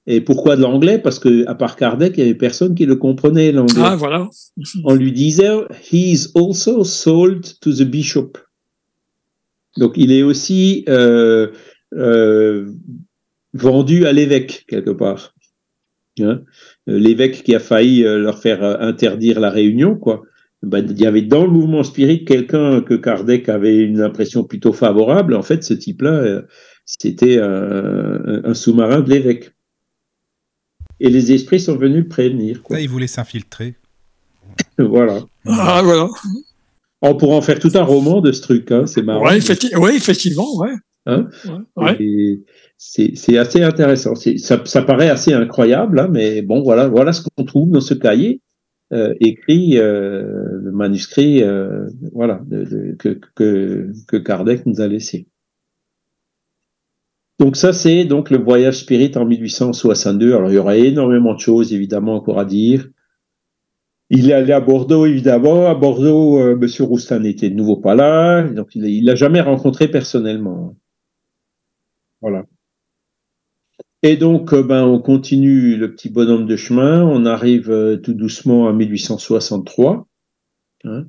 Et 0.07 0.19
pourquoi 0.19 0.55
de 0.55 0.61
l'anglais? 0.61 0.97
Parce 0.97 1.19
que 1.19 1.47
à 1.47 1.53
part 1.53 1.75
Kardec, 1.75 2.13
il 2.17 2.21
y 2.21 2.23
avait 2.23 2.33
personne 2.33 2.73
qui 2.73 2.85
le 2.85 2.95
comprenait 2.95 3.51
l'anglais. 3.51 3.83
Ah 3.83 3.95
voilà. 3.95 4.29
On 4.83 4.95
lui 4.95 5.11
disait 5.11 5.49
He 5.91 6.11
is 6.11 6.27
also 6.35 6.83
sold 6.83 7.45
to 7.59 7.71
the 7.71 7.83
bishop. 7.83 8.37
Donc 9.77 9.93
il 9.95 10.11
est 10.11 10.23
aussi 10.23 10.83
euh, 10.89 11.49
euh, 11.93 12.71
vendu 13.53 14.05
à 14.05 14.13
l'évêque 14.13 14.65
quelque 14.67 14.91
part. 14.91 15.33
Hein? 16.19 16.41
L'évêque 16.87 17.43
qui 17.43 17.55
a 17.55 17.59
failli 17.59 18.03
euh, 18.05 18.19
leur 18.19 18.39
faire 18.39 18.63
euh, 18.63 18.77
interdire 18.79 19.39
la 19.39 19.49
réunion, 19.49 19.95
quoi. 19.95 20.23
Ben, 20.63 20.85
il 20.87 20.99
y 20.99 21.07
avait 21.07 21.23
dans 21.23 21.43
le 21.43 21.49
mouvement 21.49 21.83
spirit 21.83 22.23
quelqu'un 22.23 22.81
que 22.81 22.93
Kardec 22.93 23.49
avait 23.49 23.77
une 23.77 24.01
impression 24.01 24.43
plutôt 24.43 24.73
favorable. 24.73 25.33
En 25.33 25.41
fait, 25.41 25.63
ce 25.63 25.73
type-là, 25.73 26.43
c'était 26.85 27.39
un, 27.39 28.43
un 28.43 28.53
sous-marin 28.53 29.01
de 29.01 29.09
l'évêque. 29.09 29.53
Et 30.99 31.09
les 31.09 31.31
esprits 31.31 31.59
sont 31.59 31.77
venus 31.77 32.03
le 32.03 32.07
prévenir. 32.07 32.61
Quoi. 32.61 32.75
Là, 32.75 32.83
il 32.83 32.89
voulait 32.89 33.07
s'infiltrer. 33.07 33.73
voilà. 34.77 35.21
Ah, 35.45 35.81
voilà. 35.83 36.07
On 37.01 37.15
pourrait 37.15 37.35
en 37.35 37.41
faire 37.41 37.57
tout 37.57 37.71
un 37.73 37.83
roman 37.83 38.21
de 38.21 38.31
ce 38.31 38.41
truc, 38.41 38.71
hein, 38.71 38.85
c'est 38.85 39.01
marrant. 39.01 39.27
Oui, 39.27 39.95
effectivement, 39.95 40.57
ouais. 40.57 40.73
Hein 41.05 41.27
c'est 42.77 43.37
assez 43.37 43.63
intéressant. 43.63 44.15
Ça, 44.15 44.65
ça, 44.65 44.81
paraît 44.81 45.09
assez 45.09 45.33
incroyable, 45.33 45.99
hein, 45.99 46.07
mais 46.11 46.41
bon, 46.41 46.61
voilà, 46.61 46.87
voilà 46.87 47.13
ce 47.13 47.23
qu'on 47.23 47.43
trouve 47.43 47.71
dans 47.71 47.81
ce 47.81 47.93
cahier 47.93 48.41
euh, 48.93 49.13
écrit, 49.19 49.77
euh, 49.77 50.59
le 50.61 50.71
manuscrit, 50.71 51.43
euh, 51.43 51.87
voilà, 52.13 52.41
de, 52.45 52.65
de, 52.65 52.95
que, 52.99 53.19
que, 53.35 53.91
que 54.07 54.17
Kardec 54.17 54.65
nous 54.65 54.81
a 54.81 54.87
laissé. 54.87 55.27
Donc 57.39 57.55
ça, 57.55 57.73
c'est 57.73 58.05
donc 58.05 58.29
le 58.29 58.37
voyage 58.37 58.79
spirit 58.79 59.11
en 59.15 59.25
1862. 59.25 60.35
Alors 60.35 60.51
il 60.51 60.55
y 60.55 60.57
aurait 60.57 60.81
énormément 60.81 61.33
de 61.33 61.39
choses 61.39 61.73
évidemment 61.73 62.15
encore 62.15 62.39
à 62.39 62.45
dire. 62.45 62.87
Il 64.11 64.29
est 64.29 64.33
allé 64.33 64.51
à 64.51 64.59
Bordeaux, 64.59 65.05
évidemment. 65.05 65.67
À 65.67 65.73
Bordeaux, 65.73 66.37
euh, 66.39 66.57
Monsieur 66.57 66.83
Roustin 66.83 67.19
n'était 67.19 67.49
de 67.49 67.55
nouveau 67.55 67.77
pas 67.77 67.95
là, 67.95 68.43
donc 68.43 68.75
il 68.75 69.05
l'a 69.05 69.15
jamais 69.15 69.39
rencontré 69.39 69.87
personnellement. 69.87 70.75
Voilà. 72.21 72.45
Et 74.03 74.17
donc, 74.17 74.53
euh, 74.53 74.63
ben, 74.63 74.83
on 74.83 74.99
continue 74.99 75.75
le 75.75 75.93
petit 75.93 76.09
bonhomme 76.09 76.47
de 76.47 76.55
chemin. 76.55 77.03
On 77.03 77.25
arrive 77.25 77.69
euh, 77.69 77.97
tout 77.97 78.13
doucement 78.13 78.67
à 78.67 78.73
1863. 78.73 80.07
Hein. 80.85 81.05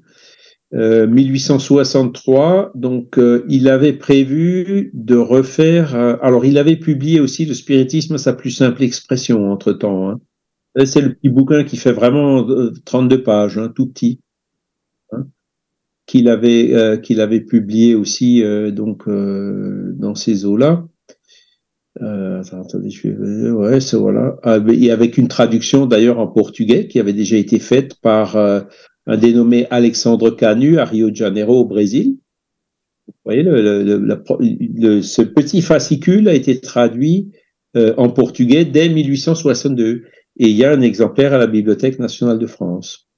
1863, 0.74 2.40
euh, 2.40 2.70
donc 2.74 3.20
il 3.46 3.68
avait 3.68 3.92
prévu 3.92 4.90
de 4.94 5.16
refaire. 5.16 5.94
alors, 5.94 6.46
il 6.46 6.56
avait 6.56 6.76
publié 6.76 7.20
aussi 7.20 7.44
le 7.44 7.52
spiritisme 7.52 8.16
sa 8.16 8.32
plus 8.32 8.52
simple 8.52 8.82
expression 8.82 9.52
entre 9.52 9.74
temps. 9.74 10.08
Hein. 10.08 10.20
C'est 10.86 11.02
le 11.02 11.12
petit 11.12 11.28
bouquin 11.28 11.64
qui 11.64 11.76
fait 11.76 11.92
vraiment 11.92 12.46
32 12.86 13.22
pages, 13.22 13.58
hein, 13.58 13.70
tout 13.76 13.86
petit, 13.86 14.20
hein, 15.12 15.26
qu'il 16.06 16.30
avait 16.30 16.72
avait 16.72 17.42
publié 17.42 17.94
aussi 17.94 18.42
donc 18.72 19.06
dans 19.10 20.14
ces 20.14 20.46
eaux-là. 20.46 20.86
Euh, 22.02 22.42
attendez, 22.42 22.90
je 22.90 23.08
vais... 23.08 23.50
Ouais, 23.50 23.80
c'est 23.80 23.96
voilà. 23.96 24.36
Ah, 24.42 24.58
et 24.68 24.90
avec 24.90 25.18
une 25.18 25.28
traduction 25.28 25.86
d'ailleurs 25.86 26.18
en 26.18 26.26
portugais 26.26 26.88
qui 26.88 26.98
avait 26.98 27.12
déjà 27.12 27.36
été 27.36 27.58
faite 27.58 27.94
par 28.00 28.36
euh, 28.36 28.60
un 29.06 29.16
dénommé 29.16 29.66
Alexandre 29.70 30.30
Canu 30.30 30.78
à 30.78 30.84
Rio 30.84 31.10
de 31.10 31.16
Janeiro 31.16 31.60
au 31.60 31.64
Brésil. 31.64 32.16
Vous 33.06 33.14
voyez, 33.24 33.42
le, 33.42 33.82
le, 33.82 35.02
ce 35.02 35.22
petit 35.22 35.62
fascicule 35.62 36.28
a 36.28 36.34
été 36.34 36.60
traduit 36.60 37.32
euh, 37.76 37.94
en 37.96 38.08
portugais 38.10 38.64
dès 38.64 38.88
1862 38.88 40.04
et 40.38 40.48
il 40.48 40.56
y 40.56 40.64
a 40.64 40.72
un 40.72 40.80
exemplaire 40.80 41.32
à 41.32 41.38
la 41.38 41.46
Bibliothèque 41.46 41.98
nationale 41.98 42.38
de 42.38 42.46
France. 42.46 43.08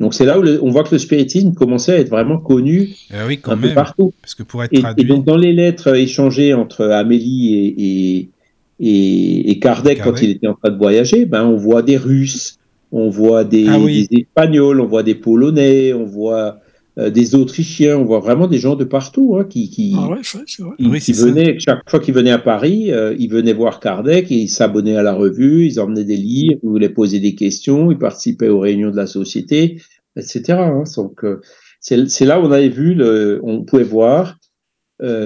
Donc 0.00 0.14
c'est 0.14 0.24
là 0.24 0.38
où 0.38 0.44
on 0.62 0.70
voit 0.70 0.82
que 0.82 0.92
le 0.92 0.98
spiritisme 0.98 1.54
commençait 1.54 1.92
à 1.92 1.98
être 1.98 2.08
vraiment 2.08 2.38
connu 2.38 2.90
euh, 3.12 3.26
oui, 3.26 3.38
quand 3.38 3.52
un 3.52 3.56
même, 3.56 3.70
peu 3.70 3.74
partout. 3.74 4.12
Parce 4.20 4.34
que 4.34 4.42
pour 4.42 4.64
être 4.64 4.72
et, 4.96 5.04
donc 5.04 5.24
dans 5.24 5.36
les 5.36 5.52
lettres 5.52 5.94
échangées 5.94 6.52
entre 6.52 6.86
Amélie 6.86 7.54
et, 7.78 9.50
Et, 9.50 9.58
Kardec, 9.60 10.02
quand 10.02 10.20
il 10.20 10.30
était 10.30 10.48
en 10.48 10.54
train 10.54 10.70
de 10.70 10.78
voyager, 10.78 11.26
ben, 11.26 11.44
on 11.44 11.56
voit 11.56 11.82
des 11.82 11.96
Russes, 11.96 12.58
on 12.90 13.08
voit 13.08 13.44
des, 13.44 13.66
ah 13.68 13.78
Espagnols, 14.10 14.80
on 14.80 14.86
voit 14.86 15.04
des 15.04 15.14
Polonais, 15.14 15.92
on 15.92 16.04
voit 16.04 16.58
euh, 16.98 17.10
des 17.10 17.34
Autrichiens, 17.34 17.98
on 17.98 18.04
voit 18.04 18.20
vraiment 18.20 18.46
des 18.46 18.58
gens 18.58 18.76
de 18.76 18.84
partout 18.84 19.36
hein, 19.36 19.44
qui, 19.44 19.70
qui, 19.70 19.94
ah 19.98 20.08
venaient, 20.08 21.58
chaque 21.58 21.88
fois 21.88 22.00
qu'ils 22.00 22.14
venaient 22.14 22.30
à 22.30 22.38
Paris, 22.38 22.92
euh, 22.92 23.14
ils 23.18 23.30
venaient 23.30 23.52
voir 23.52 23.80
Kardec, 23.80 24.30
ils 24.30 24.48
s'abonnaient 24.48 24.96
à 24.96 25.02
la 25.02 25.14
revue, 25.14 25.66
ils 25.66 25.80
emmenaient 25.80 26.04
des 26.04 26.16
livres, 26.16 26.60
ils 26.62 26.68
voulaient 26.68 26.88
poser 26.88 27.20
des 27.20 27.34
questions, 27.34 27.90
ils 27.90 27.98
participaient 27.98 28.48
aux 28.48 28.60
réunions 28.60 28.90
de 28.90 28.96
la 28.96 29.06
société, 29.06 29.80
etc. 30.16 30.42
Hein. 30.50 30.84
Donc, 30.96 31.24
euh, 31.24 31.40
c'est 31.80 32.24
là 32.24 32.40
où 32.40 32.44
on 32.44 32.52
avait 32.52 32.68
vu, 32.68 32.94
le, 32.94 33.40
on 33.42 33.62
pouvait 33.64 33.82
voir, 33.84 34.38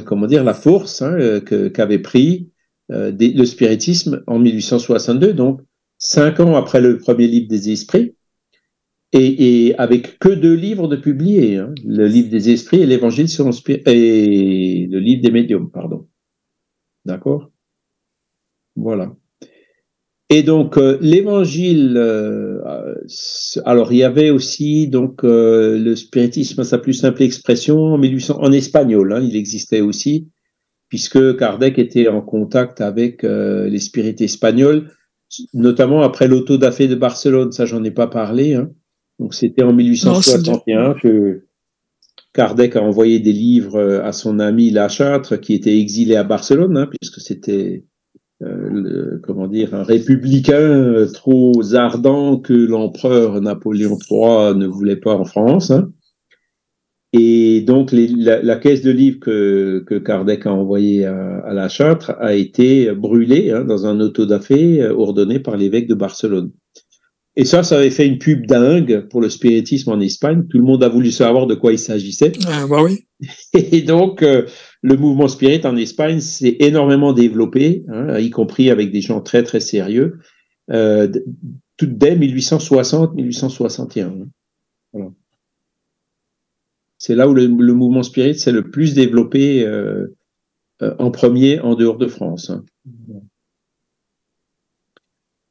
comment 0.06 0.26
dire, 0.26 0.42
la 0.42 0.54
force 0.54 1.02
hein, 1.02 1.40
qu'avait 1.72 2.00
pris 2.00 2.50
euh, 2.90 3.12
le 3.18 3.44
spiritisme 3.44 4.22
en 4.26 4.38
1862, 4.38 5.34
donc 5.34 5.60
cinq 5.98 6.40
ans 6.40 6.56
après 6.56 6.80
le 6.80 6.98
premier 6.98 7.26
livre 7.26 7.46
des 7.46 7.70
esprits, 7.70 8.14
et, 9.12 9.74
avec 9.78 10.18
que 10.18 10.28
deux 10.28 10.55
livres 10.55 10.89
de 10.89 10.97
publiés, 10.97 11.56
hein, 11.56 11.74
le 11.85 12.06
livre 12.06 12.28
des 12.30 12.51
esprits 12.51 12.82
et 12.82 12.86
l'évangile 12.86 13.28
selon 13.28 13.51
et 13.86 14.86
le 14.90 14.98
livre 14.98 15.22
des 15.22 15.30
médiums, 15.30 15.70
pardon. 15.70 16.06
D'accord? 17.05 17.51
Voilà. 18.76 19.14
Et 20.30 20.43
donc 20.43 20.76
euh, 20.76 20.98
l'évangile, 21.01 21.94
euh, 21.97 22.60
alors 23.64 23.93
il 23.93 23.98
y 23.98 24.05
avait 24.05 24.28
aussi 24.28 24.86
donc 24.89 25.22
le 25.22 25.94
spiritisme 25.94 26.60
à 26.60 26.64
sa 26.64 26.76
plus 26.76 26.93
simple 26.93 27.22
expression 27.22 27.94
en 27.94 27.98
1800 27.98 28.39
en 28.43 28.52
espagnol, 28.52 29.14
hein, 29.14 29.22
il 29.22 29.36
existait 29.36 29.80
aussi 29.80 30.28
puisque 30.89 31.36
Kardec 31.36 31.78
était 31.78 32.09
en 32.09 32.22
contact 32.22 32.80
avec 32.80 33.24
euh, 33.24 33.68
les 33.68 33.78
spirites 33.78 34.20
espagnols, 34.20 34.90
notamment 35.52 36.02
après 36.02 36.28
l'autodafé 36.28 36.89
de 36.89 36.94
Barcelone. 36.94 37.52
Ça, 37.52 37.66
j'en 37.66 37.85
ai 37.85 37.90
pas 37.90 38.06
parlé. 38.06 38.55
Hein. 38.55 38.70
Donc, 39.18 39.34
c'était 39.34 39.62
en 39.62 39.72
1861 39.72 40.94
que 40.94 41.44
Kardec 42.32 42.76
a 42.76 42.82
envoyé 42.82 43.18
des 43.18 43.32
livres 43.32 43.76
euh, 43.76 44.04
à 44.04 44.12
son 44.12 44.38
ami 44.38 44.70
Lachâtre, 44.70 45.40
qui 45.40 45.54
était 45.54 45.78
exilé 45.78 46.16
à 46.16 46.24
Barcelone, 46.24 46.76
hein, 46.76 46.88
puisque 46.88 47.20
c'était 47.20 47.84
euh, 48.42 49.18
comment 49.24 49.48
dire, 49.48 49.74
un 49.74 49.82
républicain 49.82 51.06
trop 51.12 51.74
ardent 51.74 52.38
que 52.38 52.52
l'empereur 52.52 53.40
Napoléon 53.40 53.98
III 54.08 54.54
ne 54.56 54.66
voulait 54.66 54.96
pas 54.96 55.14
en 55.14 55.24
France. 55.24 55.72
Hein. 55.72 55.92
Et 57.12 57.62
donc, 57.62 57.90
la, 57.92 58.56
caisse 58.56 58.82
de 58.82 58.90
livres 58.90 59.18
que, 59.18 59.82
que 59.86 59.94
Kardec 59.94 60.46
a 60.46 60.52
envoyée 60.52 61.06
à, 61.06 61.52
la 61.54 61.68
Châtre 61.68 62.14
a 62.20 62.34
été 62.34 62.92
brûlée 62.92 63.50
hein, 63.50 63.64
dans 63.64 63.86
un 63.86 63.98
autodafé 63.98 64.82
euh, 64.82 64.94
ordonné 64.94 65.40
par 65.40 65.56
l'évêque 65.56 65.88
de 65.88 65.94
Barcelone. 65.94 66.52
Et 67.40 67.44
ça, 67.44 67.62
ça 67.62 67.78
avait 67.78 67.93
fait 67.93 68.05
une 68.06 68.19
pub 68.19 68.47
dingue 68.47 69.06
pour 69.09 69.20
le 69.20 69.31
spiritisme 69.31 69.93
en 69.93 70.01
Espagne. 70.01 70.44
Tout 70.51 70.59
le 70.59 70.65
monde 70.65 70.82
a 70.82 70.89
voulu 70.89 71.12
savoir 71.12 71.47
de 71.47 71.55
quoi 71.55 71.73
il 71.73 71.78
s'agissait. 71.78 72.32
Ah, 72.48 72.66
bah 72.66 72.82
oui. 72.82 73.06
Et 73.55 73.82
donc, 73.82 74.23
euh, 74.23 74.47
le 74.82 74.97
mouvement 74.97 75.28
spirit 75.28 75.65
en 75.65 75.77
Espagne 75.77 76.19
s'est 76.19 76.56
énormément 76.59 77.12
développé, 77.12 77.85
hein, 77.89 78.19
y 78.19 78.31
compris 78.31 78.70
avec 78.70 78.90
des 78.90 79.02
gens 79.02 79.20
très, 79.20 79.44
très 79.44 79.60
sérieux, 79.60 80.19
euh, 80.73 81.06
tout 81.77 81.86
dès 81.86 82.16
1860-1861. 82.16 84.02
Hein. 84.02 84.27
Voilà 84.93 85.10
c'est 86.98 87.15
là 87.15 87.28
où 87.28 87.35
le, 87.35 87.47
mouvement 87.47 88.02
spirit 88.02 88.36
s'est 88.36 88.51
le 88.51 88.70
plus 88.70 88.94
développé 88.94 89.65
euh, 89.65 90.09
en 90.81 91.12
premier 91.12 91.60
en 91.60 91.77
dehors 91.77 91.97
de 91.97 92.09
France. 92.09 92.51
Hein. 92.51 92.65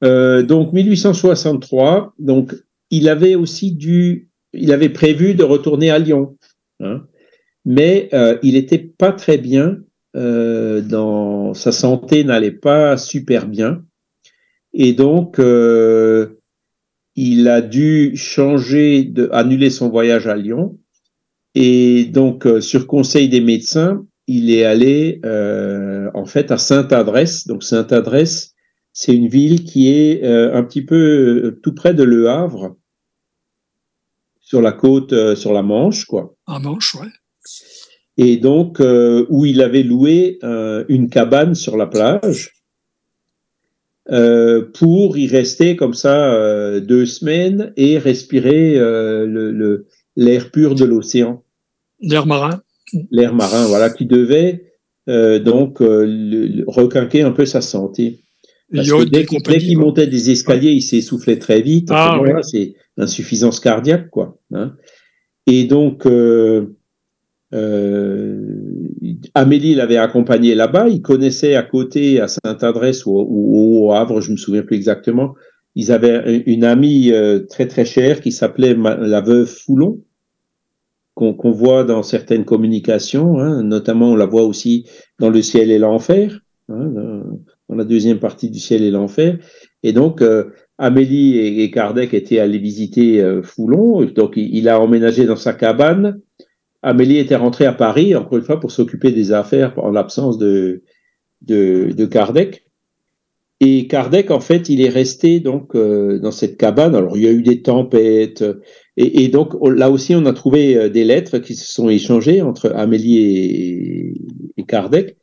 Euh, 0.03 0.43
donc 0.43 0.73
1863, 0.73 2.13
donc 2.19 2.55
il 2.91 3.09
avait 3.09 3.35
aussi 3.35 3.71
dû, 3.71 4.29
il 4.53 4.71
avait 4.71 4.89
prévu 4.89 5.33
de 5.33 5.43
retourner 5.43 5.89
à 5.89 5.99
Lyon, 5.99 6.37
hein. 6.79 7.03
mais 7.65 8.09
il 8.43 8.53
n'était 8.53 8.77
pas 8.77 9.11
très 9.11 9.37
bien, 9.37 9.79
dans 10.13 11.53
sa 11.53 11.71
santé 11.71 12.23
n'allait 12.23 12.51
pas 12.51 12.97
super 12.97 13.47
bien, 13.47 13.83
et 14.73 14.93
donc 14.93 15.39
il 17.15 17.47
a 17.47 17.61
dû 17.61 18.15
changer, 18.15 19.03
de, 19.03 19.29
annuler 19.33 19.69
son 19.69 19.89
voyage 19.89 20.27
à 20.27 20.35
Lyon 20.35 20.77
et 21.59 22.05
donc, 22.05 22.45
euh, 22.45 22.61
sur 22.61 22.85
conseil 22.85 23.29
des 23.29 23.41
médecins, 23.41 24.05
il 24.27 24.51
est 24.51 24.63
allé 24.63 25.19
euh, 25.25 26.07
en 26.13 26.27
fait 26.27 26.51
à 26.51 26.59
Sainte-Adresse. 26.59 27.47
Donc, 27.47 27.63
Sainte-Adresse, 27.63 28.53
c'est 28.99 29.13
une 29.13 29.27
ville 29.27 29.63
qui 29.63 29.89
est 29.89 30.23
euh, 30.23 30.55
un 30.55 30.63
petit 30.63 30.83
peu 30.83 31.59
tout 31.61 31.75
près 31.75 31.93
de 31.93 32.01
Le 32.01 32.29
Havre, 32.29 32.75
sur 34.41 34.59
la 34.59 34.71
côte, 34.71 35.13
sur 35.35 35.53
la 35.53 35.61
Manche, 35.61 36.05
quoi. 36.05 36.35
Ah, 36.47 36.57
Manche, 36.57 36.95
ouais. 36.95 37.07
Et 38.17 38.37
donc, 38.37 38.79
où 38.79 39.45
il 39.45 39.61
avait 39.61 39.83
loué 39.83 40.39
une 40.89 41.09
cabane 41.09 41.53
sur 41.53 41.77
la 41.77 41.85
plage 41.85 42.55
pour 44.07 45.17
y 45.17 45.27
rester 45.27 45.75
comme 45.75 45.93
ça 45.93 46.79
deux 46.79 47.05
semaines 47.05 47.73
et 47.75 47.99
respirer 47.99 48.79
le, 48.79 49.85
l'air 50.15 50.49
pur 50.49 50.73
de 50.73 50.85
l'océan. 50.85 51.43
L'air 51.99 52.25
marin. 52.25 52.61
L'air 53.11 53.35
marin, 53.35 53.67
voilà, 53.67 53.91
qui 53.91 54.07
devait 54.07 54.67
euh, 55.09 55.39
donc 55.39 55.81
euh, 55.81 56.63
requinquer 56.67 57.21
un 57.21 57.31
peu 57.31 57.45
sa 57.45 57.61
santé. 57.61 58.19
Parce 58.73 58.89
que 58.89 59.03
dès, 59.05 59.25
qu'il 59.25 59.77
montait 59.77 60.07
des 60.07 60.31
escaliers, 60.31 60.71
il 60.71 60.81
s'essoufflait 60.81 61.39
très 61.39 61.61
vite. 61.61 61.89
Ah, 61.91 62.19
C'est 62.41 62.75
insuffisance 62.97 63.59
cardiaque, 63.59 64.09
quoi. 64.09 64.37
Hein. 64.53 64.75
Et 65.45 65.63
donc, 65.63 66.05
euh, 66.05 66.65
Amélie 69.33 69.75
l'avait 69.75 69.97
accompagné 69.97 70.53
là-bas. 70.53 70.89
Il 70.89 71.01
connaissait 71.01 71.55
à 71.55 71.63
côté, 71.63 72.19
à 72.19 72.27
Sainte-Adresse 72.27 73.05
ou, 73.05 73.13
au 73.13 73.93
Havre, 73.93 74.19
je 74.19 74.31
me 74.31 74.37
souviens 74.37 74.63
plus 74.63 74.75
exactement. 74.75 75.35
Ils 75.75 75.91
avaient 75.91 76.43
une 76.45 76.65
amie 76.65 77.13
très 77.49 77.67
très 77.67 77.85
chère 77.85 78.19
qui 78.19 78.31
s'appelait 78.31 78.75
la 78.75 79.21
veuve 79.21 79.47
Foulon 79.47 80.01
qu'on 81.17 81.51
voit 81.51 81.83
dans 81.83 82.03
certaines 82.03 82.45
communications, 82.45 83.39
hein, 83.39 83.63
notamment 83.63 84.11
on 84.11 84.15
la 84.15 84.27
voit 84.27 84.43
aussi 84.43 84.87
dans 85.19 85.31
le 85.31 85.41
ciel 85.41 85.71
et 85.71 85.79
l'enfer, 85.79 86.39
hein, 86.69 87.23
dans, 87.69 87.75
la 87.75 87.83
deuxième 87.83 88.19
partie 88.19 88.49
du 88.49 88.59
ciel 88.59 88.83
et 88.83 88.91
l'enfer. 88.91 89.37
Et 89.83 89.93
donc 89.93 90.21
euh, 90.21 90.51
Amélie 90.77 91.37
et, 91.39 91.71
Kardec 91.71 92.13
étaient 92.13 92.39
allés 92.39 92.59
visiter 92.59 93.21
euh, 93.21 93.41
Foulon, 93.41 94.03
donc 94.05 94.33
il, 94.35 94.69
a 94.69 94.79
emménagé 94.79 95.25
dans 95.25 95.35
sa 95.35 95.53
cabane. 95.53 96.21
Amélie 96.83 97.17
était 97.17 97.35
rentrée 97.35 97.65
à 97.65 97.73
Paris, 97.73 98.15
encore 98.15 98.37
une 98.37 98.43
fois, 98.43 98.59
pour 98.59 98.71
s'occuper 98.71 99.11
des 99.11 99.31
affaires 99.31 99.73
en 99.77 99.91
l'absence 99.91 100.37
de, 100.37 100.83
de, 101.41 101.91
de, 101.91 102.05
Kardec. 102.05 102.65
Et 103.59 103.87
Kardec, 103.87 104.29
en 104.29 104.39
fait, 104.39 104.69
il 104.69 104.81
est 104.81 104.89
resté 104.89 105.39
donc 105.39 105.75
euh, 105.75 106.19
dans 106.19 106.31
cette 106.31 106.57
cabane. 106.57 106.95
Alors, 106.95 107.17
il 107.17 107.23
y 107.23 107.27
a 107.27 107.31
eu 107.31 107.41
des 107.41 107.63
tempêtes, 107.63 108.43
et, 108.99 109.27
donc 109.27 109.53
là 109.61 109.91
aussi, 109.91 110.15
on 110.15 110.25
a 110.25 110.33
trouvé 110.33 110.75
euh, 110.75 110.89
des 110.89 111.03
lettres 111.03 111.37
qui 111.37 111.53
se 111.53 111.71
sont 111.71 111.87
échangées 111.87 112.41
entre 112.41 112.71
Amélie 112.71 114.15
et, 114.57 114.63
Kardec, 114.63 115.16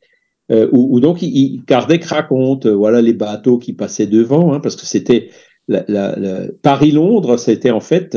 euh, 0.51 0.69
où, 0.71 0.99
donc 0.99 1.21
il, 1.21 1.63
Kardec 1.65 2.03
raconte, 2.05 2.65
euh, 2.65 2.73
voilà, 2.73 3.01
les 3.01 3.13
bateaux 3.13 3.57
qui 3.57 3.73
passaient 3.73 4.07
devant, 4.07 4.53
hein, 4.53 4.59
parce 4.59 4.75
que 4.75 4.85
c'était 4.85 5.29
Paris-Londres, 6.61 7.37
c'était 7.37 7.71
en 7.71 7.79
fait, 7.79 8.15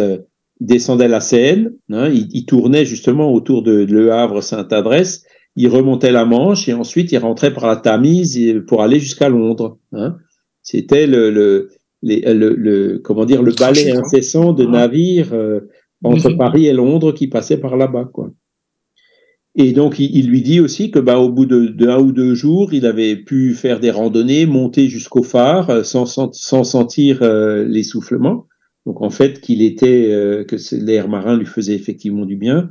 il 0.61 0.67
descendait 0.67 1.09
la 1.09 1.21
Seine, 1.21 1.73
hein, 1.91 2.11
il, 2.11 2.45
tournait 2.45 2.85
justement 2.85 3.33
autour 3.33 3.63
de, 3.63 3.87
Le 3.89 4.13
Havre-Sainte-Adresse, 4.13 5.25
il 5.57 5.69
remontait 5.69 6.13
la 6.13 6.27
Manche 6.27 6.69
et 6.69 6.75
ensuite 6.75 7.11
il 7.13 7.19
rentrait 7.19 7.55
par 7.55 7.67
la 7.67 7.77
Tamise 7.77 8.39
pour 8.67 8.83
aller 8.83 9.01
jusqu'à 9.01 9.31
Londres. 9.31 9.79
Hein. 9.93 10.17
C'était 10.63 11.07
le 11.07 11.71
euh, 12.05 12.55
le, 12.57 12.99
comment 12.99 13.25
dire, 13.25 13.43
le 13.43 13.53
balai 13.53 13.91
incessant 13.91 14.53
de 14.53 14.65
navires 14.65 15.33
euh, 15.33 15.69
entre 16.05 16.31
Paris 16.31 16.67
et 16.67 16.73
Londres 16.73 17.13
qui 17.13 17.27
passaient 17.27 17.59
par 17.59 17.77
là-bas, 17.77 18.09
quoi. 18.13 18.31
Et 19.61 19.73
donc, 19.73 19.99
il, 19.99 20.29
lui 20.29 20.41
dit 20.41 20.61
aussi 20.61 20.91
que, 20.91 21.01
bah, 21.01 21.19
au 21.19 21.31
bout 21.31 21.45
de, 21.45 21.99
ou 21.99 22.13
deux 22.13 22.35
jours, 22.35 22.73
il 22.73 22.87
avait 22.87 23.17
pu 23.17 23.55
faire 23.55 23.81
des 23.81 23.91
randonnées, 23.91 24.47
monter 24.47 24.89
jusqu'au 24.89 25.23
phare 25.23 25.69
euh, 25.69 25.83
sans, 25.83 26.07
sans, 26.07 26.65
sentir 26.65 27.23
l'essoufflement. 27.23 28.47
Donc, 28.87 29.03
en 29.03 29.11
fait, 29.11 29.41
qu'il 29.41 29.61
était, 29.61 30.45
que 30.49 30.57
l'air 30.77 31.09
marin 31.09 31.37
lui 31.37 31.45
faisait 31.45 31.75
effectivement 31.75 32.25
du 32.25 32.37
bien. 32.37 32.71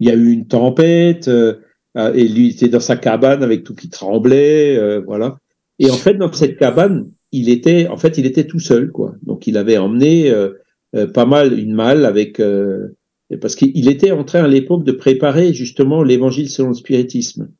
Il 0.00 0.08
y 0.08 0.10
a 0.10 0.14
eu 0.14 0.30
une 0.30 0.46
tempête, 0.46 1.28
et 1.28 2.28
lui 2.28 2.50
était 2.50 2.68
dans 2.68 2.80
sa 2.80 2.96
cabane 2.96 3.42
avec 3.42 3.64
tout 3.64 3.74
qui 3.74 3.88
tremblait, 3.88 5.00
voilà. 5.06 5.38
Et 5.78 5.90
en 5.90 5.94
fait, 5.94 6.14
dans 6.14 6.32
cette 6.32 6.58
cabane, 6.58 7.10
il 7.32 7.48
était, 7.48 7.88
en 7.88 7.96
fait, 7.96 8.18
il 8.18 8.26
était 8.26 8.46
tout 8.46 8.58
seul, 8.58 8.90
quoi. 8.90 9.14
Donc, 9.22 9.46
il 9.46 9.56
avait 9.56 9.78
emmené 9.78 10.30
euh, 10.30 10.50
euh, 10.94 11.06
pas 11.06 11.26
mal 11.26 11.58
une 11.58 11.74
malle 11.74 12.04
avec, 12.04 12.40
euh, 12.40 12.95
parce 13.40 13.56
qu'il 13.56 13.88
était 13.88 14.12
en 14.12 14.24
train 14.24 14.44
à 14.44 14.48
l'époque 14.48 14.84
de 14.84 14.92
préparer 14.92 15.52
justement 15.52 16.02
l'évangile 16.02 16.48
selon 16.48 16.68
le 16.68 16.74
spiritisme. 16.74 17.50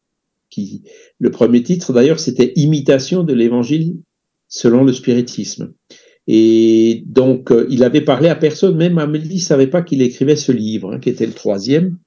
qui, 0.48 0.84
le 1.18 1.30
premier 1.30 1.62
titre 1.62 1.93
d'ailleurs, 1.93 2.20
c'était 2.20 2.52
Imitation 2.56 3.24
de 3.24 3.34
l'Évangile 3.34 3.97
selon 4.48 4.84
le 4.84 4.93
spiritisme. 4.93 5.72
Et 6.28 7.02
donc, 7.06 7.51
euh, 7.51 7.66
il 7.70 7.84
avait 7.84 8.01
parlé 8.01 8.28
à 8.28 8.36
personne, 8.36 8.76
même 8.76 8.98
Amélie 8.98 9.36
ne 9.36 9.40
savait 9.40 9.66
pas 9.66 9.82
qu'il 9.82 10.02
écrivait 10.02 10.36
ce 10.36 10.52
livre, 10.52 10.93
hein, 10.93 10.98
qui 11.01 11.09
était 11.09 11.26
le 11.26 11.32
troisième. 11.32 11.98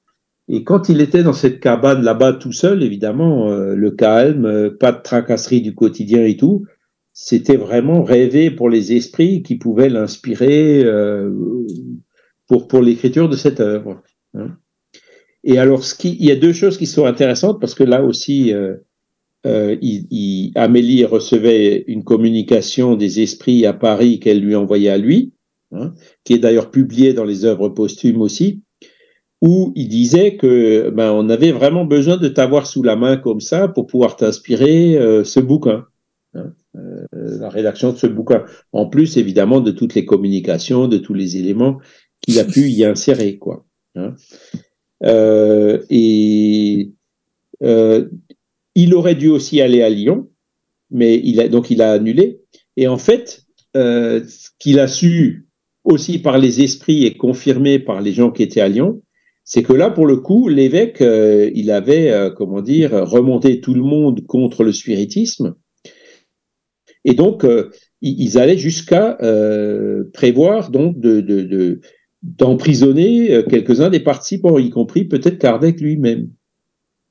Et 0.48 0.64
quand 0.64 0.88
il 0.88 1.00
était 1.00 1.22
dans 1.22 1.32
cette 1.32 1.60
cabane 1.60 2.02
là-bas 2.02 2.34
tout 2.34 2.52
seul, 2.52 2.82
évidemment, 2.82 3.50
euh, 3.50 3.74
le 3.74 3.90
calme, 3.90 4.46
euh, 4.46 4.70
pas 4.70 4.92
de 4.92 5.02
tracasserie 5.02 5.62
du 5.62 5.74
quotidien 5.74 6.24
et 6.24 6.36
tout, 6.36 6.64
c'était 7.12 7.56
vraiment 7.56 8.02
rêvé 8.02 8.50
pour 8.50 8.68
les 8.68 8.94
esprits 8.94 9.42
qui 9.42 9.56
pouvaient 9.56 9.90
l'inspirer 9.90 10.84
pour, 12.50 12.66
pour 12.66 12.82
l'écriture 12.82 13.28
de 13.28 13.36
cette 13.36 13.60
œuvre. 13.60 14.02
Hein. 14.34 14.56
Et 15.44 15.58
alors, 15.58 15.84
ce 15.84 15.94
qui, 15.94 16.16
il 16.18 16.26
y 16.26 16.32
a 16.32 16.36
deux 16.36 16.52
choses 16.52 16.76
qui 16.78 16.86
sont 16.86 17.06
intéressantes 17.06 17.60
parce 17.60 17.76
que 17.76 17.84
là 17.84 18.02
aussi, 18.02 18.52
euh, 19.46 19.76
il, 19.80 20.50
Amélie 20.56 21.04
recevait 21.04 21.84
une 21.86 22.02
communication 22.02 22.96
des 22.96 23.20
esprits 23.20 23.66
à 23.66 23.72
Paris 23.72 24.18
qu'elle 24.18 24.40
lui 24.40 24.56
envoyait 24.56 24.90
à 24.90 24.98
lui, 24.98 25.32
hein, 25.70 25.94
qui 26.24 26.32
est 26.32 26.38
d'ailleurs 26.38 26.72
publiée 26.72 27.14
dans 27.14 27.24
les 27.24 27.44
œuvres 27.44 27.68
posthumes 27.68 28.20
aussi, 28.20 28.64
où 29.40 29.72
il 29.76 29.88
disait 29.88 30.36
que 30.36 30.90
ben, 30.90 31.12
on 31.12 31.28
avait 31.28 31.52
vraiment 31.52 31.84
besoin 31.84 32.16
de 32.16 32.26
t'avoir 32.26 32.66
sous 32.66 32.82
la 32.82 32.96
main 32.96 33.16
comme 33.16 33.40
ça 33.40 33.68
pour 33.68 33.86
pouvoir 33.86 34.16
t'inspirer 34.16 34.98
euh, 34.98 35.22
ce 35.22 35.38
bouquin, 35.38 35.86
hein, 36.34 36.52
euh, 36.74 37.06
la 37.12 37.48
rédaction 37.48 37.92
de 37.92 37.96
ce 37.96 38.08
bouquin. 38.08 38.44
En 38.72 38.86
plus, 38.86 39.18
évidemment, 39.18 39.60
de 39.60 39.70
toutes 39.70 39.94
les 39.94 40.04
communications, 40.04 40.88
de 40.88 40.98
tous 40.98 41.14
les 41.14 41.36
éléments 41.36 41.78
qu'il 42.20 42.38
a 42.38 42.44
pu 42.44 42.68
y 42.68 42.84
insérer, 42.84 43.38
quoi. 43.38 43.66
Hein. 43.96 44.14
et 45.90 46.90
il 48.74 48.94
aurait 48.94 49.14
dû 49.14 49.28
aussi 49.28 49.60
aller 49.60 49.82
à 49.82 49.90
Lyon, 49.90 50.28
mais 50.90 51.20
il 51.22 51.40
a, 51.40 51.48
donc 51.48 51.70
il 51.70 51.82
a 51.82 51.92
annulé. 51.92 52.40
Et 52.76 52.88
en 52.88 52.98
fait, 52.98 53.42
euh, 53.76 54.24
ce 54.26 54.48
qu'il 54.58 54.80
a 54.80 54.88
su 54.88 55.46
aussi 55.84 56.18
par 56.18 56.38
les 56.38 56.62
esprits 56.62 57.04
et 57.04 57.16
confirmé 57.16 57.78
par 57.78 58.00
les 58.00 58.12
gens 58.12 58.30
qui 58.30 58.42
étaient 58.42 58.60
à 58.60 58.68
Lyon, 58.68 59.02
c'est 59.44 59.62
que 59.62 59.72
là, 59.72 59.90
pour 59.90 60.06
le 60.06 60.16
coup, 60.16 60.48
l'évêque, 60.48 61.00
euh, 61.00 61.50
il 61.54 61.70
avait, 61.70 62.10
euh, 62.10 62.30
comment 62.30 62.60
dire, 62.60 62.92
remonté 62.92 63.60
tout 63.60 63.74
le 63.74 63.82
monde 63.82 64.26
contre 64.26 64.62
le 64.62 64.72
spiritisme. 64.72 65.56
Et 67.04 67.14
donc, 67.14 67.46
ils 68.02 68.38
allaient 68.38 68.58
jusqu'à 68.58 69.16
prévoir 70.12 70.70
donc 70.70 71.00
de, 71.00 71.80
d'emprisonner 72.22 73.44
quelques-uns 73.48 73.90
des 73.90 74.00
participants, 74.00 74.58
y 74.58 74.70
compris 74.70 75.04
peut-être 75.04 75.38
Kardec 75.38 75.80
lui-même. 75.80 76.28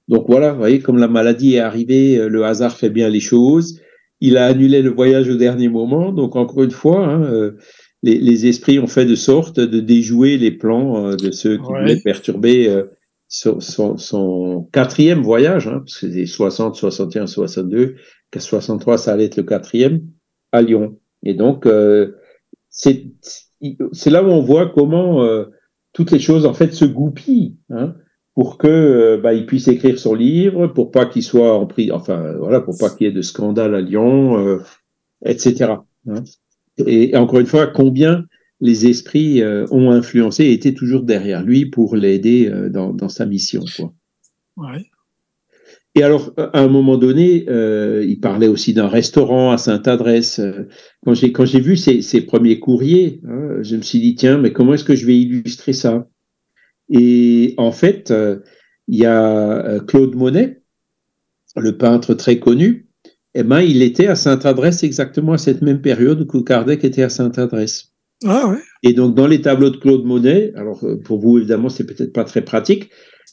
Donc 0.09 0.25
voilà, 0.27 0.51
vous 0.51 0.57
voyez, 0.57 0.79
comme 0.79 0.97
la 0.97 1.07
maladie 1.07 1.55
est 1.55 1.59
arrivée, 1.59 2.17
euh, 2.17 2.27
le 2.27 2.43
hasard 2.43 2.75
fait 2.75 2.89
bien 2.89 3.09
les 3.09 3.19
choses. 3.19 3.79
Il 4.19 4.37
a 4.37 4.47
annulé 4.47 4.81
le 4.81 4.89
voyage 4.89 5.29
au 5.29 5.35
dernier 5.35 5.69
moment. 5.69 6.11
Donc 6.11 6.35
encore 6.35 6.63
une 6.63 6.71
fois, 6.71 7.05
hein, 7.05 7.23
euh, 7.31 7.57
les, 8.01 8.47
esprits 8.47 8.79
ont 8.79 8.87
fait 8.87 9.05
de 9.05 9.15
sorte 9.15 9.59
de 9.59 9.79
déjouer 9.79 10.37
les 10.37 10.51
plans 10.51 11.05
euh, 11.05 11.15
de 11.15 11.29
ceux 11.29 11.57
qui 11.57 11.63
voulaient 11.63 12.01
perturber 12.03 12.83
son, 13.27 14.67
quatrième 14.73 15.21
voyage, 15.21 15.67
hein, 15.67 15.83
parce 15.85 15.99
que 15.99 16.07
c'était 16.07 16.25
60, 16.25 16.75
61, 16.75 17.27
62, 17.27 17.95
qu'à 18.31 18.39
63, 18.39 18.97
ça 18.97 19.13
allait 19.13 19.25
être 19.25 19.37
le 19.37 19.43
quatrième, 19.43 20.01
à 20.51 20.63
Lyon. 20.63 20.97
Et 21.23 21.35
donc, 21.35 21.67
c'est 22.69 23.05
là 23.61 24.23
où 24.23 24.27
on 24.27 24.41
voit 24.41 24.67
comment 24.67 25.25
toutes 25.93 26.11
les 26.11 26.19
choses, 26.19 26.45
en 26.45 26.53
fait, 26.53 26.73
se 26.73 26.85
goupillent. 26.85 27.57
Hein 27.69 27.95
pour 28.39 28.57
que 28.57 28.67
euh, 28.67 29.17
bah, 29.21 29.33
il 29.33 29.45
puisse 29.45 29.67
écrire 29.67 29.99
son 29.99 30.13
livre, 30.13 30.67
pour 30.67 30.91
pas 30.91 31.05
qu'il 31.05 31.23
soit 31.23 31.53
en 31.53 31.65
prix, 31.65 31.91
enfin 31.91 32.35
voilà, 32.39 32.61
pour 32.61 32.77
pas 32.77 32.89
qu'il 32.89 33.05
y 33.05 33.09
ait 33.09 33.13
de 33.13 33.21
scandale 33.21 33.75
à 33.75 33.81
Lyon, 33.81 34.39
euh, 34.39 34.59
etc. 35.25 35.73
Hein. 36.07 36.23
Et, 36.77 37.17
encore 37.17 37.41
une 37.41 37.45
fois, 37.45 37.67
combien 37.67 38.23
les 38.61 38.87
esprits 38.87 39.41
euh, 39.41 39.65
ont 39.71 39.91
influencé 39.91 40.45
et 40.45 40.53
étaient 40.53 40.73
toujours 40.73 41.03
derrière 41.03 41.43
lui 41.43 41.65
pour 41.65 41.97
l'aider 41.97 42.49
dans, 42.69 42.93
dans, 42.93 43.09
sa 43.09 43.25
mission. 43.25 43.65
Quoi. 43.75 43.93
Ouais. 44.55 44.85
Et 45.99 46.03
alors, 46.03 46.31
à 46.37 46.61
un 46.61 46.69
moment 46.69 46.95
donné, 46.95 47.45
il 48.07 48.19
parlait 48.21 48.47
aussi 48.47 48.73
d'un 48.73 48.87
restaurant 48.87 49.51
à 49.51 49.57
Sainte-Adresse. 49.57 50.39
Quand 51.03 51.13
j'ai 51.13 51.33
quand 51.33 51.43
j'ai 51.43 51.59
vu 51.59 51.75
ces, 51.75 52.01
ces, 52.01 52.21
premiers 52.21 52.57
courriers, 52.57 53.19
hein, 53.27 53.57
je 53.63 53.75
me 53.75 53.81
suis 53.81 53.99
dit 53.99 54.15
tiens, 54.15 54.37
mais 54.37 54.53
comment 54.53 54.75
est-ce 54.75 54.85
que 54.85 54.95
je 54.95 55.05
vais 55.05 55.17
illustrer 55.17 55.73
ça? 55.73 56.07
Et 56.89 57.53
en 57.57 57.73
fait, 57.73 58.11
euh, 58.11 58.37
il 58.87 58.99
y 58.99 59.05
a 59.05 59.65
euh, 59.65 59.79
Claude 59.79 60.15
Monet, 60.15 60.61
le 61.57 61.77
peintre 61.77 62.13
très 62.13 62.39
connu, 62.39 62.87
eh 63.35 63.43
ben, 63.43 63.59
il 63.59 63.83
était 63.83 64.07
à 64.07 64.15
Sainte-Adresse 64.15 64.83
exactement 64.83 65.33
à 65.33 65.37
cette 65.37 65.61
même 65.61 65.81
période 65.81 66.27
où 66.33 66.43
Kardec 66.43 66.83
était 66.83 67.03
à 67.03 67.09
Sainte-Adresse. 67.09 67.93
Ah 68.25 68.47
ouais. 68.47 68.57
Et 68.83 68.93
donc, 68.93 69.15
dans 69.15 69.27
les 69.27 69.41
tableaux 69.41 69.69
de 69.69 69.77
Claude 69.77 70.03
Monet, 70.03 70.51
alors 70.55 70.83
euh, 70.83 70.97
pour 70.97 71.19
vous, 71.19 71.37
évidemment, 71.37 71.69
c'est 71.69 71.85
peut-être 71.85 72.13
pas 72.13 72.23
très 72.23 72.41
pratique, 72.41 72.89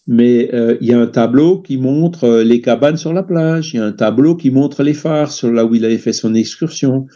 mais 0.07 0.51
il 0.81 0.87
y 0.87 0.93
a 0.93 1.01
un 1.01 1.07
tableau 1.07 1.61
qui 1.61 1.78
montre 1.78 2.43
les 2.43 2.61
cabanes 2.61 2.97
sur 2.97 3.12
la 3.12 3.23
plage, 3.23 3.74
il 3.74 3.78
y 3.78 3.81
a 3.81 3.85
un 3.85 3.93
tableau 3.93 4.37
qui 4.37 4.51
montre 4.51 4.83
les 4.83 4.95
phares 4.95 5.33
sur 5.33 5.51
là 5.51 5.65
où 5.65 5.74
il 5.74 5.85
avait 5.85 5.99
fait 5.99 6.12
son 6.12 6.35
excursion, 6.35 7.07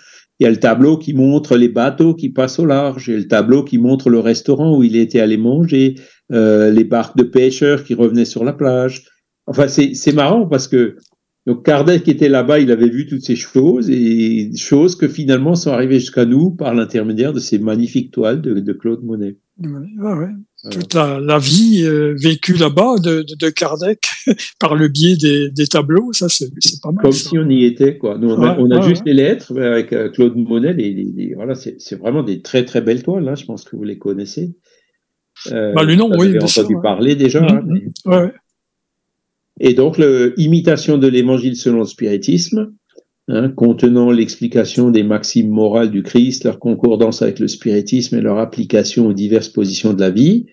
il 0.40 0.44
y 0.44 0.46
a 0.46 0.50
le 0.50 0.56
tableau 0.56 0.96
qui 0.96 1.12
montre 1.12 1.56
les 1.58 1.68
bateaux 1.68 2.14
qui 2.14 2.30
passent 2.30 2.58
au 2.58 2.64
large, 2.64 3.08
il 3.08 3.10
y 3.12 3.16
a 3.16 3.18
le 3.18 3.28
tableau 3.28 3.62
qui 3.62 3.76
montre 3.76 4.08
le 4.08 4.20
restaurant 4.20 4.76
où 4.76 4.82
il 4.82 4.96
était 4.96 5.20
allé 5.20 5.36
manger, 5.36 5.96
euh, 6.32 6.70
les 6.70 6.84
barques 6.84 7.16
de 7.16 7.24
pêcheurs 7.24 7.84
qui 7.84 7.92
revenaient 7.92 8.24
sur 8.24 8.42
la 8.42 8.54
plage. 8.54 9.04
Enfin, 9.46 9.68
c'est 9.68 10.14
marrant 10.14 10.46
parce 10.46 10.66
que 10.66 10.96
donc 11.46 11.64
Kardec 11.64 12.08
était 12.08 12.28
là-bas, 12.28 12.58
il 12.58 12.70
avait 12.70 12.88
vu 12.88 13.06
toutes 13.06 13.22
ces 13.22 13.36
choses 13.36 13.90
et 13.90 14.50
choses 14.56 14.96
que 14.96 15.08
finalement 15.08 15.54
sont 15.54 15.72
arrivées 15.72 15.98
jusqu'à 15.98 16.24
nous 16.24 16.50
par 16.50 16.74
l'intermédiaire 16.74 17.32
de 17.32 17.40
ces 17.40 17.58
magnifiques 17.58 18.10
toiles 18.10 18.40
de, 18.40 18.72
Claude 18.72 19.02
Monet. 19.02 19.36
Toute 20.68 20.92
la, 20.92 21.38
vie 21.38 21.84
euh, 21.84 22.14
vécue 22.18 22.52
là-bas 22.52 22.96
de, 22.98 23.50
Kardec 23.50 24.00
par 24.60 24.74
le 24.74 24.88
biais 24.88 25.16
des, 25.16 25.66
tableaux, 25.66 26.12
ça 26.12 26.28
c'est 26.28 26.50
pas 26.82 26.92
mal. 26.92 27.02
Comme 27.02 27.12
si 27.12 27.38
on 27.38 27.48
y 27.48 27.64
était, 27.64 27.96
quoi. 27.96 28.18
Nous, 28.18 28.28
on 28.30 28.70
a, 28.70 28.80
juste 28.82 29.02
les 29.06 29.14
lettres 29.14 29.58
avec 29.58 29.94
euh, 29.94 30.10
Claude 30.10 30.36
Monet. 30.36 30.74
Les, 30.74 31.32
voilà, 31.34 31.54
c'est 31.54 31.94
vraiment 31.98 32.22
des 32.22 32.42
très 32.42 32.66
très 32.66 32.82
belles 32.82 33.02
toiles. 33.02 33.26
Hein, 33.26 33.36
je 33.36 33.46
pense 33.46 33.64
que 33.64 33.74
vous 33.74 33.84
les 33.84 33.96
connaissez. 33.96 34.54
Euh, 35.50 35.72
bah, 35.72 35.82
le 35.82 35.94
nom, 35.94 36.10
oui. 36.18 36.36
entendu 36.38 36.76
parler 36.82 37.14
déjà. 37.14 37.40
Mmh, 37.40 37.90
hein, 38.06 38.26
mmh. 38.26 38.32
Et 39.60 39.72
donc, 39.72 39.96
l'imitation 40.36 40.98
de 40.98 41.06
l'évangile 41.06 41.56
selon 41.56 41.80
le 41.80 41.86
spiritisme, 41.86 42.74
hein, 43.28 43.48
contenant 43.50 44.10
l'explication 44.10 44.90
des 44.90 45.02
maximes 45.02 45.50
morales 45.50 45.90
du 45.90 46.02
Christ, 46.02 46.44
leur 46.44 46.58
concordance 46.58 47.22
avec 47.22 47.38
le 47.38 47.48
spiritisme 47.48 48.16
et 48.16 48.20
leur 48.20 48.38
application 48.38 49.06
aux 49.06 49.12
diverses 49.12 49.48
positions 49.48 49.92
de 49.92 50.00
la 50.00 50.10
vie, 50.10 50.46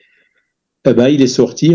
eh 0.85 0.93
ben, 0.93 1.09
il 1.09 1.21
est 1.21 1.27
sorti 1.27 1.73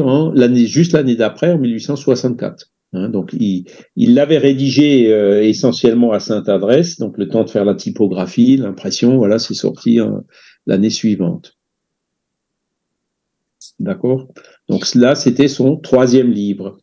juste 0.66 0.92
l'année 0.92 1.16
d'après, 1.16 1.52
en 1.52 1.58
1864. 1.58 2.70
Hein, 2.94 3.08
donc, 3.08 3.34
il, 3.38 3.66
l'avait 3.96 4.38
rédigé 4.38 5.12
euh, 5.12 5.42
essentiellement 5.42 6.12
à 6.12 6.20
Sainte-Adresse, 6.20 6.98
donc 6.98 7.18
le 7.18 7.28
temps 7.28 7.44
de 7.44 7.50
faire 7.50 7.64
la 7.64 7.74
typographie, 7.74 8.56
l'impression, 8.56 9.16
voilà, 9.16 9.38
c'est 9.38 9.54
sorti 9.54 9.98
l'année 10.66 10.90
suivante. 10.90 11.56
D'accord? 13.78 14.28
Donc 14.68 14.94
là, 14.94 15.14
c'était 15.14 15.48
son 15.48 15.76
troisième 15.76 16.30
livre. 16.30 16.78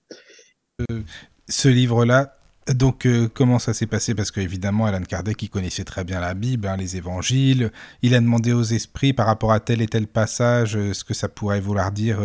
Euh, 0.91 0.99
ce 1.48 1.69
livre-là, 1.69 2.39
donc 2.74 3.06
euh, 3.06 3.28
comment 3.34 3.60
ça 3.60 3.74
s'est 3.74 3.86
passé? 3.86 4.16
Parce 4.16 4.32
qu'évidemment, 4.32 4.86
Alan 4.86 5.02
Kardec, 5.02 5.41
il 5.41 5.50
connaissait 5.50 5.84
très 5.84 6.04
bien 6.04 6.20
la 6.20 6.34
Bible, 6.34 6.68
hein, 6.68 6.78
les 6.78 6.98
évangiles. 6.98 7.72
Il 8.02 8.14
a 8.14 8.20
demandé 8.20 8.54
aux 8.54 8.64
esprits 8.64 9.14
par 9.14 9.28
rapport 9.28 9.52
à 9.52 9.60
tel 9.60 9.82
et 9.82 9.88
tel 9.88 10.08
passage 10.08 10.76
euh, 10.76 10.94
ce 10.94 11.04
que 11.04 11.14
ça 11.14 11.30
pourrait 11.30 11.62
vouloir 11.62 11.91
dire 11.91 12.20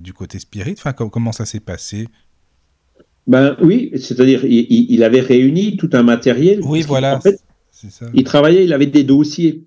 du 0.00 0.12
côté 0.12 0.38
spirit. 0.38 0.74
Enfin, 0.78 0.92
comment 0.92 1.32
ça 1.32 1.44
s'est 1.44 1.60
passé? 1.60 2.08
Ben 3.26 3.56
oui, 3.60 3.90
c'est-à-dire 3.96 4.44
il, 4.44 5.02
avait 5.02 5.20
réuni 5.20 5.76
tout 5.76 5.90
un 5.94 6.04
matériel. 6.04 6.60
Oui, 6.62 6.82
voilà. 6.82 7.16
En 7.16 7.20
fait, 7.20 7.40
il 8.14 8.24
travaillait, 8.24 8.64
il 8.64 8.72
avait 8.72 8.86
des 8.86 9.04
dossiers. 9.04 9.64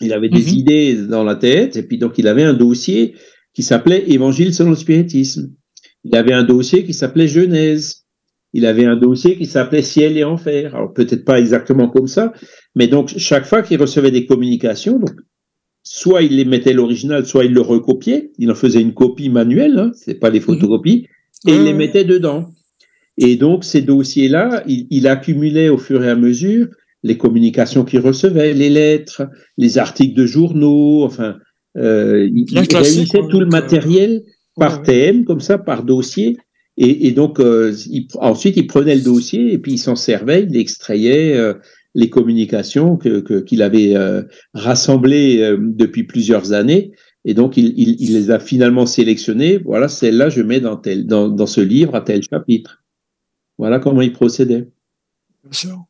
Il 0.00 0.12
avait 0.12 0.28
des 0.28 0.42
mhm. 0.42 0.58
idées 0.58 1.06
dans 1.06 1.24
la 1.24 1.36
tête, 1.36 1.76
et 1.76 1.82
puis 1.82 1.98
donc 1.98 2.18
il 2.18 2.28
avait 2.28 2.42
un 2.42 2.54
dossier 2.54 3.14
qui 3.54 3.62
s'appelait 3.62 4.10
Évangile 4.10 4.54
selon 4.54 4.70
le 4.70 4.76
spiritisme. 4.76 5.54
Il 6.04 6.14
avait 6.14 6.34
un 6.34 6.44
dossier 6.44 6.84
qui 6.84 6.94
s'appelait 6.94 7.28
Genèse. 7.28 8.05
Il 8.56 8.64
avait 8.64 8.86
un 8.86 8.96
dossier 8.96 9.36
qui 9.36 9.44
s'appelait 9.44 9.82
Ciel 9.82 10.16
et 10.16 10.24
Enfer. 10.24 10.74
Alors 10.74 10.94
peut-être 10.94 11.26
pas 11.26 11.38
exactement 11.38 11.88
comme 11.88 12.06
ça, 12.06 12.32
mais 12.74 12.86
donc 12.86 13.12
chaque 13.18 13.44
fois 13.44 13.60
qu'il 13.62 13.78
recevait 13.78 14.10
des 14.10 14.24
communications, 14.24 14.98
donc, 14.98 15.10
soit 15.82 16.22
il 16.22 16.36
les 16.36 16.46
mettait 16.46 16.72
l'original, 16.72 17.26
soit 17.26 17.44
il 17.44 17.52
le 17.52 17.60
recopiait. 17.60 18.32
Il 18.38 18.50
en 18.50 18.54
faisait 18.54 18.80
une 18.80 18.94
copie 18.94 19.28
manuelle, 19.28 19.78
hein, 19.78 19.90
c'est 19.94 20.14
pas 20.14 20.30
les 20.30 20.40
mhm. 20.40 20.46
photocopies, 20.46 21.06
et 21.46 21.54
il 21.54 21.64
les 21.64 21.74
mettait 21.74 22.04
dedans. 22.04 22.48
Et 23.18 23.36
donc 23.36 23.62
ces 23.62 23.82
dossiers-là, 23.82 24.62
il, 24.66 24.86
il 24.90 25.06
accumulait 25.06 25.68
au 25.68 25.76
fur 25.76 26.02
et 26.02 26.08
à 26.08 26.16
mesure 26.16 26.68
les 27.02 27.18
communications 27.18 27.84
qu'il 27.84 28.00
recevait, 28.00 28.54
les 28.54 28.70
lettres, 28.70 29.28
les 29.58 29.76
articles 29.76 30.16
de 30.16 30.24
journaux, 30.24 31.04
enfin, 31.04 31.36
euh, 31.76 32.26
il, 32.32 32.58
réunissait 32.58 33.20
tout 33.28 33.38
le 33.38 33.46
matériel 33.46 34.22
par 34.56 34.82
thème, 34.82 35.26
comme 35.26 35.40
ça, 35.40 35.58
par 35.58 35.84
dossier, 35.84 36.38
Et, 36.78 37.12
donc, 37.12 37.40
ensuite, 38.20 38.56
il 38.58 38.66
prenait 38.66 38.94
le 38.94 39.00
dossier 39.00 39.52
et 39.52 39.58
puis 39.58 39.72
il 39.72 39.78
s'en 39.78 39.96
servait, 39.96 40.46
il 40.48 40.56
extrayait 40.58 41.54
les 41.94 42.10
communications 42.10 42.98
que, 42.98 43.40
qu'il 43.40 43.62
avait 43.62 43.94
rassemblées 44.52 45.56
depuis 45.58 46.04
plusieurs 46.04 46.52
années. 46.52 46.92
Et 47.24 47.32
donc, 47.32 47.56
il, 47.56 47.72
il, 47.78 48.12
les 48.12 48.30
a 48.30 48.38
finalement 48.38 48.84
sélectionnées. 48.84 49.58
Voilà, 49.58 49.88
celle-là, 49.88 50.28
je 50.28 50.42
mets 50.42 50.60
dans, 50.60 50.76
tel, 50.76 51.06
dans, 51.06 51.28
dans 51.28 51.46
ce 51.46 51.62
livre 51.62 51.94
à 51.94 52.02
tel 52.02 52.22
chapitre. 52.22 52.84
Voilà 53.58 53.78
comment 53.78 54.02
il 54.02 54.12
procédait. 54.12 54.68
Bien 55.42 55.52
sûr. 55.52 55.86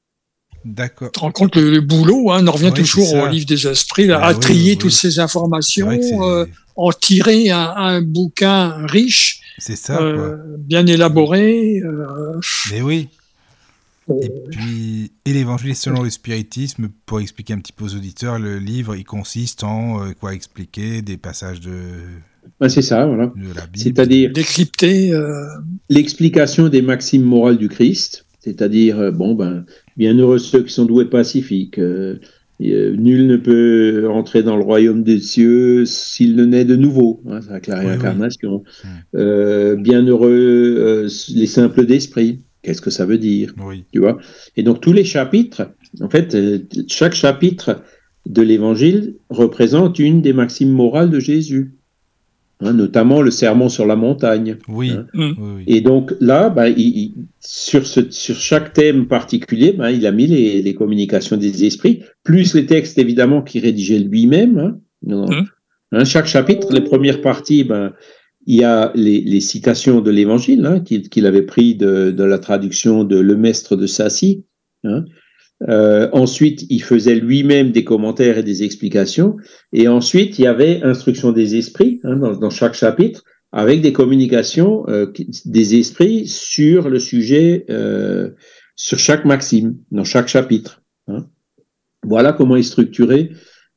D'accord. 0.65 1.13
Tu 1.13 1.13
te 1.13 1.21
rends 1.21 1.31
compte 1.31 1.53
que 1.53 1.61
le, 1.61 1.81
boulot, 1.81 2.33
hein, 2.33 2.43
on 2.43 2.47
en 2.49 2.53
revient 2.53 2.73
toujours 2.75 3.15
au 3.15 3.29
livre 3.29 3.47
des 3.47 3.69
esprits, 3.69 4.11
à 4.11 4.35
trier 4.35 4.77
toutes 4.77 4.91
ces 4.91 5.21
informations, 5.21 5.91
euh, 5.91 6.45
en 6.75 6.91
tirer 6.91 7.51
un, 7.51 8.03
bouquin 8.03 8.85
riche, 8.87 9.41
c'est 9.59 9.77
ça, 9.77 10.01
euh, 10.01 10.37
bien 10.59 10.87
élaboré. 10.87 11.81
Euh, 11.85 12.39
Mais 12.73 12.83
oui. 12.83 13.09
Et 14.09 14.31
puis, 14.51 15.11
et 15.25 15.33
l'évangile 15.33 15.75
selon 15.75 16.03
le 16.03 16.11
spiritisme, 16.11 16.91
pour 17.07 17.19
expliquer 17.21 17.55
un 17.55 17.59
petit 17.59 17.73
peu 17.73 17.85
aux 17.85 17.95
auditeurs, 17.95 18.39
le 18.39 18.59
livre, 18.59 18.95
il 18.95 19.05
consiste 19.05 19.65
en 19.65 20.13
quoi 20.21 20.33
expliquer 20.33 21.03
des 21.03 21.17
passages 21.17 21.61
de. 21.61 21.73
c'est 22.69 22.83
ça, 22.83 23.05
voilà. 23.05 23.33
C'est-à-dire 23.75 24.33
décrypter 24.33 25.11
l'explication 25.91 26.69
des 26.69 26.83
maximes 26.83 27.25
morales 27.25 27.59
du 27.59 27.69
Christ, 27.69 28.27
c'est-à-dire 28.39 29.11
bon 29.11 29.35
ben 29.35 29.65
Bienheureux 29.97 30.39
ceux 30.39 30.63
qui 30.63 30.73
sont 30.73 30.85
doués 30.85 31.07
pacifiques. 31.07 31.79
Euh, 31.79 32.21
nul 32.59 33.27
ne 33.27 33.37
peut 33.37 34.09
entrer 34.11 34.43
dans 34.43 34.57
le 34.57 34.63
royaume 34.63 35.03
des 35.03 35.21
cieux 35.21 35.85
s'il 35.85 36.37
ne 36.37 36.45
naît 36.45 36.65
de 36.65 36.77
nouveau. 36.77 37.23
Hein, 37.29 37.41
c'est 37.43 37.51
avec 37.51 37.67
la 37.67 37.79
réincarnation. 37.79 38.63
Euh, 39.15 39.77
bienheureux 39.77 40.77
euh, 40.79 41.09
les 41.35 41.47
simples 41.47 41.87
d'esprit. 41.87 42.41
Qu'est-ce 42.63 42.83
que 42.83 42.91
ça 42.91 43.07
veut 43.07 43.19
dire 43.19 43.55
Tu 43.93 44.01
vois? 44.01 44.19
Et 44.57 44.63
donc 44.63 44.81
tous 44.81 44.93
les 44.93 45.05
chapitres, 45.05 45.71
en 46.01 46.09
fait, 46.09 46.37
chaque 46.89 47.15
chapitre 47.15 47.83
de 48.27 48.43
l'Évangile 48.43 49.15
représente 49.31 49.99
une 49.99 50.21
des 50.21 50.33
maximes 50.33 50.73
morales 50.73 51.11
de 51.11 51.21
Jésus. 51.21 51.76
Hein, 52.61 52.73
notamment 52.73 53.21
le 53.21 53.31
sermon 53.31 53.69
sur 53.69 53.85
la 53.85 53.97
montagne. 53.97 54.57
Oui. 54.69 54.93
Hein. 54.93 55.07
Mm. 55.13 55.61
Et 55.67 55.83
donc 55.83 56.15
là, 56.21 56.49
bah, 56.49 56.65
sur, 57.39 57.87
ce, 57.87 58.11
sur 58.11 58.37
chaque 58.37 58.73
thème 58.73 59.09
particulier, 59.09 59.73
bah, 59.73 59.93
il 59.93 60.07
a 60.07 60.13
mis 60.13 60.27
les, 60.27 60.63
les, 60.63 60.75
communications 60.75 61.37
des 61.37 61.67
esprits, 61.67 62.03
plus 62.25 62.55
les 62.55 62.65
textes 62.65 62.97
évidemment 62.97 63.43
qu'il 63.43 63.63
rédigeait 63.63 63.99
lui-même. 63.99 64.59
Hein. 64.59 64.79
Mm. 65.03 65.45
Hein, 65.93 66.05
chaque 66.05 66.27
chapitre, 66.27 66.73
les 66.73 66.81
premières 66.81 67.21
parties, 67.21 67.63
ben, 67.63 67.93
il 68.47 68.57
y 68.57 68.65
a 68.65 68.91
les, 68.95 69.21
les 69.21 69.41
citations 69.41 70.01
de 70.01 70.11
l'Évangile 70.11 70.83
qu'il 71.11 71.27
avait 71.27 71.43
pris 71.43 71.75
de, 71.75 72.11
de, 72.11 72.25
la 72.25 72.39
traduction 72.39 73.05
de 73.05 73.19
Le 73.19 73.37
Maistre 73.37 73.77
de 73.77 73.87
Sassy. 73.87 74.47
Hein, 74.85 75.05
euh, 75.69 76.09
ensuite, 76.13 76.67
il 76.69 76.83
faisait 76.83 77.15
lui-même 77.15 77.73
des 77.73 77.85
commentaires 77.85 78.39
et 78.39 78.43
des 78.43 78.63
explications. 78.63 79.37
Et 79.73 79.89
ensuite, 79.89 80.39
il 80.39 80.43
y 80.43 80.47
avait 80.47 80.83
instruction 80.83 81.33
des 81.33 81.57
esprits 81.57 82.01
hein, 82.05 82.17
dans, 82.17 82.37
dans, 82.37 82.51
chaque 82.51 82.75
chapitre, 82.75 83.25
avec 83.53 83.81
des 83.81 83.93
communications 83.93 84.85
euh, 84.89 85.13
des 85.45 85.77
esprits 85.77 86.27
sur 86.27 86.91
le 86.91 86.99
sujet, 86.99 87.65
euh, 87.71 88.31
sur 88.75 88.99
chaque 88.99 89.25
maxime, 89.25 89.79
dans 89.91 90.05
chaque 90.05 90.29
chapitre. 90.29 90.83
Hein. 91.09 91.27
Voilà 92.03 92.33
comment 92.33 92.57
est 92.57 92.63
structuré 92.63 93.31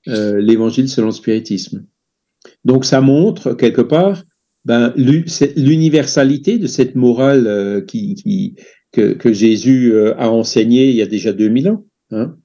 euh, 0.07 0.39
l'évangile 0.41 0.89
selon 0.89 1.07
le 1.07 1.13
spiritisme. 1.13 1.85
Donc, 2.65 2.85
ça 2.85 3.01
montre 3.01 3.53
quelque 3.53 3.81
part 3.81 4.23
ben, 4.65 4.93
l'universalité 4.95 6.57
de 6.57 6.67
cette 6.67 6.95
morale 6.95 7.47
euh, 7.47 7.81
qui, 7.81 8.15
qui 8.15 8.55
que, 8.91 9.13
que 9.13 9.33
Jésus 9.33 9.93
euh, 9.93 10.15
a 10.17 10.29
enseigné 10.29 10.89
il 10.89 10.95
y 10.95 11.01
a 11.01 11.07
déjà 11.07 11.33
2000 11.33 11.69
ans, 11.69 11.85
hein, 12.11 12.35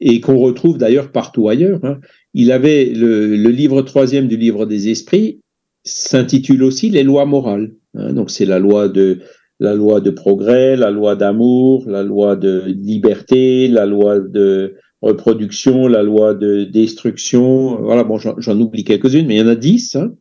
et 0.00 0.20
qu'on 0.20 0.38
retrouve 0.38 0.78
d'ailleurs 0.78 1.12
partout 1.12 1.48
ailleurs. 1.48 1.80
Hein. 1.84 2.00
Il 2.32 2.52
avait 2.52 2.86
le, 2.86 3.36
le, 3.36 3.50
livre 3.50 3.82
troisième 3.82 4.28
du 4.28 4.36
livre 4.36 4.66
des 4.66 4.88
esprits 4.88 5.40
s'intitule 5.84 6.62
aussi 6.62 6.90
les 6.90 7.02
lois 7.02 7.26
morales. 7.26 7.74
Hein, 7.94 8.12
donc 8.12 8.30
c'est 8.30 8.46
la 8.46 8.58
loi 8.58 8.88
de 8.88 9.20
la 9.60 9.74
loi 9.74 10.00
de 10.00 10.10
progrès, 10.10 10.76
la 10.76 10.90
loi 10.90 11.14
d'amour, 11.14 11.84
la 11.88 12.02
loi 12.02 12.34
de 12.34 12.62
liberté, 12.66 13.68
la 13.68 13.86
loi 13.86 14.18
de 14.18 14.74
reproduction, 15.00 15.86
la 15.86 16.02
loi 16.02 16.34
de 16.34 16.64
destruction. 16.64 17.80
Voilà, 17.80 18.02
bon, 18.02 18.18
j'en 18.18 18.60
oublie 18.60 18.84
quelques-unes, 18.84 19.26
mais 19.26 19.36
il 19.36 19.38
y 19.38 19.42
en 19.42 19.48
a 19.48 19.54
dix. 19.54 19.94
Hein 19.94 20.14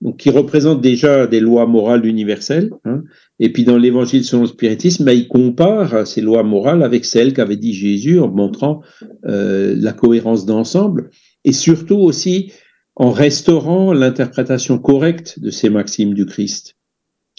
donc 0.00 0.18
qui 0.18 0.30
représente 0.30 0.80
déjà 0.80 1.26
des 1.26 1.40
lois 1.40 1.66
morales 1.66 2.06
universelles. 2.06 2.70
Hein. 2.84 3.02
Et 3.40 3.52
puis 3.52 3.64
dans 3.64 3.76
l'évangile 3.76 4.24
selon 4.24 4.42
le 4.42 4.48
spiritisme, 4.48 5.04
bah, 5.04 5.14
il 5.14 5.28
compare 5.28 6.06
ces 6.06 6.20
lois 6.20 6.42
morales 6.42 6.82
avec 6.82 7.04
celles 7.04 7.32
qu'avait 7.32 7.56
dit 7.56 7.72
Jésus 7.72 8.18
en 8.18 8.28
montrant 8.28 8.82
euh, 9.26 9.74
la 9.78 9.92
cohérence 9.92 10.44
d'ensemble 10.44 11.10
et 11.44 11.52
surtout 11.52 11.98
aussi 11.98 12.52
en 12.96 13.10
restaurant 13.10 13.92
l'interprétation 13.92 14.78
correcte 14.78 15.38
de 15.38 15.50
ces 15.50 15.70
maximes 15.70 16.14
du 16.14 16.26
Christ. 16.26 16.76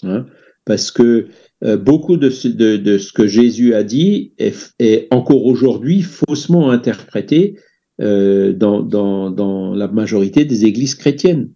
Hein. 0.02 0.26
Parce 0.64 0.90
que 0.90 1.26
euh, 1.64 1.76
beaucoup 1.76 2.16
de 2.16 2.30
ce, 2.30 2.48
de, 2.48 2.76
de 2.78 2.96
ce, 2.96 3.12
que 3.12 3.26
Jésus 3.26 3.74
a 3.74 3.82
dit 3.82 4.32
est, 4.38 4.72
est 4.78 5.06
encore 5.10 5.44
aujourd'hui 5.44 6.00
faussement 6.00 6.70
interprété 6.70 7.58
euh, 8.00 8.54
dans, 8.54 8.80
dans, 8.80 9.30
dans 9.30 9.74
la 9.74 9.88
majorité 9.88 10.46
des 10.46 10.64
églises 10.64 10.94
chrétiennes. 10.94 11.50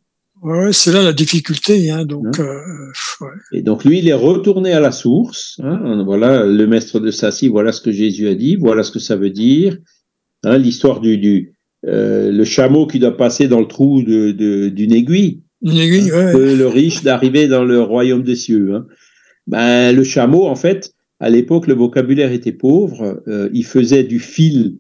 Ouais, 0.45 0.75
c'est 0.75 0.93
là 0.93 1.03
la 1.03 1.15
difficulté. 1.15 1.91
Hein, 1.91 2.05
donc, 2.05 2.39
hein 2.39 2.43
euh, 2.43 3.27
Et 3.53 3.62
donc 3.62 3.85
lui, 3.85 3.99
il 3.99 4.09
est 4.09 4.12
retourné 4.12 4.73
à 4.73 4.81
la 4.81 4.93
source. 4.93 5.59
Hein, 5.62 6.03
voilà, 6.05 6.45
le 6.45 6.66
maître 6.66 7.01
de 7.01 7.11
Sassi, 7.11 7.49
voilà 7.49 7.73
ce 7.73 7.81
que 7.81 7.91
Jésus 7.91 8.29
a 8.29 8.35
dit, 8.35 8.57
voilà 8.57 8.83
ce 8.83 8.93
que 8.93 8.99
ça 8.99 9.16
veut 9.16 9.31
dire. 9.31 9.79
Hein, 10.45 10.59
L'histoire 10.59 11.01
du, 11.01 11.16
du 11.16 11.55
euh, 11.87 12.31
le 12.31 12.45
chameau 12.45 12.87
qui 12.87 12.99
doit 12.99 13.16
passer 13.16 13.49
dans 13.49 13.61
le 13.61 13.66
trou 13.66 14.03
d'une 14.03 14.33
de, 14.33 14.69
d'une 14.69 14.93
aiguille. 14.93 15.43
Une 15.62 15.79
aiguille, 15.79 16.12
ouais. 16.12 16.55
Le 16.55 16.66
riche 16.66 17.03
d'arriver 17.03 17.49
dans 17.49 17.65
le 17.65 17.81
royaume 17.81 18.23
des 18.23 18.37
cieux. 18.37 18.75
Hein. 18.75 18.87
Ben, 19.47 19.97
le 19.97 20.05
chameau, 20.05 20.45
en 20.45 20.57
fait, 20.57 20.93
à 21.21 21.31
l'époque, 21.31 21.66
le 21.66 21.75
vocabulaire 21.75 22.33
était 22.33 22.53
pauvre. 22.53 23.23
Euh, 23.29 23.49
il 23.55 23.65
faisait 23.65 24.05
du 24.05 24.19
fil 24.19 24.77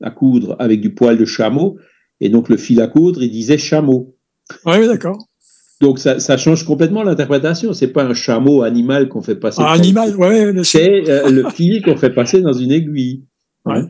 à 0.00 0.12
coudre 0.12 0.54
avec 0.60 0.80
du 0.80 0.94
poil 0.94 1.18
de 1.18 1.24
chameau. 1.24 1.76
Et 2.20 2.28
donc 2.28 2.48
le 2.48 2.56
fil 2.56 2.80
à 2.80 2.86
coudre, 2.86 3.22
il 3.22 3.30
disait 3.30 3.58
chameau. 3.58 4.16
Oui, 4.66 4.86
d'accord. 4.86 5.18
Donc 5.80 5.98
ça, 5.98 6.18
ça, 6.18 6.36
change 6.36 6.64
complètement 6.64 7.02
l'interprétation. 7.04 7.72
C'est 7.72 7.92
pas 7.92 8.04
un 8.04 8.14
chameau 8.14 8.62
animal 8.62 9.08
qu'on 9.08 9.22
fait 9.22 9.36
passer. 9.36 9.62
Un 9.62 9.66
animal, 9.66 10.16
ouais. 10.16 10.52
C'est 10.64 11.08
euh, 11.08 11.30
le 11.30 11.48
fil 11.50 11.82
qu'on 11.82 11.96
fait 11.96 12.10
passer 12.10 12.40
dans 12.40 12.52
une 12.52 12.72
aiguille. 12.72 13.24
Ouais. 13.64 13.82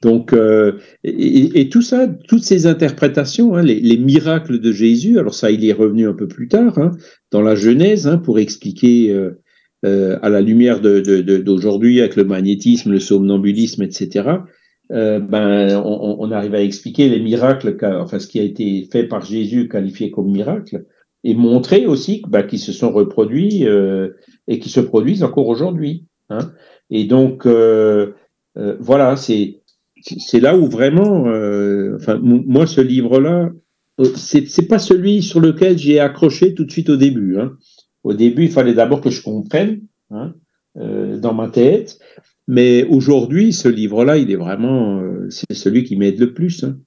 Donc 0.00 0.32
euh, 0.32 0.78
et, 1.02 1.60
et, 1.60 1.68
tout 1.68 1.82
ça, 1.82 2.06
toutes 2.28 2.44
ces 2.44 2.66
interprétations, 2.66 3.56
hein, 3.56 3.62
les, 3.62 3.80
les, 3.80 3.98
miracles 3.98 4.60
de 4.60 4.70
Jésus. 4.70 5.18
Alors 5.18 5.34
ça, 5.34 5.50
il 5.50 5.64
est 5.64 5.72
revenu 5.72 6.06
un 6.06 6.12
peu 6.12 6.28
plus 6.28 6.46
tard 6.46 6.78
hein, 6.78 6.92
dans 7.32 7.42
la 7.42 7.56
Genèse 7.56 8.06
hein, 8.06 8.18
pour 8.18 8.38
expliquer 8.38 9.10
euh, 9.84 10.18
à 10.22 10.28
la 10.28 10.40
lumière 10.40 10.80
d'aujourd'hui 10.80 11.94
de, 11.94 11.98
de, 11.98 12.02
avec 12.02 12.14
le 12.14 12.24
magnétisme, 12.24 12.92
le 12.92 13.00
somnambulisme, 13.00 13.82
etc. 13.82 14.28
Euh, 14.90 15.20
ben, 15.20 15.82
on, 15.84 16.16
on, 16.18 16.30
arrive 16.30 16.54
à 16.54 16.62
expliquer 16.62 17.10
les 17.10 17.20
miracles, 17.20 17.76
enfin 17.82 18.18
ce 18.18 18.26
qui 18.26 18.40
a 18.40 18.42
été 18.42 18.88
fait 18.90 19.04
par 19.04 19.22
Jésus 19.22 19.68
qualifié 19.68 20.10
comme 20.10 20.30
miracle, 20.30 20.86
et 21.24 21.34
montrer 21.34 21.86
aussi 21.86 22.22
ben, 22.28 22.42
qu'ils 22.42 22.58
se 22.58 22.72
sont 22.72 22.92
reproduits 22.92 23.66
euh, 23.66 24.10
et 24.46 24.58
qui 24.58 24.68
se 24.68 24.80
produisent 24.80 25.22
encore 25.22 25.48
aujourd'hui. 25.48 26.06
Hein. 26.30 26.52
Et 26.90 27.04
donc 27.04 27.46
euh, 27.46 28.12
euh 28.56 28.76
voilà, 28.80 29.16
c'est 29.16 29.60
c'est 30.02 30.40
là 30.40 30.56
où 30.56 30.66
vraiment, 30.66 31.26
euh, 31.26 31.96
enfin 31.96 32.18
moi 32.22 32.66
ce 32.66 32.80
livre-là, 32.80 33.50
c'est 34.14 34.48
c'est 34.48 34.68
pas 34.68 34.78
celui 34.78 35.22
sur 35.22 35.40
lequel 35.40 35.76
j'ai 35.76 35.98
accroché 35.98 36.54
tout 36.54 36.64
de 36.64 36.70
suite 36.70 36.88
au 36.88 36.96
début. 36.96 37.38
Hein. 37.38 37.56
Au 38.04 38.14
début, 38.14 38.44
il 38.44 38.50
fallait 38.50 38.74
d'abord 38.74 39.00
que 39.00 39.10
je 39.10 39.22
comprenne 39.22 39.80
hein, 40.10 40.34
dans 40.76 41.34
ma 41.34 41.48
tête. 41.48 41.98
Mais 42.48 42.84
aujourd'hui, 42.84 43.52
ce 43.52 43.68
livre-là, 43.68 44.16
il 44.16 44.30
est 44.30 44.36
vraiment, 44.36 45.00
euh, 45.00 45.28
c'est 45.28 45.52
celui 45.52 45.84
qui 45.84 45.96
m'aide 45.96 46.18
le 46.18 46.32
plus. 46.32 46.64
Hein. 46.64 46.78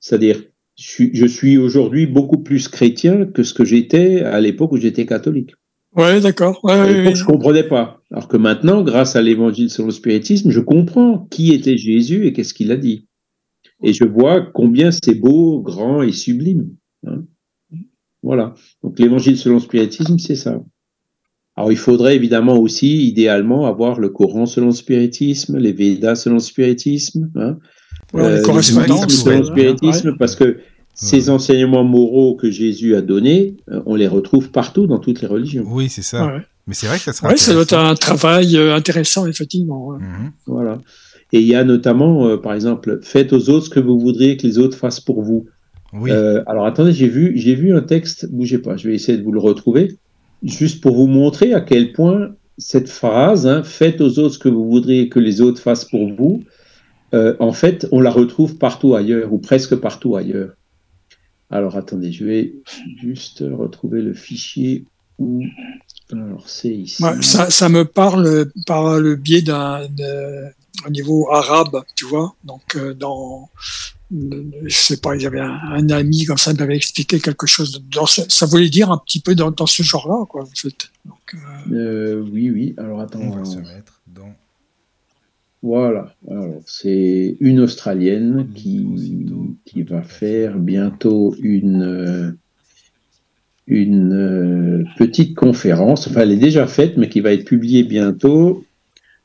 C'est-à-dire, 0.00 0.42
je 0.76 1.26
suis 1.26 1.58
aujourd'hui 1.58 2.06
beaucoup 2.06 2.38
plus 2.38 2.68
chrétien 2.68 3.26
que 3.26 3.42
ce 3.42 3.52
que 3.52 3.64
j'étais 3.64 4.22
à 4.22 4.40
l'époque 4.40 4.72
où 4.72 4.78
j'étais 4.78 5.06
catholique. 5.06 5.54
Ouais, 5.94 6.18
d'accord. 6.20 6.64
Ouais, 6.64 6.72
à 6.72 6.90
l'époque, 6.90 7.14
je 7.14 7.24
comprenais 7.24 7.62
pas. 7.62 8.02
Alors 8.10 8.26
que 8.26 8.38
maintenant, 8.38 8.82
grâce 8.82 9.16
à 9.16 9.22
l'évangile 9.22 9.70
sur 9.70 9.84
le 9.84 9.92
spiritisme, 9.92 10.50
je 10.50 10.60
comprends 10.60 11.28
qui 11.30 11.52
était 11.52 11.76
Jésus 11.76 12.26
et 12.26 12.32
qu'est-ce 12.32 12.54
qu'il 12.54 12.72
a 12.72 12.76
dit. 12.76 13.06
Et 13.82 13.92
je 13.92 14.04
vois 14.04 14.40
combien 14.40 14.90
c'est 14.90 15.14
beau, 15.14 15.60
grand 15.60 16.02
et 16.02 16.12
sublime. 16.12 16.74
Hein. 17.06 17.24
Voilà. 18.22 18.54
Donc 18.82 18.98
l'évangile 18.98 19.36
selon 19.36 19.56
le 19.56 19.60
spiritisme, 19.60 20.18
c'est 20.18 20.36
ça. 20.36 20.64
Alors, 21.56 21.70
il 21.70 21.78
faudrait 21.78 22.16
évidemment 22.16 22.58
aussi, 22.58 23.06
idéalement, 23.06 23.66
avoir 23.66 24.00
le 24.00 24.08
Coran 24.08 24.46
selon 24.46 24.66
le 24.66 24.72
spiritisme, 24.72 25.56
les 25.56 25.72
Védas 25.72 26.16
selon 26.16 26.36
le 26.36 26.40
spiritisme, 26.40 27.30
hein, 27.36 27.58
ouais, 28.12 28.22
euh, 28.22 28.36
les 28.36 28.42
selon 28.42 29.38
le 29.38 29.44
spiritisme, 29.44 30.16
parce 30.18 30.34
que 30.34 30.58
ces 30.94 31.28
enseignements 31.28 31.84
moraux 31.84 32.36
que 32.36 32.50
Jésus 32.50 32.94
a 32.94 33.02
donnés, 33.02 33.56
euh, 33.70 33.82
on 33.84 33.96
les 33.96 34.06
retrouve 34.06 34.50
partout 34.50 34.86
dans 34.86 34.98
toutes 34.98 35.20
les 35.20 35.26
religions. 35.26 35.64
Oui, 35.66 35.88
c'est 35.88 36.02
ça. 36.02 36.38
Mais 36.66 36.74
c'est 36.74 36.86
vrai 36.86 36.96
que 36.96 37.02
ça 37.02 37.12
serait. 37.12 37.32
Oui, 37.32 37.38
ça 37.38 37.52
doit 37.52 37.62
être 37.62 37.76
un 37.76 37.94
travail 37.94 38.56
euh, 38.56 38.74
intéressant, 38.74 39.26
effectivement. 39.26 39.92
Mhm. 39.92 40.32
Voilà. 40.46 40.78
Et 41.32 41.40
il 41.40 41.46
y 41.46 41.56
a 41.56 41.64
notamment, 41.64 42.26
euh, 42.26 42.36
par 42.36 42.54
exemple, 42.54 43.00
faites 43.02 43.32
aux 43.32 43.50
autres 43.50 43.66
ce 43.66 43.70
que 43.70 43.80
vous 43.80 43.98
voudriez 43.98 44.36
que 44.36 44.46
les 44.46 44.58
autres 44.58 44.78
fassent 44.78 45.00
pour 45.00 45.22
vous. 45.22 45.46
Oui. 45.96 46.10
alors 46.10 46.66
attendez, 46.66 46.92
j'ai 46.92 47.06
vu, 47.06 47.34
j'ai 47.36 47.54
vu 47.54 47.72
un 47.72 47.80
texte, 47.80 48.28
bougez 48.28 48.58
pas, 48.58 48.76
je 48.76 48.88
vais 48.88 48.96
essayer 48.96 49.16
de 49.16 49.22
vous 49.22 49.30
le 49.30 49.38
retrouver, 49.38 49.96
juste 50.42 50.82
pour 50.82 50.96
vous 50.96 51.06
montrer 51.06 51.54
à 51.54 51.60
quel 51.60 51.92
point 51.92 52.34
cette 52.58 52.88
phrase, 52.88 53.46
hein, 53.46 53.62
faites 53.62 54.00
aux 54.00 54.18
autres 54.18 54.34
ce 54.34 54.38
que 54.38 54.48
vous 54.48 54.68
voudriez 54.68 55.08
que 55.08 55.18
les 55.18 55.40
autres 55.40 55.60
fassent 55.60 55.84
pour 55.84 56.12
vous, 56.12 56.42
en 57.38 57.52
fait, 57.52 57.86
on 57.92 58.00
la 58.00 58.10
retrouve 58.10 58.56
partout 58.56 58.96
ailleurs, 58.96 59.32
ou 59.32 59.38
presque 59.38 59.76
partout 59.76 60.16
ailleurs. 60.16 60.56
Alors 61.50 61.76
attendez, 61.76 62.10
je 62.10 62.24
vais 62.24 62.54
juste 63.00 63.44
retrouver 63.48 64.02
le 64.02 64.14
fichier 64.14 64.86
où. 65.18 65.42
Alors 66.12 66.48
c'est 66.48 66.74
ici. 66.74 67.02
ça, 67.20 67.68
me 67.68 67.84
parle 67.84 68.50
par 68.66 68.98
le 68.98 69.14
biais 69.14 69.42
d'un 69.42 69.86
au 70.86 70.90
niveau 70.90 71.30
arabe, 71.30 71.82
tu 71.94 72.06
vois. 72.06 72.34
Donc 72.44 72.76
euh, 72.76 72.94
dans 72.94 73.50
je 74.64 74.76
sais 74.76 74.98
pas, 74.98 75.16
il 75.16 75.22
y 75.22 75.26
avait 75.26 75.40
un, 75.40 75.88
ami 75.90 76.24
comme 76.24 76.38
ça 76.38 76.52
qui 76.52 76.60
m'avait 76.60 76.76
expliqué 76.76 77.20
quelque 77.20 77.46
chose. 77.46 77.82
Dans 77.90 78.06
ça 78.06 78.46
voulait 78.46 78.68
dire 78.68 78.90
un 78.90 78.98
petit 78.98 79.20
peu 79.20 79.34
dans, 79.34 79.66
ce 79.66 79.82
genre-là, 79.82 80.24
quoi. 80.26 80.42
En 80.42 80.46
fait. 80.46 80.90
Donc, 81.04 81.34
euh, 81.34 81.72
euh, 81.72 82.28
oui, 82.32 82.50
oui. 82.50 82.74
Alors 82.78 83.00
attends. 83.00 83.20
On 83.20 83.36
va 83.36 83.44
se 83.44 83.58
mettre 83.58 84.00
dans 84.06 84.32
voilà, 85.64 86.14
alors 86.30 86.60
c'est 86.66 87.38
une 87.40 87.60
Australienne 87.60 88.48
qui, 88.54 88.86
qui 89.64 89.82
va 89.82 90.02
faire 90.02 90.58
bientôt 90.58 91.34
une, 91.40 92.36
une 93.66 94.12
euh, 94.12 94.84
petite 94.98 95.34
conférence, 95.34 96.06
enfin 96.06 96.20
elle 96.20 96.32
est 96.32 96.36
déjà 96.36 96.66
faite, 96.66 96.98
mais 96.98 97.08
qui 97.08 97.20
va 97.20 97.32
être 97.32 97.46
publiée 97.46 97.82
bientôt. 97.82 98.62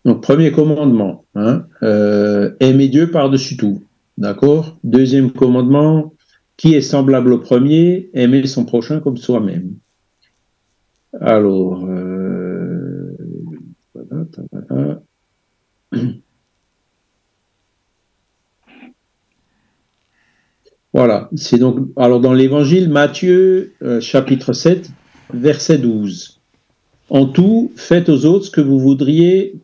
Donc 0.05 0.23
premier 0.23 0.53
commandement, 0.53 1.25
hein, 1.35 1.65
euh, 1.83 2.51
aimer 2.61 2.87
Dieu 2.87 3.11
par-dessus 3.11 3.57
tout, 3.57 3.83
d'accord 4.19 4.77
Deuxième 4.83 5.31
commandement, 5.31 6.13
qui 6.57 6.75
est 6.75 6.81
semblable 6.81 7.33
au 7.33 7.39
premier, 7.39 8.09
aimer 8.13 8.45
son 8.45 8.65
prochain 8.65 8.99
comme 8.99 9.17
soi-même. 9.17 9.73
Alors, 11.19 11.87
voilà, 13.95 14.25
voilà. 14.51 15.01
Voilà, 20.91 21.29
c'est 21.35 21.59
donc 21.59 21.87
alors 21.97 22.19
dans 22.19 22.33
l'évangile 22.33 22.89
Matthieu 22.89 23.73
euh, 23.83 24.01
chapitre 24.01 24.53
7 24.53 24.89
verset 25.31 25.77
12. 25.77 26.39
En 27.11 27.27
tout, 27.27 27.71
faites 27.75 28.09
aux 28.09 28.25
autres 28.25 28.45
ce 28.45 28.51
que 28.51 28.61
vous 28.61 28.79
voudriez 28.79 29.55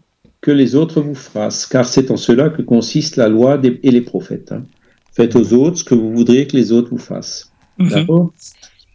que 0.46 0.52
les 0.52 0.76
autres 0.76 1.02
vous 1.02 1.16
fassent, 1.16 1.66
car 1.66 1.88
c'est 1.88 2.12
en 2.12 2.18
cela 2.18 2.50
que 2.50 2.62
consiste 2.62 3.16
la 3.16 3.30
loi 3.30 3.60
et 3.64 3.90
les 3.90 4.02
prophètes. 4.02 4.52
Hein. 4.52 4.62
Faites 5.12 5.36
aux 5.36 5.54
autres 5.56 5.78
ce 5.80 5.84
que 5.84 5.96
vous 5.96 6.14
voudriez 6.14 6.46
que 6.46 6.56
les 6.56 6.72
autres 6.72 6.92
vous 6.92 7.00
fassent. 7.00 7.52
Mhm. 7.80 7.90
D'accord? 7.90 8.32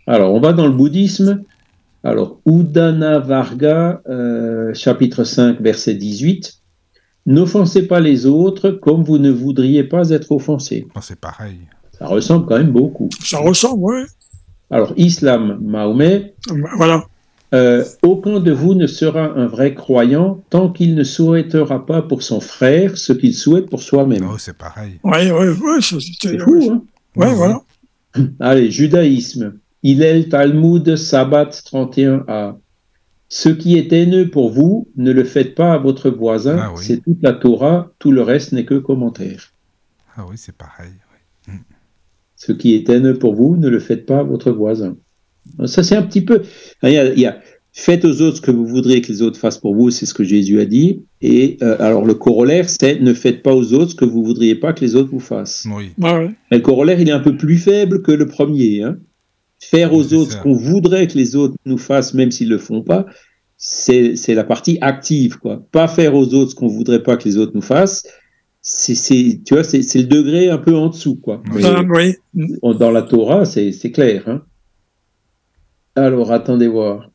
Alors, 0.06 0.32
on 0.32 0.40
va 0.40 0.52
dans 0.52 0.68
le 0.68 0.72
bouddhisme. 0.72 1.43
Alors, 2.05 2.39
Udana 2.47 3.18
Varga, 3.18 4.01
euh, 4.09 4.72
chapitre 4.74 5.24
5, 5.24 5.60
verset 5.60 5.94
18. 5.94 6.55
N'offensez 7.27 7.89
pas 7.89 7.98
les 7.98 8.27
autres 8.27 8.70
comme 8.70 9.02
vous 9.02 9.18
ne 9.18 9.32
voudriez 9.32 9.82
pas 9.82 10.10
être 10.10 10.31
offensé. 10.31 10.86
Oh, 10.94 11.01
c'est 11.02 11.18
pareil. 11.18 11.59
Ça 11.98 12.06
ressemble 12.06 12.47
quand 12.47 12.59
même 12.59 12.70
beaucoup. 12.70 13.09
Ça 13.24 13.39
ressemble, 13.39 13.82
oui. 13.82 14.02
Alors, 14.70 14.93
islam, 14.97 15.59
Mahomet. 15.60 16.32
Voilà. 16.77 17.02
Euh, 17.52 17.85
aucun 18.02 18.39
de 18.39 18.52
vous 18.52 18.74
ne 18.74 18.86
sera 18.86 19.32
un 19.32 19.47
vrai 19.47 19.74
croyant 19.74 20.43
tant 20.51 20.70
qu'il 20.70 20.94
ne 20.94 21.02
souhaitera 21.02 21.85
pas 21.85 22.01
pour 22.01 22.22
son 22.22 22.40
frère 22.40 22.97
ce 22.97 23.12
qu'il 23.12 23.35
souhaite 23.35 23.68
pour 23.68 23.82
soi-même. 23.82 24.28
Oh, 24.31 24.39
c'est 24.39 24.56
pareil. 24.56 25.01
Oui, 25.02 25.31
oui, 25.32 25.47
oui. 25.60 26.01
C'est 26.20 26.39
fou, 26.39 26.72
hein 26.72 26.82
voilà. 27.14 27.60
Allez, 28.40 28.70
judaïsme. 28.70 29.59
Hillel 29.82 30.28
Talmud 30.28 30.97
Sabbat 30.97 31.51
31a. 31.51 32.56
Ce 33.28 33.48
qui 33.48 33.77
est 33.77 33.93
haineux 33.93 34.28
pour 34.28 34.51
vous, 34.51 34.89
ne 34.97 35.12
le 35.12 35.24
faites 35.24 35.55
pas 35.55 35.72
à 35.72 35.78
votre 35.78 36.10
voisin. 36.10 36.59
Ah 36.60 36.72
c'est 36.77 37.02
toute 37.02 37.22
la 37.22 37.32
Torah, 37.32 37.93
tout 37.98 38.10
le 38.10 38.22
reste 38.22 38.52
n'est 38.52 38.64
que 38.64 38.74
commentaire. 38.74 39.52
Ah 40.16 40.27
oui, 40.28 40.36
c'est 40.36 40.56
pareil. 40.56 40.93
Ce 42.36 42.52
qui 42.52 42.74
est 42.74 42.89
haineux 42.89 43.18
pour 43.18 43.35
vous, 43.35 43.56
ne 43.56 43.68
le 43.68 43.78
faites 43.78 44.06
pas 44.06 44.20
à 44.20 44.22
votre 44.22 44.51
voisin. 44.51 44.97
Ça, 45.66 45.82
c'est 45.82 45.97
un 45.97 46.02
petit 46.02 46.22
peu. 46.22 46.43
Il 46.82 46.90
y, 46.90 47.27
a, 47.27 47.40
faites 47.72 48.05
aux 48.05 48.20
autres 48.20 48.39
ce 48.39 48.40
que 48.43 48.51
vous 48.51 48.66
voudriez 48.66 49.01
que 49.01 49.09
les 49.12 49.22
autres 49.22 49.39
fassent 49.39 49.59
pour 49.59 49.74
vous, 49.74 49.90
c'est 49.90 50.06
ce 50.06 50.14
que 50.14 50.24
Jésus 50.24 50.60
a 50.60 50.64
dit. 50.64 51.02
Et 51.20 51.56
euh, 51.62 51.77
alors, 51.78 52.05
le 52.05 52.14
corollaire, 52.14 52.68
c'est 52.68 53.01
ne 53.01 53.14
faites 53.14 53.43
pas 53.43 53.55
aux 53.55 53.72
autres 53.72 53.93
ce 53.93 53.97
que 53.97 54.05
vous 54.05 54.24
voudriez 54.24 54.55
pas 54.55 54.72
que 54.72 54.81
les 54.81 54.94
autres 54.97 55.10
vous 55.10 55.20
fassent. 55.20 55.66
Oui. 55.74 55.90
Le 56.51 56.59
corollaire, 56.59 57.01
il 57.01 57.09
est 57.09 57.12
un 57.12 57.20
peu 57.20 57.36
plus 57.36 57.59
faible 57.59 58.02
que 58.02 58.12
le 58.12 58.27
premier. 58.27 58.82
Hein. 58.82 58.98
Faire 59.62 59.93
aux 59.93 60.14
autres 60.14 60.32
ce 60.32 60.36
qu'on 60.39 60.55
voudrait 60.55 61.06
que 61.06 61.18
les 61.18 61.36
autres 61.36 61.55
nous 61.66 61.78
fassent, 61.78 62.14
même 62.14 62.31
s'ils 62.31 62.48
ne 62.48 62.55
le 62.55 62.59
font 62.59 62.82
pas, 62.82 63.06
c'est 63.59 64.16
la 64.28 64.44
partie 64.44 64.78
active. 64.81 65.39
quoi. 65.39 65.62
Pas 65.70 65.86
faire 65.86 66.14
aux 66.14 66.32
autres 66.35 66.52
ce 66.52 66.55
qu'on 66.55 66.66
voudrait 66.66 67.02
pas 67.02 67.16
que 67.16 67.28
les 67.28 67.36
autres 67.36 67.52
nous 67.55 67.60
fassent, 67.60 68.06
c'est, 68.62 69.40
tu 69.44 69.55
vois, 69.55 69.64
c'est, 69.64 69.81
le 69.94 70.05
degré 70.05 70.51
un 70.51 70.59
peu 70.59 70.74
en 70.74 70.89
dessous, 70.89 71.16
quoi. 71.16 71.43
Ah, 71.62 71.82
dans 72.74 72.90
la 72.90 73.02
Torah, 73.02 73.44
c'est, 73.44 73.72
clair. 73.93 74.24
Hein. 74.27 74.43
Alors, 75.97 76.33
attendez 76.33 76.69
voir. 76.69 77.11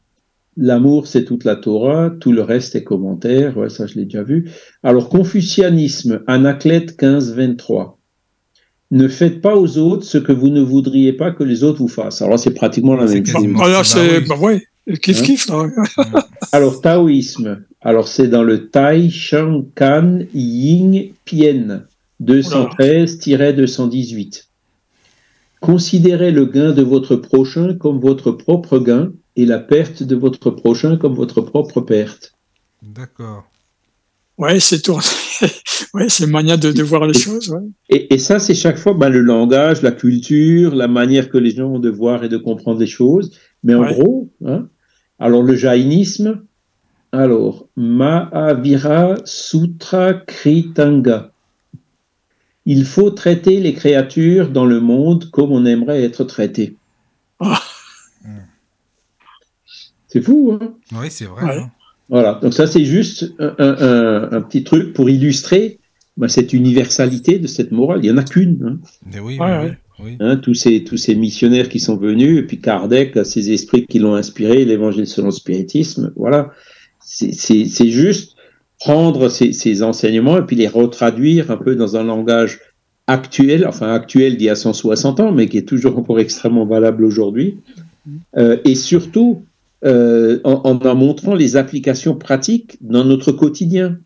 L'amour, 0.58 1.08
c'est 1.08 1.26
toute 1.26 1.44
la 1.44 1.58
Torah, 1.58 2.10
tout 2.10 2.32
le 2.32 2.42
reste 2.42 2.76
est 2.76 2.84
commentaire, 2.84 3.58
ouais, 3.58 3.70
ça 3.70 3.88
je 3.88 3.96
l'ai 3.96 4.06
déjà 4.06 4.24
vu. 4.24 4.50
Alors, 4.84 5.10
Confucianisme, 5.10 6.22
Anaclète 6.28 6.96
15, 6.96 7.36
23. 7.36 8.00
Ne 8.92 9.10
faites 9.10 9.42
pas 9.42 9.58
aux 9.58 9.78
autres 9.78 10.06
ce 10.06 10.18
que 10.18 10.32
vous 10.32 10.48
ne 10.48 10.62
voudriez 10.62 11.12
pas 11.12 11.32
que 11.32 11.44
les 11.44 11.64
autres 11.64 11.80
vous 11.80 11.90
fassent. 11.90 12.22
Alors, 12.22 12.40
c'est 12.40 12.54
pratiquement 12.54 12.96
la 12.96 13.06
même 13.06 13.26
chose. 13.26 13.46
Ah, 13.60 13.84
c'est, 13.84 14.22
bah, 14.22 14.38
ouais, 14.38 14.62
kiff, 15.02 15.24
kiff, 15.24 15.50
Alors, 16.54 16.82
taoïsme, 16.82 17.66
alors 17.82 18.08
c'est 18.08 18.28
dans 18.28 18.44
le 18.44 18.70
Tai 18.70 19.10
Shang 19.10 19.66
Kan 19.76 20.20
Ying 20.34 21.12
Pien 21.26 21.84
213-218. 22.24 24.45
Considérez 25.66 26.30
le 26.30 26.46
gain 26.46 26.74
de 26.74 26.84
votre 26.84 27.16
prochain 27.16 27.74
comme 27.74 28.00
votre 28.00 28.30
propre 28.30 28.78
gain 28.78 29.12
et 29.36 29.48
la 29.48 29.58
perte 29.58 30.04
de 30.04 30.16
votre 30.16 30.52
prochain 30.52 30.96
comme 30.96 31.16
votre 31.16 31.42
propre 31.42 31.82
perte. 31.82 32.36
D'accord. 32.84 33.46
Ouais, 34.38 34.60
c'est 34.60 34.84
tout. 34.84 35.00
ouais, 35.96 36.08
c'est 36.08 36.26
une 36.26 36.30
manière 36.30 36.60
de, 36.60 36.84
voir 36.84 37.08
les 37.08 37.18
choses. 37.18 37.52
Et, 37.90 38.20
ça, 38.20 38.38
c'est 38.38 38.54
chaque 38.54 38.78
fois 38.78 38.94
bah, 38.94 39.10
le 39.10 39.22
langage, 39.22 39.82
la 39.82 39.92
culture, 39.92 40.76
la 40.76 40.88
manière 40.88 41.30
que 41.30 41.40
les 41.40 41.50
gens 41.50 41.70
ont 41.70 41.80
de 41.80 41.90
voir 41.90 42.24
et 42.24 42.30
de 42.30 42.38
comprendre 42.38 42.80
les 42.80 42.86
choses. 42.86 43.32
Mais 43.64 43.74
en 43.74 43.86
gros, 43.86 44.30
hein, 44.46 44.68
alors 45.18 45.42
le 45.42 45.56
jaïnisme, 45.56 46.44
alors, 47.12 47.68
Mahavira 47.76 49.16
Sutra 49.26 50.14
Kritanga. 50.14 51.32
Il 52.66 52.86
faut 52.86 53.12
traiter 53.12 53.60
les 53.60 53.74
créatures 53.74 54.50
dans 54.50 54.66
le 54.66 54.80
monde 54.80 55.30
comme 55.32 55.52
on 55.52 55.66
aimerait 55.66 56.04
être 56.04 56.24
traité. 56.24 56.76
Ah. 57.40 57.62
C'est 60.08 60.22
fou, 60.22 60.58
hein? 60.60 60.74
Oui, 60.94 61.08
c'est 61.10 61.26
vrai. 61.26 61.58
Hein. 61.58 61.72
Voilà, 62.10 62.36
donc 62.36 62.54
ça 62.54 62.68
c'est 62.68 62.86
juste 62.86 63.34
un, 63.40 64.42
petit 64.42 64.64
truc 64.64 64.94
pour 64.94 65.10
illustrer 65.10 65.80
bah, 66.18 66.30
cette 66.30 66.54
universalité 66.54 67.40
de 67.40 67.48
cette 67.48 67.72
morale. 67.72 68.00
Il 68.02 68.04
n'y 68.04 68.12
en 68.12 68.18
a 68.18 68.24
qu'une. 68.24 68.64
Hein. 68.64 69.20
Oui, 69.22 69.38
oui. 70.00 70.18
Hein, 70.20 70.38
tous, 70.38 70.54
ces, 70.54 70.84
tous 70.84 70.98
ces 70.98 71.16
missionnaires 71.16 71.70
qui 71.70 71.80
sont 71.80 71.96
venus, 71.96 72.40
et 72.40 72.44
puis 72.44 72.60
Kardec, 72.60 73.18
ces 73.26 73.52
esprits 73.52 73.86
qui 73.88 74.00
l'ont 74.00 74.16
inspiré, 74.16 74.66
l'évangile 74.66 75.08
selon 75.08 75.28
le 75.28 75.34
spiritisme, 75.34 76.12
voilà 76.16 76.52
c'est 77.06 77.90
juste 77.90 78.35
prendre 78.80 79.30
ces, 79.30 79.84
enseignements 79.84 80.38
et 80.38 80.42
puis 80.42 80.56
les 80.56 80.68
retraduire 80.68 81.52
un 81.52 81.58
peu 81.58 81.76
dans 81.76 81.96
un 81.96 82.04
langage 82.04 82.60
actuel, 83.08 83.66
enfin 83.68 83.94
actuel 83.94 84.38
d'il 84.38 84.46
y 84.46 84.50
a 84.50 84.56
160 84.56 85.20
ans, 85.20 85.32
mais 85.32 85.48
qui 85.48 85.58
est 85.58 85.68
toujours 85.68 85.98
encore 85.98 86.20
extrêmement 86.20 86.66
valable 86.66 87.06
aujourd'hui, 87.06 87.58
euh, 88.38 88.58
et 88.66 88.76
surtout 88.76 89.44
euh, 89.86 90.40
en, 90.44 90.62
en, 90.64 90.96
montrant 90.96 91.36
les 91.36 91.56
applications 91.56 92.16
pratiques 92.16 92.78
dans 92.82 93.06
notre 93.06 93.32
quotidien, 93.32 94.00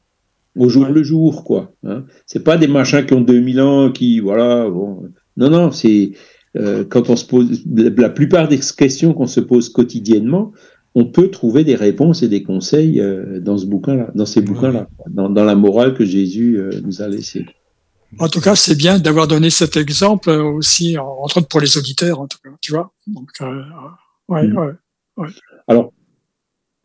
au 0.57 0.67
jour 0.67 0.85
le 0.85 1.03
jour, 1.03 1.43
quoi. 1.43 1.71
Hein. 1.85 2.03
C'est 2.25 2.43
pas 2.43 2.57
des 2.57 2.67
machins 2.67 3.05
qui 3.05 3.13
ont 3.13 3.21
2000 3.21 3.61
ans, 3.61 3.91
qui, 3.91 4.19
voilà, 4.19 4.69
bon. 4.69 5.09
Non, 5.37 5.49
non, 5.49 5.71
c'est 5.71 6.11
euh, 6.57 6.83
quand 6.83 7.09
on 7.09 7.15
se 7.15 7.25
pose, 7.25 7.63
la 7.75 8.09
plupart 8.09 8.47
des 8.47 8.59
questions 8.59 9.13
qu'on 9.13 9.27
se 9.27 9.39
pose 9.39 9.69
quotidiennement, 9.69 10.51
on 10.99 11.05
peut 11.05 11.29
trouver 11.29 11.63
des 11.63 11.75
réponses 11.75 12.23
et 12.23 12.27
des 12.27 12.43
conseils 12.43 12.99
euh, 12.99 13.39
dans 13.39 13.57
ce 13.57 13.65
bouquin-là, 13.65 14.11
dans 14.15 14.25
ces 14.25 14.41
bouquins-là, 14.41 14.87
dans, 15.09 15.29
la 15.51 15.55
morale 15.55 15.93
que 15.93 16.03
Jésus 16.03 16.57
euh, 16.57 16.71
nous 16.83 17.01
a 17.01 17.07
laissée. 17.07 17.45
En 18.19 18.27
tout 18.27 18.41
cas, 18.41 18.55
c'est 18.55 18.75
bien 18.75 18.99
d'avoir 18.99 19.27
donné 19.27 19.49
cet 19.49 19.77
exemple 19.77 20.29
aussi, 20.29 20.97
entre 20.97 21.37
autres 21.37 21.47
pour 21.47 21.61
les 21.61 21.77
auditeurs, 21.77 22.19
en 22.19 22.27
tout 22.27 22.37
cas, 22.43 22.49
tu 22.59 22.73
vois. 22.73 22.91
Donc, 23.07 23.29
euh, 23.41 23.61
ouais, 24.27 24.47
Mm. 24.47 24.57
ouais, 24.57 24.71
ouais. 25.17 25.27
Alors, 25.67 25.93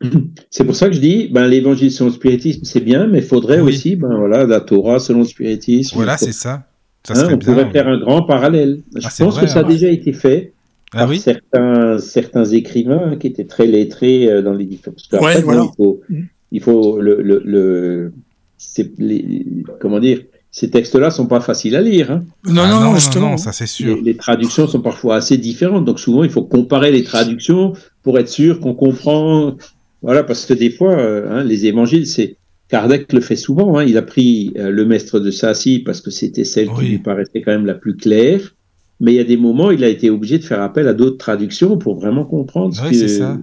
c'est 0.49 0.63
pour 0.63 0.75
ça 0.75 0.87
que 0.87 0.93
je 0.95 1.01
dis, 1.01 1.27
ben, 1.27 1.45
l'évangile 1.47 1.91
selon 1.91 2.09
le 2.11 2.15
spiritisme, 2.15 2.63
c'est 2.63 2.79
bien, 2.79 3.07
mais 3.07 3.19
il 3.19 3.25
faudrait 3.25 3.59
Oui. 3.59 3.73
aussi, 3.73 3.95
ben, 3.97 4.15
voilà, 4.17 4.45
la 4.45 4.61
Torah 4.61 4.99
selon 4.99 5.19
le 5.19 5.25
spiritisme. 5.25 5.95
Voilà, 5.95 6.15
c'est 6.17 6.31
ça. 6.31 6.67
Ça 7.03 7.13
hein, 7.15 7.23
on 7.25 7.37
bien. 7.37 7.53
pourrait 7.53 7.71
faire 7.71 7.87
un 7.87 7.99
grand 7.99 8.23
parallèle. 8.23 8.81
Je 8.95 9.01
Ah, 9.05 9.09
c'est 9.09 9.23
pense 9.25 9.35
vrai, 9.35 9.45
que 9.45 9.51
ça 9.51 9.59
a 9.59 9.63
déjà 9.63 9.89
été 9.89 10.13
fait 10.13 10.53
Ah 10.95 10.99
par 11.01 11.09
oui 11.09 11.19
certains, 11.19 11.97
certains 11.99 12.45
écrivains 12.45 13.15
qui 13.17 13.27
étaient 13.27 13.45
très 13.45 13.67
lettrés 13.67 14.29
euh, 14.31 14.41
dans 14.41 14.53
les 14.53 14.65
différents. 14.65 14.95
Ouais, 15.21 15.41
voilà. 15.41 15.63
il 15.71 15.75
faut, 15.77 16.01
Mm. 16.09 16.21
il 16.51 16.61
faut 16.61 16.99
le, 17.01 17.21
le, 17.21 17.41
le- 17.45 18.13
c'est 18.57 18.91
les, 18.97 19.45
comment 19.81 19.99
dire, 19.99 20.21
ces 20.51 20.69
textes-là 20.69 21.11
sont 21.11 21.27
pas 21.27 21.41
faciles 21.41 21.75
à 21.75 21.81
lire. 21.81 22.11
hein. 22.11 22.23
Non, 22.45 22.61
Ah 22.65 22.69
non, 22.85 22.95
justement. 22.95 23.31
non, 23.31 23.37
ça 23.37 23.51
c'est 23.51 23.67
sûr. 23.67 23.97
Les, 23.97 24.01
les 24.01 24.15
traductions 24.15 24.67
sont 24.67 24.79
parfois 24.81 25.17
assez 25.17 25.37
différentes, 25.37 25.83
donc 25.85 25.99
souvent 25.99 26.23
il 26.23 26.29
faut 26.29 26.43
comparer 26.43 26.91
les 26.91 27.03
traductions 27.03 27.73
pour 28.03 28.17
être 28.19 28.29
sûr 28.29 28.59
qu'on 28.61 28.73
comprend. 28.73 29.55
Voilà, 30.01 30.23
parce 30.23 30.45
que 30.45 30.53
des 30.53 30.69
fois, 30.69 30.93
euh, 30.97 31.27
hein, 31.29 31.43
les 31.43 31.65
évangiles, 31.65 32.07
c'est 32.07 32.37
Kardec 32.69 33.11
le 33.11 33.19
fait 33.21 33.35
souvent. 33.35 33.77
hein, 33.77 33.83
il 33.83 33.97
a 33.97 34.01
pris 34.01 34.53
euh, 34.57 34.69
le 34.69 34.85
Maître 34.85 35.19
de 35.19 35.29
Sassy 35.31 35.79
parce 35.79 35.99
que 35.99 36.09
c'était 36.11 36.43
celle 36.45 36.69
qui 36.69 36.85
lui 36.85 36.97
paraissait 36.99 37.41
quand 37.43 37.51
même 37.51 37.65
la 37.65 37.73
plus 37.75 37.95
claire. 37.97 38.54
Mais 38.99 39.13
il 39.13 39.15
y 39.15 39.19
a 39.19 39.23
des 39.25 39.37
moments, 39.37 39.71
il 39.71 39.83
a 39.83 39.89
été 39.89 40.09
obligé 40.09 40.39
de 40.39 40.43
faire 40.43 40.61
appel 40.61 40.87
à 40.87 40.93
d'autres 40.93 41.17
traductions 41.17 41.77
pour 41.77 41.95
vraiment 41.99 42.23
comprendre 42.25 42.73
ce, 42.73 42.81
Oui, 42.83 42.89
que- 42.91 42.95
c'est 42.95 43.07
ça. 43.09 43.37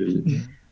euh, 0.00 0.06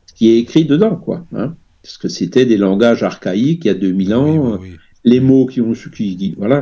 ce 0.05 0.13
qui 0.13 0.29
est 0.29 0.37
écrit 0.39 0.65
dedans, 0.65 0.95
quoi. 0.95 1.25
hein. 1.35 1.55
parce 1.83 1.97
que 1.97 2.07
c'était 2.09 2.45
des 2.45 2.57
langages 2.57 3.01
archaïques 3.03 3.63
il 3.63 3.67
y 3.69 3.71
a 3.71 3.73
2000 3.73 4.13
ans. 4.13 4.27
Oui, 4.27 4.57
oui, 4.61 4.69
oui. 4.71 4.77
Les 5.05 5.19
mots 5.21 5.45
qui 5.45 5.61
ont 5.61 5.71
qui, 5.71 6.17
qui- 6.17 6.35
voilà, 6.37 6.61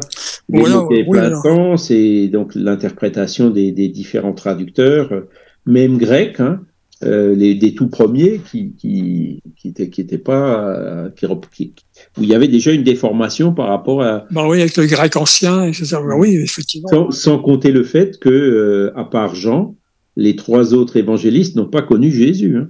les 0.49 0.59
Voilà, 0.59 0.75
mots 0.75 0.87
qui 0.87 1.03
plein 1.03 1.29
de 1.31 1.35
sens 1.35 1.89
et 1.89 2.27
donc 2.27 2.53
l'interprétation 2.53 3.49
des, 3.49 3.71
des 3.71 3.87
différents 3.89 4.33
traducteurs, 4.33 5.11
euh, 5.11 5.21
même 5.65 5.97
grecs, 5.97 6.39
hein, 6.39 6.61
euh, 7.03 7.33
les 7.35 7.55
des 7.55 7.73
tout 7.73 7.87
premiers 7.87 8.39
qui 8.51 8.73
qui 8.77 9.41
qui 9.57 9.69
étaient 9.69 9.89
qui 9.89 10.01
étaient 10.01 10.19
pas 10.19 10.69
euh, 10.69 11.09
qui- 11.51 11.73
où 12.17 12.23
il 12.23 12.29
y 12.29 12.33
avait 12.35 12.47
déjà 12.47 12.71
une 12.71 12.83
déformation 12.83 13.53
par 13.53 13.67
rapport 13.67 14.01
à 14.03 14.25
Bah 14.31 14.47
oui, 14.47 14.61
avec 14.61 14.77
le 14.77 14.85
grec 14.85 15.15
ancien, 15.17 15.65
etc. 15.65 15.97
Bah 16.07 16.15
oui, 16.17 16.35
effectivement. 16.35 16.87
sans, 16.89 17.11
sans 17.11 17.39
compter 17.39 17.71
le 17.71 17.83
fait 17.83 18.19
que 18.19 18.29
euh, 18.29 18.91
à 18.97 19.03
part 19.05 19.35
Jean, 19.35 19.75
les 20.15 20.35
trois 20.35 20.73
autres 20.73 20.95
évangélistes 20.97 21.55
n'ont 21.57 21.67
pas 21.67 21.81
connu 21.81 22.11
Jésus. 22.11 22.57
hein. 22.57 22.69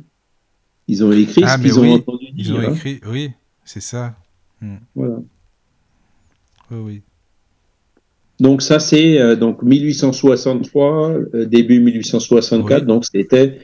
Ils 0.87 1.03
ont 1.03 1.11
écrit 1.11 1.41
Ah, 1.45 1.57
ce 1.57 1.61
qu'ils 1.63 1.79
oui, 1.79 1.89
ont 1.89 1.93
entendu 1.95 2.25
Ils 2.35 2.43
dire. 2.43 2.55
ont 2.55 2.59
hein. 2.59 2.73
écrit, 2.73 2.99
oui, 3.07 3.29
c'est 3.63 3.81
ça. 3.81 4.15
Voilà. 4.95 5.17
Oui, 6.71 6.77
oui. 6.83 7.01
Donc 8.39 8.61
ça 8.63 8.79
c'est 8.79 9.19
euh, 9.21 9.35
donc 9.35 9.61
1863 9.63 11.09
euh, 11.35 11.45
début 11.45 11.79
1864 11.79 12.81
Oui. 12.81 12.87
donc 12.87 13.05
c'était 13.05 13.59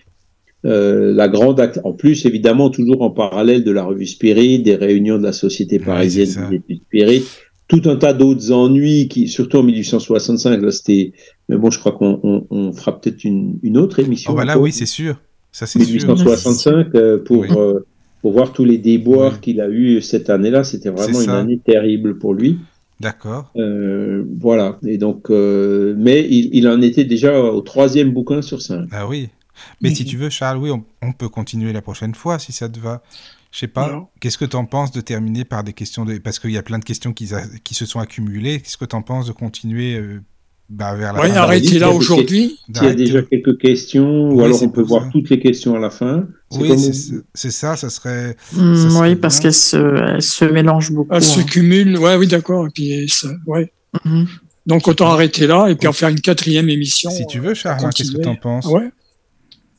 euh, 0.66 1.14
la 1.14 1.28
grande 1.28 1.60
act- 1.60 1.80
en 1.84 1.94
plus 1.94 2.26
évidemment 2.26 2.70
toujours 2.70 3.02
en 3.02 3.10
parallèle 3.10 3.64
de 3.64 3.72
la 3.72 3.84
revue 3.84 4.06
Spirit 4.06 4.60
des 4.60 4.76
réunions 4.76 5.18
de 5.18 5.24
la 5.24 5.34
Société 5.34 5.80
parisienne 5.80 6.28
ça. 6.28 6.48
des 6.50 6.58
études 6.58 6.82
Spirit 6.88 7.24
tout 7.68 7.82
un 7.86 7.96
tas 7.96 8.14
d'autres 8.14 8.52
ennuis 8.52 9.08
qui 9.08 9.28
surtout 9.28 9.58
en 9.58 9.64
1865 9.64 10.62
là 10.62 10.72
c'était 10.72 11.14
mais 11.50 11.58
bon 11.58 11.70
je 11.72 11.80
crois 11.80 11.94
qu'on 11.94 12.20
on, 12.24 12.46
on 12.52 12.74
fera 12.74 13.00
peut-être 13.00 13.24
une, 13.24 13.58
une 13.64 13.78
autre 13.78 14.00
émission 14.00 14.32
Oh, 14.34 14.36
bah 14.36 14.46
là, 14.46 14.60
oui, 14.60 14.72
c'est 14.72 14.86
sûr. 14.86 15.16
Ça, 15.52 15.66
c'est 15.66 15.80
sûr. 15.84 15.94
1865 16.08 16.88
euh, 16.96 17.18
pour 17.18 17.40
Oui. 17.42 17.48
euh, 17.58 17.80
pour 18.22 18.34
voir 18.34 18.54
tous 18.54 18.64
les 18.66 18.78
déboires 18.78 19.34
Oui. 19.34 19.40
qu'il 19.42 19.62
a 19.62 19.68
eu 19.70 20.00
cette 20.02 20.30
année-là 20.30 20.64
c'était 20.64 20.90
vraiment 20.92 21.22
une 21.22 21.30
année 21.30 21.58
terrible 21.66 22.20
pour 22.20 22.34
lui 22.36 22.60
D'accord. 23.00 23.52
euh, 23.58 24.24
voilà. 24.40 24.78
Et 24.86 25.00
donc, 25.00 25.32
euh, 25.32 25.96
mais 25.98 26.28
il, 26.30 26.52
il 26.54 26.68
en 26.68 26.82
était 26.84 27.04
déjà 27.04 27.42
au 27.42 27.62
troisième 27.62 28.12
bouquin 28.12 28.44
sur 28.44 28.62
cinq. 28.62 28.88
Ah 28.92 29.08
oui. 29.08 29.30
Mais 29.82 29.94
si 29.94 30.04
Mhm. 30.04 30.10
tu 30.10 30.18
veux, 30.18 30.30
Charles, 30.30 30.58
oui, 30.58 30.72
on, 30.72 30.84
on 31.02 31.12
peut 31.14 31.30
continuer 31.30 31.74
la 31.74 31.82
prochaine 31.82 32.16
fois 32.16 32.40
si 32.40 32.52
ça 32.52 32.70
te 32.70 32.80
va. 32.80 33.02
Je 33.52 33.60
sais 33.60 33.68
pas. 33.68 34.10
Qu'est-ce 34.22 34.38
que 34.38 34.46
tu 34.46 34.56
en 34.56 34.66
penses 34.66 34.92
de 34.92 35.02
terminer 35.02 35.44
par 35.44 35.64
des 35.64 35.74
questions 35.74 36.06
de. 36.06 36.18
Parce 36.20 36.40
qu'il 36.40 36.52
y 36.52 36.58
a 36.58 36.64
plein 36.64 36.80
de 36.80 36.86
questions 36.86 37.12
qui, 37.12 37.34
a- 37.34 37.44
qui 37.64 37.74
se 37.76 37.86
sont 37.86 38.00
accumulées. 38.00 38.62
Qu'est-ce 38.62 38.78
que 38.78 38.86
tu 38.86 38.96
en 38.96 39.02
penses 39.02 39.28
de 39.28 39.34
continuer 39.34 39.96
euh, 39.96 40.22
bah, 40.70 40.96
vers 40.96 41.12
la 41.12 41.20
Oui, 41.22 41.28
fin 41.28 41.34
arrête. 41.36 41.38
arrêtez 41.60 41.68
il 41.76 41.80
là 41.80 41.90
aujourd'hui. 41.92 42.58
S'il 42.74 42.84
y 42.86 42.88
a 42.88 42.94
déjà 42.94 43.22
quelques 43.24 43.58
questions, 43.58 44.30
Oui, 44.30 44.36
ou 44.36 44.46
alors 44.46 44.64
on 44.64 44.70
peut 44.70 44.82
voir 44.84 45.04
ça. 45.04 45.10
toutes 45.12 45.30
les 45.30 45.40
questions 45.42 45.76
à 45.76 45.80
la 45.80 45.90
fin. 45.90 46.28
Oui, 46.52 46.72
c'est 47.34 47.52
ça, 47.52 47.76
ça 47.76 47.90
serait. 47.90 48.38
Ça 48.54 48.56
serait 48.56 49.10
oui, 49.10 49.16
parce 49.18 49.36
bien. 49.36 49.42
qu'elle 49.42 49.54
se, 49.54 50.16
se 50.22 50.46
mélange 50.46 50.92
beaucoup. 50.94 51.14
Elle 51.14 51.22
se 51.22 51.42
hein. 51.42 51.44
cumule. 51.44 51.98
Ouais, 51.98 52.16
oui, 52.16 52.28
d'accord. 52.28 52.68
Et 52.68 52.70
puis, 52.74 53.10
ça, 53.10 53.28
ouais. 53.48 53.74
Mhm. 54.06 54.28
Donc, 54.66 54.88
autant 54.88 55.10
arrêter 55.12 55.46
là 55.48 55.68
et 55.68 55.76
puis 55.76 55.90
en 55.90 55.94
faire 55.94 56.08
une 56.08 56.22
quatrième 56.22 56.70
émission. 56.70 57.10
Si 57.12 57.26
tu 57.26 57.40
veux, 57.40 57.54
Charles, 57.54 57.84
hein, 57.84 57.90
qu'est-ce 57.94 58.14
que 58.14 58.22
tu 58.22 58.30
en 58.30 58.36
penses? 58.36 58.68
Ouais. 58.68 58.92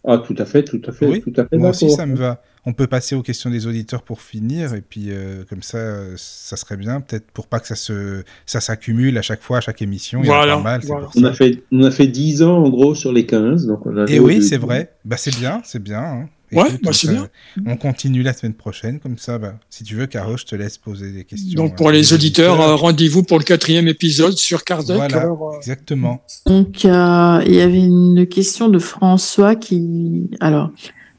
Ah, 0.05 0.19
tout 0.19 0.35
à 0.39 0.45
fait, 0.45 0.65
tout 0.65 0.81
à 0.87 0.93
fait, 0.93 1.07
Oui, 1.07 1.21
tout 1.23 1.33
à 1.37 1.47
fait 1.47 1.57
Moi 1.57 1.71
aussi, 1.71 1.91
ça 1.91 2.07
me 2.07 2.17
va. 2.17 2.43
On 2.65 2.73
peut 2.73 2.87
passer 2.87 3.15
aux 3.17 3.23
questions 3.23 3.51
des 3.51 3.67
auditeurs 3.67 4.03
pour 4.03 4.21
finir, 4.21 4.75
et 4.75 4.83
puis 4.83 5.07
euh, 5.09 5.45
comme 5.49 5.63
ça, 5.63 5.79
euh, 5.79 6.15
ça 6.17 6.57
serait 6.57 6.77
bien, 6.77 7.01
peut-être 7.01 7.31
pour 7.33 7.47
pas 7.49 7.59
que 7.61 7.67
ça 7.67 7.75
se, 7.75 8.23
ça 8.47 8.61
s'accumule 8.61 9.19
à 9.19 9.23
chaque 9.23 9.43
fois, 9.43 9.59
à 9.59 9.61
chaque 9.61 9.83
émission. 9.83 10.21
Il 10.23 10.27
y 10.27 10.31
en 10.31 10.35
a 10.35 10.37
Voilà, 10.39 10.57
pas 10.57 10.63
mal, 10.63 10.81
c'est 10.83 10.89
voilà. 10.89 11.07
pour 11.07 11.21
On 11.21 11.25
a 11.25 11.33
fait, 11.33 11.63
on 11.73 11.83
a 11.83 11.91
fait 11.91 12.07
10 12.07 12.43
ans 12.43 12.59
en 12.65 12.69
gros 12.69 12.95
sur 12.95 13.13
les 13.13 13.27
15, 13.27 13.67
donc 13.67 13.85
on 13.87 13.97
a. 13.97 14.07
Et 14.07 14.21
oui, 14.21 14.43
c'est 14.43 14.59
vrai. 14.59 14.93
Bah, 15.05 15.17
c'est 15.17 15.35
bien, 15.37 15.61
c'est 15.65 15.83
bien. 15.83 16.01
hein. 16.03 16.29
Ouais, 16.53 16.69
Écoute, 16.69 16.81
bah, 16.83 16.93
c'est 16.93 17.09
bien. 17.09 17.29
On 17.67 17.77
continue 17.77 18.23
la 18.23 18.33
semaine 18.33 18.55
prochaine, 18.55 19.01
comme 19.01 19.17
ça. 19.17 19.39
Bah, 19.39 19.55
si 19.71 19.85
tu 19.85 19.97
veux, 19.97 20.07
Caro, 20.07 20.37
je 20.37 20.45
te 20.45 20.55
laisse 20.55 20.77
poser 20.77 21.11
des 21.11 21.25
questions. 21.25 21.57
Donc, 21.57 21.73
euh, 21.73 21.77
pour 21.77 21.91
les 21.91 22.13
auditeurs, 22.13 22.61
euh, 22.61 22.77
rendez-vous 22.77 23.23
pour 23.23 23.39
le 23.39 23.45
quatrième 23.45 23.89
épisode 23.89 24.37
sur 24.37 24.65
Kardec. 24.65 24.97
Voilà, 24.97 25.23
alors, 25.23 25.55
euh, 25.55 25.57
exactement. 25.57 26.23
Donc, 26.47 26.85
euh, 26.85 27.43
il 27.47 27.55
y 27.55 27.61
avait 27.61 27.83
une 27.83 28.27
question 28.27 28.69
de 28.69 28.79
François 28.79 29.57
qui. 29.57 30.29
Alors, 30.41 30.71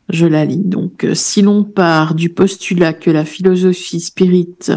je 0.09 0.25
la 0.27 0.45
lis. 0.45 0.63
Donc, 0.63 1.07
si 1.13 1.41
l'on 1.41 1.63
part 1.63 2.13
du 2.13 2.29
postulat 2.29 2.93
que 2.93 3.09
la 3.09 3.25
philosophie 3.25 4.01
spirite 4.01 4.71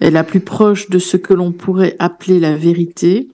est 0.00 0.10
la 0.10 0.24
plus 0.24 0.40
proche 0.40 0.90
de 0.90 0.98
ce 0.98 1.16
que 1.16 1.32
l'on 1.32 1.52
pourrait 1.52 1.96
appeler 1.98 2.40
la 2.40 2.56
vérité, 2.56 3.28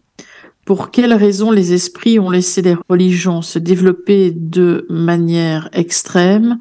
pour 0.64 0.90
quelles 0.90 1.12
raisons 1.12 1.50
les 1.50 1.72
esprits 1.72 2.18
ont 2.18 2.30
laissé 2.30 2.62
les 2.62 2.76
religions 2.88 3.42
se 3.42 3.58
développer 3.58 4.30
de 4.30 4.86
manière 4.88 5.68
extrême? 5.72 6.58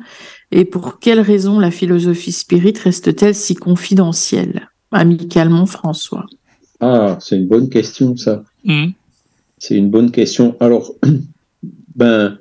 Et 0.51 0.65
pour 0.65 0.99
quelles 0.99 1.19
raisons 1.19 1.59
la 1.59 1.71
philosophie 1.71 2.31
spirite 2.31 2.79
reste-t-elle 2.79 3.35
si 3.35 3.55
confidentielle? 3.55 4.69
Amicalement, 4.91 5.65
François. 5.65 6.25
Ah, 6.79 7.17
c'est 7.19 7.37
une 7.37 7.47
bonne 7.47 7.69
question 7.69 8.15
ça. 8.15 8.43
hum. 8.67 8.93
C'est 9.57 9.75
une 9.75 9.89
bonne 9.89 10.11
question. 10.11 10.57
Alors, 10.59 10.93
ben, 11.95 12.37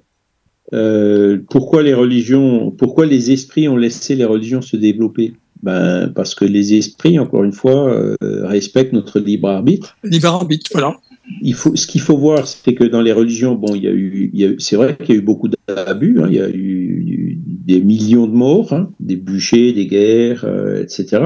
euh, 0.73 1.39
pourquoi 1.49 1.85
les 1.85 1.95
religions, 1.95 2.73
pourquoi 2.73 3.07
les 3.07 3.31
esprits 3.31 3.69
ont 3.69 3.77
laissé 3.77 4.17
les 4.17 4.25
religions 4.25 4.61
se 4.61 4.77
développer? 4.77 5.35
Ben, 5.63 6.09
parce 6.09 6.35
que 6.35 6.45
les 6.45 6.75
esprits, 6.75 7.21
encore 7.21 7.45
une 7.45 7.53
fois, 7.53 7.95
euh, 7.95 8.17
respectent 8.21 8.93
notre 8.93 9.21
libre 9.21 9.49
arbitre. 9.49 9.97
Libre 10.03 10.29
arbitre, 10.29 10.71
voilà. 10.73 10.97
Il 11.41 11.55
faut, 11.55 11.75
ce 11.77 11.87
qu'il 11.87 12.01
faut 12.01 12.17
voir, 12.17 12.47
c'est 12.47 12.75
que 12.75 12.85
dans 12.85 13.01
les 13.01 13.13
religions, 13.13 13.55
bon, 13.55 13.75
il 13.75 13.83
y 13.85 13.89
a 13.89 13.93
eu, 13.93 14.57
c'est 14.59 14.77
vrai 14.77 14.97
qu'il 14.97 15.15
y 15.15 15.19
a 15.19 15.21
eu 15.21 15.25
beaucoup 15.25 15.49
d'abus. 15.49 16.21
hein. 16.21 16.27
il 16.29 16.35
y 16.37 16.41
a 16.41 16.49
eu 16.51 17.39
des 17.47 17.81
millions 17.81 18.27
de 18.27 18.33
morts, 18.35 18.73
hein, 18.73 18.91
des 19.01 19.17
bûchers, 19.17 19.73
des 19.73 19.87
guerres, 19.87 20.45
euh, 20.45 20.83
etc. 20.83 21.23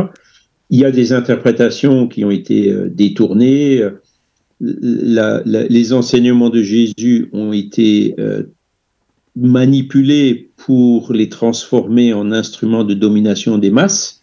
Il 0.71 0.79
y 0.81 0.85
a 0.85 0.91
des 0.91 1.13
interprétations 1.13 2.07
qui 2.09 2.25
ont 2.25 2.31
été 2.31 2.71
euh, 2.71 2.89
détournées. 2.89 3.83
la- 4.61 5.43
la- 5.45 5.65
les 5.69 5.93
enseignements 5.93 6.49
de 6.51 6.63
Jésus 6.63 7.29
ont 7.33 7.53
été 7.53 8.15
euh, 8.19 8.45
manipulés 9.37 10.51
pour 10.57 11.13
les 11.13 11.29
transformer 11.29 12.13
en 12.15 12.33
instruments 12.33 12.85
de 12.85 12.95
domination 12.95 13.59
des 13.59 13.71
masses. 13.71 14.23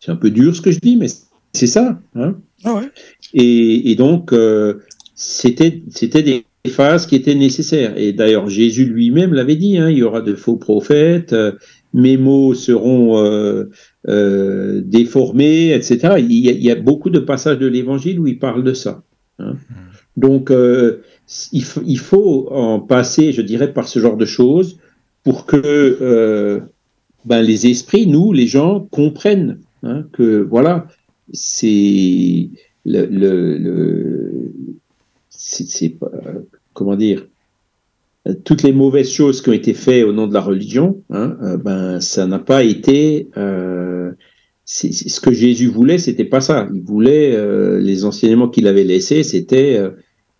C'est 0.00 0.10
un 0.10 0.16
peu 0.16 0.30
dur 0.30 0.56
ce 0.56 0.62
que 0.62 0.70
je 0.70 0.78
dis, 0.80 0.96
mais 0.96 1.08
c'est 1.52 1.66
ça. 1.66 2.00
Hein 2.14 2.36
Ah 2.64 2.74
ouais. 2.74 2.88
et, 3.34 3.90
et 3.90 3.94
donc, 3.96 4.32
euh, 4.32 4.78
c'était 5.90 6.22
des 6.22 6.44
phases 6.68 7.06
qui 7.06 7.16
étaient 7.16 7.34
nécessaires. 7.34 7.96
Et 7.96 8.12
d'ailleurs, 8.12 8.48
Jésus 8.48 8.84
lui-même 8.86 9.34
l'avait 9.34 9.56
dit, 9.56 9.78
hein, 9.78 9.90
il 9.90 9.98
y 9.98 10.02
aura 10.02 10.20
de 10.22 10.34
faux 10.34 10.56
prophètes, 10.56 11.32
euh, 11.32 11.52
mes 11.92 12.16
mots 12.16 12.54
seront 12.54 13.18
euh, 13.18 13.64
euh, 14.08 14.80
déformés, 14.84 15.72
etc. 15.74 16.14
Il 16.18 16.32
y, 16.32 16.48
a, 16.48 16.52
il 16.52 16.62
y 16.62 16.70
a 16.70 16.76
beaucoup 16.76 17.10
de 17.10 17.18
passages 17.18 17.58
de 17.58 17.66
l'Évangile 17.66 18.20
où 18.20 18.26
il 18.26 18.38
parle 18.38 18.64
de 18.64 18.72
ça. 18.74 19.02
hein. 19.38 19.56
Donc, 20.16 20.50
euh, 20.50 21.02
il, 21.52 21.64
faut- 21.64 21.82
il 21.86 21.98
faut 21.98 22.48
en 22.52 22.80
passer, 22.80 23.32
je 23.32 23.42
dirais, 23.42 23.72
par 23.72 23.88
ce 23.88 23.98
genre 24.00 24.16
de 24.16 24.26
choses 24.26 24.78
pour 25.24 25.46
que 25.46 26.62
ben, 27.24 27.42
les 27.42 27.66
esprits, 27.66 28.06
nous, 28.06 28.32
les 28.32 28.46
gens, 28.46 28.80
comprennent 28.90 29.58
hein, 29.82 30.04
que, 30.12 30.40
voilà, 30.42 30.88
c'est 31.32 32.50
le, 32.84 33.06
le, 33.06 33.58
le- 33.58 34.52
c'est 35.42 35.90
pas 35.90 36.10
comment 36.74 36.96
dire 36.96 37.26
euh, 38.28 38.34
toutes 38.44 38.62
les 38.62 38.72
mauvaises 38.72 39.10
choses 39.10 39.40
qui 39.40 39.48
ont 39.48 39.54
été 39.54 39.72
faites 39.72 40.04
au 40.04 40.12
nom 40.12 40.26
de 40.26 40.34
la 40.34 40.40
religion, 40.40 41.02
hein, 41.10 41.36
euh, 41.42 41.56
ben 41.56 42.00
ça 42.00 42.26
n'a 42.26 42.38
pas 42.38 42.62
été 42.62 43.28
euh, 43.36 44.12
ce 44.64 45.20
que 45.20 45.32
Jésus 45.32 45.66
voulait, 45.66 45.98
c'était 45.98 46.24
pas 46.24 46.40
ça. 46.40 46.68
Il 46.72 46.82
voulait 46.82 47.34
euh, 47.34 47.80
les 47.80 48.04
enseignements 48.04 48.48
qu'il 48.48 48.66
avait 48.66 48.84
laissés, 48.84 49.22
c'était 49.22 49.76
euh, 49.76 49.90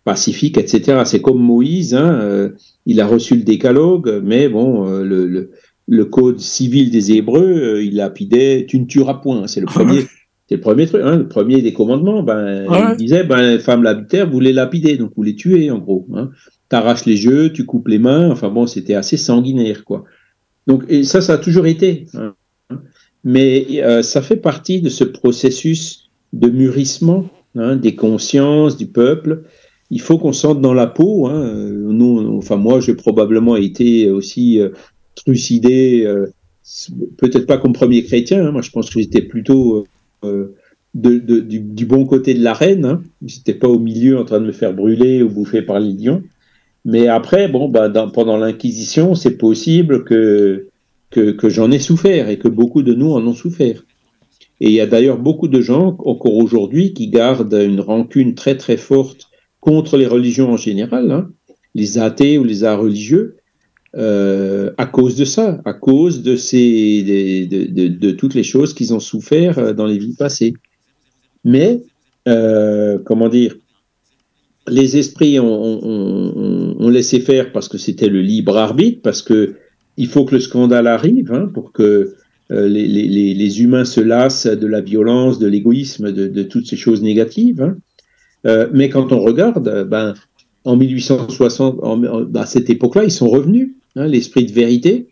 pacifique, 0.05 0.57
etc. 0.57 1.01
C'est 1.05 1.21
comme 1.21 1.39
Moïse, 1.39 1.95
hein, 1.95 2.19
euh, 2.21 2.49
il 2.85 3.01
a 3.01 3.07
reçu 3.07 3.35
le 3.35 3.43
décalogue, 3.43 4.21
mais 4.23 4.47
bon, 4.47 4.85
le, 5.01 5.27
le, 5.27 5.51
le, 5.87 6.05
code 6.05 6.39
civil 6.39 6.91
des 6.91 7.11
Hébreux, 7.11 7.81
il 7.83 7.95
lapidait, 7.95 8.65
tu 8.67 8.79
ne 8.79 8.85
tueras 8.85 9.15
point. 9.15 9.47
C'est 9.47 9.59
le 9.59 9.65
premier. 9.67 10.05
C'est 10.51 10.57
le 10.57 10.61
premier 10.61 10.85
truc, 10.85 11.01
hein, 11.01 11.15
le 11.15 11.29
premier 11.29 11.61
des 11.61 11.71
commandements. 11.71 12.23
Ben, 12.23 12.65
Il 12.91 12.97
disait, 12.97 13.23
ben, 13.23 13.57
femme 13.57 13.83
l'habitaire, 13.83 14.29
vous 14.29 14.41
les 14.41 14.51
lapider, 14.51 14.97
donc 14.97 15.11
vous 15.15 15.23
les 15.23 15.35
tuez, 15.35 15.71
en 15.71 15.77
gros. 15.77 16.05
Hein. 16.13 16.31
T'arraches 16.67 17.05
les 17.05 17.23
yeux, 17.23 17.53
tu 17.53 17.65
coupes 17.65 17.87
les 17.87 17.99
mains. 17.99 18.29
Enfin 18.29 18.49
bon, 18.49 18.67
c'était 18.67 18.95
assez 18.95 19.15
sanguinaire, 19.15 19.85
quoi. 19.85 20.03
Donc, 20.67 20.83
et 20.89 21.05
ça, 21.05 21.21
ça 21.21 21.35
a 21.35 21.37
toujours 21.37 21.67
été. 21.67 22.05
Hein 22.15 22.35
mais 23.23 23.65
euh, 23.81 24.01
ça 24.01 24.21
fait 24.21 24.35
partie 24.35 24.81
de 24.81 24.89
ce 24.89 25.05
processus 25.05 26.09
de 26.33 26.49
mûrissement 26.49 27.29
hein, 27.55 27.77
des 27.77 27.95
consciences 27.95 28.75
du 28.75 28.87
peuple. 28.87 29.43
Il 29.89 30.01
faut 30.01 30.17
qu'on 30.17 30.33
sente 30.33 30.59
dans 30.59 30.73
la 30.73 30.87
peau. 30.87 31.27
Hein. 31.27 31.69
Nous, 31.69 32.37
enfin 32.37 32.57
moi, 32.57 32.81
j'ai 32.81 32.95
probablement 32.95 33.55
été 33.55 34.09
aussi 34.09 34.59
euh, 34.59 34.69
trucidé, 35.15 36.03
euh, 36.05 36.33
peut-être 37.17 37.45
pas 37.45 37.57
comme 37.57 37.73
premier 37.73 38.03
chrétien. 38.03 38.45
Hein. 38.45 38.51
Moi, 38.51 38.61
je 38.61 38.71
pense 38.71 38.89
que 38.89 38.99
j'étais 38.99 39.21
plutôt 39.21 39.85
de, 40.23 41.39
du, 41.39 41.85
bon 41.85 42.05
côté 42.05 42.33
de 42.33 42.43
l'arène. 42.43 42.85
Hein. 42.85 43.03
J'étais 43.25 43.53
pas 43.53 43.67
au 43.67 43.79
milieu 43.79 44.19
en 44.19 44.25
train 44.25 44.39
de 44.39 44.45
me 44.45 44.51
faire 44.51 44.73
brûler 44.73 45.23
ou 45.23 45.29
bouffer 45.29 45.61
par 45.61 45.79
les 45.79 45.93
lions. 45.93 46.23
Mais 46.83 47.07
après, 47.07 47.47
bon, 47.47 47.69
bah, 47.69 47.89
pendant 48.13 48.37
l'Inquisition, 48.37 49.15
c'est 49.15 49.37
possible 49.37 50.03
que 50.03 50.67
que, 51.11 51.49
j'en 51.49 51.69
ai 51.71 51.79
souffert 51.79 52.29
et 52.29 52.39
que 52.39 52.47
beaucoup 52.47 52.83
de 52.83 52.93
nous 52.93 53.11
en 53.11 53.25
ont 53.27 53.33
souffert. 53.33 53.83
Et 54.59 54.67
il 54.67 54.73
y 54.73 54.81
a 54.81 54.87
d'ailleurs 54.87 55.17
beaucoup 55.17 55.47
de 55.47 55.61
gens, 55.61 55.97
encore 56.05 56.35
aujourd'hui, 56.35 56.93
qui 56.93 57.09
gardent 57.09 57.53
une 57.53 57.81
rancune 57.81 58.35
très 58.35 58.57
très 58.57 58.77
forte 58.77 59.29
contre 59.59 59.97
les 59.97 60.07
religions 60.07 60.51
en 60.51 60.57
général, 60.57 61.11
hein, 61.11 61.29
les 61.75 61.97
athées 61.97 62.37
ou 62.37 62.43
les 62.43 62.63
arts 62.63 62.81
religieux, 62.81 63.37
euh, 63.97 64.71
à 64.77 64.85
cause 64.85 65.17
de 65.17 65.25
ça, 65.25 65.59
à 65.65 65.73
cause 65.73 66.23
de, 66.23 66.37
toutes 68.11 68.35
les 68.35 68.43
choses 68.43 68.73
qu'ils 68.73 68.93
ont 68.93 69.01
souffert 69.01 69.59
euh, 69.59 69.73
dans 69.73 69.85
les 69.85 69.97
vies 69.97 70.15
passées. 70.15 70.53
Mais, 71.43 71.81
euh, 72.29 72.97
comment 73.03 73.27
dire, 73.27 73.57
les 74.69 74.95
esprits 74.95 75.39
ont, 75.41 76.89
laissé 76.89 77.19
faire 77.19 77.51
parce 77.51 77.67
que 77.67 77.77
c'était 77.77 78.07
le 78.07 78.21
libre 78.21 78.57
arbitre, 78.57 79.01
parce 79.01 79.21
que 79.21 79.55
il 79.97 80.07
faut 80.07 80.23
que 80.25 80.35
le 80.35 80.41
scandale 80.41 80.87
arrive 80.87 81.31
hein, 81.33 81.49
pour 81.53 81.71
que 81.71 82.15
les, 82.49 83.61
humains 83.61 83.85
se 83.85 84.01
lassent 84.01 84.47
de 84.47 84.67
la 84.67 84.81
violence, 84.81 85.39
de 85.39 85.47
l'égoïsme, 85.47 86.11
de, 86.11 86.43
toutes 86.43 86.67
ces 86.67 86.75
choses 86.75 87.01
négatives. 87.01 87.61
Hein. 87.61 87.77
Mais 88.73 88.89
quand 88.89 89.13
on 89.13 89.19
regarde, 89.19 89.87
ben, 89.89 90.15
en 90.65 90.75
1860, 90.75 91.79
à 92.35 92.45
cette 92.45 92.69
époque-là, 92.69 93.05
ils 93.05 93.11
sont 93.11 93.29
revenus, 93.29 93.71
hein, 93.95 94.07
l'esprit 94.07 94.45
de 94.45 94.51
vérité. 94.51 95.07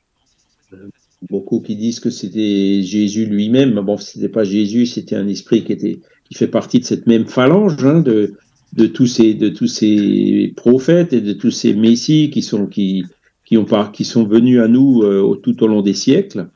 Beaucoup 1.30 1.60
qui 1.60 1.76
disent 1.76 2.00
que 2.00 2.10
c'était 2.10 2.82
Jésus 2.82 3.26
lui-même, 3.26 3.74
mais 3.74 3.82
bon, 3.82 3.98
c'était 3.98 4.30
pas 4.30 4.44
Jésus, 4.44 4.86
c'était 4.86 5.16
un 5.16 5.28
esprit 5.28 5.64
qui 5.64 5.74
était, 5.74 6.00
qui 6.26 6.36
fait 6.36 6.48
partie 6.48 6.80
de 6.80 6.86
cette 6.86 7.08
même 7.08 7.26
phalange 7.26 7.84
hein, 7.84 8.02
de, 8.02 8.86
tous 8.88 9.08
ces, 9.08 9.34
de 9.34 9.50
tous 9.50 9.68
ces 9.68 10.54
prophètes 10.56 11.12
et 11.12 11.22
de 11.22 11.34
tous 11.34 11.52
ces 11.52 11.74
messies 11.74 12.30
qui 12.30 12.42
sont, 12.42 12.68
qui, 12.68 13.04
qui, 13.46 13.58
ont, 13.58 13.66
qui 13.92 14.06
sont 14.06 14.26
venus 14.26 14.62
à 14.62 14.68
nous 14.68 15.02
euh, 15.02 15.36
tout 15.44 15.62
au 15.64 15.68
long 15.68 15.82
des 15.82 15.94
siècles. 15.94 16.48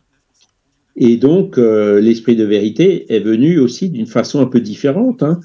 Et 0.95 1.17
donc, 1.17 1.57
euh, 1.57 1.99
l'esprit 1.99 2.35
de 2.35 2.43
vérité 2.43 3.11
est 3.13 3.19
venu 3.19 3.59
aussi 3.59 3.89
d'une 3.89 4.05
façon 4.05 4.41
un 4.41 4.45
peu 4.45 4.61
différente, 4.61 5.23
hein, 5.23 5.39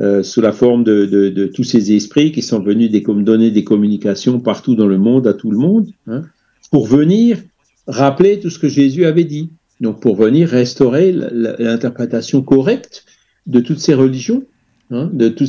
euh, 0.00 0.22
sous 0.22 0.40
la 0.40 0.52
forme 0.52 0.84
de, 0.84 1.50
tous 1.54 1.64
ces 1.64 1.94
esprits 1.94 2.32
qui 2.32 2.40
sont 2.40 2.60
venus 2.60 2.90
des, 2.90 3.02
donner 3.02 3.50
des 3.50 3.62
communications 3.62 4.40
partout 4.40 4.74
dans 4.74 4.86
le 4.86 4.96
monde, 4.96 5.26
à 5.26 5.34
tout 5.34 5.50
le 5.50 5.58
monde, 5.58 5.90
hein, 6.06 6.22
pour 6.70 6.86
venir 6.86 7.38
rappeler 7.86 8.40
tout 8.40 8.48
ce 8.48 8.58
que 8.58 8.68
Jésus 8.68 9.04
avait 9.04 9.24
dit. 9.24 9.50
Donc, 9.80 10.00
pour 10.00 10.16
venir 10.16 10.48
restaurer 10.48 11.12
l'interprétation 11.12 12.40
correcte 12.40 13.04
de 13.46 13.60
toutes 13.60 13.80
ces 13.80 13.92
religions, 13.92 14.44
hein, 14.90 15.10
de, 15.12 15.28
tous 15.28 15.46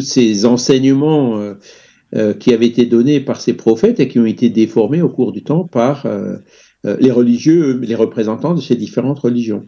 ces, 0.00 0.46
enseignements 0.46 1.40
euh, 1.40 1.54
euh, 2.14 2.32
qui 2.32 2.54
avaient 2.54 2.66
été 2.66 2.86
donnés 2.86 3.20
par 3.20 3.40
ces 3.40 3.54
prophètes 3.54 3.98
et 3.98 4.06
qui 4.06 4.20
ont 4.20 4.26
été 4.26 4.50
déformés 4.50 5.02
au 5.02 5.08
cours 5.08 5.32
du 5.32 5.42
temps 5.42 5.64
par 5.64 6.06
les 6.84 7.10
religieux, 7.10 7.78
les 7.80 7.94
représentants 7.94 8.54
de 8.54 8.60
ces 8.60 8.76
différentes 8.76 9.18
religions. 9.18 9.64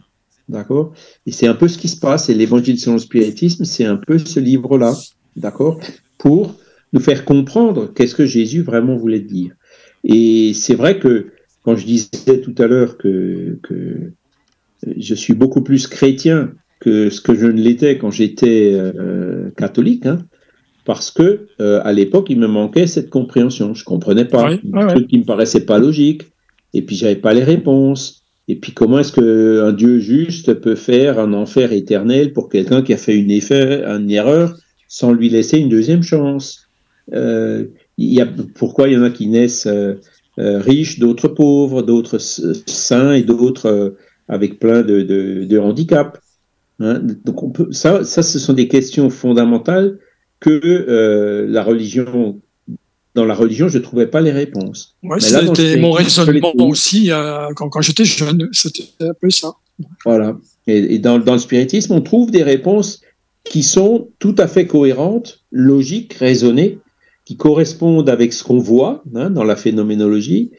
D'accord? 0.49 0.93
Et 1.25 1.31
c'est 1.31 1.47
un 1.47 1.53
peu 1.53 1.67
ce 1.67 1.77
qui 1.77 1.87
se 1.87 1.99
passe, 1.99 2.29
et 2.29 2.33
l'évangile 2.33 2.79
selon 2.79 2.95
le 2.95 3.01
spiritisme, 3.01 3.63
c'est 3.63 3.85
un 3.85 3.95
peu 3.95 4.17
ce 4.17 4.39
livre-là, 4.39 4.93
d'accord? 5.35 5.79
Pour 6.17 6.55
nous 6.91 6.99
faire 6.99 7.25
comprendre 7.25 7.91
qu'est-ce 7.93 8.15
que 8.15 8.25
Jésus 8.25 8.61
vraiment 8.61 8.95
voulait 8.95 9.19
dire. 9.19 9.53
Et 10.03 10.53
c'est 10.53 10.75
vrai 10.75 10.99
que 10.99 11.27
quand 11.63 11.75
je 11.75 11.85
disais 11.85 12.41
tout 12.41 12.55
à 12.57 12.67
l'heure 12.67 12.97
que, 12.97 13.57
que 13.63 14.11
je 14.97 15.15
suis 15.15 15.33
beaucoup 15.33 15.61
plus 15.61 15.87
chrétien 15.87 16.51
que 16.79 17.09
ce 17.09 17.21
que 17.21 17.33
je 17.33 17.45
ne 17.45 17.61
l'étais 17.61 17.97
quand 17.97 18.11
j'étais 18.11 18.73
euh, 18.73 19.49
catholique, 19.55 20.05
hein, 20.05 20.19
parce 20.85 21.11
que 21.11 21.47
euh, 21.61 21.79
à 21.83 21.93
l'époque, 21.93 22.27
il 22.29 22.39
me 22.39 22.47
manquait 22.47 22.87
cette 22.87 23.09
compréhension. 23.09 23.73
Je 23.73 23.85
comprenais 23.85 24.25
pas, 24.25 24.49
oui, 24.49 24.59
un 24.73 24.87
truc 24.87 25.07
qui 25.07 25.17
me 25.17 25.23
paraissait 25.23 25.65
pas 25.65 25.79
logique, 25.79 26.23
et 26.73 26.81
puis 26.81 26.95
j'avais 26.95 27.15
pas 27.15 27.33
les 27.33 27.43
réponses. 27.43 28.22
Et 28.47 28.55
puis 28.55 28.73
comment 28.73 28.99
est-ce 28.99 29.13
que 29.13 29.61
un 29.61 29.71
Dieu 29.71 29.99
juste 29.99 30.53
peut 30.55 30.75
faire 30.75 31.19
un 31.19 31.33
enfer 31.33 31.71
éternel 31.71 32.33
pour 32.33 32.49
quelqu'un 32.49 32.81
qui 32.81 32.93
a 32.93 32.97
fait 32.97 33.15
une, 33.15 33.31
erreur 34.11 34.57
sans 34.87 35.13
lui 35.13 35.29
laisser 35.29 35.59
une 35.59 35.69
deuxième 35.69 36.03
chance? 36.03 36.67
Euh, 37.13 37.65
Pourquoi 38.55 38.89
il 38.89 38.93
y 38.95 38.97
en 38.97 39.03
a 39.03 39.09
qui 39.09 39.27
naissent 39.27 39.67
euh, 39.67 39.95
euh 40.39 40.59
riches, 40.59 40.99
d'autres 40.99 41.29
pauvres, 41.29 41.83
d'autres 41.83 42.17
sains 42.17 43.13
et 43.13 43.23
d'autres 43.23 43.95
avec 44.27 44.59
plein 44.59 44.81
de, 44.81 45.57
handicaps 45.59 46.19
hein? 46.79 47.01
Donc 47.25 47.55
ça, 47.71 48.03
ça, 48.03 48.23
ce 48.23 48.39
sont 48.39 48.53
des 48.53 48.67
questions 48.67 49.09
fondamentales 49.09 49.99
que 50.41 51.45
la 51.47 51.63
religion, 51.63 52.41
dans 53.15 53.25
la 53.25 53.35
religion, 53.35 53.67
je 53.67 53.77
ne 53.77 53.83
trouvais 53.83 54.07
pas 54.07 54.21
les 54.21 54.31
réponses. 54.31 54.95
C'était 55.19 55.77
mon 55.77 55.91
raisonnement 55.91 56.53
aussi 56.57 57.11
euh, 57.11 57.47
quand, 57.55 57.69
quand 57.69 57.81
j'étais 57.81 58.05
jeune, 58.05 58.49
c'était 58.51 58.83
un 59.01 59.13
peu 59.19 59.29
ça. 59.29 59.53
Voilà. 60.05 60.37
Et, 60.67 60.95
et 60.95 60.99
dans, 60.99 61.19
dans, 61.19 61.33
le 61.33 61.39
spiritisme, 61.39 61.93
on 61.93 62.01
trouve 62.01 62.31
des 62.31 62.43
réponses 62.43 63.01
qui 63.43 63.63
sont 63.63 64.09
tout 64.19 64.35
à 64.37 64.47
fait 64.47 64.65
cohérentes, 64.65 65.41
logiques, 65.51 66.13
raisonnées, 66.13 66.79
qui 67.25 67.37
correspondent 67.37 68.09
avec 68.09 68.33
ce 68.33 68.43
qu'on 68.43 68.57
voit 68.57 69.03
hein, 69.15 69.29
dans 69.29 69.43
la 69.43 69.55
phénoménologie, 69.55 70.51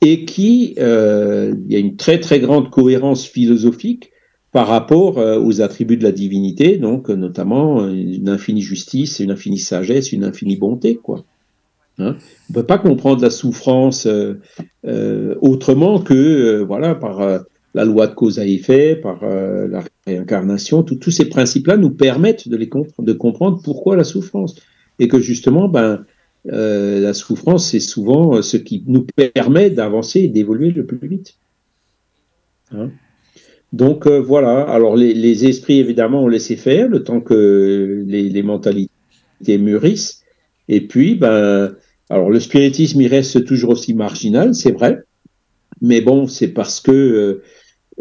et 0.00 0.24
qui, 0.24 0.74
euh, 0.78 1.54
il 1.66 1.72
y 1.72 1.76
a 1.76 1.80
une 1.80 1.96
très 1.96 2.20
très 2.20 2.40
grande 2.40 2.70
cohérence 2.70 3.26
philosophique 3.26 4.12
par 4.52 4.68
rapport 4.68 5.18
euh, 5.18 5.38
aux 5.38 5.60
attributs 5.60 5.96
de 5.96 6.04
la 6.04 6.12
divinité, 6.12 6.78
donc 6.78 7.08
notamment 7.08 7.86
une 7.88 8.28
infinie 8.28 8.62
justice, 8.62 9.18
une 9.18 9.32
infinie 9.32 9.58
sagesse, 9.58 10.12
une 10.12 10.24
infinie 10.24 10.56
bonté, 10.56 10.96
quoi. 10.96 11.24
Hein? 11.98 12.16
On 12.16 12.52
ne 12.52 12.54
peut 12.54 12.66
pas 12.66 12.78
comprendre 12.78 13.22
la 13.22 13.30
souffrance 13.30 14.06
euh, 14.06 15.34
autrement 15.40 16.00
que 16.00 16.62
voilà 16.62 16.94
par 16.94 17.44
la 17.74 17.84
loi 17.84 18.06
de 18.06 18.14
cause 18.14 18.38
à 18.38 18.46
effet, 18.46 18.96
par 18.96 19.20
la 19.22 19.84
réincarnation. 20.06 20.82
tous 20.82 21.10
ces 21.10 21.28
principes-là 21.28 21.76
nous 21.76 21.90
permettent 21.90 22.48
de, 22.48 22.56
les 22.56 22.68
comp 22.68 22.86
de 22.98 23.12
comprendre 23.12 23.60
pourquoi 23.62 23.96
la 23.96 24.04
souffrance. 24.04 24.56
Et 24.98 25.08
que 25.08 25.20
justement, 25.20 25.68
ben, 25.68 26.04
la 26.44 27.14
souffrance, 27.14 27.70
c'est 27.70 27.80
souvent 27.80 28.40
ce 28.42 28.56
qui 28.56 28.84
nous 28.86 29.06
permet 29.34 29.70
d'avancer 29.70 30.20
et 30.20 30.28
d'évoluer 30.28 30.70
le 30.70 30.86
plus 30.86 31.06
vite. 31.06 31.36
Hein? 32.72 32.90
Donc 33.72 34.06
euh, 34.06 34.18
voilà, 34.18 34.62
alors 34.62 34.96
les, 34.96 35.12
les, 35.12 35.46
esprits 35.46 35.78
évidemment 35.78 36.22
ont 36.22 36.28
laissé 36.28 36.56
faire 36.56 36.88
le 36.88 37.02
temps 37.02 37.20
que 37.20 38.04
les, 38.06 38.28
les, 38.28 38.42
mentalités 38.42 38.88
mûrissent. 39.46 40.22
Et 40.68 40.80
puis, 40.80 41.14
ben, 41.14 41.74
alors 42.10 42.30
le 42.30 42.40
spiritisme, 42.40 43.00
il 43.00 43.08
reste 43.08 43.44
toujours 43.44 43.70
aussi 43.70 43.94
marginal, 43.94 44.54
c'est 44.54 44.72
vrai. 44.72 45.02
Mais 45.80 46.00
bon, 46.00 46.26
c'est 46.26 46.48
parce 46.48 46.80
que 46.80 46.90
euh, 46.90 47.42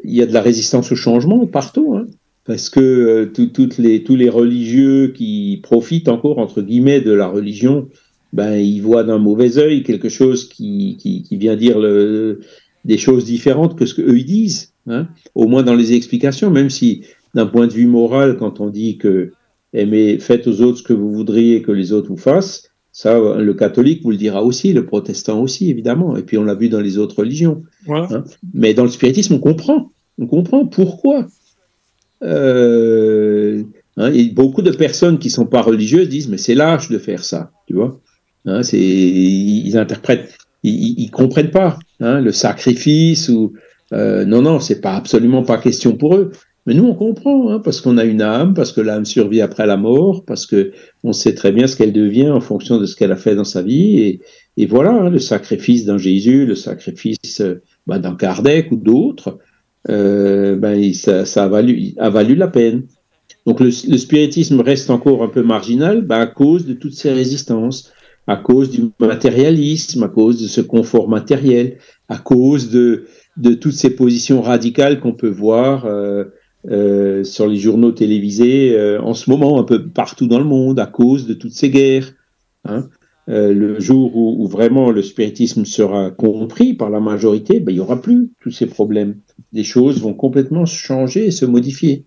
il 0.04 0.16
y 0.16 0.22
a 0.22 0.26
de 0.26 0.34
la 0.34 0.42
résistance 0.42 0.92
au 0.92 0.96
changement 0.96 1.46
partout, 1.46 1.96
hein, 1.96 2.06
parce 2.46 2.70
que 2.70 2.80
euh, 2.80 3.70
les, 3.78 4.04
tous 4.04 4.16
les 4.16 4.30
religieux 4.30 5.14
qui 5.16 5.60
profitent 5.62 6.08
encore 6.08 6.40
entre 6.40 6.62
guillemets 6.62 7.02
de 7.02 7.12
la 7.12 7.28
religion, 7.28 7.90
ben 8.34 8.56
ils 8.56 8.82
voient 8.82 9.04
d'un 9.04 9.20
mauvais 9.20 9.58
œil 9.58 9.84
quelque 9.84 10.10
chose 10.10 10.48
qui, 10.48 10.98
vient 11.32 11.56
dire 11.56 11.80
le, 11.80 12.40
des 12.86 12.98
choses 12.98 13.26
différentes 13.26 13.78
que 13.78 13.86
ce 13.86 13.94
qu'eux 13.94 14.22
disent. 14.22 14.74
Hein, 14.90 15.10
au 15.36 15.48
moins 15.48 15.64
dans 15.64 15.76
les 15.76 15.94
explications, 15.94 16.50
même 16.50 16.70
si 16.70 17.02
d'un 17.36 17.46
point 17.46 17.68
de 17.68 17.74
vue 17.74 17.88
moral, 17.88 18.38
quand 18.38 18.62
on 18.62 18.70
dit 18.70 18.98
que 18.98 19.34
aimez, 19.74 20.18
faites 20.18 20.48
aux 20.48 20.62
autres 20.62 20.78
ce 20.78 20.84
que 20.84 20.94
vous 20.94 21.12
voudriez 21.12 21.62
que 21.62 21.74
les 21.74 21.92
autres 21.92 22.08
vous 22.08 22.16
fassent, 22.16 22.67
ça, 22.98 23.20
le 23.20 23.54
catholique 23.54 24.02
vous 24.02 24.10
le 24.10 24.18
dira 24.18 24.42
aussi, 24.44 24.74
le 24.74 24.84
protestant 24.84 25.40
aussi, 25.40 25.70
évidemment. 25.70 26.18
Et 26.18 26.24
puis 26.24 26.40
on 26.40 26.44
l'a 26.44 26.56
vu 26.56 26.68
dans 26.68 26.80
les 26.82 26.98
autres 26.98 27.20
religions. 27.20 27.62
Hein. 28.12 28.24
Mais 28.56 28.74
dans 28.74 28.86
le 28.86 28.90
spiritisme, 28.90 29.36
on 29.36 29.40
comprend. 29.40 29.92
On 30.18 30.26
comprend 30.26 30.66
pourquoi. 30.66 31.28
euh, 32.24 33.62
hein, 33.98 34.12
et 34.12 34.30
beaucoup 34.30 34.64
de 34.64 34.72
personnes 34.72 35.20
qui 35.20 35.30
sont 35.30 35.46
pas 35.46 35.62
religieuses 35.62 36.10
disent 36.10 36.28
mais 36.28 36.40
c'est 36.40 36.56
lâche 36.56 36.90
de 36.90 36.98
faire 36.98 37.24
ça, 37.24 37.52
tu 37.68 37.76
vois. 37.76 38.00
Hein, 38.46 38.64
c'est 38.64 38.80
ils 38.80 39.78
interprètent, 39.78 40.36
ils, 40.64 40.96
ils 40.98 41.12
comprennent 41.12 41.52
pas 41.52 41.78
le 42.00 42.32
sacrifice 42.32 43.30
ou 43.30 43.54
euh, 43.94 44.26
non 44.26 44.42
non 44.42 44.60
c'est 44.60 44.82
pas 44.82 44.96
absolument 44.96 45.44
pas 45.44 45.60
question 45.60 45.96
pour 45.96 46.16
eux. 46.16 46.32
Mais 46.68 46.76
nous 46.76 46.84
on 46.84 46.94
comprend 46.94 47.50
hein, 47.50 47.60
parce 47.60 47.82
qu'on 47.82 47.98
a 47.98 48.04
une 48.04 48.22
âme, 48.22 48.54
parce 48.54 48.72
que 48.72 48.82
l'âme 48.82 49.06
survit 49.06 49.42
après 49.42 49.66
la 49.66 49.78
mort, 49.78 50.26
parce 50.26 50.46
que 50.46 50.74
on 51.04 51.14
sait 51.14 51.34
très 51.34 51.52
bien 51.52 51.66
ce 51.66 51.76
qu'elle 51.76 51.94
devient 51.94 52.30
en 52.30 52.42
fonction 52.42 52.78
de 52.78 52.86
ce 52.86 52.96
qu'elle 52.96 53.12
a 53.12 53.16
fait 53.16 53.36
dans 53.36 53.46
sa 53.46 53.64
vie 53.64 54.00
et, 54.00 54.22
et 54.58 54.66
voilà 54.66 54.92
hein, 54.92 55.10
le 55.10 55.20
sacrifice 55.20 55.86
d'un 55.86 55.98
Jésus, 55.98 56.46
le 56.46 56.56
sacrifice 56.56 57.42
bah, 57.88 57.98
d'un 57.98 58.16
Kardec 58.16 58.72
ou 58.72 58.76
d'autres 58.76 59.40
euh, 59.90 60.56
ben, 60.56 60.94
ça, 60.94 61.26
ça 61.26 61.46
a, 61.46 61.48
valu, 61.48 61.94
a 61.98 62.10
valu 62.10 62.36
la 62.36 62.48
peine. 62.48 62.84
Donc 63.46 63.62
le, 63.62 63.68
le, 63.68 63.98
spiritisme 63.98 64.60
reste 64.60 64.90
encore 64.90 65.24
un 65.24 65.30
peu 65.30 65.44
marginal 65.44 66.02
ben, 66.02 66.20
à 66.20 66.28
cause 66.28 66.66
de 66.66 66.74
toutes 66.74 66.96
ces 66.96 67.14
résistances, 67.14 67.94
à 68.28 68.36
cause 68.36 68.70
du 68.70 68.90
matérialisme, 69.00 70.04
à 70.04 70.10
cause 70.10 70.42
de 70.42 70.48
ce 70.48 70.60
confort 70.60 71.08
matériel, 71.08 71.78
à 72.10 72.18
cause 72.18 72.70
de, 72.70 73.06
de 73.38 73.54
toutes 73.54 73.74
ces 73.74 73.92
positions 73.96 74.42
radicales 74.42 75.00
qu'on 75.00 75.14
peut 75.14 75.30
voir 75.30 75.86
euh, 75.86 76.26
euh, 76.70 77.24
sur 77.24 77.48
les 77.48 77.56
journaux 77.56 77.94
télévisés 77.94 78.76
euh, 78.76 79.02
en 79.02 79.14
ce 79.14 79.30
moment, 79.30 79.58
un 79.58 79.64
peu 79.64 79.88
partout 79.88 80.28
dans 80.28 80.40
le 80.40 80.44
monde, 80.44 80.80
à 80.80 80.86
cause 80.86 81.26
de 81.26 81.34
toutes 81.34 81.54
ces 81.54 81.70
guerres. 81.70 82.14
Hein. 82.66 82.90
Euh, 83.30 83.54
le 83.54 83.80
jour 83.80 84.18
où, 84.18 84.46
vraiment 84.48 84.92
le 84.92 85.02
spiritisme 85.02 85.64
sera 85.64 86.12
compris 86.12 86.74
par 86.74 86.90
la 86.90 87.00
majorité, 87.00 87.62
ben, 87.62 87.72
il 87.72 87.76
n'y 87.76 87.82
aura 87.82 88.02
plus 88.02 88.32
tous 88.42 88.52
ces 88.52 88.66
problèmes. 88.66 89.16
Les 89.54 89.64
choses 89.64 90.02
vont 90.02 90.14
complètement 90.14 90.66
changer 90.66 91.28
et 91.28 91.32
se 91.32 91.46
modifier. 91.46 92.04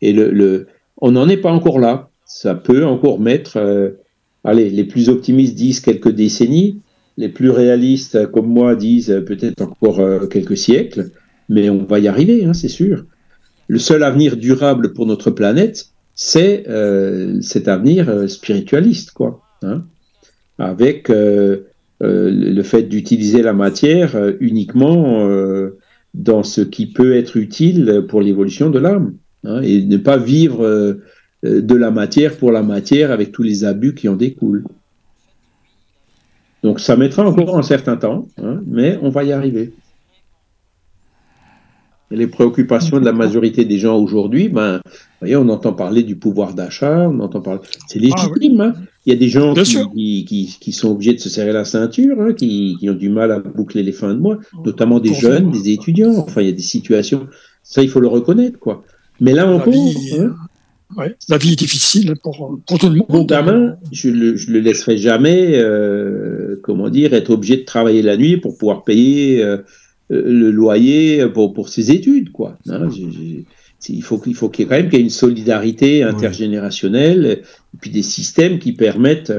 Et 0.00 0.14
le, 0.14 0.66
on 0.96 1.10
n'en 1.10 1.28
est 1.28 1.36
pas 1.36 1.52
encore 1.52 1.78
là. 1.78 2.08
Ça 2.24 2.54
peut 2.54 2.86
encore 2.86 3.20
mettre, 3.20 3.58
allez, 4.44 4.70
les 4.70 4.84
plus 4.84 5.08
optimistes 5.10 5.56
disent 5.56 5.80
quelques 5.80 6.12
décennies, 6.12 6.80
les 7.18 7.28
plus 7.28 7.50
réalistes 7.50 8.30
comme 8.30 8.46
moi 8.46 8.76
disent 8.76 9.22
peut-être 9.26 9.60
encore 9.62 10.00
quelques 10.30 10.56
siècles, 10.56 11.10
mais 11.48 11.68
on 11.68 11.84
va 11.84 11.98
y 11.98 12.08
arriver, 12.08 12.44
hein, 12.44 12.54
c'est 12.54 12.68
sûr. 12.68 13.04
Le 13.70 13.78
seul 13.78 14.02
avenir 14.02 14.36
durable 14.36 14.92
pour 14.92 15.06
notre 15.06 15.30
planète, 15.30 15.86
c'est 16.14 16.68
euh, 16.68 17.40
cet 17.40 17.68
avenir 17.68 18.28
spiritualiste, 18.28 19.12
quoi. 19.12 19.40
Hein 19.62 19.84
avec 20.60 21.10
euh, 21.10 21.64
euh, 22.02 22.30
le 22.30 22.62
fait 22.62 22.82
d'utiliser 22.82 23.42
la 23.42 23.52
matière 23.52 24.14
euh, 24.14 24.32
uniquement 24.40 25.26
dans 26.14 26.42
ce 26.42 26.60
qui 26.60 26.86
peut 26.86 27.16
être 27.16 27.36
utile 27.36 28.04
pour 28.08 28.20
l'évolution 28.20 28.70
de 28.70 28.78
l'âme, 28.78 29.14
hein, 29.44 29.60
et 29.62 29.82
ne 29.82 29.96
pas 29.96 30.16
vivre 30.16 30.98
de 31.42 31.74
la 31.74 31.90
matière 31.90 32.36
pour 32.36 32.52
la 32.52 32.62
matière 32.62 33.10
avec 33.10 33.32
tous 33.32 33.42
les 33.42 33.64
abus 33.64 33.94
qui 33.94 34.08
en 34.08 34.16
découlent. 34.16 34.64
Donc 36.62 36.80
ça 36.80 36.96
mettra 36.96 37.26
encore 37.26 37.56
un 37.56 37.62
certain 37.62 37.96
temps, 37.96 38.28
hein, 38.42 38.60
mais 38.66 38.98
on 39.02 39.08
va 39.08 39.24
y 39.24 39.32
arriver. 39.32 39.72
Les 42.12 42.26
préoccupations 42.26 42.98
de 42.98 43.04
la 43.04 43.12
majorité 43.12 43.64
des 43.64 43.78
gens 43.78 43.96
aujourd'hui, 43.96 44.48
ben, 44.48 44.80
voyez, 45.20 45.36
on 45.36 45.48
entend 45.48 45.72
parler 45.72 46.02
du 46.02 46.16
pouvoir 46.16 46.54
d'achat, 46.54 47.08
on 47.08 47.20
entend 47.20 47.40
parler. 47.40 47.60
C'est 47.86 48.00
légitime. 48.00 48.26
Ah, 48.26 48.34
oui. 48.40 48.58
hein. 48.60 48.74
Il 49.06 49.12
y 49.12 49.16
a 49.16 49.18
des 49.18 49.28
gens 49.28 49.54
qui, 49.54 50.24
qui, 50.24 50.56
qui, 50.60 50.72
sont 50.72 50.90
obligés 50.90 51.14
de 51.14 51.20
se 51.20 51.28
serrer 51.28 51.52
la 51.52 51.64
ceinture, 51.64 52.20
hein, 52.20 52.32
qui, 52.32 52.76
qui, 52.80 52.90
ont 52.90 52.94
du 52.94 53.10
mal 53.10 53.30
à 53.30 53.38
boucler 53.38 53.84
les 53.84 53.92
fins 53.92 54.12
de 54.12 54.18
mois, 54.18 54.38
notamment 54.64 54.98
des 54.98 55.14
jeunes, 55.14 55.52
des 55.52 55.70
étudiants. 55.70 56.16
Enfin, 56.18 56.40
il 56.40 56.46
y 56.46 56.50
a 56.50 56.54
des 56.54 56.62
situations. 56.62 57.28
Ça, 57.62 57.82
il 57.82 57.88
faut 57.88 58.00
le 58.00 58.08
reconnaître, 58.08 58.58
quoi. 58.58 58.82
Mais 59.20 59.32
là 59.32 59.46
encore. 59.48 59.72
Hein, 59.72 60.34
ouais, 60.96 61.14
la 61.28 61.38
vie 61.38 61.52
est 61.52 61.58
difficile 61.58 62.14
pour, 62.22 62.58
pour 62.66 62.78
tout 62.78 62.88
le 62.88 62.96
monde. 62.96 63.06
Mon 63.08 63.24
gamin, 63.24 63.76
je 63.92 64.08
le, 64.08 64.36
je 64.36 64.50
le 64.50 64.58
laisserai 64.60 64.98
jamais, 64.98 65.52
euh, 65.58 66.58
comment 66.62 66.88
dire, 66.88 67.14
être 67.14 67.30
obligé 67.30 67.58
de 67.58 67.64
travailler 67.64 68.02
la 68.02 68.16
nuit 68.16 68.36
pour 68.36 68.58
pouvoir 68.58 68.82
payer 68.82 69.42
euh, 69.44 69.58
le 70.10 70.50
loyer 70.50 71.26
pour, 71.28 71.54
pour 71.54 71.68
ses 71.68 71.92
études, 71.92 72.32
quoi. 72.32 72.58
Hein, 72.68 72.90
j 72.90 73.04
ai, 73.04 73.12
j 73.12 73.36
ai, 73.38 73.44
il 73.88 74.02
faut 74.02 74.18
qu'il 74.18 74.34
faut 74.34 74.48
qu'il 74.48 74.64
y 74.64 74.66
ait 74.66 74.68
quand 74.68 74.76
même 74.76 74.90
qu'il 74.90 74.98
y 74.98 75.02
ait 75.02 75.04
une 75.04 75.10
solidarité 75.10 76.02
intergénérationnelle 76.02 77.24
et 77.74 77.78
puis 77.80 77.90
des 77.90 78.02
systèmes 78.02 78.58
qui 78.58 78.72
permettent 78.72 79.32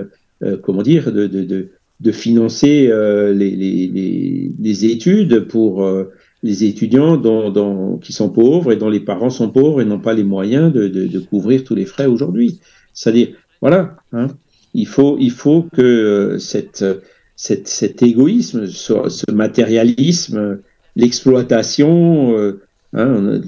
euh, 0.43 0.57
comment 0.57 0.81
dire 0.81 1.11
de, 1.11 1.27
de, 1.27 1.43
de, 1.43 1.69
de 1.99 2.11
financer 2.11 2.88
euh, 2.89 3.34
les, 3.34 3.52
les, 3.52 4.52
les, 4.60 4.85
études 4.85 5.41
pour 5.41 5.84
euh, 5.84 6.11
les 6.41 6.64
étudiants 6.64 7.18
dont, 7.18 7.52
dont, 7.52 7.98
qui 7.98 8.14
sont 8.14 8.30
pauvres 8.30 8.72
et 8.72 8.76
dont 8.76 8.89
les 8.89 8.99
parents 8.99 9.30
sont 9.30 9.49
pauvres 9.49 9.81
et 9.81 9.85
n'ont 9.85 9.99
pas 9.99 10.15
les 10.15 10.23
moyens 10.23 10.73
de, 10.73 10.88
de, 10.88 11.06
de 11.06 11.19
couvrir 11.19 11.64
tous 11.64 11.76
les 11.76 11.85
frais 11.85 12.07
aujourd'hui. 12.07 12.60
C'est-à-dire, 12.93 13.35
voilà, 13.61 13.98
hein, 14.14 14.27
il, 14.73 14.88
faut, 14.88 15.18
il 15.19 15.30
faut 15.30 15.68
que 15.72 16.38
cette, 16.39 16.84
cette, 17.41 17.68
cet 17.68 18.03
égoïsme, 18.03 18.68
ce, 18.68 19.09
ce 19.09 19.31
matérialisme, 19.31 20.59
l'exploitation, 20.95 22.38
euh, 22.38 22.61
hein, 22.93 23.41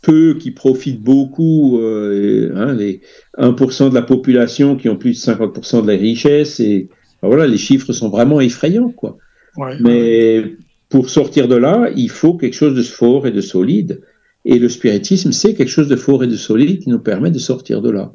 peu 0.00 0.34
qui 0.34 0.52
profitent 0.52 1.02
beaucoup, 1.02 1.80
euh, 1.80 2.52
hein, 2.54 2.74
les 2.74 3.00
1% 3.36 3.90
de 3.90 3.94
la 3.96 4.02
population 4.02 4.76
qui 4.76 4.88
ont 4.88 4.96
plus 4.96 5.10
de 5.10 5.32
50% 5.32 5.82
de 5.82 5.90
la 5.90 5.98
richesse, 5.98 6.60
et 6.60 6.88
ben 7.20 7.26
voilà, 7.26 7.48
les 7.48 7.58
chiffres 7.58 7.92
sont 7.92 8.10
vraiment 8.10 8.40
effrayants, 8.40 8.90
quoi. 8.90 9.18
Ouais, 9.56 9.76
Mais 9.80 10.38
ouais. 10.38 10.56
pour 10.88 11.10
sortir 11.10 11.48
de 11.48 11.56
là, 11.56 11.90
il 11.96 12.10
faut 12.10 12.34
quelque 12.34 12.54
chose 12.54 12.76
de 12.76 12.82
fort 12.82 13.26
et 13.26 13.32
de 13.32 13.40
solide, 13.40 14.02
et 14.44 14.60
le 14.60 14.68
spiritisme, 14.68 15.32
c'est 15.32 15.54
quelque 15.54 15.68
chose 15.68 15.88
de 15.88 15.96
fort 15.96 16.22
et 16.22 16.28
de 16.28 16.36
solide 16.36 16.78
qui 16.78 16.90
nous 16.90 17.00
permet 17.00 17.32
de 17.32 17.40
sortir 17.40 17.82
de 17.82 17.90
là. 17.90 18.12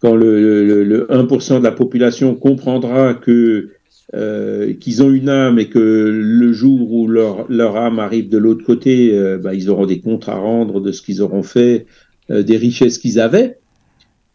Quand 0.00 0.14
le, 0.14 0.64
le, 0.64 0.84
le 0.84 1.06
1% 1.10 1.58
de 1.58 1.64
la 1.64 1.72
population 1.72 2.34
comprendra 2.34 3.14
que 3.14 3.70
euh, 4.14 4.72
qu'ils 4.72 5.02
ont 5.02 5.10
une 5.10 5.28
âme 5.28 5.58
et 5.58 5.68
que 5.68 5.78
le 5.78 6.52
jour 6.52 6.92
où 6.92 7.08
leur, 7.08 7.50
leur 7.50 7.76
âme 7.76 7.98
arrive 7.98 8.30
de 8.30 8.38
l'autre 8.38 8.64
côté, 8.64 9.18
euh, 9.18 9.36
bah, 9.36 9.54
ils 9.54 9.68
auront 9.68 9.84
des 9.84 10.00
comptes 10.00 10.28
à 10.30 10.36
rendre 10.36 10.80
de 10.80 10.92
ce 10.92 11.02
qu'ils 11.02 11.20
auront 11.20 11.42
fait, 11.42 11.84
euh, 12.30 12.42
des 12.42 12.56
richesses 12.56 12.96
qu'ils 12.96 13.20
avaient, 13.20 13.58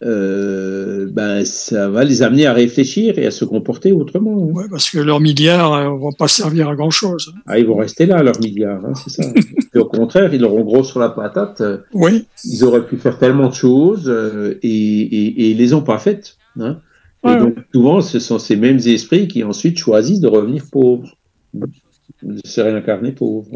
ben, 0.03 1.45
ça 1.45 1.89
va 1.89 2.03
les 2.03 2.21
amener 2.21 2.45
à 2.45 2.53
réfléchir 2.53 3.17
et 3.17 3.25
à 3.25 3.31
se 3.31 3.45
comporter 3.45 3.91
autrement. 3.91 4.33
Hein. 4.33 4.53
Ouais, 4.53 4.65
parce 4.69 4.89
que 4.89 4.99
leurs 4.99 5.19
milliards 5.19 5.83
ne 5.83 5.97
vont 5.97 6.11
pas 6.11 6.27
servir 6.27 6.69
à 6.69 6.75
grand-chose. 6.75 7.33
Ah, 7.47 7.59
ils 7.59 7.65
vont 7.65 7.77
rester 7.77 8.05
là, 8.05 8.21
leurs 8.21 8.39
milliards, 8.39 8.83
hein, 8.85 8.93
c'est 8.95 9.21
ça. 9.21 9.29
et 9.75 9.77
au 9.77 9.85
contraire, 9.85 10.33
ils 10.33 10.43
auront 10.43 10.63
gros 10.63 10.83
sur 10.83 10.99
la 10.99 11.09
patate. 11.09 11.63
Oui. 11.93 12.25
Ils 12.43 12.63
auraient 12.63 12.85
pu 12.85 12.97
faire 12.97 13.17
tellement 13.17 13.49
de 13.49 13.53
choses 13.53 14.13
et, 14.61 14.67
et, 14.67 15.25
et 15.25 15.51
ils 15.51 15.57
les 15.57 15.73
ont 15.73 15.83
pas 15.83 15.97
faites. 15.97 16.37
Hein. 16.59 16.79
Et 17.23 17.29
ouais, 17.29 17.39
donc, 17.39 17.55
souvent, 17.73 18.01
ce 18.01 18.19
sont 18.19 18.39
ces 18.39 18.55
mêmes 18.55 18.79
esprits 18.85 19.27
qui 19.27 19.43
ensuite 19.43 19.77
choisissent 19.77 20.19
de 20.19 20.27
revenir 20.27 20.63
pauvres, 20.69 21.15
de 21.53 22.41
se 22.43 22.61
réincarner 22.61 23.13
pauvres. 23.13 23.51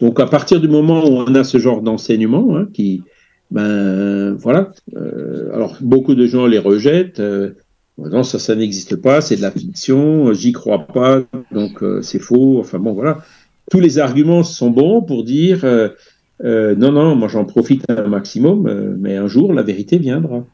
Donc, 0.00 0.20
à 0.20 0.26
partir 0.26 0.60
du 0.60 0.68
moment 0.68 1.04
où 1.06 1.12
on 1.12 1.34
a 1.34 1.44
ce 1.44 1.58
genre 1.58 1.80
d'enseignement, 1.80 2.56
hein, 2.56 2.68
qui, 2.72 3.02
ben, 3.50 4.32
voilà, 4.34 4.72
euh, 4.96 5.52
alors 5.52 5.76
beaucoup 5.80 6.14
de 6.14 6.26
gens 6.26 6.46
les 6.46 6.58
rejettent. 6.58 7.20
Euh, 7.20 7.54
non, 7.98 8.22
ça, 8.22 8.38
ça 8.38 8.54
n'existe 8.54 8.96
pas, 8.96 9.20
c'est 9.20 9.36
de 9.36 9.42
la 9.42 9.50
fiction, 9.50 10.32
j'y 10.34 10.52
crois 10.52 10.86
pas, 10.86 11.22
donc 11.50 11.82
euh, 11.82 12.02
c'est 12.02 12.18
faux. 12.18 12.58
Enfin 12.58 12.78
bon, 12.78 12.92
voilà. 12.92 13.24
Tous 13.70 13.80
les 13.80 13.98
arguments 13.98 14.42
sont 14.42 14.70
bons 14.70 15.02
pour 15.02 15.24
dire 15.24 15.64
euh, 15.64 16.74
non, 16.76 16.92
non, 16.92 17.16
moi 17.16 17.28
j'en 17.28 17.44
profite 17.44 17.88
un 17.88 18.06
maximum, 18.06 18.96
mais 18.98 19.16
un 19.16 19.28
jour 19.28 19.52
la 19.54 19.62
vérité 19.62 19.98
viendra. 19.98 20.44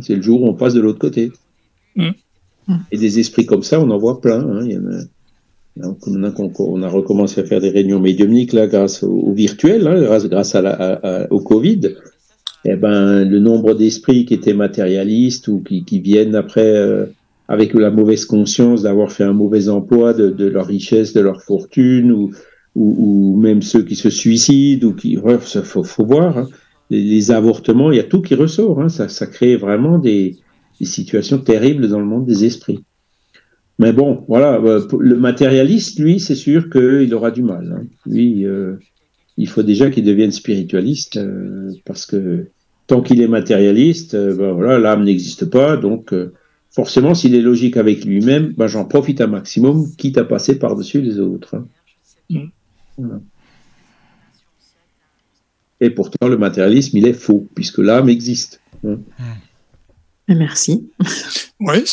C'est 0.00 0.16
le 0.16 0.22
jour 0.22 0.42
où 0.42 0.48
on 0.48 0.54
passe 0.54 0.74
de 0.74 0.80
l'autre 0.80 0.98
côté. 0.98 1.32
Mmh. 1.96 2.10
Et 2.90 2.98
des 2.98 3.18
esprits 3.18 3.46
comme 3.46 3.62
ça, 3.62 3.80
on 3.80 3.90
en 3.90 3.98
voit 3.98 4.20
plein. 4.20 4.40
Hein. 4.40 4.64
Il 4.64 4.72
y 4.72 4.78
en 4.78 4.86
a, 4.86 5.02
on, 5.80 6.82
a, 6.82 6.88
recommencé 6.88 7.40
à 7.40 7.44
faire 7.44 7.60
des 7.60 7.70
réunions 7.70 8.00
médiumniques 8.00 8.52
là, 8.52 8.66
grâce 8.66 9.02
au, 9.02 9.32
virtuel, 9.32 9.86
hein, 9.86 10.18
grâce, 10.28 10.56
au 11.30 11.40
Covid. 11.40 11.94
Eh 12.64 12.76
ben, 12.76 13.24
le 13.24 13.38
nombre 13.40 13.74
d'esprits 13.74 14.24
qui 14.24 14.34
étaient 14.34 14.54
matérialistes 14.54 15.48
ou 15.48 15.62
qui, 15.62 15.98
viennent 15.98 16.36
après 16.36 16.76
euh, 16.76 17.06
avec 17.48 17.74
la 17.74 17.90
mauvaise 17.90 18.24
conscience 18.24 18.82
d'avoir 18.82 19.10
fait 19.10 19.24
un 19.24 19.32
mauvais 19.32 19.68
emploi 19.68 20.12
de, 20.14 20.46
leur 20.46 20.66
richesse, 20.66 21.12
de 21.12 21.20
leur 21.20 21.42
fortune, 21.42 22.30
ou, 22.74 23.36
même 23.36 23.62
ceux 23.62 23.82
qui 23.82 23.96
se 23.96 24.10
suicident, 24.10 24.88
ou 24.88 24.92
qui, 24.92 25.18
faut, 25.64 26.04
voir. 26.04 26.38
Hein 26.38 26.48
les 26.92 27.30
avortements, 27.30 27.90
il 27.90 27.96
y 27.96 28.00
a 28.00 28.04
tout 28.04 28.22
qui 28.22 28.34
ressort. 28.34 28.80
Hein. 28.80 28.88
Ça, 28.88 29.26
crée 29.26 29.56
vraiment 29.56 29.98
des, 29.98 30.36
situations 30.80 31.38
terribles 31.38 31.88
dans 31.88 32.00
le 32.00 32.04
monde 32.04 32.26
des 32.26 32.44
esprits. 32.44 32.82
Mais 33.82 33.92
bon, 33.92 34.24
voilà, 34.28 34.60
le 34.60 35.16
matérialiste, 35.16 35.98
lui, 35.98 36.20
c'est 36.20 36.36
sûr 36.36 36.70
qu'il 36.70 37.12
aura 37.14 37.32
du 37.32 37.42
mal. 37.42 37.76
Hein. 37.76 37.86
Lui, 38.06 38.46
euh, 38.46 38.76
il 39.36 39.48
faut 39.48 39.64
déjà 39.64 39.90
qu'il 39.90 40.04
devienne 40.04 40.30
spiritualiste, 40.30 41.16
euh, 41.16 41.72
parce 41.84 42.06
que 42.06 42.46
tant 42.86 43.02
qu'il 43.02 43.20
est 43.20 43.26
matérialiste, 43.26 44.14
euh, 44.14 44.36
ben 44.36 44.52
voilà, 44.52 44.78
l'âme 44.78 45.02
n'existe 45.02 45.46
pas, 45.46 45.76
donc 45.76 46.12
euh, 46.12 46.32
forcément, 46.70 47.12
s'il 47.14 47.34
est 47.34 47.40
logique 47.40 47.76
avec 47.76 48.04
lui-même, 48.04 48.54
ben 48.56 48.68
j'en 48.68 48.84
profite 48.84 49.20
un 49.20 49.26
maximum, 49.26 49.90
quitte 49.96 50.16
à 50.16 50.24
passer 50.24 50.60
par-dessus 50.60 51.00
les 51.00 51.18
autres. 51.18 51.56
Hein. 51.56 52.50
Mmh. 52.98 53.18
Et 55.80 55.90
pourtant, 55.90 56.28
le 56.28 56.38
matérialisme, 56.38 56.96
il 56.98 57.06
est 57.08 57.14
faux, 57.14 57.48
puisque 57.56 57.78
l'âme 57.78 58.08
existe. 58.08 58.60
Hein. 58.86 58.98
Merci. 60.28 60.88
Oui, 61.60 61.84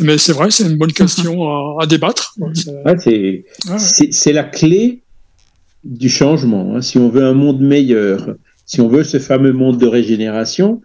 mais 0.00 0.18
c'est 0.18 0.32
vrai, 0.32 0.50
c'est 0.50 0.64
une 0.64 0.76
bonne 0.76 0.92
question 0.92 1.78
à, 1.78 1.86
débattre. 1.86 2.36
c'est 4.10 4.32
la 4.32 4.44
clé 4.44 5.02
du 5.84 6.08
changement. 6.08 6.74
Hein. 6.74 6.82
Si 6.82 6.98
on 6.98 7.08
veut 7.08 7.24
un 7.24 7.34
monde 7.34 7.60
meilleur, 7.60 8.34
si 8.66 8.80
on 8.80 8.88
veut 8.88 9.04
ce 9.04 9.18
fameux 9.18 9.52
monde 9.52 9.78
de 9.78 9.86
régénération, 9.86 10.80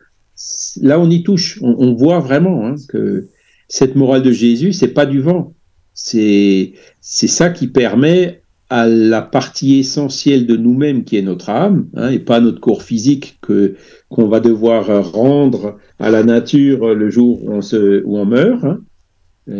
là 0.81 0.99
on 0.99 1.09
y 1.09 1.23
touche. 1.23 1.59
On, 1.61 1.93
voit 1.93 2.19
vraiment 2.19 2.65
hein, 2.65 2.75
que 2.89 3.27
cette 3.67 3.95
morale 3.95 4.23
de 4.23 4.31
Jésus, 4.31 4.73
c'est 4.73 4.89
pas 4.89 5.05
du 5.05 5.21
vent. 5.21 5.53
C'est 5.93 6.73
c'est 7.01 7.27
ça 7.27 7.49
qui 7.49 7.67
permet 7.67 8.41
à 8.69 8.87
la 8.87 9.21
partie 9.21 9.79
essentielle 9.79 10.47
de 10.47 10.57
nous-mêmes 10.57 11.03
qui 11.03 11.17
est 11.17 11.21
notre 11.21 11.49
âme, 11.49 11.87
hein, 11.95 12.09
et 12.09 12.19
pas 12.19 12.39
notre 12.39 12.59
corps 12.59 12.81
physique 12.81 13.37
que 13.41 13.75
qu'on 14.15 14.29
va 14.29 14.39
devoir 14.39 15.11
rendre 15.11 15.77
à 15.99 16.09
la 16.09 16.23
nature 16.23 16.95
le 16.95 17.09
jour 17.09 17.43
où 17.43 17.51
on, 17.51 17.61
se, 17.61 18.01
on 18.05 18.25
meurt. 18.25 18.63
Hein. 18.63 18.79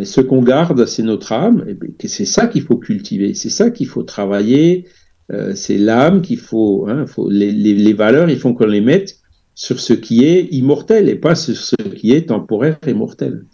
Ce 0.02 0.22
qu'on 0.22 0.42
garde, 0.42 0.86
c'est 0.86 1.02
notre 1.02 1.32
âme, 1.32 1.66
et 2.00 2.08
c'est 2.08 2.24
ça 2.24 2.46
qu'il 2.46 2.62
faut 2.62 2.78
cultiver, 2.78 3.34
c'est 3.34 3.50
ça 3.50 3.70
qu'il 3.70 3.86
faut 3.86 4.02
travailler, 4.02 4.86
euh, 5.30 5.52
c'est 5.54 5.76
l'âme 5.76 6.22
qu'il 6.22 6.38
faut, 6.38 6.86
hein, 6.88 7.04
les, 7.28 7.92
valeurs, 7.92 8.30
il 8.30 8.38
faut 8.38 8.54
qu'on 8.54 8.66
les 8.66 8.80
mette 8.80 9.18
sur 9.54 9.78
ce 9.78 9.92
qui 9.92 10.24
est 10.24 10.48
immortel 10.52 11.10
et 11.10 11.16
pas 11.16 11.34
sur 11.34 11.56
ce 11.56 11.76
qui 11.76 12.12
est 12.12 12.28
temporaire 12.28 12.78
et 12.86 12.94
mortel. 12.94 13.44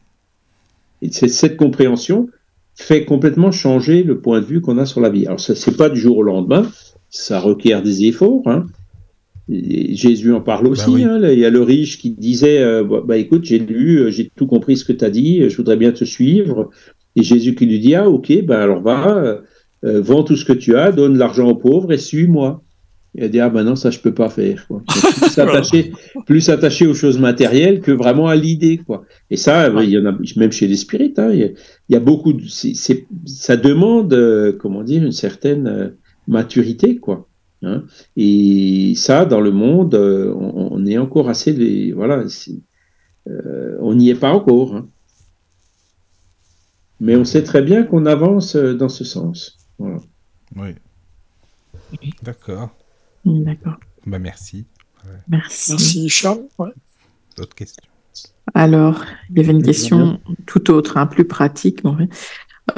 Et 1.02 1.10
cette 1.10 1.56
compréhension 1.56 2.28
fait 2.76 3.04
complètement 3.04 3.50
changer 3.50 4.04
le 4.04 4.20
point 4.20 4.40
de 4.40 4.46
vue 4.46 4.60
qu'on 4.60 4.78
a 4.78 4.86
sur 4.86 5.00
la 5.00 5.10
vie. 5.10 5.26
Alors, 5.26 5.40
ce 5.40 5.52
n'est 5.52 5.76
pas 5.76 5.90
du 5.90 5.98
jour 5.98 6.18
au 6.18 6.22
lendemain, 6.22 6.70
ça 7.10 7.40
requiert 7.40 7.82
des 7.82 8.04
efforts. 8.04 8.42
Hein. 8.46 8.66
Jésus 9.48 10.32
en 10.32 10.40
parle 10.40 10.64
bah 10.64 10.70
aussi. 10.70 11.02
hein, 11.04 11.20
il 11.22 11.38
y 11.38 11.44
a 11.44 11.50
le 11.50 11.62
riche 11.62 11.98
qui 11.98 12.10
disait 12.10 12.62
euh, 12.62 12.84
bah, 12.84 13.02
bah, 13.04 13.16
écoute, 13.16 13.44
j'ai 13.44 13.58
lu, 13.58 13.98
euh, 13.98 14.10
j'ai 14.10 14.30
tout 14.34 14.46
compris 14.46 14.76
ce 14.76 14.84
que 14.84 14.92
tu 14.92 15.04
as 15.04 15.10
dit, 15.10 15.48
je 15.48 15.56
voudrais 15.56 15.76
bien 15.76 15.92
te 15.92 16.04
suivre. 16.04 16.70
Et 17.16 17.22
Jésus 17.22 17.54
qui 17.54 17.66
lui 17.66 17.78
dit 17.78 17.94
ah, 17.94 18.08
ok, 18.08 18.44
ben 18.44 18.58
alors 18.58 18.80
va, 18.80 19.42
euh, 19.84 20.00
vends 20.00 20.22
tout 20.22 20.36
ce 20.36 20.44
que 20.44 20.52
tu 20.52 20.76
as, 20.76 20.92
donne 20.92 21.18
l'argent 21.18 21.48
aux 21.48 21.56
pauvres 21.56 21.92
et 21.92 21.98
suis-moi. 21.98 22.62
Il 23.14 23.24
a 23.24 23.28
dit 23.28 23.40
ah 23.40 23.50
ben 23.50 23.64
non, 23.64 23.76
ça 23.76 23.90
je 23.90 23.98
peux 23.98 24.14
pas 24.14 24.30
faire. 24.30 24.66
Quoi. 24.66 24.82
Plus 26.26 26.48
attaché, 26.48 26.86
aux 26.86 26.94
choses 26.94 27.18
matérielles 27.18 27.80
que 27.80 27.92
vraiment 27.92 28.28
à 28.28 28.36
l'idée. 28.36 28.78
quoi. 28.78 29.04
Et 29.30 29.36
ça, 29.36 29.68
il 29.82 29.90
y 29.90 29.98
en 29.98 30.06
a 30.06 30.16
même 30.36 30.52
chez 30.52 30.66
les 30.66 30.76
spirites. 30.76 31.18
Hein, 31.18 31.30
il, 31.32 31.54
y 31.90 31.96
a, 31.96 32.00
beaucoup. 32.00 32.32
De, 32.32 32.42
ça 32.46 33.56
demande, 33.56 34.14
euh, 34.14 34.52
comment 34.58 34.82
dire, 34.82 35.02
une 35.02 35.12
certaine 35.12 35.66
euh, 35.66 35.88
maturité, 36.26 36.96
quoi. 36.96 37.28
Hein. 37.62 37.84
Et 38.16 38.94
ça, 38.96 39.24
dans 39.24 39.40
le 39.40 39.52
monde, 39.52 39.94
euh, 39.94 40.32
on, 40.34 40.84
est 40.86 40.98
encore 40.98 41.28
assez. 41.28 41.52
Des, 41.52 41.92
voilà, 41.92 42.24
on 43.80 43.94
n'y 43.94 44.10
est 44.10 44.14
pas 44.14 44.32
encore. 44.32 44.76
Hein. 44.76 44.88
Mais 47.00 47.16
on 47.16 47.24
sait 47.24 47.42
très 47.42 47.62
bien 47.62 47.82
qu'on 47.82 48.06
avance 48.06 48.56
dans 48.56 48.88
ce 48.88 49.04
sens. 49.04 49.58
Voilà. 49.78 50.00
Oui. 50.56 50.74
D'accord. 52.22 52.70
D'accord. 53.24 53.76
Bah, 54.06 54.18
merci. 54.18 54.66
Merci. 55.28 55.72
Merci, 55.72 56.08
Charles. 56.08 56.46
D'autres 57.36 57.54
questions? 57.54 57.82
Alors, 58.54 59.04
il 59.30 59.38
y 59.38 59.40
avait 59.40 59.52
une 59.52 59.62
question 59.62 60.20
tout 60.46 60.70
autre, 60.70 60.96
hein, 60.96 61.06
plus 61.06 61.24
pratique. 61.24 61.82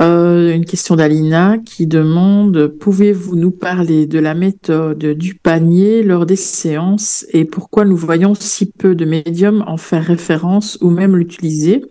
Euh, 0.01 0.55
une 0.55 0.65
question 0.65 0.97
d'Alina 0.97 1.59
qui 1.59 1.87
demande 1.87 2.69
Pouvez-vous 2.69 3.37
nous 3.37 3.51
parler 3.51 4.07
de 4.07 4.19
la 4.19 4.35
méthode 4.35 5.05
du 5.05 5.35
panier 5.35 6.03
lors 6.03 6.25
des 6.25 6.37
séances 6.37 7.27
et 7.33 7.45
pourquoi 7.45 7.85
nous 7.85 7.97
voyons 7.97 8.35
si 8.35 8.71
peu 8.71 8.95
de 8.95 9.05
médiums 9.05 9.63
en 9.67 9.77
faire 9.77 10.05
référence 10.05 10.79
ou 10.81 10.91
même 10.91 11.17
l'utiliser? 11.17 11.85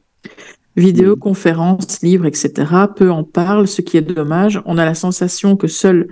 Vidéo, 0.76 1.16
conférences, 1.16 2.02
livres, 2.02 2.26
etc. 2.26 2.52
Peu 2.96 3.12
en 3.12 3.24
parlent, 3.24 3.68
ce 3.68 3.82
qui 3.82 3.98
est 3.98 4.02
dommage. 4.02 4.60
On 4.66 4.80
a 4.80 4.86
la 4.86 4.96
sensation 4.96 5.56
que 5.56 5.68
seule 5.68 6.08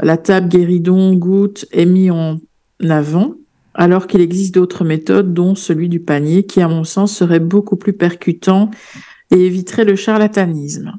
la 0.00 0.16
table 0.16 0.48
guéridon 0.48 1.14
goutte 1.14 1.66
est 1.72 1.86
mise 1.86 2.10
en 2.10 2.38
avant, 2.88 3.34
alors 3.74 4.06
qu'il 4.06 4.20
existe 4.20 4.54
d'autres 4.54 4.84
méthodes, 4.84 5.34
dont 5.34 5.54
celui 5.54 5.88
du 5.88 6.00
panier, 6.00 6.44
qui, 6.44 6.60
à 6.60 6.68
mon 6.68 6.84
sens, 6.84 7.16
serait 7.16 7.40
beaucoup 7.40 7.76
plus 7.76 7.94
percutant 7.94 8.70
et 9.30 9.46
éviterait 9.46 9.84
le 9.84 9.96
charlatanisme. 9.96 10.92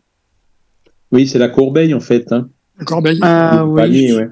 Oui, 1.11 1.27
c'est 1.27 1.39
la 1.39 1.49
corbeille, 1.49 1.93
en 1.93 1.99
fait. 1.99 2.31
Hein. 2.31 2.49
La 2.77 2.85
corbeille. 2.85 3.19
Ah, 3.21 3.65
oui, 3.65 3.81
panier, 3.81 4.13
ouais. 4.13 4.29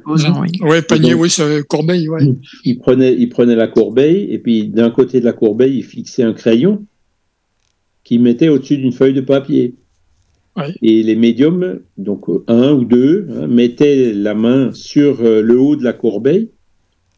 oui. 0.61 0.81
panier, 0.87 1.13
oui, 1.13 1.29
c'est 1.29 1.67
corbeille, 1.67 2.07
ouais. 2.07 2.21
Il 2.63 2.79
prenait, 2.79 3.13
il 3.13 3.29
prenait 3.29 3.55
la 3.55 3.67
corbeille, 3.67 4.31
et 4.31 4.39
puis 4.39 4.67
d'un 4.67 4.91
côté 4.91 5.19
de 5.19 5.25
la 5.25 5.33
corbeille, 5.33 5.77
il 5.77 5.83
fixait 5.83 6.23
un 6.23 6.33
crayon 6.33 6.85
qu'il 8.03 8.21
mettait 8.21 8.49
au-dessus 8.49 8.77
d'une 8.77 8.93
feuille 8.93 9.13
de 9.13 9.21
papier. 9.21 9.75
Et 10.81 11.03
les 11.03 11.15
médiums, 11.15 11.81
donc 11.97 12.25
un 12.47 12.71
ou 12.71 12.83
deux, 12.83 13.27
hein, 13.29 13.45
mettaient 13.45 14.11
la 14.11 14.33
main 14.33 14.71
sur 14.73 15.21
euh, 15.21 15.43
le 15.43 15.59
haut 15.59 15.75
de 15.75 15.83
la 15.83 15.93
corbeille 15.93 16.49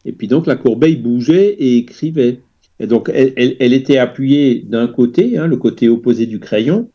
et 0.04 0.12
puis 0.12 0.28
donc 0.28 0.46
la 0.46 0.56
corbeille 0.56 0.96
bougeait 0.96 1.56
et 1.58 1.76
écrivait. 1.76 2.40
Donc 2.80 3.10
elle, 3.12 3.72
était 3.72 3.98
appuyée 3.98 4.64
d'un 4.66 4.88
côté, 4.88 5.36
hein, 5.36 5.46
le 5.46 5.56
côté 5.56 5.88
opposé 5.88 6.26
du 6.26 6.40
crayon, 6.40 6.90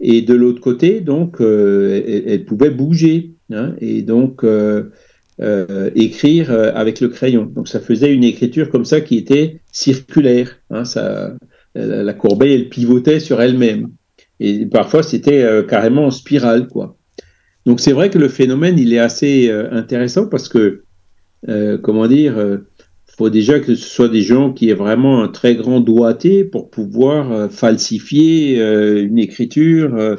et 0.00 0.22
de 0.22 0.34
l'autre 0.34 0.60
côté, 0.60 1.00
donc 1.00 1.40
euh, 1.40 2.22
elle, 2.26 2.44
pouvait 2.46 2.70
bouger 2.70 3.34
hein, 3.52 3.74
et 3.80 4.00
donc 4.00 4.44
euh, 4.44 4.90
euh, 5.42 5.90
écrire 5.94 6.50
avec 6.50 7.00
le 7.00 7.08
crayon. 7.08 7.44
Donc 7.44 7.68
ça 7.68 7.80
faisait 7.80 8.12
une 8.12 8.24
écriture 8.24 8.70
comme 8.70 8.86
ça 8.86 9.02
qui 9.02 9.18
était 9.18 9.60
circulaire. 9.72 10.56
Hein, 10.70 10.84
la, 11.74 12.12
corbeille, 12.14 12.54
elle 12.54 12.68
pivotait 12.70 13.20
sur 13.20 13.42
elle-même. 13.42 13.90
Et 14.40 14.64
parfois 14.64 15.02
c'était 15.02 15.46
carrément 15.68 16.06
en 16.06 16.10
spirale. 16.10 16.66
Donc 17.66 17.80
c'est 17.80 17.92
vrai 17.92 18.08
que 18.08 18.18
le 18.18 18.28
phénomène, 18.28 18.78
il 18.78 18.94
est 18.94 18.98
assez 18.98 19.50
intéressant 19.50 20.26
parce 20.26 20.48
que 20.48 20.84
comment 21.82 22.06
dire, 22.06 22.58
faut 23.20 23.28
déjà 23.28 23.60
que 23.60 23.74
ce 23.74 23.86
soit 23.86 24.08
des 24.08 24.22
gens 24.22 24.50
qui 24.50 24.70
aient 24.70 24.80
vraiment 24.86 25.22
un 25.22 25.28
très 25.28 25.54
grand 25.54 25.80
doigté 25.80 26.42
pour 26.42 26.70
pouvoir 26.70 27.30
euh, 27.30 27.48
falsifier 27.50 28.58
une 28.58 29.18
écriture 29.18 30.16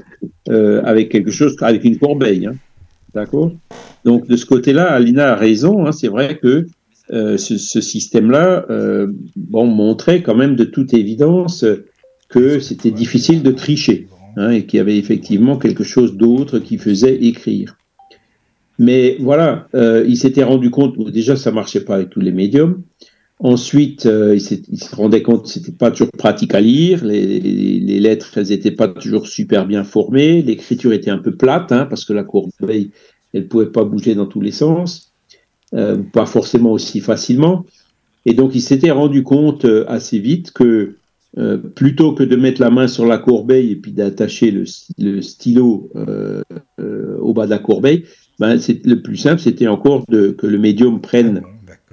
avec 0.48 1.10
quelque 1.10 1.32
chose, 1.32 1.56
avec 1.62 1.84
une 1.84 1.98
corbeille. 1.98 2.46
Hein. 2.46 2.54
D'accord? 3.16 3.54
Donc 4.06 4.28
de 4.28 4.36
ce 4.36 4.46
côté-là, 4.46 4.92
Alina 4.92 5.34
a 5.34 5.36
raison. 5.36 5.88
Hein, 5.88 5.92
c'est 5.92 6.10
vrai 6.10 6.38
que 6.38 6.68
ce, 7.10 7.82
système-là, 7.82 8.68
montrait 9.52 10.22
quand 10.22 10.36
même 10.36 10.56
de 10.56 10.66
toute 10.66 10.94
évidence 10.94 11.66
que 12.30 12.60
c'était 12.60 12.92
difficile 12.92 13.42
de 13.42 13.52
tricher 13.52 14.08
hein, 14.38 14.52
et 14.52 14.68
qu'il 14.68 14.78
y 14.78 14.80
avait 14.80 15.00
effectivement 15.00 15.58
quelque 15.58 15.84
chose 15.84 16.18
d'autre 16.18 16.60
qui 16.60 16.78
faisait 16.78 17.16
écrire. 17.16 17.78
Mais 18.82 19.18
voilà, 19.20 19.68
euh, 19.76 20.04
il 20.08 20.18
s'était 20.18 20.44
rendu 20.44 20.72
compte, 20.72 20.98
déjà 21.12 21.36
ça 21.36 21.52
marchait 21.52 21.86
pas 21.86 21.98
avec 21.98 22.10
tous 22.10 22.20
les 22.20 22.32
médiums. 22.32 22.82
Ensuite, 23.38 24.08
euh, 24.08 24.36
il, 24.36 24.42
se 24.42 24.96
rendait 24.96 25.22
compte 25.22 25.44
que 25.44 25.50
c'était 25.50 25.72
pas 25.72 25.92
toujours 25.92 26.10
pratique 26.12 26.56
à 26.56 26.62
lire, 26.62 27.06
les, 27.06 28.00
lettres, 28.00 28.40
elles 28.40 28.52
étaient 28.52 28.72
pas 28.72 28.88
toujours 28.88 29.28
super 29.28 29.68
bien 29.68 29.84
formées, 29.84 30.42
l'écriture 30.42 30.94
était 30.94 31.12
un 31.12 31.20
peu 31.20 31.36
plate, 31.36 31.72
hein, 31.72 31.86
parce 31.86 32.06
que 32.06 32.14
la 32.14 32.24
corbeille, 32.24 32.90
elle 33.36 33.48
pouvait 33.48 33.68
pas 33.68 33.84
bouger 33.84 34.16
dans 34.16 34.26
tous 34.26 34.42
les 34.42 34.52
sens, 34.52 35.14
euh, 35.76 35.98
pas 36.12 36.26
forcément 36.26 36.72
aussi 36.72 37.02
facilement. 37.02 37.68
Et 38.26 38.34
donc, 38.34 38.56
il 38.56 38.62
s'était 38.62 38.90
rendu 38.90 39.22
compte 39.22 39.64
assez 39.88 40.18
vite 40.18 40.54
que 40.54 40.96
plutôt 41.76 42.14
que 42.14 42.24
de 42.24 42.36
mettre 42.36 42.60
la 42.60 42.72
main 42.72 42.88
sur 42.88 43.06
la 43.06 43.20
corbeille 43.20 43.72
et 43.72 43.76
puis 43.76 43.92
d'attacher 43.92 44.52
le, 44.52 45.22
stylo 45.22 45.90
au 47.20 47.34
bas 47.34 47.46
de 47.46 47.52
la 47.52 47.60
corbeille, 47.60 48.06
ben, 48.42 48.60
le 48.86 48.96
plus 49.04 49.18
simple, 49.18 49.40
c'était 49.40 49.68
encore 49.68 50.04
de, 50.10 50.32
que 50.32 50.48
le 50.48 50.58
médium 50.58 51.00
prenne 51.00 51.44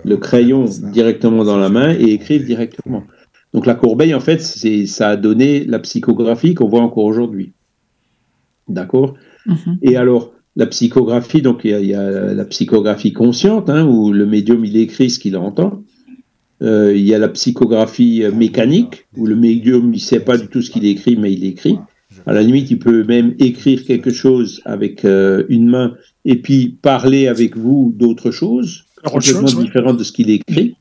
le 0.03 0.17
crayon 0.17 0.65
directement 0.95 1.45
dans 1.45 1.59
la 1.59 1.69
main 1.69 1.93
et 1.93 2.05
écrive 2.05 2.47
directement. 2.47 3.05
Donc 3.53 3.67
la 3.67 3.75
corbeille, 3.75 4.15
en 4.15 4.21
fait, 4.21 4.41
ça 4.41 5.11
a 5.11 5.17
donné 5.17 5.67
la 5.67 5.79
psychographie 5.79 6.55
qu'on 6.55 6.67
voit 6.67 6.81
encore 6.81 7.05
aujourd'hui. 7.05 7.53
D'accord? 8.67 9.13
Mhm. 9.45 9.77
Et 9.83 9.99
alors, 9.99 10.33
la 10.57 10.65
psychographie, 10.65 11.43
donc 11.43 11.61
il 11.65 11.85
y, 11.85 11.95
a 11.95 12.33
la 12.33 12.45
psychographie 12.47 13.13
consciente, 13.13 13.69
hein, 13.69 13.87
où 13.87 14.11
le 14.11 14.25
médium, 14.25 14.65
il 14.65 14.79
écrit 14.79 15.11
ce 15.11 15.19
qu'il 15.19 15.37
entend. 15.37 15.83
Euh, 16.63 16.97
il 16.97 17.07
y 17.07 17.15
a 17.15 17.19
la 17.19 17.29
psychographie 17.29 18.25
mécanique, 18.35 19.07
où 19.19 19.27
le 19.27 19.37
médium, 19.37 19.89
il 19.89 19.97
ne 19.97 19.99
sait 19.99 20.21
pas 20.21 20.39
du 20.39 20.49
tout 20.49 20.63
ce 20.63 20.71
qu'il 20.71 20.87
écrit, 20.87 21.19
mais 21.19 21.31
il 21.31 21.45
écrit. 21.45 21.77
À 22.27 22.33
la 22.33 22.43
limite, 22.43 22.71
il 22.71 22.79
peut 22.79 23.05
même 23.05 23.35
écrire 23.39 23.85
quelque 23.85 24.11
chose 24.11 24.61
avec 24.65 25.05
euh, 25.05 25.45
une 25.49 25.69
main 25.69 25.95
et 26.25 26.37
puis 26.41 26.79
parler 26.81 27.29
avec 27.29 27.57
vous 27.57 27.93
d'autre 27.97 28.31
chose, 28.31 28.85
complètement 29.05 29.43
différente 29.43 29.99
de 29.99 30.05
ce 30.05 30.13
qu'il 30.13 30.31
écrit. 30.31 30.77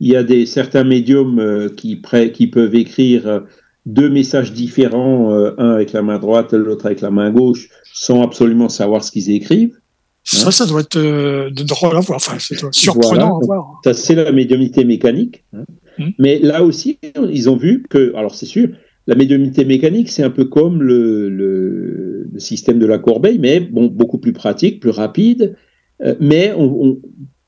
Il 0.00 0.08
y 0.08 0.16
a 0.16 0.22
des, 0.24 0.46
certains 0.46 0.84
médiums 0.84 1.38
euh, 1.38 1.68
qui, 1.68 2.00
qui, 2.34 2.46
peuvent 2.48 2.74
écrire 2.74 3.26
euh, 3.28 3.40
deux 3.86 4.10
messages 4.10 4.52
différents, 4.52 5.32
un 5.32 5.70
avec 5.70 5.92
la 5.92 6.02
main 6.02 6.18
droite, 6.18 6.52
l'autre 6.52 6.86
avec 6.86 7.00
la 7.00 7.10
main 7.10 7.30
gauche, 7.30 7.68
sans 7.92 8.22
absolument 8.22 8.68
savoir 8.68 9.04
ce 9.04 9.12
qu'ils 9.12 9.30
écrivent. 9.30 9.76
Ça, 10.22 10.50
ça 10.50 10.66
doit 10.66 10.80
être 10.82 10.98
de 10.98 11.62
drôle 11.62 11.96
à 11.96 12.00
voir, 12.00 12.16
enfin, 12.16 12.36
c'est 12.38 12.56
surprenant 12.72 13.08
Voilà. 13.08 13.24
à 13.24 13.46
voir. 13.46 13.80
Ça, 13.84 13.94
c'est 13.94 14.14
la 14.14 14.32
médiumnité 14.32 14.84
mécanique. 14.84 15.44
hein. 15.54 15.64
Hmm. 15.98 16.10
Mais 16.18 16.38
là 16.38 16.62
aussi, 16.62 16.98
ils 17.30 17.48
ont 17.50 17.56
vu 17.56 17.84
que, 17.88 18.14
alors 18.14 18.34
c'est 18.34 18.46
sûr, 18.46 18.68
la 19.10 19.16
médiumnité 19.16 19.64
mécanique, 19.64 20.08
c'est 20.08 20.22
un 20.22 20.30
peu 20.30 20.44
comme 20.44 20.82
le, 20.90 21.28
le- 21.28 22.28
le 22.32 22.38
système 22.38 22.78
de 22.78 22.86
la 22.86 22.98
corbeille, 22.98 23.38
mais 23.40 23.58
bon, 23.58 23.86
beaucoup 23.86 24.18
plus 24.18 24.32
pratique, 24.32 24.78
plus 24.80 24.90
rapide. 24.90 25.56
Euh, 26.04 26.14
mais 26.20 26.52
on, 26.56 26.68
on- 26.86 26.98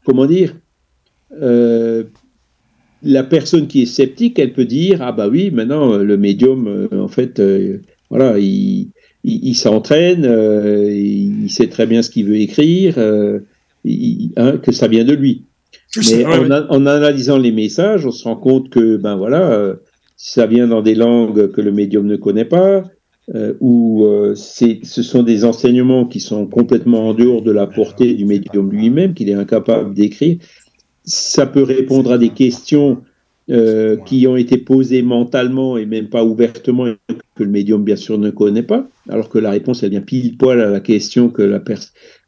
comment 0.05 0.27
dire, 0.27 0.51
euh, 1.41 2.03
la 3.03 3.23
personne 3.23 3.67
qui 3.69 3.83
est 3.83 3.87
sceptique, 3.87 4.39
elle 4.41 4.53
peut 4.53 4.65
dire 4.65 4.99
ah 5.03 5.13
bah 5.13 5.29
oui, 5.29 5.51
maintenant 5.53 5.93
euh, 5.93 6.03
le 6.03 6.17
médium, 6.17 6.89
en 6.93 7.09
fait, 7.09 7.39
euh, 7.39 7.79
voilà, 8.11 8.39
il, 8.39 8.91
il, 9.25 9.39
il 9.51 9.55
s'entraîne, 9.55 10.25
il, 10.25 11.45
il 11.45 11.51
sait 11.51 11.69
très 11.69 11.87
bien 11.87 12.03
ce 12.03 12.11
qu'il 12.11 12.27
veut 12.27 12.37
écrire, 12.49 12.99
hein, 12.99 14.59
que 14.65 14.73
ça 14.73 14.89
vient 14.89 15.05
de 15.05 15.15
lui. 15.15 15.43
Mais 15.97 16.23
vrai, 16.25 16.39
en, 16.71 16.87
analysant 16.87 17.39
les 17.39 17.53
messages, 17.53 18.05
on 18.07 18.11
se 18.11 18.25
rend 18.25 18.37
compte 18.37 18.69
que 18.71 18.97
ben 18.97 19.17
voilà, 19.17 19.75
ça 20.25 20.47
vient 20.47 20.69
dans 20.69 20.83
des 20.83 20.95
langues 20.95 21.51
que 21.51 21.61
le 21.61 21.73
médium 21.73 22.07
ne 22.07 22.15
connaît 22.15 22.45
pas, 22.45 22.85
euh, 23.35 23.55
ou 23.61 24.05
euh, 24.05 24.37
ce 24.37 25.03
sont 25.03 25.25
des 25.25 25.45
enseignements 25.45 26.07
qui 26.07 26.21
sont 26.21 26.47
complètement 26.47 27.09
en 27.09 27.13
dehors 27.15 27.43
de 27.43 27.51
la 27.51 27.67
portée 27.67 28.15
du 28.15 28.25
médium 28.25 28.71
lui-même, 28.71 29.15
qu'il 29.15 29.29
est 29.29 29.35
incapable 29.35 29.95
d'écrire. 29.95 30.39
Ça 31.05 31.45
peut 31.47 31.65
répondre 31.65 32.13
à 32.13 32.19
des 32.19 32.29
questions 32.29 33.03
euh, 33.51 33.97
qui 33.97 34.25
ont 34.29 34.37
été 34.37 34.59
posées 34.59 35.03
mentalement 35.03 35.77
et 35.77 35.87
même 35.87 36.09
pas 36.09 36.25
ouvertement, 36.25 36.87
que 37.35 37.43
le 37.43 37.51
médium 37.51 37.83
bien 37.83 37.97
sûr 37.97 38.17
ne 38.17 38.31
connaît 38.31 38.63
pas, 38.63 38.87
alors 39.09 39.29
que 39.29 39.41
la 39.41 39.51
réponse 39.51 39.83
elle 39.83 39.91
vient 39.91 40.03
pile 40.03 40.37
poil 40.37 40.61
à 40.61 40.71
la 40.71 40.79
question 40.81 41.31
que 41.31 41.43
la 41.43 41.61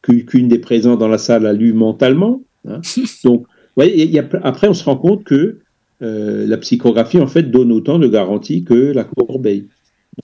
qu'une 0.02 0.48
des 0.48 0.58
présents 0.58 0.97
dans 0.97 1.06
la 1.08 1.18
salle 1.18 1.47
a 1.47 1.52
lu 1.52 1.73
mentalement. 1.73 2.42
hein. 2.66 2.81
Donc, 3.24 3.47
Ouais, 3.76 3.90
y 3.90 4.18
a- 4.20 4.28
après, 4.44 4.68
on 4.68 4.74
se 4.74 4.84
rend 4.84 4.97
compte 4.97 5.24
que 5.24 5.58
euh, 6.02 6.47
la 6.47 6.56
psychographie, 6.58 7.20
en 7.20 7.26
fait, 7.26 7.44
donne 7.44 7.73
autant 7.73 7.98
de 7.98 8.08
garanties 8.08 8.64
que 8.64 8.74
la 8.74 9.05
corbeille. 9.05 9.68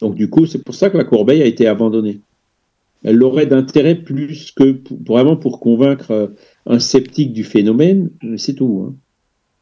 Donc, 0.01 0.15
du 0.15 0.29
coup, 0.29 0.47
c'est 0.47 0.63
pour 0.63 0.75
ça 0.75 0.91
que 0.91 0.97
la 0.97 1.05
corbeille 1.05 1.43
a 1.43 1.47
été 1.47 1.67
abandonnée. 1.67 2.21
Elle 3.03 3.23
aurait 3.23 3.47
d'intérêt 3.47 3.95
plus 3.95 4.53
que 4.53 4.79
vraiment 5.07 5.37
pour 5.37 5.61
convaincre 5.61 6.11
euh, 6.11 6.27
un 6.67 6.79
sceptique 6.79 7.33
du 7.33 7.45
phénomène, 7.45 8.11
c'est 8.37 8.55
tout. 8.55 8.95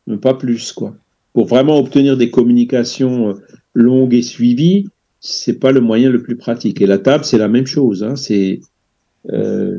Hein. 0.08 0.16
Pas 0.16 0.34
plus, 0.34 0.72
quoi. 0.72 0.96
Pour 1.34 1.46
vraiment 1.46 1.78
obtenir 1.78 2.16
des 2.16 2.30
communications 2.30 3.28
euh, 3.28 3.34
longues 3.74 4.14
et 4.14 4.22
suivies, 4.22 4.88
c'est 5.20 5.60
pas 5.60 5.72
le 5.72 5.80
moyen 5.80 6.10
le 6.10 6.22
plus 6.22 6.36
pratique. 6.36 6.80
Et 6.80 6.86
la 6.86 6.98
table, 6.98 7.24
c'est 7.24 7.38
la 7.38 7.48
même 7.48 7.66
chose. 7.66 8.02
Hein. 8.02 8.16
C'est 8.16 8.60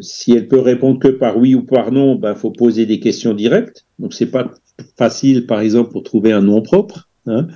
si 0.02 0.34
elle 0.34 0.48
peut 0.48 0.60
répondre 0.60 1.00
que 1.00 1.08
par 1.08 1.38
oui 1.38 1.56
ou 1.56 1.64
par 1.64 1.92
non, 1.92 2.16
ben 2.16 2.36
faut 2.36 2.52
poser 2.52 2.86
des 2.86 3.00
questions 3.00 3.34
directes. 3.34 3.88
Donc 3.98 4.14
c'est 4.14 4.30
pas 4.30 4.52
facile, 4.98 5.46
par 5.46 5.60
exemple, 5.60 5.92
pour 5.92 6.04
trouver 6.04 6.32
un 6.32 6.42
nom 6.42 6.62
propre. 6.62 7.10
Hein. 7.26 7.48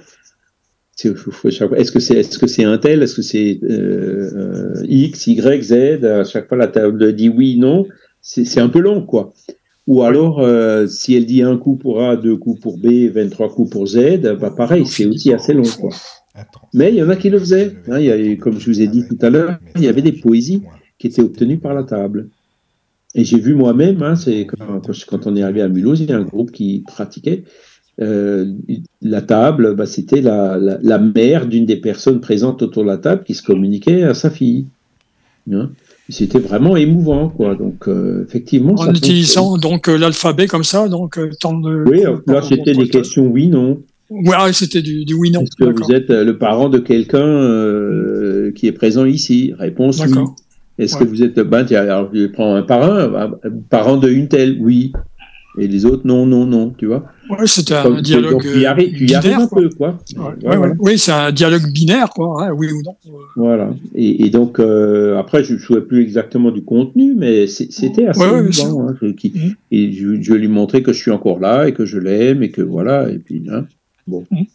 Est-ce 1.03 1.91
que 1.91 1.99
c'est 1.99 2.17
est-ce 2.17 2.37
que 2.37 2.47
c'est 2.47 2.63
un 2.63 2.77
tel, 2.77 3.01
est-ce 3.01 3.15
que 3.15 3.21
c'est 3.23 3.59
euh, 3.63 4.29
euh, 4.35 4.85
X, 4.87 5.27
Y, 5.27 5.63
Z 5.63 6.05
À 6.05 6.23
chaque 6.23 6.47
fois 6.47 6.57
la 6.57 6.67
table 6.67 7.13
dit 7.15 7.29
oui, 7.29 7.57
non. 7.57 7.87
C'est 8.21 8.61
un 8.61 8.69
peu 8.69 8.79
long, 8.79 9.05
quoi. 9.05 9.33
Ou 9.85 10.03
alors, 10.03 10.39
euh, 10.39 10.87
si 10.87 11.13
elle 11.13 11.25
dit 11.25 11.41
un 11.41 11.57
coup 11.57 11.75
pour 11.75 12.01
A, 12.03 12.15
deux 12.15 12.37
coups 12.37 12.61
pour 12.61 12.77
B, 12.77 13.09
23 13.13 13.49
coups 13.53 13.69
pour 13.69 13.85
Z, 13.87 14.37
bah 14.39 14.53
pareil, 14.55 14.85
c'est 14.85 15.05
aussi 15.05 15.33
assez 15.33 15.53
long, 15.53 15.63
quoi. 15.79 15.89
Mais 16.73 16.89
il 16.89 16.95
y 16.95 17.03
en 17.03 17.09
a 17.09 17.17
qui 17.17 17.29
le 17.29 17.37
faisaient. 17.37 17.73
hein. 17.89 17.99
il 17.99 18.05
y 18.05 18.11
a, 18.11 18.35
comme 18.37 18.59
je 18.59 18.67
vous 18.69 18.81
ai 18.81 18.87
dit 18.87 19.03
tout 19.09 19.17
à 19.21 19.29
l'heure, 19.29 19.57
il 19.75 19.83
y 19.83 19.87
avait 19.89 20.01
des 20.01 20.13
poésies 20.13 20.63
qui 20.99 21.07
étaient 21.07 21.21
obtenues 21.21 21.57
par 21.59 21.73
la 21.73 21.83
table. 21.83 22.29
Et 23.15 23.23
j'ai 23.25 23.39
vu 23.39 23.53
moi-même, 23.53 24.01
hein, 24.01 24.15
c'est 24.15 24.47
quand, 24.47 24.81
quand- 25.07 25.27
on 25.27 25.35
est 25.35 25.43
arrivé 25.43 25.61
à 25.61 25.67
Mulhouse, 25.69 26.01
il 26.01 26.09
y 26.09 26.13
a 26.13 26.17
un 26.17 26.23
groupe 26.23 26.51
qui 26.51 26.83
pratiquait. 26.87 27.43
euh, 28.01 28.45
la 29.03 29.21
table, 29.21 29.75
bah, 29.75 29.85
c'était 29.85 30.21
la, 30.21 30.57
la, 30.57 30.79
la 30.81 30.97
mère 30.97 31.45
d'une 31.45 31.67
des 31.67 31.75
personnes 31.75 32.21
présentes 32.21 32.63
autour 32.63 32.81
de 32.83 32.87
la 32.87 32.97
table 32.97 33.23
qui 33.23 33.35
se 33.35 33.43
communiquait 33.43 34.01
à 34.01 34.15
sa 34.15 34.31
fille. 34.31 34.65
Hein. 35.51 35.69
C'était 36.09 36.39
vraiment 36.39 36.75
émouvant, 36.75 37.29
quoi. 37.29 37.53
Donc, 37.55 37.87
euh, 37.87 38.25
effectivement, 38.27 38.75
ça 38.77 38.85
En 38.89 38.93
utilisant 38.95 39.57
donc 39.57 39.87
euh, 39.89 39.97
l'alphabet 39.97 40.47
comme 40.47 40.63
ça, 40.63 40.89
donc 40.89 41.19
tant 41.39 41.53
de. 41.57 41.83
Oui, 41.87 42.01
là, 42.27 42.41
c'était 42.41 42.73
des 42.73 42.87
questions 42.89 43.27
oui, 43.27 43.47
non. 43.47 43.79
Ouais, 44.09 44.53
c'était 44.53 44.81
du, 44.81 45.05
du 45.05 45.13
oui 45.13 45.31
non. 45.31 45.41
Est-ce 45.41 45.55
que 45.55 45.69
vous 45.69 45.91
êtes 45.91 46.09
le 46.09 46.37
parent 46.37 46.69
de 46.69 46.79
quelqu'un 46.79 48.51
qui 48.55 48.67
est 48.67 48.71
présent 48.73 49.05
ici? 49.05 49.53
Réponse 49.57 49.99
oui. 50.05 50.11
Est-ce 50.83 50.97
Ouais. 50.97 51.05
que 51.05 51.09
vous 51.09 51.23
êtes, 51.23 51.39
ben, 51.39 51.63
tiens, 51.65 51.81
alors 51.81 52.09
je 52.13 52.27
prends 52.27 52.55
un 52.55 52.63
parrain, 52.63 53.11
un 53.43 53.49
parent 53.69 53.97
de 53.97 54.09
une 54.09 54.27
telle, 54.27 54.57
oui. 54.61 54.91
Et 55.59 55.67
les 55.67 55.85
autres, 55.85 56.01
non, 56.05 56.25
non, 56.25 56.45
non, 56.47 56.73
tu 56.75 56.87
vois. 56.87 57.05
C'était 57.45 57.75
Donc, 57.83 57.99
un 57.99 58.01
dialogue 58.01 58.31
donc, 58.31 58.41
tu 58.41 58.59
y 58.61 58.65
arrives, 58.65 58.91
tu 58.97 59.05
y 59.05 59.13
arrives 59.13 59.29
binaire, 59.33 59.39
un 59.41 59.47
quoi. 59.47 59.61
peu, 59.61 59.69
quoi. 59.69 59.99
Ouais, 60.43 60.57
ouais. 60.57 60.71
Oui, 60.79 60.97
c'est 60.97 61.11
un 61.11 61.31
dialogue 61.31 61.71
binaire, 61.71 62.09
quoi. 62.09 62.43
hein, 62.47 62.53
oui 62.57 62.69
ou 62.71 62.81
non. 62.83 62.95
Voilà. 63.35 63.69
Et, 63.93 64.25
et 64.25 64.29
donc, 64.31 64.59
euh, 64.59 65.15
après, 65.19 65.43
je 65.43 65.53
ne 65.53 65.59
souviens 65.59 65.83
plus 65.83 66.01
exactement 66.01 66.49
du 66.49 66.63
contenu, 66.63 67.13
mais 67.15 67.45
c'est- 67.45 67.71
c'était 67.71 68.07
assez 68.07 68.23
émouvant, 68.23 68.87
hein, 68.89 68.95
je- 68.99 69.07
qui- 69.11 69.31
Mhm. 69.35 69.53
Et 69.69 69.91
je, 69.93 70.19
je 70.23 70.33
lui 70.33 70.47
montrais 70.47 70.81
que 70.81 70.91
je 70.91 70.97
suis 70.99 71.11
encore 71.11 71.39
là 71.39 71.67
et 71.67 71.73
que 71.73 71.85
je 71.85 71.99
l'aime 71.99 72.41
et 72.41 72.49
que 72.49 72.63
voilà. 72.63 73.11
Et 73.11 73.19
puis, 73.19 73.43
hein, 73.51 73.65
bon. 74.07 74.23
Mhm. 74.31 74.45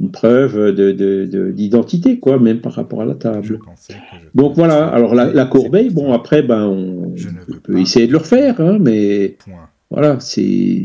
Une 0.00 0.12
preuve 0.12 0.72
de- 0.74 0.92
de- 0.92 1.24
de- 1.26 1.50
d'identité, 1.50 2.20
quoi, 2.20 2.38
même 2.38 2.60
par 2.60 2.72
rapport 2.74 3.02
à 3.02 3.04
la 3.04 3.14
table. 3.16 3.58
Donc 4.34 4.54
voilà, 4.54 4.86
alors 4.86 5.14
la, 5.14 5.32
la 5.32 5.44
corbeille, 5.46 5.90
bon 5.90 6.12
après, 6.12 6.42
ben, 6.42 6.66
on, 6.66 7.14
peut 7.64 7.80
essayer 7.80 8.06
de 8.06 8.12
le 8.12 8.18
refaire, 8.18 8.60
hein, 8.60 8.78
mais 8.80 9.36
Point. 9.44 9.68
voilà, 9.90 10.20
c'est, 10.20 10.84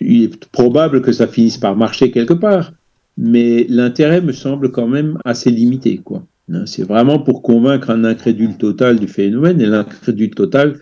il 0.00 0.22
est 0.22 0.46
probable 0.46 1.02
que 1.02 1.12
ça 1.12 1.26
finisse 1.26 1.58
par 1.58 1.76
marcher 1.76 2.10
quelque 2.10 2.32
part, 2.32 2.72
mais 3.18 3.66
l'intérêt 3.68 4.22
me 4.22 4.32
semble 4.32 4.70
quand 4.70 4.88
même 4.88 5.18
assez 5.26 5.50
limité, 5.50 5.98
quoi. 5.98 6.24
Hein, 6.50 6.64
c'est 6.64 6.84
vraiment 6.84 7.18
pour 7.18 7.42
convaincre 7.42 7.90
un 7.90 8.04
incrédule 8.04 8.56
total 8.56 8.98
du 8.98 9.08
phénomène, 9.08 9.60
et 9.60 9.66
l'incrédule 9.66 10.30
total, 10.30 10.78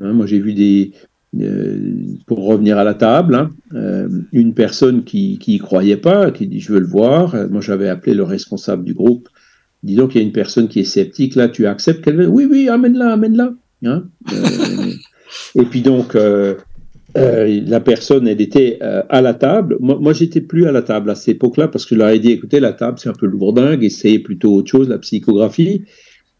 hein, 0.00 0.12
moi 0.12 0.26
j'ai 0.26 0.38
vu 0.38 0.54
des, 0.54 0.92
pour 2.26 2.46
revenir 2.46 2.78
à 2.78 2.84
la 2.84 2.94
table, 2.94 3.34
hein, 3.34 3.50
euh, 3.74 4.08
une 4.32 4.54
personne 4.54 5.04
qui 5.04 5.38
qui 5.38 5.56
y 5.56 5.58
croyait 5.58 5.98
pas, 5.98 6.30
qui 6.30 6.46
dit 6.46 6.60
je 6.60 6.72
veux 6.72 6.80
le 6.80 6.86
voir, 6.86 7.34
Euh, 7.34 7.48
moi 7.48 7.60
j'avais 7.60 7.88
appelé 7.88 8.14
le 8.14 8.22
responsable 8.22 8.84
du 8.84 8.94
groupe, 8.94 9.28
dis 9.82 9.94
donc 9.94 10.14
il 10.14 10.18
y 10.18 10.20
a 10.20 10.24
une 10.24 10.32
personne 10.32 10.68
qui 10.68 10.80
est 10.80 10.84
sceptique, 10.84 11.34
là 11.34 11.48
tu 11.48 11.66
acceptes 11.66 12.02
qu'elle 12.02 12.28
Oui, 12.28 12.46
oui, 12.50 12.68
amène-la, 12.68 13.12
amène-la. 13.12 13.52
Hein? 13.84 14.04
Euh, 14.32 14.92
et 15.54 15.64
puis 15.64 15.82
donc, 15.82 16.14
euh, 16.14 16.54
euh, 17.16 17.60
la 17.66 17.80
personne, 17.80 18.28
elle 18.28 18.40
était 18.40 18.78
euh, 18.82 19.02
à 19.08 19.22
la 19.22 19.34
table. 19.34 19.76
Moi, 19.80 19.98
moi 20.00 20.12
j'étais 20.12 20.40
plus 20.40 20.66
à 20.66 20.72
la 20.72 20.82
table 20.82 21.10
à 21.10 21.14
cette 21.14 21.36
époque-là 21.36 21.68
parce 21.68 21.86
que 21.86 21.94
je 21.94 22.00
leur 22.00 22.10
ai 22.10 22.18
dit, 22.18 22.32
écoutez, 22.32 22.60
la 22.60 22.72
table, 22.72 22.98
c'est 22.98 23.08
un 23.08 23.14
peu 23.14 23.26
lourdingue, 23.26 23.82
essayez 23.82 24.18
plutôt 24.18 24.54
autre 24.54 24.70
chose, 24.70 24.88
la 24.88 24.98
psychographie. 24.98 25.82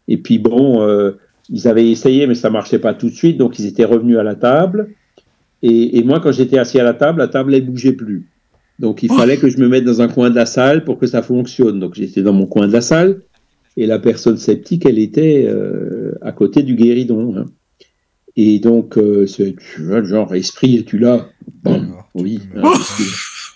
Et 0.07 0.17
puis 0.17 0.39
bon, 0.39 0.81
euh, 0.81 1.13
ils 1.51 1.67
avaient 1.67 1.89
essayé, 1.89 2.27
mais 2.27 2.35
ça 2.35 2.49
marchait 2.49 2.79
pas 2.79 2.93
tout 2.93 3.09
de 3.09 3.15
suite, 3.15 3.37
donc 3.37 3.59
ils 3.59 3.65
étaient 3.65 3.85
revenus 3.85 4.17
à 4.17 4.23
la 4.23 4.35
table. 4.35 4.89
Et, 5.61 5.97
et 5.97 6.03
moi, 6.03 6.19
quand 6.19 6.31
j'étais 6.31 6.57
assis 6.57 6.79
à 6.79 6.83
la 6.83 6.93
table, 6.93 7.19
la 7.19 7.27
table, 7.27 7.53
elle 7.53 7.65
bougeait 7.65 7.93
plus. 7.93 8.27
Donc 8.79 9.03
il 9.03 9.09
Oh. 9.11 9.17
fallait 9.17 9.37
que 9.37 9.49
je 9.49 9.57
me 9.57 9.67
mette 9.67 9.83
dans 9.83 10.01
un 10.01 10.07
coin 10.07 10.29
de 10.29 10.35
la 10.35 10.45
salle 10.45 10.85
pour 10.85 10.97
que 10.99 11.05
ça 11.07 11.21
fonctionne. 11.21 11.79
Donc 11.79 11.95
j'étais 11.95 12.21
dans 12.21 12.31
mon 12.33 12.45
coin 12.45 12.67
de 12.67 12.71
la 12.73 12.81
salle 12.81 13.21
et 13.75 13.85
la 13.85 13.99
personne 13.99 14.37
sceptique, 14.37 14.85
elle 14.85 14.99
était 14.99 15.45
euh, 15.47 16.13
à 16.21 16.31
côté 16.31 16.63
du 16.63 16.75
guéridon. 16.75 17.35
hein. 17.37 17.45
Et 18.37 18.59
donc, 18.59 18.97
euh, 18.97 19.25
c'est 19.27 19.53
tu 19.57 19.83
vois, 19.83 20.01
genre, 20.03 20.33
esprit, 20.33 20.77
es-tu 20.77 20.97
là 20.97 21.27
Bon, 21.63 21.81
oui. 22.15 22.39
me 22.55 22.63
hein. 22.65 22.71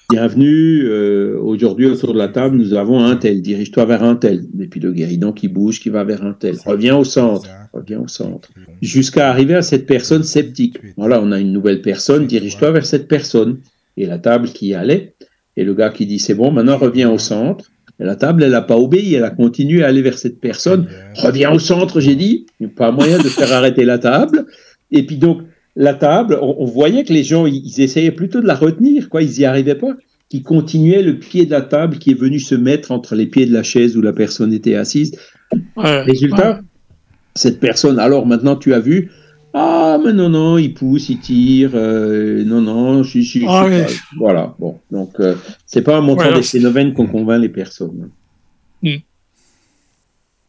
Bienvenue. 0.09 0.83
euh, 0.83 1.39
Aujourd'hui, 1.41 1.87
autour 1.87 2.13
de 2.13 2.17
la 2.19 2.27
table, 2.27 2.57
nous 2.57 2.73
avons 2.73 3.03
un 3.03 3.15
tel. 3.15 3.41
Dirige-toi 3.41 3.85
vers 3.85 4.03
un 4.03 4.15
tel. 4.15 4.43
Et 4.59 4.67
puis 4.67 4.79
le 4.79 4.91
guéridon 4.91 5.31
qui 5.31 5.47
bouge, 5.47 5.79
qui 5.79 5.89
va 5.89 6.03
vers 6.03 6.23
un 6.23 6.33
tel. 6.33 6.55
Reviens 6.65 6.97
au 6.97 7.03
centre. 7.03 7.47
Reviens 7.73 8.01
au 8.01 8.07
centre. 8.07 8.49
Jusqu'à 8.81 9.29
arriver 9.29 9.55
à 9.55 9.61
cette 9.61 9.85
personne 9.85 10.23
sceptique. 10.23 10.77
Voilà, 10.97 11.21
on 11.21 11.31
a 11.31 11.39
une 11.39 11.51
nouvelle 11.53 11.81
personne. 11.81 12.27
Dirige-toi 12.27 12.71
vers 12.71 12.85
cette 12.85 13.07
personne. 13.07 13.59
Et 13.97 14.05
la 14.05 14.19
table 14.19 14.49
qui 14.49 14.67
y 14.67 14.73
allait. 14.75 15.15
Et 15.55 15.63
le 15.63 15.73
gars 15.73 15.89
qui 15.89 16.05
dit 16.05 16.19
c'est 16.19 16.35
bon, 16.35 16.51
maintenant 16.51 16.77
reviens 16.77 17.09
au 17.11 17.17
centre. 17.17 17.71
Et 17.99 18.03
la 18.03 18.15
table, 18.15 18.43
elle 18.43 18.51
n'a 18.51 18.61
pas 18.61 18.77
obéi. 18.77 19.13
Elle 19.15 19.23
a 19.23 19.29
continué 19.29 19.83
à 19.83 19.87
aller 19.87 20.01
vers 20.01 20.17
cette 20.17 20.39
personne. 20.39 20.87
Reviens 21.15 21.51
au 21.51 21.59
centre, 21.59 21.99
j'ai 22.01 22.15
dit. 22.15 22.45
Il 22.59 22.67
n'y 22.67 22.73
a 22.73 22.75
pas 22.75 22.91
moyen 22.91 23.17
de 23.17 23.29
faire 23.29 23.51
arrêter 23.53 23.85
la 23.85 23.99
table. 23.99 24.45
Et 24.91 25.05
puis 25.05 25.17
donc, 25.17 25.41
la 25.75 25.93
table, 25.93 26.37
on, 26.41 26.55
on 26.59 26.65
voyait 26.65 27.03
que 27.03 27.13
les 27.13 27.23
gens, 27.23 27.45
ils, 27.45 27.61
ils 27.65 27.81
essayaient 27.81 28.11
plutôt 28.11 28.41
de 28.41 28.47
la 28.47 28.55
retenir, 28.55 29.09
quoi. 29.09 29.21
Ils 29.23 29.37
n'y 29.39 29.45
arrivaient 29.45 29.75
pas. 29.75 29.93
Ils 30.31 30.43
continuaient 30.43 31.03
le 31.03 31.19
pied 31.19 31.45
de 31.45 31.51
la 31.51 31.61
table 31.61 31.97
qui 31.99 32.11
est 32.11 32.19
venu 32.19 32.39
se 32.39 32.55
mettre 32.55 32.91
entre 32.91 33.15
les 33.15 33.27
pieds 33.27 33.45
de 33.45 33.53
la 33.53 33.63
chaise 33.63 33.95
où 33.97 34.01
la 34.01 34.13
personne 34.13 34.51
était 34.53 34.75
assise. 34.75 35.15
Ouais. 35.75 36.01
Résultat, 36.01 36.61
cette 37.35 37.59
personne, 37.59 37.99
alors 37.99 38.25
maintenant 38.25 38.55
tu 38.55 38.73
as 38.73 38.79
vu, 38.79 39.11
ah, 39.53 39.99
mais 40.03 40.13
non, 40.13 40.29
non, 40.29 40.57
il 40.57 40.73
pousse, 40.73 41.09
il 41.09 41.19
tire, 41.19 41.71
euh, 41.75 42.43
non, 42.43 42.61
non, 42.61 43.03
je, 43.03 43.19
je, 43.21 43.39
je- 43.41 43.45
Ah 43.47 43.67
oui. 43.67 43.83
voilà. 44.17 44.55
Bon, 44.57 44.79
donc, 44.89 45.11
euh, 45.19 45.35
c'est 45.67 45.83
pas 45.83 45.99
en 45.99 46.01
montrant 46.01 46.29
Ouais, 46.29 46.35
des 46.35 46.41
phénomènes 46.41 46.93
qu'on 46.93 47.05
convainc 47.05 47.39
les 47.39 47.49
personnes. 47.49 48.09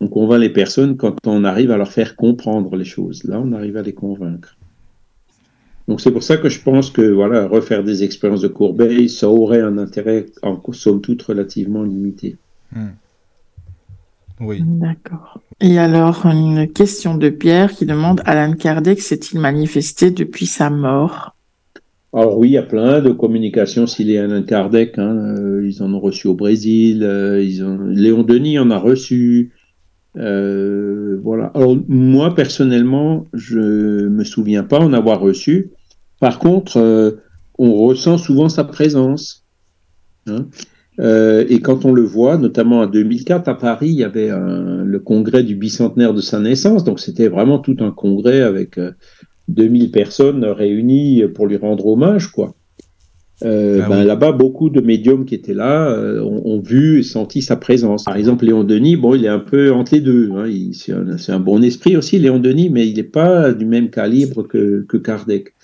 On 0.00 0.08
convainc 0.08 0.40
les 0.40 0.50
personnes 0.50 0.96
quand 0.96 1.16
on 1.26 1.44
arrive 1.44 1.70
à 1.70 1.76
leur 1.76 1.92
faire 1.92 2.16
comprendre 2.16 2.74
les 2.76 2.84
choses. 2.84 3.24
Là, 3.24 3.40
on 3.44 3.52
arrive 3.52 3.76
à 3.76 3.82
les 3.82 3.92
convaincre. 3.92 4.56
Donc 5.86 6.00
c'est 6.00 6.10
pour 6.10 6.22
ça 6.22 6.38
que 6.38 6.48
je 6.48 6.60
pense 6.60 6.90
que 6.90 7.02
voilà, 7.02 7.46
refaire 7.46 7.84
des 7.84 8.04
expériences 8.04 8.40
de 8.40 8.48
Corbeil, 8.48 9.08
ça 9.08 9.28
aurait 9.28 9.60
un 9.60 9.76
intérêt 9.78 10.26
en 10.42 10.60
somme 10.72 11.00
toute 11.00 11.22
relativement 11.22 11.82
limité. 11.82 12.36
Hmm. 12.74 12.88
Oui. 14.40 14.62
D'accord. 14.64 15.40
Et 15.60 15.78
alors, 15.78 16.26
une 16.26 16.66
question 16.68 17.16
de 17.16 17.28
Pierre 17.28 17.72
qui 17.72 17.86
demande 17.86 18.20
Alan 18.24 18.54
Kardec 18.54 19.00
s'est-il 19.00 19.38
manifesté 19.38 20.10
depuis 20.10 20.46
sa 20.46 20.70
mort? 20.70 21.36
Alors 22.12 22.38
oui, 22.38 22.48
il 22.48 22.52
y 22.52 22.58
a 22.58 22.62
plein 22.62 23.00
de 23.00 23.10
communications 23.10 23.86
s'il 23.86 24.10
est 24.10 24.18
Alan 24.18 24.42
Kardec. 24.42 24.98
Hein, 24.98 25.36
euh, 25.38 25.68
ils 25.68 25.82
en 25.82 25.92
ont 25.94 26.00
reçu 26.00 26.26
au 26.26 26.34
Brésil. 26.34 27.02
euh, 27.04 27.42
ils 27.42 27.62
ont... 27.62 27.78
Léon 27.78 28.22
Denis 28.22 28.58
en 28.58 28.70
a 28.70 28.78
reçu. 28.78 29.52
Euh, 30.16 31.18
voilà. 31.22 31.46
Alors 31.54 31.76
moi 31.88 32.34
personnellement, 32.34 33.26
je 33.32 33.58
me 34.08 34.24
souviens 34.24 34.62
pas 34.62 34.78
en 34.78 34.92
avoir 34.92 35.20
reçu. 35.20 35.70
Par 36.20 36.38
contre, 36.38 36.76
euh, 36.78 37.10
on 37.58 37.74
ressent 37.74 38.18
souvent 38.18 38.48
sa 38.48 38.64
présence. 38.64 39.44
hein. 40.26 40.46
Euh, 41.00 41.44
et 41.48 41.60
quand 41.60 41.84
on 41.84 41.92
le 41.92 42.02
voit, 42.02 42.38
notamment 42.38 42.80
en 42.80 42.86
2004 42.86 43.48
à 43.48 43.54
Paris, 43.58 43.88
il 43.88 43.96
y 43.96 44.04
avait 44.04 44.30
le 44.30 44.98
congrès 45.00 45.42
du 45.42 45.56
bicentenaire 45.56 46.14
de 46.14 46.20
sa 46.20 46.38
naissance. 46.38 46.84
Donc 46.84 47.00
c'était 47.00 47.28
vraiment 47.28 47.58
tout 47.58 47.76
un 47.80 47.90
congrès 47.90 48.40
avec 48.42 48.78
euh, 48.78 48.92
2000 49.48 49.90
personnes 49.90 50.44
réunies 50.44 51.24
pour 51.34 51.46
lui 51.46 51.56
rendre 51.56 51.86
hommage, 51.86 52.28
quoi. 52.28 52.54
Euh, 53.44 53.80
Ah 53.84 53.88
ben, 53.88 54.00
oui. 54.00 54.06
Là-bas, 54.06 54.32
beaucoup 54.32 54.70
de 54.70 54.80
médiums 54.80 55.24
qui 55.24 55.34
étaient 55.34 55.54
là 55.54 55.88
euh, 55.90 56.20
ont, 56.22 56.42
ont 56.44 56.60
vu 56.60 57.00
et 57.00 57.02
senti 57.02 57.42
sa 57.42 57.56
présence. 57.56 58.04
Par 58.04 58.16
exemple, 58.16 58.44
Léon 58.46 58.64
Denis, 58.64 58.96
bon, 58.96 59.14
il 59.14 59.24
est 59.24 59.28
un 59.28 59.38
peu 59.38 59.72
entre 59.72 59.94
les 59.94 60.00
deux. 60.00 60.30
Hein. 60.32 60.50
C'est 61.18 61.32
un, 61.32 61.40
bon 61.40 61.62
esprit 61.62 61.96
aussi, 61.96 62.18
Léon 62.18 62.38
Denis, 62.38 62.70
mais 62.70 62.88
il 62.88 62.96
n'est 62.96 63.02
pas 63.02 63.52
du 63.52 63.66
même 63.66 63.90
calibre 63.90 64.42
que, 64.46 64.84
que 64.88 64.96
Kardec. 64.96 65.54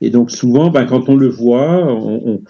Et 0.00 0.10
donc 0.10 0.30
souvent, 0.30 0.70
ben, 0.70 0.84
quand 0.86 1.08
on 1.08 1.16
le 1.16 1.28
voit, 1.28 1.92
on, 1.92 2.22
on- 2.34 2.42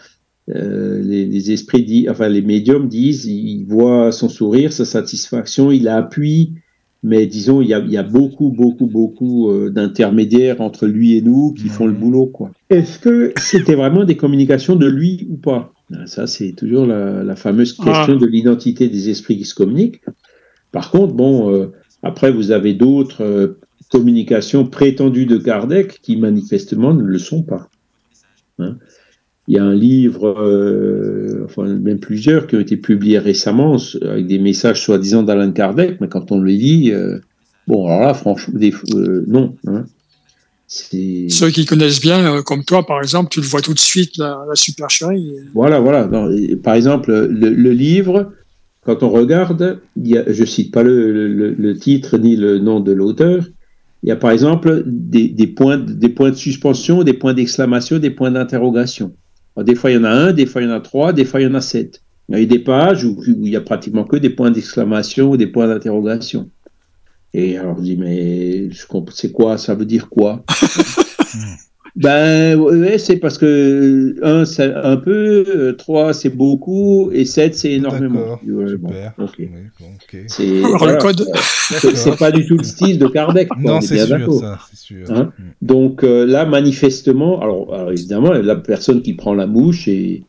euh, 0.54 1.02
les, 1.02 1.26
les 1.26 1.52
esprits, 1.52 1.84
disent, 1.84 2.08
enfin 2.08 2.28
les 2.28 2.40
médiums 2.40 2.88
disent, 2.88 3.26
ils 3.26 3.66
voient 3.68 4.12
son 4.12 4.30
sourire, 4.30 4.72
sa 4.72 4.86
satisfaction, 4.86 5.70
il 5.70 5.88
appuie, 5.88 6.54
mais 7.02 7.26
disons, 7.26 7.60
il 7.62 7.68
y 7.68 7.74
a, 7.74 7.78
il 7.78 7.90
y 7.90 7.96
a 7.96 8.02
beaucoup, 8.02 8.50
beaucoup, 8.50 8.86
beaucoup 8.86 9.50
euh, 9.50 9.70
d'intermédiaires 9.70 10.60
entre 10.60 10.86
lui 10.86 11.16
et 11.16 11.22
nous 11.22 11.52
qui 11.52 11.68
font 11.68 11.86
le 11.86 11.92
boulot. 11.92 12.26
quoi. 12.26 12.50
Est-ce 12.70 12.98
que 12.98 13.32
c'était 13.38 13.76
vraiment 13.76 14.04
des 14.04 14.16
communications 14.16 14.74
de 14.76 14.86
lui 14.88 15.26
ou 15.30 15.36
pas? 15.36 15.72
Ben, 15.90 16.06
Ça, 16.06 16.26
c'est 16.26 16.52
toujours 16.52 16.86
la, 16.86 17.22
la 17.22 17.36
fameuse 17.36 17.72
question 17.72 18.16
de 18.16 18.26
l'identité 18.26 18.88
des 18.88 19.10
esprits 19.10 19.38
qui 19.38 19.44
se 19.44 19.54
communiquent. 19.54 20.02
Par 20.72 20.90
contre, 20.90 21.14
bon, 21.14 21.52
euh, 21.54 21.72
après, 22.02 22.32
vous 22.32 22.50
avez 22.50 22.74
d'autres 22.74 23.22
euh, 23.22 23.58
communications 23.90 24.66
prétendues 24.66 25.26
de 25.26 25.38
Kardec 25.38 26.00
qui 26.02 26.16
manifestement 26.16 26.94
ne 26.94 27.02
le 27.04 27.18
sont 27.18 27.42
pas. 27.42 27.68
Hein. 28.58 28.76
Il 29.48 29.54
y 29.54 29.58
a 29.58 29.64
un 29.64 29.74
livre, 29.74 30.38
euh, 30.40 31.42
enfin 31.46 31.64
même 31.64 31.98
plusieurs, 31.98 32.46
qui 32.46 32.56
ont 32.56 32.60
été 32.60 32.76
publiés 32.76 33.18
récemment 33.18 33.76
avec 34.02 34.26
des 34.26 34.38
messages 34.38 34.82
soi-disant 34.82 35.22
d'Alan 35.22 35.50
Kardec, 35.52 36.00
mais 36.00 36.08
quand 36.08 36.30
on 36.32 36.38
le 36.38 36.50
lit, 36.50 36.92
euh, 36.92 37.18
bon, 37.66 37.86
alors 37.86 38.00
là, 38.02 38.14
franchement, 38.14 38.58
des, 38.58 38.74
euh, 38.94 39.24
non. 39.26 39.56
Hein. 39.66 39.84
Ceux 40.66 41.50
qui 41.50 41.64
connaissent 41.64 42.00
bien, 42.00 42.42
comme 42.42 42.62
toi, 42.62 42.84
par 42.84 43.00
exemple, 43.00 43.30
tu 43.30 43.40
le 43.40 43.46
vois 43.46 43.62
tout 43.62 43.72
de 43.72 43.78
suite, 43.78 44.18
la, 44.18 44.44
la 44.46 44.54
supercherie. 44.54 45.32
Voilà, 45.54 45.80
voilà. 45.80 46.06
Non, 46.06 46.28
par 46.62 46.74
exemple, 46.74 47.10
le, 47.10 47.48
le 47.48 47.70
livre, 47.70 48.32
quand 48.84 49.02
on 49.02 49.08
regarde, 49.08 49.80
il 49.96 50.08
y 50.08 50.18
a, 50.18 50.30
je 50.30 50.44
cite 50.44 50.72
pas 50.74 50.82
le, 50.82 51.26
le- 51.32 51.54
le 51.54 51.76
titre 51.78 52.18
ni 52.18 52.36
le 52.36 52.58
nom 52.58 52.80
de 52.80 52.92
l'auteur, 52.92 53.44
il 54.02 54.10
y 54.10 54.12
a 54.12 54.16
par 54.16 54.30
exemple 54.30 54.82
des, 54.86 55.28
des 55.28 55.46
points, 55.46 55.78
de- 55.78 55.92
des 55.94 56.10
points 56.10 56.30
de 56.30 56.36
suspension, 56.36 57.02
des 57.02 57.14
points 57.14 57.32
d'exclamation, 57.32 57.98
des 57.98 58.10
points 58.10 58.30
d'interrogation. 58.30 59.14
Alors, 59.58 59.64
Des 59.64 59.74
fois, 59.74 59.90
il 59.90 59.94
y 59.94 59.98
en 59.98 60.04
a 60.04 60.10
un, 60.10 60.32
des 60.32 60.46
fois, 60.46 60.62
il 60.62 60.68
y 60.68 60.70
en 60.70 60.74
a 60.74 60.80
trois, 60.80 61.12
des 61.12 61.24
fois, 61.24 61.40
il 61.40 61.44
y 61.44 61.46
en 61.48 61.54
a 61.54 61.60
sept. 61.60 62.00
Il 62.28 62.38
y 62.38 62.42
a 62.42 62.46
des 62.46 62.60
pages 62.60 63.04
où, 63.04 63.16
où 63.18 63.44
il 63.44 63.48
y 63.48 63.56
a 63.56 63.60
pratiquement 63.60 64.04
que 64.04 64.16
des 64.16 64.30
points 64.30 64.52
d'exclamation 64.52 65.30
ou 65.30 65.36
des 65.36 65.48
points 65.48 65.66
d'interrogation. 65.66 66.48
Et 67.34 67.58
alors, 67.58 67.76
je 67.78 67.82
dis, 67.82 67.96
mais 67.96 68.68
c'est 69.10 69.32
quoi? 69.32 69.58
Ça 69.58 69.74
veut 69.74 69.84
dire 69.84 70.08
quoi? 70.08 70.44
Ben, 72.00 72.56
ouais, 72.60 72.96
c'est 72.96 73.16
parce 73.16 73.38
que 73.38 74.14
1, 74.22 74.44
c'est 74.44 74.72
un 74.72 74.96
peu, 74.96 75.74
3, 75.76 76.12
c'est 76.14 76.30
beaucoup, 76.30 77.10
et 77.12 77.24
7, 77.24 77.56
c'est 77.56 77.72
énormément. 77.72 78.20
D'accord, 78.20 78.40
Ouais, 78.46 78.76
bon, 78.76 78.88
super. 78.88 79.14
Oui, 79.18 79.46
bon. 79.80 79.86
C'est 80.28 80.58
Alors, 80.64 80.78
voilà, 80.78 80.92
le 80.94 80.98
code, 81.00 81.26
c'est- 81.80 81.96
c'est 81.96 82.16
pas 82.16 82.30
du 82.30 82.46
tout 82.46 82.56
le 82.56 82.62
style 82.62 83.00
de 83.00 83.08
Kardec. 83.08 83.48
quoi, 83.48 83.56
Non, 83.60 83.78
est 83.78 83.82
c'est 83.82 83.98
sûr, 84.06 84.32
ça, 84.34 84.58
c'est 84.70 84.78
sûr. 84.78 85.10
Hein 85.10 85.32
Mm. 85.38 85.42
Donc 85.66 86.04
euh, 86.04 86.24
là, 86.24 86.46
manifestement, 86.46 87.40
alors, 87.42 87.74
alors, 87.74 87.90
évidemment, 87.90 88.30
la 88.32 88.54
personne 88.54 89.02
qui 89.02 89.14
prend 89.14 89.34
la 89.34 89.48
mouche 89.48 89.88
et, 89.88 90.22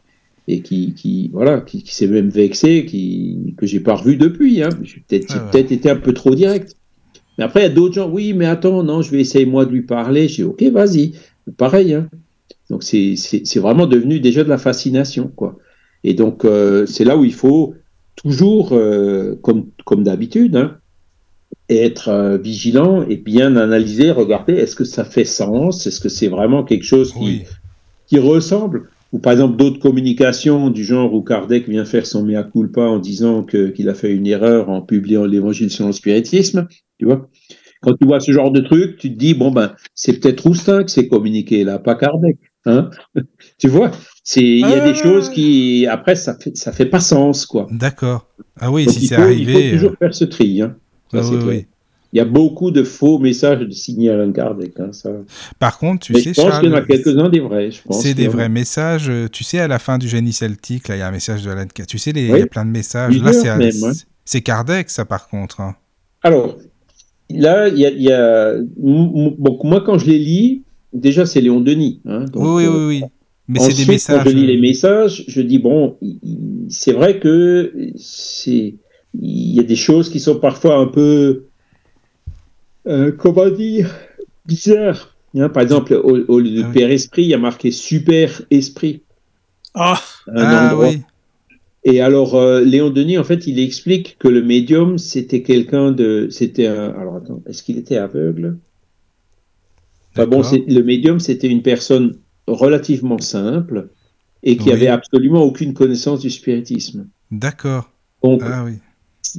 et 0.48 0.62
qui, 0.62 0.96
qui 0.96 1.30
voilà, 1.32 1.62
qui, 1.62 1.84
qui 1.84 1.94
s'est 1.94 2.08
même 2.08 2.30
vexé, 2.30 2.86
qui 2.86 3.54
que 3.58 3.68
j'ai 3.68 3.80
pas 3.80 3.94
revu 3.94 4.16
depuis. 4.16 4.64
Hein. 4.64 4.70
J'ai 4.82 5.04
peut-être 5.08 5.28
Ah 5.30 5.36
ouais. 5.46 5.52
peut-être 5.52 5.72
été 5.72 5.90
un 5.92 5.98
peu 5.98 6.14
trop 6.14 6.34
direct. 6.34 6.76
Mais 7.38 7.44
après, 7.44 7.60
il 7.60 7.64
y 7.64 7.68
a 7.68 7.70
d'autres 7.70 7.94
gens. 7.94 8.10
Oui, 8.10 8.34
mais 8.34 8.48
attends, 8.48 8.82
non, 8.84 9.04
je 9.04 9.12
vais 9.12 9.22
essayer 9.22 9.46
moi 9.46 9.66
de 9.66 9.72
lui 9.72 9.84
parler. 9.84 10.28
J'ai 10.28 10.38
dit, 10.38 10.50
ok, 10.50 10.64
vas-y. 10.74 11.14
Pareil. 11.58 11.94
Hein. 11.94 12.10
Donc 12.70 12.84
c'est 12.84 13.60
vraiment 13.60 13.88
devenu 13.88 14.20
déjà 14.20 14.44
de 14.44 14.50
la 14.50 14.58
fascination, 14.58 15.32
quoi. 15.36 15.58
Et 16.04 16.14
donc 16.14 16.46
euh, 16.46 16.86
c'est 16.86 17.04
là 17.04 17.18
où 17.18 17.26
il 17.26 17.34
faut 17.34 17.76
toujours, 18.16 18.74
euh, 18.74 19.36
comme 19.42 19.68
comme 19.86 20.04
d'habitude, 20.04 20.56
hein, 20.56 20.78
être 21.70 22.10
euh, 22.10 22.38
vigilant 22.38 23.04
et 23.08 23.18
bien 23.18 23.56
analyser, 23.56 24.12
regarder, 24.12 24.54
est-ce 24.54 24.76
que 24.76 24.86
ça 24.86 25.04
fait 25.04 25.26
sens, 25.26 25.88
est-ce 25.88 26.00
que 26.00 26.10
c'est 26.10 26.28
vraiment 26.28 26.64
quelque 26.64 26.86
chose 26.86 27.12
qui, 27.14 27.20
Oui, 27.20 27.44
qui 28.08 28.20
ressemble? 28.20 28.90
Ou 29.12 29.20
par 29.20 29.34
exemple 29.34 29.58
d'autres 29.58 29.80
communications 29.80 30.70
du 30.70 30.84
genre 30.84 31.12
où 31.14 31.24
Kardec 31.24 31.68
vient 31.68 31.86
faire 31.86 32.06
son 32.06 32.24
mea 32.24 32.44
culpa 32.44 32.82
en 32.82 33.00
disant 33.00 33.44
qu'il 33.44 33.90
a 33.90 33.96
fait 33.96 34.14
une 34.14 34.28
erreur 34.28 34.70
en 34.70 34.82
publiant 34.84 35.26
l'évangile 35.26 35.72
selon 35.72 35.88
le 35.88 35.94
spiritisme, 35.94 36.68
tu 37.00 37.06
vois? 37.06 37.28
Quand 37.82 37.94
tu 37.94 38.06
vois 38.06 38.20
ce 38.20 38.32
genre 38.32 38.52
de 38.52 38.60
truc, 38.62 38.98
tu 38.98 39.12
te 39.14 39.18
dis 39.18 39.34
bon 39.34 39.52
ben 39.52 39.74
c'est 39.96 40.20
peut-être 40.20 40.42
Roustin 40.42 40.84
que 40.84 40.92
c'est 40.92 41.08
communiqué 41.08 41.64
là, 41.64 41.80
pas 41.80 41.96
Kardec, 41.96 42.38
hein. 42.66 42.90
tu 43.58 43.68
vois, 43.70 43.92
c'est 44.24 44.42
il 44.44 44.60
y 44.60 44.64
a 44.66 44.84
Ah. 44.84 44.92
des 44.92 44.96
choses 44.96 45.30
qui 45.30 45.88
après 45.90 46.16
ça 46.16 46.36
fait 46.38 46.56
ça 46.58 46.72
fait 46.72 46.86
pas 46.88 47.00
sens 47.00 47.46
quoi. 47.46 47.68
d'accord. 47.72 48.28
Ah 48.60 48.70
oui, 48.72 48.86
Donc, 48.86 48.94
si 48.96 49.08
c'est 49.08 49.16
faut, 49.16 49.22
il 49.22 49.26
arrivé. 49.26 49.70
faut 49.70 49.76
toujours 49.78 49.92
euh, 49.92 49.96
faire 50.00 50.14
ce 50.16 50.26
tri, 50.26 50.62
hein. 50.62 50.76
Ça, 51.14 51.22
ouais, 51.22 51.30
clair. 51.30 51.46
ouais. 51.48 51.68
Il 52.12 52.18
y 52.18 52.20
a 52.20 52.26
beaucoup 52.26 52.72
de 52.72 52.84
faux 52.84 53.20
messages 53.20 53.60
de 53.60 53.70
signés 53.70 54.10
Alan 54.10 54.32
Kardec. 54.32 54.74
Hein, 54.80 54.90
ça. 54.92 55.12
Par 55.60 55.78
contre, 55.78 56.06
tu 56.08 56.14
Mais 56.14 56.22
sais, 56.22 56.34
je 56.34 56.42
pense 56.42 56.60
qu'il 56.60 56.70
y 56.70 56.72
en 56.74 56.76
a 56.76 56.82
quelques-uns 56.82 57.30
des 57.30 57.40
vrais. 57.40 57.70
Je 57.72 57.82
pense 57.84 58.02
c'est 58.02 58.16
des 58.16 58.28
vrais 58.28 58.50
messages. 58.50 59.10
euh, 59.10 59.28
Tu 59.32 59.44
sais, 59.44 59.60
à 59.60 59.68
la 59.68 59.78
fin 59.80 59.98
du 60.00 60.08
génie 60.10 60.34
celtique, 60.34 60.88
là, 60.88 60.96
il 60.96 61.00
y 61.00 61.02
a 61.04 61.08
un 61.08 61.12
message 61.12 61.44
de 61.44 61.50
Alan 61.52 61.62
Kardec. 61.68 61.86
Tu 61.88 62.00
sais, 62.00 62.12
les- 62.12 62.26
il 62.26 62.34
Oui. 62.34 62.40
y 62.40 62.42
a 62.42 62.48
plein 62.48 62.66
de 62.66 62.72
messages. 62.72 63.16
Là, 63.22 63.32
c'est 64.26 64.38
hein. 64.38 64.42
Kardec, 64.42 64.90
ça, 64.90 65.06
par 65.06 65.28
contre. 65.30 65.62
hein. 65.62 65.76
Alors, 66.24 66.58
là, 67.30 67.68
il 67.70 67.78
y 67.80 67.86
a, 67.86 67.90
y 67.92 68.12
a- 68.12 68.56
bon, 68.78 69.60
moi, 69.64 69.82
quand 69.86 69.98
je 69.98 70.08
les 70.08 70.20
lis, 70.20 70.64
déjà, 70.94 71.26
c'est 71.26 71.42
Léon 71.42 71.62
Denis. 71.62 72.02
Hein, 72.06 72.26
donc, 72.26 72.44
oui, 72.44 72.50
oui, 72.50 72.66
euh, 72.66 72.88
oui, 72.88 73.02
oui. 73.02 73.10
Mais 73.48 73.60
c'est 73.60 73.74
des 73.74 73.92
messages. 73.92 74.24
Quand 74.24 74.30
je 74.30 74.36
lis 74.36 74.46
les 74.46 74.58
euh, 74.58 74.62
messages, 74.62 75.24
je 75.28 75.42
dis, 75.42 75.58
bon, 75.60 75.98
c'est 76.70 76.92
vrai 76.94 77.20
que 77.20 77.74
c'est, 77.98 78.76
il 79.20 79.56
y 79.56 79.60
a 79.60 79.64
des 79.64 79.76
choses 79.76 80.10
qui 80.10 80.20
sont 80.20 80.40
parfois 80.40 80.78
un 80.78 80.86
peu, 80.88 81.46
euh, 82.88 83.12
comment 83.12 83.50
dire, 83.50 83.94
bizarres. 84.46 85.16
Hein, 85.36 85.50
par 85.50 85.64
exemple, 85.64 85.94
au, 85.94 86.18
au 86.28 86.40
lieu 86.40 86.52
de 86.52 86.64
Ah 86.64 86.68
oui. 86.68 86.74
Père 86.74 86.92
Esprit, 86.92 87.24
il 87.24 87.30
y 87.30 87.34
a 87.34 87.38
marqué 87.38 87.72
Super 87.72 88.42
Esprit. 88.52 89.02
ah, 89.74 90.00
Un 90.28 90.44
Ah 90.46 90.74
endroit. 90.74 90.90
oui. 90.90 91.02
Et 91.84 92.02
alors, 92.02 92.36
euh, 92.36 92.62
Léon 92.62 92.90
Denis, 92.90 93.18
en 93.18 93.24
fait, 93.24 93.48
il 93.48 93.60
explique 93.60 94.18
que 94.20 94.28
le 94.28 94.44
médium, 94.44 94.98
c'était 94.98 95.42
quelqu'un 95.44 95.92
de. 95.92 96.28
C'était 96.30 96.68
un. 96.68 96.90
Alors, 96.92 97.16
attends, 97.18 97.42
est-ce 97.48 97.64
qu'il 97.64 97.78
était 97.78 97.98
aveugle? 97.98 98.58
Enfin 100.12 100.28
bon, 100.28 100.42
le 100.42 100.82
médium, 100.82 101.20
c'était 101.20 101.48
une 101.48 101.62
personne 101.62 102.18
relativement 102.48 103.20
simple 103.20 103.90
et 104.44 104.58
qui 104.58 104.70
Oui. 104.70 104.74
avait 104.74 104.88
absolument 104.88 105.44
aucune 105.44 105.74
connaissance 105.74 106.20
du 106.22 106.30
spiritisme. 106.30 107.08
D'accord. 107.32 107.92
Donc 108.24 108.42
Ah 108.44 108.66
oui. 108.66 108.74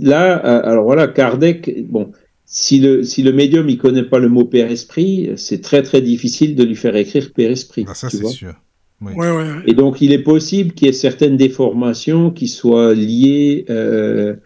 là, 0.00 0.44
euh, 0.46 0.62
alors 0.70 0.84
voilà, 0.84 1.08
Kardec, 1.08 1.86
bon, 1.88 2.12
si 2.44 2.78
le, 2.78 3.02
si 3.02 3.22
le 3.22 3.32
médium, 3.32 3.68
il 3.68 3.78
connaît 3.78 4.04
pas 4.04 4.18
le 4.18 4.28
mot 4.28 4.44
Père 4.44 4.70
Esprit, 4.70 5.30
c'est 5.36 5.60
très 5.60 5.82
très 5.82 6.00
difficile 6.02 6.54
de 6.54 6.62
lui 6.64 6.76
faire 6.76 6.94
écrire 6.96 7.32
Père 7.32 7.50
Esprit. 7.50 7.84
Ah, 7.88 7.94
ça, 7.94 8.08
c'est 8.10 8.24
sûr. 8.26 8.54
Oui. 9.00 9.12
ouais, 9.14 9.30
ouais. 9.30 9.46
Et 9.66 9.72
donc, 9.74 10.00
il 10.02 10.12
est 10.12 10.22
possible 10.22 10.72
qu'il 10.72 10.86
y 10.86 10.90
ait 10.90 10.92
certaines 10.92 11.36
déformations 11.36 12.30
qui 12.30 12.48
soient 12.48 12.92
liées 12.94 13.64
euh, 13.70 14.36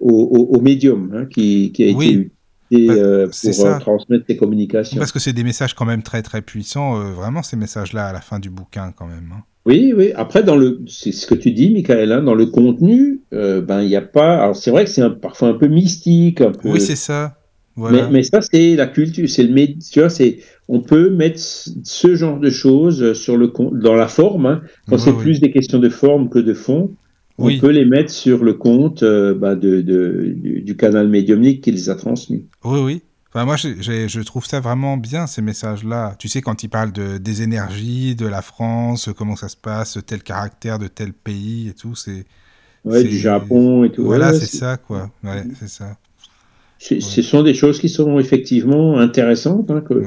au, 0.00 0.10
au- 0.12 0.56
au 0.56 0.60
médium 0.60 1.12
hein, 1.14 1.26
qui, 1.26 1.72
qui 1.72 1.84
a 1.84 1.86
été 1.86 1.96
Oui. 1.96 2.06
utilisé 2.06 2.30
Bah, 2.88 2.94
euh, 2.94 3.26
pour 3.28 3.50
euh, 3.50 3.52
ça. 3.52 3.78
transmettre 3.80 4.24
les 4.28 4.36
communications. 4.36 4.98
Parce 4.98 5.12
que 5.12 5.18
c'est 5.18 5.32
des 5.32 5.44
messages 5.44 5.74
quand 5.74 5.84
même 5.86 6.02
très 6.02 6.22
très 6.22 6.40
puissants, 6.42 7.00
euh, 7.00 7.12
vraiment 7.12 7.42
ces 7.42 7.56
messages-là 7.56 8.06
à 8.06 8.12
la 8.12 8.20
fin 8.20 8.38
du 8.38 8.50
bouquin 8.50 8.92
quand 8.96 9.06
même. 9.06 9.32
hein. 9.36 9.42
Oui, 9.66 9.92
oui. 9.94 10.10
Après, 10.16 10.42
dans 10.42 10.56
le, 10.56 10.80
c'est 10.86 11.12
ce 11.12 11.26
que 11.26 11.34
tu 11.34 11.52
dis, 11.52 11.70
Michael, 11.70 12.10
hein, 12.12 12.22
dans 12.22 12.34
le 12.34 12.46
contenu, 12.46 13.20
euh, 13.34 13.60
ben 13.60 13.82
il 13.82 13.88
n'y 13.88 13.96
a 13.96 14.00
pas. 14.00 14.38
Alors 14.42 14.56
c'est 14.56 14.70
vrai 14.70 14.84
que 14.84 14.90
c'est 14.90 15.06
parfois 15.20 15.48
un 15.48 15.52
peu 15.54 15.66
mystique, 15.66 16.40
un 16.40 16.52
peu. 16.52 16.70
Oui, 16.70 16.80
c'est 16.80 16.96
ça. 16.96 17.36
Voilà. 17.76 18.06
Mais, 18.06 18.10
mais, 18.10 18.22
ça, 18.22 18.40
c'est 18.40 18.74
la 18.76 18.86
culture, 18.86 19.28
c'est 19.28 19.44
le 19.44 19.66
c'est 20.08 20.38
on 20.68 20.80
peut 20.80 21.10
mettre 21.10 21.40
ce 21.40 22.14
genre 22.14 22.38
de 22.38 22.50
choses 22.50 23.14
sur 23.14 23.36
le 23.36 23.52
dans 23.72 23.94
la 23.94 24.08
forme. 24.08 24.46
Hein, 24.46 24.62
quand 24.88 24.98
c'est 24.98 25.12
plus 25.12 25.40
des 25.40 25.50
questions 25.50 25.78
de 25.78 25.88
forme 25.88 26.28
que 26.28 26.38
de 26.38 26.54
fond, 26.54 26.90
on 27.38 27.58
peut 27.58 27.70
les 27.70 27.84
mettre 27.84 28.10
sur 28.10 28.44
le 28.44 28.54
compte 28.54 29.02
euh, 29.02 29.34
bah, 29.34 29.54
de, 29.54 29.80
de, 29.80 30.34
du, 30.36 30.76
canal 30.76 31.08
médiumnique 31.08 31.62
qui 31.62 31.72
les 31.72 31.88
a 31.88 31.94
transmis. 31.94 32.46
Oui, 32.64 32.80
oui. 32.80 33.02
Enfin, 33.32 33.44
moi, 33.44 33.56
je, 33.56 33.68
je, 33.80 34.20
trouve 34.20 34.44
ça 34.44 34.60
vraiment 34.60 34.96
bien, 34.96 35.26
ces 35.26 35.40
messages-là. 35.40 36.16
Tu 36.18 36.28
sais, 36.28 36.42
quand 36.42 36.64
ils 36.64 36.68
parlent 36.68 36.92
de, 36.92 37.18
des 37.18 37.42
énergies, 37.42 38.16
de 38.16 38.26
la 38.26 38.42
France, 38.42 39.08
comment 39.16 39.36
ça 39.36 39.48
se 39.48 39.56
passe, 39.56 39.98
tel 40.04 40.22
caractère 40.22 40.78
de 40.78 40.88
tel 40.88 41.12
pays 41.12 41.68
et 41.68 41.74
tout, 41.74 41.94
c'est... 41.94 42.24
Ouais, 42.84 43.04
du 43.04 43.16
Japon 43.18 43.84
et 43.84 43.92
tout. 43.92 44.04
Voilà, 44.04 44.32
c'est 44.32 44.46
ça, 44.46 44.76
quoi. 44.78 45.10
Ouais, 45.22 45.44
c'est 45.58 45.68
ça. 45.68 45.96
Ce 46.80 47.20
sont 47.20 47.42
des 47.42 47.52
choses 47.52 47.78
qui 47.78 47.90
sont 47.90 48.18
effectivement 48.18 48.98
intéressantes. 48.98 49.70
Hein, 49.70 49.82
que 49.82 50.02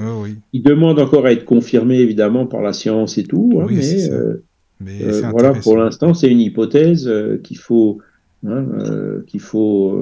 Ils 0.54 0.64
demandent 0.64 1.00
encore 1.00 1.28
à 1.28 1.32
être 1.32 1.46
confirmés, 1.46 2.00
évidemment, 2.00 2.48
par 2.48 2.62
la 2.62 2.74
science 2.74 3.20
et 3.20 3.24
tout. 3.24 3.62
Hein, 3.62 3.68
mais, 3.70 4.10
euh, 4.10 4.44
mais 4.82 5.04
euh, 5.04 5.22
voilà, 5.30 5.54
pour 5.54 5.78
l'instant, 5.78 6.16
c'est 6.16 6.30
une 6.30 6.40
hypothèse 6.40 7.08
euh, 7.08 7.40
qu'il 7.44 7.58
faut 7.58 8.00
Hein, 8.46 8.66
qu'il 9.26 9.40
faut 9.40 9.98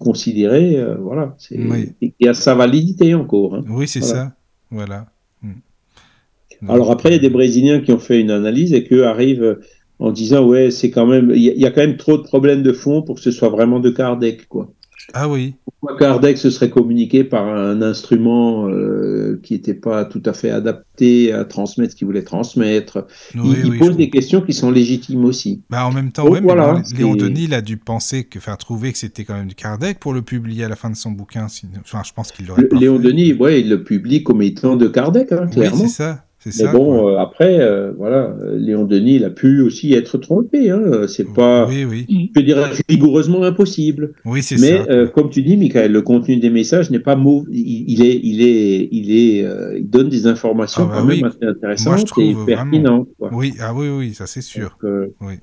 considérer. 0.00 0.84
Voilà, 0.98 1.36
c'est 1.38 1.56
il 2.00 2.12
y 2.18 2.26
a 2.26 2.34
sa 2.34 2.56
validité 2.56 3.14
encore. 3.14 3.54
Hein. 3.54 3.64
Oui, 3.68 3.86
c'est 3.86 4.02
ça. 4.02 4.34
Voilà. 4.72 5.06
Hmm. 5.40 6.70
Alors 6.70 6.90
après, 6.90 7.10
il 7.10 7.12
y 7.12 7.14
a 7.14 7.20
des 7.20 7.30
Brésiliens 7.30 7.78
qui 7.82 7.92
ont 7.92 8.00
fait 8.00 8.20
une 8.20 8.32
analyse 8.32 8.72
et 8.72 8.82
qui 8.82 9.00
arrivent 9.00 9.60
en 10.00 10.10
disant 10.10 10.44
ouais, 10.44 10.72
c'est 10.72 10.90
quand 10.90 11.06
même, 11.06 11.30
il 11.36 11.42
y, 11.42 11.66
a 11.66 11.70
quand 11.70 11.82
même 11.82 11.96
trop 11.96 12.16
de 12.16 12.24
problèmes 12.24 12.64
de 12.64 12.72
fond 12.72 13.02
pour 13.02 13.14
que 13.14 13.20
ce 13.20 13.30
soit 13.30 13.48
vraiment 13.48 13.78
de 13.78 13.90
Kardec, 13.90 14.48
quoi. 14.48 14.72
Ah 15.12 15.28
oui. 15.28 15.54
Pourquoi 15.64 15.98
Kardec 15.98 16.38
se 16.38 16.50
serait 16.50 16.70
communiqué 16.70 17.24
par 17.24 17.46
un 17.46 17.82
instrument 17.82 18.68
euh, 18.68 19.38
qui 19.42 19.54
n'était 19.54 19.74
pas 19.74 20.04
tout 20.04 20.22
à 20.24 20.32
fait 20.32 20.50
adapté 20.50 21.32
à 21.32 21.44
transmettre 21.44 21.92
ce 21.92 21.96
qu'il 21.96 22.06
voulait 22.06 22.22
transmettre? 22.22 23.06
Il, 23.34 23.78
pose 23.78 23.96
des 23.96 24.08
questions 24.08 24.40
qui 24.40 24.52
sont 24.54 24.70
légitimes 24.70 25.24
aussi. 25.24 25.62
Bah, 25.68 25.86
en 25.86 25.92
même 25.92 26.10
temps, 26.10 26.24
voilà, 26.42 26.82
Léon 26.96 27.16
Denis 27.16 27.44
il 27.44 27.54
a 27.54 27.60
dû 27.60 27.76
penser 27.76 28.24
que, 28.24 28.38
enfin, 28.38 28.56
trouver 28.56 28.92
que 28.92 28.98
c'était 28.98 29.24
quand 29.24 29.34
même 29.34 29.48
du 29.48 29.54
Kardec 29.54 29.98
pour 29.98 30.14
le 30.14 30.22
publier 30.22 30.64
à 30.64 30.68
la 30.68 30.76
fin 30.76 30.88
de 30.88 30.96
son 30.96 31.10
bouquin. 31.10 31.46
Enfin, 31.80 32.02
je 32.04 32.12
pense 32.12 32.32
qu'il 32.32 32.46
l'aurait. 32.46 32.66
Léon 32.72 32.98
Denis, 32.98 33.34
ouais, 33.34 33.60
il 33.60 33.68
le 33.68 33.84
publie 33.84 34.22
comme 34.22 34.40
étant 34.42 34.76
de 34.76 34.88
Kardec, 34.88 35.32
hein, 35.32 35.46
clairement. 35.48 35.76
c'est 35.76 35.88
ça. 35.88 36.23
Mais 36.46 36.72
bon, 36.72 37.08
euh, 37.08 37.18
après, 37.18 37.58
euh, 37.60 37.92
voilà, 37.96 38.34
Léon 38.54 38.84
Denis, 38.84 39.16
il 39.16 39.24
a 39.24 39.30
pu 39.30 39.60
aussi 39.62 39.94
être 39.94 40.18
trompé. 40.18 40.70
Hein. 40.70 41.06
C'est 41.08 41.32
pas, 41.32 41.66
oui, 41.66 41.84
oui. 41.84 42.30
je 42.34 42.40
dirais, 42.40 42.70
rigoureusement 42.88 43.42
impossible. 43.42 44.14
Oui, 44.24 44.42
c'est 44.42 44.60
Mais 44.60 44.88
euh, 44.90 45.06
comme 45.08 45.30
tu 45.30 45.42
dis, 45.42 45.56
Michael, 45.56 45.92
le 45.92 46.02
contenu 46.02 46.36
des 46.36 46.50
messages 46.50 46.90
n'est 46.90 46.98
pas 46.98 47.16
mauvais. 47.16 47.50
Il, 47.50 48.02
est, 48.02 48.20
il 48.22 48.42
est, 48.42 48.88
il 48.92 49.10
est, 49.10 49.78
il 49.78 49.88
donne 49.88 50.08
des 50.08 50.26
informations 50.26 50.82
ah, 50.84 50.86
bah 50.86 50.96
quand 50.98 51.04
même 51.06 51.24
assez 51.24 51.44
intéressantes 51.44 52.12
et 52.18 52.34
pertinentes. 52.46 53.08
Oui, 53.18 53.54
ah 53.60 53.72
oui, 53.74 53.88
oui, 53.88 54.14
ça 54.14 54.26
c'est 54.26 54.42
sûr. 54.42 54.76
oui. 54.82 55.34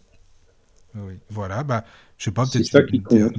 oui. 0.95 1.13
Voilà, 1.29 1.63
bah, 1.63 1.83
je 2.17 2.25
sais 2.25 2.31
pas, 2.31 2.43
peut-être. 2.43 2.65
C'est 2.65 2.71
ça 2.71 2.83
qui 2.83 3.01
compte. 3.01 3.33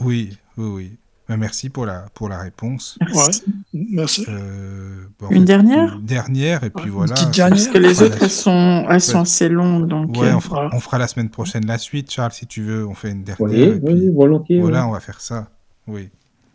oui, 0.00 0.30
oui, 0.56 0.66
oui. 0.66 0.90
Ben, 1.32 1.38
merci 1.38 1.70
pour 1.70 1.86
la, 1.86 2.04
pour 2.12 2.28
la 2.28 2.38
réponse. 2.38 2.98
Merci. 3.00 3.42
merci. 3.72 4.26
Euh, 4.28 5.04
une 5.30 5.46
dernière 5.46 5.94
Une 5.94 6.04
dernière, 6.04 6.62
et 6.62 6.68
puis 6.68 6.90
voilà. 6.90 7.14
Parce 7.14 7.68
que 7.68 7.78
les 7.78 8.02
autres, 8.02 8.18
elles 8.20 8.28
sont, 8.28 8.84
elles 8.90 9.00
sont 9.00 9.20
assez 9.20 9.48
longues. 9.48 9.88
Donc 9.88 10.14
ouais, 10.18 10.28
euh, 10.28 10.36
on, 10.36 10.40
fera, 10.40 10.68
on, 10.74 10.78
fera, 10.78 10.98
la 10.98 11.08
semaine 11.08 11.30
prochaine 11.30 11.64
la 11.64 11.78
suite, 11.78 12.10
Charles, 12.10 12.32
si 12.32 12.46
tu 12.46 12.62
veux. 12.62 12.86
On 12.86 12.92
fait 12.92 13.12
une 13.12 13.24
dernière. 13.24 13.48
Oui, 13.48 13.80
oui 13.82 14.10
volontiers. 14.10 14.60
Voilà, 14.60 14.86
on 14.86 14.92
va 14.92 15.00
faire 15.00 15.22
ça. 15.22 15.48
Oui. 15.86 16.10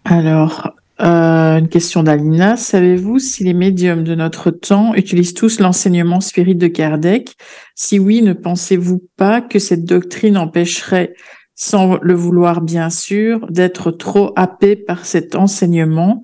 Alors, 0.05 0.75
euh, 1.01 1.57
une 1.57 1.69
question 1.69 2.03
d'Alina. 2.03 2.55
Savez-vous 2.55 3.17
si 3.17 3.43
les 3.43 3.55
médiums 3.55 4.03
de 4.03 4.13
notre 4.13 4.51
temps 4.51 4.93
utilisent 4.93 5.33
tous 5.33 5.59
l'enseignement 5.59 6.19
spirit 6.19 6.55
de 6.55 6.67
Kardec? 6.67 7.33
Si 7.73 7.97
oui, 7.97 8.21
ne 8.21 8.33
pensez-vous 8.33 9.01
pas 9.17 9.41
que 9.41 9.57
cette 9.57 9.85
doctrine 9.85 10.37
empêcherait 10.37 11.15
sans 11.57 11.97
le 12.03 12.13
vouloir 12.13 12.61
bien 12.61 12.91
sûr, 12.91 13.47
d'être 13.49 13.89
trop 13.89 14.31
happé 14.35 14.75
par 14.75 15.05
cet 15.05 15.35
enseignement, 15.35 16.21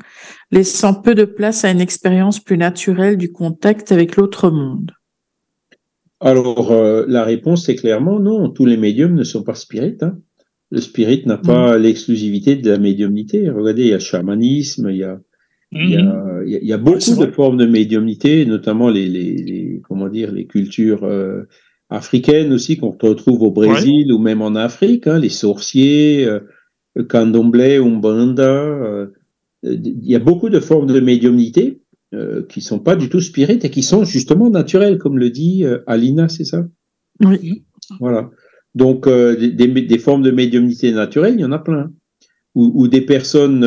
laissant 0.52 0.94
peu 0.94 1.16
de 1.16 1.26
place 1.26 1.66
à 1.66 1.72
une 1.72 1.82
expérience 1.82 2.40
plus 2.40 2.58
naturelle 2.58 3.18
du 3.18 3.32
contact 3.32 3.92
avec 3.92 4.16
l'autre 4.16 4.52
monde 4.52 4.92
Alors, 6.20 6.72
euh, 6.72 7.06
la 7.08 7.24
réponse 7.24 7.68
est 7.68 7.76
clairement 7.76 8.20
non, 8.20 8.50
tous 8.52 8.68
les 8.68 8.78
médiums 8.78 9.16
ne 9.16 9.24
sont 9.24 9.42
pas 9.42 9.56
spirites. 9.56 10.04
Hein. 10.04 10.20
Le 10.70 10.80
spirit 10.80 11.24
n'a 11.26 11.38
pas 11.38 11.78
mm. 11.78 11.82
l'exclusivité 11.82 12.56
de 12.56 12.70
la 12.70 12.78
médiumnité. 12.78 13.50
Regardez, 13.50 13.82
il 13.82 13.88
y 13.88 13.94
a 13.94 13.96
le 13.96 14.02
chamanisme, 14.02 14.92
il 14.92 14.98
y 14.98 15.04
a, 15.04 15.20
il, 15.72 15.90
y 15.90 15.98
a, 15.98 16.42
il 16.46 16.68
y 16.68 16.74
a, 16.74 16.78
beaucoup 16.78 17.16
de 17.26 17.32
formes 17.32 17.58
de 17.58 17.66
médiumnité, 17.66 18.46
notamment 18.46 18.92
les, 18.92 19.08
les, 19.08 19.36
les, 19.38 19.82
comment 19.84 20.10
dire, 20.10 20.32
les 20.32 20.46
cultures 20.46 21.04
euh, 21.06 21.46
africaines 21.94 22.52
aussi 22.52 22.78
qu'on 22.78 22.98
retrouve 23.00 23.44
au 23.44 23.52
Brésil 23.52 24.12
ou 24.12 24.18
même 24.18 24.42
en 24.42 24.56
Afrique, 24.56 25.06
hein, 25.06 25.20
les 25.20 25.30
sorciers, 25.30 26.26
euh, 26.26 26.40
le 26.96 27.04
candomblé, 27.04 27.78
umbanda. 27.78 28.44
Euh, 28.44 29.08
il 29.64 30.04
y 30.04 30.16
a 30.16 30.20
beaucoup 30.20 30.50
de 30.50 30.60
formes 30.60 30.88
de 30.88 31.00
médiumnité 31.00 31.82
euh, 32.14 32.44
qui 32.50 32.62
sont 32.62 32.80
pas 32.80 32.96
du 32.96 33.10
tout 33.10 33.22
spirites 33.22 33.64
et 33.64 33.70
qui 33.70 33.84
sont 33.84 34.06
justement 34.06 34.50
naturelles, 34.50 34.98
comme 34.98 35.20
le 35.20 35.30
dit 35.30 35.66
euh, 35.66 35.80
Alina, 35.86 36.30
c'est 36.30 36.46
ça? 36.46 36.68
Oui. 37.24 37.64
Voilà. 38.00 38.32
Donc 38.74 39.08
des, 39.08 39.52
des, 39.52 39.98
formes 40.00 40.24
de 40.24 40.32
médiumnité 40.32 40.92
naturelle, 40.92 41.36
il 41.36 41.42
y 41.42 41.46
en 41.46 41.52
a 41.52 41.60
plein. 41.60 41.92
Ou, 42.56 42.72
ou 42.74 42.88
des 42.88 43.02
personnes, 43.02 43.62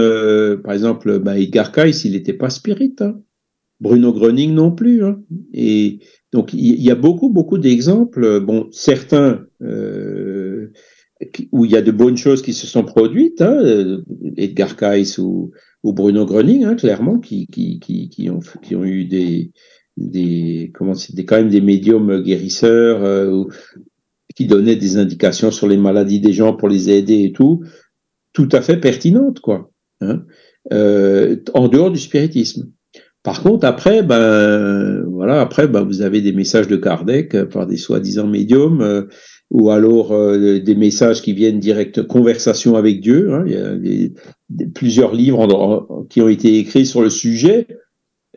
par 0.65 0.73
exemple, 0.73 1.21
bah, 1.21 1.39
Edgar 1.39 1.71
Cayce, 1.71 2.05
il 2.05 2.13
n'était 2.13 2.33
pas 2.33 2.51
spirit. 2.51 2.97
Hein. 3.01 3.21
Bruno 3.79 4.13
Gröning 4.13 4.53
non 4.53 4.73
plus. 4.73 5.05
Hein. 5.05 5.21
Et 5.53 6.01
donc 6.37 6.53
il 6.53 6.83
y, 6.83 6.91
a 6.91 6.95
beaucoup, 6.95 7.31
beaucoup 7.31 7.57
d'exemples. 7.57 8.41
Bon, 8.41 8.69
certains 8.71 9.47
euh, 9.63 10.71
où 11.51 11.65
il 11.65 11.71
y 11.71 11.77
a 11.77 11.81
de 11.81 11.91
bonnes 11.91 12.19
choses 12.19 12.43
qui 12.43 12.53
se 12.53 12.67
sont 12.67 12.85
produites, 12.85 13.41
hein, 13.41 14.03
Edgar 14.37 14.77
Cayce 14.77 15.17
ou, 15.17 15.53
Bruno 15.83 16.27
Gröning, 16.27 16.65
hein, 16.65 16.75
clairement, 16.75 17.19
qui, 17.19 17.49
ont, 18.29 18.85
eu 18.85 19.07
des, 19.07 19.51
comment 20.75 20.93
quand 21.27 21.37
même 21.37 21.49
des 21.49 21.63
médiums 21.63 22.21
guérisseurs 22.21 23.03
euh, 23.03 23.45
qui 24.35 24.47
donnaient 24.47 24.77
des 24.77 24.99
indications 24.99 25.51
sur 25.51 25.69
les 25.69 25.79
maladies 25.79 26.21
des 26.21 26.35
gens 26.35 26.53
pour 26.53 26.69
les 26.69 26.91
aider 26.91 27.23
et 27.23 27.33
tout, 27.33 27.65
tout 28.35 28.51
à 28.53 28.61
fait 28.61 28.77
pertinentes, 28.77 29.41
quoi. 29.41 29.71
Hein, 30.03 30.27
euh, 30.71 31.37
en 31.55 31.69
dehors 31.69 31.91
du 31.91 31.99
spiritisme. 31.99 32.71
Par 33.27 33.43
contre, 33.43 33.67
après, 33.67 34.05
ben 34.05 35.03
voilà, 35.11 35.41
après, 35.41 35.67
ben, 35.67 35.83
vous 35.83 36.01
avez 36.01 36.21
des 36.21 36.31
messages 36.31 36.69
de 36.69 36.77
Kardec 36.77 37.35
euh, 37.35 37.45
par 37.45 37.67
des 37.67 37.77
soi-disant 37.77 38.29
médiums, 38.29 38.81
euh, 38.83 39.03
ou 39.51 39.71
alors 39.71 40.13
euh, 40.13 40.61
des 40.61 40.75
messages 40.77 41.23
qui 41.23 41.33
viennent 41.33 41.59
direct 41.59 42.07
conversation 42.07 42.77
avec 42.77 43.01
Dieu. 43.01 43.35
Hein. 43.35 43.45
il 43.49 43.53
y 43.53 44.63
a 44.63 44.67
plusieurs 44.73 45.13
livres 45.13 46.07
qui 46.09 46.23
ont 46.23 46.29
été 46.29 46.57
écrits 46.59 46.87
sur 46.87 47.03
le 47.03 47.11
sujet. 47.11 47.67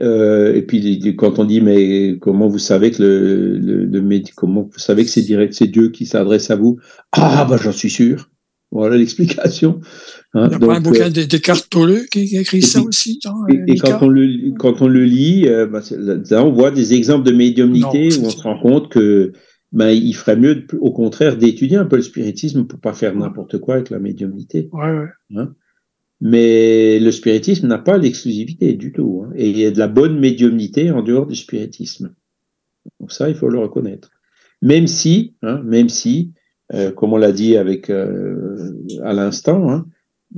et 0.02 0.64
puis 0.68 1.16
quand 1.16 1.38
on 1.38 1.46
dit 1.46 1.62
mais 1.62 2.18
comment 2.18 2.48
vous 2.48 2.58
savez 2.58 2.90
que 2.90 3.04
le, 3.04 3.86
le, 3.86 4.22
comment 4.36 4.64
vous 4.74 4.80
savez 4.80 5.04
que 5.04 5.12
c'est 5.12 5.22
direct, 5.22 5.54
c'est 5.54 5.68
Dieu 5.68 5.90
qui 5.90 6.08
s'adresse 6.08 6.50
à 6.50 6.56
vous? 6.56 6.80
Ah 7.12 7.46
ben 7.48 7.58
j'en 7.58 7.72
suis 7.72 7.92
sûr. 7.92 8.32
Voilà 8.72 8.98
l'explication. 8.98 9.82
Hein, 10.34 10.48
Il 10.48 10.52
y 10.52 10.56
a 10.56 10.60
pas 10.60 10.76
un 10.76 10.82
bouquin 10.82 11.08
euh, 11.08 11.10
des, 11.10 11.26
Descartes 11.26 11.70
qui, 12.12 12.38
a 12.38 12.42
écrit 12.42 12.62
ça 12.62 12.82
aussi. 12.82 13.20
et, 13.50 13.76
quand, 13.78 14.04
on 14.04 14.08
le, 14.08 14.52
quand 14.58 14.82
on 14.82 14.88
le 14.88 15.04
lit, 15.04 15.48
euh, 15.48 15.66
bah, 15.66 15.82
là, 15.92 16.46
on 16.46 16.52
voit 16.52 16.72
des 16.72 16.94
exemples 16.94 17.26
de 17.26 17.32
médiumnité 17.32 18.10
où 18.20 18.26
on 18.26 18.30
se 18.30 18.42
rend 18.44 18.60
compte 18.60 18.90
que 18.90 19.34
ben, 19.72 19.90
il 19.90 20.14
ferait 20.14 20.36
mieux, 20.36 20.66
au 20.80 20.92
contraire, 20.92 21.36
d'étudier 21.36 21.78
un 21.78 21.86
peu 21.86 21.96
le 21.96 22.04
spiritisme 22.04 22.66
pour 22.66 22.80
pas 22.80 22.94
faire 22.94 23.16
n'importe 23.16 23.58
quoi 23.60 23.76
avec 23.76 23.90
la 23.90 24.00
médiumnité. 24.00 24.70
Ouais, 24.72 24.92
ouais. 24.92 25.08
Hein. 25.36 25.56
Mais 26.22 27.00
le 27.00 27.12
spiritisme 27.12 27.68
n'a 27.68 27.78
pas 27.78 27.98
l'exclusivité 27.98 28.74
du 28.74 28.92
tout. 28.92 29.24
Hein. 29.26 29.34
Et 29.36 29.50
il 29.50 29.58
y 29.58 29.66
a 29.66 29.72
de 29.72 29.80
la 29.80 29.88
bonne 29.88 30.20
médiumnité 30.20 30.92
en 30.92 31.02
dehors 31.02 31.26
du 31.26 31.36
spiritisme. 31.36 32.14
Donc 33.00 33.12
ça, 33.12 33.30
il 33.30 33.36
faut 33.36 33.50
le 33.50 33.60
reconnaître. 33.60 34.12
Même 34.62 34.88
si, 34.88 35.36
hein, 35.42 35.62
même 35.64 35.90
si, 35.90 36.34
euh, 36.74 36.92
comme 36.92 37.14
on 37.14 37.18
l'a 37.18 37.32
dit 37.32 37.56
avec 37.56 37.90
euh, 37.90 38.74
à 39.04 39.14
l'instant, 39.14 39.86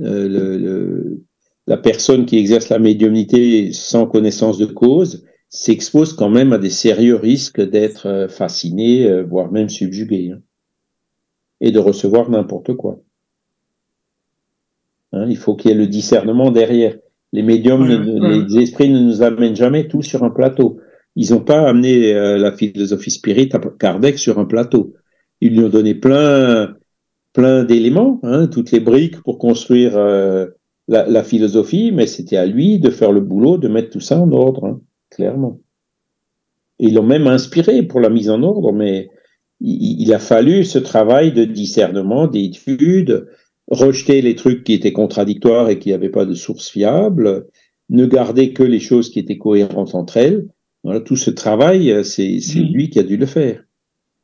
euh, 0.00 0.28
le, 0.28 1.22
la 1.66 1.76
personne 1.76 2.26
qui 2.26 2.38
exerce 2.38 2.68
la 2.68 2.78
médiumnité 2.78 3.72
sans 3.72 4.06
connaissance 4.06 4.58
de 4.58 4.66
cause 4.66 5.24
s'expose 5.48 6.14
quand 6.14 6.30
même 6.30 6.52
à 6.52 6.58
des 6.58 6.70
sérieux 6.70 7.16
risques 7.16 7.60
d'être 7.60 8.06
euh, 8.06 8.28
fasciné, 8.28 9.08
euh, 9.08 9.22
voire 9.22 9.52
même 9.52 9.68
subjugué, 9.68 10.30
hein, 10.32 10.40
et 11.60 11.70
de 11.70 11.78
recevoir 11.78 12.30
n'importe 12.30 12.74
quoi. 12.74 12.98
Hein, 15.12 15.26
il 15.28 15.36
faut 15.36 15.54
qu'il 15.54 15.70
y 15.70 15.74
ait 15.74 15.76
le 15.76 15.86
discernement 15.86 16.50
derrière. 16.50 16.96
Les 17.34 17.42
médiums, 17.42 17.86
les 17.86 18.58
esprits 18.58 18.90
ne 18.90 18.98
nous 18.98 19.22
amènent 19.22 19.56
jamais 19.56 19.88
tout 19.88 20.02
sur 20.02 20.22
un 20.22 20.30
plateau. 20.30 20.80
ils 21.16 21.32
n'ont 21.32 21.40
pas 21.40 21.66
amené 21.66 22.12
euh, 22.14 22.36
la 22.36 22.52
philosophie 22.52 23.10
spirit 23.10 23.48
à 23.52 23.60
Kardec 23.78 24.18
sur 24.18 24.38
un 24.38 24.44
plateau. 24.44 24.94
Ils 25.40 25.56
lui 25.56 25.64
ont 25.64 25.70
donné 25.70 25.94
plein, 25.94 26.74
plein 27.32 27.64
d'éléments, 27.64 28.20
hein, 28.22 28.46
toutes 28.46 28.72
les 28.72 28.80
briques 28.80 29.20
pour 29.22 29.38
construire 29.38 29.96
euh, 29.96 30.46
la, 30.88 31.06
la, 31.06 31.24
philosophie, 31.24 31.92
mais 31.92 32.06
c'était 32.06 32.36
à 32.36 32.46
lui 32.46 32.78
de 32.78 32.90
faire 32.90 33.12
le 33.12 33.20
boulot, 33.20 33.58
de 33.58 33.68
mettre 33.68 33.90
tout 33.90 34.00
ça 34.00 34.20
en 34.20 34.30
ordre, 34.32 34.66
hein, 34.66 34.80
clairement. 35.10 35.60
Ils 36.78 36.94
l'ont 36.94 37.02
même 37.02 37.26
inspiré 37.26 37.82
pour 37.82 38.00
la 38.00 38.10
mise 38.10 38.28
en 38.28 38.42
ordre, 38.42 38.72
mais 38.72 39.08
il, 39.60 40.02
il 40.02 40.12
a 40.12 40.18
fallu 40.18 40.64
ce 40.64 40.78
travail 40.78 41.32
de 41.32 41.44
discernement, 41.44 42.26
d'étude, 42.26 43.28
rejeter 43.68 44.20
les 44.20 44.34
trucs 44.34 44.64
qui 44.64 44.74
étaient 44.74 44.92
contradictoires 44.92 45.70
et 45.70 45.78
qui 45.78 45.90
n'avaient 45.90 46.10
pas 46.10 46.26
de 46.26 46.34
source 46.34 46.68
fiable, 46.68 47.46
ne 47.88 48.06
garder 48.06 48.52
que 48.52 48.62
les 48.62 48.80
choses 48.80 49.10
qui 49.10 49.18
étaient 49.18 49.38
cohérentes 49.38 49.94
entre 49.94 50.16
elles. 50.16 50.48
Voilà, 50.84 51.00
tout 51.00 51.16
ce 51.16 51.30
travail, 51.30 51.92
euh, 51.92 52.02
c'est 52.02 52.38
mmh. 52.38 52.72
lui 52.72 52.90
qui 52.90 52.98
a 52.98 53.04
dû 53.04 53.16
le 53.16 53.26
faire, 53.26 53.62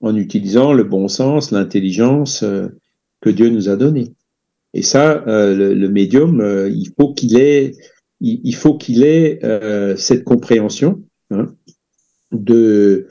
en 0.00 0.16
utilisant 0.16 0.72
le 0.72 0.84
bon 0.84 1.06
sens, 1.08 1.52
l'intelligence 1.52 2.42
euh, 2.42 2.68
que 3.20 3.30
Dieu 3.30 3.48
nous 3.48 3.68
a 3.68 3.76
donnée. 3.76 4.12
Et 4.74 4.82
ça, 4.82 5.24
euh, 5.26 5.74
le, 5.74 5.88
médium, 5.88 6.40
euh, 6.40 6.70
il 6.70 6.92
faut 6.94 7.14
qu'il 7.14 7.38
ait, 7.38 7.72
euh, 9.44 9.96
cette 9.96 10.24
compréhension 10.24 11.02
hein, 11.30 11.54
du 12.32 13.06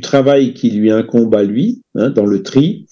travail 0.00 0.54
qui 0.54 0.70
lui 0.70 0.90
incombe 0.90 1.34
à 1.34 1.44
lui 1.44 1.82
hein, 1.94 2.10
dans 2.10 2.26
le 2.26 2.42
tri, 2.42 2.86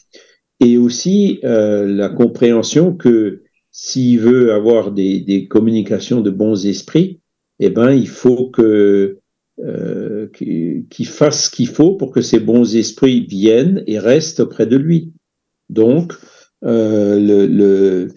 et 0.61 0.77
aussi 0.77 1.41
la 1.43 2.11
compréhension 2.11 2.95
que 2.95 3.43
s'il 3.73 4.21
veut 4.21 4.53
avoir 4.53 4.93
des, 4.93 5.47
communications 5.49 6.21
de 6.21 6.31
bons 6.31 6.67
esprits, 6.67 7.21
eh 7.61 7.71
ben, 7.71 7.93
il 7.93 8.09
faut 8.09 8.51
que 8.51 9.17
qu'il 10.33 11.07
fasse 11.07 11.47
ce 11.47 11.51
qu'il 11.51 11.69
faut 11.69 11.95
pour 11.95 12.13
que 12.13 12.23
ces 12.23 12.41
bons 12.41 12.77
esprits 12.77 13.27
viennent 13.27 13.83
et 13.87 13.99
restent 13.99 14.41
auprès 14.41 14.67
de 14.67 14.77
lui. 14.77 15.13
Donc, 15.71 16.13
euh, 16.65 18.09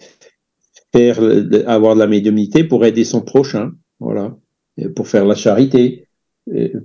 avoir 1.66 1.94
de 1.94 2.00
la 2.00 2.06
médiumnité 2.06 2.64
pour 2.64 2.84
aider 2.84 3.04
son 3.04 3.22
prochain, 3.22 3.72
voilà, 4.00 4.36
pour 4.94 5.08
faire 5.08 5.24
la 5.24 5.34
charité, 5.34 6.08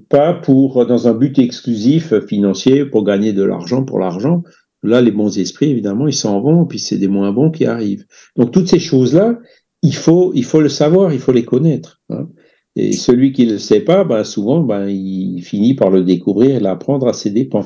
pas 0.09 0.33
pour 0.33 0.85
dans 0.85 1.07
un 1.07 1.13
but 1.13 1.37
exclusif 1.37 2.17
financier 2.25 2.85
pour 2.85 3.03
gagner 3.03 3.33
de 3.33 3.43
l'argent 3.43 3.83
pour 3.83 3.99
l'argent. 3.99 4.43
Là, 4.81 5.01
les 5.01 5.11
bons 5.11 5.37
esprits, 5.37 5.69
évidemment, 5.69 6.07
ils 6.07 6.13
s'en 6.13 6.39
vont, 6.39 6.65
puis 6.65 6.79
c'est 6.79 6.97
des 6.97 7.09
moins 7.09 7.33
bons 7.33 7.51
qui 7.51 7.65
arrivent. 7.65 8.05
Donc 8.37 8.51
toutes 8.51 8.69
ces 8.69 8.79
choses-là, 8.79 9.37
il 9.81 9.95
faut, 9.95 10.31
il 10.33 10.45
faut 10.45 10.61
le 10.61 10.69
savoir, 10.69 11.13
il 11.13 11.19
faut 11.19 11.33
les 11.33 11.43
connaître. 11.43 12.01
Hein. 12.09 12.29
Et 12.75 12.93
celui 12.93 13.33
qui 13.33 13.45
ne 13.45 13.53
le 13.53 13.57
sait 13.57 13.81
pas, 13.81 14.03
ben, 14.03 14.23
souvent, 14.23 14.61
ben, 14.61 14.87
il 14.87 15.41
finit 15.41 15.73
par 15.73 15.89
le 15.89 16.03
découvrir 16.03 16.55
et 16.55 16.59
l'apprendre 16.59 17.07
à 17.07 17.13
ses 17.13 17.31
dépens. 17.31 17.65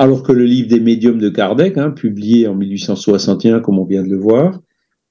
Alors 0.00 0.22
que 0.22 0.32
le 0.32 0.46
livre 0.46 0.66
des 0.66 0.80
médiums 0.80 1.18
de 1.18 1.28
Kardec, 1.28 1.76
hein, 1.76 1.90
publié 1.90 2.46
en 2.46 2.54
1861, 2.54 3.60
comme 3.60 3.78
on 3.78 3.84
vient 3.84 4.02
de 4.02 4.08
le 4.08 4.16
voir, 4.16 4.58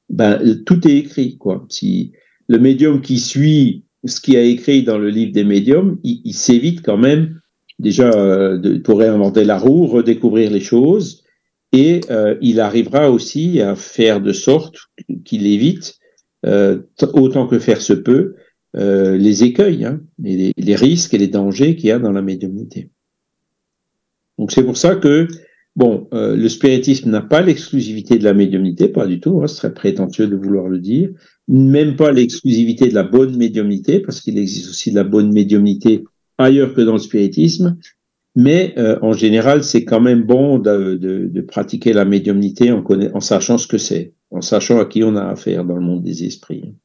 ben, 0.09 0.41
tout 0.65 0.87
est 0.87 0.95
écrit. 0.95 1.37
Quoi. 1.37 1.63
Si 1.69 2.11
le 2.47 2.57
médium 2.57 2.99
qui 2.99 3.19
suit 3.19 3.85
ce 4.03 4.19
qui 4.19 4.35
a 4.35 4.41
écrit 4.41 4.81
dans 4.81 4.97
le 4.97 5.11
livre 5.11 5.31
des 5.31 5.43
médiums, 5.43 5.99
il, 6.03 6.33
s'évite 6.33 6.81
quand 6.81 6.97
même 6.97 7.39
déjà 7.77 8.09
euh, 8.09 8.57
de, 8.57 8.79
pour 8.79 8.97
réinventer 8.97 9.43
la 9.43 9.59
roue, 9.59 9.85
redécouvrir 9.85 10.49
les 10.49 10.59
choses, 10.59 11.23
et 11.71 12.01
euh, 12.09 12.35
il 12.41 12.59
arrivera 12.59 13.11
aussi 13.11 13.61
à 13.61 13.75
faire 13.75 14.21
de 14.21 14.33
sorte 14.33 14.77
qu'il 15.23 15.45
évite, 15.45 15.99
euh, 16.47 16.79
autant 17.13 17.45
que 17.45 17.59
faire 17.59 17.81
se 17.81 17.93
peut, 17.93 18.33
les 18.73 19.43
écueils, 19.43 19.85
hein, 19.85 20.01
les, 20.17 20.75
risques 20.75 21.13
et 21.13 21.19
les 21.19 21.27
dangers 21.27 21.75
qu'il 21.75 21.89
y 21.89 21.91
a 21.91 21.99
dans 21.99 22.11
la 22.11 22.23
médiumnité. 22.23 22.89
Donc 24.39 24.51
c'est 24.53 24.63
pour 24.63 24.77
ça 24.77 24.95
que 24.95 25.27
bon, 25.75 26.07
euh, 26.13 26.35
le 26.35 26.49
spiritisme 26.49 27.11
n'a 27.11 27.21
pas 27.21 27.41
l'exclusivité 27.41 28.17
de 28.17 28.23
la 28.23 28.33
médiumnité, 28.33 28.87
pas 28.87 29.05
du 29.05 29.19
tout, 29.19 29.41
hein, 29.41 29.47
ce 29.47 29.57
serait 29.57 29.73
prétentieux 29.73 30.27
de 30.27 30.35
vouloir 30.35 30.69
le 30.69 30.79
dire, 30.79 31.09
même 31.49 31.97
pas 31.97 32.11
l'exclusivité 32.11 32.87
de 32.87 32.95
la 32.95 33.03
bonne 33.03 33.35
médiumnité, 33.35 33.99
parce 33.99 34.21
qu'il 34.21 34.37
existe 34.37 34.69
aussi 34.69 34.91
de 34.91 34.95
la 34.95 35.03
bonne 35.03 35.33
médiumnité 35.33 36.05
ailleurs 36.37 36.73
que 36.73 36.81
dans 36.81 36.93
le 36.93 36.99
spiritisme, 36.99 37.77
mais 38.35 38.73
euh, 38.77 38.97
en 39.01 39.11
général, 39.11 39.63
c'est 39.63 39.83
quand 39.83 39.99
même 39.99 40.23
bon 40.23 40.57
de, 40.57 40.95
de, 40.95 41.27
de, 41.27 41.41
pratiquer 41.41 41.91
la 41.91 42.05
médiumnité 42.05 42.71
en, 42.71 42.81
en 43.13 43.19
sachant 43.19 43.57
ce 43.57 43.67
que 43.67 43.77
c'est, 43.77 44.13
en 44.31 44.39
sachant 44.39 44.79
à 44.79 44.85
qui 44.85 45.03
on 45.03 45.17
a 45.17 45.25
affaire 45.25 45.65
dans 45.65 45.75
le 45.75 45.81
monde 45.81 46.03
des 46.03 46.23
esprits. 46.23 46.75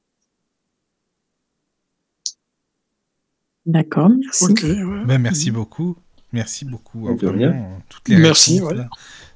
D'accord, 3.65 4.11
merci. 4.11 4.45
Okay, 4.45 4.83
ouais. 4.83 5.05
ben, 5.07 5.19
merci 5.19 5.53
beaucoup. 5.53 5.97
Merci 6.35 6.65
beaucoup. 6.65 7.09
De 7.17 7.27
rien. 7.27 7.55
Toutes 7.89 8.09
les 8.09 8.17
merci. 8.17 8.55
Réponses, 8.55 8.73
voilà. 8.73 8.89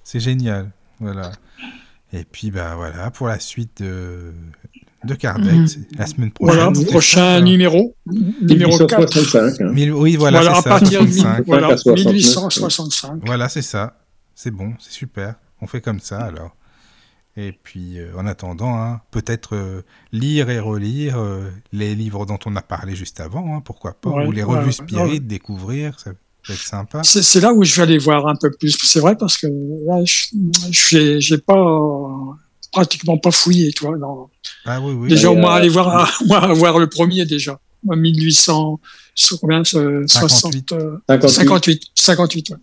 C'est 0.04 0.20
génial. 0.20 0.70
Voilà. 1.00 1.32
Et 2.12 2.24
puis, 2.24 2.50
bah 2.50 2.74
voilà, 2.76 3.10
pour 3.10 3.28
la 3.28 3.38
suite 3.38 3.82
de, 3.82 4.32
de 5.04 5.14
Kardec, 5.14 5.52
Mhm. 5.52 5.68
la 5.98 6.06
semaine 6.06 6.30
prochaine. 6.32 6.56
Voilà, 6.56 6.72
prochain 6.90 7.36
ça, 7.36 7.40
numéro, 7.40 7.94
numéro 8.06 8.78
4. 8.78 8.98
1865. 9.00 9.60
hein. 9.60 9.72
Mille- 9.72 9.92
Oui, 9.92 10.16
voilà, 10.16 10.40
Voilà, 10.40 10.52
à 10.52 10.62
c'est 10.62 10.62
ça. 10.62 10.68
partir 10.70 11.00
de 11.02 11.06
65. 11.10 11.46
voilà, 11.46 11.66
à 11.68 11.76
69. 11.76 12.12
1865. 12.14 13.20
Voilà, 13.26 13.48
c'est 13.48 13.62
ça. 13.62 13.98
C'est 14.34 14.50
bon, 14.50 14.72
c'est 14.80 14.92
super. 14.92 15.34
On 15.60 15.66
fait 15.66 15.80
comme 15.80 16.00
ça 16.00 16.20
alors. 16.20 16.54
Et 17.36 17.52
puis, 17.52 17.98
euh, 18.00 18.10
en 18.16 18.26
attendant, 18.26 18.74
hein, 18.82 19.00
peut-être 19.12 19.54
euh, 19.54 19.82
lire 20.10 20.50
et 20.50 20.58
relire 20.58 21.18
euh, 21.18 21.50
les 21.72 21.94
livres 21.94 22.26
dont 22.26 22.38
on 22.46 22.56
a 22.56 22.62
parlé 22.62 22.96
juste 22.96 23.20
avant, 23.20 23.54
hein, 23.56 23.60
pourquoi 23.64 23.92
pas, 24.00 24.10
Ouais, 24.10 24.26
ou 24.26 24.32
les 24.32 24.42
ouais, 24.42 24.56
revues 24.56 24.66
ouais, 24.66 24.72
spirites, 24.72 25.12
ouais. 25.12 25.18
découvrir, 25.20 26.00
ça 26.00 26.12
peut 26.48 26.52
être 26.54 26.58
sympa. 26.60 27.00
C'est 27.04 27.22
c'est 27.22 27.40
là 27.40 27.52
où 27.52 27.62
je 27.62 27.76
vais 27.76 27.82
aller 27.82 27.98
voir 27.98 28.26
un 28.26 28.34
peu 28.34 28.50
plus. 28.50 28.76
C'est 28.82 28.98
vrai 29.00 29.14
parce 29.16 29.36
que 29.38 29.46
là, 29.86 30.02
je 30.04 30.26
j'ai 30.70 31.20
j'ai 31.20 31.38
pas 31.38 31.54
euh, 31.56 32.32
pratiquement 32.72 33.18
pas 33.18 33.30
fouillé, 33.30 33.70
toi. 33.72 33.94
Ah 34.64 34.80
oui, 34.80 34.94
oui. 34.94 35.08
Déjà, 35.08 35.30
au 35.30 35.36
moins 35.36 35.52
euh, 35.52 35.58
aller 35.58 35.68
voir, 35.68 36.18
moi, 36.26 36.52
voir 36.54 36.78
le 36.78 36.88
premier 36.88 37.24
déjà. 37.24 37.60
Moi, 37.84 37.94
1800, 37.96 38.80
sur 39.14 39.38
combien, 39.40 39.62
euh, 39.74 40.04
60, 40.06 40.52
58. 40.52 40.72
euh, 40.72 40.96
58. 41.08 41.28
58, 41.28 41.82
58, 41.94 42.50
ouais. 42.50 42.56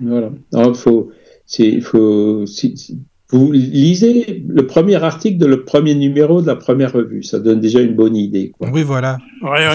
Voilà. 0.00 0.30
Non, 0.52 0.72
faut, 0.74 1.10
c'est, 1.46 1.80
faut, 1.82 2.46
si, 2.46 2.76
si- 2.76 2.98
vous 3.30 3.50
lisez 3.52 4.44
le 4.46 4.66
premier 4.66 4.96
article 5.02 5.38
de 5.38 5.46
le 5.46 5.64
premier 5.64 5.94
numéro 5.94 6.42
de 6.42 6.46
la 6.46 6.56
première 6.56 6.92
revue. 6.92 7.22
Ça 7.22 7.38
donne 7.38 7.60
déjà 7.60 7.80
une 7.80 7.94
bonne 7.94 8.16
idée, 8.16 8.52
quoi. 8.58 8.68
Oui, 8.70 8.82
voilà. 8.82 9.18
Ouais, 9.42 9.68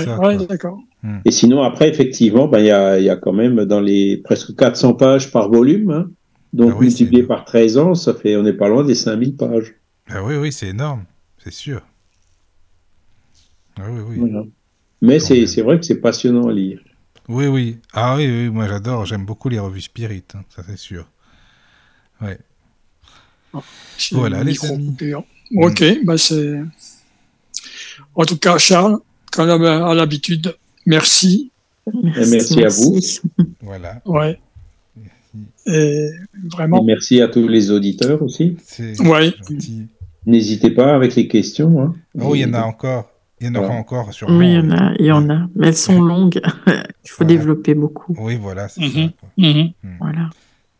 ouais, 0.45 0.57
quoi. 0.59 0.77
D'accord. 1.07 1.21
Et 1.25 1.31
sinon, 1.31 1.61
après, 1.63 1.89
effectivement, 1.89 2.47
ben, 2.47 2.59
il 2.59 2.65
y 2.67 2.71
a, 2.71 2.99
il 2.99 3.05
y 3.05 3.09
a 3.09 3.15
quand 3.15 3.33
même 3.33 3.65
dans 3.65 3.79
les 3.81 4.17
presque 4.17 4.55
400 4.55 4.93
pages 4.93 5.31
par 5.31 5.49
volume. 5.49 5.91
Hein. 5.91 6.11
Donc, 6.53 6.71
Ah 6.73 6.77
oui, 6.79 6.85
multiplié 6.87 7.23
par 7.23 7.45
13 7.45 7.77
ans, 7.77 7.93
ça 7.95 8.13
fait, 8.13 8.35
on 8.37 8.43
n'est 8.43 8.53
pas 8.53 8.67
loin 8.69 8.83
des 8.83 8.95
5000 8.95 9.35
pages. 9.35 9.75
Ah 10.09 10.23
oui, 10.23 10.35
oui, 10.35 10.51
c'est 10.51 10.67
énorme, 10.69 11.03
c'est 11.43 11.53
sûr. 11.53 11.81
Ah 13.79 13.83
oui, 13.89 14.01
oui. 14.07 14.15
Voilà. 14.19 14.45
Mais 15.01 15.19
Quand 15.19 15.25
c'est, 15.47 15.61
vrai 15.61 15.79
que 15.79 15.85
c'est 15.85 15.99
passionnant 16.01 16.47
à 16.47 16.53
lire. 16.53 16.79
Oui, 17.27 17.47
oui. 17.47 17.77
Ah 17.93 18.15
oui, 18.15 18.25
oui, 18.25 18.49
moi 18.49 18.67
j'adore, 18.67 19.05
j'aime 19.05 19.25
beaucoup 19.25 19.49
les 19.49 19.59
revues 19.59 19.81
spirites, 19.81 20.33
hein, 20.35 20.43
ça 20.55 20.63
c'est 20.67 20.77
sûr. 20.77 21.05
Ouais. 22.21 22.39
J'ai 23.97 24.15
Voilà, 24.15 24.43
le 24.43 24.51
les 24.51 24.65
amis. 24.65 24.95
hein. 25.13 25.23
Ok, 25.57 25.83
bah 26.03 26.17
c'est. 26.17 26.61
En 28.15 28.25
tout 28.25 28.37
cas, 28.37 28.57
Charles, 28.57 28.97
comme 29.31 29.49
à 29.63 29.93
l'habitude, 29.93 30.55
merci. 30.87 31.51
merci 32.03 32.63
à 32.63 32.69
vous. 32.69 32.99
Voilà. 33.61 34.01
Ouais. 34.05 34.39
Et 35.67 35.71
Et 35.71 36.09
vraiment, 36.51 36.83
merci 36.83 37.21
à 37.21 37.27
tous 37.27 37.47
les 37.47 37.69
auditeurs 37.71 38.21
aussi. 38.23 38.57
Ouais. 38.99 39.33
N'hésitez 40.25 40.71
pas 40.71 40.95
avec 40.95 41.15
les 41.15 41.27
questions. 41.27 41.81
Hein. 41.81 41.95
Oh, 42.19 42.33
il 42.35 42.41
y 42.41 42.45
en 42.45 42.53
a 42.53 42.61
encore. 42.63 43.11
Il 43.39 43.47
y 43.47 43.49
en 43.51 43.55
aura 43.55 43.67
Voilà. 43.67 43.79
encore 43.81 44.13
sûrement. 44.13 44.37
Oui, 44.39 44.47
il 44.47 44.53
y 44.55 44.57
en 44.59 44.71
a, 44.71 44.93
il 44.99 45.05
y 45.05 45.11
en 45.11 45.29
a. 45.29 45.47
Mais 45.55 45.67
elles 45.67 45.77
sont 45.77 46.01
longues. 46.01 46.41
il 46.67 46.73
faut 47.09 47.23
Voilà. 47.23 47.27
développer 47.37 47.75
beaucoup. 47.75 48.15
Oui, 48.19 48.35
voilà, 48.35 48.67
c'est 48.67 48.81
Mhm. 48.81 48.89
ça. 48.89 49.01
quoi. 49.19 49.29
mhm. 49.37 49.71
Voilà. 49.99 50.29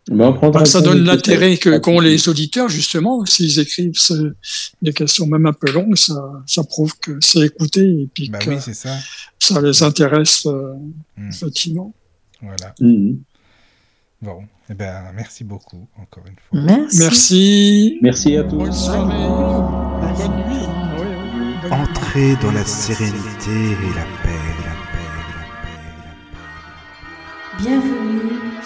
Ben, 0.10 0.64
ça 0.66 0.80
donne 0.82 1.04
l'intérêt 1.04 1.58
qu'ont 1.58 2.00
les 2.00 2.30
auditeurs, 2.30 2.70
justement, 2.70 3.26
s'ils 3.26 3.60
écrivent 3.60 3.92
ce- 3.96 4.34
des 4.82 4.94
questions 4.94 5.28
même 5.28 5.46
un 5.46 5.54
peu 5.54 5.70
longues, 5.72 5.98
ça, 5.98 6.16
ça 6.46 6.64
prouve 6.64 6.94
que 7.00 7.18
c'est 7.20 7.42
écouté 7.42 7.82
et 7.82 8.10
puis 8.14 8.30
Bah 8.30 8.40
que 8.40 8.52
oui, 8.52 8.58
ça. 8.74 8.96
ça 9.40 9.62
les 9.62 9.84
intéresse, 9.84 10.46
euh, 10.46 10.74
Mm. 11.18 11.30
effectivement. 11.30 11.94
Voilà. 12.42 12.74
Mhm. 12.80 13.20
Bon, 14.22 14.40
eh 14.70 14.74
ben, 14.74 15.12
merci 15.14 15.44
beaucoup, 15.44 15.88
encore 16.02 16.24
une 16.26 16.36
fois. 16.36 16.62
Merci. 16.62 16.98
Merci. 17.00 17.98
Merci 18.02 18.38
à 18.38 18.44
tous. 18.44 18.56
Bonne 18.58 18.72
soirée. 18.74 19.14
Bonne 20.16 20.38
nuit. 20.38 20.66
Oui, 20.98 21.06
oui, 21.06 21.06
oui, 21.36 21.54
bonne 21.62 21.70
nuit. 21.70 21.90
Entrez 21.90 22.36
dans 22.42 22.52
la 22.54 22.64
sérénité 22.66 23.52
et 23.52 23.94
la 23.96 24.06
paix, 24.24 24.40
la 24.64 24.74
paix, 24.92 25.08
la 25.20 25.34
paix, 25.62 25.80
la 26.06 26.14
paix. 27.58 27.64
Bienvenue 27.64 28.47